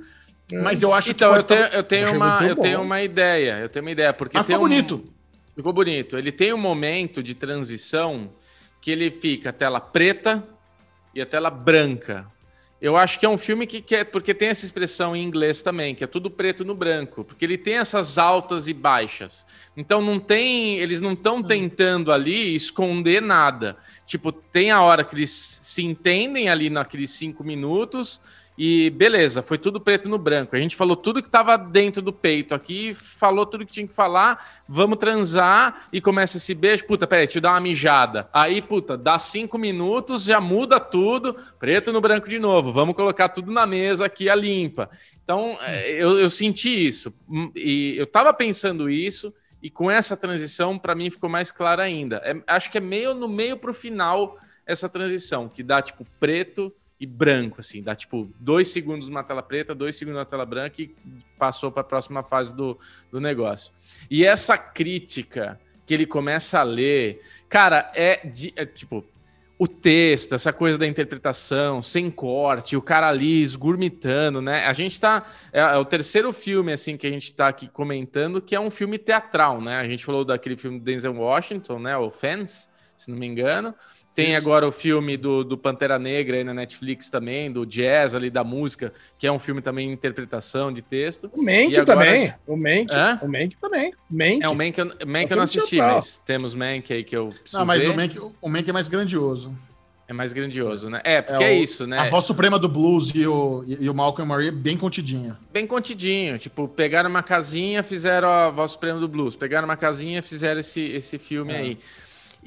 é. 0.52 0.60
mas 0.60 0.82
eu 0.82 0.92
acho 0.92 1.10
então, 1.10 1.32
que. 1.32 1.40
Então, 1.40 1.56
eu 1.56 1.64
tenho, 1.64 1.78
eu 1.78 1.82
tenho, 1.82 2.16
uma, 2.16 2.46
eu 2.46 2.56
tenho 2.56 2.82
uma 2.82 3.02
ideia. 3.02 3.58
Eu 3.60 3.68
tenho 3.70 3.82
uma 3.82 3.90
ideia. 3.90 4.12
Porque 4.12 4.36
mas 4.36 4.46
ficou 4.46 4.60
um, 4.60 4.68
bonito. 4.68 5.04
Ficou 5.56 5.72
bonito. 5.72 6.18
Ele 6.18 6.30
tem 6.30 6.52
um 6.52 6.58
momento 6.58 7.22
de 7.22 7.34
transição 7.34 8.30
que 8.78 8.90
ele 8.90 9.10
fica 9.10 9.48
a 9.48 9.52
tela 9.52 9.80
preta 9.80 10.44
e 11.14 11.22
a 11.22 11.26
tela 11.26 11.48
branca. 11.48 12.26
Eu 12.80 12.96
acho 12.96 13.18
que 13.18 13.26
é 13.26 13.28
um 13.28 13.36
filme 13.36 13.66
que 13.66 13.82
quer, 13.82 14.04
porque 14.04 14.32
tem 14.32 14.48
essa 14.48 14.64
expressão 14.64 15.16
em 15.16 15.24
inglês 15.24 15.62
também, 15.62 15.96
que 15.96 16.04
é 16.04 16.06
tudo 16.06 16.30
preto 16.30 16.64
no 16.64 16.76
branco, 16.76 17.24
porque 17.24 17.44
ele 17.44 17.58
tem 17.58 17.74
essas 17.74 18.18
altas 18.18 18.68
e 18.68 18.72
baixas. 18.72 19.44
Então 19.76 20.00
não 20.00 20.20
tem, 20.20 20.78
eles 20.78 21.00
não 21.00 21.12
estão 21.12 21.38
hum. 21.38 21.42
tentando 21.42 22.12
ali 22.12 22.54
esconder 22.54 23.20
nada. 23.20 23.76
Tipo, 24.06 24.30
tem 24.30 24.70
a 24.70 24.80
hora 24.80 25.02
que 25.02 25.16
eles 25.16 25.58
se 25.60 25.82
entendem 25.82 26.48
ali 26.48 26.70
naqueles 26.70 27.10
cinco 27.10 27.42
minutos 27.42 28.20
e 28.60 28.90
beleza, 28.90 29.40
foi 29.40 29.56
tudo 29.56 29.80
preto 29.80 30.08
no 30.08 30.18
branco. 30.18 30.56
A 30.56 30.58
gente 30.58 30.74
falou 30.74 30.96
tudo 30.96 31.22
que 31.22 31.28
estava 31.28 31.56
dentro 31.56 32.02
do 32.02 32.12
peito 32.12 32.56
aqui, 32.56 32.92
falou 32.92 33.46
tudo 33.46 33.64
que 33.64 33.70
tinha 33.70 33.86
que 33.86 33.94
falar. 33.94 34.64
Vamos 34.68 34.98
transar 34.98 35.86
e 35.92 36.00
começa 36.00 36.38
esse 36.38 36.54
beijo. 36.54 36.84
Puta, 36.84 37.06
peraí, 37.06 37.24
deixa 37.24 37.38
eu 37.38 37.42
dar 37.42 37.52
uma 37.52 37.60
mijada. 37.60 38.28
Aí, 38.32 38.60
puta, 38.60 38.98
dá 38.98 39.16
cinco 39.16 39.56
minutos, 39.56 40.24
já 40.24 40.40
muda 40.40 40.80
tudo, 40.80 41.36
preto 41.56 41.92
no 41.92 42.00
branco 42.00 42.28
de 42.28 42.40
novo. 42.40 42.72
Vamos 42.72 42.96
colocar 42.96 43.28
tudo 43.28 43.52
na 43.52 43.64
mesa 43.64 44.06
aqui, 44.06 44.28
a 44.28 44.34
limpa. 44.34 44.90
Então, 45.22 45.56
é, 45.60 45.92
eu, 45.92 46.18
eu 46.18 46.28
senti 46.28 46.84
isso. 46.84 47.14
E 47.54 47.94
eu 47.96 48.08
tava 48.08 48.34
pensando 48.34 48.90
isso, 48.90 49.32
e 49.62 49.70
com 49.70 49.88
essa 49.88 50.16
transição, 50.16 50.76
para 50.76 50.96
mim, 50.96 51.10
ficou 51.10 51.30
mais 51.30 51.52
claro 51.52 51.80
ainda. 51.80 52.20
É, 52.24 52.34
acho 52.48 52.72
que 52.72 52.78
é 52.78 52.80
meio 52.80 53.14
no 53.14 53.28
meio 53.28 53.56
para 53.56 53.70
o 53.70 53.74
final 53.74 54.36
essa 54.66 54.88
transição, 54.88 55.48
que 55.48 55.62
dá 55.62 55.80
tipo 55.80 56.04
preto 56.18 56.72
e 57.00 57.06
branco, 57.06 57.60
assim, 57.60 57.82
dá 57.82 57.94
tipo 57.94 58.30
dois 58.40 58.68
segundos 58.68 59.08
numa 59.08 59.22
tela 59.22 59.42
preta, 59.42 59.74
dois 59.74 59.96
segundos 59.96 60.18
na 60.18 60.24
tela 60.24 60.44
branca 60.44 60.82
e 60.82 60.94
passou 61.38 61.70
para 61.70 61.82
a 61.82 61.84
próxima 61.84 62.22
fase 62.24 62.54
do, 62.54 62.78
do 63.10 63.20
negócio. 63.20 63.72
E 64.10 64.24
essa 64.24 64.58
crítica 64.58 65.60
que 65.86 65.94
ele 65.94 66.06
começa 66.06 66.58
a 66.58 66.62
ler, 66.64 67.20
cara, 67.48 67.90
é, 67.94 68.26
de, 68.26 68.52
é 68.56 68.64
tipo 68.64 69.04
o 69.58 69.66
texto, 69.66 70.34
essa 70.34 70.52
coisa 70.52 70.78
da 70.78 70.86
interpretação, 70.86 71.82
sem 71.82 72.10
corte, 72.10 72.76
o 72.76 72.82
cara 72.82 73.08
ali 73.08 73.42
esgurmitando, 73.42 74.40
né? 74.40 74.64
A 74.66 74.72
gente 74.72 75.00
tá. 75.00 75.26
É, 75.52 75.60
é, 75.60 75.76
o 75.76 75.84
terceiro 75.84 76.32
filme, 76.32 76.72
assim, 76.72 76.96
que 76.96 77.06
a 77.06 77.10
gente 77.10 77.34
tá 77.34 77.48
aqui 77.48 77.66
comentando, 77.66 78.40
que 78.40 78.54
é 78.54 78.60
um 78.60 78.70
filme 78.70 78.98
teatral, 78.98 79.60
né? 79.60 79.78
A 79.78 79.88
gente 79.88 80.04
falou 80.04 80.24
daquele 80.24 80.56
filme 80.56 80.78
Denzel 80.78 81.16
Washington, 81.16 81.80
né? 81.80 81.96
O 81.96 82.08
Fans, 82.08 82.70
se 82.96 83.10
não 83.10 83.18
me 83.18 83.26
engano. 83.26 83.74
Tem 84.18 84.30
Isso. 84.30 84.38
agora 84.38 84.66
o 84.66 84.72
filme 84.72 85.16
do, 85.16 85.44
do 85.44 85.56
Pantera 85.56 85.96
Negra 85.96 86.38
aí 86.38 86.42
na 86.42 86.52
Netflix 86.52 87.08
também, 87.08 87.52
do 87.52 87.64
jazz 87.64 88.16
ali, 88.16 88.28
da 88.28 88.42
música, 88.42 88.92
que 89.16 89.28
é 89.28 89.30
um 89.30 89.38
filme 89.38 89.62
também 89.62 89.86
de 89.86 89.94
interpretação 89.94 90.72
de 90.72 90.82
texto. 90.82 91.30
O 91.32 91.40
Mank 91.40 91.76
agora... 91.76 91.84
também. 91.84 92.34
O 92.44 92.56
Mank. 92.56 92.92
Hã? 92.92 93.20
O 93.22 93.28
Mank 93.28 93.56
também. 93.60 93.92
Mank. 94.10 94.40
É, 94.42 94.48
o 94.48 94.56
Mank, 94.56 94.76
Mank 95.06 95.30
é 95.30 95.32
eu 95.32 95.36
não 95.36 95.44
assisti, 95.44 95.76
central. 95.76 95.94
mas 95.94 96.20
temos 96.26 96.52
Mank 96.56 96.92
aí 96.92 97.04
que 97.04 97.16
eu 97.16 97.32
Não, 97.52 97.64
mas 97.64 97.80
ver. 97.80 97.90
o 97.90 97.94
Mank, 97.94 98.18
o 98.18 98.48
Mank 98.48 98.68
é 98.68 98.72
mais 98.72 98.88
grandioso. 98.88 99.56
É 100.08 100.12
mais 100.12 100.32
grandioso, 100.32 100.90
né? 100.90 101.00
É, 101.04 101.22
porque 101.22 101.44
é, 101.44 101.52
é, 101.52 101.54
isso, 101.54 101.86
né? 101.86 101.98
A 102.00 102.10
voz 102.10 102.24
suprema 102.24 102.58
do 102.58 102.68
blues 102.68 103.12
e 103.14 103.24
o, 103.24 103.62
e 103.68 103.88
o 103.88 103.94
Malcolm 103.94 104.28
Marie 104.28 104.50
bem 104.50 104.76
contidinha. 104.76 105.38
Bem 105.52 105.64
contidinho. 105.64 106.38
Tipo, 106.38 106.66
pegaram 106.66 107.08
uma 107.08 107.22
casinha, 107.22 107.84
fizeram 107.84 108.28
a 108.28 108.50
voz 108.50 108.72
suprema 108.72 108.98
do 108.98 109.06
blues. 109.06 109.36
Pegaram 109.36 109.68
uma 109.68 109.76
casinha, 109.76 110.20
fizeram 110.24 110.58
esse, 110.58 110.80
esse 110.80 111.18
filme 111.18 111.52
é. 111.52 111.56
aí. 111.58 111.78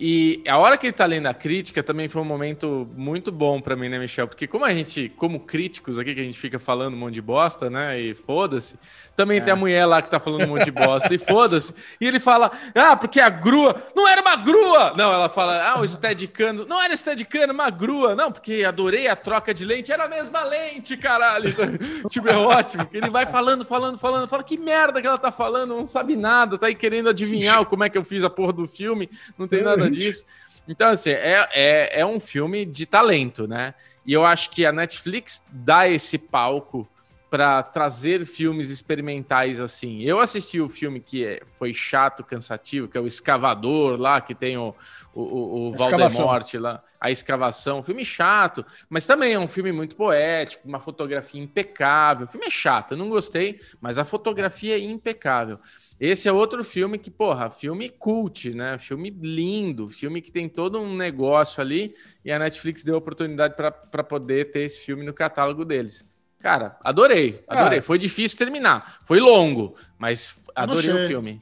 E 0.04 0.42
a 0.48 0.58
hora 0.58 0.80
que 0.80 0.88
ele 0.88 0.94
tá 0.94 1.06
lendo 1.06 1.28
a 1.28 1.34
crítica 1.34 1.84
também 1.84 2.10
foi 2.10 2.24
um 2.24 2.26
momento 2.26 2.90
muito 2.98 3.32
bom 3.32 3.62
para 3.62 3.76
mim, 3.76 3.88
né, 3.88 4.00
Michel? 4.00 4.28
Porque 4.28 4.48
como 4.48 4.66
a 4.66 4.74
gente, 4.74 5.10
como 5.16 5.40
críticos 5.42 6.00
aqui, 6.00 6.16
que 6.16 6.22
a 6.22 6.24
gente 6.24 6.40
fica 6.40 6.58
falando 6.58 6.96
um 6.96 6.98
monte 6.98 7.14
de 7.14 7.22
bosta, 7.22 7.70
né? 7.70 8.00
E 8.00 8.16
foda-se. 8.16 8.80
Também 9.16 9.38
é. 9.38 9.42
tem 9.42 9.54
a 9.54 9.56
mulher 9.56 9.86
lá 9.86 10.02
que 10.02 10.10
tá 10.10 10.20
falando 10.20 10.46
um 10.46 10.48
monte 10.48 10.66
de 10.66 10.72
bosta 10.72 11.14
e 11.14 11.20
foda-se. 11.20 11.76
E 12.00 12.08
ele 12.08 12.20
fala, 12.20 12.50
ah, 12.74 12.96
porque 12.96 13.20
a 13.20 13.30
grua 13.30 13.76
não 13.96 14.08
era 14.08 14.22
uma 14.22 14.36
grua! 14.38 14.94
Não, 14.98 15.14
ela 15.14 15.30
fala, 15.30 15.64
ah, 15.70 15.80
o 15.80 15.88
Steadicam 15.88 16.54
não 16.68 16.82
era 16.82 16.98
Steadicam, 16.98 17.52
uma 17.52 17.70
grua. 17.70 18.16
Não, 18.16 18.32
porque 18.32 18.64
adorei 18.64 19.08
a 19.08 19.16
troca 19.16 19.54
de 19.54 19.64
lente, 19.64 19.92
era 19.92 20.06
a 20.06 20.10
mesma 20.10 20.42
lente, 20.44 20.98
caralho. 20.98 21.54
tipo, 22.10 22.28
é 22.28 22.36
ótimo. 22.36 22.88
Que 22.88 22.98
ele 22.98 23.12
vai 23.12 23.28
falando, 23.28 23.64
falando, 23.64 24.00
falando, 24.00 24.28
fala, 24.28 24.44
que 24.44 24.58
merda 24.58 25.00
que 25.00 25.06
ela 25.06 25.20
tá 25.20 25.32
falando, 25.32 25.76
não 25.76 25.86
sabe 25.86 26.16
nada, 26.16 26.58
tá 26.58 26.66
aí 26.66 26.74
querendo 26.74 27.10
adivinhar 27.10 27.64
como 27.70 27.84
é 27.84 27.90
que 27.90 28.00
eu 28.00 28.04
fiz 28.04 28.24
a 28.24 28.32
porra 28.32 28.54
do 28.54 28.68
filme, 28.68 29.08
não 29.38 29.48
tem 29.48 29.62
nada 29.62 29.91
disso. 29.92 30.26
Então, 30.68 30.90
assim, 30.90 31.10
é, 31.12 31.48
é, 31.52 32.02
é 32.02 32.06
um 32.06 32.20
filme 32.20 32.66
de 32.66 32.86
talento, 32.86 33.48
né? 33.48 33.74
E 34.06 34.14
eu 34.14 34.26
acho 34.26 34.50
que 34.50 34.66
a 34.66 34.72
Netflix 34.72 35.44
dá 35.52 35.88
esse 35.88 36.18
palco 36.18 36.88
para 37.32 37.64
trazer 37.64 38.26
filmes 38.26 38.70
experimentais 38.70 39.62
assim. 39.62 40.02
Eu 40.02 40.20
assisti 40.20 40.60
o 40.60 40.68
filme 40.68 41.00
que 41.00 41.26
é, 41.26 41.42
foi 41.54 41.74
chato, 41.74 42.26
cansativo, 42.26 42.90
que 42.90 42.98
é 42.98 43.02
o 43.02 43.08
Escavador 43.08 43.98
lá, 43.98 44.20
que 44.20 44.36
tem 44.36 44.58
o, 44.58 44.76
o, 45.14 45.70
o 45.70 45.74
Valdemorte 45.74 46.58
lá, 46.58 46.84
a 47.00 47.10
escavação. 47.10 47.82
Filme 47.82 48.04
chato, 48.04 48.66
mas 48.90 49.06
também 49.06 49.32
é 49.32 49.40
um 49.40 49.48
filme 49.48 49.72
muito 49.72 49.96
poético, 49.96 50.68
uma 50.68 50.82
fotografia 50.82 51.42
impecável. 51.42 52.28
O 52.28 52.30
filme 52.30 52.48
é 52.48 52.50
chato, 52.50 52.92
eu 52.92 52.98
não 52.98 53.08
gostei, 53.08 53.62
mas 53.80 53.98
a 53.98 54.04
fotografia 54.04 54.76
é 54.76 54.80
impecável. 54.80 55.58
Esse 56.02 56.28
é 56.28 56.32
outro 56.32 56.64
filme 56.64 56.98
que, 56.98 57.12
porra, 57.12 57.52
filme 57.52 57.88
cult, 57.88 58.56
né? 58.56 58.80
Filme 58.80 59.12
lindo, 59.22 59.88
filme 59.88 60.20
que 60.20 60.32
tem 60.32 60.50
todo 60.50 60.82
um 60.82 60.96
negócio 60.96 61.62
ali 61.62 61.94
e 62.26 62.32
a 62.32 62.40
Netflix 62.40 62.84
deu 62.84 62.96
a 62.96 62.98
oportunidade 62.98 63.54
para 63.56 64.04
poder 64.04 64.50
ter 64.50 64.62
esse 64.62 64.80
filme 64.80 65.06
no 65.06 65.14
catálogo 65.14 65.64
deles. 65.64 66.04
Cara, 66.40 66.76
adorei, 66.84 67.44
adorei. 67.48 67.82
Foi 67.82 68.00
difícil 68.00 68.36
terminar, 68.36 68.98
foi 69.04 69.20
longo, 69.20 69.76
mas 70.00 70.42
adorei 70.56 70.92
o 70.92 71.08
filme. 71.08 71.40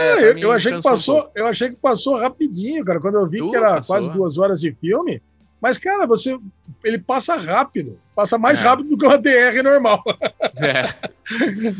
É, 0.00 0.02
é 0.02 0.30
eu, 0.32 0.38
eu, 0.38 0.50
achei 0.50 0.74
que 0.74 0.82
passou, 0.82 1.22
um 1.22 1.30
eu 1.36 1.46
achei 1.46 1.70
que 1.70 1.76
passou 1.76 2.18
rapidinho, 2.18 2.84
cara. 2.84 2.98
Quando 2.98 3.14
eu 3.14 3.28
vi 3.28 3.38
que 3.38 3.56
era 3.56 3.76
passou. 3.76 3.94
quase 3.94 4.10
duas 4.10 4.38
horas 4.38 4.60
de 4.60 4.72
filme, 4.72 5.22
mas 5.60 5.78
cara, 5.78 6.06
você, 6.06 6.38
ele 6.84 6.98
passa 6.98 7.36
rápido, 7.36 7.98
passa 8.14 8.38
mais 8.38 8.60
é. 8.60 8.64
rápido 8.64 8.90
do 8.90 8.98
que 8.98 9.06
uma 9.06 9.18
DR 9.18 9.62
normal. 9.62 10.02
É. 10.62 10.82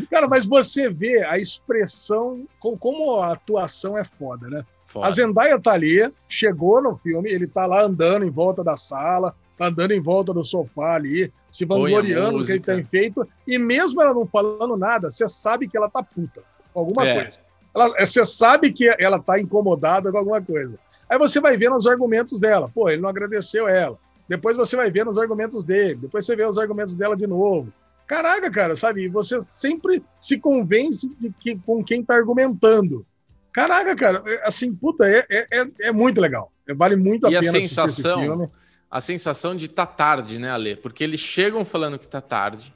cara, 0.09 0.29
mas 0.29 0.47
você 0.47 0.89
vê 0.89 1.23
a 1.25 1.37
expressão, 1.39 2.47
como 2.59 3.17
a 3.17 3.33
atuação 3.33 3.99
é 3.99 4.05
foda, 4.05 4.49
né? 4.49 4.65
Foda. 4.87 5.07
A 5.07 5.11
Zendaya 5.11 5.61
tá 5.61 5.73
ali, 5.73 6.11
chegou 6.29 6.81
no 6.81 6.97
filme, 6.97 7.31
ele 7.31 7.47
tá 7.47 7.67
lá 7.67 7.83
andando 7.83 8.25
em 8.25 8.31
volta 8.31 8.65
da 8.65 8.77
sala, 8.77 9.35
tá 9.57 9.67
andando 9.67 9.91
em 9.91 10.01
volta 10.01 10.33
do 10.33 10.43
sofá 10.43 10.95
ali, 10.95 11.33
se 11.51 11.67
vangloriando 11.67 12.39
do 12.39 12.45
que 12.45 12.53
ele 12.53 12.61
tem 12.61 12.85
feito, 12.85 13.27
e 13.47 13.59
mesmo 13.59 14.01
ela 14.01 14.15
não 14.15 14.27
falando 14.27 14.77
nada, 14.77 15.11
você 15.11 15.29
sabe 15.29 15.69
que 15.69 15.77
ela 15.77 15.91
tá 15.91 16.03
puta 16.03 16.43
com 16.73 16.81
alguma 16.81 17.07
é. 17.07 17.15
coisa. 17.15 17.41
Ela, 17.75 17.89
você 18.07 18.25
sabe 18.25 18.73
que 18.73 18.89
ela 18.99 19.19
tá 19.19 19.39
incomodada 19.39 20.11
com 20.11 20.19
alguma 20.19 20.41
coisa. 20.41 20.79
Aí 21.11 21.19
você 21.19 21.41
vai 21.41 21.57
vendo 21.57 21.77
os 21.77 21.87
argumentos 21.87 22.39
dela. 22.39 22.71
Pô, 22.73 22.89
ele 22.89 23.03
não 23.03 23.09
agradeceu 23.09 23.67
ela. 23.67 23.99
Depois 24.29 24.57
você 24.57 24.77
vai 24.77 24.91
vendo 24.91 25.11
os 25.11 25.19
argumentos 25.19 25.65
dele. 25.65 25.97
Depois 25.97 26.25
você 26.25 26.37
vê 26.37 26.47
os 26.47 26.57
argumentos 26.57 26.95
dela 26.95 27.17
de 27.17 27.27
novo. 27.27 27.73
Caraca, 28.07 28.51
cara, 28.51 28.77
sabe? 28.77 29.09
Você 29.09 29.41
sempre 29.43 30.03
se 30.19 30.39
convence 30.39 31.09
de 31.19 31.33
que, 31.39 31.57
com 31.57 31.83
quem 31.83 32.05
tá 32.05 32.15
argumentando. 32.15 33.05
Caraca, 33.53 33.97
cara, 33.97 34.23
é, 34.25 34.47
assim, 34.47 34.73
puta, 34.73 35.05
é, 35.09 35.27
é, 35.29 35.47
é, 35.51 35.67
é 35.81 35.93
muito 35.93 36.21
legal. 36.21 36.53
Vale 36.77 36.95
muito 36.95 37.27
a 37.27 37.31
e 37.31 37.39
pena 37.39 37.59
a 37.59 37.61
sensação, 37.61 37.85
assistir 37.85 38.09
esse 38.09 38.21
filme 38.21 38.49
a 38.91 39.01
sensação 39.01 39.55
de 39.55 39.69
tá 39.69 39.87
tarde, 39.87 40.39
né, 40.39 40.51
Ale? 40.51 40.75
Porque 40.75 41.05
eles 41.05 41.21
chegam 41.21 41.65
falando 41.65 41.99
que 41.99 42.09
tá 42.09 42.21
tarde. 42.21 42.75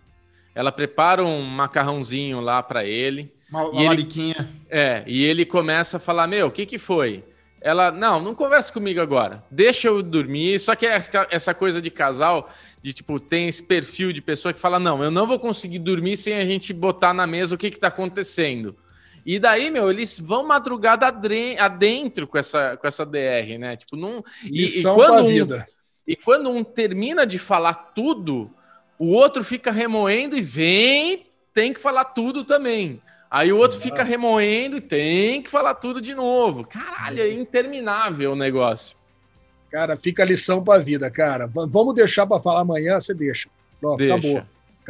Ela 0.55 0.71
prepara 0.71 1.25
um 1.25 1.43
macarrãozinho 1.43 2.41
lá 2.41 2.63
para 2.63 2.85
ele. 2.85 3.33
Uma, 3.51 3.69
uma 3.69 3.85
mariquinha. 3.85 4.37
Ele, 4.39 4.49
é, 4.71 5.03
e 5.07 5.25
ele 5.25 5.45
começa 5.45 5.97
a 5.97 6.01
falar: 6.01 6.29
Meu, 6.29 6.47
o 6.47 6.51
que 6.53 6.65
que 6.65 6.79
foi? 6.79 7.25
Ela, 7.65 7.91
não, 7.91 8.21
não 8.21 8.35
conversa 8.35 8.71
comigo 8.71 9.01
agora. 9.01 9.43
Deixa 9.51 9.89
eu 9.89 10.03
dormir. 10.03 10.61
Só 10.61 10.77
que 10.77 10.85
essa, 10.85 11.27
essa 11.31 11.55
coisa 11.55 11.81
de 11.81 11.91
casal, 11.91 12.51
de 12.83 12.93
tipo, 12.93 13.19
tem 13.19 13.49
esse 13.49 13.63
perfil 13.63 14.13
de 14.13 14.21
pessoa 14.21 14.53
que 14.53 14.61
fala: 14.61 14.79
Não, 14.79 15.03
eu 15.03 15.11
não 15.11 15.27
vou 15.27 15.39
conseguir 15.39 15.79
dormir 15.79 16.19
sem 16.19 16.35
a 16.35 16.45
gente 16.45 16.75
botar 16.75 17.15
na 17.15 17.27
mesa 17.27 17.55
o 17.55 17.59
que 17.59 17.71
que 17.71 17.81
tá 17.81 17.89
acontecendo. 17.89 18.77
E 19.25 19.39
daí, 19.39 19.71
meu, 19.71 19.91
eles 19.91 20.21
vão 20.21 20.47
madrugada 20.47 21.07
adentro 21.07 22.27
com 22.27 22.37
essa, 22.37 22.77
com 22.77 22.87
essa 22.87 23.07
DR, 23.07 23.57
né? 23.59 23.79
Tipo, 23.79 23.97
não. 23.97 24.23
E, 24.45 24.67
e 24.67 24.83
quando 24.83 25.27
um, 25.27 25.63
e 26.07 26.17
quando 26.17 26.51
um 26.51 26.63
termina 26.63 27.27
de 27.27 27.39
falar 27.39 27.73
tudo, 27.95 28.51
o 28.99 29.11
outro 29.13 29.43
fica 29.43 29.71
remoendo 29.71 30.37
e 30.37 30.43
vem, 30.43 31.25
tem 31.55 31.73
que 31.73 31.81
falar 31.81 32.05
tudo 32.05 32.45
também. 32.45 33.01
Aí 33.35 33.53
o 33.53 33.59
outro 33.59 33.81
fica 33.81 34.05
remoendo 34.05 34.77
e 34.77 34.81
tem 34.81 35.43
que 35.43 35.51
falar 35.51 35.75
tudo 35.75 36.01
de 36.01 36.15
novo. 36.15 36.65
Caralho, 36.65 37.21
é 37.21 37.33
interminável 37.33 38.31
o 38.31 38.37
negócio. 38.37 38.97
Cara, 39.73 39.97
fica 39.97 40.23
a 40.23 40.27
lição 40.27 40.63
para 40.63 40.81
a 40.81 40.83
vida, 40.83 41.11
cara. 41.11 41.51
Vamos 41.53 41.97
deixar 41.97 42.29
para 42.29 42.41
falar 42.41 42.61
amanhã, 42.61 43.01
você 43.01 43.13
deixa. 43.13 43.49
Pronto, 43.81 43.99
deixa. 43.99 44.15
acabou. 44.15 44.43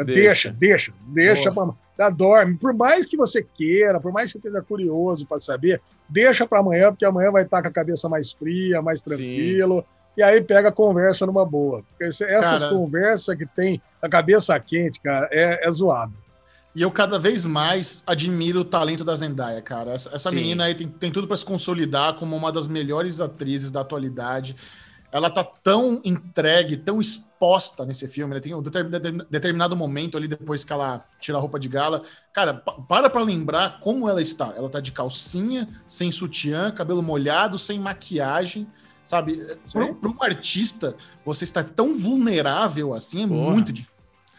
Deixa, 0.05 0.51
deixa, 0.53 0.93
deixa. 1.07 1.51
Pra... 1.97 2.11
Dorme. 2.11 2.59
Por 2.59 2.75
mais 2.75 3.07
que 3.07 3.17
você 3.17 3.43
queira, 3.43 3.99
por 3.99 4.13
mais 4.13 4.27
que 4.27 4.33
você 4.33 4.49
esteja 4.49 4.63
curioso 4.63 5.27
para 5.27 5.39
saber, 5.39 5.81
deixa 6.07 6.47
para 6.47 6.61
amanhã, 6.61 6.91
porque 6.91 7.07
amanhã 7.07 7.33
vai 7.33 7.45
estar 7.45 7.63
com 7.63 7.69
a 7.69 7.73
cabeça 7.73 8.11
mais 8.11 8.33
fria, 8.33 8.83
mais 8.83 9.01
tranquilo. 9.01 9.81
Sim 9.81 10.05
e 10.17 10.23
aí 10.23 10.41
pega 10.41 10.69
a 10.69 10.73
conversa 10.73 11.27
numa 11.27 11.45
boa. 11.45 11.83
Porque 11.83 12.05
essas 12.05 12.65
cara, 12.65 12.75
conversas 12.75 13.37
que 13.37 13.47
tem 13.47 13.83
a 14.01 14.09
cabeça 14.09 14.59
quente, 14.61 15.01
cara, 15.01 15.29
é, 15.31 15.67
é 15.67 15.73
zoado. 15.73 16.13
E 16.75 16.83
eu 16.83 16.91
cada 16.91 17.19
vez 17.19 17.45
mais 17.45 18.03
admiro 18.07 18.61
o 18.61 18.65
talento 18.65 19.05
da 19.05 19.15
Zendaya, 19.15 19.63
cara. 19.63 19.93
Essa, 19.93 20.15
essa 20.15 20.31
menina 20.31 20.65
aí 20.65 20.75
tem, 20.75 20.89
tem 20.89 21.13
tudo 21.13 21.27
para 21.27 21.37
se 21.37 21.45
consolidar 21.45 22.15
como 22.15 22.35
uma 22.35 22.51
das 22.51 22.67
melhores 22.67 23.21
atrizes 23.21 23.71
da 23.71 23.81
atualidade. 23.81 24.57
Ela 25.13 25.31
tá 25.31 25.45
tão 25.45 26.01
entregue, 26.05 26.77
tão 26.77 27.01
exposta 27.01 27.85
nesse 27.85 28.09
filme. 28.09 28.35
Né? 28.35 28.41
Tem 28.41 28.53
um 28.53 28.63
determinado 29.31 29.77
momento 29.77 30.17
ali, 30.17 30.27
depois 30.27 30.65
que 30.65 30.73
ela 30.73 31.05
tira 31.21 31.39
a 31.39 31.41
roupa 31.41 31.61
de 31.61 31.69
gala. 31.69 32.03
Cara, 32.33 32.55
para 32.55 33.09
pra 33.09 33.23
lembrar 33.23 33.79
como 33.79 34.09
ela 34.09 34.21
está. 34.21 34.53
Ela 34.57 34.69
tá 34.69 34.81
de 34.81 34.91
calcinha, 34.91 35.69
sem 35.87 36.11
sutiã, 36.11 36.73
cabelo 36.73 37.03
molhado, 37.03 37.57
sem 37.57 37.79
maquiagem 37.79 38.67
Sabe? 39.05 39.39
Para 39.71 40.09
um 40.09 40.23
artista, 40.23 40.97
você 41.25 41.45
estar 41.45 41.63
tão 41.63 41.95
vulnerável 41.95 42.95
assim 42.95 43.25
é 43.25 43.29
Porra. 43.29 43.53
muito 43.53 43.71
difícil. 43.71 43.94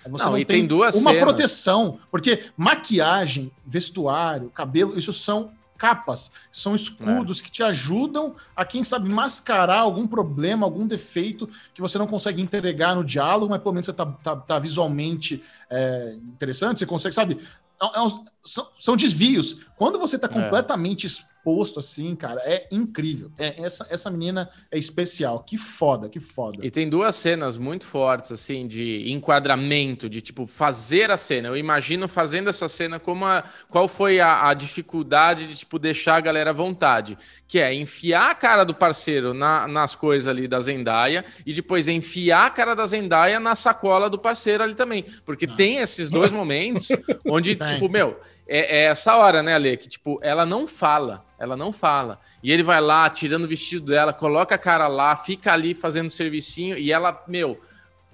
Você 0.10 0.24
não, 0.26 0.32
não 0.32 0.38
e 0.38 0.46
tem, 0.46 0.60
tem 0.60 0.68
duas 0.68 0.96
uma 0.96 1.12
cenas. 1.12 1.24
proteção, 1.24 2.00
porque 2.12 2.46
maquiagem, 2.56 3.52
vestuário, 3.66 4.50
cabelo, 4.50 4.98
isso 4.98 5.12
são 5.12 5.52
capas, 5.78 6.32
são 6.52 6.74
escudos 6.74 7.42
é. 7.42 7.44
que 7.44 7.52
te 7.52 7.62
ajudam 7.62 8.36
a, 8.56 8.66
quem 8.66 8.84
sabe, 8.84 9.10
mascarar 9.10 9.80
algum 9.80 10.08
problema, 10.08 10.66
algum 10.66 10.88
defeito 10.88 11.50
que 11.74 11.82
você 11.82 11.98
não 11.98 12.08
consegue 12.08 12.42
entregar 12.42 12.96
no 12.96 13.04
diálogo, 13.04 13.50
mas 13.50 13.62
pelo 13.62 13.74
menos 13.74 13.86
você 13.86 13.94
tá, 13.94 14.06
tá, 14.06 14.36
tá 14.36 14.60
visualmente 14.60 15.44
é, 15.70 16.16
interessante, 16.24 16.80
você 16.80 16.86
consegue, 16.86 17.16
sabe? 17.16 17.40
É, 17.82 17.86
é 17.86 18.02
são, 18.46 18.70
são, 18.78 18.96
desvios. 18.96 19.58
Quando 19.76 19.98
você 19.98 20.16
está 20.16 20.28
é. 20.28 20.32
completamente 20.32 21.08
posto 21.46 21.80
assim, 21.80 22.16
cara, 22.16 22.42
é 22.44 22.68
incrível. 22.72 23.32
É, 23.38 23.62
essa, 23.64 23.86
essa 23.92 24.10
menina 24.10 24.50
é 24.72 24.80
especial. 24.80 25.44
Que 25.44 25.60
foda, 25.60 26.10
que 26.10 26.20
foda. 26.20 26.66
E 26.66 26.72
tem 26.72 26.90
duas 26.90 27.16
cenas 27.16 27.56
muito 27.56 27.86
fortes, 27.86 28.32
assim, 28.32 28.66
de 28.68 29.12
enquadramento, 29.12 30.10
de 30.10 30.22
tipo, 30.22 30.48
fazer 30.48 31.12
a 31.12 31.18
cena. 31.18 31.50
Eu 31.50 31.56
imagino 31.56 32.08
fazendo 32.08 32.50
essa 32.50 32.68
cena 32.68 33.00
como 33.00 33.26
a, 33.26 33.44
qual 33.70 33.88
foi 33.88 34.20
a, 34.20 34.50
a 34.50 34.56
dificuldade 34.56 35.46
de, 35.46 35.56
tipo, 35.56 35.78
deixar 35.78 36.16
a 36.16 36.22
galera 36.22 36.50
à 36.50 36.54
vontade. 36.54 37.16
Que 37.48 37.60
é 37.60 37.72
enfiar 37.72 38.32
a 38.32 38.36
cara 38.36 38.64
do 38.64 38.74
parceiro 38.74 39.32
na, 39.32 39.68
nas 39.68 39.96
coisas 39.96 40.28
ali 40.28 40.48
da 40.48 40.60
Zendaya 40.60 41.24
e 41.46 41.54
depois 41.54 41.88
enfiar 41.88 42.48
a 42.48 42.50
cara 42.50 42.76
da 42.76 42.88
Zendaya 42.88 43.40
na 43.40 43.54
sacola 43.54 44.10
do 44.10 44.18
parceiro 44.18 44.64
ali 44.64 44.74
também. 44.74 45.06
Porque 45.24 45.46
ah. 45.46 45.56
tem 45.56 45.78
esses 45.78 46.10
dois 46.10 46.32
momentos 46.32 46.88
onde, 47.24 47.56
tipo, 47.56 47.88
meu 47.88 48.20
é, 48.48 48.80
é, 48.80 48.84
essa 48.86 49.16
hora, 49.16 49.42
né, 49.42 49.56
Ale? 49.56 49.76
Que, 49.78 49.90
tipo, 49.90 50.20
ela 50.22 50.46
não 50.46 50.68
fala. 50.68 51.26
Ela 51.38 51.58
não 51.58 51.72
fala. 51.74 52.20
E 52.44 52.52
ele 52.52 52.64
vai 52.64 52.80
lá, 52.80 53.10
tirando 53.10 53.46
o 53.46 53.48
vestido 53.48 53.88
dela, 53.88 54.14
coloca 54.14 54.56
a 54.56 54.58
cara 54.58 54.88
lá, 54.88 55.16
fica 55.16 55.52
ali 55.52 55.74
fazendo 55.74 56.10
servicinho 56.10 56.78
e 56.78 56.92
ela, 56.92 57.24
meu, 57.28 57.60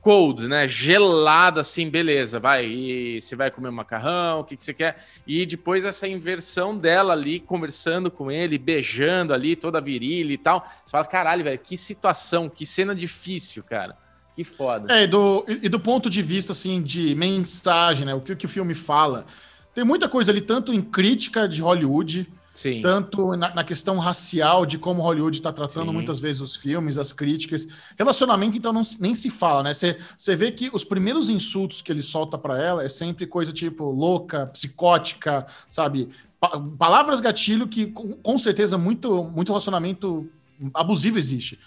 cold, 0.01 0.47
né? 0.47 0.67
Gelada, 0.67 1.61
assim, 1.61 1.89
beleza, 1.89 2.39
vai. 2.39 2.65
E 2.65 3.21
você 3.21 3.35
vai 3.35 3.51
comer 3.51 3.69
um 3.69 3.73
macarrão, 3.73 4.39
o 4.39 4.43
que, 4.43 4.57
que 4.57 4.63
você 4.63 4.73
quer? 4.73 5.03
E 5.27 5.45
depois 5.45 5.85
essa 5.85 6.07
inversão 6.07 6.75
dela 6.75 7.13
ali, 7.13 7.39
conversando 7.39 8.09
com 8.09 8.31
ele, 8.31 8.57
beijando 8.57 9.33
ali, 9.33 9.55
toda 9.55 9.79
virilha 9.79 10.33
e 10.33 10.37
tal. 10.37 10.65
Você 10.83 10.91
fala, 10.91 11.05
caralho, 11.05 11.43
velho, 11.43 11.59
que 11.59 11.77
situação, 11.77 12.49
que 12.49 12.65
cena 12.65 12.95
difícil, 12.95 13.63
cara. 13.63 13.95
Que 14.33 14.45
foda. 14.45 14.91
É, 14.93 15.03
e 15.03 15.07
do, 15.07 15.45
e 15.47 15.67
do 15.67 15.79
ponto 15.79 16.09
de 16.09 16.21
vista, 16.21 16.53
assim, 16.53 16.81
de 16.81 17.13
mensagem, 17.15 18.05
né? 18.05 18.15
O 18.15 18.21
que, 18.21 18.35
que 18.35 18.45
o 18.45 18.49
filme 18.49 18.73
fala 18.73 19.25
tem 19.73 19.83
muita 19.83 20.09
coisa 20.09 20.31
ali, 20.31 20.41
tanto 20.41 20.73
em 20.73 20.81
crítica 20.81 21.47
de 21.47 21.61
Hollywood, 21.61 22.27
Sim. 22.53 22.81
tanto 22.81 23.35
na, 23.37 23.55
na 23.55 23.63
questão 23.63 23.97
racial, 23.97 24.65
de 24.65 24.77
como 24.77 25.01
Hollywood 25.01 25.37
está 25.37 25.53
tratando 25.53 25.87
Sim. 25.87 25.93
muitas 25.93 26.19
vezes 26.19 26.41
os 26.41 26.55
filmes, 26.55 26.97
as 26.97 27.13
críticas. 27.13 27.67
Relacionamento, 27.97 28.57
então, 28.57 28.73
não, 28.73 28.81
nem 28.99 29.15
se 29.15 29.29
fala, 29.29 29.63
né? 29.63 29.71
Você 29.73 30.35
vê 30.35 30.51
que 30.51 30.69
os 30.73 30.83
primeiros 30.83 31.29
insultos 31.29 31.81
que 31.81 31.91
ele 31.91 32.01
solta 32.01 32.37
para 32.37 32.61
ela 32.61 32.83
é 32.83 32.89
sempre 32.89 33.25
coisa 33.25 33.53
tipo 33.53 33.89
louca, 33.89 34.47
psicótica, 34.47 35.45
sabe? 35.69 36.09
Pa 36.39 36.59
palavras 36.77 37.21
gatilho 37.21 37.67
que, 37.67 37.87
com, 37.87 38.13
com 38.13 38.37
certeza, 38.37 38.77
muito, 38.77 39.23
muito 39.23 39.49
relacionamento 39.49 40.29
abusivo 40.73 41.17
existe. 41.17 41.57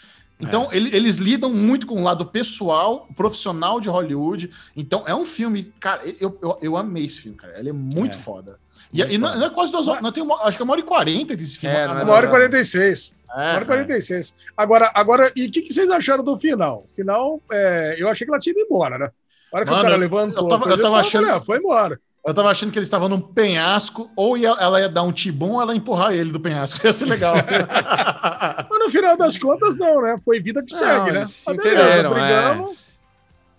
Então, 0.41 0.69
é. 0.71 0.77
ele, 0.77 0.95
eles 0.95 1.17
lidam 1.17 1.53
muito 1.53 1.87
com 1.87 2.01
o 2.01 2.03
lado 2.03 2.27
pessoal, 2.27 3.09
profissional 3.17 3.81
de 3.81 3.89
Hollywood. 3.89 4.51
Então, 4.77 5.05
é 5.07 5.15
um 5.15 5.25
filme, 5.25 5.73
cara, 5.79 6.03
eu, 6.21 6.37
eu, 6.43 6.59
eu 6.61 6.77
amei 6.77 7.07
esse 7.07 7.23
filme, 7.23 7.37
cara. 7.37 7.59
Ele 7.59 7.71
é 7.71 7.73
muito 7.73 8.17
é. 8.17 8.21
foda. 8.21 8.59
E, 8.93 8.99
muito 8.99 9.15
e 9.15 9.19
não, 9.19 9.39
não, 9.39 9.47
é 9.47 9.51
quase 9.51 9.73
duas 9.73 9.89
horas, 9.89 10.03
não 10.03 10.13
tem 10.13 10.23
uma, 10.23 10.43
acho 10.43 10.57
que 10.57 10.63
é 10.63 10.65
uma 10.65 10.73
hora 10.73 10.81
e 10.81 10.85
quarenta 10.85 11.37
desse 11.37 11.59
filme. 11.59 11.75
É, 11.75 11.87
uma 11.87 12.13
hora 12.13 12.27
e 12.27 12.31
quarenta 12.31 12.59
e 12.59 12.65
seis. 12.65 13.15
É, 13.31 13.35
uma 13.35 13.55
hora 13.55 13.65
e 13.65 13.67
quarenta 13.67 13.97
e 13.97 14.03
seis. 14.03 14.35
Agora, 14.57 14.91
agora, 14.95 15.33
e 15.37 15.47
o 15.47 15.51
que, 15.51 15.63
que, 15.63 15.73
vocês 15.73 15.91
acharam 15.91 16.25
do 16.25 16.37
final? 16.37 16.87
O 16.91 16.95
final, 16.95 17.41
é, 17.53 17.97
eu 17.99 18.09
achei 18.09 18.27
que 18.27 18.33
ela 18.33 18.41
tinha 18.41 18.53
ido 18.53 18.61
embora, 18.61 18.99
né? 18.99 19.11
A 19.53 19.57
hora 19.57 19.65
que 19.65 19.71
Mano, 19.71 19.83
o 19.83 19.87
cara 19.87 19.97
levantou, 19.97 20.45
eu 20.45 20.49
tava, 20.49 20.71
eu 20.71 20.83
tava 20.83 20.99
achando. 20.99 21.27
Falei, 21.27 21.37
ah, 21.37 21.41
foi 21.41 21.59
embora. 21.59 22.01
Eu 22.27 22.33
tava 22.33 22.49
achando 22.49 22.73
que 22.73 22.79
eles 22.79 22.87
estavam 22.87 23.07
num 23.07 23.21
penhasco, 23.21 24.11
ou 24.17 24.37
ia, 24.37 24.49
ela 24.59 24.81
ia 24.81 24.89
dar 24.89 25.03
um 25.03 25.13
tibum 25.13 25.53
ou 25.53 25.63
ela 25.63 25.75
ia 25.75 25.79
empurrar 25.79 26.15
ele 26.15 26.33
do 26.33 26.41
penhasco. 26.41 26.81
Ia 26.87 26.93
ser 26.93 27.05
legal. 27.05 27.35
Mas 28.71 28.79
no 28.79 28.91
final 28.91 29.15
das 29.15 29.37
contas, 29.37 29.77
não, 29.77 30.01
né? 30.01 30.17
Foi 30.25 30.41
vida 30.41 30.63
que 30.63 30.73
não, 30.73 30.79
segue, 30.79 31.13
né? 31.13 31.25
Se 31.27 31.51
ah, 31.51 31.55
beleza, 31.55 32.09
brigamos. 32.09 32.99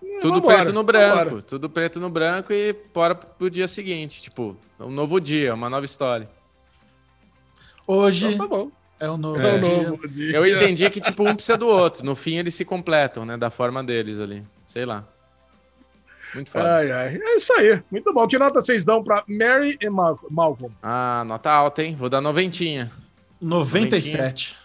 É. 0.03 0.19
Tudo 0.19 0.35
vambora, 0.35 0.55
preto 0.57 0.73
no 0.73 0.83
branco. 0.83 1.17
Vambora. 1.17 1.41
Tudo 1.43 1.69
preto 1.69 1.99
no 1.99 2.09
branco 2.09 2.53
e 2.53 2.75
bora 2.91 3.13
pro 3.13 3.51
dia 3.51 3.67
seguinte. 3.67 4.23
Tipo, 4.23 4.57
um 4.79 4.89
novo 4.89 5.19
dia, 5.19 5.53
uma 5.53 5.69
nova 5.69 5.85
história. 5.85 6.27
Hoje 7.85 8.33
então, 8.33 8.47
tá 8.49 9.05
é 9.05 9.11
um 9.11 9.17
novo, 9.17 9.39
é. 9.39 9.59
dia. 9.59 9.89
novo 9.89 10.07
dia. 10.07 10.35
Eu 10.37 10.47
entendi 10.47 10.89
que, 10.89 10.99
tipo, 10.99 11.27
um 11.27 11.35
precisa 11.35 11.57
do 11.57 11.67
outro. 11.67 12.03
No 12.03 12.15
fim, 12.15 12.37
eles 12.37 12.55
se 12.55 12.65
completam, 12.65 13.25
né? 13.25 13.37
Da 13.37 13.51
forma 13.51 13.83
deles 13.83 14.19
ali. 14.19 14.43
Sei 14.65 14.85
lá. 14.85 15.05
Muito 16.35 16.51
foda. 16.51 16.75
Ai, 16.75 16.91
ai. 16.91 17.19
É 17.21 17.35
isso 17.37 17.53
aí. 17.53 17.81
Muito 17.89 18.13
bom. 18.13 18.27
Que 18.27 18.37
nota 18.37 18.61
vocês 18.61 18.83
dão 18.83 19.03
para 19.03 19.23
Mary 19.27 19.77
e 19.81 19.89
Mal 19.89 20.19
Malcolm? 20.29 20.75
Ah, 20.83 21.23
nota 21.25 21.49
alta, 21.49 21.81
hein? 21.81 21.95
Vou 21.95 22.09
dar 22.09 22.21
noventinha. 22.21 22.91
97. 23.41 24.57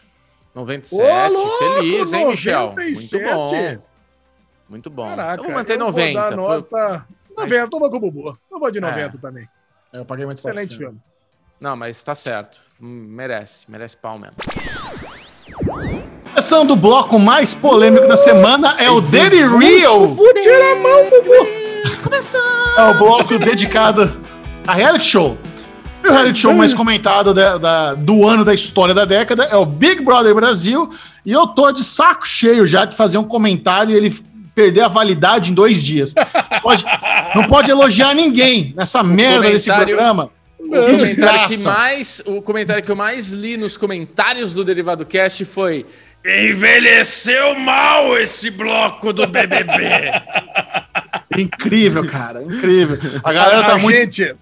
97. 0.54 1.02
Ô, 1.02 1.28
louco, 1.32 1.76
Feliz, 1.76 2.12
hein, 2.12 2.24
97. 2.24 2.30
Michel? 2.30 2.74
Muito 2.76 3.34
bom. 3.34 3.82
Muito 4.68 4.90
bom. 4.90 5.08
Caraca, 5.08 5.40
eu 5.40 5.44
vou 5.44 5.54
manter 5.54 5.74
eu 5.74 5.78
90. 5.78 6.20
Vou 6.20 6.30
dar 6.30 6.36
nota... 6.36 7.06
90, 7.36 7.68
toma 7.68 7.90
como 7.90 8.10
boa. 8.10 8.38
Eu 8.50 8.58
vou 8.58 8.70
de 8.70 8.80
90 8.80 9.00
é. 9.00 9.20
também. 9.20 9.48
Eu 9.92 10.04
paguei 10.04 10.26
muito 10.26 10.38
Excelente 10.38 10.76
filme. 10.76 10.86
filme. 10.86 11.02
Não, 11.60 11.76
mas 11.76 12.02
tá 12.02 12.14
certo. 12.14 12.60
Hum, 12.80 13.06
merece. 13.08 13.70
Merece 13.70 13.96
pau 13.96 14.18
mesmo. 14.18 14.36
Começando 16.30 16.70
o 16.70 16.76
bloco 16.76 17.18
mais 17.18 17.52
polêmico 17.52 18.06
da 18.06 18.16
semana 18.16 18.76
é 18.78 18.90
o 18.90 19.00
Daily 19.00 19.42
Real. 19.58 20.00
Bubu, 20.08 20.34
tira 20.34 20.72
a 20.72 20.76
mão, 20.76 21.10
Bubu. 21.10 21.59
É 22.76 22.90
o 22.90 22.94
bloco 22.94 23.38
dedicado 23.38 24.16
a 24.66 24.74
reality 24.74 25.04
show. 25.04 25.38
E 26.02 26.08
o 26.08 26.12
reality 26.12 26.40
show 26.40 26.54
mais 26.54 26.72
comentado 26.72 27.34
da, 27.34 27.58
da, 27.58 27.94
do 27.94 28.26
ano 28.26 28.44
da 28.44 28.54
história 28.54 28.94
da 28.94 29.04
década 29.04 29.44
é 29.44 29.56
o 29.56 29.66
Big 29.66 30.02
Brother 30.02 30.34
Brasil. 30.34 30.90
E 31.24 31.32
eu 31.32 31.46
tô 31.46 31.70
de 31.72 31.84
saco 31.84 32.26
cheio 32.26 32.66
já 32.66 32.84
de 32.84 32.96
fazer 32.96 33.18
um 33.18 33.24
comentário 33.24 33.92
e 33.92 33.96
ele 33.96 34.14
perder 34.54 34.82
a 34.82 34.88
validade 34.88 35.50
em 35.50 35.54
dois 35.54 35.82
dias. 35.82 36.14
Pode, 36.62 36.84
não 37.34 37.46
pode 37.46 37.70
elogiar 37.70 38.14
ninguém 38.14 38.74
nessa 38.76 39.00
o 39.00 39.04
merda 39.04 39.50
desse 39.50 39.72
programa. 39.72 40.30
O 40.58 40.68
comentário, 40.68 41.48
que 41.48 41.58
mais, 41.58 42.22
o 42.26 42.42
comentário 42.42 42.82
que 42.82 42.90
eu 42.90 42.96
mais 42.96 43.32
li 43.32 43.56
nos 43.56 43.76
comentários 43.76 44.52
do 44.52 44.62
Derivado 44.62 45.04
Cast 45.06 45.44
foi 45.44 45.86
Envelheceu 46.24 47.58
mal 47.58 48.16
esse 48.18 48.50
bloco 48.50 49.12
do 49.12 49.26
BBB. 49.26 50.10
incrível, 51.36 52.06
cara, 52.06 52.42
incrível. 52.42 52.98
A 53.24 53.32
galera 53.32 53.64
tá 53.64 53.74
a 53.74 53.78
muito. 53.78 53.96
Gente, 53.96 54.36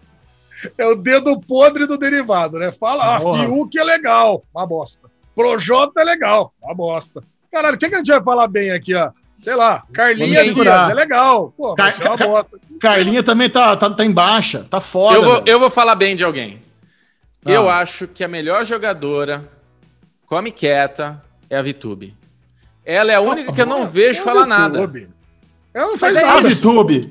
é 0.76 0.86
o 0.86 0.96
dedo 0.96 1.38
podre 1.40 1.86
do 1.86 1.96
derivado, 1.96 2.58
né? 2.58 2.72
Fala, 2.72 3.16
ah, 3.16 3.20
Fiuk 3.20 3.78
é 3.78 3.84
legal, 3.84 4.44
uma 4.52 4.66
bosta. 4.66 5.08
Projota 5.34 6.00
é 6.00 6.04
legal, 6.04 6.52
uma 6.60 6.74
bosta. 6.74 7.22
Caralho, 7.52 7.76
o 7.76 7.78
que, 7.78 7.88
que 7.88 7.94
a 7.94 7.98
gente 7.98 8.10
vai 8.10 8.22
falar 8.22 8.48
bem 8.48 8.72
aqui, 8.72 8.94
ó? 8.94 9.10
Sei 9.40 9.54
lá, 9.54 9.84
Carlinha 9.92 10.42
Dias, 10.42 10.58
é 10.66 10.94
legal. 10.94 11.54
Pô, 11.56 11.76
Car 11.76 11.94
é 12.00 12.08
uma 12.08 12.16
bosta. 12.16 12.58
Carlinha 12.80 13.22
também 13.22 13.48
tá, 13.48 13.76
tá, 13.76 13.88
tá 13.88 14.04
em 14.04 14.10
baixa, 14.10 14.66
tá 14.68 14.80
foda. 14.80 15.16
Eu 15.16 15.22
vou, 15.22 15.42
eu 15.46 15.60
vou 15.60 15.70
falar 15.70 15.94
bem 15.94 16.16
de 16.16 16.24
alguém. 16.24 16.60
Ah. 17.46 17.52
Eu 17.52 17.70
acho 17.70 18.08
que 18.08 18.24
a 18.24 18.28
melhor 18.28 18.64
jogadora 18.64 19.48
come 20.26 20.50
quieta, 20.50 21.22
é 21.50 21.56
a 21.56 21.62
VTube. 21.62 22.14
Ela 22.84 23.12
é 23.12 23.14
a 23.16 23.20
única 23.20 23.52
que 23.52 23.60
eu 23.60 23.66
não 23.66 23.86
vejo 23.86 24.20
é 24.20 24.22
falar 24.22 24.46
nada. 24.46 24.90
Ela 25.74 25.88
não 25.88 25.98
faz 25.98 26.16
é 26.16 26.22
nada. 26.22 26.38
A 26.38 26.50
VTube. 26.50 27.08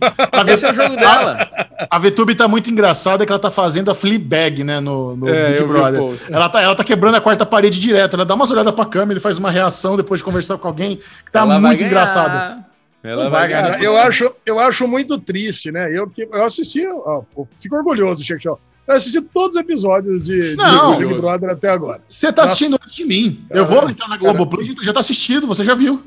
Esse 0.48 0.66
é 0.66 0.72
o 0.72 0.74
jogo 0.74 0.95
dela. 0.95 1.49
A 1.90 1.99
VTube 1.99 2.33
tá 2.33 2.48
muito 2.48 2.72
engraçada 2.72 3.24
que 3.24 3.32
ela 3.32 3.40
tá 3.40 3.51
fazendo 3.51 3.91
a 3.91 3.93
Fleabag, 3.93 4.64
né, 4.64 4.80
no, 4.80 5.16
no 5.16 5.30
é, 5.30 5.53
Big 5.53 5.64
Brother. 5.66 6.01
Ela 6.27 6.49
tá, 6.49 6.59
ela 6.59 6.75
tá 6.75 6.83
quebrando 6.83 7.16
a 7.16 7.22
quarta 7.22 7.45
parede 7.45 7.80
direto. 7.80 8.16
Ela 8.16 8.25
dá 8.25 8.33
umas 8.33 8.49
olhadas 8.49 8.74
pra 8.74 8.83
câmera, 8.83 9.14
ele 9.14 9.19
faz 9.19 9.38
uma 9.38 9.51
reação 9.51 9.95
depois 9.95 10.19
de 10.19 10.25
conversar 10.25 10.57
com 10.57 10.67
alguém 10.67 10.98
que 10.98 11.32
tá 11.32 11.41
ela 11.41 11.59
muito 11.59 11.83
engraçada. 11.83 12.66
Ela 13.03 13.30
vai 13.30 13.48
ganhar. 13.48 13.82
Eu 13.82 13.95
acho, 13.95 14.33
eu 14.43 14.59
acho 14.59 14.88
muito 14.88 15.19
triste, 15.19 15.72
né? 15.72 15.88
Eu, 15.91 16.11
eu 16.17 16.43
assisti, 16.43 16.85
ó, 16.88 17.22
fico 17.59 17.75
orgulhoso, 17.75 18.24
Chechão. 18.24 18.57
Eu 18.88 18.95
assisti 18.95 19.22
todos 19.22 19.56
os 19.56 19.61
episódios 19.61 20.25
de, 20.25 20.56
não, 20.56 20.98
de 20.98 21.06
Big 21.06 21.19
Brother 21.19 21.49
até 21.49 21.69
agora. 21.69 22.01
Você 22.07 22.32
tá 22.32 22.43
assistindo 22.43 22.75
antes 22.75 22.95
de 22.95 23.03
mim. 23.03 23.45
Eu 23.49 23.66
vou 23.66 23.90
entrar 23.90 24.07
na 24.07 24.16
Globoplay, 24.16 24.66
Play, 24.66 24.85
já 24.85 24.93
tá 24.93 25.01
assistido, 25.01 25.45
você 25.45 25.64
já 25.64 25.75
viu. 25.75 26.01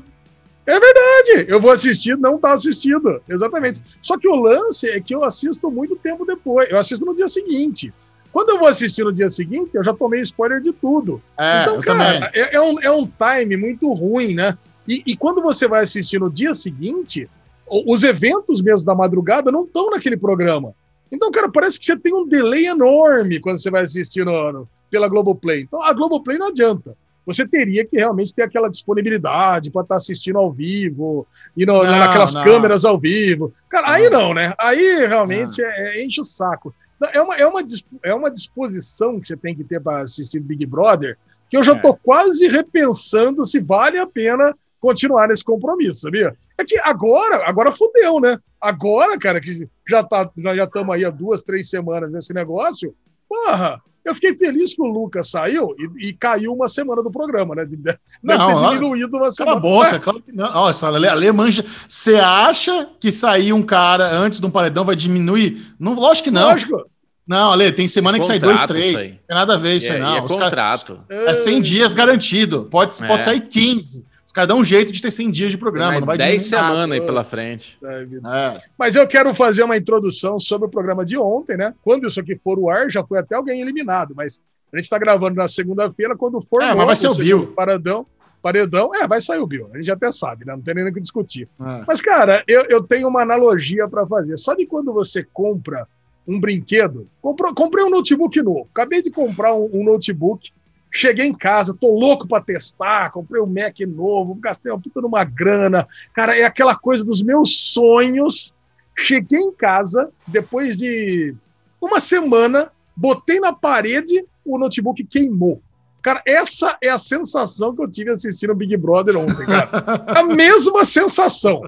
É 0.65 0.79
verdade, 0.79 1.51
eu 1.51 1.59
vou 1.59 1.71
assistir, 1.71 2.17
não 2.17 2.37
tá 2.37 2.53
assistindo. 2.53 3.21
Exatamente. 3.29 3.81
Só 4.01 4.17
que 4.17 4.27
o 4.27 4.35
lance 4.35 4.89
é 4.89 4.99
que 4.99 5.13
eu 5.13 5.23
assisto 5.23 5.69
muito 5.69 5.95
tempo 5.95 6.25
depois. 6.25 6.69
Eu 6.69 6.79
assisto 6.79 7.05
no 7.05 7.13
dia 7.13 7.27
seguinte. 7.27 7.93
Quando 8.31 8.51
eu 8.51 8.59
vou 8.59 8.67
assistir 8.67 9.03
no 9.03 9.11
dia 9.11 9.29
seguinte, 9.29 9.71
eu 9.73 9.83
já 9.83 9.93
tomei 9.93 10.21
spoiler 10.21 10.61
de 10.61 10.71
tudo. 10.71 11.21
É, 11.37 11.63
então, 11.63 11.79
cara, 11.81 12.31
é, 12.33 12.55
é, 12.55 12.61
um, 12.61 12.79
é 12.79 12.89
um 12.89 13.05
time 13.05 13.57
muito 13.57 13.91
ruim, 13.93 14.33
né? 14.33 14.57
E, 14.87 15.03
e 15.05 15.15
quando 15.15 15.41
você 15.41 15.67
vai 15.67 15.83
assistir 15.83 16.19
no 16.19 16.31
dia 16.31 16.53
seguinte, 16.53 17.29
os 17.67 18.03
eventos 18.03 18.61
mesmo 18.61 18.85
da 18.85 18.95
madrugada 18.95 19.51
não 19.51 19.65
estão 19.65 19.89
naquele 19.89 20.17
programa. 20.17 20.73
Então, 21.11 21.29
cara, 21.31 21.51
parece 21.51 21.79
que 21.79 21.85
você 21.85 21.97
tem 21.97 22.13
um 22.13 22.25
delay 22.25 22.67
enorme 22.67 23.39
quando 23.39 23.61
você 23.61 23.69
vai 23.69 23.83
assistir 23.83 24.25
no, 24.25 24.51
no, 24.51 24.69
pela 24.89 25.09
Globoplay. 25.09 25.61
Então, 25.61 25.83
a 25.83 25.93
Globoplay 25.93 26.37
não 26.37 26.47
adianta. 26.47 26.95
Você 27.25 27.47
teria 27.47 27.85
que 27.85 27.97
realmente 27.97 28.33
ter 28.33 28.43
aquela 28.43 28.69
disponibilidade 28.69 29.69
para 29.69 29.83
estar 29.83 29.95
tá 29.95 29.97
assistindo 29.97 30.39
ao 30.39 30.51
vivo, 30.51 31.27
e 31.55 31.65
no, 31.65 31.83
não, 31.83 31.99
naquelas 31.99 32.33
não. 32.33 32.43
câmeras 32.43 32.83
ao 32.83 32.97
vivo. 32.97 33.53
Cara, 33.69 33.91
aí 33.91 34.09
não, 34.09 34.33
né? 34.33 34.53
Aí 34.57 35.05
realmente 35.05 35.61
é, 35.61 35.99
é, 35.99 36.03
enche 36.03 36.21
o 36.21 36.25
saco. 36.25 36.73
É 37.13 37.21
uma, 37.21 37.35
é, 37.35 37.45
uma, 37.45 37.61
é 38.03 38.13
uma 38.13 38.31
disposição 38.31 39.19
que 39.19 39.27
você 39.27 39.35
tem 39.35 39.55
que 39.55 39.63
ter 39.63 39.81
para 39.81 40.01
assistir 40.01 40.39
Big 40.39 40.65
Brother, 40.65 41.17
que 41.49 41.57
eu 41.57 41.63
já 41.63 41.73
estou 41.73 41.91
é. 41.91 41.99
quase 42.01 42.47
repensando 42.47 43.45
se 43.45 43.59
vale 43.59 43.97
a 43.97 44.07
pena 44.07 44.55
continuar 44.81 45.27
nesse 45.27 45.43
compromisso, 45.43 46.01
sabia? 46.01 46.35
É 46.57 46.65
que 46.65 46.77
agora, 46.79 47.47
agora 47.47 47.71
fudeu, 47.71 48.19
né? 48.19 48.37
Agora, 48.59 49.17
cara, 49.17 49.39
que 49.39 49.53
já 49.87 50.03
tá, 50.03 50.29
já 50.37 50.63
estamos 50.63 50.95
aí 50.95 51.05
há 51.05 51.09
duas, 51.09 51.43
três 51.43 51.69
semanas 51.69 52.13
nesse 52.13 52.33
negócio, 52.33 52.93
porra, 53.29 53.79
eu 54.03 54.15
fiquei 54.15 54.33
feliz 54.35 54.73
que 54.73 54.81
o 54.81 54.85
Lucas 54.85 55.29
saiu 55.29 55.75
e, 55.77 56.09
e 56.09 56.13
caiu 56.13 56.53
uma 56.53 56.67
semana 56.67 57.03
do 57.03 57.11
programa, 57.11 57.53
né? 57.53 57.65
Deve 57.65 57.99
não, 58.23 58.47
ter 58.47 58.69
diminuído 58.69 59.15
uma 59.15 59.31
semana. 59.31 59.61
Cala 59.61 59.71
a 59.71 59.71
boca, 59.71 59.95
é. 59.95 59.99
claro 59.99 60.21
que 60.21 60.31
não. 60.31 60.51
Nossa, 60.51 60.87
Ale 60.87 61.31
manja. 61.31 61.63
Você 61.87 62.15
acha 62.15 62.89
que 62.99 63.11
sair 63.11 63.53
um 63.53 63.61
cara 63.61 64.11
antes 64.11 64.39
de 64.39 64.45
um 64.45 64.51
paredão 64.51 64.83
vai 64.83 64.95
diminuir? 64.95 65.75
Não, 65.79 65.93
lógico 65.93 66.25
que 66.25 66.31
não. 66.31 66.49
Lógico. 66.49 66.83
Não, 67.27 67.51
Ale, 67.51 67.71
tem 67.71 67.87
semana 67.87 68.17
é 68.17 68.19
que 68.19 68.25
sai 68.25 68.39
dois, 68.39 68.65
três. 68.65 68.97
Tem 68.97 69.19
nada 69.29 69.53
a 69.53 69.57
ver 69.57 69.77
isso 69.77 69.91
aí, 69.91 69.99
é, 69.99 70.01
não. 70.01 70.17
É 70.17 70.27
contrato. 70.27 70.99
Cara, 71.07 71.31
é 71.31 71.35
100 71.35 71.61
dias 71.61 71.93
garantido. 71.93 72.67
Pode, 72.71 72.97
pode 72.97 73.19
é. 73.19 73.21
sair 73.21 73.41
15. 73.41 74.05
Os 74.31 74.33
caras 74.33 74.47
dão 74.47 74.59
um 74.59 74.63
jeito 74.63 74.93
de 74.93 75.01
ter 75.01 75.11
100 75.11 75.29
dias 75.29 75.51
de 75.51 75.57
programa, 75.57 75.99
não 75.99 76.07
vai 76.07 76.17
10 76.17 76.41
semanas 76.43 76.97
aí 76.97 77.05
pela 77.05 77.21
frente. 77.21 77.77
É, 77.83 78.03
é. 78.03 78.61
Mas 78.79 78.95
eu 78.95 79.05
quero 79.05 79.35
fazer 79.35 79.61
uma 79.61 79.75
introdução 79.75 80.39
sobre 80.39 80.69
o 80.69 80.71
programa 80.71 81.03
de 81.03 81.17
ontem, 81.17 81.57
né? 81.57 81.73
Quando 81.83 82.07
isso 82.07 82.17
aqui 82.17 82.39
for 82.41 82.57
o 82.57 82.69
ar, 82.69 82.89
já 82.89 83.03
foi 83.03 83.19
até 83.19 83.35
alguém 83.35 83.59
eliminado, 83.59 84.13
mas 84.15 84.39
a 84.71 84.77
gente 84.77 84.85
está 84.85 84.97
gravando 84.97 85.35
na 85.35 85.49
segunda-feira, 85.49 86.15
quando 86.15 86.41
for 86.49 86.63
é, 86.63 86.73
mas 86.73 86.85
vai 86.85 86.95
ser 86.95 87.09
o 87.09 87.15
Bill. 87.15 87.47
Paradão, 87.47 88.07
paredão, 88.41 88.95
é, 88.95 89.05
vai 89.05 89.19
sair 89.19 89.39
o 89.39 89.45
Bill, 89.45 89.69
a 89.73 89.77
gente 89.77 89.91
até 89.91 90.09
sabe, 90.13 90.45
né? 90.45 90.53
Não 90.53 90.61
tem 90.61 90.75
nem 90.75 90.87
o 90.87 90.93
que 90.93 91.01
discutir. 91.01 91.49
É. 91.59 91.83
Mas, 91.85 91.99
cara, 91.99 92.41
eu, 92.47 92.63
eu 92.69 92.81
tenho 92.81 93.09
uma 93.09 93.23
analogia 93.23 93.85
para 93.85 94.07
fazer. 94.07 94.37
Sabe 94.37 94.65
quando 94.65 94.93
você 94.93 95.27
compra 95.33 95.85
um 96.25 96.39
brinquedo? 96.39 97.05
Comprou, 97.21 97.53
comprei 97.53 97.83
um 97.83 97.89
notebook 97.89 98.41
novo, 98.41 98.69
acabei 98.73 99.01
de 99.01 99.11
comprar 99.11 99.53
um, 99.53 99.69
um 99.73 99.83
notebook 99.83 100.51
Cheguei 100.93 101.25
em 101.25 101.33
casa, 101.33 101.73
tô 101.73 101.87
louco 101.97 102.27
para 102.27 102.43
testar, 102.43 103.11
comprei 103.11 103.41
um 103.41 103.45
Mac 103.45 103.79
novo, 103.87 104.35
gastei 104.35 104.71
uma 104.71 104.79
puta 104.79 104.99
numa 104.99 105.23
grana. 105.23 105.87
Cara, 106.13 106.37
é 106.37 106.43
aquela 106.43 106.75
coisa 106.75 107.05
dos 107.05 107.21
meus 107.21 107.71
sonhos. 107.71 108.53
Cheguei 108.97 109.39
em 109.39 109.53
casa, 109.53 110.11
depois 110.27 110.75
de 110.75 111.33
uma 111.81 112.01
semana, 112.01 112.71
botei 112.95 113.39
na 113.39 113.53
parede, 113.53 114.25
o 114.43 114.57
notebook 114.57 115.03
queimou. 115.05 115.61
Cara, 116.01 116.21
essa 116.25 116.77
é 116.81 116.89
a 116.89 116.97
sensação 116.97 117.75
que 117.75 117.81
eu 117.81 117.89
tive 117.89 118.11
assistindo 118.11 118.55
Big 118.55 118.75
Brother 118.77 119.17
ontem, 119.17 119.45
cara. 119.45 119.69
A 120.07 120.23
mesma 120.23 120.83
sensação. 120.83 121.61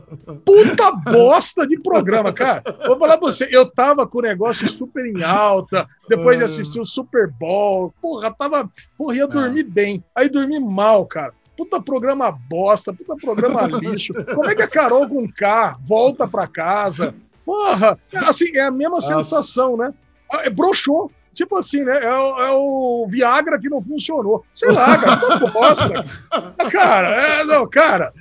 Puta 0.43 0.91
bosta 0.91 1.67
de 1.67 1.79
programa, 1.79 2.33
cara. 2.33 2.63
Vou 2.87 2.97
falar 2.97 3.17
pra 3.17 3.27
você, 3.27 3.47
eu 3.51 3.65
tava 3.65 4.07
com 4.07 4.19
o 4.19 4.23
negócio 4.23 4.67
super 4.69 5.05
em 5.05 5.23
alta, 5.23 5.87
depois 6.09 6.39
de 6.39 6.45
assistir 6.45 6.79
o 6.79 6.85
Super 6.85 7.29
Bowl, 7.29 7.93
porra, 8.01 8.33
tava. 8.33 8.69
Porra, 8.97 9.15
ia 9.15 9.27
dormir 9.27 9.63
bem. 9.63 10.03
Aí 10.15 10.27
dormi 10.29 10.59
mal, 10.59 11.05
cara. 11.05 11.33
Puta 11.55 11.79
programa 11.79 12.31
bosta, 12.31 12.91
puta 12.91 13.15
programa 13.15 13.67
lixo. 13.67 14.13
Como 14.33 14.49
é 14.49 14.55
que 14.55 14.63
a 14.63 14.67
Carol 14.67 15.07
com 15.07 15.31
K 15.31 15.77
volta 15.83 16.27
pra 16.27 16.47
casa? 16.47 17.13
Porra, 17.45 17.99
assim, 18.25 18.55
é 18.55 18.61
a 18.61 18.71
mesma 18.71 18.95
Nossa. 18.95 19.21
sensação, 19.21 19.77
né? 19.77 19.93
É, 20.41 20.49
broxou 20.49 21.11
tipo 21.33 21.57
assim, 21.57 21.83
né? 21.83 21.97
É 22.03 22.13
o, 22.13 22.39
é 22.39 22.51
o, 22.51 23.07
Viagra 23.09 23.59
que 23.59 23.69
não 23.69 23.81
funcionou. 23.81 24.45
Sei 24.53 24.71
lá, 24.71 24.97
cara, 24.97 25.39
não 25.39 25.51
bosta. 25.51 26.05
cara, 26.71 27.09
é, 27.09 27.43
não, 27.43 27.67
cara, 27.67 28.13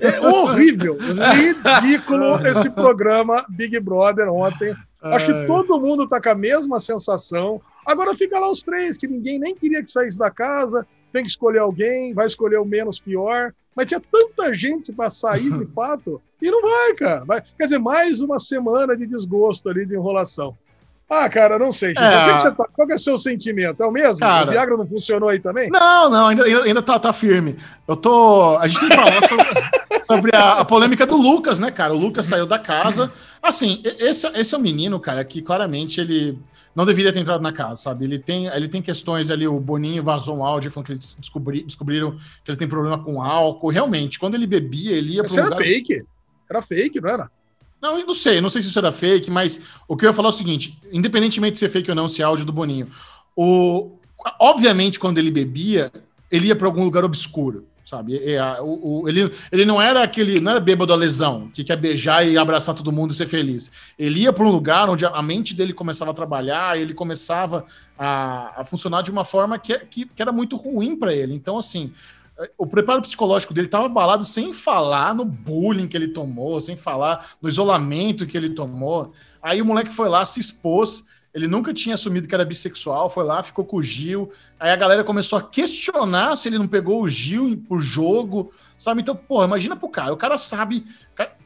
é 0.00 0.20
horrível, 0.20 0.98
ridículo 0.98 2.36
esse 2.46 2.68
programa 2.70 3.44
Big 3.48 3.78
Brother 3.80 4.28
ontem. 4.28 4.74
Acho 5.00 5.26
que 5.26 5.46
todo 5.46 5.80
mundo 5.80 6.08
tá 6.08 6.20
com 6.20 6.30
a 6.30 6.34
mesma 6.34 6.80
sensação. 6.80 7.60
Agora 7.86 8.14
fica 8.14 8.38
lá 8.38 8.50
os 8.50 8.62
três, 8.62 8.98
que 8.98 9.06
ninguém 9.06 9.38
nem 9.38 9.54
queria 9.54 9.82
que 9.82 9.90
saísse 9.90 10.18
da 10.18 10.30
casa, 10.30 10.86
tem 11.12 11.22
que 11.22 11.30
escolher 11.30 11.60
alguém, 11.60 12.12
vai 12.12 12.26
escolher 12.26 12.58
o 12.58 12.64
menos 12.64 12.98
pior. 12.98 13.54
Mas 13.74 13.86
tinha 13.86 14.00
tanta 14.00 14.54
gente 14.54 14.92
para 14.92 15.10
sair 15.10 15.50
de 15.50 15.66
fato, 15.72 16.20
e 16.40 16.50
não 16.50 16.60
vai, 16.60 16.94
cara. 16.94 17.24
Vai, 17.24 17.40
quer 17.40 17.64
dizer, 17.64 17.78
mais 17.78 18.20
uma 18.20 18.38
semana 18.38 18.96
de 18.96 19.06
desgosto 19.06 19.68
ali, 19.68 19.86
de 19.86 19.94
enrolação. 19.94 20.56
Ah, 21.08 21.28
cara, 21.28 21.58
não 21.58 21.70
sei. 21.70 21.90
É... 21.90 21.92
Que 21.92 22.50
tá, 22.50 22.68
qual 22.72 22.90
é 22.90 22.94
o 22.94 22.98
seu 22.98 23.16
sentimento? 23.16 23.82
É 23.82 23.86
o 23.86 23.92
mesmo? 23.92 24.20
Cara... 24.20 24.48
O 24.48 24.50
Viagra 24.50 24.76
não 24.76 24.86
funcionou 24.86 25.28
aí 25.28 25.38
também? 25.38 25.70
Não, 25.70 26.10
não, 26.10 26.28
ainda, 26.28 26.44
ainda 26.44 26.82
tá, 26.82 26.98
tá 26.98 27.12
firme. 27.12 27.56
Eu 27.86 27.96
tô. 27.96 28.56
A 28.58 28.66
gente 28.66 28.80
tem 28.80 28.88
que 28.88 28.96
falar 28.96 29.28
sobre, 29.28 29.46
sobre 30.06 30.36
a, 30.36 30.52
a, 30.60 30.64
polêmica 30.64 31.06
do 31.06 31.16
Lucas, 31.16 31.60
né, 31.60 31.70
cara? 31.70 31.94
O 31.94 31.98
Lucas 31.98 32.26
saiu 32.26 32.46
da 32.46 32.58
casa. 32.58 33.12
Assim, 33.40 33.80
esse, 33.84 34.26
esse 34.28 34.54
é 34.54 34.58
um 34.58 34.60
menino, 34.60 34.98
cara, 34.98 35.24
que 35.24 35.40
claramente 35.40 36.00
ele 36.00 36.36
não 36.74 36.84
deveria 36.84 37.12
ter 37.12 37.20
entrado 37.20 37.40
na 37.40 37.52
casa, 37.52 37.80
sabe? 37.80 38.04
Ele 38.04 38.18
tem, 38.18 38.46
ele 38.46 38.68
tem 38.68 38.82
questões 38.82 39.30
ali, 39.30 39.46
o 39.46 39.58
Boninho 39.60 40.02
vazou 40.02 40.36
um 40.36 40.44
áudio 40.44 40.70
falando 40.70 40.86
que 40.86 40.92
eles 40.92 41.16
descobri, 41.18 41.62
descobriram 41.62 42.18
que 42.44 42.50
ele 42.50 42.58
tem 42.58 42.68
problema 42.68 43.02
com 43.02 43.22
álcool. 43.22 43.70
Realmente, 43.70 44.18
quando 44.18 44.34
ele 44.34 44.46
bebia, 44.46 44.96
ele 44.96 45.14
ia 45.14 45.22
um 45.22 45.26
lugar... 45.26 45.46
era 45.46 45.56
fake. 45.56 46.04
Era 46.50 46.62
fake, 46.62 47.00
não 47.00 47.10
era? 47.10 47.30
Não, 47.80 47.98
eu 47.98 48.06
não 48.06 48.14
sei, 48.14 48.40
não 48.40 48.50
sei 48.50 48.62
se 48.62 48.68
isso 48.68 48.78
era 48.78 48.90
fake, 48.90 49.30
mas 49.30 49.60
o 49.86 49.96
que 49.96 50.04
eu 50.04 50.10
ia 50.10 50.14
falar 50.14 50.28
é 50.28 50.32
o 50.32 50.34
seguinte: 50.34 50.78
independentemente 50.92 51.54
de 51.54 51.58
ser 51.58 51.68
fake 51.68 51.90
ou 51.90 51.94
não, 51.94 52.06
esse 52.06 52.22
áudio 52.22 52.44
do 52.44 52.52
Boninho, 52.52 52.88
o, 53.36 53.98
obviamente, 54.40 54.98
quando 54.98 55.18
ele 55.18 55.30
bebia, 55.30 55.92
ele 56.30 56.48
ia 56.48 56.56
para 56.56 56.66
algum 56.66 56.84
lugar 56.84 57.04
obscuro 57.04 57.66
sabe? 57.86 58.18
É, 58.18 58.32
é, 58.32 58.56
ele, 59.06 59.32
ele 59.52 59.64
não 59.64 59.80
era 59.80 60.02
aquele, 60.02 60.40
não 60.40 60.50
era 60.50 60.60
bêbado 60.60 60.92
a 60.92 60.96
lesão, 60.96 61.48
que 61.54 61.62
quer 61.62 61.76
beijar 61.76 62.26
e 62.26 62.36
abraçar 62.36 62.74
todo 62.74 62.90
mundo 62.90 63.12
e 63.12 63.14
ser 63.14 63.26
feliz. 63.26 63.70
Ele 63.96 64.22
ia 64.22 64.32
para 64.32 64.44
um 64.44 64.50
lugar 64.50 64.90
onde 64.90 65.06
a 65.06 65.22
mente 65.22 65.54
dele 65.54 65.72
começava 65.72 66.10
a 66.10 66.14
trabalhar, 66.14 66.76
ele 66.78 66.92
começava 66.92 67.64
a, 67.96 68.60
a 68.60 68.64
funcionar 68.64 69.02
de 69.02 69.12
uma 69.12 69.24
forma 69.24 69.56
que, 69.56 69.78
que, 69.86 70.04
que 70.04 70.20
era 70.20 70.32
muito 70.32 70.56
ruim 70.56 70.96
para 70.96 71.14
ele. 71.14 71.32
Então, 71.32 71.56
assim, 71.56 71.92
o 72.58 72.66
preparo 72.66 73.00
psicológico 73.00 73.54
dele 73.54 73.66
estava 73.66 73.86
abalado 73.86 74.24
sem 74.24 74.52
falar 74.52 75.14
no 75.14 75.24
bullying 75.24 75.88
que 75.88 75.96
ele 75.96 76.08
tomou, 76.08 76.60
sem 76.60 76.76
falar 76.76 77.30
no 77.40 77.48
isolamento 77.48 78.26
que 78.26 78.36
ele 78.36 78.50
tomou. 78.50 79.12
Aí 79.42 79.62
o 79.62 79.64
moleque 79.64 79.92
foi 79.92 80.08
lá, 80.08 80.24
se 80.24 80.40
expôs 80.40 81.05
ele 81.36 81.46
nunca 81.46 81.74
tinha 81.74 81.96
assumido 81.96 82.26
que 82.26 82.34
era 82.34 82.46
bissexual, 82.46 83.10
foi 83.10 83.22
lá, 83.22 83.42
ficou 83.42 83.62
com 83.62 83.76
o 83.76 83.82
Gil. 83.82 84.32
Aí 84.58 84.70
a 84.70 84.76
galera 84.76 85.04
começou 85.04 85.38
a 85.38 85.42
questionar 85.42 86.34
se 86.34 86.48
ele 86.48 86.56
não 86.56 86.66
pegou 86.66 87.02
o 87.02 87.08
Gil 87.10 87.62
por 87.68 87.78
jogo, 87.78 88.50
sabe? 88.78 89.02
Então, 89.02 89.14
porra, 89.14 89.44
imagina 89.44 89.76
pro 89.76 89.86
cara. 89.86 90.14
O 90.14 90.16
cara 90.16 90.38
sabe 90.38 90.86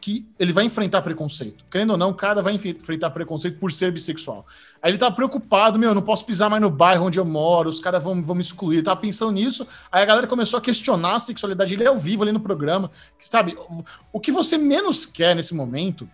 que 0.01 0.25
ele 0.39 0.53
vai 0.53 0.65
enfrentar 0.65 1.03
preconceito. 1.03 1.65
Querendo 1.69 1.91
ou 1.91 1.97
não, 1.97 2.11
o 2.11 2.15
cara 2.15 2.41
vai 2.41 2.55
enfrentar 2.55 3.11
preconceito 3.11 3.59
por 3.59 3.73
ser 3.73 3.91
bissexual. 3.91 4.47
Aí 4.81 4.93
ele 4.93 4.99
tá 4.99 5.11
preocupado, 5.11 5.77
meu, 5.77 5.93
não 5.93 6.03
posso 6.03 6.25
pisar 6.25 6.49
mais 6.49 6.63
no 6.63 6.71
bairro 6.71 7.07
onde 7.07 7.19
eu 7.19 7.25
moro, 7.25 7.69
os 7.69 7.81
caras 7.81 8.05
vão, 8.05 8.23
vão 8.23 8.37
me 8.37 8.43
excluir. 8.43 8.77
Ele 8.77 8.85
tava 8.85 9.01
pensando 9.01 9.33
nisso. 9.33 9.67
Aí 9.91 10.05
a 10.05 10.07
galera 10.07 10.29
começou 10.29 10.59
a 10.59 10.61
questionar 10.61 11.17
a 11.17 11.19
sexualidade. 11.19 11.75
Ele 11.75 11.83
é 11.83 11.89
ao 11.89 11.99
vivo 11.99 12.23
ali 12.23 12.31
no 12.31 12.39
programa. 12.39 12.93
Sabe? 13.19 13.59
O 14.13 14.21
que 14.21 14.31
você 14.31 14.57
menos 14.57 15.05
quer 15.05 15.35
nesse 15.35 15.53
momento 15.53 16.09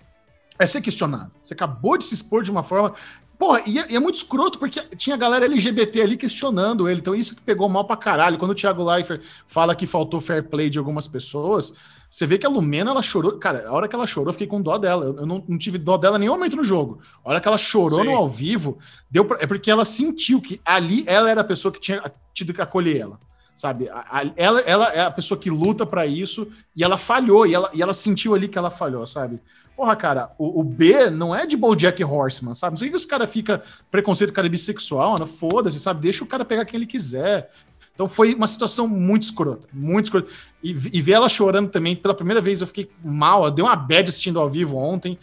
é 0.58 0.66
ser 0.66 0.80
questionado. 0.80 1.30
Você 1.42 1.54
acabou 1.54 1.98
de 1.98 2.04
se 2.04 2.14
expor 2.14 2.42
de 2.42 2.50
uma 2.50 2.62
forma 2.62 2.94
Porra, 3.38 3.62
e 3.66 3.78
é, 3.78 3.92
e 3.92 3.96
é, 3.96 4.00
muito 4.00 4.16
escroto, 4.16 4.58
porque 4.58 4.80
tinha 4.96 5.16
galera 5.16 5.44
LGBT 5.44 6.00
ali 6.00 6.16
questionando 6.16 6.88
ele, 6.88 7.00
então 7.00 7.14
isso 7.14 7.34
que 7.34 7.42
pegou 7.42 7.68
mal 7.68 7.84
pra 7.84 7.96
caralho. 7.96 8.38
Quando 8.38 8.52
o 8.52 8.54
Thiago 8.54 8.82
Leifert 8.82 9.22
fala 9.46 9.74
que 9.74 9.86
faltou 9.86 10.20
fair 10.20 10.48
play 10.48 10.70
de 10.70 10.78
algumas 10.78 11.06
pessoas, 11.06 11.74
você 12.08 12.26
vê 12.26 12.38
que 12.38 12.46
a 12.46 12.48
Lumena, 12.48 12.92
ela 12.92 13.02
chorou. 13.02 13.38
Cara, 13.38 13.68
a 13.68 13.72
hora 13.72 13.88
que 13.88 13.94
ela 13.94 14.06
chorou, 14.06 14.28
eu 14.28 14.32
fiquei 14.32 14.46
com 14.46 14.62
dó 14.62 14.78
dela. 14.78 15.04
Eu 15.18 15.26
não, 15.26 15.44
não 15.46 15.58
tive 15.58 15.76
dó 15.76 15.98
dela 15.98 16.16
em 16.16 16.20
nenhum 16.20 16.32
momento 16.32 16.56
no 16.56 16.64
jogo. 16.64 17.00
A 17.22 17.30
hora 17.30 17.40
que 17.40 17.48
ela 17.48 17.58
chorou 17.58 18.00
Sim. 18.00 18.06
no 18.06 18.16
ao 18.16 18.28
vivo, 18.28 18.78
deu 19.10 19.24
pra, 19.24 19.38
é 19.40 19.46
porque 19.46 19.70
ela 19.70 19.84
sentiu 19.84 20.40
que 20.40 20.60
ali 20.64 21.04
ela 21.06 21.30
era 21.30 21.42
a 21.42 21.44
pessoa 21.44 21.70
que 21.70 21.80
tinha 21.80 22.02
tido 22.32 22.54
que 22.54 22.62
acolher 22.62 22.98
ela 22.98 23.26
sabe? 23.56 23.88
A, 23.88 24.20
a, 24.20 24.32
ela, 24.36 24.60
ela 24.60 24.92
é 24.92 25.00
a 25.00 25.10
pessoa 25.10 25.40
que 25.40 25.48
luta 25.48 25.86
para 25.86 26.06
isso 26.06 26.46
e 26.76 26.84
ela 26.84 26.98
falhou, 26.98 27.46
e 27.46 27.54
ela, 27.54 27.70
e 27.72 27.80
ela 27.80 27.94
sentiu 27.94 28.34
ali 28.34 28.48
que 28.48 28.58
ela 28.58 28.70
falhou, 28.70 29.06
sabe? 29.06 29.40
Porra, 29.76 29.94
cara, 29.94 30.32
o, 30.38 30.60
o, 30.60 30.64
B 30.64 31.10
não 31.10 31.36
é 31.36 31.46
de 31.46 31.54
Bojack 31.54 32.02
Horseman, 32.02 32.54
sabe? 32.54 32.72
Não 32.72 32.78
sei 32.78 32.88
que 32.88 32.96
os 32.96 33.04
caras 33.04 33.28
ficam 33.28 33.60
preconceito 33.90 34.32
cara 34.32 34.46
é 34.46 34.50
bissexual, 34.50 35.16
né? 35.20 35.26
foda-se, 35.26 35.78
sabe? 35.78 36.00
Deixa 36.00 36.24
o 36.24 36.26
cara 36.26 36.46
pegar 36.46 36.64
quem 36.64 36.78
ele 36.78 36.86
quiser. 36.86 37.50
Então 37.94 38.08
foi 38.08 38.34
uma 38.34 38.46
situação 38.46 38.88
muito 38.88 39.24
escrota, 39.24 39.68
muito 39.70 40.06
escrota. 40.06 40.32
E, 40.62 40.70
e 40.70 41.02
ver 41.02 41.12
ela 41.12 41.28
chorando 41.28 41.68
também, 41.68 41.94
pela 41.94 42.14
primeira 42.14 42.40
vez 42.40 42.62
eu 42.62 42.66
fiquei 42.66 42.90
mal, 43.04 43.50
deu 43.50 43.66
uma 43.66 43.76
bad 43.76 44.08
assistindo 44.08 44.40
ao 44.40 44.48
vivo 44.48 44.76
ontem. 44.76 45.18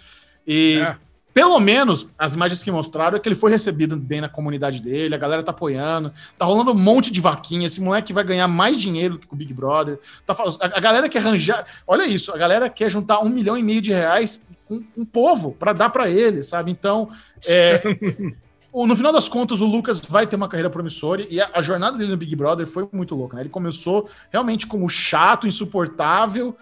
E 0.45 0.77
é. 0.79 0.97
Pelo 1.33 1.59
menos 1.59 2.07
as 2.17 2.35
imagens 2.35 2.61
que 2.61 2.69
mostraram 2.71 3.17
é 3.17 3.19
que 3.19 3.27
ele 3.27 3.35
foi 3.35 3.49
recebido 3.49 3.97
bem 3.97 4.21
na 4.21 4.29
comunidade 4.29 4.81
dele, 4.81 5.15
a 5.15 5.17
galera 5.17 5.41
tá 5.41 5.51
apoiando, 5.51 6.13
tá 6.37 6.45
rolando 6.45 6.71
um 6.71 6.77
monte 6.77 7.11
de 7.11 7.19
vaquinha, 7.19 7.65
esse 7.65 7.81
moleque 7.81 8.13
vai 8.13 8.23
ganhar 8.23 8.47
mais 8.47 8.79
dinheiro 8.79 9.15
do 9.15 9.27
que 9.27 9.33
o 9.33 9.35
Big 9.35 9.53
Brother. 9.53 9.99
Tá, 10.25 10.33
a, 10.33 10.65
a 10.65 10.79
galera 10.79 11.09
quer 11.09 11.19
arranjar, 11.19 11.65
olha 11.87 12.05
isso, 12.05 12.31
a 12.31 12.37
galera 12.37 12.69
quer 12.69 12.89
juntar 12.89 13.19
um 13.19 13.29
milhão 13.29 13.57
e 13.57 13.63
meio 13.63 13.81
de 13.81 13.91
reais 13.91 14.43
um, 14.69 14.83
um 14.97 15.05
povo 15.05 15.53
para 15.53 15.73
dar 15.73 15.89
para 15.89 16.09
ele, 16.09 16.43
sabe? 16.43 16.71
Então, 16.71 17.09
é, 17.47 17.81
no 18.73 18.95
final 18.95 19.11
das 19.11 19.27
contas, 19.27 19.59
o 19.59 19.65
Lucas 19.65 20.01
vai 20.01 20.27
ter 20.27 20.35
uma 20.35 20.47
carreira 20.47 20.69
promissora 20.69 21.25
e 21.27 21.41
a, 21.41 21.49
a, 21.53 21.61
jornada 21.63 21.97
dele 21.97 22.11
no 22.11 22.17
Big 22.17 22.35
Brother 22.35 22.67
foi 22.67 22.87
muito 22.91 23.15
louca, 23.15 23.35
né? 23.35 23.43
Ele 23.43 23.49
começou 23.49 24.07
realmente 24.31 24.67
como 24.67 24.87
chato, 24.87 25.47
insuportável, 25.47 26.55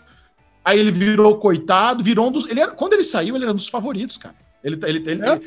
aí 0.63 0.79
ele 0.79 0.91
virou 0.91 1.37
coitado, 1.37 2.03
virou 2.03 2.29
um 2.29 2.31
dos. 2.31 2.47
Ele 2.47 2.61
era, 2.61 2.71
quando 2.71 2.93
ele 2.93 3.03
saiu, 3.03 3.35
ele 3.35 3.43
era 3.43 3.53
um 3.53 3.57
dos 3.57 3.67
favoritos, 3.67 4.17
cara. 4.17 4.35
Ele, 4.63 4.79
ele, 4.83 5.09
ele, 5.09 5.25
é? 5.25 5.41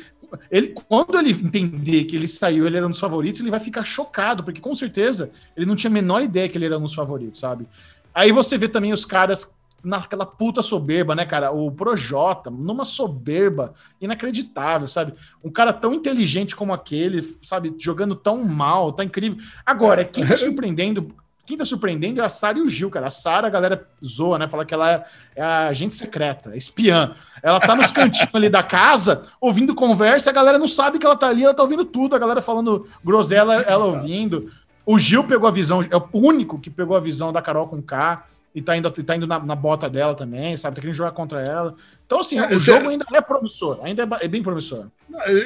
ele, 0.51 0.67
quando 0.67 1.17
ele 1.17 1.31
entender 1.31 2.03
que 2.05 2.15
ele 2.15 2.27
saiu, 2.27 2.67
ele 2.67 2.77
era 2.77 2.85
um 2.85 2.91
dos 2.91 2.99
favoritos, 2.99 3.39
ele 3.39 3.51
vai 3.51 3.59
ficar 3.59 3.83
chocado, 3.83 4.43
porque 4.43 4.61
com 4.61 4.75
certeza 4.75 5.31
ele 5.55 5.65
não 5.65 5.75
tinha 5.75 5.89
a 5.89 5.93
menor 5.93 6.21
ideia 6.21 6.49
que 6.49 6.57
ele 6.57 6.65
era 6.65 6.77
um 6.77 6.83
dos 6.83 6.93
favoritos, 6.93 7.39
sabe? 7.39 7.67
Aí 8.13 8.31
você 8.31 8.57
vê 8.57 8.67
também 8.67 8.93
os 8.93 9.05
caras 9.05 9.55
naquela 9.85 10.25
puta 10.25 10.63
soberba, 10.63 11.15
né, 11.15 11.25
cara? 11.25 11.51
O 11.51 11.71
Projota, 11.71 12.49
numa 12.49 12.83
soberba 12.83 13.73
inacreditável, 14.01 14.87
sabe? 14.87 15.13
Um 15.43 15.51
cara 15.51 15.71
tão 15.71 15.93
inteligente 15.93 16.55
como 16.55 16.73
aquele, 16.73 17.37
sabe? 17.41 17.73
Jogando 17.77 18.15
tão 18.15 18.43
mal, 18.43 18.91
tá 18.91 19.03
incrível. 19.03 19.37
Agora, 19.65 20.03
quem 20.03 20.25
tá 20.25 20.35
surpreendendo. 20.35 21.15
Quem 21.45 21.55
tá 21.55 21.63
surpreendendo 21.63 22.21
é 22.21 22.25
a 22.25 22.29
Sara 22.29 22.57
e 22.57 22.61
o 22.61 22.67
Gil, 22.67 22.89
cara. 22.89 23.07
A 23.07 23.11
Sara, 23.11 23.47
a 23.47 23.49
galera 23.49 23.87
zoa, 24.03 24.39
né? 24.39 24.47
Fala 24.47 24.65
que 24.65 24.73
ela 24.73 24.91
é, 24.91 25.05
é 25.35 25.41
a 25.43 25.67
agente 25.67 25.93
secreta, 25.93 26.53
é 26.53 26.57
espiã. 26.57 27.13
Ela 27.43 27.59
tá 27.59 27.75
nos 27.75 27.91
cantinhos 27.91 28.33
ali 28.33 28.49
da 28.49 28.63
casa, 28.63 29.23
ouvindo 29.39 29.75
conversa, 29.75 30.29
a 30.29 30.33
galera 30.33 30.57
não 30.57 30.67
sabe 30.67 30.97
que 30.97 31.05
ela 31.05 31.15
tá 31.15 31.27
ali, 31.27 31.43
ela 31.43 31.53
tá 31.53 31.61
ouvindo 31.61 31.85
tudo, 31.85 32.15
a 32.15 32.19
galera 32.19 32.41
falando 32.41 32.87
groselha, 33.03 33.41
ela 33.41 33.85
ouvindo. 33.85 34.51
O 34.85 34.99
Gil 34.99 35.23
pegou 35.23 35.47
a 35.47 35.51
visão, 35.51 35.81
é 35.81 35.97
o 35.97 36.07
único 36.13 36.59
que 36.59 36.69
pegou 36.69 36.95
a 36.95 36.99
visão 36.99 37.33
da 37.33 37.41
Carol 37.41 37.67
com 37.67 37.81
K 37.81 38.23
e 38.55 38.61
tá 38.61 38.77
indo, 38.77 38.89
tá 38.89 39.15
indo 39.17 39.27
na, 39.27 39.37
na, 39.37 39.53
bota 39.53 39.89
dela 39.89 40.15
também, 40.15 40.55
sabe? 40.55 40.77
Tá 40.77 40.81
querendo 40.81 40.95
jogar 40.95 41.11
contra 41.11 41.43
ela. 41.43 41.75
Então, 42.05 42.21
assim, 42.21 42.39
é, 42.39 42.55
o 42.55 42.57
jogo 42.57 42.87
ainda 42.87 43.05
é 43.13 43.19
promissor, 43.19 43.79
ainda 43.83 44.03
é, 44.03 44.25
é, 44.25 44.27
bem 44.29 44.41
promissor. 44.41 44.87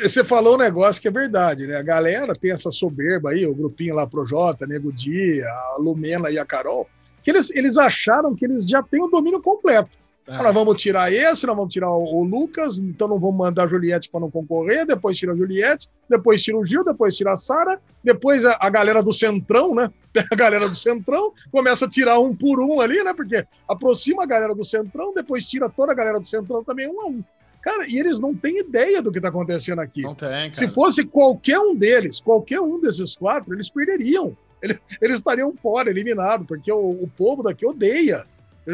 Você 0.03 0.23
falou 0.23 0.53
um 0.53 0.59
negócio 0.59 1.01
que 1.01 1.07
é 1.07 1.11
verdade, 1.11 1.65
né? 1.65 1.77
A 1.77 1.81
galera 1.81 2.33
tem 2.33 2.51
essa 2.51 2.69
soberba 2.69 3.31
aí, 3.31 3.47
o 3.47 3.55
grupinho 3.55 3.95
lá 3.95 4.05
pro 4.05 4.27
Jota, 4.27 4.67
Nego 4.67 4.93
Dia, 4.93 5.47
a 5.47 5.77
Lumena 5.79 6.29
e 6.29 6.38
a 6.38 6.45
Carol, 6.45 6.88
que 7.23 7.31
eles, 7.31 7.49
eles 7.55 7.79
acharam 7.79 8.35
que 8.35 8.45
eles 8.45 8.69
já 8.69 8.83
têm 8.83 9.01
o 9.01 9.07
domínio 9.07 9.41
completo. 9.41 9.97
É. 10.30 10.43
Nós 10.43 10.53
vamos 10.53 10.80
tirar 10.80 11.11
esse, 11.11 11.48
nós 11.48 11.56
vamos 11.56 11.74
tirar 11.74 11.90
o, 11.90 12.03
o 12.03 12.24
Lucas, 12.24 12.77
então 12.77 13.08
não 13.08 13.17
vamos 13.17 13.38
mandar 13.38 13.64
a 13.64 13.67
Juliette 13.67 14.09
para 14.09 14.19
não 14.19 14.30
concorrer, 14.30 14.85
depois 14.85 15.17
tira 15.17 15.33
a 15.33 15.35
Juliette, 15.35 15.90
depois 16.08 16.43
tira 16.43 16.56
o 16.56 16.66
Gil, 16.66 16.83
depois 16.83 17.16
tira 17.16 17.33
a 17.33 17.35
Sara, 17.35 17.82
depois 18.03 18.45
a, 18.45 18.56
a, 18.61 18.69
galera 18.69 19.01
do 19.01 19.11
Centrão, 19.11 19.74
né? 19.74 19.91
A 20.32 20.35
galera 20.35 20.67
do 20.67 20.75
Centrão 20.75 21.33
começa 21.51 21.85
a 21.85 21.90
tirar 21.90 22.19
um 22.19 22.35
por 22.35 22.59
um 22.59 22.82
ali, 22.82 23.03
né? 23.03 23.14
Porque 23.14 23.45
aproxima 23.67 24.24
a 24.24 24.25
galera 24.25 24.56
do 24.56 24.66
Centrão, 24.66 25.14
depois 25.14 25.45
tira 25.45 25.69
toda 25.69 25.91
a 25.91 25.95
galera 25.95 26.19
do 26.19 26.25
Centrão 26.25 26.64
também 26.64 26.88
um 26.88 27.01
a 27.01 27.06
um. 27.06 27.24
Cara, 27.61 27.88
e 27.88 27.99
eles 27.99 28.19
não 28.19 28.33
têm 28.33 28.59
ideia 28.59 29.01
do 29.01 29.11
que 29.11 29.19
está 29.19 29.30
acontecendo 29.30 29.80
aqui. 29.80 30.01
Não 30.01 30.16
tem, 30.16 30.30
cara. 30.30 30.51
Se 30.51 30.67
fosse 30.69 31.06
qualquer 31.06 31.59
um 31.59 31.75
deles, 31.75 32.19
qualquer 32.19 32.59
um 32.59 32.82
desses 32.82 33.16
quatro, 33.16 33.53
eles 33.53 33.69
perderiam. 33.69 34.35
Eles, 34.61 34.80
eles 34.99 35.16
estariam 35.17 35.53
fora, 35.61 35.90
eliminados, 35.90 36.48
porque 36.48 36.72
o, 36.72 36.90
o 36.90 37.09
povo 37.16 37.43
daqui 37.43 37.66
odeia 37.66 38.25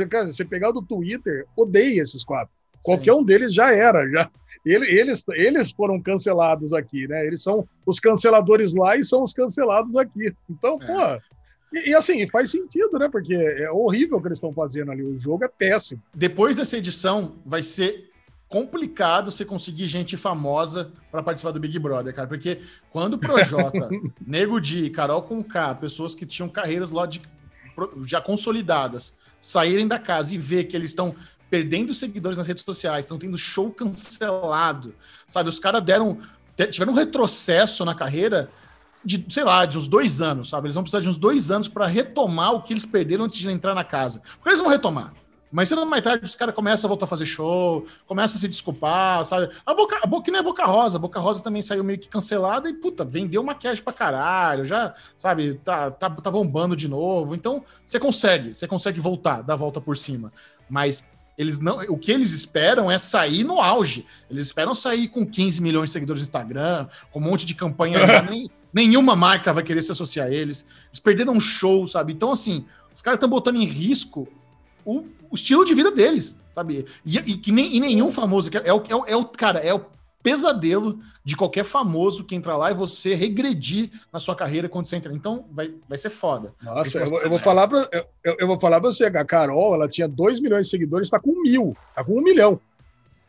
Cara, 0.09 0.27
você 0.27 0.45
pegar 0.45 0.69
o 0.69 0.73
do 0.73 0.81
Twitter, 0.81 1.45
odeia 1.55 2.01
esses 2.01 2.23
quatro. 2.23 2.53
Sim. 2.75 2.81
Qualquer 2.83 3.13
um 3.13 3.23
deles 3.23 3.53
já 3.53 3.73
era, 3.73 4.07
já. 4.09 4.29
Eles, 4.65 5.23
eles 5.29 5.71
foram 5.71 6.01
cancelados 6.01 6.73
aqui, 6.73 7.07
né? 7.07 7.25
Eles 7.25 7.43
são 7.43 7.67
os 7.85 7.99
canceladores 7.99 8.73
lá 8.73 8.97
e 8.97 9.03
são 9.03 9.21
os 9.21 9.31
cancelados 9.31 9.95
aqui. 9.95 10.33
Então, 10.49 10.79
é. 10.81 10.85
pô, 10.87 11.21
e, 11.73 11.89
e, 11.89 11.95
assim, 11.95 12.27
faz 12.27 12.49
sentido, 12.51 12.97
né? 12.97 13.07
Porque 13.11 13.35
é 13.35 13.69
horrível 13.69 14.17
o 14.17 14.21
que 14.21 14.27
eles 14.27 14.37
estão 14.37 14.53
fazendo 14.53 14.91
ali. 14.91 15.03
O 15.03 15.19
jogo 15.19 15.43
é 15.43 15.47
péssimo. 15.47 16.01
Depois 16.13 16.55
dessa 16.55 16.77
edição, 16.77 17.35
vai 17.45 17.61
ser 17.61 18.09
complicado 18.47 19.31
você 19.31 19.43
conseguir 19.43 19.87
gente 19.87 20.15
famosa 20.15 20.91
para 21.11 21.21
participar 21.21 21.51
do 21.51 21.59
Big 21.59 21.77
Brother, 21.79 22.13
cara, 22.13 22.27
porque 22.27 22.61
quando 22.89 23.15
o 23.15 23.17
Projota, 23.17 23.89
Nego 24.25 24.61
Di, 24.61 24.89
Carol 24.89 25.23
com 25.23 25.43
K, 25.43 25.75
pessoas 25.75 26.13
que 26.15 26.25
tinham 26.25 26.47
carreiras 26.47 26.89
lá 26.89 27.05
de, 27.05 27.21
já 28.05 28.21
consolidadas, 28.21 29.13
saírem 29.45 29.87
da 29.87 29.99
casa 29.99 30.33
e 30.33 30.39
ver 30.39 30.63
que 30.63 30.75
eles 30.75 30.89
estão 30.89 31.15
perdendo 31.51 31.93
seguidores 31.93 32.35
nas 32.35 32.47
redes 32.47 32.63
sociais, 32.63 33.05
estão 33.05 33.19
tendo 33.19 33.37
show 33.37 33.69
cancelado, 33.69 34.95
sabe? 35.27 35.49
Os 35.49 35.59
caras 35.59 35.83
deram 35.83 36.17
tiveram 36.71 36.93
um 36.93 36.95
retrocesso 36.95 37.85
na 37.85 37.93
carreira 37.93 38.49
de, 39.03 39.23
sei 39.29 39.43
lá, 39.43 39.65
de 39.67 39.77
uns 39.77 39.87
dois 39.87 40.19
anos, 40.19 40.49
sabe? 40.49 40.65
Eles 40.65 40.73
vão 40.73 40.83
precisar 40.83 41.01
de 41.01 41.09
uns 41.09 41.17
dois 41.17 41.51
anos 41.51 41.67
para 41.67 41.85
retomar 41.85 42.53
o 42.53 42.63
que 42.63 42.73
eles 42.73 42.87
perderam 42.87 43.25
antes 43.25 43.37
de 43.37 43.47
entrar 43.47 43.75
na 43.75 43.83
casa. 43.83 44.19
Porque 44.37 44.49
eles 44.49 44.59
vão 44.59 44.69
retomar. 44.69 45.13
Mas 45.55 45.69
sendo 45.69 45.85
mais 45.85 46.03
tarde, 46.03 46.25
os 46.25 46.35
caras 46.35 46.53
começam 46.53 46.85
a 46.85 46.89
voltar 46.89 47.05
a 47.05 47.07
fazer 47.07 47.25
show, 47.25 47.85
começam 48.05 48.35
a 48.35 48.41
se 48.41 48.47
desculpar, 48.49 49.23
sabe? 49.23 49.49
A 49.65 49.73
Boca, 49.73 49.97
a 50.03 50.05
Boca 50.05 50.29
não 50.29 50.39
é 50.39 50.43
Boca 50.43 50.65
Rosa, 50.65 50.97
a 50.97 50.99
Boca 50.99 51.17
Rosa 51.17 51.41
também 51.41 51.61
saiu 51.61 51.81
meio 51.81 51.97
que 51.97 52.09
cancelada 52.09 52.69
e, 52.69 52.73
puta, 52.73 53.05
vendeu 53.05 53.41
maquiagem 53.41 53.81
pra 53.81 53.93
caralho, 53.93 54.65
já, 54.65 54.93
sabe, 55.15 55.53
tá, 55.53 55.89
tá, 55.91 56.09
tá 56.09 56.29
bombando 56.29 56.75
de 56.75 56.89
novo. 56.89 57.33
Então, 57.33 57.63
você 57.85 57.97
consegue, 57.97 58.53
você 58.53 58.67
consegue 58.67 58.99
voltar, 58.99 59.43
dar 59.43 59.53
a 59.53 59.55
volta 59.55 59.79
por 59.79 59.95
cima. 59.95 60.29
Mas 60.69 61.05
eles 61.37 61.57
não, 61.57 61.79
o 61.83 61.97
que 61.97 62.11
eles 62.11 62.33
esperam 62.33 62.91
é 62.91 62.97
sair 62.97 63.45
no 63.45 63.61
auge. 63.61 64.05
Eles 64.29 64.47
esperam 64.47 64.75
sair 64.75 65.07
com 65.07 65.25
15 65.25 65.61
milhões 65.61 65.85
de 65.85 65.93
seguidores 65.93 66.21
no 66.21 66.25
Instagram, 66.25 66.85
com 67.09 67.19
um 67.21 67.23
monte 67.23 67.45
de 67.45 67.55
campanha. 67.55 67.99
nem, 68.29 68.49
nenhuma 68.73 69.15
marca 69.15 69.53
vai 69.53 69.63
querer 69.63 69.83
se 69.83 69.93
associar 69.93 70.27
a 70.27 70.31
eles. 70.33 70.65
Eles 70.89 70.99
perderam 70.99 71.31
um 71.31 71.39
show, 71.39 71.87
sabe? 71.87 72.11
Então, 72.11 72.33
assim, 72.33 72.65
os 72.93 73.01
caras 73.01 73.15
estão 73.15 73.29
botando 73.29 73.55
em 73.55 73.63
risco 73.63 74.27
o, 74.85 75.03
o 75.35 75.37
estilo 75.37 75.65
de 75.65 75.75
vida 75.75 75.91
deles, 75.91 76.39
sabe? 76.53 76.85
E, 77.05 77.17
e 77.17 77.37
que 77.37 77.51
nem, 77.51 77.75
e 77.75 77.79
nenhum 77.79 78.11
famoso. 78.11 78.49
É 78.63 78.73
o, 78.73 78.83
é, 78.87 78.95
o, 78.95 79.05
é 79.05 79.15
o, 79.15 79.25
cara, 79.25 79.59
é 79.59 79.73
o 79.73 79.85
pesadelo 80.23 80.99
de 81.23 81.35
qualquer 81.35 81.65
famoso 81.65 82.23
que 82.23 82.33
entra 82.33 82.55
lá 82.55 82.71
e 82.71 82.73
você 82.73 83.13
regredir 83.13 83.91
na 84.11 84.19
sua 84.19 84.35
carreira 84.35 84.69
quando 84.69 84.85
você 84.85 84.95
entra. 84.95 85.13
Então, 85.13 85.45
vai, 85.51 85.73
vai 85.87 85.97
ser 85.97 86.09
foda. 86.09 86.53
Nossa, 86.63 86.99
eu, 86.99 87.21
eu, 87.21 87.29
vou 87.29 87.37
falar 87.37 87.67
pra, 87.67 87.87
eu, 88.23 88.35
eu, 88.39 88.47
vou 88.47 88.59
falar 88.59 88.79
pra 88.79 88.91
você, 88.91 89.05
a 89.05 89.25
Carol, 89.25 89.75
ela 89.75 89.87
tinha 89.87 90.07
2 90.07 90.39
milhões 90.39 90.67
de 90.67 90.71
seguidores, 90.71 91.09
tá 91.09 91.19
com 91.19 91.43
mil, 91.43 91.75
tá 91.93 92.03
com 92.03 92.17
um 92.17 92.23
milhão. 92.23 92.59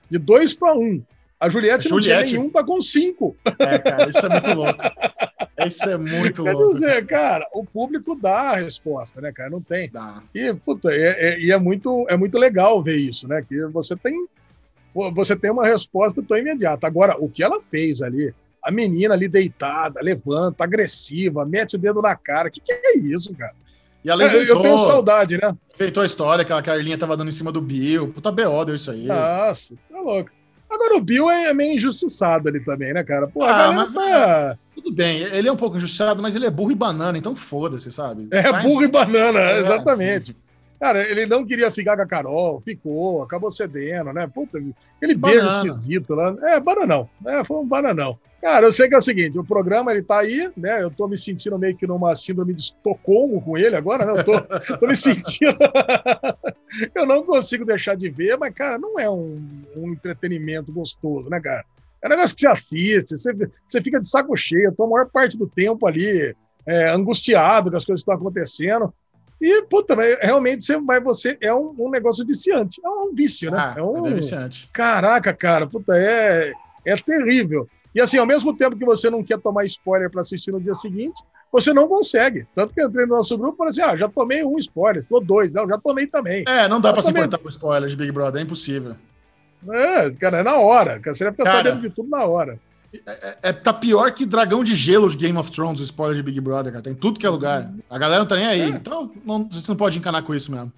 De 0.08 0.18
dois 0.18 0.54
para 0.54 0.72
um. 0.72 1.02
A 1.38 1.48
Juliette, 1.48 1.88
a 1.88 1.90
não 1.90 2.00
Juliette... 2.00 2.30
tinha 2.30 2.40
nenhum, 2.40 2.50
tá 2.50 2.64
com 2.64 2.80
cinco. 2.80 3.36
É, 3.58 3.78
cara, 3.78 4.08
isso 4.08 4.24
é 4.24 4.28
muito 4.28 4.54
louco. 4.54 4.80
Isso 5.64 5.88
é 5.88 5.96
muito 5.96 6.44
Quer 6.44 6.52
louco. 6.52 6.78
Quer 6.78 6.86
dizer, 6.86 7.06
cara, 7.06 7.48
o 7.52 7.64
público 7.64 8.14
dá 8.14 8.50
a 8.50 8.56
resposta, 8.56 9.20
né, 9.20 9.32
cara? 9.32 9.48
Não 9.48 9.60
tem. 9.60 9.88
Dá. 9.90 10.22
E, 10.34 10.52
puta, 10.52 10.90
é, 10.92 11.34
é, 11.34 11.40
e 11.40 11.50
é 11.50 11.58
muito, 11.58 12.04
é 12.08 12.16
muito 12.16 12.36
legal 12.36 12.82
ver 12.82 12.96
isso, 12.96 13.26
né? 13.26 13.42
Que 13.48 13.64
você 13.66 13.96
tem, 13.96 14.26
você 15.14 15.34
tem 15.34 15.50
uma 15.50 15.66
resposta 15.66 16.22
tão 16.22 16.36
imediata. 16.36 16.86
Agora, 16.86 17.16
o 17.18 17.28
que 17.28 17.42
ela 17.42 17.62
fez 17.62 18.02
ali, 18.02 18.34
a 18.62 18.70
menina 18.70 19.14
ali 19.14 19.28
deitada, 19.28 20.00
levanta, 20.02 20.64
agressiva, 20.64 21.46
mete 21.46 21.76
o 21.76 21.78
dedo 21.78 22.02
na 22.02 22.14
cara. 22.14 22.48
O 22.48 22.50
que, 22.52 22.60
que 22.60 22.72
é 22.72 22.98
isso, 22.98 23.34
cara? 23.34 23.54
E 24.04 24.10
ela 24.10 24.24
inventou, 24.24 24.56
eu 24.56 24.62
tenho 24.62 24.78
saudade, 24.78 25.36
né? 25.36 25.56
Inventou 25.74 26.02
a 26.02 26.06
história 26.06 26.44
que 26.44 26.52
a 26.52 26.62
Carlinha 26.62 26.96
tava 26.96 27.16
dando 27.16 27.28
em 27.28 27.32
cima 27.32 27.50
do 27.50 27.60
Bill. 27.60 28.12
Puta 28.12 28.30
BO 28.30 28.64
deu 28.64 28.74
isso 28.74 28.90
aí. 28.90 29.04
Nossa, 29.06 29.74
tá 29.90 30.00
louco. 30.00 30.30
Agora 30.76 30.96
o 30.96 31.00
Bill 31.00 31.30
é 31.30 31.54
meio 31.54 31.74
injustiçado 31.74 32.48
ali 32.48 32.60
também, 32.60 32.92
né, 32.92 33.02
cara? 33.02 33.26
Pô, 33.26 33.42
ah, 33.42 33.72
mas, 33.72 33.94
tá... 33.94 34.58
Tudo 34.74 34.92
bem, 34.92 35.22
ele 35.22 35.48
é 35.48 35.52
um 35.52 35.56
pouco 35.56 35.78
injustiçado, 35.78 36.22
mas 36.22 36.36
ele 36.36 36.44
é 36.44 36.50
burro 36.50 36.70
e 36.70 36.74
banana, 36.74 37.16
então 37.16 37.34
foda-se, 37.34 37.90
sabe? 37.90 38.28
É, 38.30 38.42
Sai... 38.42 38.62
burro 38.62 38.84
e 38.84 38.88
banana, 38.88 39.40
é. 39.40 39.60
exatamente. 39.60 40.36
Cara, 40.78 41.02
ele 41.10 41.24
não 41.24 41.46
queria 41.46 41.70
ficar 41.70 41.96
com 41.96 42.02
a 42.02 42.06
Carol, 42.06 42.60
ficou, 42.60 43.22
acabou 43.22 43.50
cedendo, 43.50 44.12
né? 44.12 44.30
Puta, 44.32 44.58
aquele 44.58 45.14
banana. 45.14 45.40
beijo 45.40 45.56
esquisito 45.56 46.14
lá. 46.14 46.36
É, 46.42 46.60
bananão. 46.60 47.08
É, 47.24 47.42
foi 47.42 47.56
um 47.56 47.66
bananão. 47.66 48.18
Cara, 48.46 48.64
eu 48.64 48.70
sei 48.70 48.88
que 48.88 48.94
é 48.94 48.98
o 48.98 49.02
seguinte, 49.02 49.36
o 49.36 49.44
programa 49.44 49.90
ele 49.90 50.04
tá 50.04 50.20
aí, 50.20 50.48
né? 50.56 50.80
Eu 50.80 50.88
tô 50.88 51.08
me 51.08 51.18
sentindo 51.18 51.58
meio 51.58 51.76
que 51.76 51.84
numa 51.84 52.14
síndrome 52.14 52.54
de 52.54 52.60
Estocolmo 52.60 53.42
com 53.42 53.58
ele 53.58 53.74
agora, 53.74 54.06
né? 54.06 54.20
Eu 54.20 54.24
tô, 54.24 54.40
tô 54.78 54.86
me 54.86 54.94
sentindo. 54.94 55.58
eu 56.94 57.04
não 57.04 57.24
consigo 57.24 57.64
deixar 57.64 57.96
de 57.96 58.08
ver, 58.08 58.38
mas, 58.38 58.54
cara, 58.54 58.78
não 58.78 59.00
é 59.00 59.10
um, 59.10 59.44
um 59.74 59.90
entretenimento 59.90 60.72
gostoso, 60.72 61.28
né, 61.28 61.40
cara? 61.40 61.64
É 62.00 62.06
um 62.06 62.10
negócio 62.10 62.36
que 62.36 62.42
você 62.42 62.48
assiste, 62.48 63.18
você, 63.18 63.34
você 63.66 63.82
fica 63.82 63.98
de 63.98 64.08
saco 64.08 64.36
cheio, 64.36 64.66
eu 64.66 64.74
tô 64.76 64.84
a 64.84 64.90
maior 64.90 65.10
parte 65.10 65.36
do 65.36 65.48
tempo 65.48 65.84
ali 65.84 66.32
é, 66.64 66.90
angustiado 66.90 67.68
com 67.68 67.76
as 67.76 67.84
coisas 67.84 68.04
que 68.04 68.12
estão 68.12 68.14
acontecendo. 68.14 68.94
E, 69.40 69.64
puta, 69.64 69.96
realmente 70.20 70.62
você 70.62 70.78
vai, 70.78 71.00
você 71.00 71.36
é 71.40 71.52
um, 71.52 71.74
um 71.76 71.90
negócio 71.90 72.24
viciante. 72.24 72.80
É 72.84 72.88
um 72.88 73.12
vício, 73.12 73.50
né? 73.50 73.58
Ah, 73.58 73.74
é 73.76 73.82
um 73.82 74.06
é 74.06 74.14
viciante. 74.14 74.70
Caraca, 74.72 75.34
cara, 75.34 75.66
puta, 75.66 75.96
é, 75.96 76.52
é 76.84 76.96
terrível. 76.96 77.68
E 77.96 78.00
assim, 78.02 78.18
ao 78.18 78.26
mesmo 78.26 78.54
tempo 78.54 78.76
que 78.76 78.84
você 78.84 79.08
não 79.08 79.24
quer 79.24 79.38
tomar 79.38 79.64
spoiler 79.64 80.10
para 80.10 80.20
assistir 80.20 80.52
no 80.52 80.60
dia 80.60 80.74
seguinte, 80.74 81.18
você 81.50 81.72
não 81.72 81.88
consegue. 81.88 82.46
Tanto 82.54 82.74
que 82.74 82.82
eu 82.82 82.88
entrei 82.88 83.06
no 83.06 83.16
nosso 83.16 83.38
grupo 83.38 83.54
e 83.54 83.56
falei 83.56 83.70
assim: 83.70 83.80
ah, 83.80 83.96
já 83.96 84.06
tomei 84.06 84.44
um 84.44 84.58
spoiler, 84.58 85.02
tô 85.08 85.18
dois, 85.18 85.54
não, 85.54 85.66
já 85.66 85.78
tomei 85.78 86.06
também. 86.06 86.44
É, 86.46 86.68
não 86.68 86.78
dá 86.78 86.92
para 86.92 87.00
se 87.00 87.10
importar 87.10 87.38
com 87.38 87.48
spoiler 87.48 87.88
de 87.88 87.96
Big 87.96 88.12
Brother, 88.12 88.42
é 88.42 88.44
impossível. 88.44 88.96
É, 89.70 90.10
cara, 90.10 90.40
é 90.40 90.42
na 90.42 90.56
hora. 90.56 91.00
Você 91.02 91.24
vai 91.24 91.32
ficar 91.32 91.44
cara, 91.44 91.56
sabendo 91.56 91.80
de 91.80 91.88
tudo 91.88 92.10
na 92.10 92.22
hora. 92.26 92.60
É, 93.06 93.28
é, 93.30 93.38
é, 93.44 93.52
tá 93.54 93.72
pior 93.72 94.12
que 94.12 94.26
Dragão 94.26 94.62
de 94.62 94.74
Gelo 94.74 95.08
de 95.08 95.16
Game 95.16 95.38
of 95.38 95.50
Thrones, 95.50 95.80
o 95.80 95.84
spoiler 95.84 96.16
de 96.16 96.22
Big 96.22 96.38
Brother, 96.38 96.72
cara. 96.72 96.84
Tem 96.84 96.94
tudo 96.94 97.18
que 97.18 97.24
é 97.24 97.30
lugar. 97.30 97.72
A 97.88 97.98
galera 97.98 98.20
não 98.20 98.28
tá 98.28 98.36
nem 98.36 98.46
aí. 98.46 98.60
É. 98.60 98.68
Então, 98.68 99.10
não, 99.24 99.48
você 99.50 99.70
não 99.70 99.76
pode 99.76 99.98
encanar 99.98 100.22
com 100.22 100.34
isso 100.34 100.52
mesmo. 100.52 100.70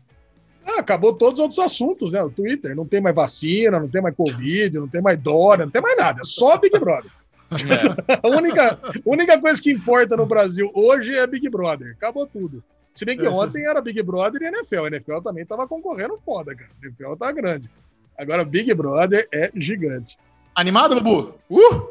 Ah, 0.69 0.81
acabou 0.81 1.15
todos 1.15 1.39
os 1.39 1.41
outros 1.41 1.59
assuntos, 1.59 2.13
né? 2.13 2.23
O 2.23 2.29
Twitter. 2.29 2.77
Não 2.77 2.85
tem 2.85 3.01
mais 3.01 3.17
vacina, 3.17 3.81
não 3.81 3.89
tem 3.89 4.03
mais 4.03 4.15
Covid, 4.15 4.79
não 4.79 4.89
tem 4.89 5.01
mais 5.01 5.19
Dória, 5.19 5.65
não 5.65 5.73
tem 5.73 5.81
mais 5.81 5.97
nada. 5.97 6.21
É 6.21 6.25
só 6.25 6.59
Big 6.59 6.79
Brother. 6.79 7.11
É. 7.51 8.19
a 8.23 8.29
única, 8.29 8.79
única 9.07 9.41
coisa 9.41 9.63
que 9.63 9.73
importa 9.73 10.15
no 10.15 10.27
Brasil 10.27 10.71
hoje 10.75 11.17
é 11.17 11.27
Big 11.27 11.49
Brother. 11.49 11.95
Acabou 11.97 12.27
tudo. 12.27 12.63
Se 12.93 13.07
bem 13.07 13.17
que 13.17 13.27
Essa... 13.27 13.45
ontem 13.45 13.65
era 13.65 13.81
Big 13.81 14.03
Brother 14.03 14.43
e 14.43 14.47
NFL. 14.47 14.85
A 14.85 14.89
NFL 14.89 15.21
também 15.21 15.47
tava 15.47 15.67
concorrendo 15.67 16.21
foda, 16.23 16.55
cara. 16.55 16.71
A 16.83 16.87
NFL 16.87 17.15
tá 17.15 17.33
grande. 17.33 17.71
Agora, 18.19 18.45
Big 18.45 18.75
Brother 18.75 19.27
é 19.33 19.51
gigante. 19.55 20.19
Animado, 20.55 21.01
Bubu? 21.01 21.35
Uh! 21.49 21.89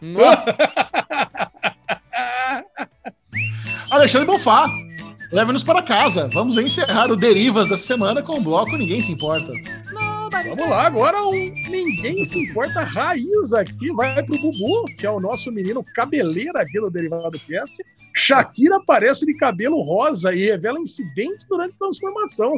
Alexandre 3.90 4.26
Bonfá, 4.26 4.68
leve-nos 5.32 5.62
para 5.62 5.82
casa. 5.82 6.28
Vamos 6.32 6.56
encerrar 6.56 7.10
o 7.10 7.16
Derivas 7.16 7.68
dessa 7.68 7.82
semana 7.82 8.22
com 8.22 8.38
o 8.38 8.40
bloco 8.40 8.76
Ninguém 8.76 9.02
Se 9.02 9.12
Importa. 9.12 9.52
Vamos 10.30 10.68
lá, 10.68 10.86
agora 10.86 11.22
um 11.26 11.32
Ninguém 11.70 12.24
Se 12.24 12.40
Importa 12.40 12.82
raiz 12.82 13.52
aqui. 13.52 13.92
Vai 13.92 14.22
pro 14.22 14.38
Bubu, 14.38 14.84
que 14.96 15.06
é 15.06 15.10
o 15.10 15.20
nosso 15.20 15.50
menino 15.50 15.84
cabeleira 15.94 16.60
aqui 16.60 16.80
do 16.80 16.90
Derivado 16.90 17.38
Cast. 17.40 17.76
Shakira 18.14 18.76
aparece 18.76 19.24
de 19.24 19.34
cabelo 19.34 19.80
rosa 19.82 20.34
e 20.34 20.44
revela 20.44 20.80
incidente 20.80 21.46
durante 21.48 21.78
transformação. 21.78 22.52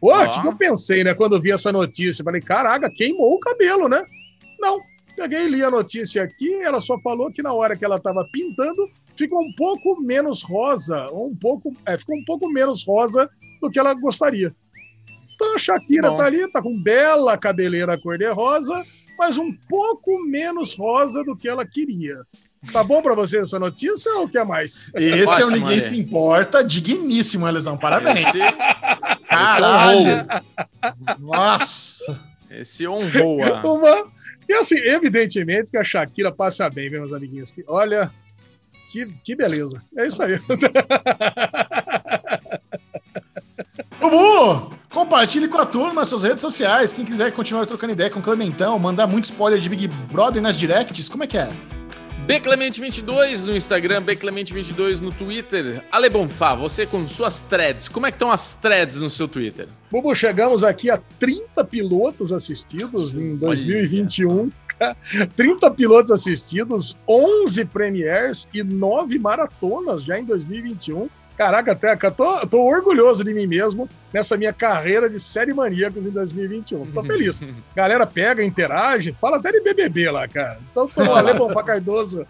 Pô, 0.00 0.14
o 0.14 0.30
que, 0.30 0.40
que 0.42 0.46
eu 0.46 0.56
pensei, 0.56 1.02
né, 1.02 1.14
quando 1.14 1.40
vi 1.40 1.50
essa 1.50 1.72
notícia? 1.72 2.22
Falei, 2.22 2.40
caraca, 2.40 2.90
queimou 2.90 3.32
o 3.32 3.40
cabelo, 3.40 3.88
né? 3.88 4.04
Não, 4.60 4.80
Peguei 5.16 5.44
e 5.44 5.48
li 5.48 5.62
a 5.62 5.70
notícia 5.70 6.24
aqui, 6.24 6.52
ela 6.54 6.80
só 6.80 6.98
falou 6.98 7.30
que 7.30 7.42
na 7.42 7.52
hora 7.52 7.76
que 7.76 7.84
ela 7.84 7.96
estava 7.96 8.26
pintando, 8.32 8.90
ficou 9.16 9.42
um 9.42 9.52
pouco 9.54 10.00
menos 10.00 10.42
rosa, 10.42 11.06
um 11.12 11.34
pouco, 11.34 11.74
é, 11.86 11.96
ficou 11.96 12.16
um 12.16 12.24
pouco 12.24 12.48
menos 12.48 12.84
rosa 12.84 13.28
do 13.60 13.70
que 13.70 13.78
ela 13.78 13.94
gostaria. 13.94 14.54
Então 15.34 15.54
a 15.54 15.58
Shakira 15.58 16.10
Bom. 16.10 16.16
tá 16.16 16.24
ali, 16.24 16.50
tá 16.50 16.62
com 16.62 16.80
bela 16.80 17.36
cabeleira 17.36 17.98
cor-de-rosa, 17.98 18.84
mas 19.18 19.36
um 19.36 19.52
pouco 19.68 20.22
menos 20.24 20.74
rosa 20.74 21.24
do 21.24 21.36
que 21.36 21.48
ela 21.48 21.66
queria. 21.66 22.20
Tá 22.72 22.82
bom 22.82 23.02
para 23.02 23.14
você 23.14 23.40
essa 23.40 23.58
notícia 23.58 24.10
ou 24.14 24.28
quer 24.28 24.44
mais? 24.44 24.88
Esse 24.94 25.24
Ótimo, 25.24 25.40
é 25.40 25.44
o 25.44 25.50
Ninguém 25.50 25.80
Se 25.80 25.96
Importa, 25.98 26.64
digníssimo, 26.64 27.46
Elisão. 27.46 27.76
Parabéns. 27.76 28.26
Esse, 28.26 29.28
Caralho. 29.28 30.08
Esse 30.08 31.20
Nossa. 31.20 32.34
Esse 32.50 32.88
honrou. 32.88 33.38
Uma, 33.64 34.06
e 34.48 34.54
assim, 34.54 34.76
evidentemente 34.76 35.70
que 35.70 35.76
a 35.76 35.84
Shakira 35.84 36.32
passa 36.32 36.68
bem, 36.70 36.90
meus 36.90 37.12
amiguinhos. 37.12 37.50
Que, 37.50 37.64
olha, 37.66 38.10
que, 38.94 39.06
que 39.24 39.34
beleza. 39.34 39.82
É 39.98 40.06
isso 40.06 40.22
aí. 40.22 40.38
Bubu, 44.00 44.72
compartilhe 44.88 45.48
com 45.48 45.58
a 45.58 45.66
turma 45.66 46.04
suas 46.04 46.22
redes 46.22 46.40
sociais. 46.40 46.92
Quem 46.92 47.04
quiser 47.04 47.32
continuar 47.32 47.66
trocando 47.66 47.92
ideia 47.92 48.08
com 48.08 48.20
o 48.20 48.22
Clementão, 48.22 48.78
mandar 48.78 49.08
muito 49.08 49.24
spoiler 49.24 49.58
de 49.58 49.68
Big 49.68 49.88
Brother 49.88 50.40
nas 50.40 50.56
directs, 50.56 51.08
como 51.08 51.24
é 51.24 51.26
que 51.26 51.36
é? 51.36 51.50
Bclemente22 52.28 53.44
no 53.44 53.56
Instagram, 53.56 54.02
Bclemente22 54.04 55.00
no 55.00 55.10
Twitter. 55.10 55.84
Ale 55.90 56.08
Bonfá, 56.08 56.54
você 56.54 56.86
com 56.86 57.06
suas 57.08 57.42
threads. 57.42 57.88
Como 57.88 58.06
é 58.06 58.12
que 58.12 58.14
estão 58.14 58.30
as 58.30 58.54
threads 58.54 59.00
no 59.00 59.10
seu 59.10 59.26
Twitter? 59.26 59.66
Bubu, 59.90 60.14
chegamos 60.14 60.62
aqui 60.62 60.88
a 60.88 60.98
30 61.18 61.64
pilotos 61.64 62.32
assistidos 62.32 63.16
em 63.16 63.36
2021. 63.36 64.50
30 65.36 65.70
pilotos 65.72 66.10
assistidos, 66.10 66.98
11 67.08 67.64
premieres 67.66 68.48
e 68.52 68.62
9 68.62 69.18
maratonas 69.18 70.04
já 70.04 70.18
em 70.18 70.24
2021. 70.24 71.08
Caraca, 71.36 71.72
até 71.72 71.96
tô, 72.10 72.46
tô 72.46 72.62
orgulhoso 72.62 73.24
de 73.24 73.34
mim 73.34 73.46
mesmo 73.46 73.88
nessa 74.12 74.36
minha 74.36 74.52
carreira 74.52 75.10
de 75.10 75.18
série 75.18 75.52
maníacos 75.52 76.06
em 76.06 76.10
2021. 76.10 76.92
Tô 76.92 77.02
feliz. 77.04 77.40
Galera 77.74 78.06
pega, 78.06 78.44
interage, 78.44 79.16
fala 79.20 79.38
até 79.38 79.50
de 79.50 79.60
BBB 79.60 80.10
lá, 80.10 80.28
cara. 80.28 80.60
Então 80.70 80.86
tô 80.86 81.04
no 81.04 81.14
Ale 81.16 81.34
Bonfá 81.34 81.62
Cardoso 81.64 82.24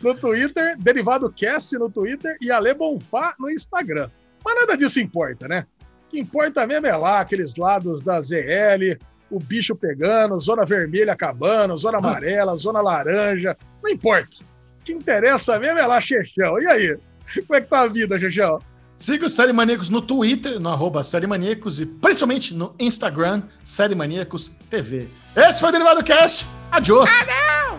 no 0.00 0.14
Twitter, 0.14 0.76
Derivado 0.78 1.32
Cast 1.32 1.76
no 1.78 1.90
Twitter 1.90 2.36
e 2.40 2.50
Ale 2.50 2.74
Bonfá 2.74 3.34
no 3.38 3.50
Instagram. 3.50 4.10
Mas 4.44 4.60
nada 4.60 4.76
disso 4.76 5.00
importa, 5.00 5.48
né? 5.48 5.66
O 6.06 6.10
que 6.10 6.20
importa 6.20 6.66
mesmo 6.66 6.86
é 6.86 6.96
lá, 6.96 7.20
aqueles 7.20 7.56
lados 7.56 8.02
da 8.02 8.20
ZL, 8.20 8.98
o 9.30 9.38
bicho 9.38 9.74
pegando, 9.74 10.38
zona 10.38 10.64
vermelha 10.64 11.12
acabando, 11.12 11.76
zona 11.76 11.98
amarela, 11.98 12.56
zona 12.56 12.80
laranja, 12.80 13.56
não 13.82 13.90
importa. 13.90 14.36
O 14.80 14.84
que 14.84 14.92
interessa 14.92 15.58
mesmo 15.58 15.78
é 15.78 15.86
lá, 15.86 16.00
Chechão. 16.00 16.60
E 16.60 16.66
aí? 16.66 16.98
Como 17.46 17.56
é 17.56 17.60
que 17.60 17.68
tá 17.68 17.80
a 17.80 17.86
vida, 17.86 18.18
Chechão? 18.18 18.60
Siga 18.96 19.26
o 19.26 19.30
Série 19.30 19.52
Maníacos 19.52 19.90
no 19.90 20.00
Twitter, 20.00 20.60
no 20.60 20.68
arroba 20.68 21.02
Série 21.02 21.26
Maníacos 21.26 21.80
e 21.80 21.86
principalmente 21.86 22.54
no 22.54 22.74
Instagram, 22.78 23.42
Série 23.64 23.94
Maníacos 23.94 24.52
TV. 24.70 25.08
Esse 25.34 25.60
foi 25.60 25.70
o 25.70 25.72
Derivado 25.72 26.04
Cast. 26.04 26.46
Adiós! 26.70 27.10
Ah, 27.10 27.26
não! 27.26 27.78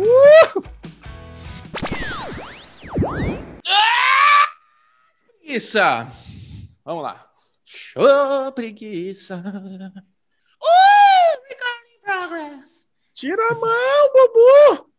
Uh! 0.00 0.62
Preguiça! 5.42 6.06
Vamos 6.84 7.02
lá. 7.02 7.26
Show, 7.64 8.52
preguiça. 8.54 9.42
Uh, 10.60 11.38
recording 11.48 12.00
progress. 12.02 12.86
Tira 13.12 13.42
a 13.50 13.54
mão, 13.54 14.12
Bubu. 14.12 14.90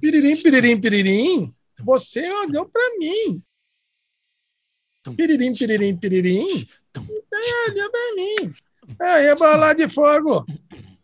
Piririm, 0.00 0.36
piririm, 0.36 0.80
piririm. 0.80 1.54
Você 1.80 2.30
olhou 2.32 2.68
pra 2.68 2.82
mim. 2.98 3.42
Piririm, 5.16 5.54
piririm, 5.54 5.96
piririm. 5.96 6.68
Você 6.94 7.70
olhou 7.70 7.90
pra 7.90 8.14
mim. 8.14 8.54
Aí, 9.00 9.28
a 9.28 9.34
bola 9.34 9.72
de 9.72 9.88
fogo. 9.88 10.44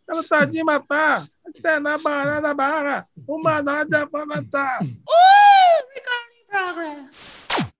Ela 0.09 0.23
tá 0.23 0.45
de 0.45 0.63
matar. 0.63 1.21
Você 1.45 1.67
é 1.67 1.79
na 1.79 1.97
barra 1.97 2.39
da 2.39 2.53
barra. 2.53 3.07
Uma 3.27 3.61
nada 3.61 4.07
pra 4.07 4.25
matar. 4.25 4.81
Uh, 4.81 5.79
recording 5.93 6.45
progress. 6.49 7.76